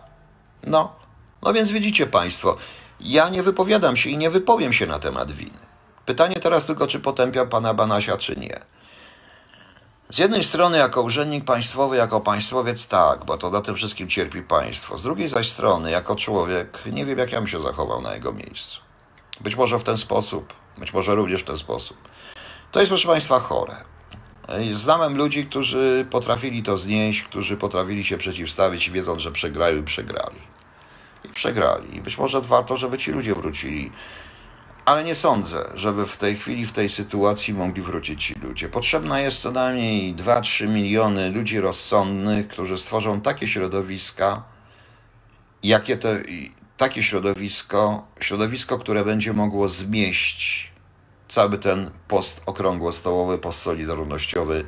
No, 0.63 0.95
no 1.41 1.53
więc 1.53 1.71
widzicie 1.71 2.07
Państwo, 2.07 2.57
ja 2.99 3.29
nie 3.29 3.43
wypowiadam 3.43 3.97
się 3.97 4.09
i 4.09 4.17
nie 4.17 4.29
wypowiem 4.29 4.73
się 4.73 4.87
na 4.87 4.99
temat 4.99 5.31
winy. 5.31 5.59
Pytanie 6.05 6.39
teraz 6.39 6.65
tylko, 6.65 6.87
czy 6.87 6.99
potępiam 6.99 7.49
pana 7.49 7.73
Banasia, 7.73 8.17
czy 8.17 8.35
nie. 8.35 8.59
Z 10.09 10.17
jednej 10.17 10.43
strony, 10.43 10.77
jako 10.77 11.01
urzędnik 11.01 11.45
państwowy, 11.45 11.97
jako 11.97 12.21
państwowiec, 12.21 12.87
tak, 12.87 13.25
bo 13.25 13.37
to 13.37 13.49
na 13.49 13.61
tym 13.61 13.75
wszystkim 13.75 14.09
cierpi 14.09 14.41
państwo. 14.41 14.97
Z 14.97 15.03
drugiej 15.03 15.29
zaś 15.29 15.49
strony, 15.49 15.91
jako 15.91 16.15
człowiek, 16.15 16.79
nie 16.91 17.05
wiem, 17.05 17.19
jak 17.19 17.31
ja 17.31 17.39
bym 17.39 17.47
się 17.47 17.61
zachował 17.61 18.01
na 18.01 18.13
jego 18.13 18.33
miejscu. 18.33 18.81
Być 19.41 19.55
może 19.55 19.79
w 19.79 19.83
ten 19.83 19.97
sposób, 19.97 20.53
być 20.77 20.93
może 20.93 21.15
również 21.15 21.41
w 21.41 21.45
ten 21.45 21.57
sposób. 21.57 21.97
To 22.71 22.79
jest, 22.79 22.89
proszę 22.89 23.07
Państwa, 23.07 23.39
chore. 23.39 23.75
Znałem 24.73 25.17
ludzi, 25.17 25.45
którzy 25.45 26.05
potrafili 26.09 26.63
to 26.63 26.77
znieść, 26.77 27.21
którzy 27.23 27.57
potrafili 27.57 28.03
się 28.03 28.17
przeciwstawić, 28.17 28.89
wiedząc, 28.89 29.21
że 29.21 29.31
przegrają 29.31 29.77
i 29.77 29.83
przegrali. 29.83 30.39
I 31.23 31.29
przegrali. 31.29 31.95
I 31.95 32.01
być 32.01 32.17
może 32.17 32.41
warto, 32.41 32.77
żeby 32.77 32.97
ci 32.97 33.11
ludzie 33.11 33.35
wrócili. 33.35 33.91
Ale 34.85 35.03
nie 35.03 35.15
sądzę, 35.15 35.69
żeby 35.75 36.05
w 36.05 36.17
tej 36.17 36.35
chwili, 36.35 36.65
w 36.65 36.71
tej 36.71 36.89
sytuacji 36.89 37.53
mogli 37.53 37.81
wrócić 37.81 38.25
ci 38.25 38.35
ludzie. 38.39 38.69
Potrzebna 38.69 39.19
jest 39.19 39.41
co 39.41 39.51
najmniej 39.51 40.15
2-3 40.15 40.67
miliony 40.67 41.31
ludzi 41.31 41.59
rozsądnych, 41.59 42.47
którzy 42.47 42.77
stworzą 42.77 43.21
takie 43.21 43.47
środowiska, 43.47 44.43
jakie 45.63 45.97
to, 45.97 46.09
takie 46.77 47.03
środowisko, 47.03 48.07
środowisko, 48.19 48.79
które 48.79 49.05
będzie 49.05 49.33
mogło 49.33 49.67
zmieść 49.69 50.72
cały 51.33 51.57
ten 51.57 51.91
post 52.07 52.41
okrągłostołowy, 52.45 53.37
postsolidarnościowy 53.37 54.65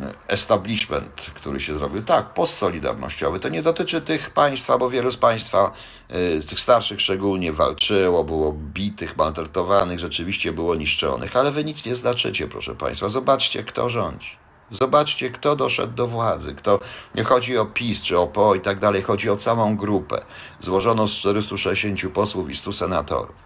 e, 0.00 0.14
establishment, 0.28 1.30
który 1.34 1.60
się 1.60 1.78
zrobił. 1.78 2.02
Tak, 2.02 2.34
postsolidarnościowy. 2.34 3.40
To 3.40 3.48
nie 3.48 3.62
dotyczy 3.62 4.00
tych 4.00 4.30
państwa, 4.30 4.78
bo 4.78 4.90
wielu 4.90 5.10
z 5.10 5.16
państwa, 5.16 5.72
e, 6.08 6.40
tych 6.40 6.60
starszych 6.60 7.00
szczególnie, 7.00 7.52
walczyło, 7.52 8.24
było 8.24 8.52
bitych, 8.52 9.16
maltretowanych, 9.16 10.00
rzeczywiście 10.00 10.52
było 10.52 10.74
niszczonych, 10.74 11.36
ale 11.36 11.50
wy 11.50 11.64
nic 11.64 11.86
nie 11.86 11.96
znaczycie, 11.96 12.48
proszę 12.48 12.74
państwa. 12.74 13.08
Zobaczcie, 13.08 13.64
kto 13.64 13.88
rządzi. 13.88 14.36
Zobaczcie, 14.70 15.30
kto 15.30 15.56
doszedł 15.56 15.94
do 15.94 16.06
władzy. 16.06 16.54
Kto, 16.54 16.80
nie 17.14 17.24
chodzi 17.24 17.58
o 17.58 17.66
PiS 17.66 18.02
czy 18.02 18.18
o 18.18 18.26
PO 18.26 18.54
i 18.54 18.60
tak 18.60 18.78
dalej, 18.78 19.02
chodzi 19.02 19.30
o 19.30 19.36
całą 19.36 19.76
grupę 19.76 20.24
złożoną 20.60 21.08
z 21.08 21.12
460 21.12 22.12
posłów 22.12 22.50
i 22.50 22.56
100 22.56 22.72
senatorów. 22.72 23.36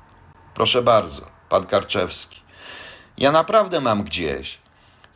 Proszę 0.54 0.82
bardzo 0.82 1.31
pan 1.52 1.66
Karczewski. 1.66 2.40
Ja 3.18 3.32
naprawdę 3.32 3.80
mam 3.80 4.02
gdzieś. 4.02 4.58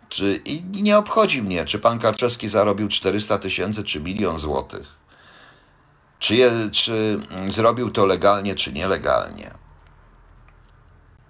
Czy, 0.08 0.40
I 0.44 0.82
nie 0.82 0.98
obchodzi 0.98 1.42
mnie, 1.42 1.64
czy 1.64 1.78
pan 1.78 1.98
Karczewski 1.98 2.48
zarobił 2.48 2.88
400 2.88 3.38
tysięcy 3.38 3.84
czy 3.84 4.00
milion 4.00 4.38
złotych. 4.38 4.86
Czy, 6.18 6.36
je, 6.36 6.52
czy 6.72 7.20
zrobił 7.48 7.90
to 7.90 8.06
legalnie, 8.06 8.54
czy 8.54 8.72
nielegalnie. 8.72 9.50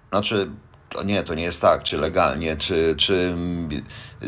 Znaczy, 0.09 0.49
to 0.89 1.03
nie, 1.03 1.23
to 1.23 1.33
nie 1.33 1.43
jest 1.43 1.61
tak, 1.61 1.83
czy 1.83 1.97
legalnie, 1.97 2.57
czy, 2.57 2.95
czy, 2.97 3.35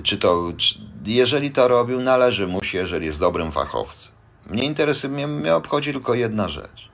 czy 0.03 0.17
to, 0.17 0.53
czy, 0.58 0.80
jeżeli 1.06 1.51
to 1.51 1.67
robił, 1.67 2.01
należy 2.01 2.48
mu 2.48 2.64
się, 2.64 2.77
jeżeli 2.77 3.06
jest 3.06 3.19
dobrym 3.19 3.51
fachowcem. 3.51 4.14
Mnie 4.48 4.64
interesuje, 4.64 5.14
mnie, 5.14 5.27
mnie 5.27 5.56
obchodzi 5.56 5.91
tylko 5.91 6.14
jedna 6.14 6.48
rzecz 6.48 6.88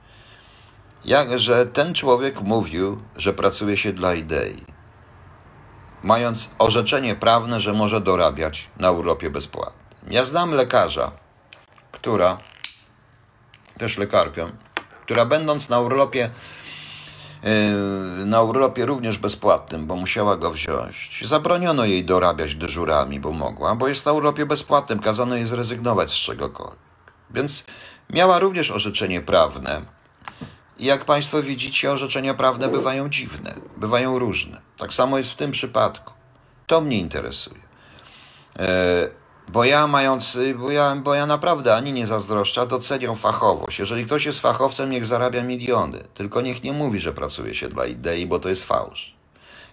jak, 1.05 1.39
że 1.39 1.65
ten 1.65 1.93
człowiek 1.93 2.41
mówił, 2.41 3.01
że 3.15 3.33
pracuje 3.33 3.77
się 3.77 3.93
dla 3.93 4.13
idei, 4.15 4.63
mając 6.03 6.51
orzeczenie 6.59 7.15
prawne, 7.15 7.59
że 7.59 7.73
może 7.73 8.01
dorabiać 8.01 8.69
na 8.77 8.91
urlopie 8.91 9.29
bezpłatnym. 9.29 10.11
Ja 10.13 10.25
znam 10.25 10.51
lekarza, 10.51 11.11
która, 11.91 12.37
też 13.77 13.97
lekarkę, 13.97 14.51
która 15.01 15.25
będąc 15.25 15.69
na 15.69 15.79
urlopie, 15.79 16.29
yy, 17.43 18.25
na 18.25 18.41
urlopie 18.41 18.85
również 18.85 19.17
bezpłatnym, 19.17 19.87
bo 19.87 19.95
musiała 19.95 20.37
go 20.37 20.51
wziąć. 20.51 21.23
Zabroniono 21.25 21.85
jej 21.85 22.05
dorabiać 22.05 22.55
dyżurami, 22.55 23.19
bo 23.19 23.31
mogła, 23.31 23.75
bo 23.75 23.87
jest 23.87 24.05
na 24.05 24.11
urlopie 24.11 24.45
bezpłatnym, 24.45 24.99
kazano 24.99 25.35
jej 25.35 25.45
zrezygnować 25.45 26.11
z 26.11 26.15
czegokolwiek. 26.15 26.79
Więc 27.29 27.65
miała 28.09 28.39
również 28.39 28.71
orzeczenie 28.71 29.21
prawne, 29.21 29.94
jak 30.79 31.05
Państwo 31.05 31.43
widzicie, 31.43 31.91
orzeczenia 31.91 32.33
prawne 32.33 32.67
bywają 32.67 33.09
dziwne, 33.09 33.53
bywają 33.77 34.19
różne. 34.19 34.61
Tak 34.77 34.93
samo 34.93 35.17
jest 35.17 35.31
w 35.31 35.35
tym 35.35 35.51
przypadku. 35.51 36.13
To 36.67 36.81
mnie 36.81 36.97
interesuje. 36.97 37.61
E, 38.59 39.09
bo 39.47 39.63
ja 39.63 39.87
mając, 39.87 40.37
bo 40.57 40.71
ja, 40.71 40.95
bo 40.95 41.13
ja 41.13 41.25
naprawdę 41.25 41.75
ani 41.75 41.93
nie 41.93 42.07
zazdroszczę, 42.07 42.67
doceniam 42.67 43.15
fachowość. 43.15 43.79
Jeżeli 43.79 44.05
ktoś 44.05 44.25
jest 44.25 44.39
fachowcem, 44.39 44.89
niech 44.89 45.05
zarabia 45.05 45.43
miliony. 45.43 46.03
Tylko 46.13 46.41
niech 46.41 46.63
nie 46.63 46.73
mówi, 46.73 46.99
że 46.99 47.13
pracuje 47.13 47.55
się 47.55 47.67
dla 47.67 47.85
idei, 47.85 48.27
bo 48.27 48.39
to 48.39 48.49
jest 48.49 48.63
fałsz. 48.63 49.15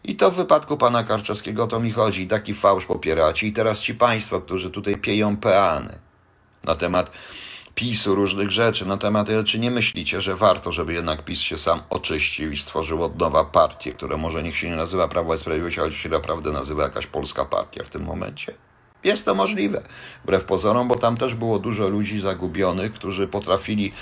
I 0.05 0.17
to 0.17 0.31
w 0.31 0.35
wypadku 0.35 0.77
pana 0.77 1.05
Karczewskiego 1.05 1.67
to 1.67 1.81
mi 1.81 1.93
chodzi. 1.93 2.29
Taki 2.29 2.55
fałsz 2.55 2.87
popieracie. 2.87 3.47
I 3.47 3.53
teraz 3.53 3.81
ci 3.81 3.95
państwo, 3.95 4.41
którzy 4.41 4.71
tutaj 4.71 4.97
pieją 4.97 5.37
peany 5.37 5.99
na 6.65 6.75
temat 6.75 7.11
PiSu, 7.75 8.15
różnych 8.15 8.51
rzeczy 8.51 8.87
na 8.87 8.97
temat, 8.97 9.29
czy 9.47 9.59
nie 9.59 9.71
myślicie, 9.71 10.21
że 10.21 10.37
warto, 10.37 10.73
żeby 10.73 10.93
jednak 10.93 11.25
PiS 11.25 11.41
się 11.41 11.59
sam 11.59 11.83
oczyścił 11.91 12.53
i 12.53 12.57
stworzył 12.57 13.05
od 13.05 13.19
nowa 13.19 13.45
partię, 13.45 13.93
która 13.93 14.17
może 14.17 14.43
niech 14.43 14.57
się 14.57 14.71
nie 14.71 14.77
nazywa 14.77 15.09
Prawo 15.09 15.35
i 15.35 15.39
Sprawiedliwość, 15.39 15.79
ale 15.79 15.93
się 15.93 16.09
naprawdę 16.09 16.53
nazywa 16.53 16.83
jakaś 16.83 17.07
polska 17.07 17.45
partia 17.45 17.85
w 17.85 17.89
tym 17.89 18.03
momencie? 18.03 18.55
Jest 19.05 19.25
to 19.25 19.35
możliwe, 19.35 19.83
wbrew 20.25 20.45
pozorom, 20.45 20.89
bo 20.89 20.95
tam 20.95 21.17
też 21.17 21.35
było 21.35 21.59
dużo 21.59 21.89
ludzi 21.89 22.21
zagubionych, 22.21 22.93
którzy 22.93 23.29
potrafili 23.29 23.93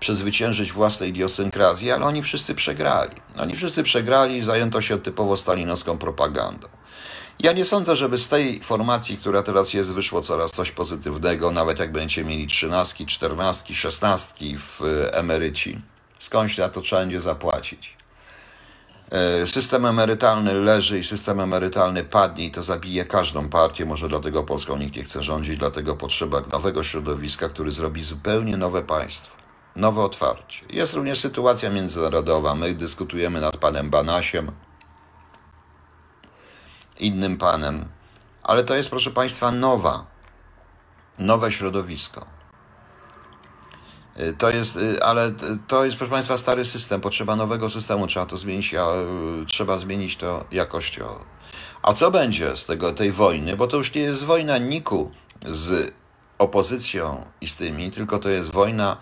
przezwyciężyć 0.00 0.72
własne 0.72 1.08
idiosynkrazje, 1.08 1.94
ale 1.94 2.04
oni 2.04 2.22
wszyscy 2.22 2.54
przegrali. 2.54 3.16
Oni 3.38 3.56
wszyscy 3.56 3.82
przegrali 3.82 4.36
i 4.36 4.42
zajęto 4.42 4.80
się 4.80 4.98
typowo 4.98 5.36
stalinowską 5.36 5.98
propagandą. 5.98 6.68
Ja 7.42 7.52
nie 7.52 7.64
sądzę, 7.64 7.96
żeby 7.96 8.18
z 8.18 8.28
tej 8.28 8.60
formacji, 8.60 9.16
która 9.16 9.42
teraz 9.42 9.74
jest, 9.74 9.90
wyszło 9.92 10.22
coraz 10.22 10.52
coś 10.52 10.70
pozytywnego, 10.72 11.50
nawet 11.50 11.78
jak 11.78 11.92
będziecie 11.92 12.24
mieli 12.24 12.46
trzynastki, 12.46 13.06
czternastki, 13.06 13.74
szesnastki 13.74 14.58
w 14.58 14.82
e, 14.82 15.14
emeryci. 15.14 15.80
Skądś 16.18 16.58
na 16.58 16.68
to 16.68 16.80
trzeba 16.80 17.02
będzie 17.02 17.20
zapłacić. 17.20 17.96
E, 19.10 19.46
system 19.46 19.86
emerytalny 19.86 20.54
leży 20.54 20.98
i 20.98 21.04
system 21.04 21.40
emerytalny 21.40 22.04
padnie 22.04 22.44
i 22.44 22.50
to 22.50 22.62
zabije 22.62 23.04
każdą 23.04 23.48
partię. 23.48 23.86
Może 23.86 24.08
dlatego 24.08 24.42
Polską 24.42 24.76
nikt 24.76 24.96
nie 24.96 25.04
chce 25.04 25.22
rządzić, 25.22 25.58
dlatego 25.58 25.96
potrzeba 25.96 26.40
nowego 26.40 26.82
środowiska, 26.82 27.48
który 27.48 27.72
zrobi 27.72 28.04
zupełnie 28.04 28.56
nowe 28.56 28.82
państwo, 28.82 29.36
nowe 29.76 30.02
otwarcie. 30.02 30.66
Jest 30.70 30.94
również 30.94 31.20
sytuacja 31.20 31.70
międzynarodowa. 31.70 32.54
My 32.54 32.74
dyskutujemy 32.74 33.40
nad 33.40 33.56
panem 33.56 33.90
Banasiem, 33.90 34.52
innym 37.00 37.36
panem, 37.36 37.88
ale 38.42 38.64
to 38.64 38.74
jest, 38.74 38.90
proszę 38.90 39.10
państwa, 39.10 39.52
nowa, 39.52 40.06
nowe 41.18 41.52
środowisko. 41.52 42.26
Y, 44.20 44.34
to 44.38 44.50
jest, 44.50 44.76
y, 44.76 45.02
ale 45.02 45.32
to 45.68 45.84
jest, 45.84 45.96
proszę 45.96 46.10
Państwa, 46.10 46.38
stary 46.38 46.64
system. 46.64 47.00
Potrzeba 47.00 47.36
nowego 47.36 47.70
systemu, 47.70 48.06
trzeba 48.06 48.26
to 48.26 48.36
zmienić, 48.36 48.74
a, 48.74 48.86
y, 49.42 49.46
trzeba 49.46 49.78
zmienić 49.78 50.16
to 50.16 50.44
jakościowo. 50.50 51.24
A 51.82 51.92
co 51.92 52.10
będzie 52.10 52.56
z 52.56 52.66
tego, 52.66 52.92
tej 52.92 53.12
wojny? 53.12 53.56
Bo 53.56 53.66
to 53.66 53.76
już 53.76 53.94
nie 53.94 54.02
jest 54.02 54.24
wojna 54.24 54.58
Niku 54.58 55.10
z 55.46 55.94
opozycją 56.38 57.24
i 57.40 57.48
z 57.48 57.56
tymi, 57.56 57.90
tylko 57.90 58.18
to 58.18 58.28
jest 58.28 58.50
wojna 58.50 58.96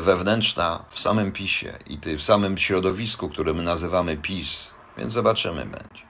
wewnętrzna 0.00 0.84
w 0.90 1.00
samym 1.00 1.32
PiSie 1.32 1.72
i 1.86 2.16
w 2.16 2.22
samym 2.22 2.58
środowisku, 2.58 3.28
które 3.28 3.54
my 3.54 3.62
nazywamy 3.62 4.16
PiS. 4.16 4.70
Więc 4.98 5.12
zobaczymy 5.12 5.66
będzie. 5.66 6.07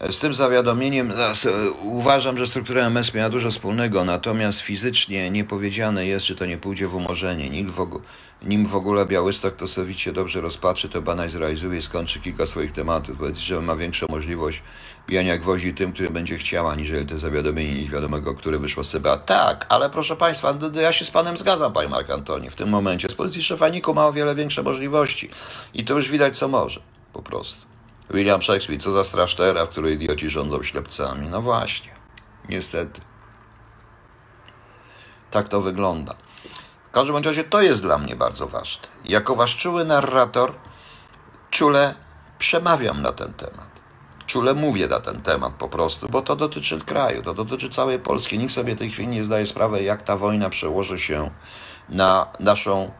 Z 0.00 0.18
tym 0.18 0.34
zawiadomieniem 0.34 1.12
e, 1.12 1.70
uważam, 1.82 2.38
że 2.38 2.46
struktura 2.46 2.82
MS 2.82 3.14
miała 3.14 3.30
dużo 3.30 3.50
wspólnego, 3.50 4.04
natomiast 4.04 4.60
fizycznie 4.60 5.30
nie 5.30 5.44
powiedziane 5.44 6.06
jest, 6.06 6.26
czy 6.26 6.36
to 6.36 6.46
nie 6.46 6.58
pójdzie 6.58 6.88
w 6.88 6.94
umorzenie. 6.94 7.50
Nikt 7.50 7.70
w 7.70 7.80
ogóle, 7.80 8.02
nim 8.42 8.66
w 8.66 8.76
ogóle 8.76 9.06
Białystok 9.06 9.56
to 9.56 9.68
sowicie 9.68 10.12
dobrze 10.12 10.40
rozpatrzy, 10.40 10.88
to 10.88 11.02
Banaj 11.02 11.30
zrealizuje 11.30 11.78
i 11.78 11.82
skończy 11.82 12.20
kilka 12.20 12.46
swoich 12.46 12.72
tematów. 12.72 13.18
Powiedz, 13.18 13.38
że 13.38 13.60
ma 13.60 13.76
większą 13.76 14.06
możliwość 14.08 14.62
bijania 15.08 15.38
gwoździ 15.38 15.74
tym, 15.74 15.92
który 15.92 16.10
będzie 16.10 16.38
chciała, 16.38 16.74
niżeli 16.74 17.06
te 17.06 17.18
zawiadomienie 17.18 17.82
niewiadomego, 17.82 18.34
które 18.34 18.58
wyszło 18.58 18.84
z 18.84 18.90
CBA. 18.90 19.16
Tak, 19.16 19.66
ale 19.68 19.90
proszę 19.90 20.16
Państwa, 20.16 20.58
ja 20.74 20.92
się 20.92 21.04
z 21.04 21.10
Panem 21.10 21.36
zgadzam, 21.36 21.72
Panie 21.72 21.88
Mark 21.88 22.10
Antoni. 22.10 22.50
W 22.50 22.56
tym 22.56 22.68
momencie 22.68 23.08
z 23.08 23.14
pozycji 23.14 23.42
szefa 23.42 23.68
NIK 23.68 23.88
ma 23.88 24.06
o 24.06 24.12
wiele 24.12 24.34
większe 24.34 24.62
możliwości. 24.62 25.30
I 25.74 25.84
to 25.84 25.94
już 25.94 26.10
widać, 26.10 26.38
co 26.38 26.48
może. 26.48 26.80
Po 27.12 27.22
prostu. 27.22 27.75
William 28.10 28.42
Shakespeare, 28.42 28.80
co 28.80 28.92
za 28.92 29.04
straszna 29.04 29.44
era, 29.44 29.66
w 29.66 29.68
której 29.68 29.94
idioci 29.94 30.30
rządzą 30.30 30.62
ślepcami. 30.62 31.26
No 31.28 31.42
właśnie, 31.42 31.90
niestety. 32.48 33.00
Tak 35.30 35.48
to 35.48 35.60
wygląda. 35.60 36.14
W 36.88 36.90
każdym 36.90 37.16
razie 37.16 37.44
to 37.44 37.62
jest 37.62 37.82
dla 37.82 37.98
mnie 37.98 38.16
bardzo 38.16 38.48
ważne. 38.48 38.88
Jako 39.04 39.36
wasz 39.36 39.56
czuły 39.56 39.84
narrator, 39.84 40.52
czule 41.50 41.94
przemawiam 42.38 43.02
na 43.02 43.12
ten 43.12 43.32
temat. 43.32 43.66
Czule 44.26 44.54
mówię 44.54 44.88
na 44.88 45.00
ten 45.00 45.22
temat 45.22 45.52
po 45.52 45.68
prostu, 45.68 46.08
bo 46.08 46.22
to 46.22 46.36
dotyczy 46.36 46.80
kraju, 46.80 47.22
to 47.22 47.34
dotyczy 47.34 47.70
całej 47.70 47.98
Polski. 47.98 48.38
Nikt 48.38 48.52
sobie 48.52 48.76
tej 48.76 48.90
chwili 48.90 49.08
nie 49.08 49.24
zdaje 49.24 49.46
sprawy, 49.46 49.82
jak 49.82 50.02
ta 50.02 50.16
wojna 50.16 50.50
przełoży 50.50 50.98
się 50.98 51.30
na 51.88 52.26
naszą 52.40 52.90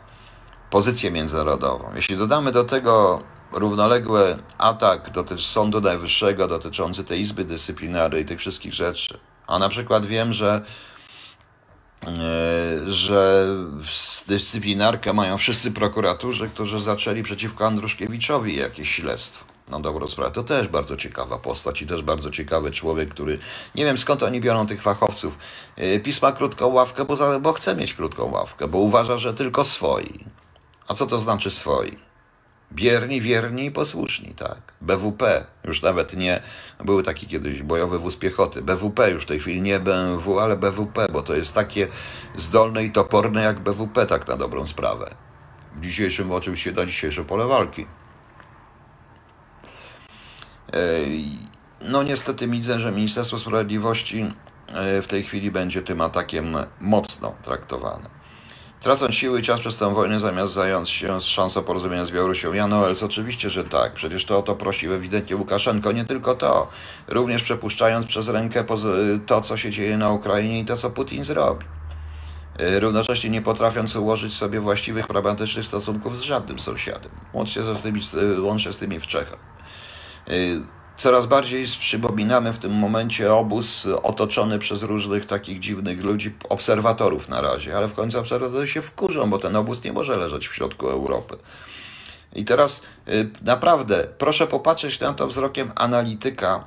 pozycję 0.70 1.10
międzynarodową. 1.10 1.91
Jeśli 1.94 2.17
dodamy 2.17 2.52
do 2.52 2.65
tego 2.65 3.23
równoległy 3.52 4.36
atak 4.58 5.10
dotyczy 5.10 5.44
Sądu 5.44 5.81
Najwyższego 5.81 6.49
dotyczący 6.49 7.05
tej 7.05 7.20
Izby 7.20 7.44
Dyscyplinarnej 7.44 8.23
i 8.23 8.26
tych 8.26 8.39
wszystkich 8.39 8.75
rzeczy. 8.75 9.18
A 9.47 9.58
na 9.58 9.68
przykład 9.68 10.07
wiem, 10.07 10.33
że 10.33 10.62
e, 12.02 12.08
że 12.86 13.47
dyscyplinarkę 14.28 15.12
mają 15.12 15.39
wszyscy 15.39 15.73
prokuratorzy, 15.73 16.49
którzy 16.49 16.81
zaczęli 16.81 17.23
przeciwko 17.23 17.66
Andruszkiewiczowi 17.66 18.57
jakieś 18.57 18.91
śledztwo. 18.91 19.44
No 19.70 19.81
dobrą 19.81 20.07
sprawę. 20.07 20.31
To 20.31 20.44
też 20.44 20.68
bardzo 20.68 20.97
ciekawa 20.97 21.39
postać 21.39 21.83
i 21.83 21.86
też 21.86 22.02
bardzo 22.02 22.31
ciekawy 22.31 22.70
człowiek, 22.70 23.08
który 23.08 23.39
nie 23.75 23.84
wiem 23.84 23.99
skąd 23.99 24.23
oni 24.23 24.41
biorą 24.41 24.66
tych 24.66 24.83
fachowców. 24.83 25.39
E, 25.76 26.00
pisma 26.00 26.33
krótką 26.33 26.66
ławkę, 26.66 27.05
bo, 27.05 27.16
za, 27.16 27.41
bo 27.41 27.52
chce 27.52 27.76
mieć 27.76 27.94
krótką 27.94 28.31
ławkę, 28.31 28.68
bo 28.68 28.78
uważa, 28.78 29.18
że 29.18 29.34
tylko 29.34 29.65
swoi. 29.65 30.25
A 30.89 30.94
co 30.94 31.07
to 31.07 31.18
znaczy 31.18 31.50
swoi? 31.50 32.06
Bierni, 32.73 33.20
wierni 33.20 33.65
i 33.65 33.70
posłuszni, 33.70 34.35
tak. 34.35 34.59
BWP, 34.81 35.47
już 35.65 35.83
nawet 35.83 36.17
nie, 36.17 36.41
były 36.85 37.03
taki 37.03 37.27
kiedyś 37.27 37.62
bojowy 37.62 37.99
wóz 37.99 38.17
piechoty. 38.17 38.62
BWP 38.62 39.11
już 39.11 39.23
w 39.23 39.27
tej 39.27 39.41
chwili 39.41 39.62
nie 39.62 39.81
BMW, 39.81 40.41
ale 40.41 40.57
BWP, 40.57 41.09
bo 41.12 41.23
to 41.23 41.35
jest 41.35 41.55
takie 41.55 41.89
zdolne 42.36 42.85
i 42.85 42.93
toporne 42.93 43.43
jak 43.43 43.61
BWP, 43.61 44.07
tak 44.07 44.28
na 44.28 44.36
dobrą 44.36 44.67
sprawę. 44.67 45.15
W 45.77 45.81
dzisiejszym, 45.81 46.33
oczywiście 46.33 46.73
na 46.73 46.86
dzisiejsze 46.86 47.25
pole 47.25 47.47
walki. 47.47 47.86
No 51.81 52.03
niestety 52.03 52.49
widzę, 52.49 52.81
że 52.81 52.93
Ministerstwo 52.93 53.39
Sprawiedliwości 53.39 54.33
e, 54.69 55.03
w 55.03 55.07
tej 55.07 55.23
chwili 55.23 55.51
będzie 55.51 55.83
tym 55.83 56.01
atakiem 56.01 56.57
mocno 56.81 57.35
traktowane. 57.43 58.16
Tracąc 58.86 59.15
siły 59.15 59.40
i 59.40 59.42
czas 59.42 59.60
przez 59.60 59.76
tę 59.76 59.94
wojnę, 59.94 60.20
zamiast 60.20 60.52
zająć 60.52 60.90
się 60.90 61.20
z 61.20 61.24
szansą 61.24 61.62
porozumienia 61.62 62.06
z 62.06 62.10
Białorusią. 62.10 62.52
Jan 62.52 62.70
Noels, 62.70 63.02
oczywiście, 63.02 63.50
że 63.50 63.65
tak. 63.65 63.92
Przecież 63.92 64.24
to 64.24 64.39
o 64.39 64.42
to 64.42 64.56
prosił 64.56 64.92
ewidentnie 64.92 65.36
Łukaszenko. 65.36 65.92
Nie 65.92 66.05
tylko 66.05 66.34
to. 66.34 66.68
Również 67.08 67.42
przepuszczając 67.42 68.06
przez 68.06 68.28
rękę 68.28 68.65
to, 69.26 69.40
co 69.40 69.56
się 69.56 69.70
dzieje 69.70 69.97
na 69.97 70.10
Ukrainie 70.10 70.60
i 70.60 70.65
to, 70.65 70.76
co 70.76 70.90
Putin 70.90 71.24
zrobi. 71.24 71.65
Y, 72.60 72.81
równocześnie 72.81 73.31
nie 73.31 73.42
potrafiąc 73.42 73.97
ułożyć 73.97 74.34
sobie 74.34 74.60
właściwych, 74.60 75.06
pragmatycznych 75.06 75.66
stosunków 75.66 76.18
z 76.18 76.20
żadnym 76.20 76.58
sąsiadem. 76.58 77.10
Łącznie, 77.32 77.62
z 77.62 77.82
tymi, 77.82 78.00
łącznie 78.39 78.73
z 78.73 78.78
tymi 78.78 79.00
w 79.00 79.06
Czechach. 79.06 79.39
Coraz 80.97 81.26
bardziej 81.26 81.65
przypominamy 81.81 82.52
w 82.52 82.58
tym 82.58 82.73
momencie 82.73 83.34
obóz 83.34 83.86
otoczony 84.02 84.58
przez 84.58 84.83
różnych 84.83 85.26
takich 85.26 85.58
dziwnych 85.58 86.05
ludzi, 86.05 86.34
obserwatorów 86.49 87.28
na 87.28 87.41
razie, 87.41 87.76
ale 87.76 87.89
w 87.89 87.94
końcu 87.94 88.18
obserwatorzy 88.18 88.68
się 88.68 88.83
wkurzą, 88.83 89.31
bo 89.31 89.39
ten 89.39 89.57
obóz 89.57 89.84
nie 89.84 89.92
może 89.92 90.16
leżeć 90.16 90.49
w 90.49 90.55
środku 90.55 90.89
Europy. 90.89 91.36
I 92.33 92.44
teraz 92.44 92.83
y, 93.08 93.31
naprawdę 93.42 94.07
proszę 94.18 94.47
popatrzeć 94.47 95.00
na 95.00 95.15
to 95.15 95.26
wzrokiem 95.26 95.73
analityka 95.75 96.65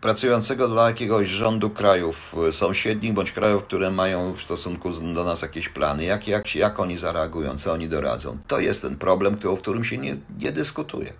pracującego 0.00 0.68
dla 0.68 0.88
jakiegoś 0.88 1.28
rządu 1.28 1.70
krajów 1.70 2.34
y, 2.48 2.52
sąsiednich 2.52 3.12
bądź 3.12 3.32
krajów, 3.32 3.64
które 3.64 3.90
mają 3.90 4.32
w 4.32 4.42
stosunku 4.42 4.90
do 4.90 5.24
nas 5.24 5.42
jakieś 5.42 5.68
plany, 5.68 6.04
jak, 6.04 6.28
jak, 6.28 6.54
jak 6.54 6.80
oni 6.80 6.98
zareagują, 6.98 7.58
co 7.58 7.72
oni 7.72 7.88
doradzą. 7.88 8.38
To 8.48 8.60
jest 8.60 8.82
ten 8.82 8.96
problem, 8.96 9.36
o 9.52 9.56
którym 9.56 9.84
się 9.84 9.98
nie, 9.98 10.16
nie 10.38 10.52
dyskutuje 10.52 11.12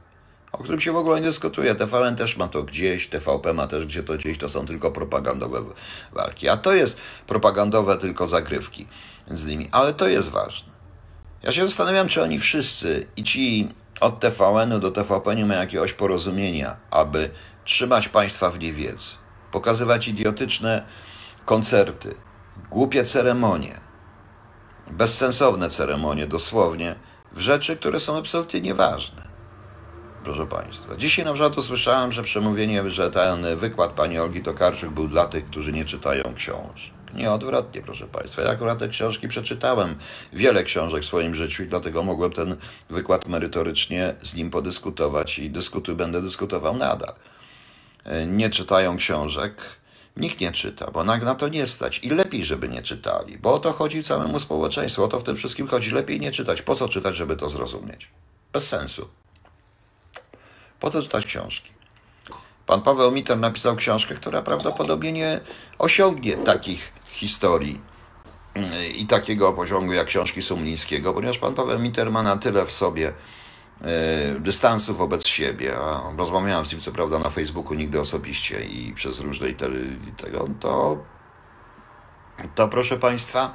o 0.52 0.58
którym 0.58 0.80
się 0.80 0.92
w 0.92 0.96
ogóle 0.96 1.20
nie 1.20 1.26
dyskutuje. 1.26 1.74
TVN 1.74 2.16
też 2.16 2.36
ma 2.36 2.48
to 2.48 2.62
gdzieś, 2.62 3.08
TVP 3.08 3.52
ma 3.52 3.66
też 3.66 3.86
gdzie 3.86 4.02
to 4.02 4.14
gdzieś, 4.14 4.38
to 4.38 4.48
są 4.48 4.66
tylko 4.66 4.90
propagandowe 4.90 5.64
walki. 6.12 6.48
A 6.48 6.56
to 6.56 6.72
jest 6.72 7.00
propagandowe 7.26 7.98
tylko 7.98 8.28
zagrywki 8.28 8.86
z 9.28 9.46
nimi, 9.46 9.68
ale 9.72 9.94
to 9.94 10.08
jest 10.08 10.28
ważne. 10.28 10.72
Ja 11.42 11.52
się 11.52 11.64
zastanawiam, 11.64 12.08
czy 12.08 12.22
oni 12.22 12.38
wszyscy 12.38 13.06
i 13.16 13.24
ci 13.24 13.68
od 14.00 14.20
TVN-u 14.20 14.78
do 14.78 14.90
TVP 14.90 15.36
nie 15.36 15.46
mają 15.46 15.60
jakiegoś 15.60 15.92
porozumienia, 15.92 16.76
aby 16.90 17.30
trzymać 17.64 18.08
państwa 18.08 18.50
w 18.50 18.58
niewiedzy, 18.58 19.14
pokazywać 19.52 20.08
idiotyczne 20.08 20.82
koncerty, 21.44 22.14
głupie 22.70 23.04
ceremonie, 23.04 23.80
bezsensowne 24.90 25.70
ceremonie 25.70 26.26
dosłownie, 26.26 26.94
w 27.32 27.40
rzeczy, 27.40 27.76
które 27.76 28.00
są 28.00 28.18
absolutnie 28.18 28.60
nieważne 28.60 29.21
proszę 30.24 30.46
Państwa. 30.46 30.96
Dzisiaj 30.96 31.24
na 31.24 31.32
przykład 31.32 31.58
usłyszałem, 31.58 32.12
że 32.12 32.22
przemówienie, 32.22 32.90
że 32.90 33.10
ten 33.10 33.56
wykład 33.56 33.92
pani 33.92 34.18
Olgi 34.18 34.42
Tokarczuk 34.42 34.90
był 34.90 35.08
dla 35.08 35.26
tych, 35.26 35.44
którzy 35.44 35.72
nie 35.72 35.84
czytają 35.84 36.34
książek. 36.34 36.92
Nie, 37.14 37.30
odwrotnie, 37.30 37.82
proszę 37.82 38.06
Państwa. 38.06 38.42
Ja 38.42 38.50
akurat 38.50 38.78
te 38.78 38.88
książki 38.88 39.28
przeczytałem, 39.28 39.96
wiele 40.32 40.64
książek 40.64 41.02
w 41.02 41.06
swoim 41.06 41.34
życiu 41.34 41.62
i 41.62 41.66
dlatego 41.66 42.02
mogłem 42.02 42.32
ten 42.32 42.56
wykład 42.90 43.28
merytorycznie 43.28 44.14
z 44.22 44.34
nim 44.34 44.50
podyskutować 44.50 45.38
i 45.38 45.50
dyskutuj, 45.50 45.94
będę 45.94 46.22
dyskutował 46.22 46.76
nadal. 46.76 47.14
Nie 48.26 48.50
czytają 48.50 48.96
książek, 48.96 49.62
nikt 50.16 50.40
nie 50.40 50.52
czyta, 50.52 50.90
bo 50.90 51.04
na 51.04 51.34
to 51.34 51.48
nie 51.48 51.66
stać 51.66 52.04
i 52.04 52.10
lepiej, 52.10 52.44
żeby 52.44 52.68
nie 52.68 52.82
czytali, 52.82 53.38
bo 53.38 53.54
o 53.54 53.58
to 53.58 53.72
chodzi 53.72 54.02
całemu 54.02 54.40
społeczeństwu, 54.40 55.04
o 55.04 55.08
to 55.08 55.20
w 55.20 55.24
tym 55.24 55.36
wszystkim 55.36 55.66
chodzi. 55.66 55.90
Lepiej 55.90 56.20
nie 56.20 56.32
czytać. 56.32 56.62
Po 56.62 56.74
co 56.74 56.88
czytać, 56.88 57.16
żeby 57.16 57.36
to 57.36 57.50
zrozumieć? 57.50 58.08
Bez 58.52 58.68
sensu. 58.68 59.08
Po 60.82 60.90
co 60.90 61.02
czytać 61.02 61.26
książki? 61.26 61.70
Pan 62.66 62.82
Paweł 62.82 63.12
Miter 63.12 63.38
napisał 63.38 63.76
książkę, 63.76 64.14
która 64.14 64.42
prawdopodobnie 64.42 65.12
nie 65.12 65.40
osiągnie 65.78 66.36
takich 66.36 66.92
historii 67.10 67.80
mm, 68.54 68.70
i 68.94 69.06
takiego 69.06 69.52
poziomu 69.52 69.92
jak 69.92 70.06
książki 70.06 70.42
Sumlińskiego, 70.42 71.14
ponieważ 71.14 71.38
pan 71.38 71.54
Paweł 71.54 71.78
Miter 71.78 72.10
ma 72.10 72.22
na 72.22 72.36
tyle 72.36 72.66
w 72.66 72.72
sobie 72.72 73.12
e, 73.82 74.34
dystansu 74.40 74.94
wobec 74.94 75.26
siebie, 75.26 75.76
a 75.78 76.12
rozmawiałem 76.16 76.66
z 76.66 76.72
nim 76.72 76.80
co 76.80 76.92
prawda 76.92 77.18
na 77.18 77.30
Facebooku, 77.30 77.74
nigdy 77.74 78.00
osobiście 78.00 78.64
i 78.64 78.92
przez 78.94 79.20
różne 79.20 79.48
tego, 80.16 80.48
to, 80.60 80.98
to 82.54 82.68
proszę 82.68 82.96
Państwa, 82.96 83.54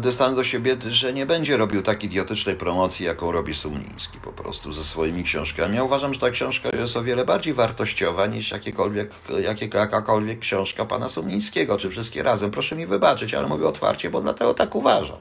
dystans 0.00 0.36
do 0.36 0.44
siebie, 0.44 0.76
że 0.88 1.12
nie 1.12 1.26
będzie 1.26 1.56
robił 1.56 1.82
tak 1.82 2.04
idiotycznej 2.04 2.56
promocji, 2.56 3.06
jaką 3.06 3.32
robi 3.32 3.54
Sumliński 3.54 4.18
po 4.18 4.32
prostu 4.32 4.72
ze 4.72 4.84
swoimi 4.84 5.24
książkami. 5.24 5.76
Ja 5.76 5.84
uważam, 5.84 6.14
że 6.14 6.20
ta 6.20 6.30
książka 6.30 6.68
jest 6.76 6.96
o 6.96 7.02
wiele 7.02 7.24
bardziej 7.24 7.54
wartościowa 7.54 8.26
niż 8.26 8.50
jakiekolwiek, 8.50 9.10
jakie, 9.42 9.68
jakakolwiek 9.74 10.38
książka 10.38 10.84
pana 10.84 11.08
Sumlińskiego, 11.08 11.78
czy 11.78 11.90
wszystkie 11.90 12.22
razem. 12.22 12.50
Proszę 12.50 12.76
mi 12.76 12.86
wybaczyć, 12.86 13.34
ale 13.34 13.48
mówię 13.48 13.66
otwarcie, 13.66 14.10
bo 14.10 14.20
dlatego 14.20 14.54
tak 14.54 14.74
uważam. 14.74 15.18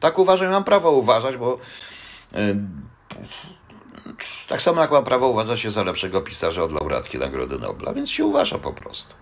Tak 0.00 0.18
uważam 0.18 0.48
i 0.48 0.50
mam 0.50 0.64
prawo 0.64 0.90
uważać, 0.90 1.36
bo 1.36 1.58
yy, 2.32 2.56
tak 4.48 4.62
samo 4.62 4.80
jak 4.80 4.90
mam 4.90 5.04
prawo 5.04 5.28
uważać 5.28 5.60
się 5.60 5.70
za 5.70 5.84
lepszego 5.84 6.20
pisarza 6.20 6.64
od 6.64 6.72
laureatki 6.72 7.18
Nagrody 7.18 7.58
Nobla, 7.58 7.92
więc 7.94 8.10
się 8.10 8.24
uważa 8.24 8.58
po 8.58 8.72
prostu. 8.72 9.14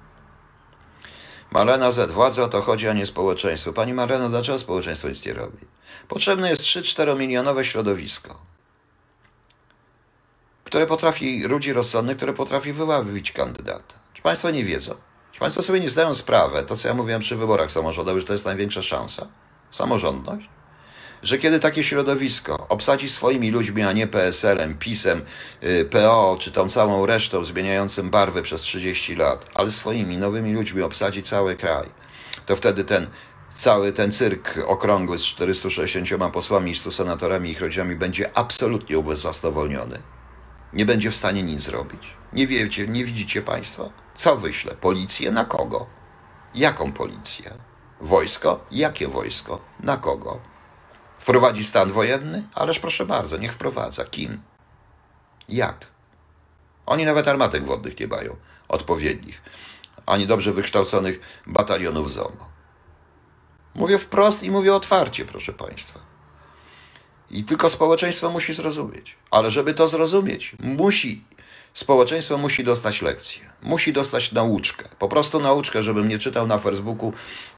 Marlena 1.51 1.91
Z. 1.91 2.13
Władza 2.13 2.43
o 2.43 2.49
to 2.49 2.63
chodzi, 2.63 2.89
a 2.89 2.93
nie 2.93 3.07
społeczeństwo. 3.07 3.73
Pani 3.73 3.95
Marleno, 3.95 4.29
dlaczego 4.29 4.59
społeczeństwo 4.59 5.09
nic 5.09 5.27
nie 5.27 5.33
robi? 5.33 5.59
Potrzebne 6.09 6.51
jest 6.51 6.63
3-4 6.63 7.19
milionowe 7.19 7.65
środowisko, 7.65 8.39
które 10.65 10.87
potrafi, 10.87 11.43
ludzi 11.43 11.73
rozsądnych, 11.73 12.17
które 12.17 12.33
potrafi 12.33 12.73
wyławić 12.73 13.33
kandydata. 13.33 13.95
Czy 14.15 14.23
Państwo 14.23 14.51
nie 14.51 14.65
wiedzą? 14.65 14.95
Czy 15.33 15.41
Państwo 15.41 15.63
sobie 15.63 15.81
nie 15.81 15.91
zdają 15.91 16.15
sprawy, 16.15 16.63
to 16.63 16.77
co 16.77 16.89
ja 16.89 16.95
mówiłem 16.95 17.21
przy 17.21 17.37
wyborach 17.37 17.71
samorządowych, 17.71 18.21
że 18.21 18.27
to 18.27 18.33
jest 18.33 18.45
największa 18.45 18.83
szansa? 18.83 19.27
Samorządność? 19.71 20.49
Że 21.23 21.39
kiedy 21.39 21.61
takie 21.61 21.83
środowisko 21.83 22.67
obsadzi 22.69 23.09
swoimi 23.09 23.51
ludźmi, 23.51 23.83
a 23.83 23.93
nie 23.93 24.07
PSL-em, 24.07 24.79
PiS-em, 24.79 25.23
y, 25.63 25.85
PO, 25.85 26.37
czy 26.41 26.53
tą 26.53 26.69
całą 26.69 27.07
resztą 27.07 27.45
zmieniającym 27.45 28.11
barwy 28.11 28.43
przez 28.43 28.63
30 28.63 29.17
lat, 29.17 29.47
ale 29.55 29.71
swoimi 29.71 30.19
nowymi 30.19 30.53
ludźmi 30.53 30.83
obsadzi 30.83 31.23
cały 31.23 31.57
kraj, 31.57 31.89
to 32.47 32.57
wtedy 32.57 32.85
ten 32.85 33.07
cały 33.55 33.93
ten 33.93 34.13
cyrk 34.13 34.59
okrągły 34.67 35.19
z 35.19 35.23
460 35.23 36.33
posłami 36.33 36.71
i 36.71 36.77
100 36.77 36.93
senatorami 36.93 37.49
i 37.49 37.53
ich 37.53 37.61
rodzinami 37.61 37.97
będzie 37.97 38.31
absolutnie 38.39 38.99
ubezwłasnowolniony. 38.99 40.03
Nie 40.73 40.87
będzie 40.87 41.11
w 41.11 41.17
stanie 41.17 41.43
nic 41.43 41.61
zrobić. 41.61 42.17
Nie 42.33 42.47
wiecie, 42.47 42.89
nie 42.89 43.05
widzicie 43.05 43.43
Państwo? 43.43 43.91
Co 44.15 44.37
wyślę? 44.37 44.75
Policję 44.81 45.33
na 45.33 45.45
kogo? 45.45 45.87
Jaką 46.55 46.93
policję? 46.93 47.55
Wojsko? 48.01 48.67
Jakie 48.71 49.09
wojsko? 49.09 49.61
Na 49.81 49.97
kogo? 49.97 50.41
Wprowadzi 51.27 51.65
stan 51.65 51.93
wojenny? 51.93 52.45
Ależ 52.55 52.79
proszę 52.79 53.07
bardzo, 53.07 53.37
niech 53.37 53.53
wprowadza. 53.53 54.05
Kim? 54.05 54.41
Jak? 55.49 55.87
Oni 56.87 57.05
nawet 57.05 57.29
armatek 57.29 57.65
wodnych 57.65 58.01
nie 58.01 58.07
mają, 58.07 58.37
odpowiednich, 58.69 59.43
ani 60.07 60.27
dobrze 60.27 60.53
wykształconych 60.53 61.21
batalionów 61.47 62.13
ZOMO. 62.13 62.49
Mówię 63.75 63.99
wprost 63.99 64.43
i 64.43 64.51
mówię 64.51 64.75
otwarcie, 64.75 65.25
proszę 65.25 65.53
Państwa. 65.53 66.01
I 67.31 67.45
tylko 67.45 67.71
społeczeństwo 67.71 68.31
musi 68.31 68.55
zrozumieć. 68.55 69.17
Ale 69.31 69.51
żeby 69.51 69.75
to 69.75 69.89
zrozumieć, 69.89 70.57
musi, 70.59 71.25
społeczeństwo 71.75 72.39
musi 72.39 72.65
dostać 72.65 73.03
lekcję. 73.03 73.51
Musi 73.63 73.93
dostać 73.93 74.33
nauczkę. 74.33 74.89
Po 74.99 75.09
prostu 75.09 75.41
nauczkę, 75.41 75.83
żebym 75.83 76.09
nie 76.09 76.19
czytał 76.19 76.47
na 76.47 76.59
Facebooku, 76.59 77.13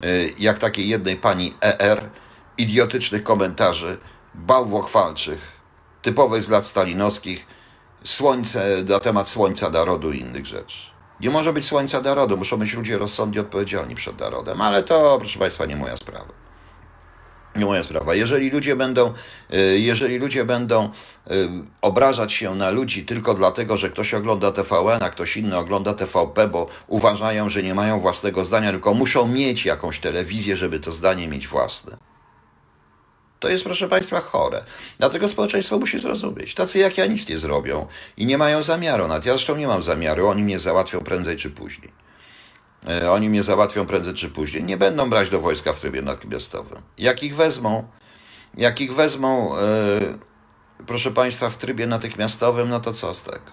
y, 0.05 0.35
jak 0.39 0.59
takiej 0.59 0.89
jednej 0.89 1.17
pani 1.17 1.55
ER, 1.61 2.11
idiotycznych 2.59 3.25
komentarzy, 3.25 3.99
bałwochwalczych, 4.35 5.61
typowych 6.03 6.43
z 6.43 6.51
lat 6.51 6.67
stalinowskich, 6.67 7.47
słońce 8.05 8.85
na 8.89 9.01
temat 9.01 9.29
słońca 9.29 9.71
narodu 9.71 10.13
i 10.13 10.21
innych 10.21 10.47
rzeczy. 10.47 10.79
Nie 11.21 11.31
może 11.31 11.53
być 11.53 11.67
słońca 11.67 12.01
narodu, 12.01 12.37
muszą 12.37 12.57
być 12.57 12.75
ludzie 12.75 12.99
rozsądnie 12.99 13.41
odpowiedzialni 13.41 13.95
przed 13.95 14.21
narodem, 14.21 14.61
ale 14.61 14.83
to, 14.83 15.19
proszę 15.19 15.39
Państwa, 15.39 15.67
nie 15.67 15.77
moja 15.77 15.97
sprawa. 15.97 16.39
Nie 17.57 17.65
moja 17.65 17.83
sprawa. 17.83 18.15
Jeżeli 18.15 18.51
ludzie 18.51 18.77
będą, 18.77 19.13
y, 19.55 19.79
jeżeli 19.79 20.19
ludzie 20.19 20.45
będą 20.45 20.85
y, 20.85 20.91
obrażać 21.83 22.33
się 22.33 22.55
na 22.55 22.71
ludzi 22.71 23.07
tylko 23.07 23.35
dlatego, 23.35 23.77
że 23.77 23.91
ktoś 23.91 24.15
ogląda 24.15 24.53
TVN, 24.53 25.03
a 25.03 25.11
ktoś 25.11 25.37
inny 25.37 25.57
ogląda 25.57 25.95
TVP, 25.95 26.49
bo 26.49 26.67
uważają, 26.87 27.51
że 27.51 27.63
nie 27.63 27.75
mają 27.75 28.01
własnego 28.01 28.45
zdania, 28.45 28.71
tylko 28.71 28.95
muszą 28.95 29.29
mieć 29.29 29.65
jakąś 29.65 30.01
telewizję, 30.01 30.57
żeby 30.57 30.81
to 30.81 30.93
zdanie 30.93 31.29
mieć 31.29 31.49
własne 31.49 32.08
to 33.41 33.49
jest, 33.49 33.65
proszę 33.65 33.89
Państwa, 33.89 34.21
chore. 34.21 34.65
Dlatego 34.99 35.29
społeczeństwo 35.29 35.79
musi 35.79 36.01
zrozumieć. 36.01 36.55
Tacy 36.55 36.79
jak 36.79 36.99
ja 36.99 37.07
nic 37.07 37.29
nie 37.29 37.39
zrobią 37.39 37.87
i 38.17 38.27
nie 38.27 38.39
mają 38.39 38.63
zamiaru. 38.63 39.09
Nawet 39.09 39.27
ja 39.27 39.33
zresztą 39.33 39.57
nie 39.57 39.67
mam 39.67 39.83
zamiaru, 39.83 40.29
oni 40.29 40.43
mnie 40.43 40.59
załatwią 40.59 41.01
prędzej 41.01 41.37
czy 41.37 41.51
później. 41.51 41.93
E, 42.89 43.13
oni 43.13 43.29
mnie 43.29 43.43
załatwią 43.43 43.87
prędzej 43.87 44.15
czy 44.15 44.31
później. 44.31 44.65
Nie 44.65 44.77
będą 44.77 45.11
brać 45.11 45.31
do 45.31 45.41
wojska 45.41 45.73
w 45.73 45.81
trybie 45.81 46.03
natychmiastowym. 46.03 46.83
Jak 46.99 47.23
ich 47.23 47.37
wezmą, 47.37 47.89
jak 48.55 48.81
ich 48.81 48.95
wezmą, 48.95 49.55
yy, 50.01 50.19
proszę 50.87 51.11
Państwa, 51.11 51.51
w 51.51 51.57
trybie 51.57 51.87
natychmiastowym, 51.87 52.69
no 52.69 52.81
to 52.81 52.93
co 52.93 53.15
z 53.15 53.23
tego? 53.23 53.53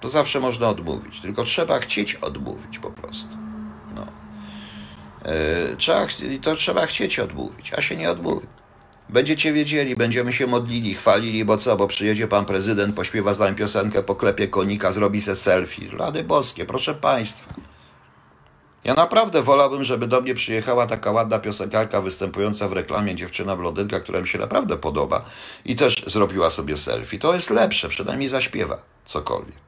To 0.00 0.08
zawsze 0.08 0.40
można 0.40 0.68
odmówić. 0.68 1.20
Tylko 1.20 1.44
trzeba 1.44 1.78
chcieć 1.78 2.14
odmówić 2.14 2.78
po 2.78 2.90
prostu. 2.90 3.28
No. 3.94 4.06
Yy, 5.24 5.76
trzeba, 5.76 6.06
to 6.42 6.54
trzeba 6.54 6.86
chcieć 6.86 7.18
odmówić, 7.18 7.72
a 7.74 7.82
się 7.82 7.96
nie 7.96 8.10
odmówi. 8.10 8.46
Będziecie 9.08 9.52
wiedzieli, 9.52 9.96
będziemy 9.96 10.32
się 10.32 10.46
modlili, 10.46 10.94
chwalili, 10.94 11.44
bo 11.44 11.58
co, 11.58 11.76
bo 11.76 11.88
przyjedzie 11.88 12.28
pan 12.28 12.44
prezydent, 12.44 12.96
pośpiewa 12.96 13.34
z 13.34 13.38
nami 13.38 13.56
piosenkę, 13.56 14.02
poklepie 14.02 14.48
konika, 14.48 14.92
zrobi 14.92 15.22
se 15.22 15.36
selfie. 15.36 15.90
Rady 15.98 16.24
boskie, 16.24 16.64
proszę 16.64 16.94
państwa. 16.94 17.54
Ja 18.84 18.94
naprawdę 18.94 19.42
wolałbym, 19.42 19.84
żeby 19.84 20.06
do 20.06 20.20
mnie 20.20 20.34
przyjechała 20.34 20.86
taka 20.86 21.10
ładna 21.10 21.38
piosenkarka 21.38 22.00
występująca 22.00 22.68
w 22.68 22.72
reklamie, 22.72 23.14
dziewczyna 23.14 23.56
blondynka, 23.56 24.00
która 24.00 24.20
mi 24.20 24.28
się 24.28 24.38
naprawdę 24.38 24.76
podoba 24.76 25.24
i 25.64 25.76
też 25.76 26.04
zrobiła 26.06 26.50
sobie 26.50 26.76
selfie. 26.76 27.18
To 27.18 27.34
jest 27.34 27.50
lepsze, 27.50 27.88
przynajmniej 27.88 28.28
zaśpiewa 28.28 28.78
cokolwiek. 29.04 29.64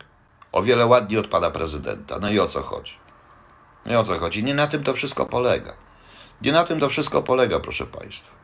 O 0.53 0.63
wiele 0.63 0.87
ładniej 0.87 1.21
od 1.21 1.29
pana 1.29 1.51
prezydenta. 1.51 2.19
No 2.19 2.31
i 2.31 2.39
o 2.39 2.47
co 2.47 2.63
chodzi? 2.63 2.93
No 3.87 3.93
i 3.93 3.97
o 3.97 4.05
co 4.05 4.19
chodzi? 4.19 4.45
Nie 4.45 4.55
na 4.55 4.67
tym 4.67 4.85
to 4.85 4.95
wszystko 4.95 5.27
polega. 5.27 5.75
Nie 6.43 6.53
na 6.53 6.65
tym 6.65 6.81
to 6.81 6.89
wszystko 6.89 7.23
polega, 7.23 7.61
proszę 7.61 7.87
państwa. 7.87 8.36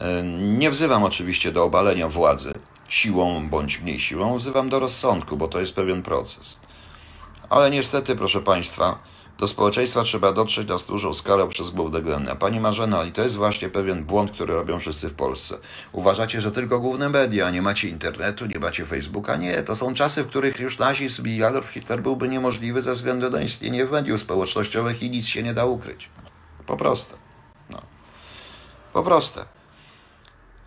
E, 0.00 0.22
nie 0.58 0.70
wzywam 0.70 1.04
oczywiście 1.04 1.52
do 1.52 1.64
obalenia 1.64 2.08
władzy 2.08 2.52
siłą 2.92 3.48
bądź 3.48 3.80
mniej 3.80 4.00
siłą, 4.00 4.38
wzywam 4.38 4.68
do 4.68 4.80
rozsądku, 4.80 5.36
bo 5.36 5.48
to 5.48 5.60
jest 5.60 5.74
pewien 5.74 6.02
proces. 6.02 6.56
Ale 7.48 7.70
niestety, 7.70 8.16
proszę 8.16 8.42
Państwa, 8.42 8.98
do 9.38 9.48
społeczeństwa 9.48 10.02
trzeba 10.02 10.32
dotrzeć 10.32 10.68
na 10.68 10.76
dużą 10.88 11.14
skalę 11.14 11.48
przez 11.48 11.70
główne 11.70 12.02
gremia. 12.02 12.36
Pani 12.36 12.60
Marzena, 12.60 13.04
i 13.04 13.12
to 13.12 13.22
jest 13.22 13.36
właśnie 13.36 13.68
pewien 13.68 14.04
błąd, 14.04 14.30
który 14.30 14.54
robią 14.54 14.78
wszyscy 14.78 15.08
w 15.08 15.14
Polsce. 15.14 15.58
Uważacie, 15.92 16.40
że 16.40 16.52
tylko 16.52 16.80
główne 16.80 17.08
media, 17.08 17.50
nie 17.50 17.62
macie 17.62 17.88
internetu, 17.88 18.46
nie 18.46 18.58
macie 18.58 18.86
Facebooka. 18.86 19.36
Nie, 19.36 19.62
to 19.62 19.76
są 19.76 19.94
czasy, 19.94 20.22
w 20.22 20.28
których 20.28 20.60
już 20.60 20.78
nazizm 20.78 21.26
i 21.26 21.42
Adolf 21.42 21.68
Hitler 21.68 22.02
byłby 22.02 22.28
niemożliwy 22.28 22.82
ze 22.82 22.94
względu 22.94 23.30
na 23.30 23.42
istnienie 23.42 23.84
mediów 23.84 24.20
społecznościowych 24.20 25.02
i 25.02 25.10
nic 25.10 25.26
się 25.26 25.42
nie 25.42 25.54
da 25.54 25.64
ukryć. 25.64 26.10
Po 26.66 26.76
prostu. 26.76 27.16
No. 27.70 27.82
Po 28.92 29.02
prostu 29.02 29.40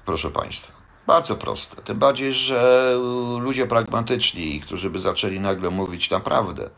proszę 0.06 0.32
Państwa. 0.32 0.74
Bardzo 1.08 1.36
proste. 1.36 1.82
Tym 1.82 2.00
bardziej, 2.00 2.34
że 2.34 2.92
ludzie 3.40 3.68
pragmatyczni, 3.68 4.60
którzy 4.60 4.90
by 4.90 5.00
zaczęli 5.00 5.40
nagle 5.40 5.70
mówić 5.70 6.10
naprawdę 6.12 6.70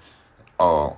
o 0.58 0.98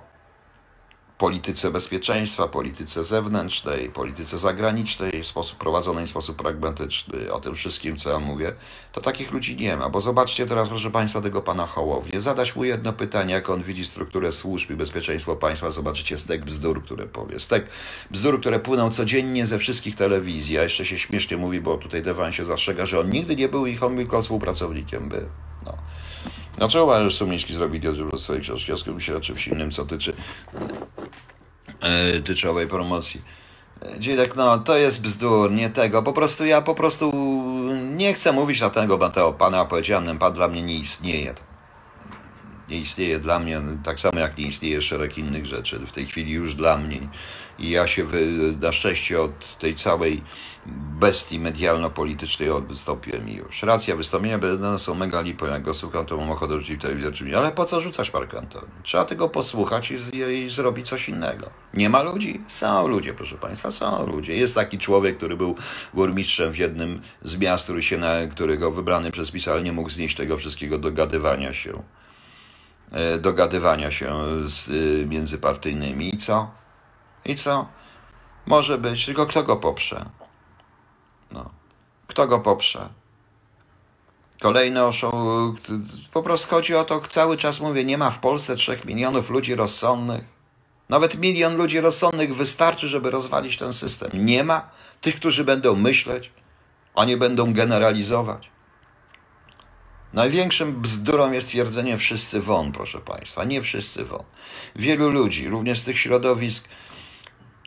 polityce 1.20 1.70
bezpieczeństwa, 1.70 2.48
polityce 2.48 3.04
zewnętrznej, 3.04 3.90
polityce 3.90 4.38
zagranicznej, 4.38 5.22
w 5.22 5.26
sposób 5.26 5.58
prowadzonej 5.58 6.06
w 6.06 6.10
sposób 6.10 6.36
pragmatyczny, 6.36 7.32
o 7.32 7.40
tym 7.40 7.54
wszystkim, 7.54 7.96
co 7.96 8.10
ja 8.10 8.18
mówię, 8.18 8.52
to 8.92 9.00
takich 9.00 9.32
ludzi 9.32 9.56
nie 9.56 9.76
ma. 9.76 9.88
Bo 9.88 10.00
zobaczcie 10.00 10.46
teraz, 10.46 10.68
proszę 10.68 10.90
Państwa, 10.90 11.20
tego 11.20 11.42
pana 11.42 11.66
Hołownię. 11.66 12.20
Zadać 12.20 12.56
mu 12.56 12.64
jedno 12.64 12.92
pytanie, 12.92 13.34
jak 13.34 13.50
on 13.50 13.62
widzi 13.62 13.84
strukturę 13.84 14.32
służb 14.32 14.70
i 14.70 14.74
bezpieczeństwo 14.74 15.36
państwa. 15.36 15.70
Zobaczycie 15.70 16.18
stek 16.18 16.44
bzdur, 16.44 16.82
które 16.82 17.06
powie. 17.06 17.40
Stek 17.40 17.66
bzdur, 18.10 18.40
które 18.40 18.60
płyną 18.60 18.90
codziennie 18.90 19.46
ze 19.46 19.58
wszystkich 19.58 19.96
telewizji. 19.96 20.58
A 20.58 20.62
jeszcze 20.62 20.84
się 20.84 20.98
śmiesznie 20.98 21.36
mówi, 21.36 21.60
bo 21.60 21.76
tutaj 21.76 22.02
Dewan 22.02 22.32
się 22.32 22.44
zastrzega, 22.44 22.86
że 22.86 23.00
on 23.00 23.10
nigdy 23.10 23.36
nie 23.36 23.48
był 23.48 23.66
ich, 23.66 23.82
on 23.82 23.96
tylko 23.96 24.22
współpracownikiem 24.22 25.08
był. 25.08 25.49
Dlaczego 26.58 26.84
uważasz, 26.84 27.14
Sumiński 27.14 27.54
zrobił 27.54 27.80
w 28.12 28.20
swojej 28.20 28.42
książki? 28.42 28.70
Ja 28.70 28.76
skupię 28.76 29.00
się 29.00 29.12
na 29.12 29.20
czymś 29.20 29.48
innym, 29.48 29.70
co 29.70 29.86
tyczy, 29.86 30.12
e, 31.80 32.20
tyczy 32.20 32.50
owej 32.50 32.66
promocji. 32.68 33.22
Dzilek, 33.98 34.36
no 34.36 34.58
to 34.58 34.76
jest 34.76 35.02
bzdur, 35.02 35.52
nie 35.52 35.70
tego. 35.70 36.02
Po 36.02 36.12
prostu 36.12 36.46
ja 36.46 36.62
po 36.62 36.74
prostu 36.74 37.12
nie 37.96 38.14
chcę 38.14 38.32
mówić 38.32 38.60
na 38.60 38.70
tego 38.70 38.98
Mateo 38.98 39.32
Pana, 39.32 39.64
powiedziałem, 39.64 40.18
pan 40.18 40.32
dla 40.32 40.48
mnie 40.48 40.62
nie 40.62 40.74
istnieje. 40.74 41.34
Nie 42.68 42.78
istnieje 42.78 43.18
dla 43.18 43.38
mnie, 43.38 43.60
tak 43.84 44.00
samo 44.00 44.20
jak 44.20 44.38
nie 44.38 44.46
istnieje 44.46 44.82
szereg 44.82 45.18
innych 45.18 45.46
rzeczy. 45.46 45.78
W 45.78 45.92
tej 45.92 46.06
chwili 46.06 46.32
już 46.32 46.54
dla 46.54 46.76
mnie. 46.76 47.00
I 47.60 47.70
ja 47.70 47.86
się 47.86 48.06
na 48.60 48.72
szczęście 48.72 49.22
od 49.22 49.58
tej 49.58 49.74
całej 49.74 50.22
bestii 51.00 51.40
medialno-politycznej 51.40 52.50
odstąpiłem 52.50 53.28
i 53.28 53.34
już. 53.34 53.62
Racja, 53.62 53.96
wystąpienia 53.96 54.38
Bidena 54.38 54.78
są 54.78 54.94
mega 54.94 55.20
lipą. 55.20 55.46
Jak 55.46 55.62
go 55.62 55.74
słucham, 55.74 56.06
to 56.06 56.16
mam 56.16 56.30
ochotę 56.30 56.60
rzucić 56.60 56.82
telewizor. 56.82 57.12
Ale 57.36 57.52
po 57.52 57.64
co 57.64 57.80
rzucać 57.80 58.12
Mark 58.14 58.34
Antony? 58.34 58.66
Trzeba 58.82 59.04
tego 59.04 59.28
posłuchać 59.28 59.90
i, 59.90 59.98
z, 59.98 60.14
i 60.14 60.50
zrobić 60.50 60.88
coś 60.88 61.08
innego. 61.08 61.50
Nie 61.74 61.90
ma 61.90 62.02
ludzi? 62.02 62.40
Są 62.48 62.88
ludzie, 62.88 63.14
proszę 63.14 63.36
Państwa, 63.36 63.70
są 63.72 64.06
ludzie. 64.06 64.36
Jest 64.36 64.54
taki 64.54 64.78
człowiek, 64.78 65.16
który 65.16 65.36
był 65.36 65.56
burmistrzem 65.94 66.52
w 66.52 66.58
jednym 66.58 67.02
z 67.22 67.38
miast, 67.38 67.64
który 67.64 67.82
się 67.82 67.98
na, 67.98 68.26
którego 68.30 68.70
wybrany 68.72 69.10
przez 69.10 69.30
PiS, 69.30 69.48
ale 69.48 69.62
nie 69.62 69.72
mógł 69.72 69.90
znieść 69.90 70.16
tego 70.16 70.36
wszystkiego 70.36 70.78
dogadywania 70.78 71.52
się 71.52 71.82
e, 72.92 73.18
dogadywania 73.18 73.90
się 73.90 74.14
z 74.46 74.68
y, 74.68 75.06
międzypartyjnymi. 75.06 76.18
Co? 76.18 76.59
I 77.24 77.36
co? 77.36 77.66
Może 78.46 78.78
być, 78.78 79.06
tylko 79.06 79.26
kto 79.26 79.42
go 79.42 79.56
poprze? 79.56 80.06
No. 81.30 81.50
Kto 82.06 82.26
go 82.26 82.40
poprze? 82.40 82.88
Kolejne 84.40 84.84
oszą... 84.84 85.10
Po 86.12 86.22
prostu 86.22 86.50
chodzi 86.50 86.74
o 86.74 86.84
to, 86.84 87.00
cały 87.00 87.36
czas 87.36 87.60
mówię, 87.60 87.84
nie 87.84 87.98
ma 87.98 88.10
w 88.10 88.18
Polsce 88.18 88.56
trzech 88.56 88.84
milionów 88.84 89.30
ludzi 89.30 89.54
rozsądnych. 89.54 90.24
Nawet 90.88 91.18
milion 91.18 91.56
ludzi 91.56 91.80
rozsądnych 91.80 92.36
wystarczy, 92.36 92.88
żeby 92.88 93.10
rozwalić 93.10 93.58
ten 93.58 93.72
system. 93.72 94.10
Nie 94.14 94.44
ma 94.44 94.70
tych, 95.00 95.16
którzy 95.16 95.44
będą 95.44 95.76
myśleć, 95.76 96.32
a 96.94 97.04
nie 97.04 97.16
będą 97.16 97.52
generalizować. 97.52 98.50
Największym 100.12 100.80
bzdurą 100.80 101.32
jest 101.32 101.48
twierdzenie 101.48 101.98
wszyscy 101.98 102.40
won, 102.40 102.72
proszę 102.72 102.98
Państwa. 102.98 103.44
Nie 103.44 103.62
wszyscy 103.62 104.04
won. 104.04 104.22
Wielu 104.76 105.10
ludzi, 105.10 105.48
również 105.48 105.80
z 105.80 105.84
tych 105.84 105.98
środowisk 105.98 106.68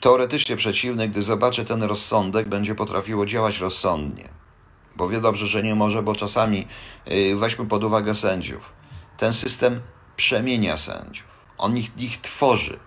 teoretycznie 0.04 0.56
przeciwnych, 0.56 1.12
gdy 1.12 1.22
zobaczy 1.22 1.66
ten 1.66 1.84
rozsądek, 1.84 2.50
będzie 2.50 2.76
potrafiło 2.76 3.26
działać 3.26 3.60
rozsądnie. 3.60 4.30
Bo 4.96 5.10
wie 5.10 5.22
dobrze, 5.22 5.48
że 5.48 5.64
nie 5.64 5.76
może, 5.76 6.04
bo 6.04 6.16
czasami 6.16 6.68
yy, 7.06 7.36
weźmy 7.36 7.66
pod 7.66 7.84
uwagę 7.84 8.16
sędziów. 8.16 8.74
Ten 9.18 9.34
system 9.34 9.82
przemienia 10.16 10.78
sędziów. 10.78 11.28
On 11.58 11.78
ich, 11.78 11.98
ich 11.98 12.22
tworzy 12.22 12.80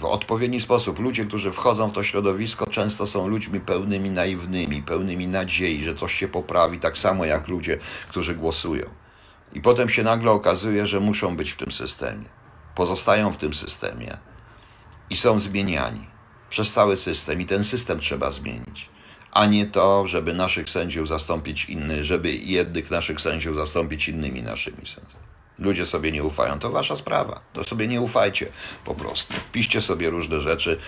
w 0.00 0.04
odpowiedni 0.04 0.60
sposób. 0.60 0.98
Ludzie, 0.98 1.24
którzy 1.24 1.52
wchodzą 1.52 1.88
w 1.88 1.92
to 1.92 2.02
środowisko, 2.02 2.66
często 2.66 3.06
są 3.06 3.28
ludźmi 3.28 3.60
pełnymi 3.60 4.10
naiwnymi, 4.10 4.82
pełnymi 4.82 5.28
nadziei, 5.28 5.84
że 5.84 5.94
coś 5.94 6.14
się 6.14 6.28
poprawi, 6.28 6.78
tak 6.78 6.98
samo 6.98 7.24
jak 7.24 7.48
ludzie, 7.48 7.78
którzy 8.08 8.34
głosują. 8.34 8.86
I 9.52 9.60
potem 9.60 9.88
się 9.88 10.02
nagle 10.02 10.30
okazuje, 10.30 10.86
że 10.86 11.00
muszą 11.00 11.36
być 11.36 11.50
w 11.50 11.56
tym 11.56 11.72
systemie. 11.72 12.24
Pozostają 12.74 13.32
w 13.32 13.36
tym 13.36 13.54
systemie 13.54 14.16
i 15.10 15.16
są 15.16 15.40
zmieniani 15.40 16.13
przez 16.54 16.72
cały 16.72 16.96
system. 16.96 17.40
I 17.40 17.46
ten 17.46 17.64
system 17.64 17.98
trzeba 17.98 18.30
zmienić. 18.30 18.88
A 19.32 19.46
nie 19.46 19.66
to, 19.66 20.06
żeby 20.06 20.34
naszych 20.34 20.70
sędziów 20.70 21.08
zastąpić 21.08 21.64
inny, 21.64 22.04
żeby 22.04 22.32
jednych 22.32 22.90
naszych 22.90 23.20
sędziów 23.20 23.56
zastąpić 23.56 24.08
innymi 24.08 24.42
naszymi 24.42 24.86
sędziami. 24.86 25.24
Ludzie 25.58 25.86
sobie 25.86 26.12
nie 26.12 26.24
ufają, 26.24 26.58
to 26.58 26.70
wasza 26.70 26.96
sprawa. 26.96 27.40
To 27.52 27.64
sobie 27.64 27.86
nie 27.86 28.00
ufajcie 28.00 28.46
po 28.84 28.94
prostu. 28.94 29.34
Piszcie 29.52 29.80
sobie 29.80 30.10
różne 30.10 30.40
rzeczy, 30.40 30.78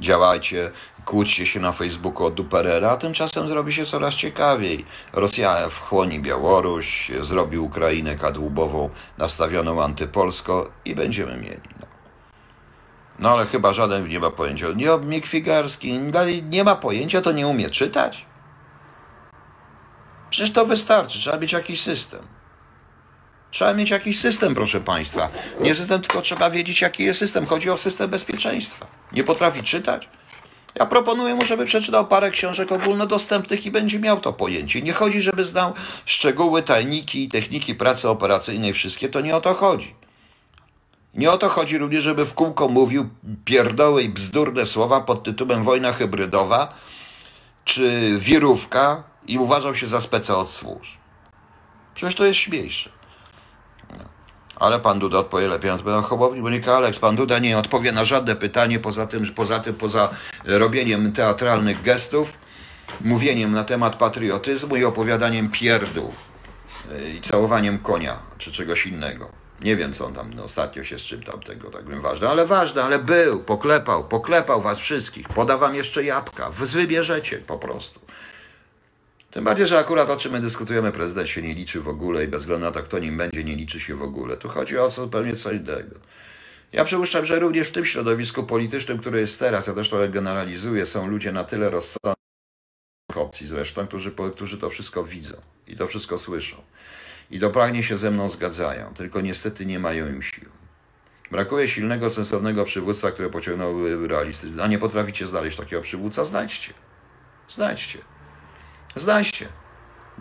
działajcie, 0.00 0.70
kłóćcie 1.04 1.46
się 1.46 1.60
na 1.60 1.72
Facebooku 1.72 2.26
o 2.26 2.30
duperera, 2.30 2.90
a 2.90 2.96
tymczasem 2.96 3.48
zrobi 3.48 3.72
się 3.72 3.86
coraz 3.86 4.14
ciekawiej. 4.14 4.84
Rosja 5.12 5.68
wchłoni 5.68 6.20
Białoruś, 6.20 7.10
zrobi 7.20 7.58
Ukrainę 7.58 8.16
kadłubową 8.16 8.90
nastawioną 9.18 9.82
antypolsko 9.82 10.70
i 10.84 10.94
będziemy 10.94 11.36
mieli. 11.36 11.89
No. 13.20 13.30
ale 13.30 13.46
chyba 13.46 13.72
żaden 13.72 14.08
nie 14.08 14.20
ma 14.20 14.30
pojęcia. 14.30 14.66
Nie, 14.76 14.88
Mick 15.04 15.26
Figarski 15.26 15.98
nie 16.42 16.64
ma 16.64 16.76
pojęcia, 16.76 17.22
to 17.22 17.32
nie 17.32 17.46
umie 17.46 17.70
czytać? 17.70 18.26
Przecież 20.30 20.52
to 20.52 20.66
wystarczy, 20.66 21.18
trzeba 21.18 21.38
mieć 21.38 21.52
jakiś 21.52 21.80
system. 21.80 22.20
Trzeba 23.50 23.74
mieć 23.74 23.90
jakiś 23.90 24.20
system, 24.20 24.54
proszę 24.54 24.80
Państwa. 24.80 25.28
Nie 25.60 25.74
system, 25.74 26.00
tylko 26.00 26.22
trzeba 26.22 26.50
wiedzieć, 26.50 26.80
jaki 26.80 27.04
jest 27.04 27.18
system. 27.18 27.46
Chodzi 27.46 27.70
o 27.70 27.76
system 27.76 28.10
bezpieczeństwa. 28.10 28.86
Nie 29.12 29.24
potrafi 29.24 29.62
czytać? 29.62 30.08
Ja 30.74 30.86
proponuję 30.86 31.34
mu, 31.34 31.44
żeby 31.44 31.64
przeczytał 31.64 32.06
parę 32.06 32.30
książek 32.30 32.72
ogólnodostępnych 32.72 33.66
i 33.66 33.70
będzie 33.70 33.98
miał 33.98 34.20
to 34.20 34.32
pojęcie. 34.32 34.82
Nie 34.82 34.92
chodzi, 34.92 35.22
żeby 35.22 35.44
znał 35.44 35.74
szczegóły, 36.06 36.62
tajniki, 36.62 37.28
techniki 37.28 37.74
pracy 37.74 38.08
operacyjnej, 38.08 38.72
wszystkie. 38.72 39.08
To 39.08 39.20
nie 39.20 39.36
o 39.36 39.40
to 39.40 39.54
chodzi. 39.54 39.94
Nie 41.14 41.30
o 41.30 41.38
to 41.38 41.48
chodzi 41.48 41.78
również, 41.78 42.04
żeby 42.04 42.26
w 42.26 42.34
kółko 42.34 42.68
mówił 42.68 43.08
pierdoły 43.44 44.02
i 44.02 44.08
bzdurne 44.08 44.66
słowa 44.66 45.00
pod 45.00 45.24
tytułem 45.24 45.64
wojna 45.64 45.92
hybrydowa 45.92 46.74
czy 47.64 48.18
wirówka 48.18 49.02
i 49.26 49.38
uważał 49.38 49.74
się 49.74 49.86
za 49.86 50.00
speca 50.00 50.36
od 50.36 50.50
służb. 50.50 50.98
Przecież 51.94 52.14
to 52.14 52.24
jest 52.24 52.40
śmiejsze. 52.40 52.90
Ale 54.56 54.80
pan 54.80 54.98
Duda 54.98 55.18
odpowie 55.18 55.48
lepiej. 55.48 55.70
On 55.70 56.02
Hołowni, 56.02 56.40
Monika 56.40 56.76
Aleks, 56.76 56.98
pan 56.98 57.16
Duda 57.16 57.38
nie 57.38 57.58
odpowie 57.58 57.92
na 57.92 58.04
żadne 58.04 58.36
pytanie 58.36 58.78
poza 58.78 59.06
tym, 59.06 59.34
poza 59.34 59.60
tym, 59.60 59.74
poza 59.74 60.10
robieniem 60.44 61.12
teatralnych 61.12 61.82
gestów, 61.82 62.38
mówieniem 63.00 63.52
na 63.52 63.64
temat 63.64 63.96
patriotyzmu 63.96 64.76
i 64.76 64.84
opowiadaniem 64.84 65.50
pierdół 65.50 66.12
e, 66.92 67.10
i 67.10 67.20
całowaniem 67.20 67.78
konia, 67.78 68.18
czy 68.38 68.52
czegoś 68.52 68.86
innego. 68.86 69.39
Nie 69.62 69.76
wiem, 69.76 69.92
co 69.92 70.06
on 70.06 70.14
tam 70.14 70.34
no, 70.34 70.44
ostatnio 70.44 70.84
się 70.84 70.98
z 70.98 71.02
czym 71.02 71.22
tamtego, 71.22 71.70
tak 71.70 71.88
wiem, 71.88 72.00
ważne, 72.00 72.28
ale 72.28 72.46
ważne, 72.46 72.84
ale 72.84 72.98
był, 72.98 73.42
poklepał, 73.42 74.08
poklepał 74.08 74.62
was 74.62 74.78
wszystkich, 74.78 75.28
poda 75.28 75.58
wam 75.58 75.74
jeszcze 75.74 76.04
jabłka, 76.04 76.50
wy 76.50 76.66
wybierzecie 76.66 77.38
po 77.38 77.58
prostu. 77.58 78.00
Tym 79.30 79.44
bardziej, 79.44 79.66
że 79.66 79.78
akurat 79.78 80.10
o 80.10 80.16
czym 80.16 80.32
my 80.32 80.40
dyskutujemy, 80.40 80.92
prezydent 80.92 81.28
się 81.28 81.42
nie 81.42 81.54
liczy 81.54 81.80
w 81.80 81.88
ogóle 81.88 82.24
i 82.24 82.28
bez 82.28 82.40
względu 82.40 82.66
na 82.66 82.72
to, 82.72 82.82
kto 82.82 82.98
nim 82.98 83.16
będzie, 83.16 83.44
nie 83.44 83.56
liczy 83.56 83.80
się 83.80 83.94
w 83.94 84.02
ogóle. 84.02 84.36
Tu 84.36 84.48
chodzi 84.48 84.78
o 84.78 84.90
zupełnie 84.90 85.36
co 85.36 85.52
innego. 85.52 85.96
Ja 86.72 86.84
przypuszczam, 86.84 87.26
że 87.26 87.38
również 87.38 87.68
w 87.68 87.72
tym 87.72 87.84
środowisku 87.84 88.42
politycznym, 88.42 88.98
które 88.98 89.20
jest 89.20 89.38
teraz, 89.38 89.66
ja 89.66 89.74
też 89.74 89.90
to 89.90 90.08
generalizuję, 90.08 90.86
są 90.86 91.06
ludzie 91.06 91.32
na 91.32 91.44
tyle 91.44 91.70
rozsądni, 91.70 92.14
opcji 93.14 93.46
zresztą, 93.46 93.86
którzy, 93.86 94.12
którzy 94.32 94.58
to 94.58 94.70
wszystko 94.70 95.04
widzą 95.04 95.36
i 95.66 95.76
to 95.76 95.86
wszystko 95.86 96.18
słyszą. 96.18 96.56
I 97.30 97.38
doprawnie 97.38 97.82
się 97.82 97.98
ze 97.98 98.10
mną 98.10 98.28
zgadzają, 98.28 98.94
tylko 98.94 99.20
niestety 99.20 99.66
nie 99.66 99.78
mają 99.78 100.08
im 100.08 100.22
sił. 100.22 100.48
Brakuje 101.30 101.68
silnego, 101.68 102.10
sensownego 102.10 102.64
przywództwa, 102.64 103.10
które 103.10 103.30
pociągnąłby 103.30 104.08
realistyczne. 104.08 104.62
A 104.62 104.66
nie 104.66 104.78
potraficie 104.78 105.26
znaleźć 105.26 105.56
takiego 105.56 105.82
przywódca? 105.82 106.24
Znajdźcie. 106.24 106.72
Znajdźcie. 107.48 107.98
Znajdźcie. 108.94 109.46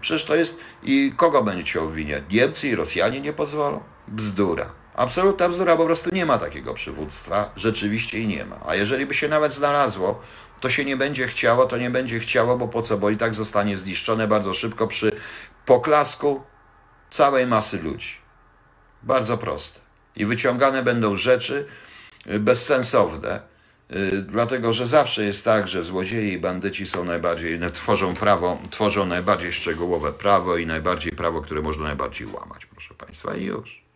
Przecież 0.02 0.26
to 0.26 0.36
jest. 0.36 0.60
I 0.84 1.14
kogo 1.18 1.44
będziecie 1.44 1.82
obwiniać? 1.82 2.24
Niemcy 2.32 2.68
i 2.68 2.76
Rosjanie 2.76 3.22
nie 3.22 3.34
pozwolą? 3.34 3.84
Bzdura. 4.08 4.72
Absolutna 4.96 5.50
bzdura, 5.50 5.78
po 5.78 5.86
prostu 5.86 6.10
nie 6.16 6.26
ma 6.26 6.38
takiego 6.38 6.74
przywództwa. 6.74 7.52
Rzeczywiście 7.56 8.20
i 8.20 8.28
nie 8.28 8.46
ma. 8.46 8.60
A 8.68 8.76
jeżeli 8.76 9.06
by 9.06 9.14
się 9.14 9.28
nawet 9.28 9.54
znalazło, 9.54 10.22
to 10.62 10.70
się 10.70 10.86
nie 10.86 10.98
będzie 10.98 11.28
chciało, 11.28 11.66
to 11.66 11.78
nie 11.78 11.90
będzie 11.90 12.20
chciało, 12.20 12.58
bo 12.58 12.68
po 12.68 12.82
co? 12.82 12.98
Bo 12.98 13.10
i 13.10 13.18
tak 13.18 13.36
zostanie 13.36 13.78
zniszczone 13.78 14.28
bardzo 14.28 14.54
szybko 14.54 14.88
przy 14.88 15.12
poklasku 15.66 16.42
całej 17.12 17.48
masy 17.48 17.82
ludzi. 17.82 18.14
Bardzo 19.04 19.38
proste. 19.38 19.80
I 20.16 20.26
wyciągane 20.26 20.84
będą 20.84 21.16
rzeczy 21.16 21.66
bezsensowne 22.26 23.42
Y, 23.96 24.22
dlatego 24.22 24.74
że 24.74 24.88
zawsze 24.88 25.24
jest 25.24 25.46
tak, 25.46 25.68
że 25.68 25.84
złodzieje 25.84 26.34
i 26.34 26.38
bandyci 26.38 26.88
są 26.88 27.06
najbardziej, 27.06 27.60
tworzą 27.74 28.14
prawo, 28.14 28.58
tworzą 28.70 29.06
najbardziej 29.06 29.54
szczegółowe 29.54 30.12
prawo 30.12 30.58
i 30.58 30.66
najbardziej 30.66 31.12
prawo, 31.12 31.42
które 31.42 31.62
można 31.62 31.84
najbardziej 31.84 32.28
łamać, 32.28 32.66
proszę 32.66 32.94
Państwa, 32.94 33.36
i 33.36 33.44
już. 33.44 33.89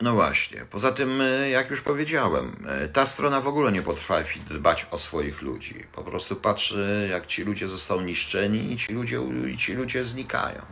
No 0.00 0.12
właśnie, 0.12 0.64
poza 0.70 0.92
tym, 0.92 1.20
y, 1.20 1.48
jak 1.48 1.70
już 1.70 1.82
powiedziałem, 1.82 2.66
y, 2.84 2.88
ta 2.88 3.06
strona 3.06 3.40
w 3.40 3.46
ogóle 3.46 3.72
nie 3.72 3.82
potrafi 3.82 4.40
dbać 4.40 4.86
o 4.90 4.98
swoich 4.98 5.42
ludzi. 5.42 5.84
Po 5.92 6.04
prostu 6.04 6.36
patrzy, 6.36 7.08
jak 7.10 7.26
ci 7.26 7.44
ludzie 7.44 7.68
zostają 7.68 8.00
niszczeni 8.00 8.72
i 8.72 8.76
ci 8.76 8.92
ludzie, 8.92 9.20
i 9.48 9.58
ci 9.58 9.74
ludzie 9.74 10.04
znikają. 10.04 10.62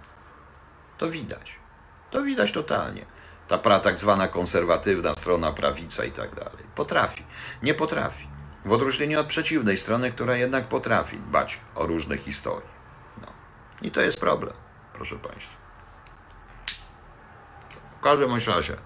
To 0.98 1.10
widać. 1.10 1.52
To 2.10 2.22
widać 2.22 2.52
totalnie 2.52 3.06
ta 3.48 3.58
pra, 3.58 3.80
tak 3.80 3.98
zwana 3.98 4.28
konserwatywna 4.28 5.14
strona, 5.14 5.52
prawica 5.52 6.04
i 6.04 6.12
tak 6.12 6.34
dalej. 6.34 6.64
Potrafi. 6.74 7.24
Nie 7.62 7.74
potrafi. 7.74 8.28
W 8.64 8.72
odróżnieniu 8.72 9.20
od 9.20 9.26
przeciwnej 9.26 9.76
strony, 9.76 10.12
która 10.12 10.36
jednak 10.36 10.68
potrafi 10.68 11.16
dbać 11.16 11.60
o 11.74 11.86
różne 11.86 12.18
historie. 12.18 12.68
No. 13.20 13.26
I 13.82 13.90
to 13.90 14.00
jest 14.00 14.20
problem, 14.20 14.54
proszę 14.92 15.16
Państwa. 15.16 15.56
W 17.98 18.02
każdym 18.02 18.34
razie, 18.34 18.76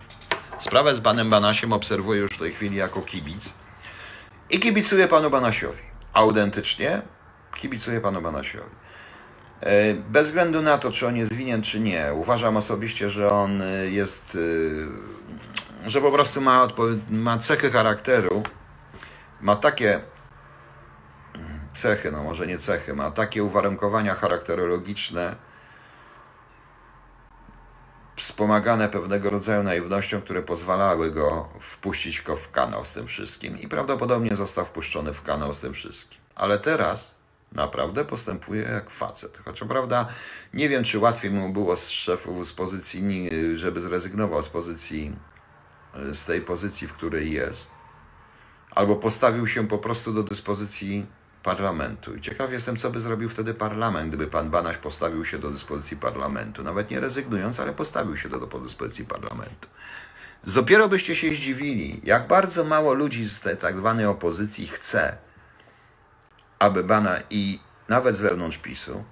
sprawę 0.61 0.95
z 0.95 1.01
panem 1.01 1.31
Banasiem 1.31 1.73
obserwuję 1.73 2.21
już 2.21 2.33
w 2.33 2.39
tej 2.39 2.53
chwili 2.53 2.77
jako 2.77 3.03
kibic 3.03 3.55
i 4.51 4.61
kibicuję 4.61 5.09
panu 5.09 5.31
Banasiowi. 5.31 5.83
Autentycznie 6.13 7.03
kibicuję 7.55 8.01
panu 8.01 8.23
Banasiowi. 8.23 8.71
E, 9.61 9.95
Bez 9.95 10.29
względu 10.29 10.63
na 10.63 10.79
to, 10.79 10.91
czy 10.91 11.07
on 11.07 11.17
jest 11.17 11.33
winien, 11.33 11.63
czy 11.63 11.81
nie, 11.81 12.15
uważam 12.15 12.57
osobiście, 12.57 13.11
że 13.11 13.31
on 13.31 13.63
e, 13.63 13.67
jest, 13.91 14.39
e, 15.85 15.91
że 15.91 16.01
po 16.01 16.13
prostu 16.13 16.41
ma, 16.41 16.69
ma 17.11 17.39
cechy 17.39 17.71
charakteru, 17.71 18.43
ma 19.41 19.57
takie 19.57 20.01
cechy, 21.75 22.13
no 22.13 22.23
może 22.23 22.47
nie 22.47 22.59
cechy, 22.59 22.95
ma 22.95 23.11
takie 23.11 23.45
uwarunkowania 23.45 24.15
charakterologiczne, 24.15 25.37
wspomagane 28.19 28.89
pewnego 28.89 29.31
rodzaju 29.31 29.63
naiwnością, 29.63 30.21
które 30.21 30.43
pozwalały 30.43 31.11
go 31.11 31.49
wpuścić 31.61 32.23
go 32.23 32.37
w 32.37 32.51
kanał 32.51 32.85
z 32.85 32.93
tym 32.93 33.07
wszystkim 33.07 33.61
i 33.61 33.69
prawdopodobnie 33.69 34.37
został 34.37 34.65
wpuszczony 34.65 35.13
w 35.13 35.23
kanał 35.23 35.55
z 35.55 35.59
tym 35.59 35.75
wszystkim. 35.75 36.19
Ale 36.35 36.59
teraz 36.59 37.15
naprawdę 37.53 38.05
postępuje 38.05 38.63
jak 38.63 38.91
facet. 38.91 39.39
Choć 39.45 39.61
prawda 39.61 40.09
nie 40.55 40.69
wiem, 40.69 40.85
czy 40.85 40.99
łatwiej 40.99 41.31
mu 41.31 41.49
było 41.49 41.77
z 41.77 41.89
szefu 41.89 42.45
z 42.45 42.53
pozycji, 42.53 43.31
żeby 43.55 43.81
zrezygnował 43.81 44.43
z 44.43 44.49
pozycji, 44.49 45.17
z 46.13 46.25
tej 46.25 46.41
pozycji, 46.41 46.89
w 46.89 46.93
której 46.93 47.33
jest, 47.33 47.71
albo 48.71 48.97
postawił 48.97 49.47
się 49.47 49.69
po 49.69 49.79
prostu 49.79 50.13
do 50.13 50.23
dyspozycji 50.23 51.07
parlamentu. 51.43 52.17
I 52.17 52.21
ciekaw 52.21 52.53
jestem, 52.53 52.77
co 52.77 52.91
by 52.91 53.01
zrobił 53.01 53.29
wtedy 53.29 53.55
parlament, 53.55 54.09
gdyby 54.09 54.27
pan 54.27 54.51
Banaś 54.51 54.77
postawił 54.77 55.25
się 55.25 55.39
do 55.39 55.51
dyspozycji 55.51 55.97
parlamentu. 55.97 56.63
Nawet 56.63 56.91
nie 56.91 57.01
rezygnując, 57.01 57.61
ale 57.61 57.73
postawił 57.73 58.17
się 58.17 58.29
do, 58.29 58.47
do 58.47 58.59
dyspozycji 58.59 59.05
parlamentu. 59.05 59.69
Dopiero 60.45 60.89
byście 60.89 61.17
się 61.17 61.31
zdziwili, 61.31 62.01
jak 62.05 62.29
bardzo 62.29 62.65
mało 62.65 62.95
ludzi 62.95 63.29
z 63.29 63.41
tej 63.41 63.57
tak 63.57 63.77
zwanej 63.77 64.07
opozycji 64.07 64.67
chce, 64.67 65.17
aby 66.59 66.85
Bana 66.85 67.17
i 67.31 67.61
nawet 67.89 68.17
z 68.17 68.21
wewnątrz 68.21 68.59
PiSu, 68.59 69.05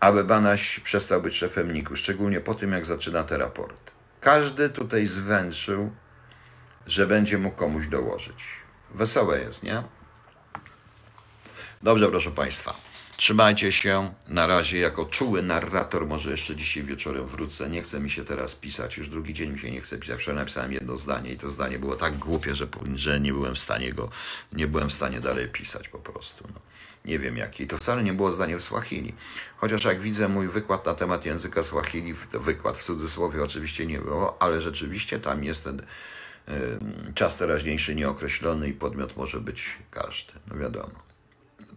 aby 0.00 0.24
Banaś 0.24 0.80
przestał 0.80 1.22
być 1.22 1.34
szefem 1.34 1.72
NIK-u, 1.72 1.96
szczególnie 1.96 2.40
po 2.40 2.54
tym, 2.54 2.72
jak 2.72 2.86
zaczyna 2.86 3.24
te 3.24 3.38
raporty. 3.38 3.92
Każdy 4.20 4.70
tutaj 4.70 5.06
zwęszył, 5.06 5.90
że 6.86 7.06
będzie 7.06 7.38
mógł 7.38 7.56
komuś 7.56 7.86
dołożyć. 7.86 8.44
Wesołe 8.90 9.40
jest, 9.40 9.62
nie? 9.62 9.82
Dobrze, 11.82 12.08
proszę 12.08 12.30
Państwa. 12.30 12.74
Trzymajcie 13.16 13.72
się. 13.72 14.14
Na 14.28 14.46
razie 14.46 14.78
jako 14.78 15.04
czuły 15.04 15.42
narrator, 15.42 16.06
może 16.06 16.30
jeszcze 16.30 16.56
dzisiaj 16.56 16.82
wieczorem 16.82 17.26
wrócę. 17.26 17.70
Nie 17.70 17.82
chce 17.82 18.00
mi 18.00 18.10
się 18.10 18.24
teraz 18.24 18.54
pisać. 18.54 18.96
Już 18.96 19.08
drugi 19.08 19.34
dzień 19.34 19.50
mi 19.50 19.58
się 19.58 19.70
nie 19.70 19.80
chce 19.80 19.98
pisać. 19.98 20.20
Wczoraj 20.20 20.38
napisałem 20.38 20.72
jedno 20.72 20.96
zdanie 20.96 21.32
i 21.32 21.36
to 21.36 21.50
zdanie 21.50 21.78
było 21.78 21.96
tak 21.96 22.18
głupie, 22.18 22.54
że, 22.54 22.66
że 22.94 23.20
nie 23.20 23.32
byłem 23.32 23.54
w 23.54 23.58
stanie 23.58 23.92
go, 23.92 24.08
nie 24.52 24.66
byłem 24.66 24.88
w 24.88 24.92
stanie 24.92 25.20
dalej 25.20 25.48
pisać 25.48 25.88
po 25.88 25.98
prostu. 25.98 26.48
No. 26.54 26.60
Nie 27.04 27.18
wiem 27.18 27.36
jakie. 27.36 27.64
I 27.64 27.66
to 27.66 27.78
wcale 27.78 28.02
nie 28.02 28.12
było 28.12 28.32
zdanie 28.32 28.56
w 28.56 28.62
Swahili. 28.62 29.14
Chociaż 29.56 29.84
jak 29.84 30.00
widzę 30.00 30.28
mój 30.28 30.48
wykład 30.48 30.86
na 30.86 30.94
temat 30.94 31.24
języka 31.24 31.62
Swahili, 31.62 32.14
wykład 32.32 32.78
w 32.78 32.84
cudzysłowie 32.84 33.44
oczywiście 33.44 33.86
nie 33.86 33.98
było, 33.98 34.42
ale 34.42 34.60
rzeczywiście 34.60 35.20
tam 35.20 35.44
jest 35.44 35.64
ten 35.64 35.80
y, 35.80 35.84
czas 37.14 37.36
teraźniejszy 37.36 37.94
nieokreślony 37.94 38.68
i 38.68 38.72
podmiot 38.72 39.16
może 39.16 39.40
być 39.40 39.76
każdy. 39.90 40.32
No 40.50 40.56
wiadomo. 40.56 41.07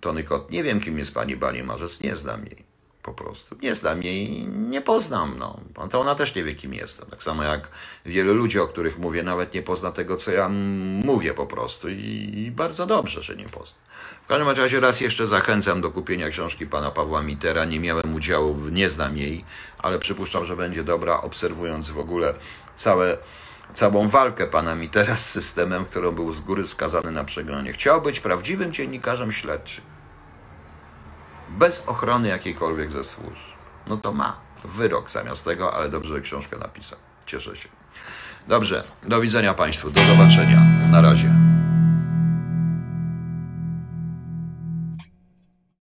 Tony 0.01 0.23
Kot, 0.23 0.51
nie 0.51 0.63
wiem 0.63 0.81
kim 0.81 0.99
jest 0.99 1.13
pani 1.13 1.35
Bani 1.35 1.63
Marzec, 1.63 2.01
nie 2.01 2.15
znam 2.15 2.45
jej. 2.45 2.71
Po 3.03 3.13
prostu. 3.13 3.55
Nie 3.61 3.75
znam 3.75 4.03
jej, 4.03 4.47
nie 4.47 4.81
poznam. 4.81 5.35
No. 5.37 5.59
To 5.89 6.01
ona 6.01 6.15
też 6.15 6.35
nie 6.35 6.43
wie 6.43 6.55
kim 6.55 6.73
jestem. 6.73 7.09
Tak 7.09 7.23
samo 7.23 7.43
jak 7.43 7.69
wielu 8.05 8.33
ludzi, 8.33 8.59
o 8.59 8.67
których 8.67 8.99
mówię, 8.99 9.23
nawet 9.23 9.53
nie 9.53 9.61
pozna 9.61 9.91
tego, 9.91 10.17
co 10.17 10.31
ja 10.31 10.49
mówię 11.03 11.33
po 11.33 11.45
prostu 11.45 11.89
i, 11.89 12.51
bardzo 12.55 12.85
dobrze, 12.85 13.23
że 13.23 13.35
nie 13.35 13.45
pozna. 13.45 13.77
W 14.23 14.27
każdym 14.27 14.49
razie 14.49 14.79
raz 14.79 15.01
jeszcze 15.01 15.27
zachęcam 15.27 15.81
do 15.81 15.91
kupienia 15.91 16.29
książki 16.29 16.67
pana 16.67 16.91
Pawła 16.91 17.23
Mitera. 17.23 17.65
Nie 17.65 17.79
miałem 17.79 18.15
udziału, 18.15 18.55
nie 18.71 18.89
znam 18.89 19.17
jej, 19.17 19.45
ale 19.77 19.99
przypuszczam, 19.99 20.45
że 20.45 20.55
będzie 20.55 20.83
dobra, 20.83 21.21
obserwując 21.21 21.89
w 21.89 21.99
ogóle 21.99 22.33
całe 22.77 23.17
całą 23.73 24.07
walkę 24.07 24.47
pana 24.47 24.75
Mitera 24.75 25.17
z 25.17 25.29
systemem, 25.29 25.85
którą 25.85 26.11
był 26.11 26.31
z 26.31 26.41
góry 26.41 26.67
skazany 26.67 27.11
na 27.11 27.23
przegranie. 27.23 27.73
Chciał 27.73 28.01
być 28.01 28.19
prawdziwym 28.19 28.73
dziennikarzem 28.73 29.31
śledczym. 29.31 29.90
Bez 31.57 31.87
ochrony 31.87 32.27
jakiejkolwiek 32.27 32.91
ze 32.91 33.03
służb. 33.03 33.35
No 33.87 33.97
to 33.97 34.13
ma 34.13 34.35
wyrok 34.65 35.09
zamiast 35.09 35.45
tego, 35.45 35.73
ale 35.73 35.89
dobrze, 35.89 36.13
że 36.13 36.21
książkę 36.21 36.57
napisał. 36.57 36.99
Cieszę 37.25 37.55
się. 37.55 37.69
Dobrze, 38.47 38.83
do 39.03 39.21
widzenia 39.21 39.53
Państwu. 39.53 39.89
Do 39.89 40.03
zobaczenia. 40.03 40.61
Na 40.91 41.01
razie. 41.01 41.50